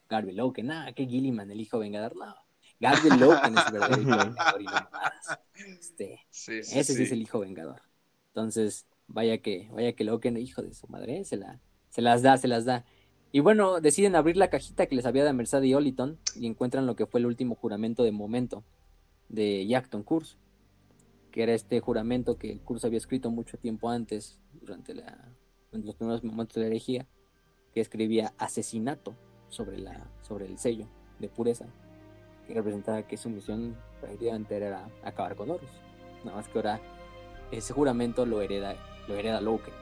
Garby 0.07 0.31
Loken, 0.31 0.71
ah, 0.71 0.93
que 0.95 1.05
Gilliman, 1.05 1.51
el 1.51 1.59
hijo 1.59 1.79
vengador, 1.79 2.15
no. 2.15 2.44
Es 2.93 3.05
el 3.05 3.71
verdadero 3.71 4.01
hijo 4.01 4.19
vengador 4.19 4.61
y 4.61 4.65
no 4.65 4.71
mamadas. 4.71 5.39
Este, 5.55 6.19
Sí, 6.29 6.63
sí, 6.63 6.79
ese 6.79 6.93
sí 6.93 7.03
es 7.03 7.11
el 7.11 7.21
hijo 7.21 7.39
vengador. 7.39 7.81
Entonces, 8.27 8.85
vaya 9.07 9.37
que, 9.39 9.69
vaya 9.73 9.93
que 9.93 10.03
Loken, 10.03 10.37
hijo 10.37 10.61
de 10.61 10.73
su 10.73 10.87
madre, 10.87 11.23
se, 11.25 11.37
la, 11.37 11.59
se 11.89 12.01
las 12.01 12.21
da, 12.21 12.37
se 12.37 12.47
las 12.47 12.65
da. 12.65 12.85
Y 13.31 13.39
bueno, 13.39 13.81
deciden 13.81 14.15
abrir 14.15 14.37
la 14.37 14.49
cajita 14.49 14.85
que 14.85 14.95
les 14.95 15.05
había 15.05 15.25
de 15.25 15.33
Merced 15.33 15.61
y 15.63 15.73
Oliton 15.73 16.19
y 16.35 16.47
encuentran 16.47 16.85
lo 16.85 16.95
que 16.95 17.05
fue 17.05 17.19
el 17.19 17.25
último 17.25 17.55
juramento 17.55 18.03
de 18.03 18.11
momento 18.11 18.63
de 19.29 19.65
Yackton 19.67 20.03
Kurz, 20.03 20.37
que 21.31 21.43
era 21.43 21.53
este 21.53 21.79
juramento 21.79 22.37
que 22.37 22.59
Kurz 22.59 22.85
había 22.85 22.97
escrito 22.97 23.31
mucho 23.31 23.57
tiempo 23.57 23.89
antes, 23.89 24.39
durante 24.53 24.93
la, 24.93 25.35
en 25.73 25.85
los 25.85 25.95
primeros 25.95 26.23
momentos 26.23 26.55
de 26.55 26.61
la 26.61 26.67
herejía, 26.67 27.07
que 27.73 27.81
escribía 27.81 28.33
asesinato 28.37 29.15
sobre, 29.49 29.77
la, 29.79 30.09
sobre 30.21 30.45
el 30.45 30.57
sello 30.57 30.87
de 31.19 31.27
pureza, 31.27 31.65
que 32.47 32.53
representaba 32.53 33.03
que 33.03 33.17
su 33.17 33.29
misión 33.29 33.75
prácticamente 34.01 34.55
era 34.55 34.87
acabar 35.03 35.35
con 35.35 35.49
Horus. 35.49 35.69
Nada 36.23 36.37
más 36.37 36.47
que 36.47 36.57
ahora 36.59 36.79
ese 37.51 37.73
juramento 37.73 38.25
lo 38.25 38.41
hereda, 38.41 38.75
lo 39.07 39.15
hereda 39.15 39.41
Loken. 39.41 39.73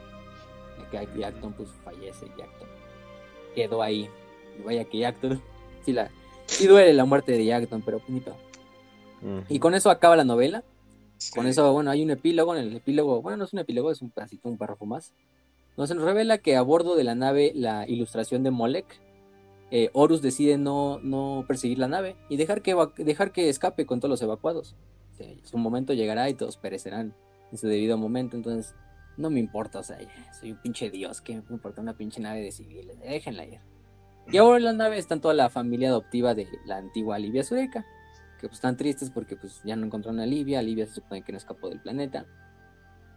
Ya 0.92 1.06
que 1.06 1.20
Yackton 1.20 1.54
pues 1.54 1.70
fallece, 1.84 2.28
Yackton 2.38 2.68
quedó 3.56 3.82
ahí. 3.82 4.10
Y 4.60 4.64
vaya 4.64 4.86
que 4.86 5.00
Yackton, 5.00 5.42
sí, 5.86 5.94
la, 5.94 6.10
sí 6.46 6.68
duele 6.68 6.94
la 6.94 7.06
muerte 7.06 7.32
de 7.32 7.46
Yackton, 7.46 7.82
pero 7.82 8.00
pues, 8.00 8.10
ni. 8.10 8.24
Y 9.50 9.60
con 9.60 9.74
eso 9.74 9.90
acaba 9.90 10.16
la 10.16 10.26
novela. 10.26 10.64
Con 11.34 11.48
eso, 11.48 11.72
bueno, 11.72 11.90
hay 11.92 12.04
un 12.04 12.12
epílogo. 12.12 12.56
En 12.56 12.64
el 12.64 12.76
epílogo, 12.76 13.22
bueno, 13.22 13.38
no 13.38 13.44
es 13.46 13.54
un 13.54 13.60
epílogo, 13.60 13.92
es 13.92 14.02
un 14.02 14.10
pedacito, 14.10 14.50
un 14.50 14.58
párrafo 14.58 14.86
más. 14.86 15.14
Nos 15.78 15.90
se 15.90 15.96
nos 15.96 16.04
revela 16.04 16.38
que 16.38 16.56
a 16.56 16.62
bordo 16.62 16.96
de 16.96 17.04
la 17.04 17.16
nave, 17.16 17.52
la 17.56 17.88
ilustración 17.88 18.44
de 18.44 18.52
Molek, 18.52 18.86
eh, 19.76 19.90
Horus 19.94 20.22
decide 20.22 20.60
no, 20.60 21.00
no 21.00 21.46
perseguir 21.48 21.80
la 21.80 21.88
nave 21.88 22.16
y 22.30 22.38
dejar 22.38 22.62
que, 22.62 22.76
dejar 22.98 23.32
que 23.32 23.50
escape 23.50 23.88
con 23.88 24.00
todos 24.00 24.12
los 24.12 24.22
evacuados. 24.22 24.76
Sí, 25.18 25.40
su 25.42 25.58
momento 25.58 25.94
llegará 25.94 26.30
y 26.30 26.36
todos 26.36 26.58
perecerán 26.58 27.16
en 27.52 27.58
su 27.58 27.66
debido 27.66 27.98
momento. 27.98 28.38
Entonces, 28.38 28.76
no 29.18 29.32
me 29.32 29.40
importa, 29.40 29.80
o 29.80 29.84
sea, 29.84 29.98
soy 30.40 30.52
un 30.52 30.62
pinche 30.62 30.92
dios, 30.92 31.22
que 31.22 31.42
me 31.50 31.56
importa 31.56 31.82
una 31.82 31.98
pinche 31.98 32.22
nave 32.22 32.42
de 32.42 32.52
civiles, 32.52 33.00
déjenla 33.00 33.46
ir. 33.46 33.62
Y 34.32 34.38
ahora 34.38 34.58
en 34.58 34.64
la 34.66 34.74
nave 34.74 35.00
están 35.00 35.22
toda 35.22 35.34
la 35.34 35.50
familia 35.50 35.90
adoptiva 35.90 36.36
de 36.36 36.48
la 36.68 36.78
antigua 36.78 37.18
Livia 37.18 37.44
Sureca, 37.44 37.84
que 38.40 38.50
pues 38.50 38.58
están 38.58 38.78
tristes 38.78 39.10
porque 39.10 39.38
pues 39.38 39.60
ya 39.66 39.76
no 39.76 39.88
encontraron 39.88 40.20
a 40.20 40.28
Livia, 40.28 40.62
Livia 40.62 40.86
se 40.86 40.94
supone 40.94 41.24
que 41.24 41.32
no 41.32 41.40
escapó 41.40 41.70
del 41.70 41.82
planeta. 41.82 42.28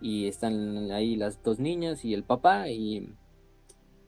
Y 0.01 0.27
están 0.27 0.91
ahí 0.91 1.17
las 1.17 1.43
dos 1.43 1.59
niñas 1.59 2.03
y 2.03 2.15
el 2.15 2.25
papá 2.25 2.71
y, 2.71 3.15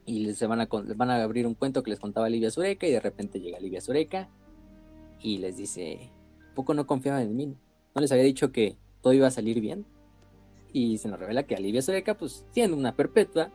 y 0.09 0.21
les 0.21 0.39
se 0.39 0.47
van 0.47 0.61
a, 0.63 0.69
van 0.71 1.11
a 1.11 1.23
abrir 1.23 1.47
un 1.47 1.55
cuento 1.55 1.83
que 1.83 1.91
les 1.91 2.01
contaba 2.01 2.31
Livia 2.31 2.51
Sureca 2.51 2.87
y 2.87 2.93
de 2.93 3.01
repente 3.01 3.41
llega 3.41 3.61
Livia 3.61 3.83
Sureca 3.83 4.31
y 5.21 5.37
les 5.37 5.59
dice, 5.59 6.11
poco 6.55 6.73
no 6.73 6.87
confiaban 6.87 7.21
en 7.23 7.37
mí, 7.37 7.47
no 7.95 8.01
les 8.01 8.11
había 8.11 8.25
dicho 8.25 8.51
que 8.51 8.79
todo 9.03 9.13
iba 9.13 9.27
a 9.27 9.31
salir 9.31 9.61
bien. 9.61 9.85
Y 10.73 10.97
se 10.99 11.09
nos 11.09 11.19
revela 11.19 11.43
que 11.43 11.57
Livia 11.59 11.83
Sureca, 11.83 12.17
pues 12.17 12.47
siendo 12.53 12.77
una 12.77 12.97
perpetua, 12.97 13.51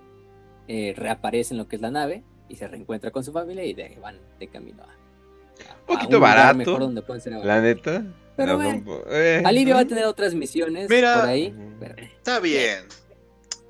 eh, 0.68 0.94
reaparece 0.96 1.56
en 1.56 1.58
lo 1.58 1.68
que 1.68 1.78
es 1.78 1.82
la 1.82 1.90
nave 1.90 2.24
y 2.50 2.56
se 2.56 2.68
reencuentra 2.68 3.10
con 3.10 3.24
su 3.24 3.32
familia 3.32 3.66
y 3.66 3.74
de, 3.74 3.98
van 4.00 4.18
de 4.40 4.48
camino 4.48 4.84
a, 4.84 5.72
a 5.72 5.86
Poquito 5.88 6.08
un 6.10 6.14
lugar 6.16 6.38
barato, 6.38 6.58
mejor 6.58 6.80
donde 6.82 7.02
pueden 7.02 7.22
ser 7.22 7.34
La 7.34 7.62
neta. 7.62 8.06
Pero 8.36 8.54
no 8.54 8.64
bueno, 8.64 9.02
eh, 9.10 9.42
Alivia 9.44 9.74
va 9.74 9.82
a 9.82 9.88
tener 9.88 10.06
otras 10.06 10.36
misiones 10.36 10.88
Mira. 10.88 11.20
por 11.20 11.30
ahí. 11.30 11.54
Pero 11.80 11.96
Está 11.98 12.40
bien. 12.40 12.86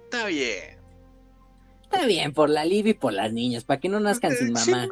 Está 0.03 0.25
bien. 0.25 0.72
Está 1.93 2.05
bien, 2.07 2.33
por 2.33 2.49
la 2.49 2.65
Livia 2.65 2.91
y 2.91 2.93
por 2.95 3.13
las 3.13 3.31
niñas, 3.31 3.63
para 3.63 3.79
que 3.79 3.89
no 3.89 3.99
nazcan 3.99 4.35
sin 4.35 4.51
mamá. 4.53 4.87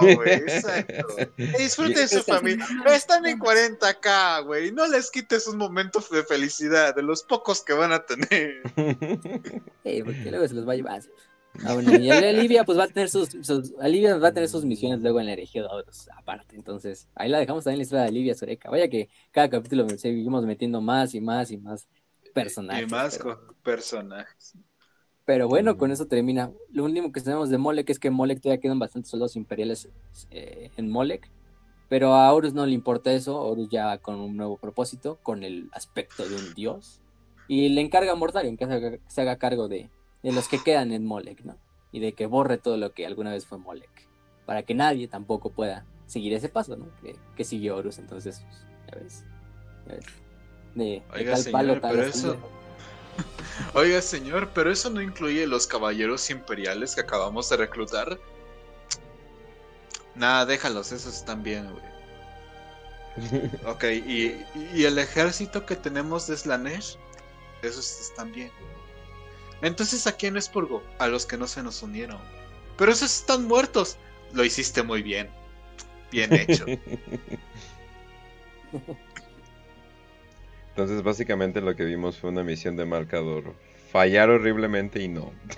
Güey, 0.00 0.28
exacto. 0.32 1.06
Disfruten 1.36 2.08
su 2.08 2.22
familia. 2.22 2.66
Están 2.86 3.26
en 3.26 3.38
40k, 3.38 4.44
güey. 4.44 4.72
No 4.72 4.86
les 4.86 5.10
quites 5.10 5.46
un 5.46 5.58
momento 5.58 6.02
de 6.10 6.22
felicidad 6.24 6.94
de 6.94 7.02
los 7.02 7.22
pocos 7.22 7.62
que 7.62 7.72
van 7.72 7.92
a 7.92 8.04
tener. 8.04 8.62
Sí, 9.84 10.02
porque 10.02 10.30
luego 10.30 10.48
se 10.48 10.54
los 10.54 10.66
va 10.66 10.72
a 10.72 10.76
llevar. 10.76 11.02
Ah, 11.64 11.74
bueno, 11.74 11.94
y 11.94 12.10
Alivia 12.10 12.64
pues 12.64 12.76
va 12.78 12.84
a 12.84 12.88
tener 12.88 13.08
sus, 13.08 13.28
sus 13.42 13.74
Alivia 13.80 14.16
va 14.16 14.28
a 14.28 14.32
tener 14.32 14.48
sus 14.48 14.64
misiones 14.64 15.00
luego 15.00 15.20
en 15.20 15.26
la 15.26 15.32
herejía 15.34 15.62
de 15.62 15.68
Horus, 15.68 16.08
aparte. 16.16 16.56
Entonces, 16.56 17.06
ahí 17.14 17.28
la 17.28 17.38
dejamos 17.38 17.64
también 17.64 17.78
la 17.78 17.82
historia 17.84 18.02
de 18.02 18.08
Alivia 18.08 18.34
Sureca. 18.34 18.70
Vaya 18.70 18.88
que 18.88 19.08
cada 19.30 19.50
capítulo 19.50 19.86
seguimos 19.90 20.44
metiendo 20.46 20.80
más 20.80 21.14
y 21.14 21.20
más 21.20 21.50
y 21.50 21.58
más 21.58 21.86
personajes. 22.32 22.88
Y 22.88 22.90
más 22.90 23.18
pero- 23.18 23.38
con 23.46 23.54
personajes. 23.62 24.54
Pero 25.26 25.48
bueno, 25.48 25.78
con 25.78 25.90
eso 25.90 26.06
termina. 26.06 26.50
Lo 26.70 26.84
único 26.84 27.10
que 27.10 27.20
sabemos 27.20 27.48
de 27.48 27.56
Molek 27.58 27.88
es 27.88 27.98
que 27.98 28.10
Molek 28.10 28.40
todavía 28.40 28.60
quedan 28.60 28.78
bastantes 28.78 29.10
soldados 29.10 29.36
imperiales 29.36 29.88
eh, 30.30 30.70
en 30.76 30.90
Molek. 30.90 31.30
Pero 31.88 32.14
a 32.14 32.32
Horus 32.32 32.52
no 32.52 32.66
le 32.66 32.72
importa 32.74 33.12
eso. 33.12 33.40
Horus 33.40 33.68
ya 33.70 33.86
va 33.86 33.98
con 33.98 34.16
un 34.16 34.36
nuevo 34.36 34.56
propósito, 34.58 35.18
con 35.22 35.42
el 35.42 35.68
aspecto 35.72 36.28
de 36.28 36.34
un 36.36 36.54
dios. 36.54 37.00
Y 37.48 37.68
le 37.70 37.80
encarga 37.80 38.12
a 38.12 38.16
Mortarion 38.16 38.56
que 38.56 38.66
se 38.66 38.72
haga, 38.72 38.98
se 39.06 39.20
haga 39.22 39.36
cargo 39.36 39.68
de, 39.68 39.88
de 40.22 40.32
los 40.32 40.48
que 40.48 40.62
quedan 40.62 40.92
en 40.92 41.04
Molek, 41.06 41.42
¿no? 41.44 41.56
Y 41.92 42.00
de 42.00 42.12
que 42.12 42.26
borre 42.26 42.58
todo 42.58 42.76
lo 42.76 42.92
que 42.92 43.06
alguna 43.06 43.30
vez 43.30 43.46
fue 43.46 43.58
Molek. 43.58 44.08
Para 44.44 44.62
que 44.64 44.74
nadie 44.74 45.08
tampoco 45.08 45.50
pueda 45.50 45.86
seguir 46.06 46.34
ese 46.34 46.48
paso, 46.50 46.76
¿no? 46.76 46.86
Que, 47.02 47.16
que 47.36 47.44
siguió 47.44 47.76
Horus. 47.76 47.98
Entonces, 47.98 48.44
pues, 48.46 48.66
ya 48.90 48.98
ves. 49.02 49.24
Ya 49.86 49.94
ves. 49.94 50.04
De, 50.74 51.02
tal 51.08 51.36
señor, 51.38 51.52
palo, 51.52 51.80
tal 51.80 51.90
pero 51.92 52.02
eso- 52.08 52.36
Oiga, 53.74 54.00
señor, 54.02 54.50
pero 54.54 54.70
eso 54.70 54.90
no 54.90 55.00
incluye 55.00 55.46
los 55.46 55.66
caballeros 55.66 56.30
imperiales 56.30 56.94
que 56.94 57.00
acabamos 57.02 57.48
de 57.48 57.56
reclutar. 57.56 58.18
Nada, 60.14 60.46
déjalos, 60.46 60.92
esos 60.92 61.14
están 61.14 61.42
bien, 61.42 61.70
güey. 61.70 61.94
Ok, 63.66 63.84
y, 63.84 64.44
y 64.74 64.84
el 64.84 64.98
ejército 64.98 65.64
que 65.66 65.76
tenemos 65.76 66.26
de 66.26 66.36
Slanesh, 66.36 66.96
esos 67.62 68.00
están 68.00 68.32
bien. 68.32 68.50
Entonces, 69.62 70.06
¿a 70.06 70.12
quién 70.12 70.36
es 70.36 70.48
purgo? 70.48 70.82
A 70.98 71.06
los 71.08 71.26
que 71.26 71.36
no 71.36 71.46
se 71.46 71.62
nos 71.62 71.82
unieron. 71.82 72.20
Pero 72.76 72.92
esos 72.92 73.14
están 73.20 73.46
muertos. 73.46 73.96
Lo 74.32 74.44
hiciste 74.44 74.82
muy 74.82 75.02
bien. 75.02 75.30
Bien 76.10 76.32
hecho. 76.32 76.66
Entonces, 80.74 81.04
básicamente 81.04 81.60
lo 81.60 81.76
que 81.76 81.84
vimos 81.84 82.18
fue 82.18 82.30
una 82.30 82.42
misión 82.42 82.76
de 82.76 82.84
marcador. 82.84 83.54
Fallar 83.92 84.28
horriblemente 84.28 85.00
y 85.00 85.06
no. 85.06 85.32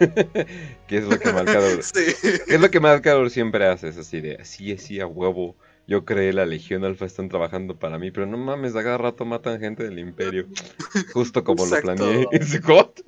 ¿Qué 0.86 0.98
es 0.98 1.04
lo 1.04 1.18
que 1.18 1.32
marcador? 1.32 1.82
Sí. 1.82 2.04
¿Qué 2.46 2.54
es 2.56 2.60
lo 2.60 2.70
que 2.70 2.80
marcador 2.80 3.30
siempre 3.30 3.64
hace? 3.66 3.88
Es 3.88 3.96
así 3.96 4.20
de, 4.20 4.44
sí, 4.44 4.76
sí, 4.76 5.00
a 5.00 5.06
huevo. 5.06 5.56
Yo 5.86 6.04
creé 6.04 6.34
la 6.34 6.44
Legión 6.44 6.84
Alfa, 6.84 7.06
están 7.06 7.30
trabajando 7.30 7.78
para 7.78 7.98
mí, 7.98 8.10
pero 8.10 8.26
no 8.26 8.36
mames, 8.36 8.76
a 8.76 8.82
cada 8.82 8.98
rato 8.98 9.24
matan 9.24 9.58
gente 9.58 9.84
del 9.84 9.98
Imperio. 10.00 10.48
Justo 11.14 11.42
como 11.44 11.64
lo 11.64 11.80
planeé. 11.80 12.26
Scott. 12.44 13.00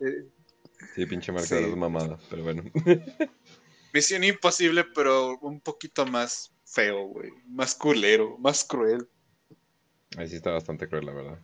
Eh, 0.00 0.24
Sí, 0.94 1.06
pinche 1.06 1.32
marcador 1.32 1.64
Sí. 1.64 1.70
es 1.70 1.76
mamada, 1.76 2.18
pero 2.28 2.42
bueno. 2.42 2.62
Misión 3.94 4.24
imposible, 4.24 4.84
pero 4.94 5.38
un 5.40 5.60
poquito 5.60 6.04
más 6.06 6.52
feo, 6.78 7.06
güey. 7.08 7.30
Más 7.48 7.74
culero, 7.74 8.36
más 8.38 8.64
cruel. 8.64 9.08
Ahí 10.16 10.28
sí 10.28 10.36
está 10.36 10.50
bastante 10.52 10.88
cruel, 10.88 11.06
la 11.06 11.12
verdad. 11.12 11.38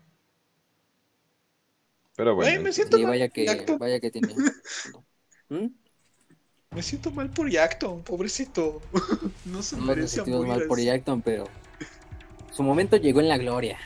Pero 2.16 2.34
bueno. 2.36 2.50
Güey, 2.50 2.62
me 2.62 2.72
siento 2.72 2.96
Sí, 2.96 3.02
mal 3.02 3.10
vaya 3.12 3.28
que, 3.28 3.44
Yacto. 3.44 3.78
vaya 3.78 3.98
que 4.00 4.10
tiene. 4.10 4.34
¿Mm? 5.48 5.66
Me 6.70 6.82
siento 6.82 7.10
mal 7.10 7.30
por 7.30 7.50
Yacto, 7.50 7.98
pobrecito. 8.04 8.80
No 9.46 9.62
se 9.62 9.76
No 9.76 9.82
merece 9.82 10.16
sentimos 10.16 10.46
morir 10.46 10.58
mal 10.60 10.68
por. 10.68 10.80
Jackton, 10.80 11.20
pero 11.22 11.44
su 12.52 12.62
momento 12.62 12.96
llegó 12.96 13.20
en 13.20 13.28
la 13.28 13.36
gloria. 13.38 13.78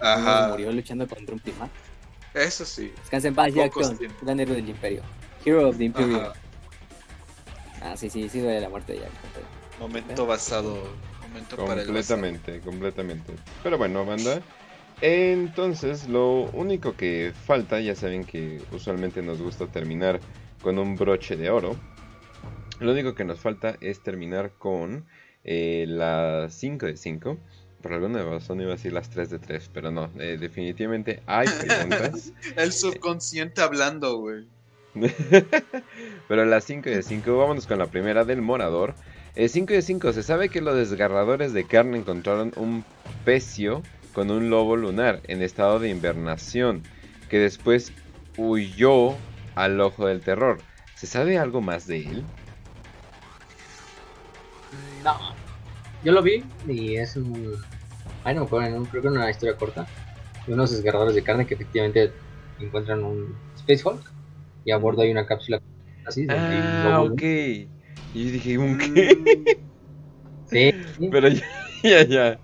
Ajá. 0.00 0.48
Murió 0.48 0.72
luchando 0.72 1.06
contra 1.06 1.34
un 1.34 1.40
primate. 1.40 1.72
Eso 2.34 2.64
sí. 2.64 2.92
Descansa 3.02 3.28
en 3.28 3.34
paz, 3.34 3.54
Jackton, 3.54 3.98
gran 4.22 4.40
héroe 4.40 4.56
del 4.56 4.68
Imperio. 4.70 5.02
Hero 5.44 5.68
of 5.68 5.76
the 5.78 5.84
Imperium. 5.84 6.20
Ajá. 6.20 6.32
Ah, 7.82 7.96
sí, 7.96 8.08
sí, 8.10 8.28
sí 8.28 8.40
duele 8.40 8.60
la 8.60 8.68
muerte 8.70 8.94
de 8.94 9.00
Jackton. 9.00 9.30
pero- 9.34 9.53
Momento 9.78 10.26
basado. 10.26 10.78
Momento 11.22 11.56
para 11.56 11.80
el. 11.80 11.86
Completamente, 11.86 12.60
completamente. 12.60 13.32
Pero 13.62 13.78
bueno, 13.78 14.04
banda. 14.04 14.40
Entonces, 15.00 16.08
lo 16.08 16.50
único 16.52 16.96
que 16.96 17.32
falta, 17.46 17.80
ya 17.80 17.94
saben 17.94 18.24
que 18.24 18.62
usualmente 18.72 19.22
nos 19.22 19.42
gusta 19.42 19.66
terminar 19.66 20.20
con 20.62 20.78
un 20.78 20.96
broche 20.96 21.36
de 21.36 21.50
oro. 21.50 21.76
Lo 22.80 22.92
único 22.92 23.14
que 23.14 23.24
nos 23.24 23.40
falta 23.40 23.76
es 23.80 24.02
terminar 24.02 24.52
con 24.58 25.06
eh, 25.44 25.84
las 25.88 26.54
5 26.54 26.86
de 26.86 26.96
5. 26.96 27.38
Por 27.82 27.92
alguna 27.92 28.22
razón 28.22 28.60
iba 28.60 28.70
a 28.70 28.76
decir 28.76 28.92
las 28.92 29.10
3 29.10 29.28
de 29.28 29.38
3, 29.38 29.70
pero 29.74 29.90
no, 29.90 30.10
eh, 30.18 30.38
definitivamente 30.40 31.22
hay 31.26 31.46
preguntas. 31.48 32.32
El 32.56 32.72
subconsciente 32.72 33.60
hablando, 33.60 34.16
güey. 34.18 34.46
Pero 36.28 36.44
las 36.44 36.64
5 36.64 36.88
de 36.88 37.02
5, 37.02 37.36
vámonos 37.36 37.66
con 37.66 37.78
la 37.78 37.86
primera 37.86 38.24
del 38.24 38.40
morador. 38.40 38.94
5 39.36 39.72
de 39.72 39.82
5, 39.82 40.12
se 40.12 40.22
sabe 40.22 40.48
que 40.48 40.60
los 40.60 40.76
desgarradores 40.76 41.52
de 41.52 41.64
carne 41.64 41.98
encontraron 41.98 42.52
un 42.56 42.84
pecio 43.24 43.82
con 44.12 44.30
un 44.30 44.48
lobo 44.48 44.76
lunar 44.76 45.20
en 45.24 45.42
estado 45.42 45.80
de 45.80 45.90
invernación, 45.90 46.82
que 47.28 47.38
después 47.38 47.92
huyó 48.36 49.14
al 49.56 49.80
ojo 49.80 50.06
del 50.06 50.20
terror. 50.20 50.58
¿Se 50.94 51.06
sabe 51.06 51.36
algo 51.36 51.60
más 51.60 51.86
de 51.86 51.98
él? 51.98 52.24
No. 55.02 55.18
Yo 56.04 56.12
lo 56.12 56.22
vi 56.22 56.44
y 56.68 56.96
es 56.96 57.16
un. 57.16 57.54
Ay, 58.22 58.36
no 58.36 58.46
creo 58.46 59.02
que 59.02 59.08
una 59.08 59.30
historia 59.30 59.56
corta. 59.56 59.86
De 60.46 60.52
unos 60.52 60.70
desgarradores 60.70 61.14
de 61.14 61.22
carne 61.22 61.46
que 61.46 61.54
efectivamente 61.54 62.12
encuentran 62.60 63.02
un 63.02 63.34
Space 63.56 63.82
Hulk. 63.84 64.12
Y 64.64 64.70
a 64.70 64.76
bordo 64.76 65.02
hay 65.02 65.10
una 65.10 65.26
cápsula 65.26 65.60
así. 66.06 66.26
Ah, 66.30 67.00
ok. 67.02 67.22
Y 68.14 68.26
yo 68.26 68.32
dije, 68.32 68.58
¿un 68.58 68.78
qué? 68.78 69.16
Mm, 69.16 70.48
Sí, 70.50 70.72
sí. 70.98 71.08
Pero 71.10 71.28
ya, 71.28 71.42
ya, 71.82 72.02
ya. 72.04 72.38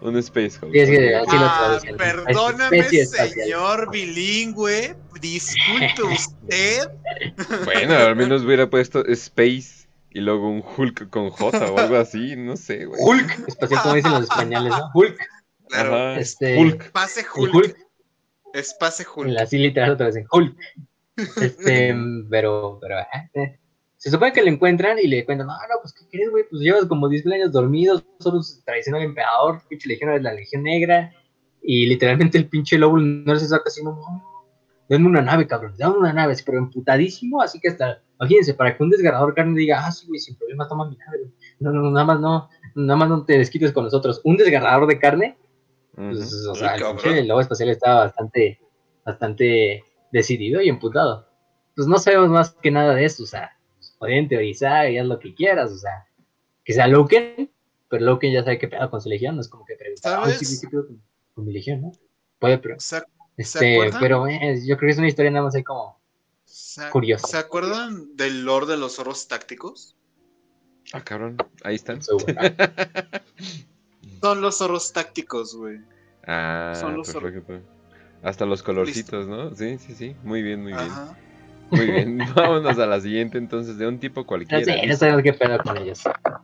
Un 0.00 0.16
Space 0.18 0.58
Hulk. 0.60 0.72
Sí, 0.72 0.78
es 0.78 0.90
que 0.90 1.16
ok. 1.16 1.28
así 1.28 1.36
lo 1.38 1.44
Ah, 1.46 1.80
perdóname, 1.96 2.82
señor 2.82 3.90
bilingüe. 3.90 4.94
Disculpe 5.20 6.02
usted. 6.12 6.90
Bueno, 7.64 7.94
al 7.94 8.14
menos 8.14 8.42
hubiera 8.42 8.68
puesto 8.68 9.04
Space 9.06 9.88
y 10.10 10.20
luego 10.20 10.50
un 10.50 10.62
Hulk 10.76 11.08
con 11.08 11.30
J 11.30 11.72
o 11.72 11.78
algo 11.78 11.96
así, 11.96 12.36
no 12.36 12.56
sé, 12.56 12.84
güey. 12.84 13.00
Hulk, 13.02 13.48
espacial 13.48 13.82
como 13.82 13.94
dicen 13.94 14.12
los 14.12 14.22
españoles, 14.22 14.70
¿no? 14.70 14.90
Hulk. 14.94 15.18
Claro. 15.68 15.94
Ajá, 15.94 16.20
este- 16.20 16.58
Hulk. 16.58 16.90
Pase 16.92 17.24
Hulk. 17.34 17.54
Hulk. 17.54 17.76
Es 18.52 18.74
pase 18.74 19.04
Hulk. 19.14 19.38
Así 19.38 19.58
literal 19.58 19.92
otra 19.92 20.06
vez 20.06 20.16
en 20.16 20.26
Hulk. 20.30 20.56
Este, 21.40 21.94
pero, 22.30 22.78
pero, 22.80 22.98
eh, 23.34 23.58
se 24.06 24.12
supone 24.12 24.32
que 24.32 24.40
lo 24.40 24.50
encuentran 24.50 25.00
y 25.00 25.08
le 25.08 25.24
cuentan, 25.24 25.48
no, 25.48 25.52
no, 25.52 25.80
pues, 25.82 25.92
¿qué 25.92 26.06
crees, 26.08 26.30
güey? 26.30 26.44
Pues 26.48 26.62
llevas 26.62 26.86
como 26.86 27.08
10 27.08 27.26
años 27.26 27.50
dormidos, 27.50 28.06
solo 28.20 28.40
traicionó 28.64 28.98
al 28.98 29.02
emperador, 29.02 29.62
pinche 29.68 29.88
legión 29.88 30.12
es 30.12 30.22
la 30.22 30.32
legión 30.32 30.62
negra, 30.62 31.12
y 31.60 31.86
literalmente 31.86 32.38
el 32.38 32.48
pinche 32.48 32.78
lobo 32.78 32.98
no 32.98 33.36
se 33.36 33.48
saca 33.48 33.64
así, 33.66 33.82
no, 33.82 33.96
no, 33.96 34.52
denme 34.88 35.08
una 35.08 35.22
nave, 35.22 35.48
cabrón, 35.48 35.74
dame 35.76 35.96
una 35.96 36.12
nave, 36.12 36.36
pero 36.46 36.58
emputadísimo, 36.58 37.42
así 37.42 37.58
que 37.58 37.66
hasta, 37.66 38.00
imagínense, 38.20 38.54
para 38.54 38.76
que 38.76 38.84
un 38.84 38.90
desgarrador 38.90 39.34
carne 39.34 39.58
diga, 39.58 39.84
ah, 39.84 39.90
sí, 39.90 40.06
güey, 40.06 40.20
sin 40.20 40.36
problema, 40.36 40.68
toma 40.68 40.88
mi 40.88 40.96
nave. 40.96 41.32
No, 41.58 41.72
no, 41.72 41.82
no, 41.82 41.90
nada 41.90 42.06
más 42.06 42.20
no, 42.20 42.48
nada 42.76 42.96
más 42.96 43.08
no 43.08 43.24
te 43.24 43.38
desquites 43.38 43.72
con 43.72 43.82
nosotros. 43.82 44.20
Un 44.22 44.36
desgarrador 44.36 44.86
de 44.86 45.00
carne, 45.00 45.36
pues, 45.96 46.32
o 46.48 46.54
sea, 46.54 46.76
el 46.76 46.84
pinche 46.94 47.24
lobo 47.24 47.40
espacial 47.40 47.70
estaba 47.70 48.04
bastante, 48.04 48.60
bastante 49.04 49.82
decidido 50.12 50.62
y 50.62 50.68
emputado. 50.68 51.26
Pues 51.74 51.88
no 51.88 51.98
sabemos 51.98 52.28
más 52.28 52.52
que 52.62 52.70
nada 52.70 52.94
de 52.94 53.04
eso, 53.04 53.24
o 53.24 53.26
sea, 53.26 53.55
podrían 53.98 54.28
teorizar 54.28 54.90
y 54.90 54.98
haz 54.98 55.06
lo 55.06 55.18
que 55.18 55.34
quieras, 55.34 55.72
o 55.72 55.78
sea, 55.78 56.06
que 56.64 56.72
sea 56.72 56.86
Loken, 56.86 57.50
pero 57.88 58.04
Loken 58.04 58.32
ya 58.32 58.42
sabe 58.44 58.58
qué 58.58 58.68
pedo 58.68 58.90
con 58.90 59.00
su 59.00 59.08
legión, 59.08 59.36
no 59.36 59.40
es 59.40 59.48
como 59.48 59.64
que 59.64 59.74
preguntar, 59.76 60.20
"Ay, 60.22 60.34
sí, 60.34 60.44
¿Sabes? 60.44 60.60
¿qué 60.60 60.68
pedo 60.68 60.86
con, 60.86 61.02
con 61.34 61.44
mi 61.46 61.52
legión, 61.52 61.82
no? 61.82 61.92
Puede, 62.38 62.58
pero, 62.58 62.78
¿Se, 62.78 63.02
este, 63.36 63.90
pero 63.98 64.26
eh, 64.28 64.60
yo 64.66 64.76
creo 64.76 64.88
que 64.88 64.92
es 64.92 64.98
una 64.98 65.08
historia 65.08 65.30
nada 65.30 65.44
más 65.44 65.54
ahí 65.54 65.64
como, 65.64 65.98
se- 66.44 66.88
Curioso. 66.90 67.26
¿Se 67.26 67.38
acuerdan 67.38 68.14
del 68.16 68.44
lore 68.44 68.66
de 68.66 68.76
los 68.76 68.96
zorros 68.96 69.26
tácticos? 69.28 69.96
Ah, 70.92 71.02
cabrón, 71.02 71.36
ahí 71.64 71.74
están. 71.76 72.02
so, 72.02 72.18
Son 74.20 74.40
los 74.40 74.58
zorros 74.58 74.92
tácticos, 74.92 75.56
güey. 75.56 75.78
Ah, 76.26 76.72
Son 76.80 76.96
los 76.96 77.12
perfecto. 77.12 77.60
Hasta 78.22 78.46
los 78.46 78.62
colorcitos, 78.62 79.26
¿no? 79.26 79.54
Sí, 79.54 79.78
sí, 79.78 79.94
sí. 79.94 80.16
Muy 80.22 80.42
bien, 80.42 80.62
muy 80.62 80.72
bien. 80.72 80.92
Muy 81.70 81.86
bien. 81.86 82.18
Vámonos 82.34 82.78
a 82.78 82.86
la 82.86 83.00
siguiente 83.00 83.38
entonces, 83.38 83.78
de 83.78 83.86
un 83.86 83.98
tipo 83.98 84.20
no 84.20 84.26
cualquiera. 84.26 84.64
sé, 84.64 84.86
no 84.86 84.96
sabemos 84.96 85.22
qué 85.22 85.32
pedo 85.32 85.58
con 85.58 85.76
ellos. 85.78 86.02
Ah, 86.06 86.40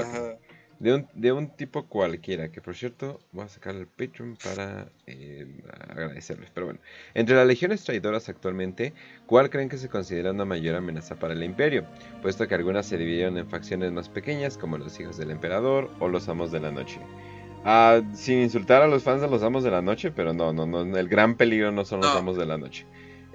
ok. 0.00 0.06
Ajá. 0.06 0.36
De 0.78 0.92
un, 0.92 1.08
de 1.14 1.32
un 1.32 1.48
tipo 1.56 1.86
cualquiera, 1.86 2.50
que 2.52 2.60
por 2.60 2.76
cierto 2.76 3.18
voy 3.32 3.46
a 3.46 3.48
sacar 3.48 3.74
el 3.76 3.86
Patreon 3.86 4.36
para 4.44 4.88
eh, 5.06 5.46
agradecerles. 5.88 6.50
Pero 6.52 6.66
bueno, 6.66 6.80
entre 7.14 7.34
las 7.34 7.46
legiones 7.46 7.82
traidoras 7.82 8.28
actualmente, 8.28 8.92
¿cuál 9.24 9.48
creen 9.48 9.70
que 9.70 9.78
se 9.78 9.88
considera 9.88 10.32
una 10.32 10.44
mayor 10.44 10.76
amenaza 10.76 11.14
para 11.14 11.32
el 11.32 11.42
imperio? 11.42 11.86
Puesto 12.20 12.46
que 12.46 12.54
algunas 12.54 12.84
se 12.84 12.98
dividieron 12.98 13.38
en 13.38 13.48
facciones 13.48 13.90
más 13.90 14.10
pequeñas, 14.10 14.58
como 14.58 14.76
los 14.76 15.00
hijos 15.00 15.16
del 15.16 15.30
emperador 15.30 15.90
o 15.98 16.08
los 16.08 16.28
amos 16.28 16.52
de 16.52 16.60
la 16.60 16.70
noche. 16.70 17.00
Ah, 17.64 18.02
sin 18.12 18.40
insultar 18.42 18.82
a 18.82 18.86
los 18.86 19.02
fans 19.02 19.22
de 19.22 19.28
los 19.30 19.42
amos 19.42 19.64
de 19.64 19.70
la 19.70 19.80
noche, 19.80 20.10
pero 20.10 20.34
no, 20.34 20.52
no, 20.52 20.66
no, 20.66 20.82
el 20.94 21.08
gran 21.08 21.36
peligro 21.36 21.72
no 21.72 21.86
son 21.86 22.02
los 22.02 22.12
No. 22.12 22.18
amos 22.18 22.36
de 22.36 22.44
la 22.44 22.58
noche. 22.58 22.84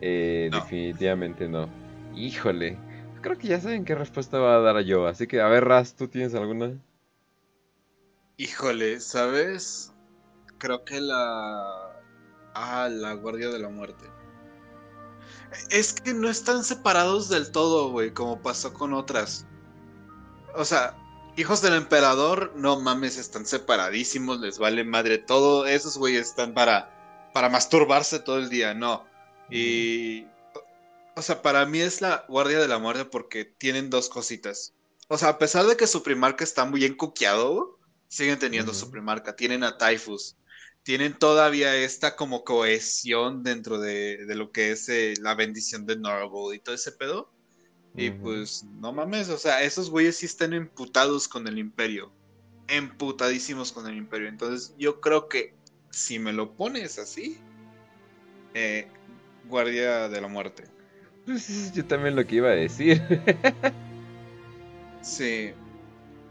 Eh, 0.01 0.49
No. 0.51 0.61
Definitivamente 0.61 1.47
no. 1.47 1.69
Híjole, 2.15 2.77
creo 3.21 3.37
que 3.37 3.47
ya 3.47 3.61
saben 3.61 3.85
qué 3.85 3.95
respuesta 3.95 4.39
va 4.39 4.55
a 4.55 4.59
dar 4.59 4.81
yo, 4.83 5.07
así 5.07 5.27
que 5.27 5.39
a 5.41 5.47
ver, 5.47 5.65
Raz, 5.65 5.95
¿tú 5.95 6.07
tienes 6.07 6.33
alguna? 6.35 6.73
Híjole, 8.37 8.99
¿sabes? 8.99 9.93
Creo 10.57 10.83
que 10.83 10.99
la. 10.99 11.93
Ah, 12.53 12.89
la 12.91 13.13
Guardia 13.13 13.49
de 13.49 13.59
la 13.59 13.69
Muerte. 13.69 14.05
Es 15.69 15.93
que 15.93 16.13
no 16.13 16.29
están 16.29 16.63
separados 16.63 17.29
del 17.29 17.51
todo, 17.51 17.91
güey, 17.91 18.13
como 18.13 18.41
pasó 18.41 18.73
con 18.73 18.93
otras. 18.93 19.45
O 20.55 20.65
sea, 20.65 20.97
hijos 21.37 21.61
del 21.61 21.75
emperador, 21.75 22.53
no 22.55 22.79
mames, 22.79 23.17
están 23.17 23.45
separadísimos, 23.45 24.39
les 24.39 24.59
vale 24.59 24.83
madre 24.83 25.17
todo. 25.17 25.65
Esos 25.65 25.97
güeyes 25.97 26.27
están 26.29 26.53
para, 26.53 27.29
para 27.33 27.49
masturbarse 27.49 28.19
todo 28.19 28.37
el 28.39 28.49
día, 28.49 28.73
no. 28.73 29.05
Y. 29.51 30.25
O 31.15 31.21
sea, 31.21 31.41
para 31.41 31.65
mí 31.65 31.81
es 31.81 31.99
la 32.01 32.25
Guardia 32.29 32.59
de 32.59 32.67
la 32.67 32.79
Muerte 32.79 33.05
porque 33.05 33.45
tienen 33.45 33.89
dos 33.89 34.09
cositas. 34.09 34.73
O 35.09 35.17
sea, 35.17 35.29
a 35.29 35.37
pesar 35.37 35.65
de 35.65 35.75
que 35.75 35.87
su 35.87 36.03
primarca 36.03 36.43
está 36.43 36.63
muy 36.63 36.85
encuqueado, 36.85 37.77
siguen 38.07 38.39
teniendo 38.39 38.73
su 38.73 38.85
Ujú. 38.85 38.93
primarca. 38.93 39.35
Tienen 39.35 39.63
a 39.63 39.77
Typhus. 39.77 40.37
Tienen 40.83 41.13
todavía 41.13 41.75
esta 41.75 42.15
como 42.15 42.43
cohesión 42.43 43.43
dentro 43.43 43.77
de, 43.77 44.25
de 44.25 44.35
lo 44.35 44.51
que 44.51 44.71
es 44.71 44.87
eh, 44.89 45.13
la 45.19 45.35
bendición 45.35 45.85
de 45.85 45.97
Norgold 45.97 46.55
y 46.55 46.59
todo 46.59 46.73
ese 46.73 46.93
pedo. 46.93 47.29
Y 47.95 48.09
pues, 48.09 48.63
no 48.79 48.93
mames, 48.93 49.29
o 49.29 49.37
sea, 49.37 49.63
esos 49.63 49.89
güeyes 49.89 50.17
sí 50.17 50.25
están 50.25 50.53
emputados 50.53 51.27
con 51.27 51.47
el 51.47 51.59
imperio. 51.59 52.11
Emputadísimos 52.67 53.71
con 53.71 53.85
el 53.87 53.97
imperio. 53.97 54.29
Entonces, 54.29 54.73
yo 54.77 55.01
creo 55.01 55.27
que 55.27 55.53
si 55.89 56.17
me 56.17 56.31
lo 56.31 56.55
pones 56.55 56.99
así, 56.99 57.37
eh, 58.53 58.87
Guardia 59.49 60.09
de 60.09 60.21
la 60.21 60.27
Muerte. 60.27 60.63
Pues 61.25 61.71
yo 61.73 61.85
también 61.85 62.15
lo 62.15 62.25
que 62.25 62.35
iba 62.37 62.49
a 62.49 62.55
decir. 62.55 63.01
Sí. 65.01 65.51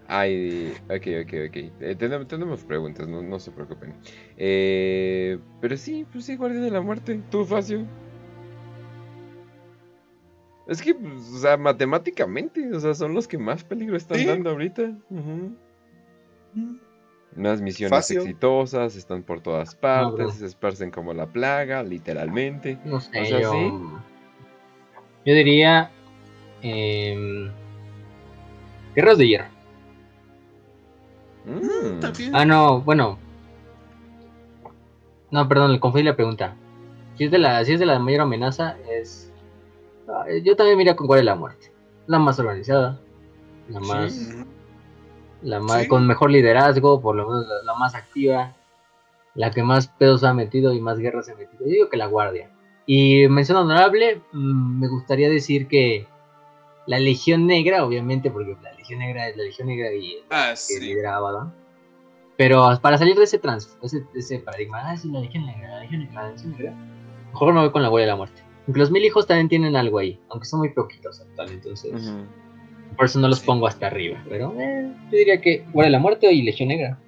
Ay, 0.06 0.72
ok, 0.84 1.06
ok, 1.24 1.32
ok. 1.48 1.56
Eh, 1.80 1.96
tenemos, 1.98 2.28
tenemos 2.28 2.62
preguntas, 2.64 3.08
no, 3.08 3.20
no 3.20 3.40
se 3.40 3.50
preocupen. 3.50 3.94
Eh, 4.36 5.38
pero 5.60 5.76
sí, 5.76 6.06
pues 6.12 6.24
sí, 6.24 6.36
Guardia 6.36 6.60
de 6.60 6.70
la 6.70 6.80
Muerte. 6.80 7.20
¿Tú, 7.32 7.44
Facio? 7.44 7.84
Es 10.68 10.80
que, 10.82 10.94
pues, 10.94 11.14
o 11.34 11.38
sea, 11.38 11.56
matemáticamente, 11.56 12.72
o 12.72 12.78
sea, 12.78 12.94
son 12.94 13.12
los 13.12 13.26
que 13.26 13.38
más 13.38 13.64
peligro 13.64 13.96
están 13.96 14.18
Sí. 14.18 14.24
dando 14.26 14.50
ahorita. 14.50 14.96
Ujú. 15.10 15.56
Unas 17.36 17.60
misiones 17.60 17.96
Facio. 17.96 18.20
exitosas, 18.22 18.96
están 18.96 19.22
por 19.22 19.40
todas 19.40 19.74
No, 19.74 19.80
partes, 19.80 20.34
se 20.34 20.46
esparcen 20.46 20.90
como 20.90 21.14
la 21.14 21.26
plaga, 21.26 21.82
literalmente. 21.82 22.78
No 22.84 23.00
sé, 23.00 23.20
O 23.20 23.24
sea, 23.24 23.40
yo. 23.40 23.52
¿sí? 23.52 23.72
Yo 25.26 25.34
diría. 25.34 25.90
em, 26.62 27.50
Guerreros 28.94 29.18
de 29.18 29.28
Hierro. 29.28 29.44
Mm. 31.44 32.00
También. 32.00 32.34
Ah, 32.34 32.44
no, 32.44 32.80
bueno. 32.80 33.18
No, 35.30 35.48
perdón, 35.48 35.72
le 35.72 35.80
confundí 35.80 36.04
la 36.04 36.16
pregunta. 36.16 36.56
Si 37.16 37.24
es 37.24 37.30
de 37.30 37.38
la, 37.38 37.64
si 37.64 37.72
es 37.74 37.80
de 37.80 37.86
la 37.86 37.98
mayor 37.98 38.22
amenaza, 38.22 38.76
es. 38.90 39.32
ah, 40.08 40.24
Yo 40.42 40.56
también 40.56 40.76
mira 40.78 40.96
con 40.96 41.06
cuál 41.06 41.20
es 41.20 41.24
la 41.26 41.36
muerte. 41.36 41.70
La 42.06 42.18
más 42.18 42.38
organizada. 42.40 42.98
La 43.68 43.78
más. 43.80 44.34
La 45.42 45.60
más 45.60 45.82
Sí. 45.82 45.88
con 45.88 46.06
mejor 46.06 46.30
liderazgo, 46.30 47.00
por 47.00 47.16
lo 47.16 47.26
menos 47.26 47.46
la, 47.46 47.72
la 47.72 47.78
más 47.78 47.94
activa. 47.94 48.54
La 49.34 49.50
que 49.50 49.62
más 49.62 49.88
pedos 49.88 50.24
ha 50.24 50.34
metido 50.34 50.72
y 50.74 50.80
más 50.80 50.98
guerras 50.98 51.28
ha 51.28 51.34
metido. 51.34 51.64
Yo 51.64 51.70
digo 51.70 51.88
que 51.88 51.96
la 51.96 52.06
guardia. 52.06 52.50
Y 52.86 53.28
mención 53.28 53.58
honorable, 53.58 54.20
mm, 54.32 54.80
me 54.80 54.88
gustaría 54.88 55.28
decir 55.30 55.68
que 55.68 56.06
la 56.86 56.98
Legión 56.98 57.46
Negra, 57.46 57.84
obviamente, 57.84 58.30
porque 58.30 58.56
la 58.62 58.72
Legión 58.72 58.98
Negra 58.98 59.28
es 59.28 59.36
la 59.36 59.44
Legión 59.44 59.68
Negra 59.68 59.92
y 59.92 60.16
Ah, 60.30 60.50
que 60.50 60.56
sí. 60.56 60.80
lidera 60.80 61.16
Abaddon. 61.16 61.54
Pero 62.36 62.66
para 62.82 62.98
salir 62.98 63.16
de 63.16 63.24
ese 63.24 63.38
trans, 63.38 63.76
ese, 63.82 64.02
ese 64.14 64.38
paradigma, 64.40 64.80
ah, 64.90 64.96
sí, 64.96 65.10
la 65.10 65.20
Legión 65.20 65.46
Negra, 65.46 65.68
la 65.68 65.80
Legión 65.80 66.00
Negra, 66.00 66.22
la 66.24 66.30
Legión 66.32 66.52
Negra, 66.52 66.74
mejor 67.28 67.52
me 67.54 67.60
voy 67.60 67.70
con 67.70 67.82
la 67.82 67.88
Guardia 67.88 68.06
de 68.06 68.12
la 68.12 68.16
Muerte. 68.16 68.42
Aunque 68.66 68.80
los 68.80 68.90
mil 68.90 69.04
hijos 69.04 69.26
también 69.26 69.48
tienen 69.48 69.76
algo 69.76 69.98
ahí, 69.98 70.18
aunque 70.30 70.46
son 70.46 70.60
muy 70.60 70.70
poquitos 70.70 71.20
actualmente, 71.20 71.68
entonces. 71.68 72.12
Por 72.96 73.06
eso 73.06 73.18
no 73.20 73.28
los 73.28 73.38
Sí. 73.40 73.46
pongo 73.46 73.66
hasta 73.66 73.86
arriba. 73.86 74.22
Pero 74.28 74.54
eh, 74.60 74.92
yo 75.10 75.16
diría 75.18 75.40
que 75.40 75.58
Guardia 75.72 75.84
de 75.88 75.90
la 75.90 75.98
Muerte 75.98 76.32
y 76.32 76.42
Legión 76.42 76.68
Negra. 76.68 76.98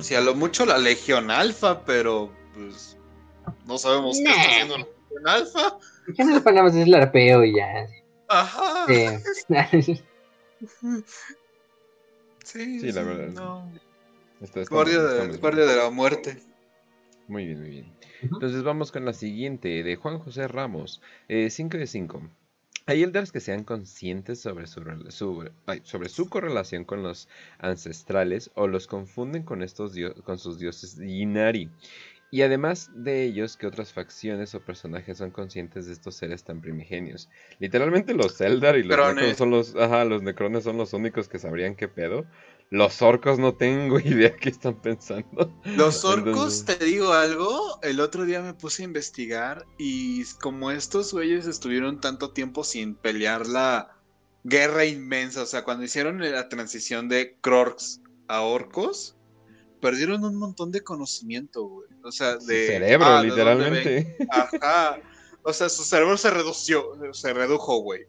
Sí, 0.00 0.14
a 0.14 0.20
lo 0.20 0.34
mucho 0.34 0.66
la 0.66 0.78
Legión 0.78 1.30
Alfa, 1.30 1.84
pero 1.84 2.30
pues 2.54 2.98
no 3.66 3.78
sabemos 3.78 4.16
qué 4.18 4.24
está 4.30 4.40
haciendo 4.42 4.78
la 4.78 4.84
Legión 4.84 5.28
Alfa. 5.28 5.78
Legión 6.08 6.30
Alfa 6.32 6.50
nada 6.50 6.62
más 6.64 6.74
es 6.74 6.86
el 6.86 6.94
arpeo 6.94 7.44
y 7.44 7.56
ya. 7.56 7.86
Ajá. 8.28 8.86
Sí. 9.70 10.00
Sí, 12.44 12.80
Sí, 12.80 12.92
la 12.92 13.02
verdad. 13.02 13.28
no. 13.28 13.72
Está- 14.40 14.60
está- 14.60 14.74
Guardia, 14.74 15.00
de, 15.02 15.28
muy 15.28 15.36
guardia 15.38 15.64
de 15.64 15.76
la 15.76 15.90
muerte. 15.90 16.38
Muy 17.28 17.46
bien, 17.46 17.60
muy 17.60 17.70
bien. 17.70 17.92
Entonces 18.20 18.62
vamos 18.62 18.90
con 18.92 19.04
la 19.04 19.12
siguiente, 19.12 19.82
de 19.82 19.96
Juan 19.96 20.18
José 20.18 20.48
Ramos. 20.48 21.00
5 21.28 21.78
de 21.78 21.86
5. 21.86 22.22
Hay 22.86 23.02
elders 23.02 23.32
que 23.32 23.40
sean 23.40 23.64
conscientes 23.64 24.40
sobre 24.40 24.66
su, 24.66 25.50
ay, 25.66 25.80
sobre 25.84 26.08
su 26.08 26.28
correlación 26.28 26.84
con 26.84 27.02
los 27.02 27.28
ancestrales 27.58 28.50
o 28.54 28.66
los 28.66 28.86
confunden 28.86 29.44
con, 29.44 29.62
estos 29.62 29.94
con 30.24 30.38
sus 30.38 30.58
dioses 30.58 30.98
Inari. 30.98 31.70
Y 32.32 32.40
además 32.40 32.90
de 32.94 33.24
ellos, 33.24 33.58
que 33.58 33.66
otras 33.66 33.92
facciones 33.92 34.54
o 34.54 34.60
personajes 34.60 35.18
son 35.18 35.30
conscientes 35.30 35.86
de 35.86 35.92
estos 35.92 36.14
seres 36.14 36.42
tan 36.42 36.62
primigenios. 36.62 37.28
Literalmente 37.58 38.14
los 38.14 38.40
Eldar 38.40 38.78
y 38.78 38.84
los. 38.84 38.96
Necrones 38.96 39.36
son 39.36 39.50
los, 39.50 39.76
ajá, 39.76 40.06
los 40.06 40.22
Necrones 40.22 40.64
son 40.64 40.78
los 40.78 40.94
únicos 40.94 41.28
que 41.28 41.38
sabrían 41.38 41.74
qué 41.74 41.88
pedo. 41.88 42.24
Los 42.72 43.02
orcos 43.02 43.38
no 43.38 43.52
tengo 43.52 44.00
idea 44.00 44.34
qué 44.34 44.48
están 44.48 44.74
pensando. 44.74 45.52
Los 45.64 46.06
orcos, 46.06 46.28
Entonces- 46.28 46.64
te 46.64 46.84
digo 46.86 47.12
algo, 47.12 47.78
el 47.82 48.00
otro 48.00 48.24
día 48.24 48.40
me 48.40 48.54
puse 48.54 48.82
a 48.82 48.86
investigar 48.86 49.66
y 49.76 50.24
como 50.40 50.70
estos 50.70 51.12
güeyes 51.12 51.46
estuvieron 51.46 52.00
tanto 52.00 52.30
tiempo 52.30 52.64
sin 52.64 52.94
pelear 52.94 53.46
la 53.46 53.94
guerra 54.44 54.86
inmensa, 54.86 55.42
o 55.42 55.46
sea, 55.46 55.64
cuando 55.64 55.84
hicieron 55.84 56.18
la 56.18 56.48
transición 56.48 57.10
de 57.10 57.36
Krorks 57.42 58.00
a 58.26 58.40
orcos, 58.40 59.16
perdieron 59.82 60.24
un 60.24 60.36
montón 60.36 60.72
de 60.72 60.80
conocimiento, 60.82 61.64
güey. 61.64 61.88
O 62.02 62.10
sea, 62.10 62.40
Su 62.40 62.46
de... 62.46 62.68
cerebro, 62.68 63.04
ah, 63.06 63.22
¿de 63.22 63.28
dónde 63.28 63.36
literalmente. 63.36 64.16
Ajá. 64.30 64.98
O 65.42 65.52
sea, 65.52 65.68
su 65.68 65.82
cerebro 65.84 66.16
se 66.16 66.30
redució, 66.30 66.86
se 67.12 67.34
redujo, 67.34 67.80
güey. 67.80 68.06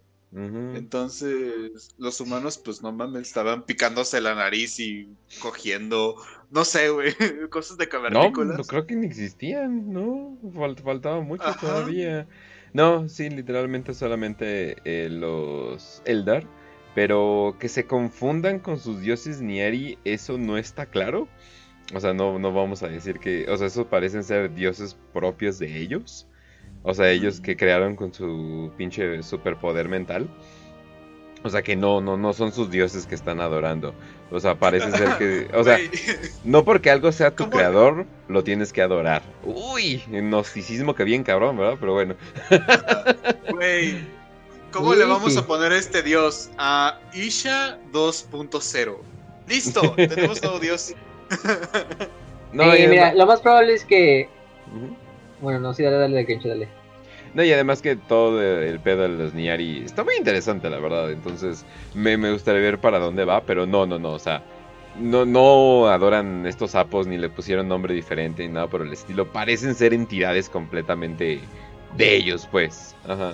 Entonces, 0.75 1.93
los 1.97 2.19
humanos, 2.19 2.57
pues 2.57 2.81
no 2.81 2.91
mames, 2.91 3.21
estaban 3.27 3.63
picándose 3.65 4.21
la 4.21 4.33
nariz 4.35 4.79
y 4.79 5.07
cogiendo, 5.41 6.15
no 6.49 6.65
sé, 6.65 6.89
güey, 6.89 7.13
cosas 7.51 7.77
de 7.77 7.85
No, 7.85 7.89
cavernícolas. 7.89 8.57
no 8.57 8.63
creo 8.63 8.85
que 8.87 8.95
ni 8.95 9.07
existían, 9.07 9.91
¿no? 9.93 10.37
Fal- 10.53 10.79
faltaba 10.81 11.21
mucho 11.21 11.43
Ajá. 11.49 11.59
todavía. 11.59 12.27
No, 12.73 13.07
sí, 13.07 13.29
literalmente 13.29 13.93
solamente 13.93 14.77
eh, 14.85 15.09
los 15.09 16.01
Eldar. 16.05 16.47
Pero 16.95 17.55
que 17.59 17.69
se 17.69 17.87
confundan 17.87 18.59
con 18.59 18.79
sus 18.79 19.01
dioses 19.01 19.41
Nieri, 19.41 19.97
eso 20.05 20.37
no 20.37 20.57
está 20.57 20.85
claro. 20.85 21.27
O 21.93 21.99
sea, 21.99 22.13
no, 22.13 22.39
no 22.39 22.53
vamos 22.53 22.83
a 22.83 22.87
decir 22.87 23.19
que. 23.19 23.49
O 23.49 23.57
sea, 23.57 23.67
esos 23.67 23.87
parecen 23.87 24.23
ser 24.23 24.53
dioses 24.53 24.95
propios 25.13 25.57
de 25.59 25.77
ellos. 25.81 26.27
O 26.83 26.93
sea, 26.93 27.09
ellos 27.09 27.39
que 27.41 27.55
crearon 27.57 27.95
con 27.95 28.13
su 28.13 28.71
pinche 28.77 29.23
superpoder 29.23 29.87
mental. 29.89 30.27
O 31.45 31.49
sea, 31.49 31.61
que 31.61 31.75
no, 31.75 31.99
no, 31.99 32.15
no 32.15 32.31
son 32.33 32.53
sus 32.53 32.71
dioses 32.71 33.05
que 33.05 33.15
están 33.15 33.41
adorando. 33.41 33.93
O 34.31 34.39
sea, 34.39 34.55
parece 34.55 34.91
ser 34.91 35.17
que. 35.17 35.47
O 35.57 35.63
sea, 35.63 35.77
no 36.45 36.63
porque 36.63 36.89
algo 36.89 37.11
sea 37.11 37.31
tu 37.31 37.43
¿Cómo? 37.45 37.51
creador, 37.57 38.05
lo 38.29 38.43
tienes 38.43 38.71
que 38.71 38.81
adorar. 38.81 39.21
Uy, 39.43 40.01
gnosticismo 40.07 40.95
que 40.95 41.03
bien 41.03 41.23
cabrón, 41.23 41.57
¿verdad? 41.57 41.77
Pero 41.79 41.93
bueno. 41.93 42.15
güey, 43.49 43.95
¿cómo 44.71 44.93
Sí, 44.93 44.99
le 44.99 45.05
vamos 45.05 45.33
sí. 45.33 45.39
a 45.39 45.45
poner 45.45 45.71
a 45.73 45.77
este 45.77 46.01
dios? 46.01 46.49
A 46.57 46.99
Isha 47.13 47.77
2.0. 47.91 48.97
Listo, 49.47 49.81
tenemos 49.95 50.41
nuevo 50.41 50.59
dios. 50.59 50.93
No, 52.53 52.71
Eh, 52.71 52.83
y 52.83 52.87
mira, 52.87 53.15
lo 53.15 53.25
más 53.25 53.41
probable 53.41 53.73
es 53.73 53.83
que. 53.83 54.29
Bueno, 55.43 55.59
no, 55.59 55.73
sí, 55.73 55.83
dale, 55.83 55.97
dale, 55.97 56.25
Kencho, 56.25 56.47
dale. 56.47 56.69
no, 57.33 57.43
y 57.43 57.51
además 57.51 57.81
que 57.81 57.95
todo 57.97 58.41
el 58.41 58.79
pedo 58.79 59.03
de 59.03 59.09
los 59.09 59.33
Niari 59.33 59.83
está 59.83 60.03
muy 60.03 60.15
interesante, 60.15 60.69
la 60.69 60.79
verdad. 60.79 61.11
Entonces, 61.11 61.65
me, 61.93 62.17
me 62.17 62.31
gustaría 62.31 62.61
ver 62.61 62.79
para 62.79 62.97
dónde 62.97 63.25
va, 63.25 63.41
pero 63.45 63.65
no, 63.67 63.85
no, 63.85 63.99
no, 63.99 64.13
o 64.13 64.19
sea. 64.19 64.41
No, 64.99 65.25
no 65.25 65.87
adoran 65.87 66.45
estos 66.45 66.71
sapos 66.71 67.07
ni 67.07 67.17
le 67.17 67.27
pusieron 67.27 67.67
nombre 67.67 67.95
diferente 67.95 68.47
ni 68.47 68.53
nada 68.53 68.67
por 68.67 68.83
el 68.83 68.93
estilo. 68.93 69.31
Parecen 69.31 69.73
ser 69.73 69.91
entidades 69.91 70.49
completamente 70.49 71.39
de 71.97 72.15
ellos, 72.15 72.47
pues. 72.51 72.95
Ajá. 73.07 73.33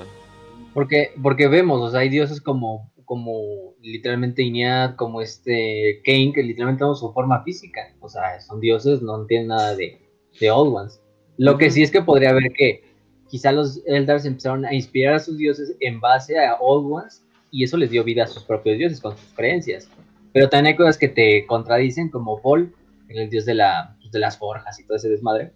Porque, 0.74 1.12
porque 1.22 1.50
vemos, 1.50 1.82
o 1.82 1.92
sea, 1.92 2.00
hay 2.00 2.08
dioses 2.10 2.40
como, 2.40 2.94
como 3.04 3.76
literalmente 3.82 4.42
Iñat, 4.42 4.96
como 4.96 5.22
este 5.22 6.02
Kane, 6.06 6.32
que 6.34 6.44
literalmente 6.44 6.80
tenemos 6.80 7.02
su 7.02 7.12
forma 7.12 7.44
física. 7.44 7.94
O 8.00 8.08
sea, 8.08 8.40
son 8.40 8.62
dioses, 8.62 9.02
no 9.02 9.26
tienen 9.26 9.50
nada 9.50 9.76
de, 9.76 10.00
de 10.40 10.52
Old 10.52 10.74
Ones. 10.74 11.02
Lo 11.40 11.58
que 11.58 11.72
sí 11.72 11.82
es 11.82 11.90
que 11.90 12.01
podría 12.01 12.34
ver 12.34 12.51
que 12.53 12.84
quizá 13.30 13.53
los 13.53 13.82
Eldars 13.85 14.26
empezaron 14.26 14.66
a 14.66 14.74
inspirar 14.74 15.14
a 15.14 15.19
sus 15.19 15.38
dioses 15.38 15.74
en 15.80 16.01
base 16.01 16.38
a 16.38 16.56
Old 16.59 16.92
Ones 16.92 17.24
y 17.50 17.64
eso 17.64 17.77
les 17.77 17.92
dio 17.92 18.03
vida 18.03 18.26
a 18.26 18.27
sus 18.27 18.43
propios 18.43 18.77
dioses 18.77 19.00
con 19.00 19.18
sus 19.18 19.34
creencias. 19.34 19.90
Pero 20.34 20.50
también 20.50 20.74
hay 20.74 20.77
cosas 20.77 20.98
que 20.98 21.08
te 21.08 21.45
contradicen, 21.48 22.09
como 22.09 22.42
Paul, 22.42 22.76
el 23.08 23.30
dios 23.30 23.45
de, 23.45 23.53
la, 23.53 23.95
de 24.11 24.19
las 24.19 24.38
forjas 24.38 24.82
y 24.82 24.85
todo 24.85 24.98
ese 24.98 25.08
desmadre, 25.08 25.53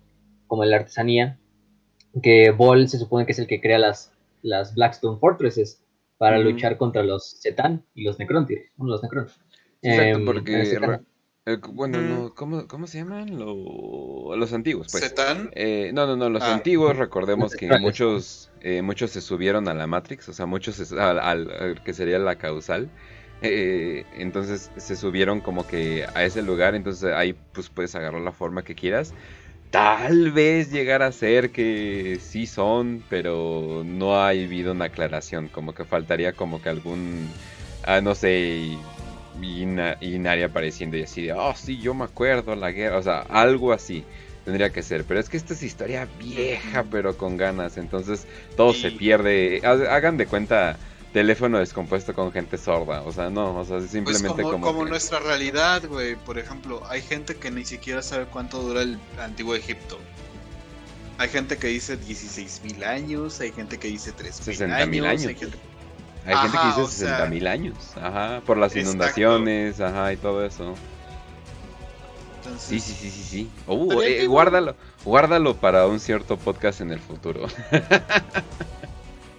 como 0.48 0.64
la 0.64 0.78
artesanía, 0.78 1.38
que 2.22 2.52
Bol 2.52 2.88
se 2.88 2.98
supone 2.98 3.26
que 3.26 3.34
es 3.34 3.40
el 3.40 3.48
que 3.48 3.60
crea 3.60 3.78
las, 3.78 4.14
las 4.42 4.74
Blackstone 4.76 5.20
Fortresses 5.20 5.84
para 6.18 6.40
luchar 6.40 6.78
contra 6.78 7.04
los 7.04 7.42
Zetan 7.42 7.86
y 7.94 8.06
los 8.06 8.20
Necrontyr. 8.20 8.70
Bueno, 8.78 8.94
los 8.94 9.04
Necron. 9.04 9.28
Exacto, 9.82 10.20
Em, 10.20 10.26
porque... 10.26 11.02
re- 11.46 11.54
eh, 11.54 11.58
bueno, 11.74 11.98
Mm. 12.00 12.10
no, 12.10 12.34
¿cómo, 12.36 12.68
¿cómo 12.68 12.88
se 12.88 13.00
llaman? 13.00 13.38
Lo- 13.38 14.36
los 14.36 14.54
antiguos, 14.54 14.88
pues. 14.92 15.04
Setán. 15.04 15.50
Eh, 15.56 15.92
no, 15.94 16.06
no, 16.08 16.16
no, 16.16 16.30
los 16.30 16.44
Ah. 16.44 16.54
antiguos, 16.54 16.98
recordemos 16.98 17.56
que 17.56 17.78
muchos, 17.80 18.50
eh, 18.62 18.82
muchos 18.82 19.12
se 19.12 19.22
subieron 19.22 19.68
a 19.68 19.74
la 19.74 19.88
Matrix, 19.88 20.30
o 20.30 20.34
sea, 20.34 20.46
muchos 20.46 20.76
se- 20.76 21.00
al, 21.00 21.20
al- 21.20 21.52
al 21.52 21.84
que 21.84 21.94
sería 21.94 22.20
la 22.20 22.38
causal. 22.38 22.90
eh, 23.46 24.06
entonces 24.14 24.72
se 24.78 24.96
subieron 24.96 25.42
como 25.42 25.68
que 25.68 26.08
a 26.14 26.24
ese 26.24 26.42
lugar, 26.42 26.76
entonces 26.76 27.12
ahí 27.14 27.34
pues 27.52 27.70
puedes 27.70 27.94
agarrar 27.94 28.22
la 28.22 28.32
forma 28.32 28.64
que 28.64 28.74
quieras. 28.74 29.14
Tal 29.72 30.32
vez 30.32 30.72
llegar 30.72 31.02
a 31.02 31.12
ser 31.12 31.52
que 31.52 32.20
sí 32.22 32.46
son, 32.46 33.06
pero 33.10 33.84
no 33.86 34.16
ha 34.16 34.30
habido 34.30 34.72
una 34.74 34.86
aclaración, 34.86 35.50
como 35.50 35.74
que 35.74 35.84
faltaría 35.86 36.36
como 36.36 36.62
que 36.62 36.70
algún, 36.70 37.38
ah, 37.82 38.00
no 38.02 38.14
sé, 38.16 38.93
Ina- 39.42 39.98
Inari 40.02 40.44
apareciendo 40.44 40.98
y 40.98 41.04
así 41.04 41.24
de, 41.24 41.34
oh 41.34 41.54
sí, 41.56 41.80
yo 41.80 41.94
me 41.94 42.06
acuerdo 42.06 42.56
la 42.56 42.72
guerra, 42.72 42.98
o 42.98 43.04
sea, 43.04 43.20
algo 43.30 43.74
así 43.74 44.04
tendría 44.46 44.72
que 44.72 44.84
ser, 44.84 45.06
pero 45.06 45.20
es 45.20 45.30
que 45.30 45.38
esta 45.38 45.54
es 45.54 45.64
historia 45.64 46.08
vieja, 46.20 46.84
pero 46.92 47.18
con 47.18 47.38
ganas, 47.38 47.78
entonces 47.78 48.26
todo 48.58 48.74
se 48.74 48.90
Y- 48.90 48.98
pierde, 48.98 49.62
Ha- 49.64 49.96
hagan 49.96 50.18
de 50.18 50.26
cuenta 50.28 50.78
teléfono 51.14 51.60
descompuesto 51.60 52.14
con 52.16 52.32
gente 52.32 52.58
sorda. 52.58 53.04
O 53.04 53.12
sea, 53.12 53.30
no, 53.30 53.56
o 53.60 53.64
sea, 53.66 53.78
Pues 53.78 53.92
simplemente 53.92 54.42
como, 54.42 54.52
como. 54.52 54.66
como 54.66 54.84
que- 54.84 54.90
nuestra 54.90 55.20
realidad, 55.20 55.84
güey. 55.88 56.16
Por 56.16 56.40
ejemplo, 56.40 56.82
hay 56.90 57.02
gente 57.04 57.36
que 57.36 57.52
ni 57.52 57.66
siquiera 57.66 58.02
sabe 58.02 58.26
cuánto 58.26 58.62
dura 58.64 58.82
el 58.82 58.98
antiguo 59.20 59.54
Egipto. 59.56 60.00
Hay 61.20 61.30
gente 61.30 61.58
que 61.58 61.68
dice 61.68 61.98
16.000 61.98 62.84
años, 62.84 63.40
hay 63.42 63.52
gente 63.52 63.78
que 63.78 63.88
dice 63.90 64.12
3.000 64.12 64.44
60.000 64.68 65.06
años. 65.06 65.06
años. 65.06 65.26
Hay 65.28 65.36
gente... 65.36 65.58
Hay 66.26 66.36
gente 66.38 66.58
que 66.58 66.68
dice 66.68 66.82
o 66.82 66.88
sea- 66.88 67.08
60 67.18 67.26
mil 67.30 67.48
años. 67.48 67.76
Ajá, 67.98 68.42
por 68.46 68.58
las 68.58 68.72
Exacto. 68.76 68.90
inundaciones, 68.92 69.82
ajá, 69.82 70.14
y 70.14 70.18
todo 70.18 70.46
eso. 70.46 70.76
Entonces, 72.38 72.62
Sí, 72.62 72.80
sí, 72.80 72.94
sí, 72.94 73.10
sí, 73.10 73.24
sí. 73.24 73.50
Uh, 73.68 74.02
eh, 74.02 74.26
guárdalo, 74.28 74.76
guárdalo 75.06 75.56
para 75.56 75.88
un 75.88 76.00
cierto 76.00 76.38
podcast 76.38 76.82
en 76.82 76.92
el 76.92 77.00
futuro. 77.00 77.48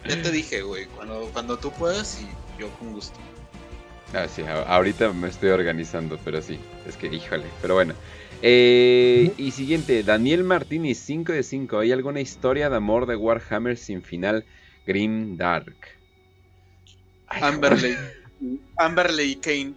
Ya 0.06 0.22
te 0.22 0.30
dije, 0.30 0.62
güey, 0.62 0.86
cuando, 0.86 1.28
cuando 1.32 1.58
tú 1.58 1.70
puedas 1.72 2.20
y 2.20 2.60
yo 2.60 2.68
con 2.78 2.92
gusto. 2.92 3.18
Ah, 4.12 4.26
sí, 4.28 4.42
ahorita 4.66 5.12
me 5.12 5.28
estoy 5.28 5.50
organizando, 5.50 6.18
pero 6.24 6.40
sí, 6.42 6.58
es 6.86 6.96
que 6.96 7.06
híjole, 7.08 7.44
pero 7.62 7.74
bueno. 7.74 7.94
Eh, 8.42 9.32
y 9.38 9.50
siguiente, 9.52 10.02
Daniel 10.02 10.44
Martínez, 10.44 10.98
5 10.98 11.32
de 11.32 11.42
5. 11.42 11.78
¿Hay 11.78 11.92
alguna 11.92 12.20
historia 12.20 12.68
de 12.68 12.76
amor 12.76 13.06
de 13.06 13.16
Warhammer 13.16 13.76
sin 13.78 14.02
final 14.02 14.44
Grim 14.86 15.36
Dark? 15.38 15.76
Amberley. 17.28 17.94
Amberley 18.76 19.32
y 19.32 19.36
Kane. 19.36 19.74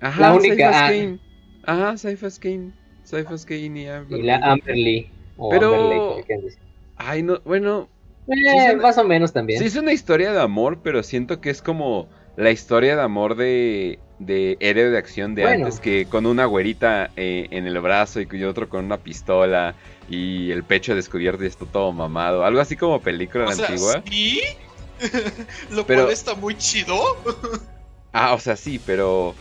Ajá, 0.00 0.20
La 0.20 0.34
única- 0.34 0.68
ah. 0.70 0.88
Kane. 0.88 1.18
Ajá, 1.64 1.96
Cyphers 1.98 2.38
Kane. 2.38 2.72
Cyphers 3.04 3.44
Kane 3.44 3.82
y 3.82 3.86
Amberley. 3.86 4.20
Y 4.20 4.26
la 4.26 4.36
Amberly. 4.38 5.10
O 5.36 5.50
Pero- 5.50 5.74
Amberley. 6.14 6.54
Ay, 6.96 7.22
no, 7.22 7.40
bueno, 7.44 7.88
Eh, 8.28 8.34
es 8.68 8.72
una- 8.74 8.82
más 8.82 8.98
o 8.98 9.04
menos 9.04 9.32
también. 9.32 9.60
Sí 9.60 9.66
es 9.66 9.76
una 9.76 9.92
historia 9.92 10.32
de 10.32 10.40
amor, 10.40 10.78
pero 10.82 11.02
siento 11.02 11.40
que 11.40 11.50
es 11.50 11.60
como 11.62 12.08
la 12.36 12.50
historia 12.50 12.96
de 12.96 13.02
amor 13.02 13.36
de, 13.36 13.98
de 14.18 14.56
héroe 14.60 14.90
de 14.90 14.98
acción 14.98 15.34
de 15.34 15.42
Bueno. 15.42 15.66
antes, 15.66 15.80
que 15.80 16.06
con 16.06 16.26
una 16.26 16.46
güerita 16.46 17.10
eh, 17.16 17.46
en 17.50 17.66
el 17.66 17.78
brazo 17.80 18.20
y 18.20 18.44
otro 18.44 18.68
con 18.68 18.84
una 18.84 18.98
pistola 18.98 19.74
y 20.08 20.50
el 20.50 20.62
pecho 20.64 20.94
descubierto 20.94 21.44
y 21.44 21.46
esto 21.46 21.66
todo 21.66 21.92
mamado. 21.92 22.44
Algo 22.44 22.60
así 22.60 22.76
como 22.76 23.00
película 23.00 23.44
O 23.46 23.52
sea, 23.52 23.66
antigua. 23.66 24.02
¿sí? 24.08 24.40
Lo 25.70 25.86
Pero- 25.86 26.02
cual 26.02 26.12
está 26.12 26.34
muy 26.34 26.56
chido. 26.56 26.98
Ah, 28.12 28.32
o 28.34 28.38
sea, 28.38 28.56
sí, 28.56 28.80
pero 28.84 29.34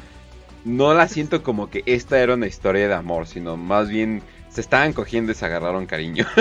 no 0.66 0.94
la 0.94 1.08
siento 1.08 1.44
como 1.44 1.70
que 1.70 1.84
esta 1.86 2.20
era 2.20 2.34
una 2.34 2.48
historia 2.48 2.88
de 2.88 2.94
amor, 2.94 3.28
sino 3.28 3.56
más 3.58 3.88
bien 3.90 4.22
se 4.50 4.62
estaban 4.62 4.94
cogiendo 4.94 5.32
y 5.32 5.36
se 5.36 5.46
agarraron 5.46 5.86
cariño. 5.86 6.26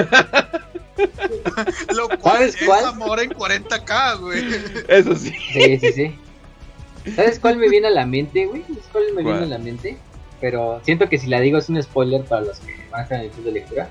Lo 1.94 2.08
cual 2.18 2.36
¿Sabes 2.38 2.56
es 2.60 2.66
cuál? 2.66 2.84
amor 2.86 3.20
en 3.20 3.30
40k, 3.30 4.18
güey. 4.20 4.44
Eso 4.88 5.14
sí. 5.16 5.32
Sí, 5.52 5.78
sí, 5.78 5.92
sí. 5.92 6.18
¿Sabes 7.14 7.38
cuál 7.38 7.56
me 7.58 7.68
viene 7.68 7.88
a 7.88 7.90
la 7.90 8.06
mente, 8.06 8.46
güey? 8.46 8.62
¿Sabes 8.62 8.84
cuál 8.92 9.04
me 9.14 9.22
¿Cuál? 9.22 9.38
viene 9.38 9.54
a 9.54 9.58
la 9.58 9.64
mente? 9.64 9.98
Pero 10.40 10.80
siento 10.84 11.08
que 11.08 11.18
si 11.18 11.26
la 11.28 11.40
digo 11.40 11.58
es 11.58 11.68
un 11.68 11.82
spoiler 11.82 12.24
para 12.24 12.42
los 12.42 12.58
que 12.60 12.74
van 12.90 13.00
a 13.00 13.02
estar 13.04 13.18
en 13.18 13.26
el 13.26 13.30
club 13.30 13.44
de 13.46 13.52
lectura. 13.52 13.88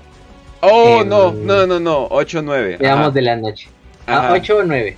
Oh, 0.60 1.00
Em, 1.02 1.08
no, 1.08 1.32
no, 1.32 1.66
no, 1.66 1.78
no. 1.80 2.08
8-9. 2.08 2.78
Veamos 2.78 3.12
de 3.14 3.22
la 3.22 3.36
noche. 3.36 3.68
Ah, 4.06 4.30
8 4.32 4.56
o 4.58 4.62
9. 4.62 4.96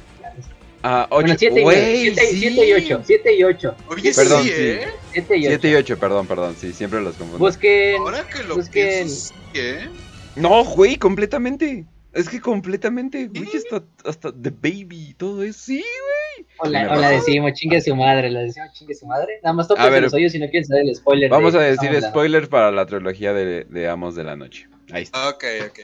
Ah, 0.89 1.07
8. 1.11 1.15
Bueno, 1.27 1.35
7 1.37 1.61
y, 1.61 1.63
Güey, 1.65 2.15
7 2.15 2.27
sí. 2.27 2.61
y 2.69 2.73
8. 2.73 3.01
7 3.05 3.35
y 3.37 3.43
8. 3.45 3.75
Oye, 3.89 4.13
Perdón, 4.15 4.43
sí, 4.45 4.49
sí. 4.51 4.55
¿eh? 4.57 4.89
7 5.15 5.37
y 5.37 5.41
8. 5.41 5.49
7 5.49 5.69
y 5.71 5.75
8, 5.75 5.99
perdón, 5.99 6.27
perdón, 6.29 6.55
sí, 6.57 6.73
siempre 6.73 7.01
los 7.01 7.17
confundo. 7.17 7.39
Busquen. 7.45 7.97
Ahora 7.97 8.25
que 8.29 8.45
lo 8.45 8.55
que- 8.57 8.71
pienso, 8.71 9.35
sí, 9.53 9.59
¿eh? 9.61 9.89
No, 10.37 10.63
güey, 10.65 10.95
completamente. 10.97 11.87
Es 12.13 12.29
que 12.29 12.41
completamente, 12.41 13.27
güey, 13.27 13.49
hasta, 13.57 13.83
hasta 14.09 14.33
The 14.33 14.51
Baby 14.51 15.09
y 15.11 15.15
todo 15.15 15.43
eso. 15.43 15.59
Sí, 15.65 15.85
O 16.59 16.67
la, 16.69 16.85
Me 16.85 16.89
o 16.91 17.01
la 17.01 17.11
decimos, 17.11 17.53
chingue 17.55 17.81
su 17.83 17.95
madre. 17.97 18.31
La 18.31 18.41
decimos, 18.41 18.73
chingue 18.73 18.95
su 18.95 19.07
madre. 19.07 19.41
Nada 19.43 19.55
más 19.55 19.67
topen 19.69 19.83
A 19.85 19.89
ver. 19.91 20.03
los 20.05 20.15
oídos 20.15 20.33
si 20.33 20.39
no 20.39 20.47
quieren 20.49 20.67
saber 20.67 20.85
el 20.85 20.95
spoiler. 20.95 21.29
vamos 21.31 21.53
de- 21.53 21.59
a 21.59 21.63
decir 21.63 21.91
Vamos 21.91 22.05
spoiler 22.09 22.49
para 22.49 22.71
la 22.71 22.87
trilogía 22.87 23.33
de, 23.33 23.65
de 23.65 23.89
Amos 23.89 24.15
de 24.15 24.23
la 24.25 24.37
Noche. 24.37 24.69
Ahí 24.93 25.03
está. 25.03 25.29
Ok, 25.31 25.45
ok. 25.69 25.81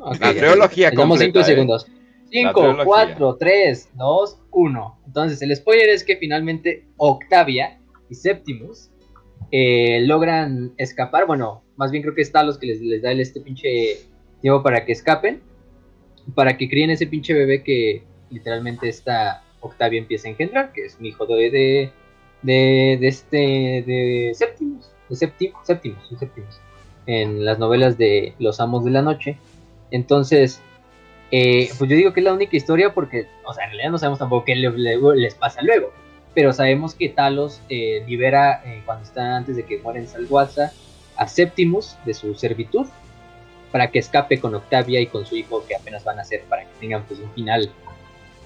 Ok, 0.00 0.20
La 0.20 0.34
trilogía 0.34 0.90
Les 0.90 0.98
damos 0.98 1.18
5 1.20 1.32
completa, 1.32 1.52
¿eh? 1.52 1.92
Segundos. 2.30 2.52
5, 2.52 2.60
trilogía. 2.60 2.84
4, 2.84 3.36
3, 3.38 3.90
2, 3.94 4.38
1. 4.50 4.98
Entonces, 5.06 5.42
el 5.42 5.56
spoiler 5.56 5.88
es 5.88 6.04
que 6.04 6.16
finalmente 6.16 6.84
Octavia 6.96 7.78
y 8.08 8.14
Septimus 8.14 8.90
eh, 9.50 10.00
logran 10.02 10.72
escapar. 10.76 11.26
Bueno, 11.26 11.62
más 11.76 11.90
bien 11.90 12.02
creo 12.02 12.14
que 12.14 12.22
es 12.22 12.32
Talos 12.32 12.58
que 12.58 12.66
les, 12.66 12.80
les 12.80 13.02
da 13.02 13.12
el, 13.12 13.20
este 13.20 13.40
pinche 13.40 13.98
tiempo 14.40 14.62
para 14.62 14.84
que 14.84 14.92
escapen. 14.92 15.40
Para 16.34 16.56
que 16.56 16.68
críen 16.68 16.90
ese 16.90 17.06
pinche 17.06 17.32
bebé 17.34 17.62
que 17.62 18.02
literalmente 18.30 18.88
esta 18.88 19.44
Octavia 19.60 19.98
empieza 19.98 20.28
a 20.28 20.32
engendrar, 20.32 20.72
que 20.72 20.86
es 20.86 20.96
un 20.98 21.06
hijo 21.06 21.26
de, 21.26 21.50
de, 21.50 21.90
de, 22.42 22.98
de 23.00 23.08
este, 23.08 23.36
de 23.86 24.32
Septimus. 24.34 24.90
De 25.08 25.16
Septimus, 25.16 25.66
Septimus. 26.18 26.60
En 27.06 27.44
las 27.44 27.58
novelas 27.58 27.96
de 27.96 28.34
Los 28.38 28.58
Amos 28.60 28.84
de 28.84 28.90
la 28.90 29.02
Noche. 29.02 29.38
Entonces, 29.92 30.60
eh, 31.30 31.68
pues 31.78 31.90
yo 31.90 31.96
digo 31.96 32.12
que 32.12 32.20
es 32.20 32.24
la 32.24 32.32
única 32.32 32.56
historia 32.56 32.92
porque, 32.94 33.26
o 33.44 33.52
sea, 33.52 33.64
en 33.64 33.70
realidad 33.70 33.90
no 33.90 33.98
sabemos 33.98 34.18
tampoco 34.18 34.44
qué 34.44 34.54
le- 34.56 34.70
le- 34.70 34.98
les 35.16 35.34
pasa 35.34 35.60
luego. 35.62 35.92
Pero 36.34 36.52
sabemos 36.52 36.94
que 36.94 37.08
Talos 37.08 37.62
eh, 37.68 38.04
libera, 38.06 38.62
eh, 38.64 38.82
cuando 38.84 39.04
está 39.04 39.36
antes 39.36 39.56
de 39.56 39.64
que 39.64 39.78
muera 39.78 39.98
en 39.98 40.06
Salguaza, 40.06 40.72
a 41.16 41.26
Septimus 41.28 41.96
de 42.04 42.12
su 42.14 42.34
servitud 42.34 42.86
para 43.72 43.90
que 43.90 43.98
escape 43.98 44.38
con 44.38 44.54
Octavia 44.54 45.00
y 45.00 45.06
con 45.06 45.24
su 45.26 45.34
hijo 45.36 45.64
que 45.66 45.74
apenas 45.74 46.04
van 46.04 46.18
a 46.18 46.22
hacer 46.22 46.42
para 46.42 46.62
que 46.62 46.68
tengan 46.78 47.02
pues 47.04 47.20
un 47.20 47.32
final 47.32 47.70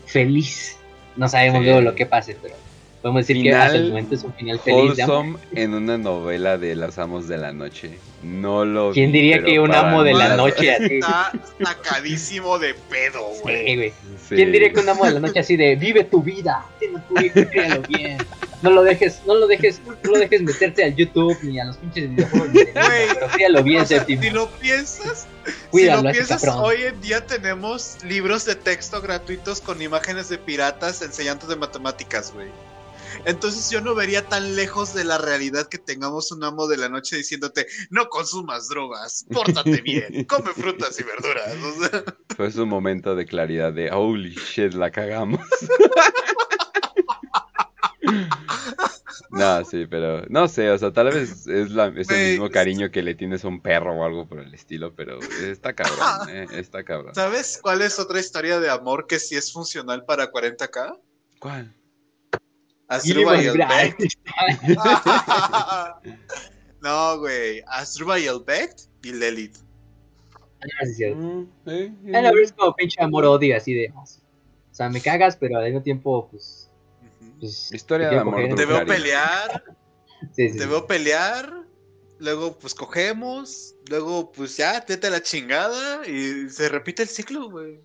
feliz. 0.07 0.79
No 1.17 1.29
sabemos 1.29 1.61
Sí. 1.61 1.65
luego 1.67 1.81
lo 1.81 1.95
que 1.95 2.07
pase, 2.07 2.37
pero 2.41 2.55
podemos 3.03 3.27
decir 3.27 3.43
que 3.43 3.51
Final 3.51 3.61
hasta 3.63 3.77
el 3.77 3.89
momento 3.89 4.15
es 4.15 4.25
un 4.25 4.33
final 4.35 4.61
feliz. 4.61 4.97
de. 4.97 5.05
Wholesome 5.05 5.39
en 5.55 5.75
una 5.75 5.99
novela 5.99 6.59
de 6.59 6.77
los 6.77 6.99
Amos 6.99 7.29
de 7.29 7.39
la 7.39 7.53
Noche. 7.53 7.99
No 8.23 8.67
lo 8.67 8.93
¿Quién 8.93 9.13
diría 9.13 9.43
que 9.43 9.59
un 9.59 9.75
amo 9.75 10.03
de 10.03 10.13
la 10.13 10.37
noche 10.37 10.75
así? 10.75 10.95
Está 11.01 11.33
sacadísimo 11.65 12.59
de 12.59 12.75
pedo, 12.75 13.23
güey. 13.43 13.67
Sí, 13.67 13.77
güey. 13.77 13.93
Sí. 14.29 14.35
¿Quién 14.35 14.53
diría 14.53 14.73
que 14.73 14.81
un 14.81 14.89
amo 14.91 15.07
de 15.07 15.13
la 15.13 15.21
noche 15.21 15.41
así 15.41 15.57
de 15.57 15.75
vive 15.77 16.05
tu 16.05 16.23
vida, 16.23 16.67
créalo 17.51 17.83
bien? 17.89 18.19
No 18.63 18.69
lo 18.69 18.83
dejes, 18.83 19.23
no 19.27 19.35
lo 19.37 19.47
dejes, 19.47 19.81
no 19.87 20.11
lo 20.11 20.19
dejes 20.19 20.43
meterte 20.43 20.85
al 20.85 20.95
YouTube 20.95 21.35
ni 21.43 21.59
a 21.59 21.65
los 21.65 21.79
pinches 21.79 22.11
videojuegos, 22.11 22.53
Güey, 22.53 22.65
pero 23.15 23.29
créalo 23.29 23.63
bien, 23.63 23.81
O 23.81 23.87
sea, 23.87 24.05
si 24.05 24.17
lo 24.31 24.51
piensas, 24.51 25.27
Cuídalo, 25.71 26.01
si 26.01 26.05
lo 26.05 26.13
piensas, 26.13 26.43
cabrón. 26.45 26.65
hoy 26.67 26.83
en 26.83 27.01
día 27.01 27.25
tenemos 27.25 27.97
libros 28.05 28.45
de 28.45 28.57
texto 28.57 29.01
gratuitos 29.01 29.63
con 29.63 29.81
imágenes 29.81 30.29
de 30.29 30.37
piratas 30.37 31.01
enseñantes 31.01 31.49
de 31.49 31.57
matemáticas, 31.57 32.35
güey. 32.35 32.49
Entonces 33.25 33.71
yo 33.71 33.81
no 33.81 33.95
vería 33.95 34.29
tan 34.29 34.57
lejos 34.57 34.95
de 34.95 35.05
la 35.05 35.19
realidad 35.19 35.69
que 35.69 35.79
tengamos 35.79 36.33
un 36.33 36.45
amo 36.45 36.67
de 36.67 36.77
la 36.77 36.89
noche 36.89 37.17
diciéndote, 37.17 37.67
no 37.91 38.09
consumas 38.09 38.69
drogas, 38.69 39.27
pórtate 39.33 39.81
bien, 39.83 40.25
come 40.25 40.53
frutas 40.53 40.99
y 41.01 41.03
verduras. 41.03 41.55
O 41.63 41.85
sea, 41.85 42.05
Fue 42.37 42.51
su 42.51 42.67
momento 42.67 43.15
de 43.15 43.27
claridad 43.27 43.73
de 43.73 43.91
holy 43.91 44.35
shit, 44.35 44.75
la 44.75 44.91
cagamos. 44.91 45.41
no, 49.31 49.65
sí, 49.65 49.87
pero 49.87 50.25
no 50.29 50.49
sé, 50.49 50.71
o 50.71 50.79
sea, 50.79 50.93
tal 50.93 51.11
vez 51.11 51.47
es, 51.47 51.71
la, 51.71 51.89
es 51.89 52.11
el 52.11 52.33
mismo 52.33 52.51
cariño 52.51 52.91
que 52.91 53.03
le 53.03 53.15
tienes 53.15 53.45
a 53.45 53.49
un 53.49 53.61
perro 53.61 53.95
o 53.95 54.05
algo 54.05 54.29
por 54.29 54.41
el 54.41 54.53
estilo, 54.55 54.95
pero 54.95 55.19
está 55.43 55.75
cabrón, 55.75 56.29
eh, 56.31 56.47
está 56.53 56.85
cabrón. 56.85 57.15
¿Sabes 57.15 57.59
cuál 57.63 57.83
es 57.83 57.99
otra 57.99 58.21
historia 58.21 58.61
de 58.61 58.71
amor 58.71 59.07
que 59.07 59.19
sí 59.19 59.37
es 59.37 59.53
funcional 59.53 60.05
para 60.05 60.31
40k? 60.31 60.99
¿Cuál? 61.39 61.75
Asdrúbal 62.91 63.43
y 63.43 63.47
el 63.47 63.57
Beck. 63.59 63.97
no, 66.83 67.19
güey. 67.19 67.63
Asdrúbal 67.67 68.21
y 68.21 68.27
el 68.27 68.41
Beck 68.45 68.77
y 69.03 69.13
Lilith. 69.13 69.57
Ah, 70.63 70.85
sí, 70.85 70.95
cierto. 70.95 71.19
Mm, 71.19 71.49
eh, 71.67 71.93
Ah, 72.09 72.21
la 72.21 72.31
verdad 72.31 72.43
es 72.43 72.53
como 72.53 72.75
pinche 72.75 73.03
amor 73.03 73.25
odio 73.25 73.57
así 73.57 73.73
de. 73.75 73.93
O 73.97 74.05
sea, 74.73 74.89
me 74.91 75.01
cagas, 75.01 75.37
pero 75.37 75.59
al 75.59 75.65
mismo 75.65 75.83
tiempo, 75.83 76.29
pues. 76.31 76.71
pues 77.39 77.71
Historia 77.73 78.11
de 78.11 78.19
amor. 78.19 78.55
Te 78.55 78.67
veo 78.67 78.85
pelear, 78.85 79.63
Sí, 80.33 80.49
sí, 80.51 80.59
te 80.59 80.65
sí. 80.65 80.69
veo 80.69 80.87
pelear, 80.87 81.65
luego 82.19 82.59
pues 82.59 82.75
cogemos, 82.75 83.75
luego 83.89 84.31
pues 84.33 84.57
ya, 84.59 84.85
vete 84.87 85.07
a 85.07 85.11
la 85.11 85.23
chingada 85.23 86.07
y 86.07 86.51
se 86.51 86.69
repite 86.69 87.03
el 87.05 87.09
ciclo, 87.09 87.49
güey. 87.51 87.81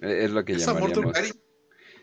Es 0.00 0.30
lo 0.30 0.44
que 0.44 0.54
Es 0.54 0.66
amor 0.66 0.90
llamaríamos. 0.90 1.04
Drugaria. 1.14 1.32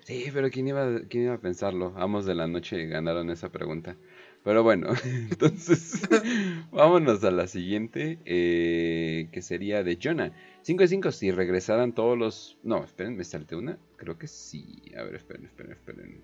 Sí, 0.07 0.29
pero 0.33 0.49
¿quién 0.49 0.69
iba, 0.69 1.01
¿quién 1.09 1.25
iba 1.25 1.33
a 1.33 1.37
pensarlo? 1.41 1.91
Amos 1.97 2.25
de 2.25 2.33
la 2.33 2.47
noche 2.47 2.85
ganaron 2.85 3.29
esa 3.29 3.49
pregunta. 3.51 3.97
Pero 4.41 4.63
bueno, 4.63 4.87
entonces 5.03 6.01
vámonos 6.71 7.21
a 7.25 7.31
la 7.31 7.47
siguiente, 7.47 8.17
eh, 8.23 9.27
que 9.33 9.41
sería 9.41 9.83
de 9.83 9.99
Jonah. 10.01 10.31
5 10.61 10.83
de 10.83 10.87
5, 10.87 11.11
si 11.11 11.31
regresaran 11.31 11.91
todos 11.91 12.17
los... 12.17 12.57
No, 12.63 12.85
esperen, 12.85 13.17
me 13.17 13.25
salté 13.25 13.57
una. 13.57 13.77
Creo 13.97 14.17
que 14.17 14.27
sí. 14.27 14.81
A 14.97 15.03
ver, 15.03 15.15
esperen, 15.15 15.43
esperen, 15.43 15.73
esperen. 15.73 16.21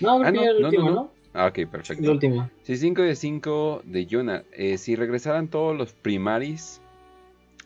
No, 0.00 0.22
Ah, 0.22 0.32
no, 0.32 0.42
el 0.42 0.62
no, 0.62 0.68
último, 0.68 0.88
no, 0.88 0.94
¿no? 0.94 1.12
Ah, 1.34 1.48
ok, 1.48 1.58
El 1.58 1.68
perfecto. 1.68 2.10
último. 2.10 2.48
Sí, 2.62 2.78
5 2.78 3.02
de 3.02 3.14
5 3.16 3.82
de 3.84 4.06
Jonah. 4.10 4.44
Eh, 4.52 4.78
si 4.78 4.96
regresaran 4.96 5.48
todos 5.48 5.76
los 5.76 5.92
primaris 5.92 6.80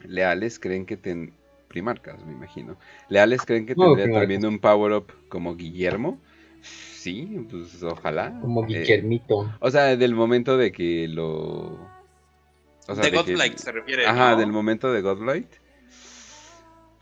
leales, 0.04 0.58
creen 0.58 0.84
que 0.84 0.96
ten... 0.96 1.32
Primarcas, 1.70 2.22
me 2.26 2.32
imagino. 2.32 2.76
Leales 3.08 3.42
creen 3.46 3.64
que 3.64 3.76
tendría 3.76 4.10
también 4.12 4.44
un 4.44 4.58
power-up 4.58 5.06
como 5.28 5.54
Guillermo. 5.54 6.18
Sí, 6.62 7.46
pues 7.48 7.80
ojalá. 7.84 8.36
Como 8.40 8.64
Eh, 8.64 8.80
Guillermito. 8.80 9.54
o 9.60 9.70
sea, 9.70 9.96
del 9.96 10.14
momento 10.16 10.56
de 10.56 10.72
que 10.72 11.06
lo. 11.08 11.78
O 12.88 12.94
sea, 12.94 12.96
de 13.04 13.10
que- 13.12 13.16
Godlight 13.16 13.56
se 13.56 13.70
refiere. 13.70 14.04
Ajá, 14.04 14.32
¿no? 14.32 14.38
del 14.38 14.50
momento 14.52 14.92
de 14.92 15.00
Godlight. 15.00 15.46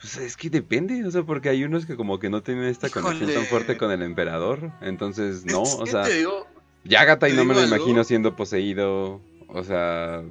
Pues 0.01 0.17
es 0.19 0.37
que 0.37 0.51
depende, 0.51 1.05
o 1.05 1.11
sea, 1.11 1.23
porque 1.25 1.49
hay 1.49 1.65
unos 1.65 1.87
que 1.87 1.97
como 1.97 2.19
que 2.21 2.29
no 2.31 2.43
tienen 2.43 2.65
esta 2.67 2.89
conexión 2.91 3.33
tan 3.33 3.45
fuerte 3.47 3.77
con 3.79 3.91
el 3.91 4.03
emperador. 4.03 4.71
Entonces, 4.83 5.45
no, 5.47 5.63
o 5.63 5.87
sea, 5.87 6.03
te 6.05 6.19
digo, 6.19 6.47
Yagatai 6.85 7.31
te 7.33 7.37
no 7.37 7.45
me 7.45 7.55
lo 7.55 7.61
algo. 7.61 7.75
imagino 7.75 8.05
siendo 8.05 8.37
poseído. 8.37 9.21
O 9.49 9.65
sea, 9.65 10.23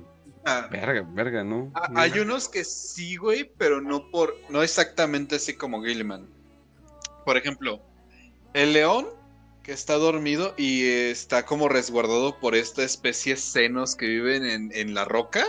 ah, 0.47 0.67
verga, 0.71 1.05
verga, 1.13 1.43
¿no? 1.43 1.71
Ah. 1.75 1.89
Hay 1.95 2.19
unos 2.19 2.49
que 2.49 2.63
sí, 2.63 3.15
güey, 3.17 3.51
pero 3.57 3.81
no 3.81 4.09
por, 4.09 4.35
no 4.49 4.63
exactamente 4.63 5.35
así 5.35 5.53
como 5.55 5.83
Gilliman. 5.83 6.27
Por 7.25 7.37
ejemplo, 7.37 7.81
el 8.53 8.73
león 8.73 9.07
que 9.63 9.73
está 9.73 9.95
dormido 9.95 10.53
y 10.57 10.85
está 10.85 11.45
como 11.45 11.67
resguardado 11.67 12.39
por 12.39 12.55
esta 12.55 12.83
especie 12.83 13.35
de 13.35 13.39
senos 13.41 13.95
que 13.95 14.07
viven 14.07 14.45
en, 14.45 14.71
en 14.73 14.93
la 14.93 15.03
roca 15.05 15.45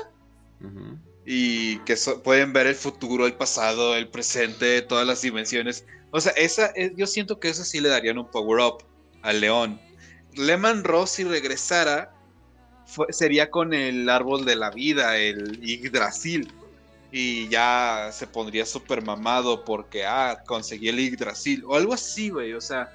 y 1.24 1.78
que 1.80 1.96
so- 1.96 2.22
pueden 2.22 2.52
ver 2.52 2.66
el 2.66 2.74
futuro, 2.74 3.26
el 3.26 3.34
pasado, 3.34 3.94
el 3.94 4.08
presente, 4.08 4.82
todas 4.82 5.06
las 5.06 5.22
dimensiones. 5.22 5.84
O 6.10 6.20
sea, 6.20 6.32
esa, 6.32 6.72
eh, 6.74 6.92
yo 6.96 7.06
siento 7.06 7.38
que 7.38 7.48
eso 7.50 7.62
sí 7.64 7.80
le 7.80 7.90
darían 7.90 8.18
un 8.18 8.28
power 8.30 8.60
up 8.60 8.84
al 9.22 9.40
león. 9.40 9.80
Lehman 10.34 10.82
Ross 10.84 11.10
si 11.10 11.24
regresara 11.24 12.12
fue- 12.88 13.12
sería 13.12 13.50
con 13.50 13.72
el 13.74 14.08
árbol 14.08 14.44
de 14.44 14.56
la 14.56 14.70
vida, 14.70 15.16
el 15.18 15.60
Yggdrasil. 15.60 16.50
Y 17.12 17.48
ya 17.48 18.10
se 18.12 18.26
pondría 18.26 18.66
súper 18.66 19.02
mamado 19.02 19.64
porque, 19.64 20.04
ah, 20.04 20.42
conseguí 20.46 20.88
el 20.88 20.98
Yggdrasil. 20.98 21.62
O 21.66 21.76
algo 21.76 21.94
así, 21.94 22.30
güey. 22.30 22.52
O 22.54 22.60
sea, 22.60 22.90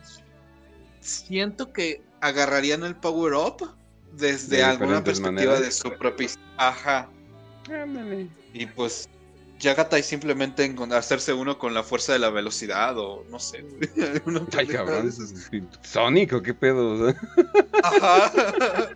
siento 1.01 1.72
que 1.73 2.01
agarrarían 2.22 2.83
el 2.83 2.95
power 2.95 3.33
up 3.33 3.72
desde 4.11 4.57
De 4.57 4.63
alguna 4.63 5.03
perspectiva 5.03 5.31
maneras. 5.31 5.61
de 5.61 5.72
su 5.72 5.91
propia... 5.97 6.30
Ajá. 6.57 7.09
Ándale. 7.72 8.27
Y 8.53 8.65
pues 8.67 9.09
Yagatai 9.64 10.03
simplemente 10.03 10.69
hacerse 10.92 11.33
uno 11.33 11.58
con 11.58 11.74
la 11.74 11.83
fuerza 11.83 12.14
de 12.14 12.19
la 12.19 12.30
velocidad 12.30 12.98
o 12.98 13.24
no 13.30 13.40
sé. 13.40 13.64
Ay, 14.58 14.67
cabrón. 14.67 15.11
Sonic, 15.82 16.33
¿o 16.33 16.42
qué 16.42 16.53
pedo? 16.53 16.92
O 16.92 16.98
sea, 17.11 17.16
Ajá. 17.83 18.32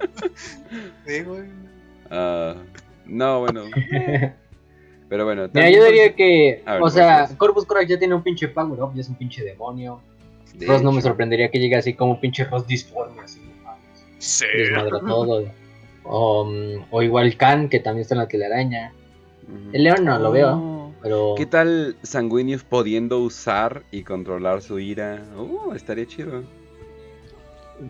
Sí, 1.08 1.22
güey. 1.24 1.44
ah, 2.12 2.56
no, 3.06 3.40
bueno. 3.40 3.64
Pero 5.10 5.24
bueno. 5.26 5.44
Mira, 5.44 5.52
también, 5.54 5.74
yo 5.76 5.86
diría 5.86 6.14
que, 6.16 6.62
ver, 6.66 6.82
o 6.82 6.90
sea, 6.90 7.26
pues. 7.28 7.38
Corvus 7.38 7.66
Corax 7.66 7.88
ya 7.88 7.98
tiene 7.98 8.14
un 8.14 8.24
pinche 8.24 8.50
power 8.50 8.82
up, 8.82 8.94
ya 8.94 9.02
es 9.02 9.10
un 9.10 9.16
pinche 9.16 9.44
demonio. 9.44 10.02
de 10.54 10.66
Ross 10.68 10.82
no 10.84 10.92
me 10.92 11.02
sorprendería 11.02 11.50
que 11.50 11.60
llegue 11.60 11.78
así 11.78 11.94
como 11.94 12.12
un 12.14 12.20
pinche 12.20 12.44
Ross 12.44 12.68
disforme, 12.68 13.22
así, 13.22 13.42
Sí. 14.20 14.46
desmadra 14.58 15.00
todo. 15.00 15.46
O, 16.04 16.46
mm, 16.46 16.86
o 16.92 17.02
igual 17.02 17.38
Khan, 17.38 17.70
que 17.70 17.80
también 17.80 18.02
está 18.02 18.16
en 18.16 18.20
la 18.20 18.28
telaraña. 18.28 18.94
El 19.72 19.84
león 19.84 20.04
no 20.06 20.18
lo 20.20 20.32
veo, 20.32 20.54
Oh. 20.56 20.94
pero 21.02 21.34
¿Qué 21.38 21.46
tal 21.46 21.96
Sanguinius 22.04 22.64
pudiendo 22.64 23.20
usar 23.20 23.84
y 23.92 24.04
controlar 24.04 24.62
su 24.62 24.80
ira? 24.80 25.24
Uh, 25.38 25.74
estaría 25.74 26.06
chido. 26.06 26.44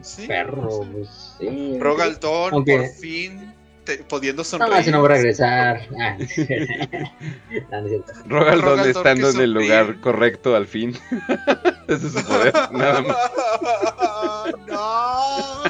Sí, 0.02 0.28
perro, 0.28 0.84
sí. 0.84 0.90
pues 0.92 1.10
sí. 1.40 1.78
Rogaldón, 1.80 2.54
Aunque- 2.54 2.78
por 2.78 2.88
fin, 2.90 3.54
te- 3.86 4.00
pudiendo 4.04 4.42
No, 4.42 4.44
sonreír. 4.44 4.84
si 4.84 4.92
no 4.92 5.00
va 5.02 5.06
a 5.06 5.10
regresar. 5.12 5.82
Ah, 5.98 6.18
no, 8.28 8.76
no 8.76 8.84
estando 8.86 9.30
en 9.30 9.40
el 9.40 9.54
lugar 9.54 10.00
correcto 10.02 10.56
al 10.56 10.68
fin. 10.68 10.94
Ese 11.88 12.08
es 12.08 12.14
su 12.14 12.26
poder, 12.26 12.54
nada 12.74 13.02
más. 13.02 13.16
no. 14.68 15.64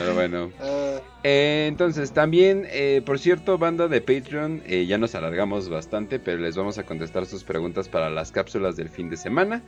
Pero 0.00 0.14
bueno. 0.14 0.50
Ah, 0.60 1.00
Eh, 1.22 1.66
entonces, 1.68 2.12
también, 2.12 2.66
eh, 2.70 3.02
por 3.04 3.18
cierto, 3.18 3.58
banda 3.58 3.88
de 3.88 4.00
Patreon, 4.00 4.62
eh, 4.66 4.86
ya 4.86 4.96
nos 4.96 5.14
alargamos 5.14 5.68
bastante, 5.68 6.18
pero 6.18 6.38
les 6.38 6.56
vamos 6.56 6.78
a 6.78 6.84
contestar 6.84 7.26
sus 7.26 7.44
preguntas 7.44 7.88
para 7.90 8.08
las 8.08 8.32
cápsulas 8.32 8.76
del 8.76 8.88
fin 8.88 9.10
de 9.10 9.18
semana. 9.18 9.62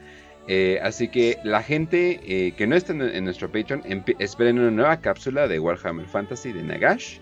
Eh, 0.49 0.81
así 0.83 1.09
que 1.09 1.39
la 1.45 1.63
gente 1.63 2.55
que 2.57 2.67
no 2.67 2.75
está 2.75 2.93
en, 2.93 3.03
en 3.03 3.25
nuestro 3.25 3.53
Patreon, 3.53 3.83
esperen 4.19 4.59
una 4.59 4.71
nueva 4.71 4.97
cápsula 5.01 5.47
de 5.47 5.61
Warhammer 5.61 6.07
Fantasy 6.07 6.53
de 6.53 6.63
Nagash. 6.63 7.19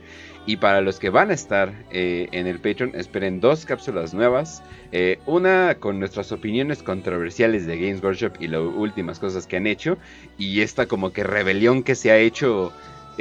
Y 0.46 0.56
para 0.56 0.80
los 0.80 0.98
que 0.98 1.10
van 1.10 1.30
a 1.30 1.34
estar 1.34 1.72
eh, 1.92 2.28
en 2.32 2.46
el 2.46 2.58
Patreon, 2.60 2.92
esperen 2.94 3.40
dos 3.40 3.66
cápsulas 3.66 4.14
nuevas. 4.14 4.62
Eh, 4.90 5.18
una 5.26 5.76
con 5.78 5.98
nuestras 5.98 6.32
opiniones 6.32 6.82
controversiales 6.82 7.66
de 7.66 7.76
Games 7.78 8.02
Workshop 8.02 8.32
y 8.40 8.48
las 8.48 8.60
últimas 8.62 9.18
cosas 9.18 9.46
que 9.46 9.58
han 9.58 9.66
hecho. 9.66 9.98
Y 10.38 10.62
esta 10.62 10.86
como 10.86 11.12
que 11.12 11.24
rebelión 11.24 11.82
que 11.82 11.94
se 11.94 12.10
ha 12.10 12.16
hecho 12.18 12.72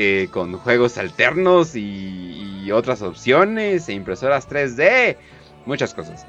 eh, 0.01 0.29
con 0.31 0.53
juegos 0.53 0.97
alternos 0.97 1.75
y, 1.75 2.71
otras 2.71 3.01
opciones 3.01 3.89
e 3.89 3.93
impresoras 3.93 4.47
3D. 4.47 5.17
Muchas 5.65 5.93
cosas. 5.93 6.25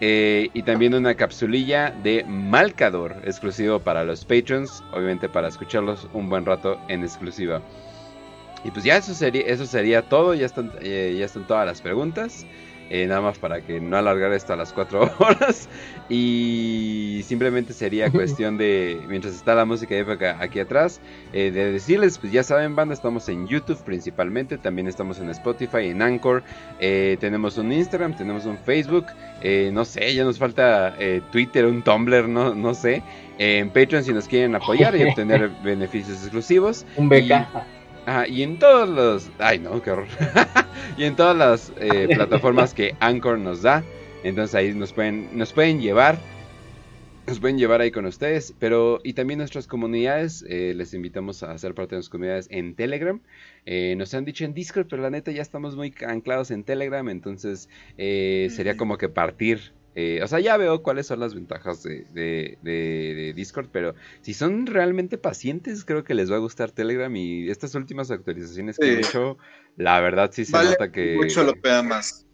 Eh, 0.00 0.50
y 0.52 0.62
también 0.62 0.92
una 0.92 1.14
capsulilla 1.14 1.90
de 2.02 2.22
Malcador 2.24 3.16
exclusivo 3.24 3.78
para 3.78 4.04
los 4.04 4.26
patrons. 4.26 4.84
Obviamente 4.92 5.30
para 5.30 5.48
escucharlos 5.48 6.06
un 6.12 6.28
buen 6.28 6.44
rato 6.44 6.78
en 6.88 7.02
exclusiva. 7.02 7.62
Y 8.62 8.70
pues 8.72 8.84
ya 8.84 8.98
eso 8.98 9.14
sería, 9.14 9.42
eso 9.46 9.64
sería 9.64 10.02
todo. 10.02 10.34
Ya 10.34 10.44
están, 10.44 10.70
eh, 10.82 11.16
ya 11.18 11.24
están 11.24 11.46
todas 11.46 11.64
las 11.64 11.80
preguntas. 11.80 12.44
Eh, 12.90 13.06
nada 13.06 13.22
más 13.22 13.38
para 13.38 13.60
que 13.62 13.80
no 13.80 13.96
alargar 13.96 14.32
esto 14.32 14.52
a 14.52 14.56
las 14.56 14.72
4 14.72 15.10
horas. 15.18 15.68
Y 16.08 17.22
simplemente 17.24 17.72
sería 17.72 18.10
cuestión 18.10 18.56
de, 18.58 19.00
mientras 19.08 19.34
está 19.34 19.54
la 19.54 19.64
música 19.64 19.94
de 19.94 20.02
época 20.02 20.36
aquí 20.40 20.60
atrás, 20.60 21.00
eh, 21.32 21.50
de 21.50 21.72
decirles, 21.72 22.18
pues 22.18 22.32
ya 22.32 22.42
saben, 22.42 22.76
banda, 22.76 22.94
estamos 22.94 23.28
en 23.28 23.46
YouTube 23.48 23.82
principalmente. 23.84 24.58
También 24.58 24.86
estamos 24.86 25.18
en 25.18 25.30
Spotify, 25.30 25.88
en 25.88 26.02
Anchor. 26.02 26.42
eh, 26.78 27.16
tenemos 27.20 27.56
un 27.58 27.72
Instagram, 27.72 28.16
tenemos 28.16 28.44
un 28.44 28.58
Facebook. 28.58 29.06
eh, 29.40 29.70
no 29.72 29.84
sé, 29.84 30.14
ya 30.14 30.24
nos 30.24 30.38
falta 30.38 30.94
eh, 30.98 31.22
Twitter, 31.32 31.66
un 31.66 31.82
Tumblr, 31.82 32.28
no, 32.28 32.54
no 32.54 32.74
sé. 32.74 33.02
En 33.38 33.70
Patreon 33.70 34.04
si 34.04 34.12
nos 34.12 34.28
quieren 34.28 34.54
apoyar 34.54 34.94
y 34.96 35.02
obtener 35.04 35.50
beneficios 35.64 36.20
exclusivos. 36.22 36.86
Un 36.96 37.08
beca. 37.08 37.50
Ah, 38.06 38.26
y 38.28 38.42
en 38.42 38.58
todos 38.58 38.88
los. 38.88 39.30
Ay, 39.38 39.58
no, 39.58 39.82
qué 39.82 39.90
horror. 39.90 40.06
y 40.98 41.04
en 41.04 41.16
todas 41.16 41.36
las 41.36 41.72
eh, 41.80 42.08
plataformas 42.14 42.74
que 42.74 42.94
Anchor 43.00 43.38
nos 43.38 43.62
da. 43.62 43.82
Entonces 44.22 44.54
ahí 44.54 44.74
nos 44.74 44.92
pueden, 44.92 45.36
nos 45.36 45.52
pueden 45.52 45.80
llevar. 45.80 46.18
Nos 47.26 47.40
pueden 47.40 47.56
llevar 47.56 47.80
ahí 47.80 47.90
con 47.90 48.04
ustedes. 48.04 48.54
Pero. 48.58 49.00
Y 49.02 49.14
también 49.14 49.38
nuestras 49.38 49.66
comunidades. 49.66 50.44
eh, 50.48 50.74
les 50.76 50.92
invitamos 50.92 51.42
a 51.42 51.56
ser 51.56 51.74
parte 51.74 51.94
de 51.94 51.96
nuestras 51.96 52.10
comunidades 52.10 52.46
en 52.50 52.74
Telegram. 52.74 53.20
Eh, 53.64 53.94
nos 53.96 54.12
han 54.12 54.26
dicho 54.26 54.44
en 54.44 54.52
Discord, 54.52 54.86
pero 54.88 55.00
la 55.00 55.10
neta 55.10 55.30
ya 55.30 55.40
estamos 55.42 55.74
muy 55.74 55.94
anclados 56.06 56.50
en 56.50 56.64
Telegram. 56.64 57.08
Entonces 57.08 57.70
eh, 57.96 58.48
sería 58.50 58.76
como 58.76 58.98
que 58.98 59.08
partir. 59.08 59.72
Eh, 59.96 60.20
o 60.22 60.26
sea, 60.28 60.40
ya 60.40 60.56
veo 60.56 60.82
cuáles 60.82 61.06
son 61.06 61.20
las 61.20 61.34
ventajas 61.34 61.82
de, 61.82 62.04
de- 62.12 62.58
de- 62.62 63.14
de 63.14 63.32
Discord, 63.34 63.68
pero 63.70 63.94
si 64.22 64.34
son 64.34 64.66
realmente 64.66 65.18
pacientes, 65.18 65.84
creo 65.84 66.02
que 66.04 66.14
les 66.14 66.30
va 66.30 66.36
a 66.36 66.40
gustar 66.40 66.70
Telegram 66.72 67.14
y 67.14 67.48
estas 67.48 67.74
últimas 67.74 68.10
actualizaciones 68.10 68.76
que 68.78 68.86
Sí. 68.86 68.92
han 68.92 68.98
hecho, 68.98 69.38
la 69.76 70.00
verdad 70.00 70.30
sí 70.32 70.44
se 70.44 70.52
vale 70.52 70.70
nota 70.70 70.90
que... 70.90 71.14
mucho 71.16 71.44
lo 71.44 71.54
pega 71.54 71.82
más. 71.82 72.26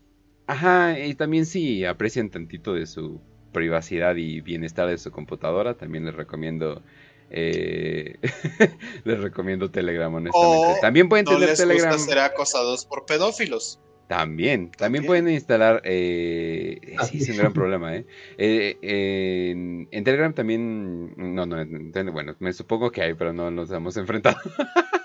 Ajá, 0.47 0.99
y 0.99 1.15
también 1.15 1.47
si 1.47 1.85
aprecian 1.85 2.31
tantito 2.31 2.73
de 2.75 2.87
su 2.87 3.21
privacidad 3.53 4.17
y 4.17 4.41
bienestar 4.41 4.89
de 4.89 4.97
su 4.99 5.11
computadora, 5.11 5.75
también 5.75 6.05
les 6.07 6.15
recomiendo... 6.15 6.83
eh, 7.31 8.17
les 9.05 9.21
recomiendo 9.21 9.71
Telegram, 9.71 10.13
honestamente. 10.15 10.79
O 10.79 10.81
también 10.81 11.09
pueden 11.09 11.25
No 11.27 11.33
tener 11.33 11.51
les 11.51 11.59
Telegram. 11.59 11.93
gusta 11.93 12.09
ser 12.11 12.19
acosados 12.21 12.85
por 12.87 13.05
pedófilos. 13.07 13.81
También, 14.11 14.73
también 14.73 15.05
También. 15.05 15.07
pueden 15.07 15.29
instalar, 15.29 15.83
eh, 15.85 16.97
sí, 17.09 17.19
es 17.19 17.29
un 17.29 17.37
gran 17.37 17.53
problema, 17.53 17.95
¿eh? 17.95 18.07
Eh, 18.39 18.77
en, 18.83 19.87
en 19.93 20.03
Telegram 20.03 20.35
también, 20.35 21.15
no, 21.17 21.47
no, 21.47 21.61
en 21.61 21.93
bueno, 22.13 22.35
me 22.41 22.53
supongo 22.53 22.91
que 22.91 23.03
hay, 23.03 23.15
pero 23.15 23.33
no 23.33 23.53
nos 23.53 23.71
hemos 23.71 23.97
enfrentado. 23.97 24.37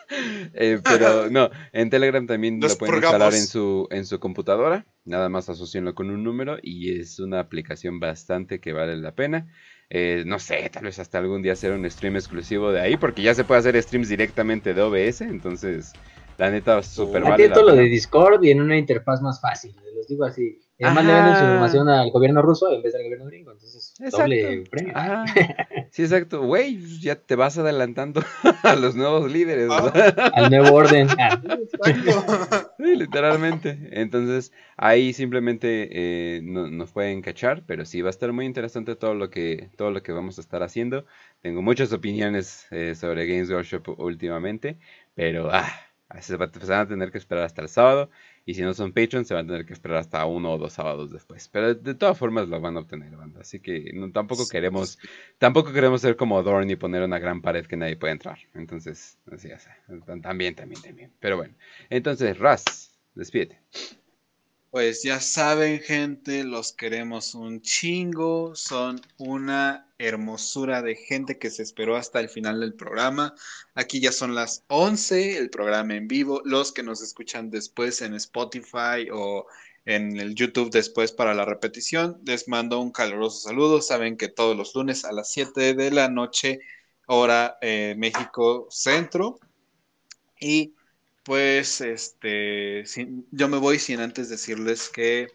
Eh, 0.54 0.80
pero 0.84 1.30
no, 1.32 1.50
en 1.74 1.90
Telegram 1.90 2.26
también 2.26 2.60
lo 2.62 2.68
pueden 2.78 2.96
instalar 2.96 3.34
en 3.34 3.46
su, 3.48 3.88
en 3.92 4.06
su 4.06 4.20
computadora, 4.20 4.86
nada 5.04 5.28
más 5.28 5.50
asocienlo 5.50 5.94
con 5.94 6.10
un 6.10 6.24
número 6.24 6.58
y 6.62 6.98
es 6.98 7.20
una 7.20 7.40
aplicación 7.40 8.00
bastante 8.00 8.60
que 8.60 8.72
vale 8.72 8.96
la 8.96 9.14
pena. 9.14 9.48
Eh, 9.90 10.24
no 10.26 10.40
sé, 10.40 10.70
tal 10.72 10.86
vez 10.86 10.98
hasta 11.00 11.18
algún 11.18 11.42
día 11.42 11.54
hacer 11.54 11.74
un 11.74 11.90
stream 11.90 12.16
exclusivo 12.16 12.72
de 12.72 12.80
ahí, 12.82 12.96
porque 12.98 13.22
ya 13.22 13.36
se 13.36 13.44
puede 13.44 13.60
hacer 13.60 13.82
streams 13.82 14.08
directamente 14.08 14.74
de 14.74 14.82
OBS, 14.82 15.22
entonces 15.22 15.94
la 16.38 16.52
neta 16.52 16.82
súper 16.84 17.24
Oh. 17.24 17.30
vale 17.30 17.48
lo 17.50 17.76
de 17.76 17.84
Discord 17.84 18.44
y 18.44 18.52
en 18.52 18.62
una 18.62 18.78
interfaz 18.78 19.22
más 19.22 19.40
fácil. 19.42 19.76
Les 19.96 20.08
digo 20.08 20.26
así. 20.26 20.60
Y 20.78 20.84
además 20.84 21.06
le 21.06 21.14
venden 21.14 21.34
su 21.36 21.40
Ajá. 21.40 21.46
información 21.52 21.88
al 21.88 22.12
gobierno 22.12 22.42
ruso 22.42 22.70
en 22.70 22.82
vez 22.84 22.92
del 22.92 23.04
gobierno 23.04 23.26
gringo. 23.28 23.52
Entonces, 23.54 23.94
doble 24.12 24.42
Exacto. 24.42 24.70
premio. 24.72 24.94
Ajá. 24.96 25.26
Sí, 25.92 26.02
exacto. 26.04 26.42
Güey, 26.42 26.76
pues 26.78 27.00
ya 27.00 27.16
te 27.16 27.36
vas 27.38 27.58
adelantando 27.58 28.22
a 28.64 28.76
los 28.76 28.96
nuevos 28.98 29.32
líderes, 29.32 29.70
Ah. 29.72 29.94
Al 30.36 30.50
nuevo 30.50 30.76
orden. 30.76 31.08
Sí, 32.78 32.96
literalmente. 32.96 33.78
Entonces, 33.92 34.52
ahí 34.78 35.14
simplemente 35.14 35.88
eh, 35.92 36.42
no- 36.44 36.70
nos 36.70 36.92
pueden 36.92 37.22
cachar, 37.22 37.64
pero 37.66 37.86
sí 37.86 38.02
va 38.02 38.10
a 38.10 38.12
estar 38.12 38.34
muy 38.34 38.46
interesante 38.46 38.96
todo 38.96 39.14
lo 39.14 39.30
que 39.30 39.70
todo 39.78 39.92
lo 39.92 40.04
que 40.04 40.12
vamos 40.12 40.38
a 40.38 40.42
estar 40.42 40.64
haciendo. 40.64 41.06
Tengo 41.42 41.62
muchas 41.62 41.94
opiniones 41.94 42.68
eh, 42.72 42.94
sobre 42.96 43.26
Games 43.28 43.50
Workshop 43.50 43.98
últimamente, 44.00 44.78
pero 45.14 45.50
ah, 45.52 45.66
se, 46.22 46.38
va- 46.38 46.52
se 46.52 46.60
van 46.72 46.82
a 46.82 46.88
tener 46.88 47.12
que 47.12 47.18
esperar 47.18 47.44
hasta 47.46 47.62
el 47.62 47.70
sábado. 47.70 48.10
Y 48.46 48.54
si 48.54 48.62
no 48.62 48.74
son 48.74 48.94
Patreons, 48.94 49.28
se 49.28 49.34
van 49.34 49.46
a 49.46 49.48
tener 49.48 49.66
que 49.66 49.74
esperar 49.74 49.98
hasta 49.98 50.26
uno 50.26 50.54
o 50.54 50.58
dos 50.58 50.74
sábados 50.74 51.12
después. 51.12 51.48
Pero 51.50 51.74
de 51.76 51.96
todas 51.96 52.18
formas 52.18 52.48
lo 52.48 52.60
van 52.62 52.78
a 52.78 52.82
obtener, 52.82 53.16
banda. 53.16 53.42
Así 53.42 53.60
que 53.60 53.92
no, 53.94 54.12
tampoco 54.12 54.48
queremos 54.48 55.00
tampoco 55.38 55.74
queremos 55.74 56.02
ser 56.02 56.16
como 56.16 56.42
Dorn 56.44 56.70
y 56.70 56.76
poner 56.76 57.04
una 57.04 57.20
gran 57.20 57.42
pared 57.42 57.66
que 57.66 57.78
nadie 57.78 57.98
puede 57.98 58.14
entrar. 58.14 58.38
Entonces, 58.54 59.18
así 59.32 59.50
es. 59.50 59.68
También, 60.22 60.56
también, 60.56 60.82
también. 60.82 61.12
Pero 61.20 61.38
bueno. 61.38 61.56
Entonces, 61.90 62.38
Raz, 62.38 62.92
despídete. 63.16 63.60
Pues 64.70 65.02
ya 65.02 65.20
saben, 65.22 65.80
gente, 65.80 66.44
los 66.44 66.72
queremos 66.72 67.34
un 67.34 67.62
chingo. 67.62 68.54
Son 68.56 69.02
una 69.18 69.85
hermosura 69.98 70.82
de 70.82 70.96
gente 70.96 71.38
que 71.38 71.50
se 71.50 71.64
esperó 71.64 71.96
hasta 71.96 72.20
el 72.20 72.30
final 72.30 72.60
del 72.60 72.74
programa. 72.74 73.34
Aquí 73.74 74.00
ya 74.00 74.12
son 74.12 74.36
las 74.36 74.64
11, 74.68 75.38
el 75.38 75.50
programa 75.50 75.96
en 75.96 76.08
vivo. 76.08 76.42
Los 76.46 76.72
que 76.72 76.84
nos 76.84 77.02
escuchan 77.02 77.50
después 77.50 78.02
en 78.02 78.14
Spotify 78.16 79.08
o 79.12 79.48
en 79.86 80.18
el 80.20 80.36
YouTube 80.36 80.72
después 80.72 81.12
para 81.12 81.34
la 81.34 81.46
repetición, 81.46 82.20
les 82.26 82.48
mando 82.48 82.80
un 82.80 82.92
caluroso 82.92 83.48
saludo. 83.48 83.82
Saben 83.82 84.18
que 84.18 84.28
todos 84.28 84.58
los 84.58 84.74
lunes 84.76 85.06
a 85.06 85.12
las 85.12 85.32
7 85.32 85.76
de 85.76 85.92
la 85.92 86.10
noche, 86.10 86.60
hora 87.08 87.58
eh, 87.62 87.96
México 87.98 88.68
Centro. 88.72 89.40
Y 90.40 90.74
pues 91.24 91.82
este, 91.82 92.84
yo 93.32 93.48
me 93.48 93.58
voy 93.58 93.80
sin 93.80 94.00
antes 94.00 94.30
decirles 94.30 94.90
que 94.90 95.28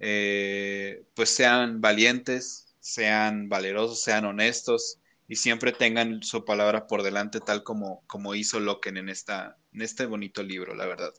eh, 0.00 1.04
pues 1.14 1.30
sean 1.30 1.80
valientes, 1.80 2.61
sean 2.82 3.48
valerosos, 3.48 4.02
sean 4.02 4.24
honestos 4.24 4.98
y 5.28 5.36
siempre 5.36 5.72
tengan 5.72 6.22
su 6.22 6.44
palabra 6.44 6.86
por 6.88 7.02
delante 7.02 7.40
tal 7.40 7.62
como, 7.62 8.02
como 8.06 8.34
hizo 8.34 8.60
Loken 8.60 8.96
en, 8.96 9.08
esta, 9.08 9.56
en 9.72 9.80
este 9.80 10.04
bonito 10.04 10.42
libro, 10.42 10.74
la 10.74 10.86
verdad. 10.86 11.14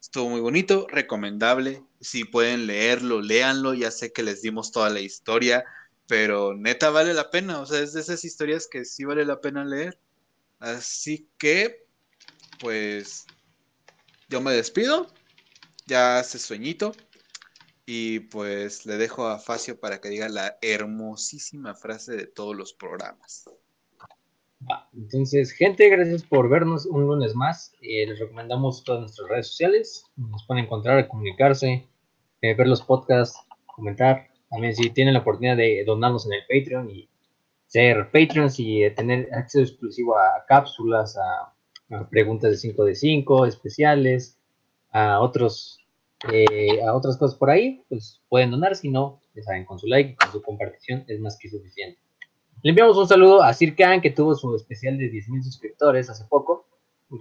Estuvo 0.00 0.30
muy 0.30 0.40
bonito, 0.40 0.86
recomendable. 0.88 1.82
Si 2.00 2.24
pueden 2.24 2.66
leerlo, 2.66 3.20
léanlo. 3.20 3.74
Ya 3.74 3.90
sé 3.90 4.12
que 4.12 4.22
les 4.22 4.40
dimos 4.40 4.72
toda 4.72 4.88
la 4.88 5.00
historia, 5.00 5.64
pero 6.06 6.54
neta 6.54 6.88
vale 6.90 7.12
la 7.12 7.30
pena. 7.30 7.60
O 7.60 7.66
sea, 7.66 7.80
es 7.80 7.92
de 7.92 8.00
esas 8.00 8.24
historias 8.24 8.66
que 8.70 8.86
sí 8.86 9.04
vale 9.04 9.26
la 9.26 9.40
pena 9.40 9.64
leer. 9.64 10.00
Así 10.58 11.28
que, 11.36 11.86
pues, 12.60 13.26
yo 14.28 14.40
me 14.40 14.52
despido. 14.52 15.12
Ya 15.86 16.18
hace 16.18 16.38
sueñito. 16.38 16.92
Y 17.92 18.20
pues 18.20 18.86
le 18.86 18.98
dejo 18.98 19.26
a 19.26 19.40
Facio 19.40 19.80
para 19.80 20.00
que 20.00 20.10
diga 20.10 20.28
la 20.28 20.58
hermosísima 20.62 21.74
frase 21.74 22.14
de 22.14 22.28
todos 22.28 22.54
los 22.54 22.72
programas. 22.72 23.50
Entonces, 24.94 25.50
gente, 25.50 25.88
gracias 25.88 26.22
por 26.22 26.48
vernos 26.48 26.86
un 26.86 27.04
lunes 27.04 27.34
más. 27.34 27.74
Eh, 27.82 28.06
les 28.06 28.20
recomendamos 28.20 28.84
todas 28.84 29.00
nuestras 29.00 29.28
redes 29.28 29.48
sociales. 29.48 30.04
Nos 30.14 30.46
pueden 30.46 30.66
encontrar, 30.66 31.08
comunicarse, 31.08 31.88
eh, 32.42 32.54
ver 32.54 32.68
los 32.68 32.80
podcasts, 32.80 33.40
comentar. 33.66 34.28
También 34.50 34.76
si 34.76 34.90
tienen 34.90 35.14
la 35.14 35.20
oportunidad 35.22 35.56
de 35.56 35.82
donarnos 35.84 36.26
en 36.26 36.34
el 36.34 36.42
Patreon 36.42 36.88
y 36.90 37.08
ser 37.66 38.08
Patreons 38.12 38.60
y 38.60 38.84
eh, 38.84 38.92
tener 38.92 39.34
acceso 39.34 39.64
exclusivo 39.64 40.16
a 40.16 40.44
cápsulas, 40.46 41.18
a, 41.18 41.96
a 41.96 42.08
preguntas 42.08 42.52
de 42.52 42.56
5 42.56 42.84
de 42.84 42.94
5, 42.94 43.46
especiales, 43.46 44.38
a 44.92 45.18
otros 45.18 45.79
eh, 46.32 46.82
a 46.82 46.94
otras 46.94 47.16
cosas 47.16 47.36
por 47.38 47.50
ahí, 47.50 47.82
pues 47.88 48.20
pueden 48.28 48.50
donar. 48.50 48.76
Si 48.76 48.88
no, 48.90 49.20
ya 49.34 49.42
saben, 49.42 49.64
con 49.64 49.78
su 49.78 49.86
like 49.86 50.12
y 50.12 50.16
con 50.16 50.32
su 50.32 50.42
compartición 50.42 51.04
es 51.08 51.20
más 51.20 51.38
que 51.40 51.48
suficiente. 51.48 52.00
Le 52.62 52.70
enviamos 52.70 52.96
un 52.98 53.08
saludo 53.08 53.42
a 53.42 53.52
Sir 53.54 53.74
Khan, 53.74 54.00
que 54.02 54.10
tuvo 54.10 54.34
su 54.34 54.54
especial 54.54 54.98
de 54.98 55.10
10.000 55.10 55.42
suscriptores 55.42 56.10
hace 56.10 56.24
poco. 56.26 56.66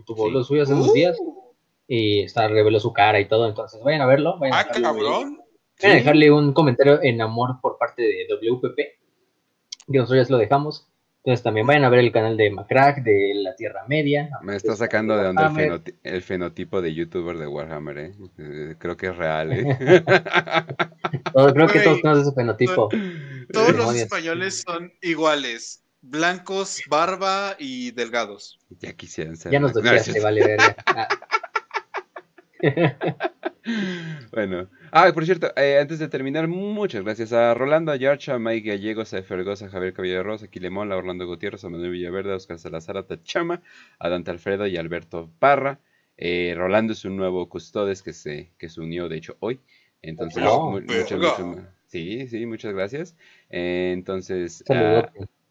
Tuvo 0.05 0.25
Sí. 0.27 0.31
lo 0.31 0.43
suyo 0.43 0.63
hace 0.63 0.73
unos 0.73 0.93
días 0.93 1.17
y 1.87 2.21
está, 2.23 2.47
reveló 2.47 2.79
su 2.79 2.91
cara 2.93 3.19
y 3.19 3.27
todo. 3.27 3.47
Entonces, 3.47 3.81
vayan 3.83 4.01
a 4.01 4.05
verlo. 4.05 4.37
Vayan 4.37 4.55
a 4.55 4.59
Ah, 4.59 4.63
dejarle, 4.65 4.83
cabrón. 4.83 5.39
vayan 5.81 5.91
a 5.95 5.99
dejarle 5.99 6.31
un 6.31 6.53
comentario 6.53 7.01
en 7.01 7.21
amor 7.21 7.55
por 7.61 7.77
parte 7.77 8.01
de 8.03 8.27
WPP, 8.29 8.75
que 8.75 9.97
nosotros 9.97 10.17
ya 10.21 10.25
se 10.25 10.31
lo 10.33 10.37
dejamos. 10.37 10.87
Entonces, 11.23 11.43
también 11.43 11.67
vayan 11.67 11.83
a 11.83 11.89
ver 11.89 11.99
el 11.99 12.11
canal 12.13 12.37
de 12.37 12.49
Macrack, 12.49 13.03
de 13.03 13.33
la 13.35 13.53
Tierra 13.55 13.81
Media. 13.87 14.29
Me 14.41 14.55
está 14.55 14.75
sacando 14.75 15.17
de 15.17 15.27
onda 15.27 15.47
el, 15.47 15.51
Warhammer. 15.51 15.81
fenoti- 15.83 15.95
el 16.03 16.21
fenotipo 16.21 16.81
de 16.81 16.93
youtuber 16.93 17.37
de 17.37 17.45
Warhammer, 17.47 17.97
¿eh? 17.97 18.11
Eh, 18.37 18.75
Creo 18.79 18.95
que 18.95 19.07
es 19.07 19.17
real, 19.17 19.51
¿eh? 19.51 19.63
Creo 21.53 21.67
que 21.67 21.79
todos 21.81 22.01
tenemos 22.01 22.21
ese 22.25 22.33
fenotipo. 22.33 22.89
Todos 23.51 23.75
los 23.75 23.95
españoles 23.95 24.63
son 24.65 24.93
iguales. 25.01 25.83
Blancos, 26.01 26.81
barba 26.89 27.55
y 27.59 27.91
delgados. 27.91 28.57
Ya 28.79 28.93
quisieran 28.93 29.35
ser. 29.35 29.51
Ya 29.51 29.59
nos 29.59 29.75
No, 29.75 29.81
doxeaste, 29.81 30.17
es- 30.19 30.23
vale, 30.23 30.45
verga. 30.47 30.75
Ah, 32.63 32.97
Bueno, 34.31 34.69
ah, 34.91 35.11
por 35.13 35.25
cierto, 35.25 35.51
eh, 35.55 35.77
antes 35.79 35.99
de 35.99 36.07
terminar, 36.07 36.47
muchas 36.47 37.03
gracias 37.03 37.33
a 37.33 37.53
Rolando 37.53 37.91
Ayarcha, 37.91 38.35
a 38.35 38.39
Mike 38.39 38.69
Gallegos, 38.69 39.13
a 39.13 39.21
Fergosa, 39.21 39.65
a 39.65 39.69
Javier 39.69 39.93
Caballero 39.93 40.23
Rosa, 40.23 40.45
a 40.45 40.47
Quilemón, 40.49 40.91
a 40.91 40.97
Orlando 40.97 41.27
Gutiérrez, 41.27 41.63
a 41.65 41.69
Manuel 41.69 41.91
Villaverde, 41.91 42.33
a 42.33 42.35
Oscar 42.37 42.57
Salazar, 42.57 42.97
a 42.97 43.03
Tachama, 43.05 43.61
a 43.99 44.09
Dante 44.09 44.31
Alfredo 44.31 44.65
y 44.67 44.77
a 44.77 44.79
Alberto 44.79 45.29
Parra. 45.39 45.79
Eh, 46.17 46.53
Rolando 46.57 46.93
es 46.93 47.05
un 47.05 47.15
nuevo 47.17 47.47
custodes 47.49 48.01
que 48.01 48.13
se, 48.13 48.51
que 48.57 48.69
se 48.69 48.81
unió, 48.81 49.07
de 49.09 49.17
hecho, 49.17 49.35
hoy. 49.39 49.59
Entonces, 50.01 50.43
Oh, 50.47 50.71
mu- 50.71 50.81
muchas, 50.81 51.19
muchas- 51.19 51.65
sí, 51.87 52.27
sí, 52.27 52.45
muchas 52.45 52.73
gracias. 52.73 53.15
Eh, 53.49 53.91
entonces, 53.93 54.63
saludo. 54.65 55.09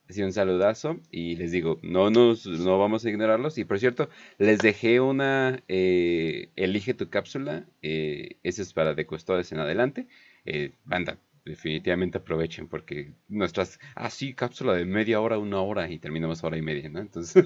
Sí, 0.09 0.23
un 0.23 0.33
saludazo 0.33 1.01
y 1.11 1.37
les 1.37 1.53
digo, 1.53 1.78
no 1.83 2.11
nos, 2.11 2.47
no 2.47 2.78
vamos 2.78 3.05
a 3.05 3.11
ignorarlos. 3.11 3.59
Y 3.59 3.65
por 3.65 3.78
cierto, 3.78 4.09
les 4.39 4.59
dejé 4.59 5.01
una, 5.01 5.62
eh, 5.69 6.51
elige 6.57 6.95
tu 6.95 7.11
cápsula, 7.11 7.67
eh, 7.83 8.39
ese 8.43 8.62
es 8.62 8.73
para 8.73 8.95
de 8.95 9.07
custodes 9.07 9.53
en 9.53 9.59
adelante. 9.59 10.09
Eh, 10.47 10.73
banda, 10.85 11.19
definitivamente 11.45 12.19
aprovechen 12.19 12.69
porque 12.69 13.12
nuestras, 13.28 13.78
ah 13.97 14.09
sí, 14.09 14.35
cápsula 14.35 14.73
de 14.75 14.87
media 14.87 15.20
hora, 15.20 15.39
una 15.39 15.61
hora 15.61 15.91
y 15.91 15.99
terminamos 15.99 16.43
hora 16.43 16.57
y 16.57 16.62
media, 16.62 16.89
¿no? 16.89 17.01
Entonces, 17.01 17.45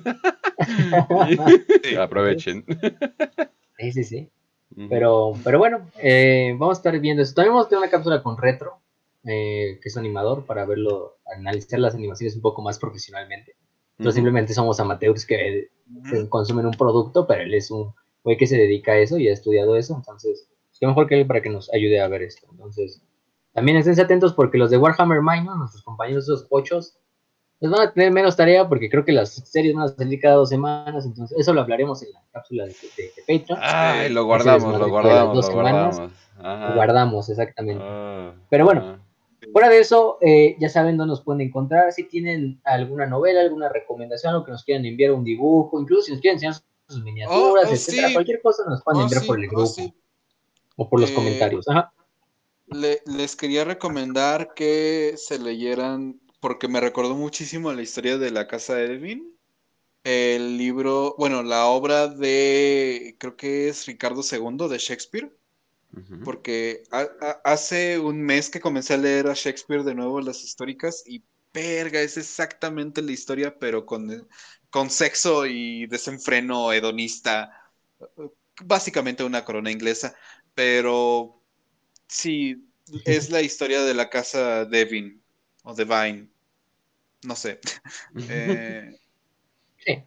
Sí. 1.82 1.96
aprovechen. 1.98 2.64
Sí, 3.78 3.92
sí, 3.92 4.04
sí. 4.04 4.30
Pero, 4.88 5.32
pero 5.44 5.58
bueno, 5.58 5.90
eh, 5.98 6.54
vamos 6.58 6.78
a 6.78 6.80
estar 6.80 6.98
viendo 7.00 7.22
eso. 7.22 7.34
También 7.34 7.52
vamos 7.52 7.66
a 7.66 7.68
tener 7.68 7.82
una 7.82 7.90
cápsula 7.90 8.22
con 8.22 8.38
retro, 8.38 8.80
eh, 9.24 9.78
que 9.82 9.88
es 9.88 9.96
animador, 9.96 10.44
para 10.46 10.64
verlo, 10.64 11.16
analizar 11.36 11.78
las 11.80 11.94
animaciones 11.94 12.34
un 12.36 12.42
poco 12.42 12.62
más 12.62 12.78
profesionalmente. 12.78 13.56
Nosotros 13.98 14.14
Ujú. 14.14 14.16
simplemente 14.16 14.54
somos 14.54 14.80
amateurs 14.80 15.26
que 15.26 15.68
Ujú. 15.94 16.16
eh, 16.16 16.28
consumen 16.28 16.66
un 16.66 16.72
producto, 16.72 17.26
pero 17.26 17.42
él 17.42 17.54
es 17.54 17.70
un 17.70 17.92
güey 18.24 18.36
que 18.36 18.46
se 18.46 18.56
dedica 18.56 18.92
a 18.92 18.98
eso 18.98 19.18
y 19.18 19.28
ha 19.28 19.32
estudiado 19.32 19.76
eso, 19.76 19.94
entonces, 19.96 20.48
qué 20.80 20.86
mejor 20.86 21.06
que 21.06 21.20
él 21.20 21.26
para 21.26 21.42
que 21.42 21.50
nos 21.50 21.72
ayude 21.72 22.00
a 22.00 22.08
ver 22.08 22.22
esto. 22.22 22.46
Entonces, 22.50 23.02
también 23.52 23.76
estén 23.76 23.98
atentos 24.00 24.32
porque 24.32 24.58
los 24.58 24.70
de 24.70 24.78
Warhammer 24.78 25.20
Minor, 25.22 25.56
nuestros 25.58 25.82
compañeros 25.84 26.24
esos 26.24 26.44
pochos, 26.44 26.96
les 27.60 27.70
van 27.70 27.80
a 27.82 27.92
tener 27.92 28.10
menos 28.12 28.34
tarea 28.36 28.68
porque 28.68 28.90
creo 28.90 29.04
que 29.04 29.12
las 29.12 29.34
series 29.34 29.74
van 29.74 29.84
a 29.84 29.88
salir 29.88 30.18
cada 30.20 30.34
dos 30.36 30.48
semanas, 30.48 31.04
entonces 31.06 31.38
eso 31.38 31.52
lo 31.52 31.60
hablaremos 31.60 32.02
en 32.02 32.10
la 32.12 32.20
cápsula 32.32 32.64
de, 32.66 32.72
de- 32.96 33.12
de 33.14 33.38
Patreon. 33.38 33.60
Ay, 33.62 34.08
lo 34.10 34.24
guardamos, 34.24 34.76
lo 34.80 34.88
guardamos, 34.88 35.36
lo 35.36 35.42
semanas. 35.42 35.96
guardamos. 35.96 36.12
Ajá. 36.38 36.74
Guardamos, 36.74 37.28
exactamente. 37.28 37.84
Ah, 37.86 38.32
Pero 38.50 38.64
bueno, 38.64 38.82
ah. 38.84 38.98
Fuera 39.52 39.68
de 39.68 39.78
eso, 39.80 40.18
eh, 40.20 40.56
ya 40.58 40.68
saben 40.68 40.96
dónde 40.96 41.10
nos 41.12 41.22
pueden 41.22 41.42
encontrar. 41.42 41.92
Si 41.92 42.04
tienen 42.04 42.60
alguna 42.64 43.06
novela, 43.06 43.40
alguna 43.42 43.68
recomendación, 43.68 44.34
o 44.34 44.44
que 44.44 44.50
nos 44.52 44.64
quieran 44.64 44.84
enviar 44.86 45.12
un 45.12 45.24
dibujo, 45.24 45.80
incluso 45.80 46.02
si 46.02 46.12
nos 46.12 46.20
quieren 46.20 46.36
enseñar 46.36 46.54
sus 46.88 47.02
miniaturas, 47.02 47.66
oh, 47.68 47.72
etcétera, 47.74 48.08
sí. 48.08 48.14
cualquier 48.14 48.40
cosa 48.42 48.64
nos 48.68 48.82
pueden 48.82 49.00
Oh, 49.00 49.04
enviar 49.04 49.20
sí, 49.22 49.26
por 49.26 49.38
el 49.38 49.46
oh, 49.46 49.50
grupo 49.50 49.66
sí. 49.66 49.94
o 50.76 50.88
por 50.88 51.00
los 51.00 51.10
Eh, 51.10 51.14
comentarios. 51.14 51.68
Ajá. 51.68 51.92
Le- 52.66 53.02
les 53.06 53.36
quería 53.36 53.64
recomendar 53.64 54.54
que 54.54 55.14
se 55.16 55.38
leyeran, 55.38 56.20
porque 56.40 56.68
me 56.68 56.80
recordó 56.80 57.14
muchísimo 57.14 57.72
la 57.72 57.82
historia 57.82 58.16
de 58.18 58.30
la 58.30 58.46
casa 58.48 58.74
de 58.76 58.86
Edwin. 58.86 59.36
El 60.04 60.56
libro, 60.58 61.14
bueno, 61.18 61.42
la 61.42 61.66
obra 61.66 62.08
de, 62.08 63.14
creo 63.18 63.36
que 63.36 63.68
es 63.68 63.86
Ricardo 63.86 64.22
II 64.22 64.68
de 64.68 64.78
Shakespeare, 64.78 65.30
Porque 66.24 66.84
ha- 66.90 67.08
ha- 67.20 67.40
hace 67.44 67.98
un 67.98 68.22
mes 68.22 68.48
que 68.48 68.60
comencé 68.60 68.94
a 68.94 68.96
leer 68.96 69.26
a 69.26 69.34
Shakespeare 69.34 69.82
de 69.84 69.94
nuevo 69.94 70.20
las 70.20 70.42
históricas 70.42 71.02
y 71.06 71.22
verga, 71.52 72.00
es 72.00 72.16
exactamente 72.16 73.02
la 73.02 73.12
historia, 73.12 73.58
pero 73.58 73.84
con, 73.84 74.26
con 74.70 74.88
sexo 74.90 75.44
y 75.46 75.86
desenfreno 75.86 76.72
hedonista, 76.72 77.50
básicamente 78.64 79.22
una 79.24 79.44
corona 79.44 79.70
inglesa, 79.70 80.14
pero 80.54 81.42
sí, 82.06 82.68
es 83.04 83.30
la 83.30 83.42
historia 83.42 83.82
de 83.82 83.94
la 83.94 84.08
casa 84.08 84.64
Devin 84.64 85.22
o 85.64 85.74
Devine. 85.74 86.28
No 87.24 87.36
sé. 87.36 87.60
Eh, 88.28 88.98
Sí. 89.84 90.04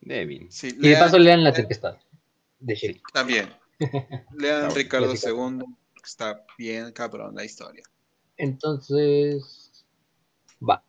Devin. 0.00 0.50
sí, 0.50 0.68
Y 0.80 0.88
de 0.88 0.96
paso 0.96 1.18
lean 1.18 1.42
La 1.42 1.50
eh, 1.50 1.54
Tempestad. 1.54 1.96
De 2.60 2.74
Shelley. 2.74 3.02
También. 3.12 3.48
Lean 4.38 4.74
Ricardo. 4.74 5.12
II. 5.12 5.64
Está 6.04 6.44
bien 6.58 6.92
cabrón 6.92 7.34
la 7.34 7.44
historia. 7.44 7.82
Entonces, 8.36 9.84
va. 10.62 10.82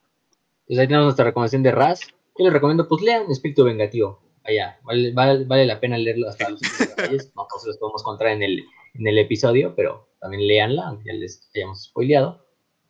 Entonces 0.62 0.80
ahí 0.80 0.88
tenemos 0.88 1.06
nuestra 1.06 1.26
recomendación 1.26 1.64
de 1.64 1.72
Raz. 1.72 2.02
Yo 2.38 2.46
les 2.46 2.54
recomiendo, 2.54 2.88
pues 2.88 3.02
lean 3.02 3.30
Espíritu 3.32 3.64
Vengativo. 3.64 4.22
Allá, 4.44 4.80
vale, 4.84 5.12
vale, 5.14 5.44
vale 5.46 5.66
la 5.66 5.80
pena 5.80 5.98
leerlo 5.98 6.30
hasta 6.30 6.50
los 6.50 6.62
detalles. 6.80 7.32
No 7.36 7.48
todos 7.50 7.66
los 7.66 7.78
podemos 7.78 8.02
encontrar 8.02 8.32
en 8.32 8.44
el, 8.44 8.64
en 8.94 9.08
el 9.08 9.18
episodio, 9.18 9.74
pero 9.76 10.08
también 10.20 10.48
leanla, 10.48 10.88
aunque 10.88 11.06
ya 11.08 11.14
les 11.14 11.50
hayamos 11.56 11.84
spoileado. 11.86 12.46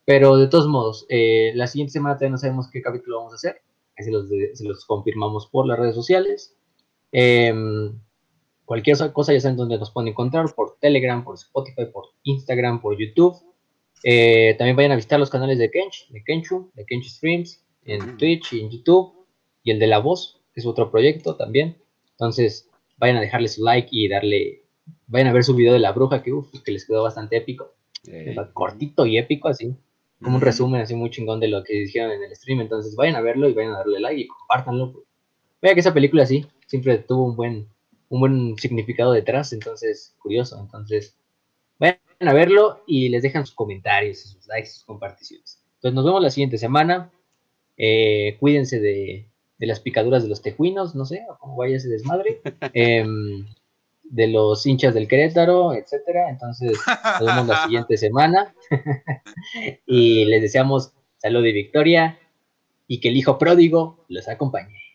Pero 0.06 0.38
de 0.38 0.48
todos 0.48 0.67
modos, 0.67 1.06
eh, 1.09 1.51
la 1.56 1.67
siguiente 1.67 1.93
semana 1.93 2.16
todavía 2.16 2.32
no 2.32 2.38
sabemos 2.38 2.69
qué 2.72 2.82
capítulo 2.82 3.17
vamos 3.17 3.34
a 3.34 3.35
hacer. 3.38 3.61
Ahí 3.98 4.06
se 4.06 4.11
los, 4.11 4.30
de- 4.30 4.56
se 4.56 4.64
los 4.66 4.85
confirmamos 4.85 5.48
por 5.48 5.66
las 5.67 5.80
redes 5.80 5.95
sociales. 5.95 6.56
Em, 7.11 8.00
cualquier 8.67 8.97
cosa 9.13 9.31
ya 9.31 9.39
saben 9.39 9.55
dónde 9.55 9.77
nos 9.79 9.91
pueden 9.91 10.09
encontrar, 10.09 10.53
por 10.53 10.77
Telegram, 10.79 11.23
por 11.23 11.35
Spotify, 11.35 11.85
por 11.85 12.03
Instagram, 12.23 12.81
por 12.81 12.99
YouTube. 12.99 13.35
Eh, 14.03 14.55
también 14.57 14.75
vayan 14.75 14.91
a 14.91 14.97
visitar 14.97 15.19
los 15.19 15.29
canales 15.29 15.57
de 15.57 15.71
Kench, 15.71 16.09
de 16.09 16.21
Kenchu, 16.21 16.69
de 16.75 16.85
Kench 16.85 17.07
Streams, 17.07 17.63
en. 17.85 18.17
Twitch 18.17 18.53
y 18.53 18.59
en 18.59 18.69
YouTube, 18.69 19.13
y 19.63 19.71
el 19.71 19.79
de 19.79 19.87
La 19.87 19.99
Voz, 19.99 20.41
que 20.53 20.59
es 20.59 20.65
otro 20.65 20.91
proyecto 20.91 21.35
también. 21.35 21.77
Entonces, 22.11 22.69
vayan 22.97 23.15
a 23.15 23.21
dejarle 23.21 23.47
su 23.47 23.63
like 23.63 23.87
y 23.89 24.09
darle, 24.09 24.63
vayan 25.07 25.29
a 25.29 25.33
ver 25.33 25.45
su 25.45 25.55
video 25.55 25.71
de 25.71 25.79
la 25.79 25.93
bruja, 25.93 26.21
que, 26.21 26.33
uf, 26.33 26.51
que 26.63 26.71
les 26.73 26.85
quedó 26.85 27.03
bastante 27.03 27.37
épico, 27.37 27.73
Eh, 28.09 28.35
cortito 28.53 29.05
y 29.05 29.17
épico, 29.17 29.47
así, 29.47 29.75
como 30.21 30.35
un 30.35 30.41
resumen 30.41 30.81
así 30.81 30.93
muy 30.93 31.09
chingón 31.09 31.39
de 31.39 31.47
lo 31.47 31.63
que 31.63 31.73
dijeron 31.73 32.11
en 32.11 32.23
el 32.23 32.35
stream. 32.35 32.61
Entonces, 32.61 32.95
vayan 32.95 33.15
a 33.15 33.21
verlo 33.21 33.47
y 33.47 33.53
vayan 33.53 33.73
a 33.73 33.77
darle 33.77 33.99
like 33.99 34.21
y 34.21 34.27
compártanlo. 34.27 35.05
Vea 35.61 35.73
que 35.73 35.79
esa 35.79 35.93
película 35.93 36.25
sí, 36.25 36.45
siempre 36.67 36.97
tuvo 36.99 37.25
un 37.25 37.35
buen, 37.35 37.67
un 38.09 38.19
buen 38.19 38.57
significado 38.57 39.11
detrás, 39.11 39.53
entonces, 39.53 40.15
curioso. 40.19 40.59
Entonces, 40.59 41.15
vayan 41.79 41.99
a 42.21 42.33
verlo 42.33 42.83
y 42.87 43.09
les 43.09 43.21
dejan 43.21 43.45
sus 43.45 43.55
comentarios, 43.55 44.19
sus 44.19 44.47
likes, 44.47 44.69
sus 44.69 44.83
comparticiones. 44.83 45.61
Entonces, 45.75 45.95
nos 45.95 46.05
vemos 46.05 46.21
la 46.21 46.29
siguiente 46.29 46.57
semana. 46.57 47.11
Eh, 47.77 48.37
cuídense 48.39 48.79
de, 48.79 49.27
de 49.57 49.67
las 49.67 49.79
picaduras 49.79 50.23
de 50.23 50.29
los 50.29 50.41
tejuinos, 50.41 50.95
no 50.95 51.05
sé, 51.05 51.25
o 51.29 51.37
cómo 51.37 51.55
vaya 51.55 51.77
ese 51.77 51.89
desmadre. 51.89 52.41
Em, 52.73 53.45
de 54.09 54.27
los 54.27 54.65
hinchas 54.65 54.93
del 54.93 55.07
Querétaro, 55.07 55.73
etcétera. 55.73 56.29
Entonces, 56.29 56.79
nos 57.19 57.25
vemos 57.25 57.47
la 57.47 57.63
siguiente 57.63 57.97
semana. 57.97 58.55
y 59.85 60.25
les 60.25 60.41
deseamos 60.41 60.93
salud 61.17 61.45
y 61.45 61.51
victoria 61.51 62.19
y 62.87 62.99
que 62.99 63.09
el 63.09 63.17
hijo 63.17 63.37
pródigo 63.37 64.05
los 64.07 64.27
acompañe. 64.27 64.86